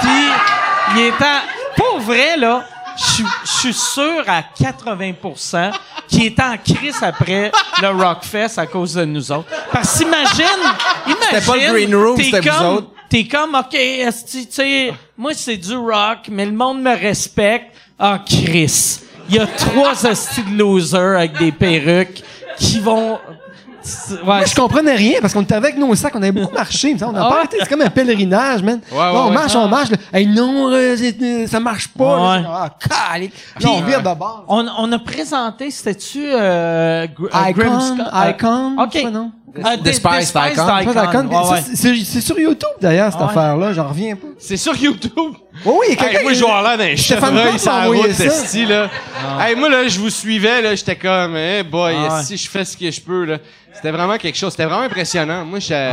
Puis 0.00 0.94
il 0.96 1.00
est 1.02 1.22
en, 1.22 1.40
pour 1.76 2.00
vrai 2.00 2.36
là, 2.38 2.64
je 2.96 3.04
suis- 3.04 3.24
je 3.44 3.50
suis 3.50 3.74
sûr 3.74 4.24
à 4.26 4.42
80% 4.42 5.72
qu'il 6.08 6.24
est 6.24 6.40
en 6.40 6.56
crise 6.56 7.02
après 7.02 7.52
le 7.82 7.88
Rockfest 7.88 8.58
à 8.58 8.66
cause 8.66 8.94
de 8.94 9.04
nous 9.04 9.30
autres. 9.30 9.48
Parce 9.70 9.98
qu'imagine, 9.98 10.44
imagine, 11.06 11.16
C'était 11.30 11.46
pas 11.46 11.56
le 11.56 11.72
green 11.72 11.94
room, 11.94 12.16
c'était 12.16 12.40
vous 12.40 12.64
autres. 12.64 12.88
T'es 13.08 13.24
comme, 13.26 13.54
OK, 13.54 13.70
tu 13.70 14.46
sais, 14.50 14.92
moi, 15.16 15.32
c'est 15.34 15.56
du 15.56 15.76
rock, 15.76 16.28
mais 16.30 16.44
le 16.46 16.52
monde 16.52 16.82
me 16.82 16.90
respecte. 16.96 17.74
Ah, 17.98 18.20
Chris. 18.26 19.00
il 19.28 19.36
y 19.36 19.38
a 19.38 19.46
trois 19.46 20.04
hosties 20.10 20.42
de 20.42 20.58
losers 20.58 21.16
avec 21.16 21.38
des 21.38 21.52
perruques 21.52 22.22
qui 22.58 22.80
vont... 22.80 23.18
Ouais, 24.10 24.18
Moi, 24.24 24.44
je 24.44 24.54
comprenais 24.56 24.96
rien 24.96 25.18
parce 25.20 25.32
qu'on 25.32 25.42
était 25.42 25.54
avec 25.54 25.76
nos 25.78 25.94
sacs, 25.94 26.12
on 26.16 26.22
avait 26.22 26.32
beaucoup 26.32 26.52
marché. 26.52 26.96
On 27.00 27.14
a 27.14 27.20
Ah. 27.24 27.30
pas. 27.30 27.42
C'est 27.56 27.68
comme 27.68 27.82
un 27.82 27.88
pèlerinage, 27.90 28.60
man. 28.60 28.80
Ouais, 28.90 28.98
Là, 28.98 29.12
ouais, 29.12 29.18
on 29.20 29.28
ouais. 29.28 29.34
marche, 29.34 29.54
on 29.54 29.68
marche. 29.68 29.90
là. 29.90 29.96
Hey, 30.12 30.26
non, 30.26 30.70
euh, 30.72 30.96
euh, 31.22 31.46
ça 31.46 31.60
marche 31.60 31.86
pas. 31.88 32.16
là. 32.16 32.40
Ouais. 32.40 32.68
Ah. 32.90 33.16
Là, 33.60 33.70
on 33.70 33.80
vire 33.82 34.02
de 34.02 34.12
bord. 34.18 34.44
on, 34.48 34.66
on 34.78 34.90
a 34.90 34.98
présenté, 34.98 35.70
c'était-tu 35.70 36.24
euh, 36.26 37.06
euh, 37.06 37.06
Icon? 37.48 37.98
Euh, 38.00 38.30
Icon, 38.30 38.76
OK. 38.82 39.02
pas, 39.04 39.10
non? 39.10 39.30
Despised 39.54 40.32
Despised 40.34 40.36
Icon. 40.36 41.54
C'est 41.74 42.20
sur 42.20 42.38
YouTube, 42.38 42.68
d'ailleurs, 42.80 43.12
cette 43.12 43.20
Ah 43.22 43.24
ouais. 43.26 43.30
affaire-là. 43.30 43.72
J'en 43.72 43.88
reviens 43.88 44.16
pas. 44.16 44.26
C'est 44.38 44.56
sur 44.56 44.76
YouTube. 44.76 45.34
Oh 45.64 45.78
oui, 45.80 45.86
il 45.88 45.90
y 45.90 45.92
a 45.92 45.96
quelqu'un 45.96 46.18
Hey, 46.18 46.24
moi, 46.24 46.32
je 46.34 46.44
avoir 46.44 46.62
l'air 46.62 46.78
d'un 46.78 46.96
chevreuil 46.96 47.54
envoyé 47.68 48.02
route, 48.02 48.20
esti, 48.20 48.66
là. 48.66 48.90
Hey, 49.40 49.56
moi, 49.56 49.68
là, 49.68 49.88
je 49.88 49.98
vous 49.98 50.10
suivais, 50.10 50.60
là, 50.60 50.74
j'étais 50.74 50.96
comme, 50.96 51.36
eh 51.36 51.62
boy, 51.62 51.94
Ah 51.96 52.22
si 52.22 52.36
je 52.36 52.48
fais 52.48 52.64
ce 52.64 52.76
que 52.76 52.90
je 52.90 53.00
peux, 53.00 53.24
là. 53.24 53.38
C'était 53.72 53.90
vraiment 53.90 54.16
quelque 54.18 54.36
chose. 54.36 54.52
C'était 54.52 54.64
vraiment 54.66 54.82
impressionnant. 54.82 55.44
Moi, 55.44 55.58
j'étais... 55.58 55.90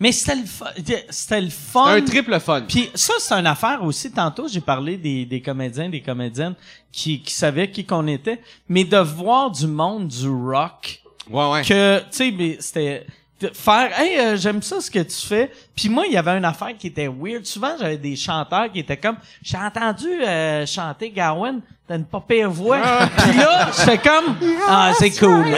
Mais 0.00 0.10
c'était 0.10 0.34
le 0.34 0.44
fun. 0.46 0.66
C'était 1.10 1.40
le 1.40 1.50
fun. 1.50 1.86
Un 1.86 2.00
triple 2.02 2.40
fun. 2.40 2.62
Puis 2.66 2.90
ça, 2.92 3.14
c'est 3.20 3.34
une 3.34 3.46
affaire 3.46 3.84
aussi. 3.84 4.10
Tantôt, 4.10 4.48
j'ai 4.48 4.60
parlé 4.60 4.96
des, 4.96 5.24
des 5.24 5.40
comédiens, 5.40 5.88
des 5.88 6.00
comédiennes 6.00 6.54
qui, 6.90 7.20
qui 7.22 7.32
savaient 7.32 7.70
qui 7.70 7.84
qu'on 7.84 8.08
était. 8.08 8.40
Mais 8.68 8.82
de 8.82 8.96
voir 8.98 9.52
du 9.52 9.68
monde 9.68 10.08
du 10.08 10.28
rock, 10.28 11.01
Ouais, 11.30 11.50
ouais. 11.50 11.62
que, 11.62 11.98
tu 12.00 12.04
sais, 12.10 12.30
mais 12.36 12.56
c'était 12.60 13.06
faire, 13.54 13.98
hey, 13.98 14.18
euh, 14.20 14.36
j'aime 14.36 14.62
ça 14.62 14.80
ce 14.80 14.88
que 14.90 15.00
tu 15.00 15.26
fais. 15.26 15.50
Puis 15.74 15.88
moi, 15.88 16.04
il 16.06 16.12
y 16.12 16.16
avait 16.16 16.30
une 16.38 16.44
affaire 16.44 16.76
qui 16.78 16.86
était 16.88 17.08
weird. 17.08 17.44
Souvent, 17.44 17.74
j'avais 17.78 17.96
des 17.96 18.14
chanteurs 18.14 18.70
qui 18.70 18.78
étaient 18.80 18.96
comme, 18.96 19.16
j'ai 19.42 19.56
entendu 19.58 20.06
euh, 20.08 20.64
chanter 20.64 21.10
Gawain, 21.10 21.58
t'as 21.88 21.96
une 21.96 22.04
pas 22.04 22.20
pire 22.20 22.48
voix. 22.50 22.78
Puis 23.18 23.36
là, 23.36 23.68
j'étais 23.76 23.98
comme, 23.98 24.36
ah, 24.68 24.92
c'est 24.96 25.10
cool. 25.18 25.44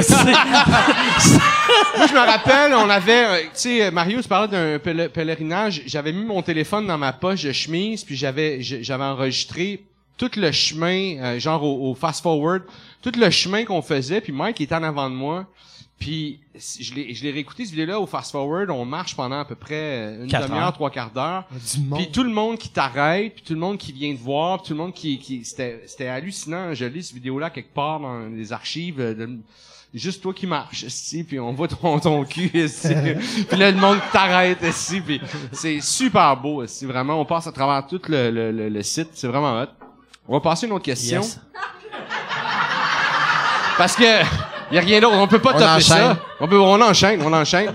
Moi, 1.97 2.07
je 2.09 2.13
me 2.15 2.19
rappelle, 2.27 2.75
on 2.75 2.89
avait, 2.89 3.25
euh, 3.27 3.41
tu 3.43 3.49
sais, 3.55 3.91
Mario, 3.91 4.21
tu 4.23 4.29
parlais 4.29 4.49
d'un 4.49 4.79
pèle- 4.79 5.09
pèlerinage. 5.11 5.83
J'avais 5.87 6.13
mis 6.13 6.25
mon 6.25 6.41
téléphone 6.43 6.87
dans 6.87 6.99
ma 6.99 7.13
poche 7.13 7.43
de 7.43 7.53
chemise, 7.53 8.03
puis 8.05 8.17
j'avais, 8.17 8.63
je- 8.63 8.83
j'avais 8.83 9.05
enregistré 9.05 9.85
tout 10.17 10.31
le 10.37 10.51
chemin, 10.53 11.17
euh, 11.19 11.39
genre 11.39 11.63
au, 11.63 11.91
au 11.91 11.95
fast 11.95 12.23
forward, 12.23 12.63
tout 13.03 13.13
le 13.17 13.31
chemin 13.31 13.65
qu'on 13.65 13.83
faisait. 13.83 14.21
Puis 14.21 14.33
Mike 14.33 14.61
était 14.61 14.75
en 14.75 14.83
avant 14.83 15.11
de 15.11 15.15
moi. 15.15 15.47
Puis 15.99 16.41
je 16.81 16.93
l'ai, 16.95 17.15
je 17.15 17.23
l'ai 17.23 17.31
réécouté 17.31 17.65
ce 17.65 17.71
vidéo-là 17.71 18.01
au 18.01 18.07
fast 18.07 18.33
forward. 18.33 18.69
On 18.71 18.85
marche 18.85 19.15
pendant 19.15 19.39
à 19.39 19.45
peu 19.45 19.55
près 19.55 19.75
euh, 19.75 20.25
une 20.25 20.31
Quatre 20.31 20.49
demi-heure, 20.49 20.67
heures. 20.67 20.73
trois 20.73 20.91
quarts 20.91 21.11
d'heure. 21.13 21.45
Du 21.75 21.81
monde. 21.83 21.99
Puis 22.01 22.11
tout 22.11 22.25
le 22.25 22.31
monde 22.31 22.59
qui 22.59 22.69
t'arrête, 22.69 23.35
puis 23.35 23.45
tout 23.45 23.55
le 23.55 23.61
monde 23.61 23.79
qui 23.79 23.93
vient 23.93 24.15
te 24.15 24.21
voir, 24.21 24.59
puis 24.59 24.69
tout 24.69 24.73
le 24.75 24.79
monde 24.79 24.93
qui, 24.93 25.19
qui 25.19 25.45
c'était, 25.45 25.83
c'était 25.87 26.09
hallucinant. 26.09 26.75
Je 26.75 26.85
lis 26.85 27.05
cette 27.05 27.15
vidéo-là 27.15 27.49
quelque 27.51 27.73
part 27.73 28.01
dans 28.01 28.27
les 28.29 28.53
archives. 28.53 29.01
euh, 29.01 29.15
de- 29.15 29.39
juste 29.95 30.21
toi 30.23 30.35
qui 30.35 30.49
marches, 30.49 30.83
ici, 30.83 31.23
puis 31.23 31.39
on 31.39 31.53
voit 31.53 31.69
ton, 31.69 32.01
ton 32.01 32.25
cul 32.25 32.51
ici. 32.55 32.89
puis 33.49 33.57
là, 33.57 33.71
le 33.71 33.79
monde 33.81 33.99
t'arrête 34.13 34.59
ici, 34.65 35.01
puis 35.01 35.21
c'est 35.53 35.81
super 35.81 36.37
beau 36.37 36.65
ici. 36.65 36.85
Vraiment, 36.85 37.21
on 37.21 37.25
passe 37.25 37.47
à 37.47 37.53
travers 37.53 37.87
tout 37.87 38.01
le, 38.09 38.29
le, 38.33 38.51
le, 38.51 38.69
le 38.69 38.83
site. 38.83 39.11
C'est 39.15 39.29
vraiment 39.29 39.63
hot. 39.63 39.67
On 40.27 40.35
va 40.35 40.41
passer 40.41 40.65
à 40.65 40.69
une 40.69 40.75
autre 40.75 40.85
question. 40.85 41.21
Yes. 41.21 41.39
Parce 43.77 43.97
que 43.97 44.03
y 44.73 44.79
a 44.79 44.81
rien 44.81 45.01
d'autre, 45.01 45.17
on 45.17 45.27
peut 45.27 45.41
pas 45.41 45.53
On 45.55 45.63
enchaîne. 45.63 45.81
ça. 45.83 46.19
On 46.41 46.49
peut, 46.49 46.59
on 46.59 46.81
enchaîne, 46.81 47.21
on 47.23 47.33
enchaîne, 47.33 47.73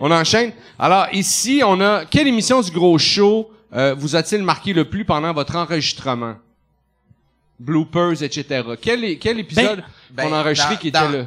on 0.00 0.10
enchaîne. 0.10 0.52
Alors 0.78 1.06
ici, 1.12 1.62
on 1.64 1.80
a 1.80 2.04
quelle 2.06 2.26
émission 2.26 2.60
du 2.60 2.70
gros 2.70 2.96
show 2.98 3.50
euh, 3.74 3.94
vous 3.98 4.16
a-t-il 4.16 4.42
marqué 4.42 4.72
le 4.72 4.84
plus 4.88 5.04
pendant 5.04 5.32
votre 5.32 5.56
enregistrement? 5.56 6.36
Bloopers, 7.58 8.22
etc. 8.22 8.62
Quel, 8.80 9.04
épisode 9.04 9.82
Ben, 10.10 10.24
qu'on 10.28 10.32
a 10.34 10.40
enregistré 10.40 10.74
dans- 10.74 10.80
qui 10.80 10.88
était 10.88 10.98
dans- 11.00 11.26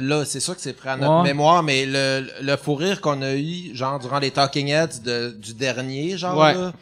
là? 0.00 0.24
c'est 0.24 0.40
sûr 0.40 0.54
que 0.54 0.60
c'est 0.60 0.72
prêt 0.72 0.90
à 0.90 0.96
notre 0.96 1.16
Ouais. 1.18 1.22
mémoire, 1.24 1.62
mais 1.62 1.84
le, 1.86 2.28
le 2.42 2.56
fou 2.56 2.74
rire 2.74 3.00
qu'on 3.00 3.20
a 3.22 3.34
eu, 3.34 3.74
genre, 3.74 3.98
durant 3.98 4.18
les 4.18 4.30
Talking 4.30 4.68
Heads 4.68 5.00
de, 5.04 5.30
du 5.38 5.52
dernier, 5.54 6.16
genre, 6.16 6.38
Ouais. 6.38 6.54
là, 6.54 6.72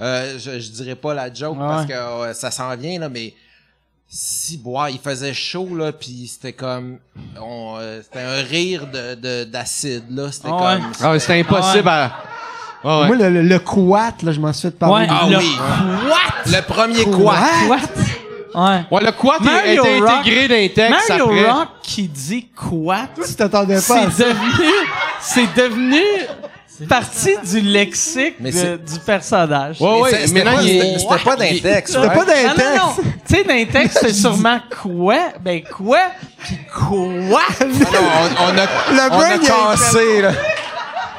euh, 0.00 0.38
je, 0.38 0.58
je 0.60 0.70
dirais 0.70 0.94
pas 0.94 1.14
la 1.14 1.32
joke 1.32 1.58
Ouais. 1.58 1.66
parce 1.66 1.86
que 1.86 1.92
euh, 1.92 2.34
ça 2.34 2.50
s'en 2.50 2.74
vient, 2.76 2.98
là, 3.00 3.08
mais 3.08 3.34
si, 4.10 4.56
bois, 4.56 4.90
il 4.90 4.98
faisait 4.98 5.34
chaud, 5.34 5.68
là, 5.76 5.92
puis 5.92 6.28
c'était 6.32 6.52
comme, 6.54 6.98
on, 7.40 7.76
euh, 7.78 8.00
c'était 8.02 8.20
un 8.24 8.42
rire 8.42 8.86
de, 8.86 9.14
de, 9.14 9.44
d'acide, 9.44 10.04
là, 10.10 10.32
c'était 10.32 10.48
Ouais. 10.48 10.56
comme... 10.58 10.92
Ah, 11.02 11.10
ouais, 11.12 11.18
c'était 11.18 11.40
impossible 11.40 11.88
à... 11.88 12.12
Ah 12.84 13.00
ouais. 13.00 13.06
Moi, 13.08 13.16
le, 13.16 13.28
le, 13.30 13.42
le 13.42 13.58
quat, 13.58 14.14
là, 14.22 14.30
je 14.32 14.38
m'en 14.40 14.52
suis 14.52 14.68
fait 14.68 14.78
parler. 14.78 15.06
Ouais, 15.06 15.12
Ah 15.12 15.26
le 15.28 15.36
oui. 15.38 15.56
what? 16.08 16.56
Le 16.56 16.62
premier 16.62 17.04
Quat? 17.04 17.68
Ouais. 18.54 18.84
Ouais, 18.90 19.00
le 19.02 19.44
Mario 19.44 19.84
été 19.84 20.00
Rock- 20.00 20.10
intégré 20.20 20.48
dans 20.48 20.54
les 20.54 20.72
textes 20.72 21.08
Mario 21.10 21.24
après. 21.26 21.50
Rock 21.50 21.68
qui 21.82 22.08
dit 22.08 22.46
quoi? 22.56 23.00
Toi, 23.14 23.24
tu 23.26 23.34
t'attendais 23.34 23.74
pas 23.74 24.10
C'est 24.10 24.24
devenu, 24.24 24.70
c'est 25.20 25.54
devenu 25.54 26.00
partie 26.86 27.36
du 27.44 27.60
lexique 27.60 28.36
Mais 28.40 28.50
de- 28.50 28.56
c'est- 28.56 28.78
du 28.94 29.00
personnage. 29.00 29.80
Ouais, 29.80 30.00
ouais, 30.00 30.10
mais 30.12 30.26
c'était 30.26 30.44
non, 30.44 30.58
c'était- 30.60 31.24
pas 31.24 31.36
d'un 31.36 31.58
texte. 31.60 31.94
C'était 31.94 32.14
pas 32.14 32.24
d'un 32.24 32.32
Ah, 32.46 32.54
non, 32.56 32.86
non. 32.86 32.92
texte. 32.94 33.08
Tu 33.28 33.34
sais, 33.36 33.44
dans 33.44 33.54
les 33.54 33.66
textes, 33.66 33.98
c'est 34.00 34.12
sûrement 34.14 34.58
quoi? 34.82 35.18
Ben 35.40 35.62
quoi? 35.64 35.98
Puis 36.44 36.58
quoi? 36.74 37.42
Ah 37.60 37.64
non, 37.64 37.74
on, 37.82 38.44
on 38.44 38.58
a, 38.58 38.62
Le 38.92 39.12
on 39.12 39.16
brain, 39.16 39.30
a 39.30 39.38
cassé, 39.38 40.22
là. 40.22 40.32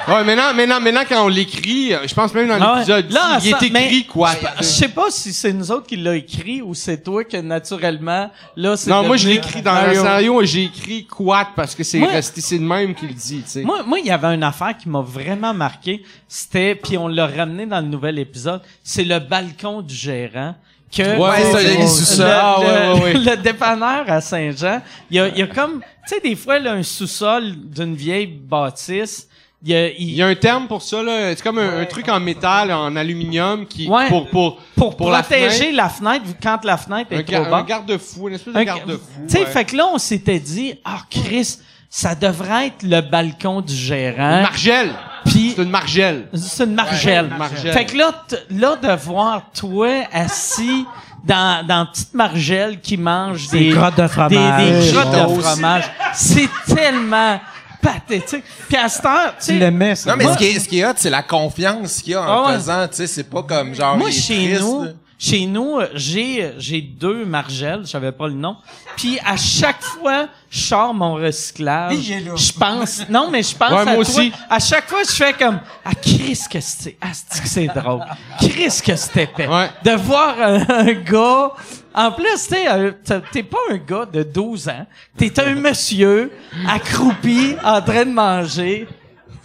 Ouais, 0.09 0.23
maintenant, 0.23 0.53
maintenant, 0.53 0.79
maintenant, 0.81 1.01
quand 1.07 1.25
on 1.25 1.27
l'écrit, 1.27 1.93
je 2.05 2.13
pense 2.13 2.33
même 2.33 2.47
dans 2.47 2.57
Ah 2.61 2.73
ouais. 2.73 2.79
l'épisode, 2.79 3.05
il 3.09 3.51
ça- 3.51 3.57
est 3.61 3.67
écrit 3.67 4.05
quoi? 4.05 4.31
Je 4.57 4.63
sais 4.63 4.87
pas 4.89 5.09
si 5.09 5.31
c'est 5.33 5.53
nous 5.53 5.71
autres 5.71 5.87
qui 5.87 5.95
l'a 5.97 6.15
écrit 6.15 6.61
ou 6.61 6.73
c'est 6.73 7.03
toi 7.03 7.23
que 7.23 7.37
naturellement, 7.37 8.31
là, 8.55 8.75
c'est 8.77 8.89
Non, 8.89 9.03
moi, 9.03 9.17
je 9.17 9.29
écrit 9.29 9.61
dans 9.61 9.85
le 9.85 9.93
scénario, 9.93 10.43
j'ai 10.43 10.63
écrit 10.65 11.05
quad 11.05 11.47
parce 11.55 11.75
que 11.75 11.83
c'est 11.83 12.03
resté, 12.03 12.41
c'est 12.41 12.57
le 12.57 12.65
même 12.65 12.93
qui 12.95 13.07
le 13.07 13.13
dit, 13.13 13.41
tu 13.43 13.49
sais. 13.49 13.61
Moi, 13.61 13.83
moi, 13.83 13.99
il 13.99 14.05
y 14.05 14.11
avait 14.11 14.33
une 14.33 14.43
affaire 14.43 14.75
qui 14.77 14.89
m'a 14.89 15.01
vraiment 15.01 15.53
marqué. 15.53 16.03
C'était, 16.27 16.75
puis 16.75 16.97
on 16.97 17.07
l'a 17.07 17.27
ramené 17.27 17.65
dans 17.65 17.79
le 17.81 17.87
nouvel 17.87 18.19
épisode. 18.19 18.61
C'est 18.83 19.03
le 19.03 19.19
balcon 19.19 19.81
du 19.81 19.93
gérant. 19.95 20.55
Que 20.91 21.03
Ouais, 21.19 21.51
ça, 21.51 21.61
le, 21.61 21.69
les 21.81 21.87
sous-sols. 21.87 22.25
le- 22.25 22.33
Ah, 22.33 22.59
ouais, 22.59 22.65
ouais, 22.65 23.03
ouais. 23.03 23.13
le 23.35 23.37
dépanneur 23.37 24.05
à 24.07 24.21
Saint-Jean, 24.21 24.81
il 25.11 25.17
y 25.17 25.19
a, 25.19 25.27
il 25.27 25.37
y 25.37 25.41
a 25.43 25.47
comme, 25.47 25.81
tu 26.07 26.15
sais, 26.15 26.19
des 26.19 26.35
fois, 26.35 26.57
là, 26.57 26.73
un 26.73 26.81
sous-sol 26.81 27.53
d'une 27.55 27.93
vieille 27.93 28.25
bâtisse, 28.25 29.27
il 29.63 29.69
y 29.71 29.75
a, 29.75 29.87
il- 29.89 29.95
Il 29.99 30.15
y 30.15 30.21
a 30.21 30.27
un 30.27 30.35
terme 30.35 30.67
pour 30.67 30.81
ça, 30.81 31.03
là. 31.03 31.35
C'est 31.35 31.41
comme 31.43 31.57
un, 31.59 31.81
un 31.81 31.85
truc 31.85 32.07
en 32.09 32.19
métal, 32.19 32.71
en 32.71 32.95
aluminium, 32.95 33.65
qui, 33.65 33.87
Ouais. 33.89 34.07
pour, 34.07 34.27
pour, 34.29 34.57
pour, 34.75 34.95
pour 34.97 35.11
la 35.11 35.21
protéger 35.23 35.71
la 35.71 35.89
fenêtre, 35.89 36.23
quand 36.41 36.63
la 36.63 36.77
fenêtre 36.77 37.11
est 37.11 37.33
un, 37.35 37.43
trop 37.43 37.53
un 37.55 37.63
garde-fou, 37.63 38.29
une 38.29 38.35
espèce 38.35 38.53
de 38.53 38.59
Un- 38.59 38.63
garde-fou. 38.63 38.99
Tu 39.27 39.29
sais, 39.33 39.39
ouais. 39.39 39.45
fait 39.45 39.65
que 39.65 39.75
là, 39.75 39.87
on 39.93 39.97
s'était 39.97 40.39
dit, 40.39 40.75
ah, 40.85 40.99
Chris, 41.09 41.57
ça 41.89 42.15
devrait 42.15 42.67
être 42.67 42.83
le 42.83 43.01
balcon 43.01 43.61
du 43.61 43.73
gérant. 43.75 44.41
Margelle! 44.43 44.91
Puis 45.25 45.53
C'est 45.55 45.63
une 45.63 45.69
margelle. 45.69 46.27
C'est 46.33 46.63
une 46.63 46.75
margelle. 46.75 47.29
Une. 47.65 47.71
Fait 47.73 47.85
que 47.85 47.97
là, 47.97 48.11
là, 48.51 48.75
de 48.77 48.95
voir 49.03 49.41
toi 49.53 49.89
assis 50.13 50.85
dans, 51.25 51.65
dans 51.67 51.81
une 51.81 51.87
petite 51.91 52.13
margelle 52.13 52.79
qui 52.79 52.95
mange 52.95 53.49
des, 53.49 53.69
crottes 53.71 53.97
de 53.97 54.07
fromage. 54.07 54.65
des, 54.65 54.85
des 54.85 54.91
crottes 54.93 55.11
de 55.11 55.41
fromage, 55.41 55.83
c'est 56.13 56.47
tellement 56.73 57.39
pathétique. 57.81 58.43
Puis 58.67 58.77
à 58.77 58.87
cette 58.89 59.05
heure, 59.05 59.33
tu 59.39 59.45
sais, 59.45 59.53
l'aimais, 59.53 59.95
ça. 59.95 60.11
Non, 60.11 60.17
mais 60.17 60.25
Moi- 60.25 60.33
ce 60.33 60.37
qui 60.37 60.45
est, 60.45 60.59
ce 60.59 60.67
qui 60.67 60.79
est 60.79 60.85
hot, 60.85 60.93
c'est 60.95 61.09
la 61.09 61.23
confiance 61.23 62.01
qu'il 62.01 62.13
y 62.13 62.15
a 62.15 62.21
en 62.21 62.25
Ah 62.45 62.47
ouais. 62.49 62.55
faisant, 62.55 62.87
tu 62.87 62.95
sais, 62.97 63.07
c'est 63.07 63.23
pas 63.23 63.43
comme 63.43 63.73
genre, 63.75 63.97
moi, 63.97 64.09
il 64.09 64.15
est 64.15 64.19
chez 64.19 64.35
triste, 64.49 64.61
nous, 64.61 64.83
là. 64.85 64.91
Chez 65.21 65.45
nous, 65.45 65.77
euh, 65.79 65.87
j'ai, 65.95 66.53
j'ai 66.57 66.79
deux 66.81 67.25
margelles, 67.25 67.81
je 67.83 67.89
savais 67.89 68.13
pas 68.13 68.27
le 68.29 68.33
nom. 68.35 68.55
Puis 68.95 69.19
à 69.25 69.35
chaque 69.35 69.83
fois, 69.83 70.29
je 70.49 70.59
sors 70.61 70.93
mon 70.93 71.15
recyclage. 71.15 71.97
Je 71.97 72.51
pense, 72.57 73.01
non, 73.09 73.29
mais 73.29 73.43
je 73.43 73.53
pense 73.55 73.69
Ouais, 73.71 73.79
à 73.81 73.85
moi 73.85 73.93
toi. 73.95 73.99
aussi. 74.01 74.31
À 74.49 74.59
chaque 74.59 74.87
fois, 74.87 75.01
je 75.03 75.11
fais 75.11 75.33
comme, 75.33 75.59
ah, 75.83 75.93
Chris, 75.93 76.39
que 76.49 76.61
c'est, 76.61 76.95
ah, 77.01 77.07
c'est 77.13 77.41
que 77.43 77.47
c'est 77.49 77.67
drôle? 77.67 78.03
Chris, 78.39 78.79
que 78.83 78.95
c'est 78.95 79.23
épais. 79.23 79.47
Ouais. 79.47 79.69
De 79.83 79.91
voir 79.91 80.35
un, 80.41 80.65
un 80.69 80.93
gars, 80.93 81.51
en 81.93 82.11
plus, 82.13 82.25
tu 82.47 82.55
sais, 82.55 82.67
euh, 82.71 82.91
t'es- 83.03 83.21
t'es 83.31 83.43
pas 83.43 83.57
un 83.71 83.77
gars 83.77 84.05
de 84.05 84.23
12 84.23 84.69
ans. 84.69 84.85
T'es 85.17 85.37
un 85.41 85.55
monsieur 85.55 86.31
accroupi, 86.67 87.55
en 87.63 87.81
train 87.81 88.05
de 88.05 88.11
manger. 88.13 88.87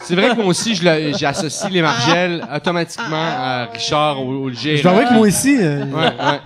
C'est 0.01 0.15
vrai 0.15 0.31
que 0.31 0.37
moi 0.37 0.47
aussi, 0.47 0.75
je 0.75 1.13
j'associe 1.17 1.73
les 1.73 1.83
margelles 1.83 2.47
automatiquement 2.55 3.17
à 3.17 3.67
Richard 3.73 4.23
ou, 4.25 4.49
le 4.49 4.55
Je 4.55 4.77
gérant. 4.77 4.83
dois 4.83 4.91
avouer 4.93 5.05
que 5.09 5.15
moi 5.15 5.27
aussi, 5.27 5.57
euh, 5.59 5.85
Ouais, 5.87 6.05
ouais. 6.05 6.41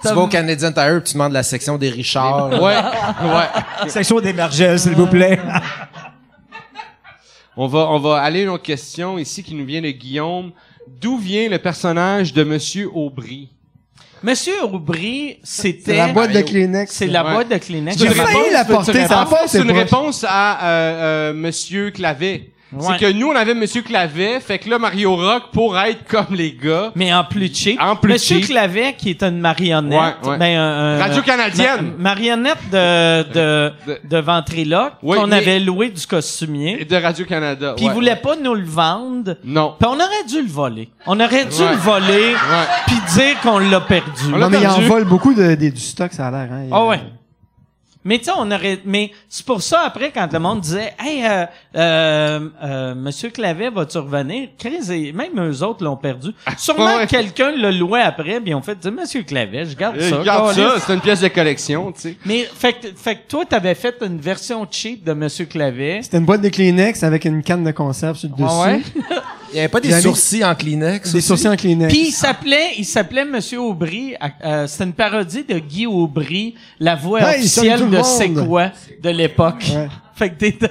Tu 0.00 0.08
vas 0.08 0.16
au 0.16 0.28
Canadian 0.28 0.70
Tire 0.70 1.02
tu 1.04 1.14
demandes 1.14 1.32
la 1.32 1.42
section 1.42 1.76
des 1.76 1.90
Richards. 1.90 2.50
Ouais, 2.62 2.76
ouais. 2.76 3.88
Section 3.88 4.20
des 4.20 4.32
margelles, 4.32 4.78
s'il 4.78 4.94
vous 4.94 5.06
plaît. 5.08 5.40
On 7.56 7.66
va, 7.66 7.88
on 7.90 7.98
va 7.98 8.20
aller 8.22 8.40
à 8.40 8.42
une 8.44 8.48
autre 8.50 8.62
question 8.62 9.18
ici 9.18 9.42
qui 9.42 9.54
nous 9.54 9.64
vient 9.64 9.82
de 9.82 9.90
Guillaume. 9.90 10.52
D'où 11.00 11.18
vient 11.18 11.48
le 11.48 11.58
personnage 11.58 12.32
de 12.32 12.44
Monsieur 12.44 12.88
Aubry? 12.94 13.48
Monsieur 14.22 14.62
Aubry, 14.64 15.38
c'était... 15.42 15.92
c'est 15.92 15.96
la 15.96 16.08
boîte 16.08 16.32
de 16.32 16.40
Kleenex. 16.40 16.92
C'est 16.92 17.06
la 17.06 17.22
boîte 17.22 17.48
de 17.48 17.58
Kleenex. 17.58 17.98
J'ai 17.98 18.08
failli 18.08 18.50
la 18.52 18.64
porter, 18.64 19.06
ça 19.06 19.28
C'est 19.46 19.62
une 19.62 19.72
réponse 19.72 20.24
à 20.28 20.64
euh, 20.64 21.30
euh, 21.30 21.32
Monsieur 21.34 21.90
Clavet. 21.90 22.50
Ouais. 22.70 22.84
C'est 22.86 22.98
que 23.06 23.12
nous, 23.12 23.28
on 23.28 23.34
avait 23.34 23.54
Monsieur 23.54 23.80
Clavet, 23.80 24.40
fait 24.40 24.58
que 24.58 24.68
là, 24.68 24.78
Mario 24.78 25.16
Rock, 25.16 25.44
pour 25.52 25.78
être 25.78 26.04
comme 26.06 26.34
les 26.36 26.52
gars, 26.52 26.92
Mais 26.94 27.12
en 27.14 27.24
plus 27.24 27.50
cheap. 27.54 27.80
En 27.80 27.96
plus 27.96 28.12
Monsieur 28.12 28.38
cheap. 28.40 28.48
Clavet, 28.48 28.94
qui 28.98 29.10
est 29.10 29.22
une 29.22 29.38
marionnette. 29.40 29.98
Ouais, 30.22 30.28
ouais. 30.30 30.36
ben, 30.38 30.58
un- 30.58 30.96
un- 30.96 30.98
Radio-Canadienne. 30.98 31.92
ma- 31.96 32.10
marionnette 32.10 32.58
de, 32.70 33.22
de, 33.32 33.72
De- 33.86 34.00
de 34.08 34.16
ventriloque 34.18 34.92
Oui, 35.02 35.16
qu'on 35.16 35.32
avait 35.32 35.60
loué 35.60 35.88
du 35.88 36.06
costumier. 36.06 36.84
de 36.84 36.96
Radio-Canada. 36.96 37.72
Puis 37.76 37.86
ouais. 37.86 37.90
il 37.90 37.94
voulait 37.94 38.16
pas 38.16 38.36
nous 38.36 38.54
le 38.54 38.64
vendre. 38.66 39.36
Non. 39.44 39.74
Puis 39.78 39.88
on 39.90 39.94
aurait 39.94 40.24
dû 40.28 40.42
le 40.42 40.48
voler. 40.48 40.90
On 41.06 41.18
aurait 41.20 41.46
dû 41.46 41.62
Ouais. 41.62 41.70
le 41.70 41.76
voler, 41.78 42.32
Ouais. 42.34 42.66
puis 42.86 42.96
dire 43.14 43.40
qu'on 43.42 43.58
l'a 43.58 43.80
perdu. 43.80 44.10
On 44.34 44.38
Non, 44.38 44.50
mais 44.50 44.58
il 44.60 44.66
en 44.66 44.80
vole 44.80 45.04
beaucoup 45.04 45.32
de, 45.32 45.54
des- 45.54 45.70
du 45.70 45.80
stock, 45.80 46.12
ça 46.12 46.26
a 46.26 46.30
l'air. 46.30 46.48
Hein. 46.52 46.66
Ah 46.70 46.84
ouais. 46.84 47.00
Mais 48.04 48.18
tu 48.18 48.24
sais, 48.26 48.30
on 48.38 48.50
aurait. 48.50 48.78
Mais 48.84 49.10
c'est 49.28 49.44
pour 49.44 49.60
ça 49.60 49.80
après 49.84 50.12
quand 50.12 50.32
le 50.32 50.38
monde 50.38 50.60
disait, 50.60 50.94
hey, 51.04 51.24
euh, 51.26 51.44
euh, 51.76 52.48
euh, 52.62 52.94
Monsieur 52.94 53.28
Clavet, 53.30 53.70
va-tu 53.70 53.98
revenir 53.98 54.48
Chris 54.58 54.90
et 54.90 55.12
même 55.12 55.38
eux 55.40 55.62
autres 55.62 55.84
l'ont 55.84 55.96
perdu. 55.96 56.28
Sûrement 56.56 56.86
Ouais. 56.96 57.06
que 57.06 57.10
quelqu'un 57.10 57.50
l'a 57.50 57.70
loué 57.72 58.00
après, 58.00 58.40
puis 58.40 58.50
ils 58.50 58.54
ont 58.54 58.62
fait, 58.62 58.82
Monsieur 58.86 59.22
Clavet, 59.24 59.66
je 59.66 59.76
garde 59.76 59.96
Euh, 59.98 60.08
ça. 60.10 60.18
Regarde 60.18 60.54
câlisse. 60.54 60.72
ça, 60.74 60.80
c'est 60.86 60.94
une 60.94 61.00
pièce 61.00 61.20
de 61.20 61.28
collection, 61.28 61.92
tu 61.92 62.00
sais. 62.00 62.16
Mais 62.24 62.44
fait 62.44 62.72
que, 62.74 62.86
fait 62.96 63.16
que 63.16 63.28
toi, 63.28 63.44
t'avais 63.44 63.74
fait 63.74 63.96
une 64.00 64.18
version 64.20 64.66
cheap 64.70 65.04
de 65.04 65.12
Monsieur 65.12 65.44
Clavet. 65.46 66.00
C'était 66.02 66.18
une 66.18 66.24
boîte 66.24 66.40
de 66.42 66.48
Kleenex 66.48 67.02
avec 67.02 67.24
une 67.24 67.42
canne 67.42 67.64
de 67.64 67.72
conserve 67.72 68.16
sur 68.16 68.28
le 68.28 68.34
dessus. 68.36 68.48
Ah 68.48 68.66
ouais? 68.66 68.80
Il 69.50 69.56
y 69.56 69.58
avait 69.60 69.68
pas 69.68 69.80
des 69.80 70.00
sourcils 70.00 70.44
en 70.44 70.54
Kleenex. 70.54 71.10
Des 71.12 71.18
aussi? 71.18 71.26
sourcils 71.26 71.48
en 71.48 71.56
Kleenex. 71.56 71.92
Puis 71.92 72.08
il 72.08 72.12
s'appelait, 72.12 72.72
il 72.76 72.84
s'appelait 72.84 73.24
Monsieur 73.24 73.60
Aubry. 73.60 74.14
euh, 74.44 74.66
C'était 74.66 74.84
une 74.84 74.92
parodie 74.92 75.44
de 75.44 75.58
Guy 75.58 75.86
Aubry, 75.86 76.54
la 76.78 76.94
voix 76.96 77.20
Hey, 77.22 77.48
salut 77.48 77.68
officielle 77.70 77.78
tout 77.78 77.84
le 77.86 77.90
de 77.90 77.96
monde. 77.96 78.06
C'est 78.06 78.46
quoi 78.46 78.70
de 79.02 79.10
l'époque. 79.10 79.64
Ouais. 79.74 79.88
Fait 80.14 80.30
que 80.30 80.34
t'étais. 80.34 80.68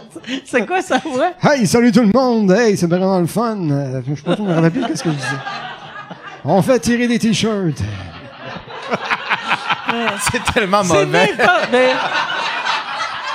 C'est 0.44 0.66
quoi 0.66 0.82
sa 0.82 0.98
voix? 0.98 1.32
Hey, 1.42 1.66
salut 1.66 1.92
tout 1.92 2.00
le 2.00 2.10
monde! 2.12 2.50
Hey, 2.50 2.76
c'est 2.76 2.86
vraiment 2.88 3.20
le 3.20 3.26
fun! 3.26 3.56
Euh, 3.70 4.00
je 4.08 4.14
sais 4.16 4.22
pas, 4.22 4.34
je 4.36 4.42
me 4.42 4.52
rappelle 4.52 4.72
plus 4.72 4.84
qu'est-ce 4.86 5.04
que 5.04 5.10
je 5.10 5.14
disais. 5.14 5.26
On 6.44 6.60
fait 6.62 6.80
tirer 6.80 7.06
des 7.06 7.18
t-shirts. 7.18 7.78
C'est 10.32 10.52
tellement 10.52 10.82
mauvais. 10.82 11.30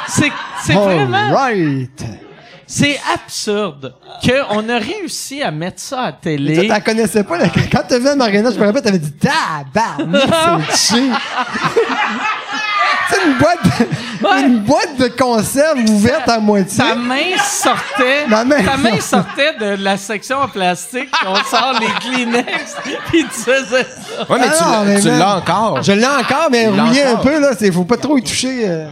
C'est 0.08 0.32
c'est 0.64 0.74
vraiment. 0.74 1.32
Right! 1.34 2.04
C'est 2.74 2.98
absurde 3.14 3.94
qu'on 4.24 4.70
a 4.70 4.78
réussi 4.78 5.42
à 5.44 5.52
mettre 5.52 5.82
ça 5.82 6.04
à 6.04 6.12
Tu 6.14 6.20
télé. 6.22 6.70
t'en 6.70 6.80
connaissais 6.80 7.24
pas, 7.26 7.38
là. 7.38 7.46
Quand 7.70 7.82
t'as 7.86 7.98
vu 8.00 8.06
la 8.06 8.16
marionnette, 8.16 8.54
je 8.54 8.60
me 8.60 8.66
rappelle, 8.66 8.82
t'avais 8.82 8.98
dit 8.98 9.12
tabarnak, 9.12 10.64
c'est 10.72 10.96
cheap. 10.96 11.14
C'est 13.10 13.26
une 13.28 13.38
boîte, 13.38 13.60
de, 13.64 14.26
Ouais. 14.26 14.42
une 14.44 14.60
boîte 14.60 14.98
de 15.00 15.08
conserve 15.10 15.80
ouverte 15.90 16.30
à 16.30 16.40
moitié. 16.40 16.78
Ta 16.78 16.96
main 16.96 17.38
sortait, 17.44 18.26
Ma 18.30 18.46
main 18.46 18.64
ta 18.64 18.78
main 18.78 19.00
sortait. 19.02 19.54
de 19.60 19.84
la 19.84 19.98
section 19.98 20.38
en 20.38 20.48
plastique, 20.48 21.10
on 21.28 21.36
sort 21.44 21.74
les 21.82 21.88
Kleenex, 22.00 22.76
puis 23.08 23.24
tu 23.24 23.28
faisais 23.42 23.84
ça. 23.84 24.30
Ouais, 24.30 24.40
mais 24.40 24.48
Ah 24.50 24.56
tu 24.58 24.64
non, 24.64 24.84
l'as- 25.18 25.42
tu 25.42 25.50
encore. 25.50 25.84
Je 25.84 25.92
l'ai 25.92 26.06
encore, 26.06 26.48
mais 26.52 26.66
Il 26.72 26.76
l'a 26.78 26.84
rouillé 26.86 27.04
un 27.04 27.16
peu, 27.18 27.38
là. 27.42 27.50
C'est, 27.60 27.70
faut 27.72 27.84
pas 27.84 27.98
trop 27.98 28.18
y 28.18 28.24
toucher. 28.24 28.62
euh, 28.70 28.88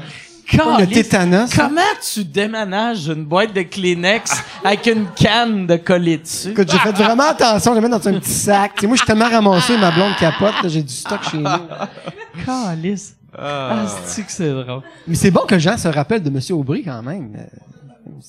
le 0.58 0.78
Caliste. 0.86 0.94
tétanos. 0.94 1.50
Comment 1.56 1.82
tu 2.14 2.24
déménages 2.24 3.08
une 3.08 3.26
boîte 3.26 3.54
de 3.54 3.62
Kleenex 3.62 4.44
avec 4.64 4.86
une 4.88 5.06
canne 5.16 5.68
de 5.68 5.76
coller 5.76 6.18
dessus? 6.18 6.52
Écoute, 6.52 6.70
j'ai 6.72 6.80
fait 6.80 6.92
vraiment 6.92 7.30
attention, 7.30 7.72
je 7.72 7.76
le 7.76 7.82
mets 7.82 7.90
dans 7.90 8.08
un 8.08 8.20
petit 8.20 8.32
sac. 8.32 8.74
Tu 8.76 8.82
sais, 8.82 8.88
moi, 8.88 8.96
je 8.96 9.02
suis 9.02 9.08
tellement 9.08 9.30
ramassé, 9.30 9.78
ma 9.78 9.92
blonde 9.92 10.16
capote, 10.20 10.54
là, 10.64 10.70
j'ai 10.70 10.82
du 10.84 10.94
stock 10.94 11.20
chez 11.30 11.38
nous. 11.38 11.46
Calice. 12.46 13.16
Ah, 13.38 13.86
c'est 14.06 14.24
que 14.24 14.32
c'est 14.32 14.50
drôle. 14.50 14.82
Mais 15.08 15.16
c'est 15.16 15.32
bon 15.32 15.42
que 15.48 15.54
les 15.56 15.62
gens 15.62 15.78
se 15.78 15.88
rappellent 15.88 16.24
de 16.24 16.30
Monsieur 16.30 16.56
Aubry 16.56 16.84
quand 16.84 17.02
même. 17.04 17.32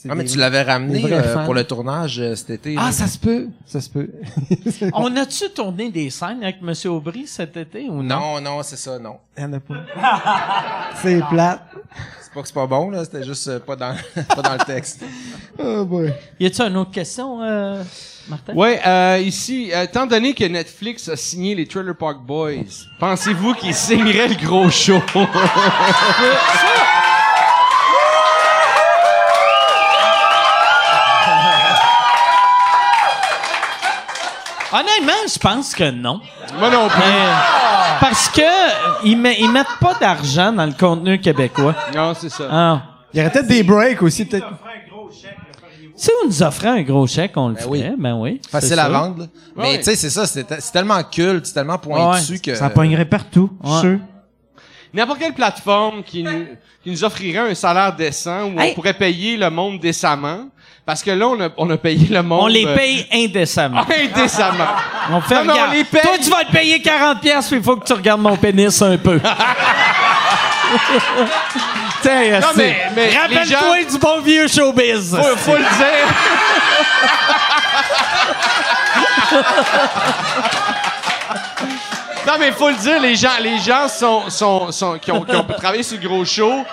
Ah, 0.09 0.15
mais 0.15 0.24
des- 0.24 0.31
tu 0.31 0.39
l'avais 0.39 0.62
ramené 0.62 1.05
euh, 1.12 1.44
pour 1.44 1.55
le 1.55 1.65
tournage 1.65 2.19
euh, 2.20 2.35
cet 2.35 2.51
été. 2.51 2.74
Ah, 2.78 2.86
là. 2.86 2.93
ça 2.93 3.07
se 3.07 3.19
peut. 3.19 3.48
Ça 3.66 3.81
se 3.81 3.89
peut. 3.90 4.09
On 4.94 5.15
a-tu 5.16 5.48
tourné 5.51 5.90
des 5.90 6.11
scènes 6.11 6.43
avec 6.43 6.57
M. 6.62 6.73
Aubry 6.90 7.27
cet 7.27 7.57
été 7.57 7.89
ou 7.89 8.02
non? 8.02 8.20
Non, 8.20 8.40
non, 8.40 8.62
c'est 8.62 8.77
ça, 8.77 8.98
non. 8.98 9.16
Il 9.36 9.43
y 9.43 9.47
en 9.47 9.52
a 9.55 9.61
pas. 9.61 9.74
c'est 11.02 11.20
plate. 11.28 11.62
C'est 12.23 12.32
pas 12.35 12.43
que 12.43 12.47
c'est 12.48 12.55
pas 12.55 12.66
bon, 12.66 12.90
là. 12.90 13.05
C'était 13.05 13.24
juste 13.24 13.48
euh, 13.48 13.59
pas 13.59 13.74
dans, 13.77 13.94
pas 14.36 14.43
dans 14.43 14.52
le 14.52 14.65
texte. 14.65 15.02
Oh 15.59 15.85
boy. 15.85 16.12
Y 16.39 16.47
a-tu 16.47 16.62
une 16.62 16.77
autre 16.77 16.93
question, 16.93 17.43
euh, 17.43 17.82
Martin? 18.28 18.55
Ouais, 18.55 18.81
euh, 18.86 19.19
ici, 19.19 19.70
euh, 19.74 19.82
étant 19.82 20.07
donné 20.07 20.32
que 20.35 20.44
Netflix 20.44 21.09
a 21.09 21.16
signé 21.16 21.55
les 21.57 21.66
Trailer 21.66 21.97
Park 21.97 22.19
Boys, 22.24 22.62
pensez-vous 23.01 23.55
qu'ils 23.55 23.74
signeraient 23.74 24.28
le 24.28 24.36
gros 24.47 24.70
show? 24.70 25.02
Honnêtement, 34.73 35.13
je 35.33 35.39
pense 35.39 35.75
que 35.75 35.91
non. 35.91 36.21
Moi 36.59 36.71
non 36.71 36.89
plus. 36.89 36.99
Mais- 37.01 38.01
parce 38.01 38.29
que 38.29 38.41
euh, 38.41 38.93
ils, 39.05 39.17
met- 39.19 39.37
ils 39.41 39.51
mettent 39.51 39.67
pas 39.81 39.95
d'argent 40.01 40.53
dans 40.53 40.67
le 40.67 40.73
contenu 40.73 41.21
québécois. 41.21 41.75
Non, 41.95 42.15
c'est 42.15 42.29
ça. 42.29 42.45
Ah. 42.51 42.83
Il 43.13 43.19
y 43.19 43.21
aurait 43.23 43.33
peut-être 43.33 43.49
des 43.49 43.63
breaks 43.65 44.01
aussi, 44.03 44.25
peut-être. 44.25 44.47
Si 45.97 46.11
vous 46.23 46.29
nous 46.29 46.43
offrez 46.43 46.69
un 46.69 46.83
gros 46.83 47.07
chèque, 47.07 47.33
on 47.37 47.49
le 47.49 47.55
Ben 47.55 47.61
ferait. 47.63 47.71
oui. 47.91 47.95
Ben 47.99 48.15
oui. 48.15 48.41
Facile 48.51 48.79
à 48.79 48.89
vendre, 48.89 49.19
là. 49.21 49.27
Mais 49.57 49.63
Ouais. 49.63 49.79
tu 49.79 49.85
sais, 49.85 49.97
c'est 49.97 50.09
ça, 50.09 50.27
c'est 50.27 50.45
te- 50.45 50.55
c'est 50.61 50.73
tellement 50.73 51.03
culte, 51.03 51.45
c'est 51.47 51.53
tellement 51.53 51.77
pointu 51.77 52.33
Ouais. 52.33 52.39
que... 52.39 52.55
Ça 52.55 52.71
pognerait 52.71 53.05
partout, 53.05 53.51
Ouais. 53.63 53.81
sûr. 53.81 53.99
N'importe 54.95 55.19
quelle 55.19 55.35
plateforme 55.35 56.03
qui 56.03 56.23
nous, 56.23 56.47
qui 56.83 56.91
nous 56.91 57.05
offrirait 57.05 57.51
un 57.51 57.55
salaire 57.55 57.95
décent 57.95 58.45
où 58.51 58.59
Hey. 58.59 58.71
on 58.71 58.75
pourrait 58.77 58.95
payer 58.95 59.37
le 59.37 59.51
monde 59.51 59.79
décemment. 59.79 60.49
Parce 60.91 61.05
que 61.05 61.12
là, 61.12 61.29
on 61.29 61.41
a, 61.41 61.49
on 61.57 61.71
a 61.71 61.77
payé 61.77 62.09
le 62.09 62.21
monde. 62.21 62.41
On 62.43 62.47
les 62.49 62.67
euh, 62.67 62.75
paye 62.75 63.07
indécemment. 63.12 63.83
indécemment. 64.17 64.67
On 65.12 65.21
fait 65.21 65.45
Non, 65.45 65.55
on 65.69 65.71
les 65.71 65.85
paye. 65.85 66.03
Toi, 66.03 66.19
tu 66.21 66.29
vas 66.29 66.43
te 66.43 66.51
payer 66.51 66.83
40 66.83 67.21
pièces, 67.21 67.47
puis 67.47 67.59
il 67.59 67.62
faut 67.62 67.77
que 67.77 67.87
tu 67.87 67.93
regardes 67.93 68.21
mon 68.21 68.37
pénis 68.37 68.83
un 68.83 68.97
peu. 68.99 69.21
Tiens, 72.03 72.41
mais- 72.57 72.77
mais 72.97 73.17
rappelle-toi 73.17 73.85
du 73.89 73.99
bon 73.99 74.21
vieux 74.21 74.49
showbiz. 74.49 75.17
Faut, 75.17 75.37
faut 75.37 75.57
le 75.57 75.62
dire. 75.62 76.09
non, 82.27 82.33
mais 82.41 82.51
faut 82.51 82.71
le 82.71 82.75
dire, 82.77 82.99
les 83.01 83.15
gens, 83.15 83.39
les 83.41 83.61
gens 83.61 83.87
sont, 83.87 84.29
sont, 84.29 84.73
sont, 84.73 84.99
qui, 84.99 85.12
ont, 85.12 85.23
qui 85.23 85.37
ont 85.37 85.45
travaillé 85.45 85.85
sur 85.85 86.01
le 86.01 86.09
gros 86.09 86.25
show, 86.25 86.65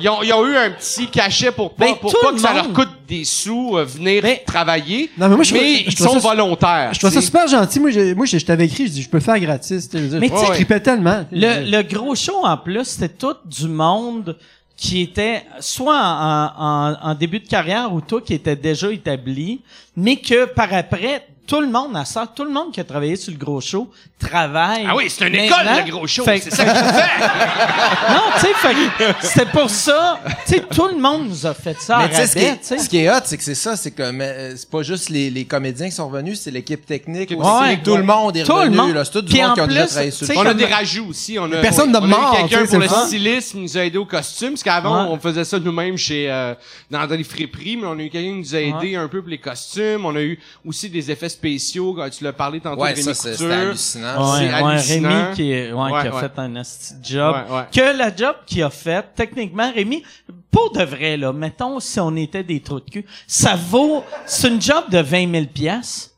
ils 0.00 0.08
ont, 0.08 0.22
ils 0.22 0.32
ont 0.32 0.46
eu 0.46 0.56
un 0.56 0.70
petit 0.70 1.06
cachet 1.08 1.50
pour 1.52 1.74
pas, 1.74 1.86
Ben, 1.86 1.94
pour 1.96 2.12
pas 2.20 2.32
que 2.32 2.38
ça 2.38 2.52
leur 2.54 2.72
coûte 2.72 2.88
des 3.06 3.24
sous 3.24 3.76
euh, 3.76 3.84
venir 3.84 4.22
Mais- 4.22 4.42
travailler. 4.46 5.10
Non, 5.18 5.28
mais 5.28 5.36
moi, 5.36 5.44
je 5.44 5.54
trouve- 5.54 5.64
je 5.66 5.82
ils 5.88 5.94
trouve 5.94 6.06
sont 6.08 6.20
ça- 6.20 6.28
volontaires. 6.28 6.90
Je 6.94 6.98
trouve 6.98 7.12
ça 7.12 7.20
super 7.22 7.46
gentil. 7.48 7.80
Moi, 7.80 7.90
j'ai- 7.90 8.14
moi, 8.14 8.26
je 8.26 8.38
je 8.38 8.44
t'avais 8.44 8.66
écrit, 8.66 8.86
je 8.86 8.92
dis, 8.92 9.02
je 9.02 9.08
peux 9.08 9.20
faire 9.20 9.38
gratis. 9.40 9.88
je 9.92 9.98
Mais 10.18 10.28
je 10.28 10.32
tu 10.32 10.38
sais- 10.38 10.46
tripais 10.52 10.80
tellement. 10.80 11.24
Le, 11.32 11.70
le 11.70 11.82
gros 11.82 12.14
show, 12.14 12.44
en 12.44 12.56
plus, 12.56 12.84
c'était 12.84 13.08
tout 13.08 13.34
du 13.44 13.66
monde 13.68 14.36
qui 14.76 15.02
était 15.02 15.42
soit 15.60 15.98
en, 16.00 16.52
en- 16.56 16.96
en 17.10 17.14
début 17.14 17.40
de 17.40 17.48
carrière 17.48 17.92
ou 17.92 18.00
tout 18.00 18.20
qui 18.20 18.34
était 18.34 18.54
déjà 18.54 18.92
établi, 18.92 19.60
mais 19.96 20.16
que 20.16 20.44
par 20.44 20.72
après, 20.72 21.26
tout 21.48 21.60
le 21.60 21.66
monde 21.68 21.96
à 21.96 22.04
ça, 22.04 22.26
tout 22.32 22.44
le 22.44 22.50
monde 22.50 22.70
qui 22.72 22.78
a 22.78 22.84
travaillé 22.84 23.16
sur 23.16 23.32
le 23.32 23.38
gros 23.38 23.60
show 23.60 23.90
travaille. 24.18 24.84
Ah 24.88 24.94
oui, 24.94 25.08
c'est 25.08 25.26
une 25.26 25.32
maintenant. 25.34 25.60
école, 25.74 25.84
le 25.86 25.90
gros 25.90 26.06
show. 26.06 26.22
Fait- 26.24 26.40
C'est 26.40 26.50
ça 26.54 26.64
que 26.64 26.70
je 26.70 26.74
fais. 26.74 27.08
Non, 28.12 28.22
tu 28.34 28.40
sais, 28.40 29.14
c'était 29.22 29.46
pour 29.50 29.70
ça. 29.70 30.20
Tu 30.46 30.54
sais, 30.54 30.60
tout 30.60 30.88
le 30.88 30.98
monde 30.98 31.28
nous 31.28 31.46
a 31.46 31.54
fait 31.54 31.80
ça 31.80 31.98
Mais 31.98 32.08
tu 32.10 32.16
sais, 32.16 32.26
ce, 32.26 32.32
qui 32.36 32.44
est- 32.44 32.52
tu 32.56 32.58
sais. 32.62 32.78
ce 32.78 32.88
qui 32.88 32.98
est 32.98 33.10
hot, 33.10 33.20
c'est 33.24 33.36
que 33.38 33.42
c'est 33.44 33.54
ça, 33.54 33.76
c'est 33.76 33.90
que 33.90 34.10
mais, 34.10 34.24
euh, 34.28 34.54
c'est 34.56 34.68
pas 34.70 34.82
juste 34.82 35.08
les, 35.10 35.30
les 35.30 35.44
comédiens 35.44 35.86
qui 35.88 35.94
sont 35.94 36.08
revenus, 36.08 36.40
c'est 36.40 36.50
l'équipe 36.50 36.84
technique 36.84 37.30
aussi. 37.36 37.50
Ouais. 37.62 37.80
tout 37.82 37.96
le 37.96 38.02
monde 38.02 38.36
est 38.36 38.44
Tout 38.44 38.52
le 38.52 38.58
revenu, 38.60 38.76
monde. 38.76 38.94
là. 38.94 39.04
C'est 39.04 39.12
tout 39.12 39.22
du 39.22 39.32
Puis 39.32 39.42
monde 39.42 39.54
qui 39.54 39.60
a 39.60 39.66
déjà 39.66 39.86
travaillé 39.86 40.10
sur 40.10 40.26
le 40.28 40.38
On 40.38 40.46
a 40.46 40.54
des 40.54 40.66
rajouts 40.66 41.06
aussi. 41.08 41.38
On 41.38 41.50
a, 41.52 41.56
Personne 41.60 41.92
de 41.92 41.98
on 41.98 42.02
a 42.02 42.06
eu 42.06 42.10
mort, 42.10 42.36
quelqu'un 42.36 42.58
pour 42.60 42.68
c'est 42.68 42.76
le 42.78 42.82
le 42.84 43.06
stylisme 43.06 43.50
qui 43.58 43.62
nous 43.62 43.78
a 43.78 43.84
aidé 43.84 43.98
au 43.98 44.04
costume. 44.04 44.50
Parce 44.50 44.62
qu'avant, 44.62 45.06
on 45.10 45.18
faisait 45.18 45.44
ça 45.44 45.58
nous-mêmes 45.58 45.96
chez 45.96 46.30
euh, 46.30 46.54
dans, 46.90 47.06
dans 47.06 47.14
les 47.16 47.24
friperies, 47.24 47.76
mais 47.78 47.86
on 47.86 47.98
a 47.98 48.02
eu 48.02 48.10
quelqu'un 48.10 48.32
qui 48.32 48.38
nous 48.38 48.54
a 48.54 48.60
aidé 48.60 48.96
un 48.96 49.08
peu 49.08 49.20
pour 49.20 49.30
les 49.30 49.38
costumes. 49.38 50.04
On 50.04 50.14
a 50.16 50.20
eu 50.20 50.38
aussi 50.66 50.88
des 50.90 51.10
effets 51.10 51.28
spéciaux. 51.38 51.94
quand 51.94 52.08
Tu 52.10 52.24
l'as 52.24 52.32
parlé 52.32 52.60
tantôt 52.60 52.80
Ouais, 52.82 52.92
de 52.94 52.98
ça, 53.00 53.10
Rémi 53.10 53.14
c'est- 53.16 53.30
Couture. 53.32 53.38
c'était 53.48 53.52
hallucinant. 53.54 54.32
Ouais, 54.32 54.38
c'est 54.38 54.46
ouais, 54.46 54.52
hallucinant. 54.52 55.08
Rémi 55.24 55.34
qui, 55.36 55.52
est- 55.52 55.72
ouais, 55.72 55.80
Ouais, 55.92 56.00
qui 56.02 56.06
a 56.08 56.14
ouais. 56.14 56.20
fait 56.20 56.38
un 56.38 56.62
job. 57.02 57.36
Ouais, 57.48 57.56
ouais. 57.56 57.62
Que 57.72 57.96
la 57.98 58.14
job 58.14 58.36
qu'il 58.46 58.62
a 58.62 58.70
fait, 58.70 59.04
techniquement, 59.14 59.72
Rémi, 59.72 60.02
pour 60.50 60.72
de 60.72 60.82
vrai, 60.82 61.16
là, 61.16 61.32
mettons 61.32 61.78
si 61.80 62.00
on 62.00 62.14
était 62.16 62.42
des 62.42 62.60
trous 62.60 62.80
de 62.80 62.90
cul, 62.90 63.04
ça 63.26 63.54
vaut, 63.56 64.04
c'est 64.26 64.48
une 64.48 64.60
job 64.60 64.84
de 64.90 64.98
20 64.98 65.30
000 65.30 65.46
piastres. 65.46 66.10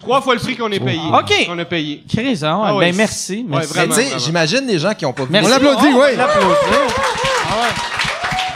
Trois 0.00 0.20
fois 0.20 0.34
le 0.34 0.40
prix 0.40 0.56
qu'on 0.56 0.70
est 0.70 0.78
payé. 0.78 1.00
OK. 1.12 1.46
Qu'on 1.46 1.58
a 1.58 1.64
payé. 1.64 2.04
Chris, 2.08 2.38
hein, 2.42 2.60
Ah 2.64 2.70
ben 2.70 2.76
ouais, 2.78 2.92
merci. 2.92 3.38
ouais, 3.38 3.44
merci. 3.48 3.68
Sais, 3.72 3.86
vraiment. 3.86 4.18
j'imagine 4.18 4.64
des 4.66 4.78
gens 4.78 4.94
qui 4.94 5.04
ont 5.04 5.12
pas 5.12 5.24
vu. 5.24 5.28
Merci. 5.32 5.48
On 5.50 5.52
l'applaudit, 5.54 5.86
Oh, 5.92 6.00
oui. 6.04 6.10
on 6.14 6.16
l'applaudit. 6.18 6.54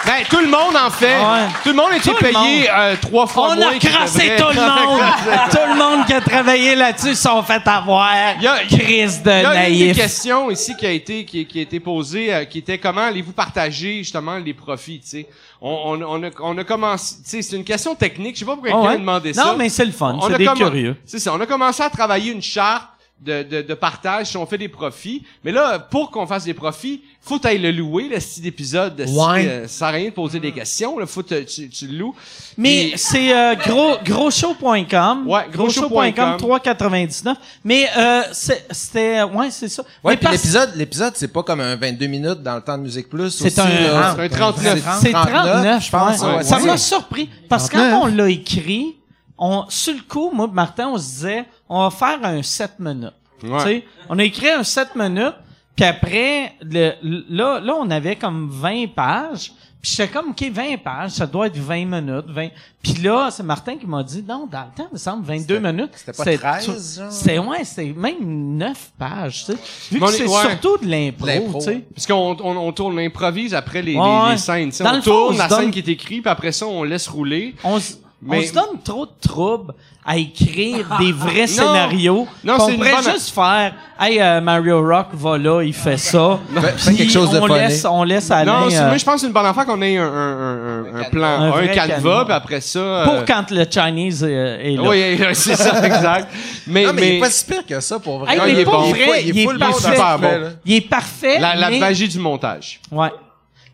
Ben, 0.04 0.24
tout 0.28 0.38
le 0.40 0.48
monde 0.48 0.76
en 0.76 0.90
fait. 0.90 1.16
Ouais. 1.16 1.46
Tout 1.62 1.68
le 1.70 1.74
monde 1.76 1.92
était 1.96 2.14
payé 2.14 2.68
euh, 2.70 2.96
trois 3.00 3.26
fois 3.26 3.50
On 3.52 3.56
moins 3.56 3.68
a 3.68 3.72
qu'il 3.74 3.88
crassé 3.90 4.32
tout 4.36 4.48
le 4.48 4.60
monde! 4.60 5.00
tout 5.50 5.58
le 5.72 5.78
monde 5.78 6.06
qui 6.06 6.12
a 6.12 6.20
travaillé 6.20 6.74
là-dessus 6.74 7.14
sont 7.14 7.42
fait 7.42 7.62
avoir. 7.66 8.10
Il 8.36 8.42
y 8.42 8.46
a- 8.48 8.58
Crise 8.64 9.22
de 9.22 9.30
y 9.30 9.32
a 9.46 9.68
une 9.68 9.94
questions 9.94 10.50
ici 10.50 10.74
qui 10.76 10.86
a 10.86 10.90
été 10.90 11.24
qui, 11.24 11.46
qui 11.46 11.58
a 11.58 11.62
été 11.62 11.78
posée, 11.80 12.32
euh, 12.34 12.44
qui 12.44 12.58
était 12.58 12.78
comment 12.78 13.02
allez-vous 13.02 13.32
partager 13.32 13.98
justement 13.98 14.38
les 14.38 14.54
profits, 14.54 15.00
tu 15.00 15.08
sais? 15.08 15.26
On, 15.60 15.70
on, 15.70 16.02
on 16.02 16.22
a, 16.24 16.30
on 16.40 16.58
a 16.58 16.64
commencé, 16.64 17.16
tu 17.22 17.30
sais, 17.30 17.42
c'est 17.42 17.54
une 17.56 17.62
question 17.64 17.94
technique. 17.94 18.34
Je 18.34 18.40
sais 18.40 18.44
pas 18.44 18.54
pourquoi 18.54 18.70
Ah 18.72 18.74
quelqu'un 18.74 18.88
ouais. 18.88 18.94
a 18.94 18.98
demandé 18.98 19.32
ça. 19.32 19.44
Non, 19.44 19.56
mais 19.56 19.68
c'est 19.68 19.84
le 19.84 19.92
fun. 19.92 20.16
On 20.20 20.26
C'est 20.26 20.34
a 20.34 20.38
des 20.38 20.46
curieux. 20.46 20.96
C'est 21.06 21.20
ça. 21.20 21.32
On 21.34 21.40
a 21.40 21.46
commencé 21.46 21.82
à 21.84 21.90
travailler 21.90 22.32
une 22.32 22.42
charte 22.42 22.88
de, 23.24 23.42
de, 23.42 23.62
de 23.62 23.74
partage 23.74 24.26
si 24.26 24.36
on 24.36 24.46
fait 24.46 24.58
des 24.58 24.68
profits. 24.68 25.22
Mais 25.44 25.52
là, 25.52 25.78
pour 25.78 26.10
qu'on 26.10 26.26
fasse 26.26 26.44
des 26.44 26.54
profits, 26.54 27.02
faut 27.20 27.38
aille 27.46 27.58
le 27.58 27.70
louer, 27.70 28.08
le 28.08 28.18
style 28.18 28.42
d'épisode. 28.42 29.00
Ouais. 29.08 29.46
euh, 29.48 29.66
à 29.80 29.88
rien 29.90 30.06
de 30.08 30.14
poser 30.14 30.40
des 30.40 30.50
questions. 30.52 30.98
Là, 30.98 31.06
faut 31.06 31.22
que 31.22 31.42
tu, 31.42 31.68
tu 31.68 31.86
le 31.86 31.98
loues. 31.98 32.14
Mais 32.56 32.92
c'est 32.96 33.32
euh, 33.36 33.54
gros 33.54 33.96
grosshow.com. 34.04 35.26
Ouais, 35.28 35.46
grosshow.com 35.52 36.36
3,99. 36.38 37.34
Mais 37.64 37.86
euh, 37.96 38.22
c'est- 38.32 38.66
c'était 38.70 39.22
ouais, 39.22 39.50
c'est 39.50 39.68
ça. 39.68 39.82
Ouais, 40.02 40.12
Mais 40.12 40.16
puis 40.16 40.24
parce- 40.26 40.36
l'épisode, 40.36 40.72
l'épisode, 40.76 41.12
c'est 41.16 41.28
pas 41.28 41.42
comme 41.42 41.60
un 41.60 41.76
22 41.76 42.06
minutes 42.06 42.42
dans 42.42 42.56
le 42.56 42.62
temps 42.62 42.76
de 42.78 42.82
Musique 42.82 43.08
Plus. 43.08 43.30
C'est 43.30 43.56
un-. 43.58 43.68
C'est 44.16 44.22
un 44.24 44.28
39. 44.28 44.82
C'est 45.00 45.12
39, 45.12 45.84
je 45.84 45.90
pense. 45.90 46.20
ouais. 46.20 46.34
ouais, 46.36 46.44
Ça 46.44 46.58
m'a 46.58 46.76
surpris. 46.76 47.28
Parce 47.48 47.68
que 47.68 47.76
39. 47.76 47.92
quand 47.92 48.02
on 48.08 48.14
l'a 48.14 48.28
écrit, 48.30 48.96
on, 49.38 49.64
sur 49.68 49.94
le 49.94 50.00
coup, 50.08 50.30
moi 50.32 50.48
Martin, 50.52 50.88
on 50.88 50.98
se 50.98 51.04
disait, 51.04 51.44
on 51.74 51.82
va 51.84 51.90
faire 51.90 52.18
un 52.24 52.42
7 52.42 52.72
minutes. 52.78 53.12
Ouais. 53.42 53.84
On 54.08 54.18
a 54.18 54.24
écrit 54.24 54.48
un 54.50 54.62
7 54.62 54.94
minutes, 54.94 55.34
puis 55.74 55.84
après, 55.84 56.52
le, 56.62 56.92
le- 57.02 57.24
là, 57.30 57.60
là, 57.60 57.74
on 57.80 57.90
avait 57.90 58.16
comme 58.16 58.48
20 58.50 58.86
pages. 58.94 59.52
Puis 59.80 59.94
j'étais 59.96 60.12
comme, 60.12 60.28
OK, 60.30 60.44
20 60.48 60.76
pages, 60.84 61.10
ça 61.10 61.26
doit 61.26 61.48
être 61.48 61.56
20 61.56 61.86
minutes. 61.86 62.26
20... 62.28 62.50
Puis 62.80 62.92
là, 63.02 63.30
c'est 63.32 63.42
Martin 63.42 63.76
qui 63.76 63.84
m'a 63.84 64.04
dit, 64.04 64.22
non, 64.22 64.46
dans 64.46 64.60
le 64.60 64.76
temps, 64.76 64.86
il 64.88 64.94
me 64.94 64.98
semble 64.98 65.24
22 65.26 65.58
minutes. 65.58 65.90
c'était 65.96 66.12
pas 66.38 66.52
13, 66.54 66.98
genre? 67.00 67.10
C'était, 67.10 67.38
ouais, 67.40 67.64
c'était 67.64 67.92
même 67.92 68.56
9 68.58 68.92
pages, 68.96 69.44
tu 69.46 69.52
sais. 69.54 69.58
Vu 69.90 69.98
que 69.98 70.06
c'est 70.12 70.22
ouais. 70.28 70.40
surtout 70.40 70.76
de 70.76 70.88
l'impro, 70.88 71.58
tu 71.58 71.64
sais. 71.64 71.84
Parce 71.92 72.06
qu'on 72.06 72.36
on, 72.40 72.56
on 72.58 72.70
tourne, 72.72 72.94
on 72.96 72.98
improvise 73.04 73.54
après 73.54 73.82
les, 73.82 73.94
les- 73.94 73.98
Ouais. 73.98 74.30
les 74.30 74.38
scènes. 74.38 74.70
tu 74.70 74.76
sais. 74.76 74.84
Dans 74.84 74.92
on 74.92 74.96
le 74.96 75.02
fond, 75.02 75.10
tourne 75.10 75.34
on 75.34 75.38
la 75.38 75.48
se 75.48 75.54
scène 75.56 75.62
donne- 75.64 75.70
qui 75.72 75.78
est 75.80 75.88
écrite, 75.88 76.22
puis 76.22 76.30
après 76.30 76.52
ça, 76.52 76.64
on 76.68 76.84
laisse 76.84 77.08
rouler. 77.08 77.56
On, 77.64 77.78
s- 77.78 77.98
Mais- 78.24 78.38
on 78.38 78.42
se 78.42 78.52
donne 78.52 78.80
trop 78.84 79.04
de 79.04 79.10
troubles 79.20 79.74
à 80.06 80.16
écrire 80.16 80.86
des 81.00 81.10
vrais 81.12 81.46
scénarios. 81.48 82.26
Non, 82.44 82.54
Puis 82.56 82.64
c'est 82.66 82.72
on 82.72 82.76
pourrait 82.76 82.92
bonne- 83.02 83.12
juste 83.14 83.30
faire 83.34 83.74
Hey, 84.00 84.20
euh, 84.20 84.40
Mario 84.40 84.80
Rock 84.84 85.08
va 85.12 85.38
là, 85.38 85.62
il 85.62 85.72
fait 85.72 85.96
ça. 85.96 86.38
Puis 86.86 86.96
quelque 86.96 87.12
chose 87.12 87.30
de 87.30 87.38
on 87.38 87.46
laisse, 87.46 87.84
on 87.84 88.02
laisse 88.02 88.30
aller. 88.30 88.50
non, 88.50 88.68
c'est- 88.70 88.78
euh, 88.78 88.88
moi, 88.88 88.96
je 88.96 89.04
pense 89.04 89.14
que 89.14 89.20
c'est 89.20 89.26
une 89.28 89.32
bonne 89.32 89.46
affaire 89.46 89.64
qu'on 89.66 89.80
ait 89.82 89.96
un, 89.96 90.04
un, 90.04 90.08
un, 90.08 90.84
un, 90.94 91.00
un 91.00 91.04
plan, 91.04 91.52
Un 91.54 91.66
canevas, 91.68 92.24
puis 92.24 92.34
après 92.34 92.60
ça... 92.60 92.78
euh, 92.78 93.04
pour 93.04 93.24
quand 93.24 93.50
le 93.50 93.64
Chinese 93.70 94.24
euh, 94.24 94.58
est 94.60 94.76
là. 94.76 94.88
Oui, 94.88 95.18
c'est 95.34 95.54
ça, 95.56 95.84
exact. 95.86 96.28
Mais, 96.66 96.84
Non, 96.84 96.92
mais, 96.94 97.02
il 97.02 97.08
mais 97.10 97.16
est 97.16 97.20
pas 97.20 97.30
si 97.30 97.44
pire 97.44 97.66
que 97.66 97.78
ça, 97.80 97.98
pour 98.00 98.20
vrai. 98.20 98.32
Hey, 98.34 98.38
Non, 98.38 98.46
il 98.46 98.58
est 98.58 98.64
pour 98.64 98.72
bon. 98.74 98.90
vrai, 98.90 99.24
il 99.24 99.38
est, 99.38 99.44
full 99.44 99.58
bon 99.58 99.66
parfait. 99.66 99.96
fait, 99.96 100.18
bon. 100.40 100.50
Il 100.64 100.74
est 100.74 100.80
parfait. 100.88 101.38
la, 101.38 101.54
la 101.54 101.70
mais- 101.70 101.78
magie 101.78 102.08
du 102.08 102.18
montage. 102.18 102.80
Ouais. 102.90 103.10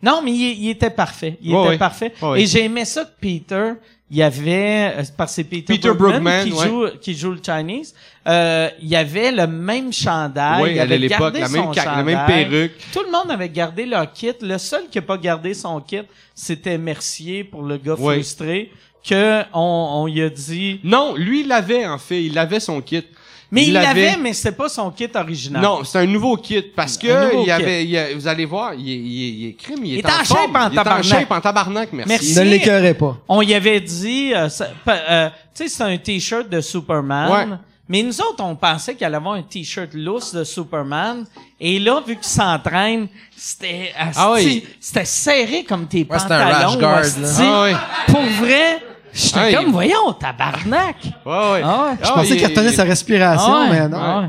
Non, 0.03 0.21
mais 0.23 0.31
il, 0.33 0.65
il 0.65 0.71
était 0.71 0.91
parfait. 0.91 1.39
Il 1.43 1.55
était 1.55 1.79
parfait. 1.79 2.13
Et 2.37 2.47
j'ai 2.47 2.65
aimé 2.65 2.85
ça 2.85 3.05
que 3.05 3.11
Peter, 3.21 3.73
il 4.11 4.17
y 4.17 4.23
avait, 4.23 4.95
euh, 4.97 5.03
parce 5.17 5.35
c'est 5.35 5.45
Peter, 5.45 5.75
Peter 5.75 5.89
Brookman, 5.93 6.21
Brookman, 6.21 6.45
qui, 6.45 6.53
ouais. 6.53 6.67
joue, 6.67 6.87
qui 7.01 7.15
joue 7.15 7.33
le 7.33 7.41
Chinese, 7.45 7.95
euh, 8.27 8.71
il 8.81 8.89
y 8.89 8.97
avait 8.97 9.31
le 9.33 9.47
même 9.47 9.93
chandail. 9.93 10.63
Oui, 10.63 10.71
il 10.73 10.79
à 10.79 10.83
avait 10.83 10.99
l'époque, 10.99 11.19
gardé 11.35 11.41
la 11.41 11.49
même, 11.49 11.65
son 11.65 11.73
la 11.73 12.03
même 12.03 12.27
perruque. 12.27 12.73
Tout 12.93 13.03
le 13.05 13.13
monde 13.13 13.31
avait 13.31 13.51
gardé 13.51 13.85
leur 13.85 14.11
kit. 14.13 14.33
Le 14.41 14.57
seul 14.59 14.83
qui 14.91 14.99
a 14.99 15.03
pas 15.03 15.19
gardé 15.19 15.53
son 15.53 15.81
kit, 15.81 16.01
c'était 16.35 16.79
Mercier 16.79 17.45
pour 17.45 17.63
le 17.63 17.77
gars 17.77 17.95
Ouais. 17.95 18.15
frustré, 18.15 18.73
que 19.07 19.43
on, 19.53 19.89
on 20.03 20.07
lui 20.07 20.23
a 20.23 20.31
dit, 20.31 20.81
Non, 20.85 21.15
lui, 21.15 21.41
il 21.43 21.49
l'avait, 21.49 21.87
en 21.87 21.99
fait. 21.99 22.25
Il 22.25 22.39
avait 22.39 22.61
son 22.61 22.81
kit. 22.81 23.05
Mais 23.51 23.65
il 23.67 23.73
l'avait. 23.73 24.17
mais 24.17 24.33
c'est 24.33 24.53
pas 24.53 24.69
son 24.69 24.91
kit 24.91 25.09
original. 25.15 25.63
Non, 25.63 25.83
c'est 25.85 25.99
un 25.99 26.07
nouveau 26.07 26.37
kit 26.37 26.61
parce 26.63 26.97
que 26.99 27.41
il 27.41 27.47
y 27.47 27.51
avait, 27.51 27.85
il 27.85 27.91
y 27.91 27.97
a- 27.99 28.15
vous 28.15 28.29
allez 28.29 28.45
voir, 28.45 28.75
il 28.75 28.89
est, 28.89 28.95
il 28.97 29.23
est, 29.25 29.29
il 29.31 29.49
est 29.49 29.53
crime, 29.55 29.85
il 29.85 29.95
est, 29.95 29.99
Il 29.99 30.01
est 30.01 30.07
en 30.07 30.25
forme. 30.25 30.27
shape 30.27 30.57
en 30.57 30.71
il 30.71 30.75
est 30.77 30.79
en 30.81 30.83
tabarnak. 30.85 31.05
shape 31.05 31.31
en 31.31 31.41
tabarnak, 31.41 31.93
merci. 31.93 32.09
Merci. 32.11 32.35
Ne 32.39 32.43
l'écœurez 32.45 32.95
pas. 32.95 33.17
On 33.29 33.41
y 33.43 33.55
avait 33.55 33.81
dit, 33.81 34.33
euh, 34.35 34.49
euh, 34.89 35.29
tu 35.55 35.63
sais, 35.65 35.69
c'est 35.69 35.83
un 35.83 35.97
t-shirt 35.97 36.49
de 36.49 36.61
Superman. 36.61 37.31
Ouais. 37.51 37.57
Mais 37.91 38.03
nous 38.03 38.21
autres, 38.21 38.45
on 38.45 38.55
pensait 38.55 38.95
qu'il 38.95 39.07
allait 39.07 39.17
avoir 39.17 39.35
un 39.37 39.43
t-shirt 39.43 39.95
lousse 39.95 40.35
de 40.35 40.45
Superman. 40.45 41.25
Et 41.59 41.79
là, 41.79 42.03
vu 42.07 42.17
qu'il 42.17 42.25
s'entraîne, 42.25 43.09
c'était 43.35 43.93
Ah 43.97 44.33
oui. 44.35 44.63
c'était 44.79 45.07
serré 45.07 45.65
comme 45.65 45.87
tes 45.87 46.07
Ouais, 46.09 46.19
c'était 46.19 46.35
un 46.35 46.45
pantalons. 46.51 46.69
rash 46.69 46.79
guard, 46.79 47.01
là. 47.23 47.29
Ah 47.41 47.63
ouais. 47.63 47.75
Pour 48.13 48.23
vrai, 48.45 48.79
j'étais 49.19 49.39
Ah, 49.39 49.53
comme, 49.63 49.73
voyons, 49.73 50.13
tabarnak. 50.13 50.97
Ouais, 51.27 51.33
ouais. 51.33 51.63
Ah 51.65 51.85
ouais. 51.91 51.97
Je 52.03 52.09
pensais 52.09 52.29
il- 52.31 52.37
qu'il 52.39 52.47
retenait 52.47 52.71
il- 52.71 52.75
sa 52.75 52.85
respiration, 52.85 53.53
Ah 53.53 53.61
ouais, 53.63 53.69
mais 53.71 53.89
non. 53.89 53.99
ah 54.01 54.19
ouais. 54.21 54.27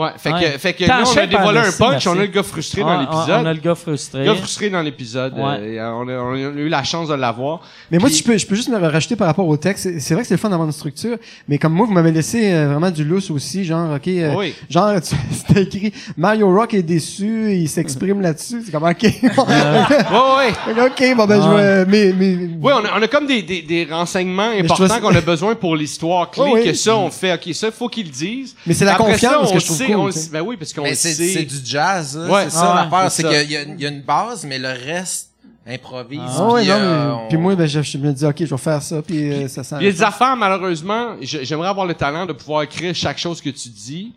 Ouais, 0.00 0.08
fait 0.16 0.32
Ouais. 0.32 0.52
que, 0.52 0.58
fait 0.58 0.72
que 0.72 0.84
là, 0.84 1.02
on 1.04 1.16
a 1.18 1.26
dévoilé 1.26 1.58
un 1.58 1.62
punch, 1.72 1.78
merci. 1.90 2.08
on 2.08 2.12
a 2.12 2.22
le 2.22 2.26
gars 2.26 2.42
frustré 2.42 2.82
Ah, 2.82 2.86
dans 2.86 2.90
ah, 2.90 3.00
l'épisode. 3.02 3.42
On 3.42 3.46
a 3.46 3.52
le 3.52 3.60
gars 3.60 3.74
frustré. 3.74 4.18
Le 4.20 4.24
gars 4.24 4.34
frustré 4.36 4.70
dans 4.70 4.80
l'épisode. 4.82 5.34
Ouais. 5.34 5.42
euh, 5.78 5.90
on, 5.92 6.08
a, 6.08 6.12
on 6.12 6.32
a 6.34 6.38
eu 6.38 6.68
la 6.68 6.82
chance 6.84 7.08
de 7.08 7.14
l'avoir. 7.14 7.60
Mais 7.90 7.98
moi, 7.98 8.08
je 8.08 8.22
peux, 8.22 8.38
je 8.38 8.46
peux 8.46 8.54
juste 8.54 8.68
me 8.70 8.78
rajouter 8.78 9.16
par 9.16 9.26
rapport 9.26 9.46
au 9.46 9.56
texte. 9.56 9.98
C'est- 9.98 10.14
vrai 10.14 10.22
que 10.22 10.28
c'est 10.28 10.34
le 10.34 10.38
fun 10.38 10.48
d'avoir 10.48 10.66
une 10.66 10.72
structure, 10.72 11.16
mais 11.48 11.58
comme 11.58 11.74
moi, 11.74 11.86
vous 11.86 11.92
m'avez 11.92 12.12
laissé 12.12 12.52
euh, 12.52 12.68
vraiment 12.68 12.90
du 12.90 13.04
lousse 13.04 13.30
aussi, 13.30 13.64
genre, 13.64 13.94
ok, 13.94 14.08
euh, 14.08 14.34
Oui. 14.36 14.54
genre, 14.70 15.00
tu- 15.02 15.14
c'était 15.32 15.62
écrit 15.64 15.92
Mario 16.16 16.50
Rock 16.54 16.72
est 16.74 16.82
déçu, 16.82 17.52
il 17.52 17.68
s'exprime 17.68 18.20
là-dessus. 18.22 18.62
C'est 18.64 18.72
comme 18.72 18.84
ok, 18.84 19.02
Ouais, 19.02 20.72
ouais. 20.72 20.86
ok, 20.86 21.16
bon 21.16 21.26
ben 21.26 21.42
je 21.42 21.48
vais, 21.48 21.86
mais, 21.86 22.14
mais, 22.16 22.36
Oui, 22.62 22.72
on 22.74 22.84
a, 22.84 22.98
on 22.98 23.02
a 23.02 23.08
comme 23.08 23.26
des, 23.26 23.42
des, 23.42 23.62
des 23.62 23.84
renseignements 23.90 24.50
importants 24.58 25.00
qu'on 25.00 25.14
a 25.14 25.20
besoin 25.20 25.54
pour 25.54 25.76
l'histoire 25.76 26.30
clé, 26.30 26.42
Oh 26.46 26.54
oui. 26.54 26.64
que 26.64 26.72
ça, 26.74 26.96
on 26.96 27.10
fait, 27.10 27.34
OK, 27.34 27.54
ça, 27.54 27.70
faut 27.70 27.88
qu'ils 27.88 28.06
le 28.06 28.12
disent. 28.12 28.54
Mais 28.66 28.74
c'est 28.74 28.84
la 28.84 28.94
confiance 28.94 29.52
que 29.52 29.58
je 29.58 29.66
trouve 29.66 29.78
on 29.94 30.08
Ben 30.32 30.40
oui, 30.42 30.56
parce 30.56 30.72
qu'on 30.72 30.84
sait. 30.86 30.94
c'est 30.94 31.44
du 31.44 31.56
jazz. 31.64 32.16
Ouais. 32.30 32.44
c'est 32.44 32.50
ça 32.56 32.72
Ah, 32.76 32.84
l'affaire, 32.90 33.10
c'est 33.10 33.22
qu'il 33.22 33.32
y 33.50 33.56
a, 33.56 33.62
il 33.62 33.80
y 33.80 33.86
a 33.86 33.88
une 33.90 34.02
base, 34.02 34.44
mais 34.44 34.58
le 34.58 34.68
reste 34.68 35.28
improvise. 35.66 36.18
Ah 36.24 36.48
puis, 36.56 36.70
euh, 36.70 37.12
on- 37.14 37.28
puis 37.28 37.36
moi, 37.36 37.54
ben, 37.54 37.66
je, 37.66 37.80
je 37.82 37.98
me 37.98 38.12
dis, 38.12 38.24
ok, 38.24 38.34
je 38.40 38.44
vais 38.46 38.56
faire 38.56 38.82
ça, 38.82 39.02
puis 39.02 39.30
euh, 39.30 39.46
ça 39.46 39.62
sent. 39.62 39.76
Il 39.80 39.84
y 39.84 39.88
a 39.88 39.92
des 39.92 40.02
affaires, 40.02 40.34
malheureusement, 40.34 41.14
j'aimerais 41.20 41.68
avoir 41.68 41.86
le 41.86 41.94
talent 41.94 42.26
de 42.26 42.32
pouvoir 42.32 42.62
écrire 42.62 42.92
chaque 42.94 43.18
chose 43.18 43.40
que 43.40 43.50
tu 43.50 43.68
dis, 43.68 44.12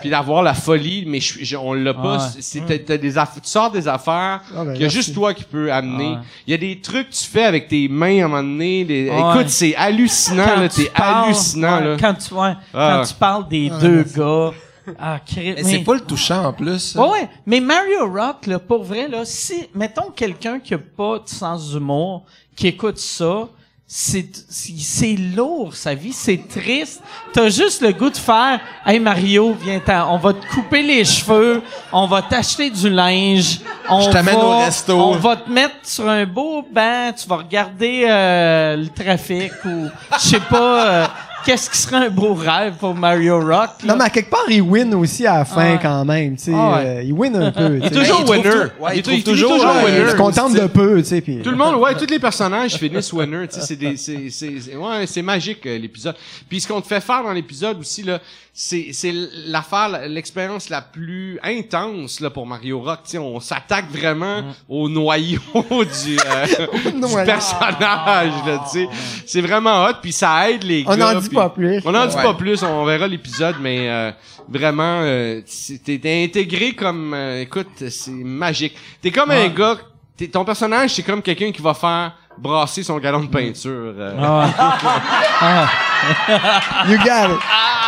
puis 0.00 0.10
d'avoir 0.10 0.42
la 0.42 0.54
folie, 0.54 1.04
mais 1.06 1.20
je, 1.20 1.44
je- 1.44 1.56
on 1.56 1.74
l'a 1.74 1.94
pas. 1.94 2.30
C'est, 2.40 2.60
des 2.98 3.16
aff- 3.16 3.34
tu 3.34 3.40
sors 3.48 3.70
des 3.70 3.86
affaires 3.86 4.40
Ah, 4.56 4.64
ben, 4.64 4.72
qu'il 4.72 4.82
y 4.82 4.86
a 4.86 4.88
juste 4.88 5.14
toi 5.14 5.34
qui 5.34 5.44
peux 5.44 5.70
amener. 5.70 6.12
Ouais. 6.12 6.18
Il 6.48 6.50
y 6.52 6.54
a 6.54 6.58
des 6.58 6.80
trucs 6.80 7.10
que 7.10 7.14
tu 7.14 7.24
fais 7.26 7.44
avec 7.44 7.68
tes 7.68 7.86
mains 7.86 8.22
à 8.22 8.24
un 8.24 8.28
moment 8.28 8.42
donné. 8.42 8.82
les-. 8.82 9.06
Écoute, 9.06 9.48
c'est 9.50 9.76
hallucinant, 9.76 10.44
Quand 10.54 10.60
là, 10.62 10.68
tu 10.68 10.84
t'es 10.84 10.90
parles- 10.90 11.24
hallucinant, 11.26 11.78
ouais, 11.78 11.84
là. 11.84 11.96
Quand 12.00 12.14
tu, 12.14 12.34
ouais, 12.34 12.52
Ah. 12.74 12.96
quand 13.02 13.08
tu 13.08 13.14
parles 13.14 13.48
des 13.48 13.70
deux 13.80 14.02
gars. 14.16 14.50
Ah, 14.98 15.18
Mais 15.36 15.62
c'est 15.64 15.78
pas 15.80 15.94
le 15.94 16.00
touchant 16.00 16.44
en 16.46 16.52
plus. 16.52 16.94
Ouais, 16.94 17.08
ouais. 17.08 17.28
Mais 17.46 17.60
Mario 17.60 18.10
Rock, 18.10 18.46
là, 18.46 18.58
pour 18.58 18.84
vrai, 18.84 19.08
là, 19.08 19.24
si, 19.24 19.68
mettons 19.74 20.10
quelqu'un 20.10 20.58
qui 20.60 20.74
a 20.74 20.78
pas 20.78 21.18
de 21.18 21.28
sens 21.28 21.70
d'humour, 21.70 22.24
qui 22.56 22.68
écoute 22.68 22.98
ça, 22.98 23.48
c'est, 23.90 24.28
c'est 24.50 24.74
c'est 24.78 25.14
lourd, 25.16 25.74
sa 25.74 25.94
vie, 25.94 26.12
c'est 26.12 26.46
triste. 26.46 27.02
T'as 27.32 27.48
juste 27.48 27.80
le 27.80 27.92
goût 27.92 28.10
de 28.10 28.16
faire, 28.18 28.60
hey 28.84 29.00
Mario, 29.00 29.54
viens 29.58 29.80
t'en, 29.80 30.12
on 30.14 30.18
va 30.18 30.34
te 30.34 30.46
couper 30.48 30.82
les 30.82 31.06
cheveux, 31.06 31.62
on 31.90 32.06
va 32.06 32.20
t'acheter 32.20 32.68
du 32.68 32.90
linge, 32.90 33.60
on 33.88 34.02
Je 34.02 34.10
t'amène 34.10 34.34
va- 34.36 34.44
au 34.44 34.58
resto. 34.58 34.92
on 34.94 35.16
va 35.16 35.36
te 35.36 35.48
mettre 35.50 35.76
sur 35.84 36.06
un 36.06 36.26
beau 36.26 36.62
banc, 36.70 37.12
tu 37.18 37.26
vas 37.28 37.36
regarder 37.36 38.04
euh, 38.06 38.76
le 38.76 38.88
trafic 38.88 39.52
ou, 39.64 39.86
je 40.16 40.18
sais 40.20 40.40
pas, 40.40 40.86
euh, 40.86 41.06
qu'est-ce 41.48 41.70
qui 41.70 41.78
serait 41.78 41.96
un 42.06 42.10
beau 42.10 42.34
rêve 42.34 42.74
pour 42.78 42.94
Mario 42.94 43.38
Rock, 43.40 43.70
là? 43.82 43.86
Non, 43.86 43.96
mais 43.96 44.04
à 44.04 44.10
quelque 44.10 44.28
part, 44.28 44.44
il 44.48 44.60
win 44.60 44.92
aussi 44.94 45.26
à 45.26 45.38
la 45.38 45.44
fin 45.46 45.64
Ah 45.70 45.72
ouais. 45.72 45.78
quand 45.80 46.04
même, 46.04 46.36
tu 46.36 46.42
sais. 46.44 46.52
Ah 46.54 46.76
ouais. 46.76 46.84
euh, 46.86 47.02
il 47.04 47.12
win 47.14 47.34
un 47.36 47.50
peu. 47.50 47.78
Il 47.78 47.84
est 47.84 47.88
tu 47.88 47.94
sais. 47.94 48.00
toujours 48.00 48.24
trouve 48.24 48.30
winner. 48.36 48.50
tout- 48.50 48.82
ouais, 48.84 48.96
il 48.96 49.02
trouve 49.02 49.22
toujours, 49.22 49.52
winner. 49.84 50.00
Il 50.04 50.10
se 50.10 50.16
contente 50.16 50.52
de 50.52 50.66
peu, 50.66 50.98
tu 50.98 51.04
sais. 51.08 51.20
puis- 51.22 51.40
Tout 51.42 51.50
le 51.50 51.56
monde, 51.56 51.76
ouais, 51.76 51.94
tous 51.94 52.06
les 52.10 52.18
personnages 52.18 52.74
finissent 52.76 53.12
winner, 53.14 53.48
tu 53.48 53.54
sais, 53.60 53.66
c'est 53.66 53.76
des, 53.76 53.96
c'est, 53.96 54.28
c'est, 54.30 54.60
c'est- 54.60 54.76
ouais, 54.76 55.06
c'est 55.06 55.22
magique, 55.22 55.64
euh, 55.66 55.78
l'épisode. 55.78 56.14
Puis 56.48 56.60
ce 56.60 56.68
qu'on 56.68 56.82
te 56.82 56.86
fait 56.86 57.00
faire 57.00 57.22
dans 57.22 57.32
l'épisode 57.32 57.78
aussi, 57.80 58.02
là, 58.02 58.20
c'est, 58.60 58.88
c'est 58.92 59.12
l'affaire, 59.46 59.88
la- 59.88 60.08
l'expérience 60.08 60.68
la 60.68 60.82
plus 60.82 61.38
intense, 61.44 62.18
là, 62.18 62.28
pour 62.28 62.44
Mario 62.44 62.80
Rock, 62.80 63.00
tu 63.04 63.10
sais, 63.12 63.18
on 63.18 63.38
s'attaque 63.38 63.88
vraiment 63.92 64.42
au 64.68 64.88
noyau 64.88 65.38
du, 65.54 66.18
euh, 66.18 66.46
du 66.92 67.24
personnage, 67.24 68.32
là, 68.44 68.64
tu 68.64 68.80
sais. 68.80 68.88
C'est 69.26 69.40
vraiment 69.42 69.84
hot, 69.84 69.92
puis 70.02 70.10
ça 70.12 70.50
aide 70.50 70.64
les 70.64 70.82
On 70.88 70.96
gars. 70.96 71.14
n'en 71.14 71.20
dit 71.20 71.28
pas 71.28 71.50
plus. 71.50 71.80
On 71.84 71.92
n'en 71.92 72.06
dit 72.06 72.16
pas 72.16 72.34
plus, 72.34 72.60
on 72.64 72.84
verra 72.84 73.06
l'épisode, 73.06 73.54
mais 73.60 73.88
euh, 73.88 74.10
vraiment, 74.48 75.02
euh, 75.04 75.40
t'es 75.84 75.98
t'es 75.98 76.24
intégré 76.24 76.72
comme, 76.72 77.14
euh, 77.14 77.42
écoute, 77.42 77.68
c'est 77.88 78.10
magique. 78.10 78.74
T'es 79.00 79.12
comme 79.12 79.30
un 79.30 79.46
gars, 79.50 79.76
t'es- 80.16 80.26
ton 80.26 80.44
personnage, 80.44 80.94
c'est 80.94 81.04
comme 81.04 81.22
quelqu'un 81.22 81.52
qui 81.52 81.62
va 81.62 81.74
faire 81.74 82.12
brasser 82.36 82.82
son 82.82 82.98
galon 82.98 83.20
de 83.20 83.28
peinture. 83.28 83.94
euh. 83.96 84.46
You 86.88 86.96
got 86.98 87.30
it. 87.30 87.40
Tu 87.40 87.46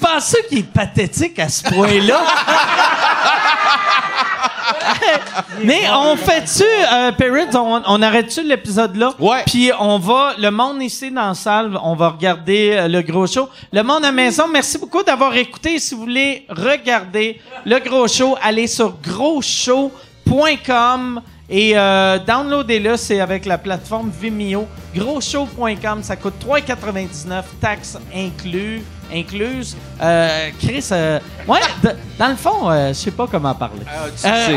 penses 0.00 0.24
ça 0.24 0.38
qu'il 0.48 0.58
est 0.58 0.62
pathétique 0.62 1.38
à 1.38 1.48
ce 1.48 1.62
point-là? 1.64 2.20
Mais 5.62 5.82
on 5.92 6.16
fait-tu, 6.16 6.64
euh, 6.64 7.12
on 7.86 8.02
arrête-tu 8.02 8.42
l'épisode 8.42 8.96
là? 8.96 9.14
Ouais. 9.18 9.42
Puis 9.46 9.70
on 9.78 9.98
va, 9.98 10.32
le 10.38 10.50
monde 10.50 10.82
ici 10.82 11.10
dans 11.10 11.28
la 11.28 11.34
salle, 11.34 11.78
on 11.82 11.94
va 11.94 12.08
regarder 12.10 12.72
euh, 12.72 12.86
le 12.88 13.00
gros 13.02 13.26
show. 13.26 13.48
Le 13.72 13.82
monde 13.82 14.04
à 14.04 14.08
la 14.08 14.12
maison, 14.12 14.48
merci 14.48 14.78
beaucoup 14.78 15.02
d'avoir 15.02 15.34
écouté. 15.36 15.78
Si 15.78 15.94
vous 15.94 16.00
voulez 16.02 16.44
regarder 16.48 17.40
le 17.64 17.78
gros 17.78 18.08
show, 18.08 18.36
allez 18.42 18.66
sur 18.66 18.94
grosshow.com 19.02 21.22
et 21.50 21.72
euh, 21.76 22.18
downloadez-le, 22.24 22.96
c'est 22.96 23.20
avec 23.20 23.44
la 23.44 23.58
plateforme 23.58 24.10
Vimeo. 24.10 24.66
Grosshow.com, 24.94 26.02
ça 26.02 26.16
coûte 26.16 26.34
3,99, 26.44 27.42
taxes 27.60 27.98
inclus, 28.14 28.82
incluses. 29.12 29.76
Euh, 30.00 30.48
Chris, 30.60 30.84
euh, 30.92 31.18
ouais, 31.46 31.58
d- 31.82 31.90
dans 32.18 32.28
le 32.28 32.36
fond, 32.36 32.70
euh, 32.70 32.88
je 32.88 32.94
sais 32.94 33.10
pas 33.10 33.26
comment 33.30 33.54
parler. 33.54 33.82
Euh, 34.24 34.56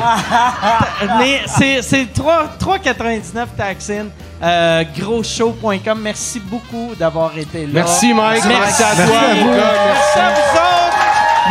mais 1.20 1.42
c'est 1.48 1.82
c'est 1.82 2.12
3 2.14 2.56
3,99 2.60 3.46
taxes 3.58 3.90
in. 3.92 4.06
Euh, 4.42 4.84
grosshow.com. 4.98 6.00
Merci 6.02 6.40
beaucoup 6.40 6.94
d'avoir 6.98 7.38
été 7.38 7.62
là. 7.66 7.72
Merci, 7.74 8.14
Mike. 8.14 8.44
Merci 8.46 8.84
à 8.84 8.96
toi, 8.96 9.06
Merci 9.06 9.40
à 9.40 9.44
vous. 9.44 9.52
Merci 9.52 10.20
à 10.20 10.30
vous 10.30 10.58
autres. 10.58 10.98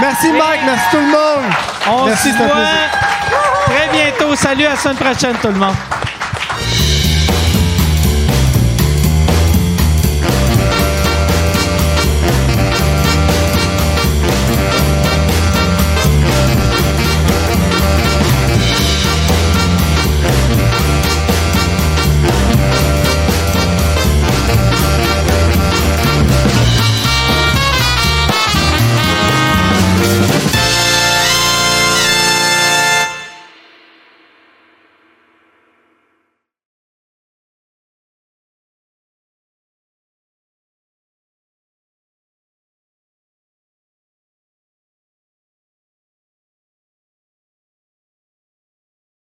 Merci 0.00 0.32
Mike, 0.32 0.60
merci 0.64 0.84
tout 0.90 0.96
le 0.96 1.02
monde. 1.06 1.52
On 1.90 2.06
Merci, 2.06 2.30
se 2.32 2.36
voit 2.36 3.01
bientôt. 3.92 4.34
Salut, 4.34 4.64
à 4.64 4.70
la 4.70 4.76
semaine 4.76 4.96
prochaine, 4.96 5.36
tout 5.40 5.48
le 5.48 5.58
monde. 5.58 5.74